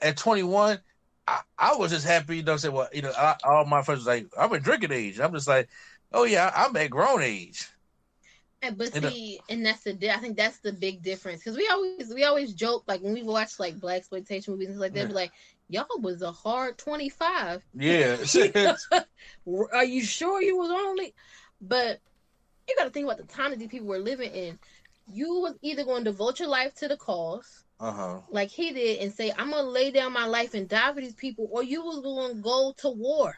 at 0.01 0.17
21, 0.17 0.79
I, 1.27 1.41
I 1.59 1.77
was 1.77 1.91
just 1.91 2.07
happy. 2.07 2.39
You 2.39 2.43
know, 2.43 2.57
say 2.57 2.69
well, 2.71 2.89
you 2.93 3.03
know, 3.03 3.13
I, 3.17 3.37
all 3.45 3.65
my 3.67 3.83
friends 3.83 4.01
was 4.01 4.07
like, 4.07 4.27
I'm 4.39 4.53
in 4.55 4.63
drinking 4.63 4.93
age. 4.93 5.21
I'm 5.21 5.33
just 5.35 5.49
like, 5.49 5.69
oh 6.13 6.25
yeah, 6.25 6.51
I'm 6.55 6.77
at 6.77 6.91
grown 6.91 7.23
age. 7.23 7.69
But 8.77 8.95
uh, 9.05 9.11
see, 9.11 9.41
and 9.49 9.65
that's 9.65 9.85
the 9.85 10.11
I 10.13 10.19
think 10.19 10.37
that's 10.37 10.59
the 10.61 10.73
big 10.73 11.03
difference 11.03 11.41
because 11.41 11.57
we 11.57 11.69
always 11.69 12.13
we 12.13 12.25
always 12.25 12.53
joke 12.53 12.85
like 12.89 13.01
when 13.01 13.13
we 13.15 13.23
watch 13.23 13.61
like 13.61 13.79
black 13.79 13.99
exploitation 13.99 14.53
movies 14.55 14.71
and 14.71 14.81
like 14.81 14.93
that, 14.95 15.03
Yeah. 15.03 15.09
be 15.09 15.15
like, 15.15 15.33
y'all 15.69 15.87
was 16.01 16.23
a 16.23 16.33
hard 16.33 16.77
twenty 16.79 17.09
five. 17.09 17.63
Yeah, 17.75 18.17
Are 19.73 19.85
you 19.85 20.03
sure 20.03 20.43
you 20.43 20.57
was 20.57 20.71
only? 20.71 21.15
But 21.61 22.01
you 22.69 22.75
got 22.79 22.85
to 22.85 22.91
think 22.91 23.07
about 23.07 23.19
the 23.19 23.25
time 23.25 23.51
that 23.51 23.59
these 23.59 23.69
people 23.69 23.89
were 23.89 23.99
living 23.99 24.33
in. 24.33 24.59
You 25.13 25.41
was 25.41 25.55
either 25.63 25.85
going 25.85 26.05
to 26.05 26.11
devote 26.11 26.41
your 26.41 26.49
life 26.49 26.75
to 26.77 26.89
the 26.89 26.97
cause, 26.97 27.65
uh 27.79 27.93
huh. 27.93 28.21
like 28.31 28.51
he 28.51 28.73
did, 28.73 29.01
and 29.01 29.13
say, 29.13 29.33
"I'm 29.37 29.51
gonna 29.51 29.69
lay 29.69 29.91
down 29.91 30.13
my 30.13 30.27
life 30.27 30.55
and 30.55 30.69
die 30.69 30.93
for 30.93 31.01
these 31.01 31.15
people," 31.15 31.49
or 31.51 31.63
you 31.63 31.85
was 31.85 32.01
going 32.01 32.37
to 32.37 32.43
go 32.43 32.75
to 32.79 32.89
war. 32.91 33.37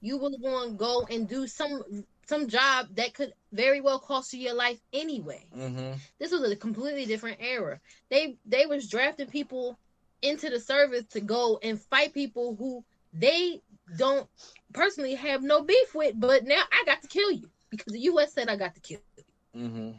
You 0.00 0.18
was 0.18 0.36
going 0.42 0.70
to 0.70 0.76
go 0.76 1.06
and 1.10 1.28
do 1.28 1.46
some 1.46 2.04
some 2.26 2.48
job 2.48 2.88
that 2.94 3.14
could 3.14 3.32
very 3.52 3.80
well 3.80 3.98
cost 3.98 4.32
you 4.32 4.40
your 4.40 4.54
life 4.54 4.78
anyway. 4.92 5.44
Mm-hmm. 5.56 5.98
This 6.18 6.32
was 6.32 6.50
a 6.50 6.56
completely 6.56 7.04
different 7.04 7.38
era. 7.40 7.80
They 8.10 8.36
they 8.46 8.66
was 8.66 8.88
drafting 8.88 9.26
people 9.28 9.78
into 10.22 10.48
the 10.48 10.60
service 10.60 11.04
to 11.10 11.20
go 11.20 11.58
and 11.62 11.80
fight 11.80 12.14
people 12.14 12.54
who 12.56 12.84
they 13.12 13.60
don't 13.98 14.28
personally 14.72 15.14
have 15.14 15.42
no 15.42 15.62
beef 15.62 15.94
with, 15.94 16.18
but 16.18 16.44
now 16.44 16.62
I 16.72 16.84
got 16.86 17.02
to 17.02 17.08
kill 17.08 17.30
you 17.30 17.50
because 17.70 17.92
the 17.92 18.00
U.S. 18.00 18.32
said 18.32 18.48
I 18.48 18.56
got 18.56 18.74
to 18.74 18.80
kill 18.80 19.00
you. 19.16 19.24
Mm-hmm. 19.60 19.90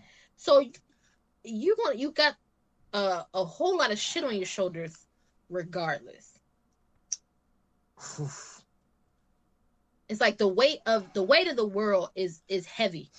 So 0.44 0.61
you 1.45 1.76
going 1.78 1.98
you 1.98 2.11
got 2.11 2.36
uh, 2.91 3.24
a 3.34 3.45
whole 3.45 3.78
lot 3.78 3.91
of 3.91 3.98
shit 3.98 4.26
on 4.26 4.36
your 4.36 4.45
shoulders, 4.45 4.94
regardless. 5.49 6.38
It's 10.10 10.20
like 10.20 10.38
the 10.38 10.49
weight 10.49 10.80
of 10.86 11.11
the 11.14 11.24
weight 11.24 11.48
of 11.48 11.56
the 11.56 11.65
world 11.65 12.10
is 12.14 12.41
is 12.49 12.68
heavy, 12.68 13.10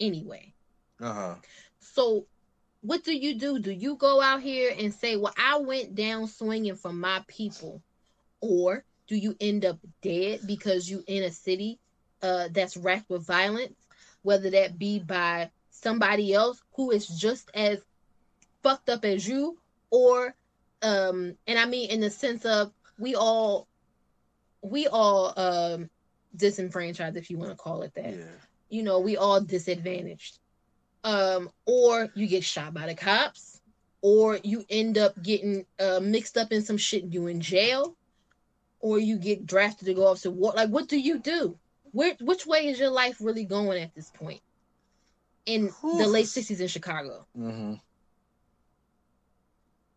anyway. 0.00 0.54
Uh 0.98 1.12
huh. 1.12 1.34
So, 1.80 2.24
what 2.80 3.04
do 3.04 3.14
you 3.14 3.34
do? 3.34 3.58
Do 3.58 3.70
you 3.70 3.94
go 3.94 4.22
out 4.22 4.40
here 4.40 4.74
and 4.76 4.92
say, 4.92 5.16
"Well, 5.16 5.34
I 5.36 5.58
went 5.58 5.94
down 5.94 6.26
swinging 6.28 6.76
for 6.76 6.94
my 6.94 7.22
people," 7.28 7.82
or 8.40 8.84
do 9.06 9.16
you 9.16 9.36
end 9.38 9.66
up 9.66 9.78
dead 10.00 10.40
because 10.46 10.88
you 10.90 11.04
in 11.06 11.24
a 11.24 11.30
city 11.30 11.78
uh, 12.22 12.48
that's 12.50 12.76
racked 12.76 13.10
with 13.10 13.26
violence, 13.26 13.76
whether 14.22 14.48
that 14.50 14.78
be 14.78 14.98
by 14.98 15.50
somebody 15.82 16.32
else 16.34 16.60
who 16.74 16.90
is 16.90 17.06
just 17.06 17.50
as 17.54 17.78
fucked 18.62 18.88
up 18.88 19.04
as 19.04 19.26
you, 19.26 19.58
or 19.90 20.34
um, 20.82 21.36
and 21.46 21.58
I 21.58 21.66
mean 21.66 21.90
in 21.90 22.00
the 22.00 22.10
sense 22.10 22.44
of 22.44 22.72
we 22.98 23.14
all 23.14 23.66
we 24.62 24.86
all 24.88 25.32
um 25.36 25.90
disenfranchised, 26.36 27.16
if 27.16 27.30
you 27.30 27.38
want 27.38 27.50
to 27.50 27.56
call 27.56 27.82
it 27.82 27.94
that 27.94 28.14
Yeah. 28.14 28.24
you 28.68 28.82
know, 28.82 29.00
we 29.00 29.16
all 29.16 29.40
disadvantaged. 29.40 30.38
Um, 31.02 31.50
or 31.64 32.10
you 32.14 32.26
get 32.26 32.44
shot 32.44 32.74
by 32.74 32.86
the 32.86 32.94
cops, 32.94 33.60
or 34.02 34.38
you 34.44 34.64
end 34.68 34.98
up 34.98 35.20
getting 35.22 35.64
uh, 35.78 35.98
mixed 36.02 36.36
up 36.36 36.52
in 36.52 36.62
some 36.62 36.76
shit 36.76 37.04
and 37.04 37.14
you 37.14 37.26
in 37.26 37.40
jail, 37.40 37.96
or 38.80 38.98
you 38.98 39.16
get 39.16 39.46
drafted 39.46 39.86
to 39.86 39.94
go 39.94 40.06
off 40.08 40.20
to 40.22 40.30
war. 40.30 40.52
Like, 40.54 40.68
what 40.68 40.88
do 40.88 41.00
you 41.00 41.18
do? 41.18 41.56
Where, 41.92 42.14
which 42.20 42.46
way 42.46 42.68
is 42.68 42.78
your 42.78 42.90
life 42.90 43.16
really 43.20 43.44
going 43.44 43.82
at 43.82 43.94
this 43.94 44.10
point? 44.10 44.42
In 45.46 45.70
the 45.92 46.06
late 46.06 46.28
'60s 46.28 46.60
in 46.60 46.68
Chicago, 46.68 47.26
Mm-hmm. 47.36 47.74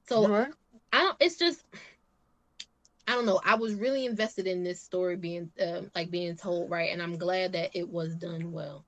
so 0.07 0.27
right. 0.27 0.53
I 0.91 1.01
don't. 1.03 1.17
It's 1.19 1.37
just 1.37 1.65
I 3.07 3.13
don't 3.13 3.25
know. 3.25 3.41
I 3.43 3.55
was 3.55 3.75
really 3.75 4.05
invested 4.05 4.47
in 4.47 4.63
this 4.63 4.81
story 4.81 5.15
being 5.15 5.51
um 5.61 5.91
like 5.95 6.09
being 6.11 6.35
told 6.35 6.69
right, 6.69 6.91
and 6.91 7.01
I'm 7.01 7.17
glad 7.17 7.53
that 7.53 7.71
it 7.73 7.89
was 7.89 8.15
done 8.15 8.51
well. 8.51 8.85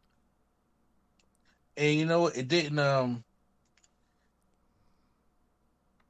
And 1.78 2.00
you 2.00 2.06
know? 2.06 2.28
It 2.28 2.48
didn't. 2.48 2.80
Um, 2.80 3.24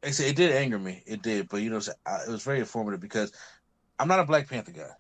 like 0.02 0.10
I 0.10 0.12
said 0.12 0.28
it 0.30 0.36
did 0.36 0.52
anger 0.52 0.80
me. 0.80 1.04
It 1.06 1.22
did, 1.22 1.50
but 1.50 1.58
you 1.58 1.70
know, 1.70 1.78
it 1.78 2.30
was 2.30 2.44
very 2.44 2.60
informative 2.60 3.00
because 3.02 3.32
I'm 4.00 4.08
not 4.08 4.20
a 4.20 4.26
Black 4.26 4.48
Panther 4.50 4.72
guy. 4.72 4.92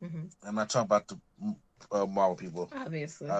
hmm 0.00 0.26
I'm 0.46 0.54
not 0.54 0.70
talking 0.70 0.86
about 0.86 1.08
the 1.08 1.18
uh, 1.90 2.06
Marvel 2.06 2.36
people 2.36 2.70
Obviously. 2.72 3.30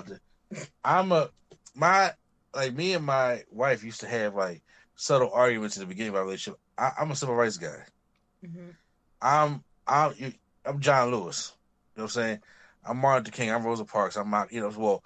I'm 0.84 1.12
a 1.12 1.30
my 1.74 2.12
like 2.54 2.74
me 2.74 2.94
and 2.94 3.04
my 3.04 3.42
wife 3.50 3.84
used 3.84 4.00
to 4.00 4.08
have 4.08 4.34
like 4.34 4.62
subtle 4.94 5.30
arguments 5.32 5.76
in 5.76 5.80
the 5.82 5.86
beginning 5.86 6.10
of 6.10 6.16
our 6.16 6.24
relationship. 6.24 6.58
I, 6.78 6.92
I'm 7.00 7.10
a 7.10 7.16
civil 7.16 7.34
rights 7.34 7.56
guy. 7.58 7.84
Mhm. 8.44 8.74
I'm 9.20 9.64
I'm 9.86 10.14
you- 10.16 10.32
I'm 10.64 10.80
John 10.80 11.10
Lewis. 11.10 11.52
You 11.94 12.00
know 12.00 12.04
what 12.04 12.16
I'm 12.16 12.22
saying? 12.22 12.40
I'm 12.84 12.98
Martin 12.98 13.24
Luther 13.24 13.36
King. 13.36 13.50
I'm 13.50 13.64
Rosa 13.64 13.84
Parks. 13.84 14.16
I'm 14.16 14.30
not 14.30 14.52
you 14.52 14.60
know 14.60 14.72
well 14.76 15.02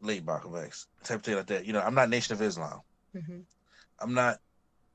late 0.00 0.24
Malcolm 0.24 0.56
X 0.56 0.86
type 1.04 1.18
of 1.18 1.22
thing 1.24 1.36
like 1.36 1.46
that. 1.46 1.64
You 1.66 1.72
know 1.72 1.80
I'm 1.80 1.94
not 1.94 2.08
Nation 2.08 2.34
of 2.34 2.42
Islam. 2.42 2.80
Mhm. 3.14 3.44
I'm 4.00 4.14
not 4.14 4.38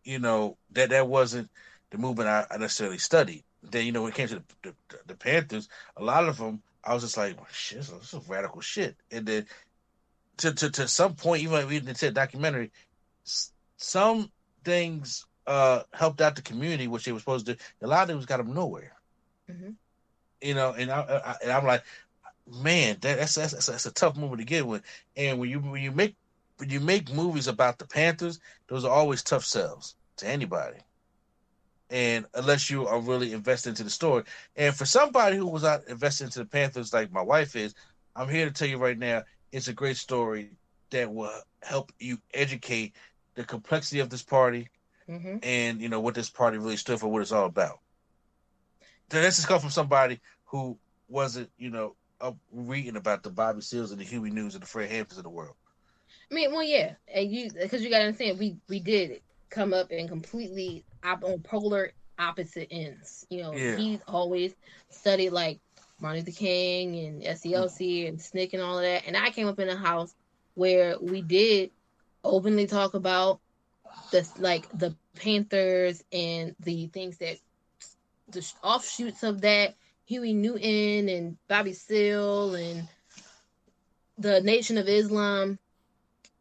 you 0.03 0.19
know 0.19 0.57
that 0.71 0.89
that 0.89 1.07
wasn't 1.07 1.49
the 1.91 1.97
movement 1.97 2.29
I, 2.29 2.45
I 2.49 2.57
necessarily 2.57 2.97
studied. 2.97 3.43
Then 3.61 3.85
you 3.85 3.91
know 3.91 4.01
when 4.01 4.11
it 4.11 4.15
came 4.15 4.27
to 4.27 4.35
the, 4.35 4.75
the, 4.89 4.99
the 5.07 5.15
Panthers, 5.15 5.69
a 5.95 6.03
lot 6.03 6.27
of 6.27 6.37
them 6.37 6.61
I 6.83 6.93
was 6.93 7.03
just 7.03 7.17
like 7.17 7.37
shit, 7.51 7.79
this 7.79 8.13
is, 8.13 8.27
radical 8.27 8.61
shit. 8.61 8.95
And 9.11 9.25
then 9.25 9.45
to 10.37 10.53
to 10.53 10.69
to 10.71 10.87
some 10.87 11.15
point, 11.15 11.43
even 11.43 11.67
reading 11.67 11.93
the 11.93 12.11
documentary, 12.11 12.71
some 13.77 14.31
things 14.63 15.25
uh 15.47 15.83
helped 15.93 16.21
out 16.21 16.35
the 16.35 16.41
community, 16.41 16.87
which 16.87 17.05
they 17.05 17.11
were 17.11 17.19
supposed 17.19 17.45
to. 17.47 17.57
A 17.81 17.87
lot 17.87 18.03
of 18.03 18.09
things 18.09 18.25
got 18.25 18.37
them 18.37 18.53
nowhere. 18.53 18.93
Mhm. 19.49 19.75
You 20.41 20.55
know, 20.55 20.73
and 20.73 20.91
I, 20.91 20.99
I 21.01 21.35
and 21.41 21.51
I'm 21.51 21.65
like, 21.65 21.83
man, 22.47 22.97
that, 23.01 23.17
that's, 23.17 23.35
that's 23.35 23.53
that's 23.53 23.67
that's 23.67 23.85
a 23.85 23.91
tough 23.91 24.17
movie 24.17 24.37
to 24.37 24.43
get 24.43 24.67
with. 24.67 24.83
And 25.15 25.39
when 25.39 25.49
you 25.49 25.59
when 25.59 25.81
you 25.81 25.91
make 25.91 26.15
when 26.57 26.69
you 26.69 26.79
make 26.79 27.11
movies 27.13 27.47
about 27.47 27.79
the 27.79 27.87
Panthers, 27.87 28.39
those 28.67 28.83
are 28.85 28.91
always 28.91 29.23
tough 29.23 29.45
sells 29.45 29.95
to 30.17 30.27
anybody. 30.27 30.79
And 31.93 32.27
unless 32.35 32.71
you 32.71 32.87
are 32.87 33.01
really 33.01 33.33
invested 33.33 33.71
into 33.71 33.85
the 33.85 33.91
story, 33.91 34.25
and 34.57 34.75
for 34.75 34.85
somebody 34.85 35.37
who 35.37 35.47
was 35.47 35.63
not 35.63 35.87
invested 35.87 36.25
into 36.25 36.39
the 36.39 36.45
Panthers 36.45 36.93
like 36.93 37.13
my 37.13 37.21
wife 37.23 37.55
is, 37.55 37.75
I'm 38.15 38.29
here 38.29 38.47
to 38.47 38.53
tell 38.53 38.67
you 38.69 38.79
right 38.79 38.99
now, 38.99 39.23
it's 39.53 39.69
a 39.69 39.73
great 39.73 39.97
story 39.97 40.51
that 40.91 41.13
will 41.13 41.31
help 41.63 41.93
you 41.99 42.19
educate 42.33 42.95
the 43.35 43.45
complexity 43.45 43.99
of 44.01 44.09
this 44.09 44.23
party 44.23 44.69
Mhm. 45.07 45.43
and 45.43 45.81
you 45.81 45.89
know 45.89 46.01
what 46.01 46.15
this 46.15 46.29
party 46.29 46.57
really 46.57 46.77
stood 46.77 46.99
for, 46.99 47.07
what 47.11 47.21
it's 47.21 47.31
all 47.31 47.45
about. 47.45 47.79
So 49.11 49.21
this 49.21 49.37
has 49.37 49.45
come 49.45 49.59
from 49.61 49.71
somebody 49.71 50.21
who 50.45 50.79
wasn't, 51.07 51.51
you 51.57 51.69
know, 51.71 51.95
up 52.21 52.37
reading 52.51 52.97
about 52.97 53.23
the 53.23 53.29
Bobby 53.31 53.61
Seales 53.61 53.91
and 53.91 53.99
the 53.99 54.05
Huey 54.05 54.31
News 54.31 54.55
and 54.55 54.63
the 54.63 54.67
Fred 54.67 54.89
Hamptons 54.91 55.17
of 55.19 55.23
the 55.23 55.29
world. 55.29 55.55
I 56.31 56.35
mean, 56.35 56.51
well, 56.51 56.63
yeah, 56.63 56.95
and 57.13 57.31
you 57.31 57.51
because 57.51 57.83
you 57.83 57.89
got 57.89 57.99
to 57.99 58.05
understand, 58.05 58.39
we 58.39 58.59
we 58.69 58.79
did 58.79 59.21
come 59.53 59.73
up 59.73 59.91
in 59.91 60.07
completely 60.07 60.83
op- 61.03 61.23
on 61.23 61.39
polar 61.39 61.91
opposite 62.17 62.67
ends. 62.71 63.25
You 63.29 63.43
know, 63.43 63.53
Yeah. 63.53 63.77
he's 63.77 63.99
always 64.07 64.55
studied 64.89 65.29
like 65.29 65.59
Martin 65.99 66.25
Luther 66.25 66.37
King 66.37 66.99
and 66.99 67.23
SCLC 67.23 68.07
and 68.07 68.19
SNCC 68.19 68.53
and 68.53 68.63
all 68.63 68.77
of 68.79 68.83
that, 68.83 69.03
and 69.05 69.15
I 69.15 69.29
came 69.29 69.47
up 69.47 69.59
in 69.59 69.69
a 69.69 69.75
house 69.75 70.13
where 70.55 70.97
we 70.99 71.21
did 71.21 71.71
openly 72.23 72.67
talk 72.67 72.93
about 72.95 73.39
the 74.11 74.27
like 74.39 74.67
the 74.77 74.95
Panthers 75.15 76.03
and 76.11 76.55
the 76.59 76.87
things 76.87 77.19
that 77.19 77.37
the 78.29 78.53
offshoots 78.63 79.23
of 79.23 79.41
that 79.41 79.75
Huey 80.05 80.33
Newton 80.33 81.09
and 81.09 81.37
Bobby 81.47 81.73
Seale 81.73 82.55
and 82.55 82.87
the 84.17 84.41
Nation 84.41 84.77
of 84.77 84.87
Islam, 84.87 85.59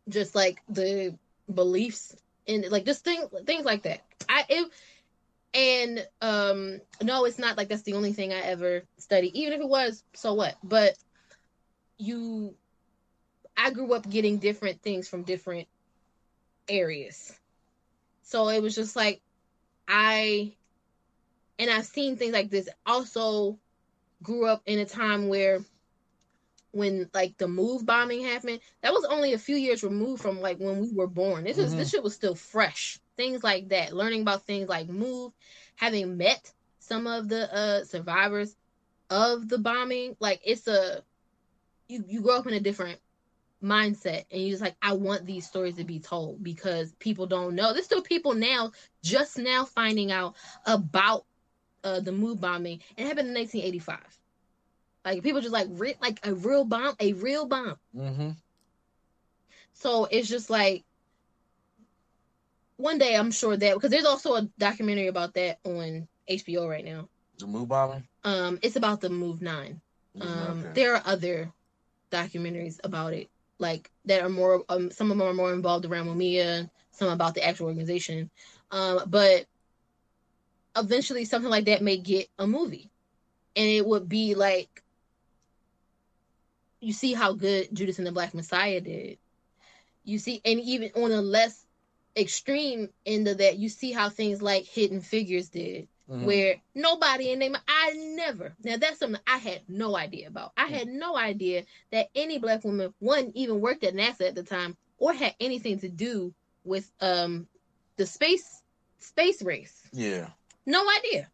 just 0.09 0.35
like 0.35 0.63
the 0.69 1.17
beliefs 1.53 2.17
and 2.47 2.71
like 2.71 2.85
just 2.85 3.05
thing 3.05 3.27
things 3.47 3.65
like 3.65 3.83
that. 3.83 4.03
I 4.29 4.45
it 4.49 4.73
and 5.55 6.07
um 6.21 6.81
no, 7.03 7.25
it's 7.25 7.39
not 7.39 7.57
like 7.57 7.69
that's 7.69 7.83
the 7.83 7.95
only 7.95 8.13
thing 8.13 8.33
I 8.33 8.41
ever 8.41 8.83
studied. 8.99 9.35
Even 9.35 9.53
if 9.55 9.61
it 9.61 9.69
was, 9.69 10.05
so 10.15 10.35
what? 10.35 10.57
But 10.63 10.95
you 11.99 12.55
I 13.57 13.71
grew 13.71 13.93
up 13.93 14.09
getting 14.09 14.39
different 14.39 14.83
things 14.83 15.09
from 15.09 15.23
different 15.23 15.69
areas. 16.69 17.33
So 18.23 18.49
it 18.49 18.63
was 18.63 18.75
just 18.75 18.97
like 18.97 19.21
I 19.87 20.55
and 21.59 21.71
I've 21.71 21.87
seen 21.87 22.17
things 22.17 22.33
like 22.33 22.51
this. 22.51 22.69
Also 22.87 23.59
grew 24.23 24.47
up 24.47 24.63
in 24.67 24.79
a 24.79 24.87
time 24.87 25.29
where 25.29 25.61
when 26.73 27.09
like 27.15 27.37
the 27.39 27.47
MOVE 27.47 27.87
bombing 27.87 28.25
happened, 28.25 28.61
that 28.83 28.93
was 28.93 29.05
only 29.05 29.35
a 29.35 29.39
few 29.39 29.57
years 29.57 29.85
removed 29.85 30.23
from 30.23 30.41
like 30.41 30.59
when 30.59 30.81
we 30.81 30.91
were 30.93 31.07
born. 31.07 31.45
This 31.45 31.59
is 31.59 31.75
this 31.75 31.91
shit 31.91 32.03
was 32.03 32.15
still 32.15 32.35
fresh. 32.35 32.99
Things 33.17 33.45
like 33.45 33.69
that, 33.69 33.93
learning 33.93 34.23
about 34.23 34.47
things 34.47 34.69
like 34.69 34.89
MOVE, 34.89 35.33
having 35.77 36.17
met 36.17 36.53
some 36.81 37.07
of 37.07 37.29
the 37.29 37.55
uh 37.55 37.85
survivors 37.85 38.57
of 39.11 39.49
the 39.49 39.59
bombing, 39.59 40.17
like 40.19 40.41
it's 40.45 40.67
a 40.67 41.03
you 41.89 42.05
you 42.09 42.23
grow 42.23 42.37
up 42.37 42.47
in 42.47 42.55
a 42.55 42.61
different 42.61 42.99
mindset 43.63 44.25
and 44.31 44.43
you're 44.43 44.51
just 44.51 44.63
like 44.63 44.77
I 44.83 44.95
want 44.95 45.25
these 45.25 45.47
stories 45.47 45.77
to 45.77 45.85
be 45.85 46.01
told 46.01 46.43
because 46.43 46.93
people 46.99 47.27
don't 47.27 47.55
know. 47.55 47.73
There's 47.73 47.85
still 47.85 48.03
people 48.03 48.35
now 48.35 48.73
just 49.03 49.39
now 49.39 49.65
finding 49.65 50.11
out 50.11 50.37
about 50.67 51.27
uh 51.85 52.01
the 52.01 52.13
MOVE 52.13 52.41
bombing. 52.41 52.81
It 52.97 53.07
happened 53.07 53.29
in 53.29 53.35
1985. 53.35 54.22
Like 55.05 55.23
people 55.23 55.41
just 55.41 55.53
like 55.53 55.69
re- 55.71 55.97
like 56.01 56.21
a 56.25 56.35
real 56.35 56.65
bomb, 56.65 56.95
a 57.01 57.13
real 57.15 57.47
bomb. 57.47 57.77
Mm-hmm. 57.97 58.31
So 59.75 60.05
it's 60.07 60.29
just 60.29 60.51
like 60.51 60.85
one 62.77 62.99
day 62.99 63.17
I'm 63.17 63.31
sure 63.31 63.57
that 63.57 63.75
because 63.75 63.91
there's 63.91 64.05
also 64.05 64.35
a 64.35 64.43
documentary 64.59 65.09
about 65.09 65.35
that 65.35 65.59
on 65.65 66.09
HBO 66.29 66.69
right 66.69 66.85
now. 66.85 67.09
The 67.39 67.47
MOVE 67.47 67.69
bombing. 67.69 68.09
Um, 68.25 68.59
it's 68.63 68.77
about 68.77 69.01
the 69.01 69.11
MOVE 69.11 69.43
Nine. 69.43 69.81
Um, 70.21 70.61
Okay. 70.61 70.73
there 70.75 70.95
are 70.95 71.03
other 71.05 71.53
documentaries 72.11 72.79
about 72.85 73.13
it, 73.15 73.31
like 73.59 73.91
that 74.05 74.23
are 74.23 74.29
more. 74.29 74.65
Um, 74.69 74.91
some 74.91 75.11
of 75.11 75.19
them 75.19 75.27
are 75.27 75.35
more 75.35 75.53
involved 75.53 75.85
around 75.87 76.07
Mumia, 76.07 76.71
some 76.93 77.09
about 77.09 77.35
the 77.35 77.45
actual 77.45 77.67
organization. 77.67 78.31
Um, 78.71 79.01
but 79.07 79.47
eventually, 80.77 81.25
something 81.25 81.51
like 81.51 81.65
that 81.67 81.83
may 81.83 81.97
get 81.97 82.29
a 82.39 82.47
movie, 82.47 82.91
and 83.57 83.67
it 83.67 83.87
would 83.87 84.09
be 84.09 84.35
like 84.35 84.82
you 86.83 86.93
see 86.93 87.15
how 87.15 87.33
good 87.33 87.69
Judas 87.73 87.99
and 87.99 88.07
the 88.07 88.13
Black 88.13 88.35
Messiah 88.35 88.81
did. 88.81 89.19
You 90.05 90.19
see, 90.19 90.41
and 90.45 90.61
even 90.61 90.91
on 90.97 91.13
a 91.13 91.23
less 91.23 91.65
extreme 92.17 92.91
end 93.07 93.29
of 93.29 93.39
that, 93.39 93.59
you 93.59 93.69
see 93.69 93.93
how 93.93 94.11
things 94.11 94.43
like 94.43 94.65
Hidden 94.67 95.01
Figures 95.01 95.49
did 95.49 95.89
Mhm. 96.11 96.27
where 96.27 96.63
nobody 96.75 97.31
in 97.31 97.39
them 97.39 97.57
I 97.69 97.93
never 98.17 98.55
now 98.65 98.77
that's 98.77 98.99
something 98.99 99.21
I 99.27 99.39
had 99.39 99.63
no 99.69 99.97
idea 99.97 100.29
about. 100.29 100.53
I 100.57 100.67
had 100.67 100.89
no 100.89 101.17
idea 101.17 101.65
that 101.93 102.11
any 102.15 102.39
black 102.39 102.65
woman 102.65 102.93
one 102.99 103.33
even 103.35 103.61
worked 103.61 103.85
at 103.85 103.95
NASA 103.95 104.29
at 104.29 104.35
the 104.35 104.43
time 104.43 104.77
or 104.99 105.15
had 105.15 105.37
anything 105.41 105.79
to 105.81 105.89
do 105.89 106.35
with 106.65 106.91
um 107.01 107.49
the 107.97 108.05
space 108.07 108.63
space 108.99 109.43
race. 109.43 109.89
Yeah. 109.93 110.31
No 110.67 110.85
idea. 110.99 111.31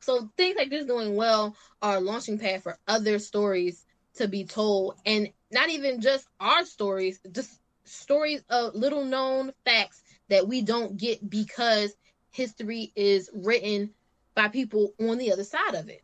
So 0.00 0.30
things 0.36 0.56
like 0.56 0.70
this 0.70 0.86
doing 0.86 1.16
well 1.16 1.56
are 1.80 1.96
a 1.96 2.00
launching 2.00 2.38
pad 2.38 2.62
for 2.62 2.78
other 2.86 3.18
stories 3.18 3.85
to 4.16 4.28
be 4.28 4.44
told 4.44 4.96
and 5.04 5.28
not 5.50 5.70
even 5.70 6.00
just 6.00 6.26
our 6.40 6.64
stories, 6.64 7.20
just 7.32 7.60
stories 7.84 8.42
of 8.50 8.74
little 8.74 9.04
known 9.04 9.52
facts 9.64 10.02
that 10.28 10.48
we 10.48 10.62
don't 10.62 10.96
get 10.96 11.28
because 11.28 11.94
history 12.30 12.92
is 12.96 13.30
written 13.32 13.90
by 14.34 14.48
people 14.48 14.92
on 15.00 15.18
the 15.18 15.32
other 15.32 15.44
side 15.44 15.74
of 15.74 15.88
it. 15.88 16.02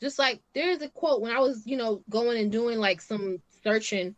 Just 0.00 0.18
like 0.18 0.40
there's 0.54 0.82
a 0.82 0.88
quote 0.88 1.22
when 1.22 1.34
I 1.34 1.40
was, 1.40 1.66
you 1.66 1.76
know, 1.76 2.02
going 2.08 2.38
and 2.38 2.52
doing 2.52 2.78
like 2.78 3.00
some 3.00 3.38
searching 3.64 4.14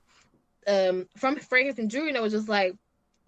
um 0.67 1.07
from 1.17 1.37
Fragrance 1.37 1.79
and 1.79 1.91
Jewelry, 1.91 2.09
and 2.09 2.19
I 2.19 2.21
was 2.21 2.33
just 2.33 2.49
like, 2.49 2.75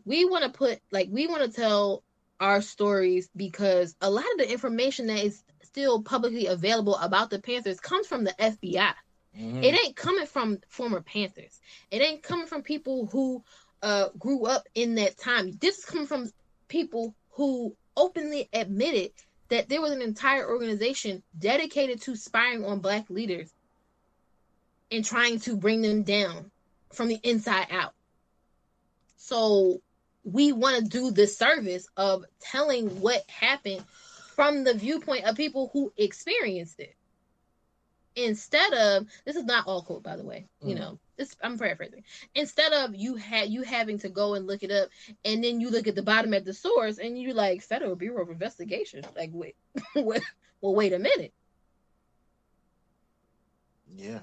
we 0.04 0.24
want 0.24 0.44
to 0.44 0.50
put 0.50 0.80
like 0.90 1.08
we 1.10 1.26
want 1.26 1.42
to 1.42 1.60
tell 1.60 2.02
our 2.40 2.60
stories 2.60 3.28
because 3.36 3.94
a 4.00 4.10
lot 4.10 4.24
of 4.32 4.38
the 4.38 4.50
information 4.50 5.06
that 5.06 5.24
is 5.24 5.42
still 5.62 6.02
publicly 6.02 6.46
available 6.46 6.96
about 6.96 7.30
the 7.30 7.38
Panthers 7.38 7.78
comes 7.78 8.06
from 8.06 8.24
the 8.24 8.34
FBI. 8.38 8.92
Mhm. 9.36 9.64
It 9.64 9.84
ain't 9.84 9.96
coming 9.96 10.26
from 10.26 10.58
former 10.68 11.02
Panthers. 11.02 11.60
It 11.90 12.02
ain't 12.02 12.22
coming 12.22 12.46
from 12.46 12.62
people 12.62 13.06
who 13.06 13.44
uh 13.82 14.08
grew 14.18 14.46
up 14.46 14.66
in 14.74 14.96
that 14.96 15.18
time. 15.18 15.52
This 15.60 15.78
is 15.78 15.84
coming 15.84 16.06
from 16.06 16.30
people 16.68 17.14
who 17.30 17.76
openly 17.96 18.48
admitted 18.52 19.12
that 19.48 19.68
there 19.68 19.80
was 19.80 19.92
an 19.92 20.02
entire 20.02 20.48
organization 20.48 21.22
dedicated 21.38 22.00
to 22.02 22.16
spying 22.16 22.64
on 22.64 22.80
black 22.80 23.10
leaders 23.10 23.52
and 24.90 25.04
trying 25.04 25.38
to 25.40 25.56
bring 25.56 25.82
them 25.82 26.02
down 26.02 26.50
from 26.92 27.08
the 27.08 27.20
inside 27.22 27.66
out. 27.70 27.94
So 29.16 29.80
we 30.24 30.52
want 30.52 30.76
to 30.78 30.84
do 30.90 31.10
the 31.10 31.26
service 31.26 31.88
of 31.96 32.24
telling 32.40 33.00
what 33.00 33.28
happened 33.28 33.84
from 34.34 34.64
the 34.64 34.74
viewpoint 34.74 35.24
of 35.24 35.36
people 35.36 35.70
who 35.72 35.92
experienced 35.96 36.80
it 36.80 36.94
instead 38.16 38.72
of 38.74 39.06
this 39.24 39.36
is 39.36 39.44
not 39.44 39.66
all 39.66 39.82
quote 39.82 40.02
by 40.02 40.16
the 40.16 40.24
way 40.24 40.46
you 40.62 40.74
Mm. 40.74 40.78
know 40.80 40.98
this 41.16 41.36
i'm 41.42 41.56
paraphrasing 41.56 42.02
instead 42.34 42.72
of 42.72 42.94
you 42.94 43.14
had 43.14 43.48
you 43.48 43.62
having 43.62 43.98
to 43.98 44.08
go 44.08 44.34
and 44.34 44.46
look 44.46 44.62
it 44.62 44.70
up 44.70 44.88
and 45.24 45.44
then 45.44 45.60
you 45.60 45.70
look 45.70 45.86
at 45.86 45.94
the 45.94 46.02
bottom 46.02 46.34
at 46.34 46.44
the 46.44 46.52
source 46.52 46.98
and 46.98 47.16
you 47.18 47.32
like 47.32 47.62
federal 47.62 47.94
bureau 47.94 48.22
of 48.22 48.30
investigation 48.30 49.04
like 49.16 49.30
wait 49.32 49.54
wait 49.94 50.22
well 50.60 50.74
wait 50.74 50.92
a 50.92 50.98
minute 50.98 51.32
Yeah, 53.96 54.20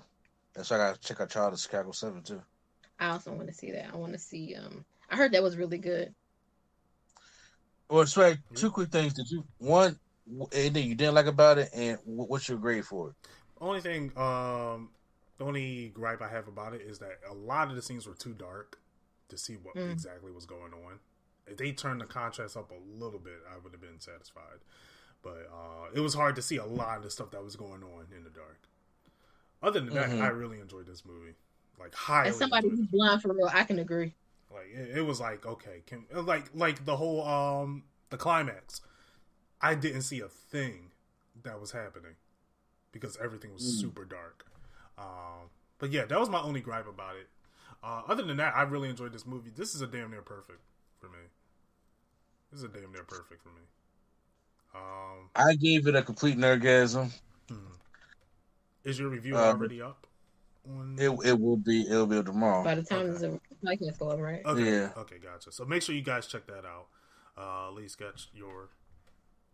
that's 0.54 0.70
why 0.70 0.78
I 0.78 0.80
gotta 0.80 1.00
check 1.00 1.22
out 1.22 1.30
Trial 1.30 1.54
of 1.54 1.60
Chicago 1.60 1.92
Seven 1.92 2.24
too. 2.24 2.42
I 3.00 3.10
also 3.10 3.32
want 3.34 3.48
to 3.48 3.54
see 3.54 3.72
that. 3.72 3.94
I 3.94 3.98
want 3.98 4.14
to 4.14 4.20
see. 4.20 4.56
Um, 4.56 4.86
I 5.10 5.16
heard 5.16 5.34
that 5.34 5.44
was 5.44 5.58
really 5.58 5.78
good. 5.78 6.14
Well, 7.90 8.06
Swag, 8.06 8.40
two 8.56 8.72
quick 8.72 8.90
things. 8.90 9.14
Did 9.14 9.30
you 9.30 9.44
one 9.60 9.98
anything 10.52 10.90
you 10.90 10.96
didn't 10.96 11.16
like 11.16 11.26
about 11.28 11.58
it, 11.58 11.70
and 11.74 11.98
what's 12.06 12.50
your 12.50 12.58
grade 12.58 12.86
for 12.86 13.10
it? 13.10 13.16
Only 13.60 13.82
thing, 13.82 14.12
um, 14.18 14.90
the 15.38 15.46
only 15.46 15.90
gripe 15.90 16.22
I 16.22 16.30
have 16.30 16.48
about 16.48 16.74
it 16.74 16.82
is 16.82 17.00
that 17.00 17.20
a 17.30 17.34
lot 17.34 17.70
of 17.70 17.76
the 17.76 17.82
scenes 17.82 18.08
were 18.08 18.14
too 18.16 18.34
dark 18.34 18.80
to 19.30 19.38
see 19.38 19.56
what 19.56 19.76
Mm. 19.76 19.92
exactly 19.92 20.32
was 20.32 20.46
going 20.46 20.74
on. 20.74 21.00
If 21.46 21.58
they 21.58 21.72
turned 21.72 22.02
the 22.02 22.06
contrast 22.06 22.58
up 22.58 22.72
a 22.72 22.76
little 22.76 23.20
bit, 23.20 23.40
I 23.52 23.58
would 23.58 23.72
have 23.72 23.82
been 23.82 24.00
satisfied. 24.00 24.60
But 25.22 25.50
uh, 25.52 25.90
it 25.94 26.00
was 26.00 26.14
hard 26.14 26.36
to 26.38 26.42
see 26.42 26.58
a 26.58 26.66
lot 26.66 26.98
of 26.98 27.04
the 27.04 27.10
stuff 27.10 27.32
that 27.32 27.44
was 27.44 27.56
going 27.56 27.84
on 27.84 28.08
in 28.16 28.24
the 28.24 28.30
dark. 28.30 28.68
Other 29.62 29.80
than 29.80 29.94
that, 29.96 30.10
Mhm. 30.10 30.22
I 30.22 30.28
really 30.28 30.60
enjoyed 30.60 30.86
this 30.86 31.04
movie. 31.06 31.36
Like 31.80 31.94
highly. 31.94 32.30
As 32.30 32.38
somebody 32.40 32.70
who's 32.70 32.88
blind 32.88 33.22
for 33.22 33.34
real, 33.34 33.50
I 33.52 33.64
can 33.64 33.80
agree. 33.80 34.14
Like 34.50 34.68
it, 34.74 34.98
it 34.98 35.02
was 35.02 35.20
like 35.20 35.46
okay, 35.46 35.84
can 35.86 36.06
like 36.12 36.50
like 36.54 36.86
the 36.86 36.98
whole 36.98 37.24
um 37.28 37.84
the 38.10 38.18
climax. 38.18 38.82
I 39.62 39.76
didn't 39.76 40.04
see 40.04 40.20
a 40.22 40.28
thing 40.30 40.92
that 41.44 41.60
was 41.60 41.72
happening 41.72 42.16
because 42.92 43.18
everything 43.18 43.54
was 43.54 43.64
Mm. 43.64 43.82
super 43.82 44.06
dark. 44.06 44.46
Um, 44.98 45.50
but 45.80 45.92
yeah, 45.92 46.06
that 46.06 46.20
was 46.20 46.30
my 46.30 46.42
only 46.42 46.62
gripe 46.62 46.88
about 46.88 47.16
it. 47.16 47.30
Uh, 47.84 48.02
other 48.08 48.24
than 48.24 48.38
that, 48.38 48.56
I 48.56 48.64
really 48.64 48.90
enjoyed 48.90 49.14
this 49.14 49.26
movie. 49.26 49.52
This 49.52 49.76
is 49.76 49.82
a 49.82 49.88
damn 49.88 50.10
near 50.10 50.22
perfect 50.24 50.60
for 51.00 51.08
me. 51.10 51.20
This 52.52 52.60
is 52.60 52.64
a 52.64 52.70
damn 52.70 52.92
near 52.92 53.04
perfect 53.04 53.42
for 53.44 53.50
me. 53.50 53.62
Um, 54.74 55.30
I 55.36 55.56
gave 55.56 55.88
it 55.88 55.96
a 55.96 56.02
complete 56.02 56.38
nerdgasm. 56.38 57.12
is 58.84 58.98
your 58.98 59.10
review 59.10 59.36
Um, 59.38 59.58
already 59.58 59.82
up? 59.82 60.08
On... 60.70 60.96
It 61.00 61.10
it 61.26 61.40
will 61.40 61.58
be 61.58 61.82
it 61.88 61.94
will 61.94 62.08
be 62.08 62.22
tomorrow. 62.24 62.64
By 62.64 62.76
the 62.76 62.84
time 62.84 63.10
Okay. 63.12 63.20
the 63.20 63.40
podcast 63.66 64.00
go 64.00 64.10
up, 64.10 64.20
right? 64.20 64.46
Okay. 64.46 64.64
Yeah. 64.66 64.94
Okay, 64.98 65.18
gotcha. 65.20 65.52
So 65.52 65.66
make 65.66 65.82
sure 65.82 65.94
you 65.96 66.02
guys 66.02 66.26
check 66.28 66.46
that 66.48 66.66
out. 66.66 66.88
Uh, 67.38 67.68
at 67.68 67.74
least 67.76 67.98
get 68.00 68.26
your 68.34 68.70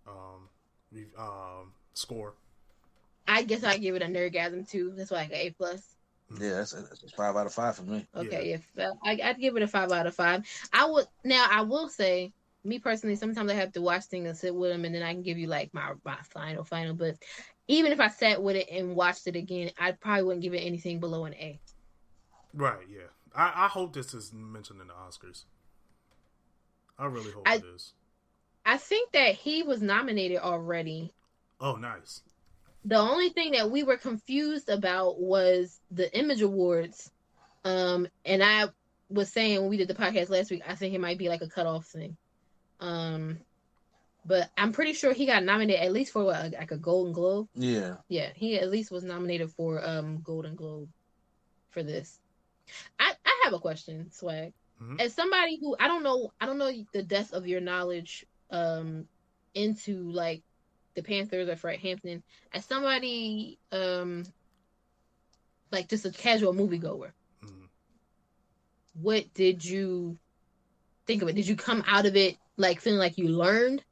um, 0.08 0.50
re- 0.92 1.12
um 1.18 1.74
score. 1.94 2.34
I 3.28 3.44
guess 3.44 3.64
I 3.64 3.78
give 3.78 3.96
it 3.96 4.02
a 4.02 4.06
nerdgasm 4.06 4.70
too. 4.70 4.94
That's 4.96 5.12
why 5.12 5.20
I 5.20 5.26
got 5.26 5.36
A 5.38 5.50
plus. 5.52 5.96
Yeah, 6.40 6.56
that's, 6.56 6.72
that's 6.72 7.12
five 7.16 7.36
out 7.36 7.46
of 7.46 7.54
five 7.54 7.76
for 7.76 7.84
me. 7.84 8.08
Okay, 8.16 8.54
if 8.54 8.66
uh, 8.78 8.92
I, 9.04 9.20
I'd 9.24 9.40
give 9.40 9.56
it 9.56 9.64
a 9.64 9.68
five 9.68 9.92
out 9.92 10.08
of 10.08 10.16
five. 10.16 10.46
I 10.72 10.86
would 10.86 11.06
now. 11.24 11.46
I 11.50 11.62
will 11.62 11.90
say, 11.90 12.32
me 12.64 12.80
personally, 12.80 13.16
sometimes 13.16 13.52
I 13.52 13.56
have 13.56 13.74
to 13.74 13.82
watch 13.82 14.06
things 14.06 14.28
and 14.28 14.38
sit 14.38 14.56
with 14.56 14.72
them, 14.72 14.86
and 14.86 14.96
then 14.96 15.04
I 15.04 15.14
can 15.14 15.22
give 15.22 15.38
you 15.38 15.48
like 15.48 15.74
my 15.74 15.94
my 16.04 16.18
final 16.24 16.64
final. 16.64 16.96
But 16.96 17.16
even 17.68 17.92
if 17.92 18.00
I 18.00 18.08
sat 18.08 18.42
with 18.42 18.56
it 18.56 18.70
and 18.72 18.96
watched 18.96 19.28
it 19.28 19.36
again, 19.36 19.72
I 19.78 19.92
probably 19.92 20.24
wouldn't 20.24 20.44
give 20.44 20.54
it 20.54 20.60
anything 20.60 21.00
below 21.00 21.26
an 21.26 21.34
A. 21.36 21.60
Right. 22.54 22.86
Yeah. 22.90 23.08
I, 23.36 23.66
I 23.66 23.68
hope 23.68 23.94
this 23.94 24.14
is 24.14 24.32
mentioned 24.34 24.82
in 24.82 24.88
the 24.88 24.94
Oscars. 24.94 25.46
I 26.98 27.06
really 27.06 27.32
hope 27.32 27.48
I- 27.48 27.56
it 27.56 27.66
is. 27.76 27.94
I 28.66 28.78
think 28.78 29.12
that 29.12 29.36
he 29.36 29.62
was 29.62 29.82
nominated 29.82 30.38
already. 30.38 31.14
Oh, 31.60 31.76
nice. 31.76 32.22
The 32.86 32.98
only 32.98 33.30
thing 33.30 33.52
that 33.54 33.72
we 33.72 33.84
were 33.84 33.98
confused 33.98 34.70
about 34.70 35.20
was 35.20 35.80
the 35.92 36.16
Image 36.18 36.42
Awards. 36.42 37.12
Um, 37.64 38.08
and 38.26 38.44
I 38.44 38.68
was 39.10 39.32
saying 39.32 39.62
when 39.62 39.70
we 39.70 39.78
did 39.78 39.88
the 39.88 39.94
podcast 39.94 40.30
last 40.30 40.52
week, 40.52 40.64
I 40.68 40.76
think 40.76 40.94
it 40.94 41.02
might 41.02 41.18
be 41.18 41.30
like 41.30 41.42
a 41.42 41.50
cutoff 41.50 41.86
thing. 41.88 42.18
Um, 42.80 43.40
but 44.26 44.50
I'm 44.58 44.72
pretty 44.72 44.94
sure 44.94 45.14
he 45.14 45.26
got 45.26 45.44
nominated 45.44 45.82
at 45.84 45.92
least 45.92 46.12
for 46.12 46.24
what, 46.24 46.52
like 46.54 46.72
a 46.72 46.78
Golden 46.78 47.14
Globe. 47.14 47.48
Yeah, 47.56 47.96
Yeah, 48.10 48.32
he 48.36 48.58
at 48.60 48.70
least 48.70 48.92
was 48.92 49.04
nominated 49.04 49.52
for 49.52 49.86
um 49.86 50.22
Golden 50.22 50.56
Globe 50.56 50.90
for 51.72 51.84
this. 51.84 52.20
I 53.00 53.14
I 53.26 53.42
have 53.46 53.54
a 53.54 53.60
question, 53.60 54.12
Swag. 54.12 54.54
Mhm. 54.82 55.00
As 55.00 55.14
somebody 55.14 55.58
who 55.60 55.76
I 55.80 55.88
don't 55.88 56.04
know, 56.04 56.32
I 56.40 56.46
don't 56.46 56.58
know 56.58 56.72
the 56.94 57.04
depth 57.04 57.34
of 57.34 57.48
your 57.48 57.62
knowledge 57.62 58.26
um 58.50 59.08
into 59.54 60.12
like 60.12 60.44
the 60.96 61.04
Panthers 61.04 61.50
or 61.50 61.56
Fred 61.56 61.80
Hampton. 61.80 62.24
As 62.54 62.66
somebody 62.66 63.58
um 63.72 64.24
like 65.72 65.90
just 65.90 66.06
a 66.06 66.12
casual 66.12 66.54
moviegoer, 66.54 67.12
Mhm. 67.44 67.68
what 68.94 69.34
did 69.34 69.64
you 69.66 70.18
think 71.06 71.22
of 71.22 71.28
it? 71.30 71.34
Did 71.36 71.48
you 71.48 71.56
come 71.56 71.84
out 71.88 72.06
of 72.06 72.16
it 72.16 72.38
like 72.58 72.80
feeling 72.80 73.00
like 73.00 73.18
you 73.18 73.28
learned? 73.30 73.84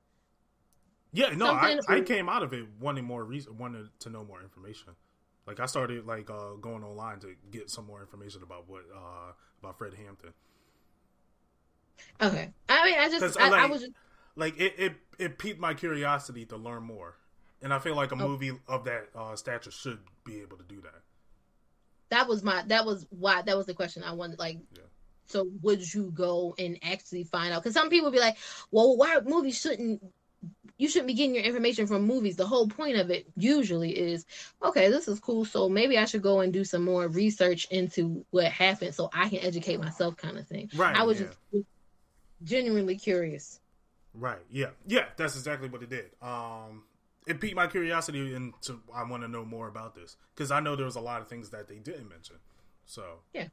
Yeah. 1.13 1.29
No, 1.35 1.47
I, 1.53 1.75
Something- 1.75 1.95
I 1.95 2.01
came 2.01 2.29
out 2.29 2.43
of 2.43 2.53
it 2.53 2.65
wanting 2.79 3.03
more 3.05 3.23
reason, 3.23 3.57
wanted 3.57 3.89
to 3.99 4.09
know 4.09 4.23
more 4.23 4.41
information. 4.41 4.95
Like 5.47 5.59
I 5.59 5.65
started 5.65 6.05
like 6.05 6.29
uh, 6.29 6.53
going 6.61 6.83
online 6.83 7.19
to 7.21 7.35
get 7.49 7.69
some 7.69 7.85
more 7.85 7.99
information 7.99 8.43
about 8.43 8.69
what 8.69 8.83
uh, 8.95 9.31
about 9.59 9.77
Fred 9.77 9.93
Hampton. 9.95 10.33
Okay, 12.21 12.49
I 12.69 12.85
mean, 12.85 12.99
I 12.99 13.09
just 13.09 13.39
I 13.39 13.49
I, 13.49 13.63
I 13.63 13.65
was 13.65 13.81
just 13.81 13.93
Like 14.35 14.59
it, 14.59 14.73
it, 14.77 14.93
it 15.19 15.37
piqued 15.37 15.59
my 15.59 15.73
curiosity 15.73 16.45
to 16.45 16.57
learn 16.57 16.83
more, 16.83 17.17
and 17.61 17.73
I 17.73 17.79
feel 17.79 17.95
like 17.95 18.11
a 18.11 18.15
Oh. 18.15 18.27
movie 18.27 18.51
of 18.67 18.85
that 18.85 19.09
uh, 19.15 19.35
stature 19.35 19.71
should 19.71 19.99
be 20.23 20.41
able 20.41 20.57
to 20.57 20.63
do 20.63 20.81
that. 20.81 21.01
that 22.09 22.27
was 22.27 22.43
my 22.43 22.63
that 22.67 22.85
was 22.85 23.05
why 23.09 23.41
that 23.41 23.57
was 23.57 23.65
the 23.65 23.73
question 23.73 24.03
I 24.03 24.13
wanted 24.13 24.39
like 24.39 24.57
Yeah. 24.75 24.83
so 25.27 25.47
would 25.61 25.93
you 25.93 26.11
go 26.11 26.55
and 26.59 26.77
actually 26.83 27.23
find 27.23 27.53
out 27.53 27.63
because 27.63 27.73
some 27.73 27.89
people 27.89 28.11
be 28.11 28.19
like 28.19 28.37
well 28.71 28.97
why 28.97 29.19
movies 29.25 29.59
shouldn't 29.59 30.03
you 30.77 30.89
shouldn't 30.89 31.07
be 31.07 31.13
getting 31.13 31.35
your 31.35 31.43
information 31.45 31.87
from 31.87 32.03
movies 32.03 32.35
the 32.35 32.45
whole 32.47 32.67
point 32.67 32.97
of 32.97 33.09
it 33.11 33.27
usually 33.37 33.97
is 33.97 34.25
okay 34.63 34.89
this 34.89 35.07
is 35.07 35.21
cool 35.21 35.45
so 35.45 35.69
maybe 35.69 35.97
I 35.97 36.05
should 36.05 36.21
go 36.23 36.41
and 36.41 36.51
do 36.51 36.65
some 36.65 36.83
more 36.83 37.07
research 37.07 37.65
into 37.71 38.25
what 38.31 38.45
happened 38.45 38.93
so 38.95 39.09
I 39.13 39.29
can 39.29 39.39
educate 39.39 39.79
myself 39.79 40.17
kind 40.17 40.37
of 40.37 40.47
thing 40.47 40.69
Right. 40.75 40.95
I 40.95 41.03
was 41.03 41.21
yeah. 41.21 41.27
just 41.53 41.65
genuinely 42.43 42.97
curious 42.97 43.60
Right. 44.13 44.41
Yeah. 44.49 44.71
Yeah. 44.85 45.05
That's 45.17 45.35
exactly 45.35 45.69
what 45.69 45.81
it 45.83 45.89
did. 45.89 46.11
Um, 46.21 46.83
it 47.27 47.39
piqued 47.39 47.55
my 47.55 47.67
curiosity, 47.67 48.33
and 48.33 48.53
to 48.63 48.81
I 48.93 49.03
want 49.03 49.23
to 49.23 49.27
know 49.29 49.45
more 49.45 49.67
about 49.67 49.95
this 49.95 50.17
because 50.33 50.51
I 50.51 50.59
know 50.59 50.75
there 50.75 50.85
was 50.85 50.95
a 50.95 51.01
lot 51.01 51.21
of 51.21 51.27
things 51.27 51.49
that 51.51 51.67
they 51.67 51.77
didn't 51.77 52.09
mention. 52.09 52.37
So 52.85 53.19
Yeah. 53.33 53.47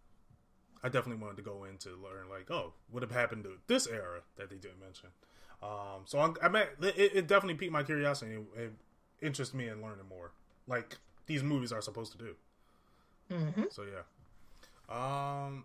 I 0.83 0.89
definitely 0.89 1.23
wanted 1.23 1.37
to 1.37 1.43
go 1.43 1.65
in 1.65 1.77
to 1.79 1.91
learn, 1.91 2.29
like, 2.29 2.51
oh, 2.51 2.73
what 2.91 3.03
have 3.03 3.11
happened 3.13 3.45
to 3.45 3.59
this 3.67 3.87
era 3.87 4.21
that 4.37 4.49
they 4.49 4.57
didn't 4.57 4.81
mention. 4.81 5.11
Um, 5.63 6.03
so 6.07 6.19
I, 6.19 6.33
I 6.43 6.49
mean, 6.49 6.65
it, 6.81 7.17
it 7.17 7.27
definitely 7.27 7.55
piqued 7.55 7.73
my 7.73 7.83
curiosity. 7.83 8.33
It, 8.35 8.61
it 8.61 8.73
interests 9.21 9.55
me 9.55 9.69
in 9.69 9.83
learning 9.83 10.07
more, 10.09 10.31
like 10.67 10.97
these 11.27 11.43
movies 11.43 11.73
are 11.73 11.83
supposed 11.83 12.13
to 12.13 12.19
do. 12.19 12.35
hmm 13.31 13.65
So 13.71 13.83
yeah. 13.83 14.03
Um, 14.89 15.65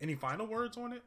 any 0.00 0.14
final 0.14 0.46
words 0.46 0.76
on 0.76 0.92
it? 0.92 1.02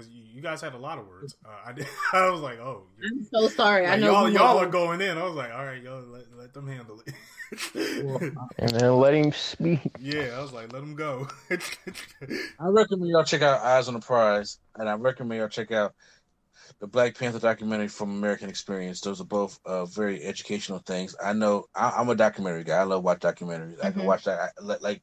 Because 0.00 0.12
you, 0.14 0.22
you 0.34 0.40
guys 0.40 0.60
had 0.60 0.74
a 0.74 0.78
lot 0.78 0.98
of 0.98 1.06
words. 1.06 1.36
Uh, 1.44 1.48
I 1.68 1.72
did. 1.72 1.86
I 2.12 2.30
was 2.30 2.40
like, 2.40 2.58
oh, 2.58 2.84
I'm 3.04 3.24
so 3.32 3.48
sorry 3.48 3.86
I 3.86 3.96
know 3.96 4.12
y'all, 4.12 4.28
y'all 4.30 4.58
are 4.58 4.66
going 4.68 5.00
in. 5.00 5.16
I 5.18 5.24
was 5.24 5.34
like, 5.34 5.52
all 5.52 5.64
right, 5.64 5.82
yo, 5.82 6.04
let, 6.08 6.24
let 6.36 6.54
them 6.54 6.66
handle 6.66 7.02
it. 7.06 7.14
And 8.58 8.70
then 8.70 8.94
let 8.96 9.14
him 9.14 9.32
speak. 9.32 9.80
yeah, 9.98 10.36
I 10.36 10.40
was 10.40 10.52
like, 10.52 10.72
let 10.72 10.82
him 10.82 10.94
go. 10.94 11.26
I 11.50 12.66
recommend 12.68 13.10
y'all 13.10 13.24
check 13.24 13.42
out 13.42 13.60
Eyes 13.60 13.88
on 13.88 13.94
the 13.94 14.00
Prize, 14.00 14.58
and 14.76 14.88
I 14.88 14.94
recommend 14.94 15.40
y'all 15.40 15.48
check 15.48 15.72
out 15.72 15.94
the 16.78 16.86
Black 16.86 17.18
Panther 17.18 17.40
documentary 17.40 17.88
from 17.88 18.10
American 18.10 18.48
Experience. 18.48 19.00
Those 19.00 19.20
are 19.20 19.24
both 19.24 19.58
uh, 19.64 19.84
very 19.86 20.22
educational 20.22 20.78
things. 20.78 21.16
I 21.22 21.32
know 21.32 21.64
I, 21.74 21.90
I'm 21.96 22.08
a 22.08 22.14
documentary 22.14 22.62
guy. 22.64 22.78
I 22.78 22.82
love 22.84 23.02
watch 23.02 23.18
documentaries. 23.20 23.78
I 23.84 23.90
can 23.90 24.02
Mhm. 24.02 24.06
watch 24.06 24.24
that. 24.24 24.38
I, 24.38 24.62
like- 24.62 24.82
like 24.82 25.02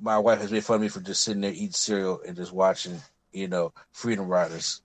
my 0.00 0.18
wife 0.18 0.40
has 0.40 0.50
made 0.50 0.64
fun 0.64 0.76
of 0.76 0.82
me 0.82 0.88
for 0.88 1.00
just 1.00 1.22
sitting 1.22 1.42
there 1.42 1.52
eating 1.52 1.70
cereal 1.72 2.20
and 2.26 2.34
just 2.34 2.52
watching, 2.52 2.98
you 3.32 3.48
know, 3.48 3.72
Freedom 3.92 4.26
Riders. 4.26 4.82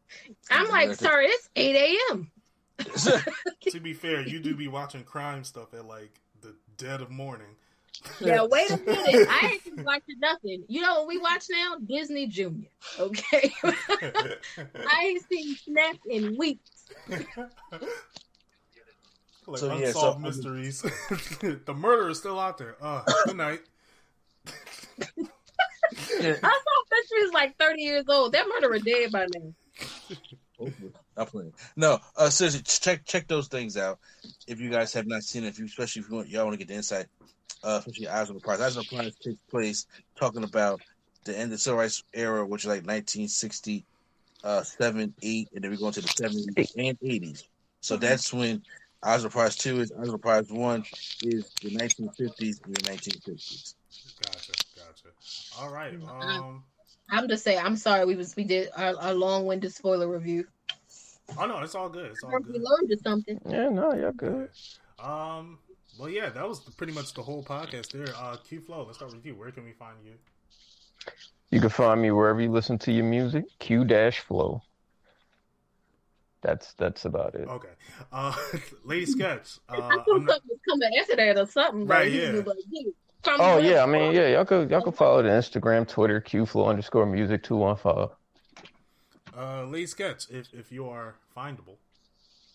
I'm 0.49 0.69
like 0.69 0.93
sorry 0.95 1.27
it's 1.27 1.49
8 1.55 1.97
a.m 2.11 2.31
to 3.71 3.79
be 3.79 3.93
fair, 3.93 4.21
you 4.21 4.39
do 4.39 4.55
be 4.55 4.67
watching 4.67 5.03
crime 5.03 5.43
stuff 5.43 5.73
at 5.73 5.85
like 5.85 6.11
the 6.41 6.55
dead 6.77 7.01
of 7.01 7.09
morning. 7.09 7.47
Yeah, 8.21 8.43
wait 8.49 8.69
a 8.69 8.77
minute. 8.77 9.27
I 9.29 9.49
ain't 9.53 9.75
been 9.75 9.83
watching 9.83 10.19
nothing. 10.19 10.63
You 10.67 10.81
know 10.81 10.99
what 10.99 11.07
we 11.07 11.17
watch 11.17 11.45
now? 11.49 11.77
Disney 11.83 12.27
Junior. 12.27 12.69
Okay. 12.99 13.51
I 13.63 15.03
ain't 15.05 15.27
seen 15.27 15.55
Snap 15.55 15.95
in 16.07 16.37
weeks. 16.37 16.69
like 17.09 17.25
So, 19.55 19.75
yeah, 19.77 19.87
unsolved 19.87 20.17
so- 20.17 20.19
mysteries. 20.19 20.81
the 21.41 21.73
murder 21.75 22.09
is 22.09 22.19
still 22.19 22.39
out 22.39 22.59
there. 22.59 22.75
Uh, 22.79 23.01
good 23.25 23.37
night. 23.37 23.61
Yeah. 26.19 26.35
I 26.43 26.59
thought 26.59 26.61
that 26.63 26.76
she 27.07 27.23
was 27.23 27.33
like 27.33 27.57
30 27.57 27.81
years 27.81 28.05
old. 28.09 28.33
That 28.33 28.47
murderer 28.47 28.79
dead 28.79 29.11
by 29.11 29.27
now. 29.33 29.53
I'm 31.17 31.25
playing. 31.27 31.53
No, 31.75 31.99
uh, 32.15 32.29
seriously, 32.29 32.61
check 32.63 33.05
check 33.05 33.27
those 33.27 33.47
things 33.47 33.77
out. 33.77 33.99
If 34.47 34.59
you 34.59 34.69
guys 34.69 34.93
have 34.93 35.07
not 35.07 35.23
seen 35.23 35.43
it, 35.43 35.49
if 35.49 35.59
you, 35.59 35.65
especially 35.65 36.01
if 36.01 36.09
you 36.09 36.15
want, 36.15 36.29
y'all 36.29 36.45
want 36.45 36.53
to 36.53 36.57
get 36.57 36.67
the 36.67 36.75
insight, 36.75 37.07
uh, 37.63 37.77
especially 37.79 38.07
Eyes 38.07 38.29
on 38.29 38.35
the 38.35 38.41
Prize. 38.41 38.61
Eyes 38.61 38.77
on 38.77 38.83
the 38.89 38.95
Prize 38.95 39.15
takes 39.23 39.39
place 39.49 39.85
talking 40.15 40.43
about 40.43 40.81
the 41.25 41.33
end 41.33 41.45
of 41.45 41.51
the 41.51 41.57
civil 41.57 41.79
rights 41.79 42.03
era, 42.13 42.45
which 42.45 42.63
is 42.63 42.67
like 42.67 42.85
1967, 42.85 43.83
uh, 44.43 44.63
seven, 44.63 45.13
eight, 45.21 45.49
and 45.53 45.63
then 45.63 45.71
we 45.71 45.77
go 45.77 45.87
into 45.87 46.01
the 46.01 46.07
70s 46.07 46.73
and 46.77 46.99
80s. 46.99 47.43
So 47.81 47.97
that's 47.97 48.33
when 48.33 48.63
Eyes 49.03 49.19
on 49.19 49.23
the 49.23 49.29
Prize 49.29 49.55
Two 49.55 49.79
is 49.79 49.91
Eyes 49.91 50.07
on 50.07 50.13
the 50.13 50.17
Prize 50.17 50.51
One 50.51 50.83
is 51.23 51.51
the 51.61 51.69
1950s 51.69 52.63
and 52.65 52.75
the 52.75 52.81
1960s. 52.81 53.75
Gotcha, 54.23 54.51
gotcha. 54.75 55.59
All 55.59 55.69
right. 55.71 55.93
Um, 55.93 56.63
I'm 57.09 57.27
just 57.27 57.43
saying. 57.43 57.59
I'm 57.63 57.75
sorry. 57.75 58.05
We 58.05 58.15
was 58.15 58.35
we 58.35 58.43
did 58.43 58.69
our, 58.75 58.95
our 58.99 59.13
long-winded 59.13 59.73
spoiler 59.73 60.07
review. 60.07 60.45
oh 61.37 61.45
no, 61.45 61.59
it's 61.59 61.75
all 61.75 61.89
good. 61.89 62.11
It's 62.11 62.23
all 62.23 62.31
good. 62.31 62.47
We 62.47 62.53
good. 62.53 62.63
learned 62.63 62.99
something. 63.03 63.41
Yeah, 63.47 63.69
no, 63.69 63.93
you're 63.93 64.11
good. 64.13 64.49
Um, 64.99 65.59
well, 65.99 66.09
yeah, 66.09 66.29
that 66.29 66.47
was 66.47 66.59
pretty 66.77 66.93
much 66.93 67.13
the 67.13 67.23
whole 67.23 67.43
podcast 67.43 67.91
there. 67.91 68.13
Uh, 68.15 68.37
Q 68.37 68.61
Flow, 68.61 68.83
let's 68.83 68.97
start 68.97 69.13
with 69.13 69.25
you. 69.25 69.35
Where 69.35 69.51
can 69.51 69.63
we 69.63 69.71
find 69.73 69.97
you? 70.03 70.13
You 71.49 71.61
can 71.61 71.69
find 71.69 72.01
me 72.01 72.11
wherever 72.11 72.41
you 72.41 72.51
listen 72.51 72.77
to 72.79 72.91
your 72.91 73.05
music. 73.05 73.45
Q 73.59 73.85
dash 73.85 74.19
flow. 74.19 74.61
That's 76.41 76.73
that's 76.73 77.05
about 77.05 77.35
it. 77.35 77.47
Okay. 77.47 77.69
Uh, 78.11 78.35
Lady 78.83 79.05
Sketch. 79.05 79.59
Uh, 79.67 79.73
I 79.73 79.77
thought 79.77 79.91
I'm 79.91 79.97
something 80.05 80.25
not, 80.25 80.41
was 80.47 80.59
coming 80.69 80.89
after 80.99 81.15
that 81.15 81.37
or 81.37 81.45
something. 81.47 81.87
Right, 81.87 82.11
Like, 82.11 82.63
yeah. 82.69 82.81
Was 83.27 83.37
from 83.37 83.41
Oh 83.41 83.57
yeah, 83.57 83.83
I 83.83 83.85
mean 83.85 84.13
yeah, 84.13 84.27
y'all 84.27 84.45
could 84.45 84.69
y'all 84.69 84.81
could 84.81 84.95
follow 84.95 85.21
the 85.21 85.29
Instagram, 85.29 85.87
Twitter, 85.87 86.21
QFlow 86.21 86.67
underscore 86.67 87.05
music 87.05 87.43
two 87.43 87.57
one 87.57 87.75
five. 87.75 88.09
uh, 89.37 89.63
Lee 89.65 89.85
Sketch, 89.85 90.29
if 90.29 90.47
if 90.53 90.71
you 90.71 90.87
are 90.89 91.15
findable, 91.35 91.77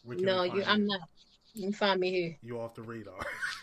No, 0.05 0.43
we 0.43 0.49
find 0.49 0.57
you. 0.59 0.65
I'm 0.67 0.87
not. 0.87 1.01
You 1.55 1.63
can 1.65 1.73
find 1.73 2.01
me 2.01 2.11
here. 2.11 2.37
You 2.43 2.61
off 2.61 2.75
the 2.75 2.83
radar. 2.83 3.15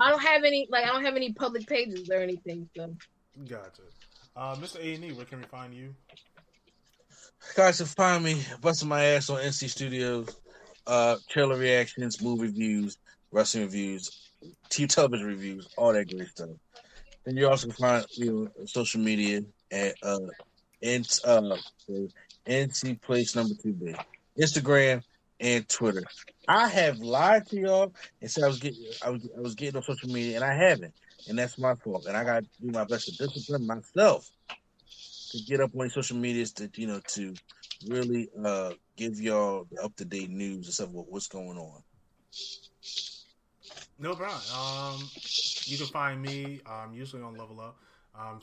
I 0.00 0.10
don't 0.10 0.22
have 0.22 0.44
any 0.44 0.66
like 0.70 0.84
I 0.84 0.88
don't 0.88 1.04
have 1.04 1.16
any 1.16 1.32
public 1.32 1.66
pages 1.66 2.10
or 2.10 2.16
anything. 2.16 2.68
So 2.76 2.94
gotcha. 3.48 3.82
Uh, 4.36 4.54
Mr. 4.56 4.78
A 4.80 4.94
and 4.94 5.04
E, 5.04 5.12
where 5.12 5.24
can 5.24 5.38
we 5.38 5.44
find 5.46 5.74
you? 5.74 5.94
Guys 7.56 7.78
can 7.78 7.86
find 7.86 8.24
me 8.24 8.40
busting 8.60 8.88
my 8.88 9.02
ass 9.04 9.30
on 9.30 9.38
NC 9.40 9.68
Studios, 9.70 10.36
uh, 10.86 11.16
trailer 11.28 11.56
reactions, 11.56 12.22
movie 12.22 12.42
reviews, 12.42 12.98
wrestling 13.32 13.64
reviews, 13.64 14.27
TV 14.70 14.88
television 14.88 15.26
reviews, 15.26 15.68
all 15.76 15.92
that 15.92 16.08
great 16.08 16.28
stuff. 16.28 16.50
And 17.26 17.36
you 17.36 17.48
also 17.48 17.70
find 17.70 18.04
me 18.18 18.30
on 18.30 18.50
social 18.66 19.00
media 19.00 19.42
at 19.70 19.94
uh, 20.02 20.18
and 20.82 21.20
uh, 21.24 21.56
NC 22.46 23.00
Place 23.02 23.34
Number 23.34 23.54
Two 23.62 23.72
B, 23.72 23.94
Instagram 24.38 25.02
and 25.40 25.68
Twitter. 25.68 26.02
I 26.46 26.68
have 26.68 26.98
lied 27.00 27.46
to 27.48 27.60
y'all 27.60 27.94
and 28.20 28.30
said 28.30 28.44
I 28.44 28.48
was 28.48 28.58
getting 28.58 28.84
I 29.04 29.10
was 29.10 29.28
I 29.36 29.40
was 29.40 29.54
getting 29.54 29.76
on 29.76 29.82
social 29.82 30.08
media 30.08 30.36
and 30.36 30.44
I 30.44 30.54
haven't, 30.54 30.94
and 31.28 31.38
that's 31.38 31.58
my 31.58 31.74
fault. 31.74 32.06
And 32.06 32.16
I 32.16 32.24
got 32.24 32.44
to 32.44 32.48
do 32.60 32.70
my 32.70 32.84
best 32.84 33.06
to 33.06 33.26
discipline 33.26 33.66
myself 33.66 34.30
to 35.32 35.38
get 35.46 35.60
up 35.60 35.70
on 35.78 35.90
social 35.90 36.16
medias 36.16 36.52
to 36.52 36.70
you 36.74 36.86
know 36.86 37.00
to 37.08 37.34
really 37.88 38.28
uh 38.44 38.72
give 38.96 39.20
y'all 39.20 39.66
the 39.70 39.82
up 39.82 39.94
to 39.96 40.04
date 40.04 40.30
news 40.30 40.66
and 40.66 40.74
stuff 40.74 40.90
about 40.90 41.10
what's 41.10 41.28
going 41.28 41.58
on. 41.58 41.82
No 43.98 44.14
problem. 44.14 44.40
Um, 44.54 45.08
you 45.64 45.76
can 45.76 45.86
find 45.86 46.22
me. 46.22 46.60
Um, 46.66 46.92
usually 46.92 47.22
on 47.22 47.34
Level 47.36 47.60
Up. 47.60 47.76
Um, 48.18 48.40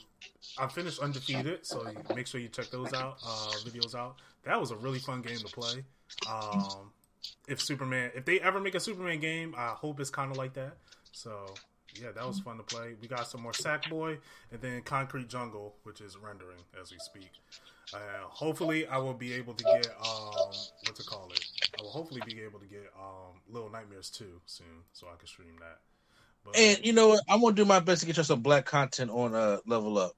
I 0.57 0.67
finished 0.67 0.99
undefeated, 0.99 1.65
so 1.65 1.85
make 2.15 2.27
sure 2.27 2.39
you 2.39 2.47
check 2.47 2.69
those 2.69 2.93
out. 2.93 3.17
Uh, 3.25 3.51
videos 3.65 3.95
out. 3.95 4.15
That 4.43 4.59
was 4.59 4.71
a 4.71 4.75
really 4.75 4.99
fun 4.99 5.21
game 5.21 5.37
to 5.37 5.45
play. 5.45 5.83
Um, 6.29 6.91
if 7.47 7.61
Superman, 7.61 8.11
if 8.15 8.25
they 8.25 8.39
ever 8.39 8.59
make 8.59 8.75
a 8.75 8.79
Superman 8.79 9.19
game, 9.19 9.53
I 9.57 9.69
hope 9.69 9.99
it's 9.99 10.09
kind 10.09 10.31
of 10.31 10.37
like 10.37 10.53
that. 10.53 10.77
So 11.11 11.53
yeah, 12.01 12.11
that 12.13 12.25
was 12.25 12.39
fun 12.39 12.57
to 12.57 12.63
play. 12.63 12.95
We 13.01 13.07
got 13.07 13.27
some 13.27 13.41
more 13.41 13.51
Sackboy, 13.51 14.17
and 14.51 14.61
then 14.61 14.81
Concrete 14.81 15.29
Jungle, 15.29 15.75
which 15.83 16.01
is 16.01 16.17
rendering 16.17 16.59
as 16.79 16.91
we 16.91 16.97
speak. 16.99 17.31
Uh, 17.93 17.97
hopefully, 18.27 18.87
I 18.87 18.97
will 18.97 19.13
be 19.13 19.33
able 19.33 19.53
to 19.53 19.63
get 19.63 19.87
um, 19.87 20.51
what 20.83 20.95
to 20.95 21.03
call 21.03 21.29
it. 21.31 21.45
I 21.77 21.81
will 21.81 21.89
hopefully 21.89 22.21
be 22.25 22.41
able 22.41 22.59
to 22.59 22.65
get 22.65 22.91
um, 22.97 23.39
Little 23.49 23.69
Nightmares 23.69 24.09
2 24.09 24.25
soon, 24.45 24.67
so 24.93 25.07
I 25.07 25.17
can 25.17 25.27
stream 25.27 25.55
that. 25.59 25.79
But, 26.43 26.57
And 26.57 26.85
you 26.85 26.93
know 26.93 27.09
what? 27.09 27.23
I'm 27.27 27.41
gonna 27.41 27.55
do 27.55 27.65
my 27.65 27.79
best 27.79 28.01
to 28.01 28.07
get 28.07 28.17
you 28.17 28.23
some 28.23 28.41
black 28.41 28.65
content 28.65 29.09
on 29.09 29.33
uh 29.33 29.57
level 29.65 29.97
up 29.97 30.13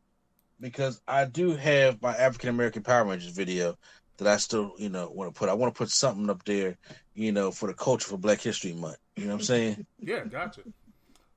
because 0.60 1.02
I 1.08 1.26
do 1.26 1.56
have 1.56 2.02
my 2.02 2.16
African 2.16 2.50
American 2.50 2.84
Power 2.84 3.06
Rangers 3.06 3.32
video 3.32 3.78
that 4.18 4.28
I 4.28 4.38
still 4.38 4.74
you 4.78 4.90
know 4.90 5.10
want 5.10 5.34
to 5.34 5.40
put. 5.40 5.50
I 5.50 5.54
want 5.54 5.74
to 5.74 5.78
put 5.78 5.90
something 5.90 6.30
up 6.30 6.44
there, 6.44 6.78
you 7.14 7.32
know, 7.32 7.52
for 7.52 7.68
the 7.68 7.74
culture 7.74 8.10
for 8.10 8.18
Black 8.18 8.42
History 8.42 8.74
Month. 8.74 8.98
You 9.16 9.26
know 9.26 9.34
what 9.34 9.40
I'm 9.42 9.46
saying? 9.46 9.86
yeah, 10.02 10.26
gotcha. 10.26 10.62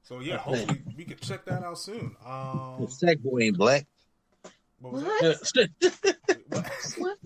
So 0.02 0.18
yeah, 0.20 0.38
hopefully 0.38 0.82
we 0.96 1.04
can 1.04 1.18
check 1.18 1.44
that 1.44 1.62
out 1.62 1.78
soon. 1.78 2.16
Um, 2.26 2.88
Sackboy 2.88 3.44
ain't 3.44 3.58
black. 3.58 3.86
what 4.80 4.94
was 4.94 5.04
that? 5.04 5.70
what? 6.48 6.66
What? 6.98 7.18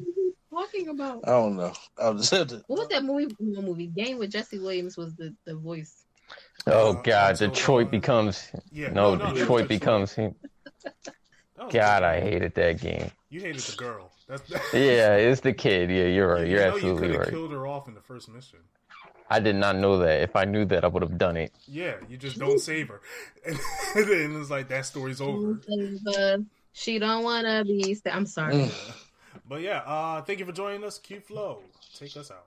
What 0.55 0.73
are 0.73 0.77
you 0.77 0.85
talking 0.87 1.01
about? 1.01 1.21
I 1.27 1.31
don't 1.31 1.57
know. 1.57 1.73
I 2.03 2.11
was 2.11 2.31
just 2.31 2.53
What 2.69 2.79
was 2.79 2.89
that 2.89 3.05
movie? 3.05 3.35
no, 3.41 3.61
movie 3.63 3.89
Game 3.89 4.19
with 4.19 4.31
Jesse 4.31 4.59
Williams 4.59 4.97
was 4.97 5.15
the, 5.17 5.35
the 5.45 5.55
voice. 5.57 6.05
Oh 6.67 6.91
Uh, 6.97 7.03
God, 7.03 7.37
so, 7.39 7.49
Detroit 7.49 7.89
uh, 7.89 7.91
becomes 7.91 8.51
Yeah, 8.73 8.89
no, 8.91 9.15
no, 9.15 9.27
no, 9.29 9.35
Detroit 9.35 9.69
Detroit. 9.69 9.69
becomes. 9.69 10.15
That 10.15 10.35
was 11.59 11.73
God. 11.73 12.03
I 12.03 12.21
hated 12.21 12.55
that 12.55 12.81
game. 12.81 13.11
You 13.31 13.41
hated 13.41 13.61
the 13.63 13.77
girl. 13.77 14.11
That's 14.29 14.49
Yeah, 14.73 15.17
it's 15.17 15.41
the 15.41 15.53
kid. 15.53 15.91
Yeah, 15.91 16.05
you're 16.05 16.29
right. 16.29 16.47
You 16.47 16.53
You're 16.57 16.61
know 16.69 16.75
absolutely 16.75 17.01
could 17.03 17.11
have 17.11 17.21
right. 17.21 17.31
killed 17.31 17.53
her 17.53 17.67
off 17.67 17.89
in 17.89 17.95
the 17.95 18.01
first 18.01 18.29
mission. 18.29 18.61
I 19.31 19.41
did 19.41 19.57
not 19.57 19.77
know 19.77 19.99
that. 19.99 20.23
If 20.23 20.37
I 20.37 20.45
knew 20.45 20.65
that, 20.67 20.85
I 20.85 20.89
would 20.89 21.03
have 21.03 21.19
done 21.19 21.37
it. 21.37 21.53
Yeah, 21.67 21.97
you 22.09 22.17
just 22.17 22.39
don't 22.39 22.59
save 22.61 22.89
her, 22.89 23.01
and 23.47 23.57
then 23.95 24.39
it's 24.41 24.51
like 24.51 24.69
that 24.69 24.85
story's 24.87 25.21
over. 25.21 25.61
She 26.73 26.99
don't 26.99 27.23
wanna 27.25 27.65
be. 27.65 27.95
sta- 27.95 28.11
I'm 28.11 28.27
sorry. 28.27 28.71
But 29.49 29.61
yeah, 29.61 29.79
uh, 29.79 30.23
thank 30.23 30.39
you 30.39 30.45
for 30.45 30.53
joining 30.53 30.85
us. 30.85 30.99
Q 30.99 31.21
Flow, 31.21 31.63
take 31.99 32.17
us 32.17 32.31
out. 32.31 32.47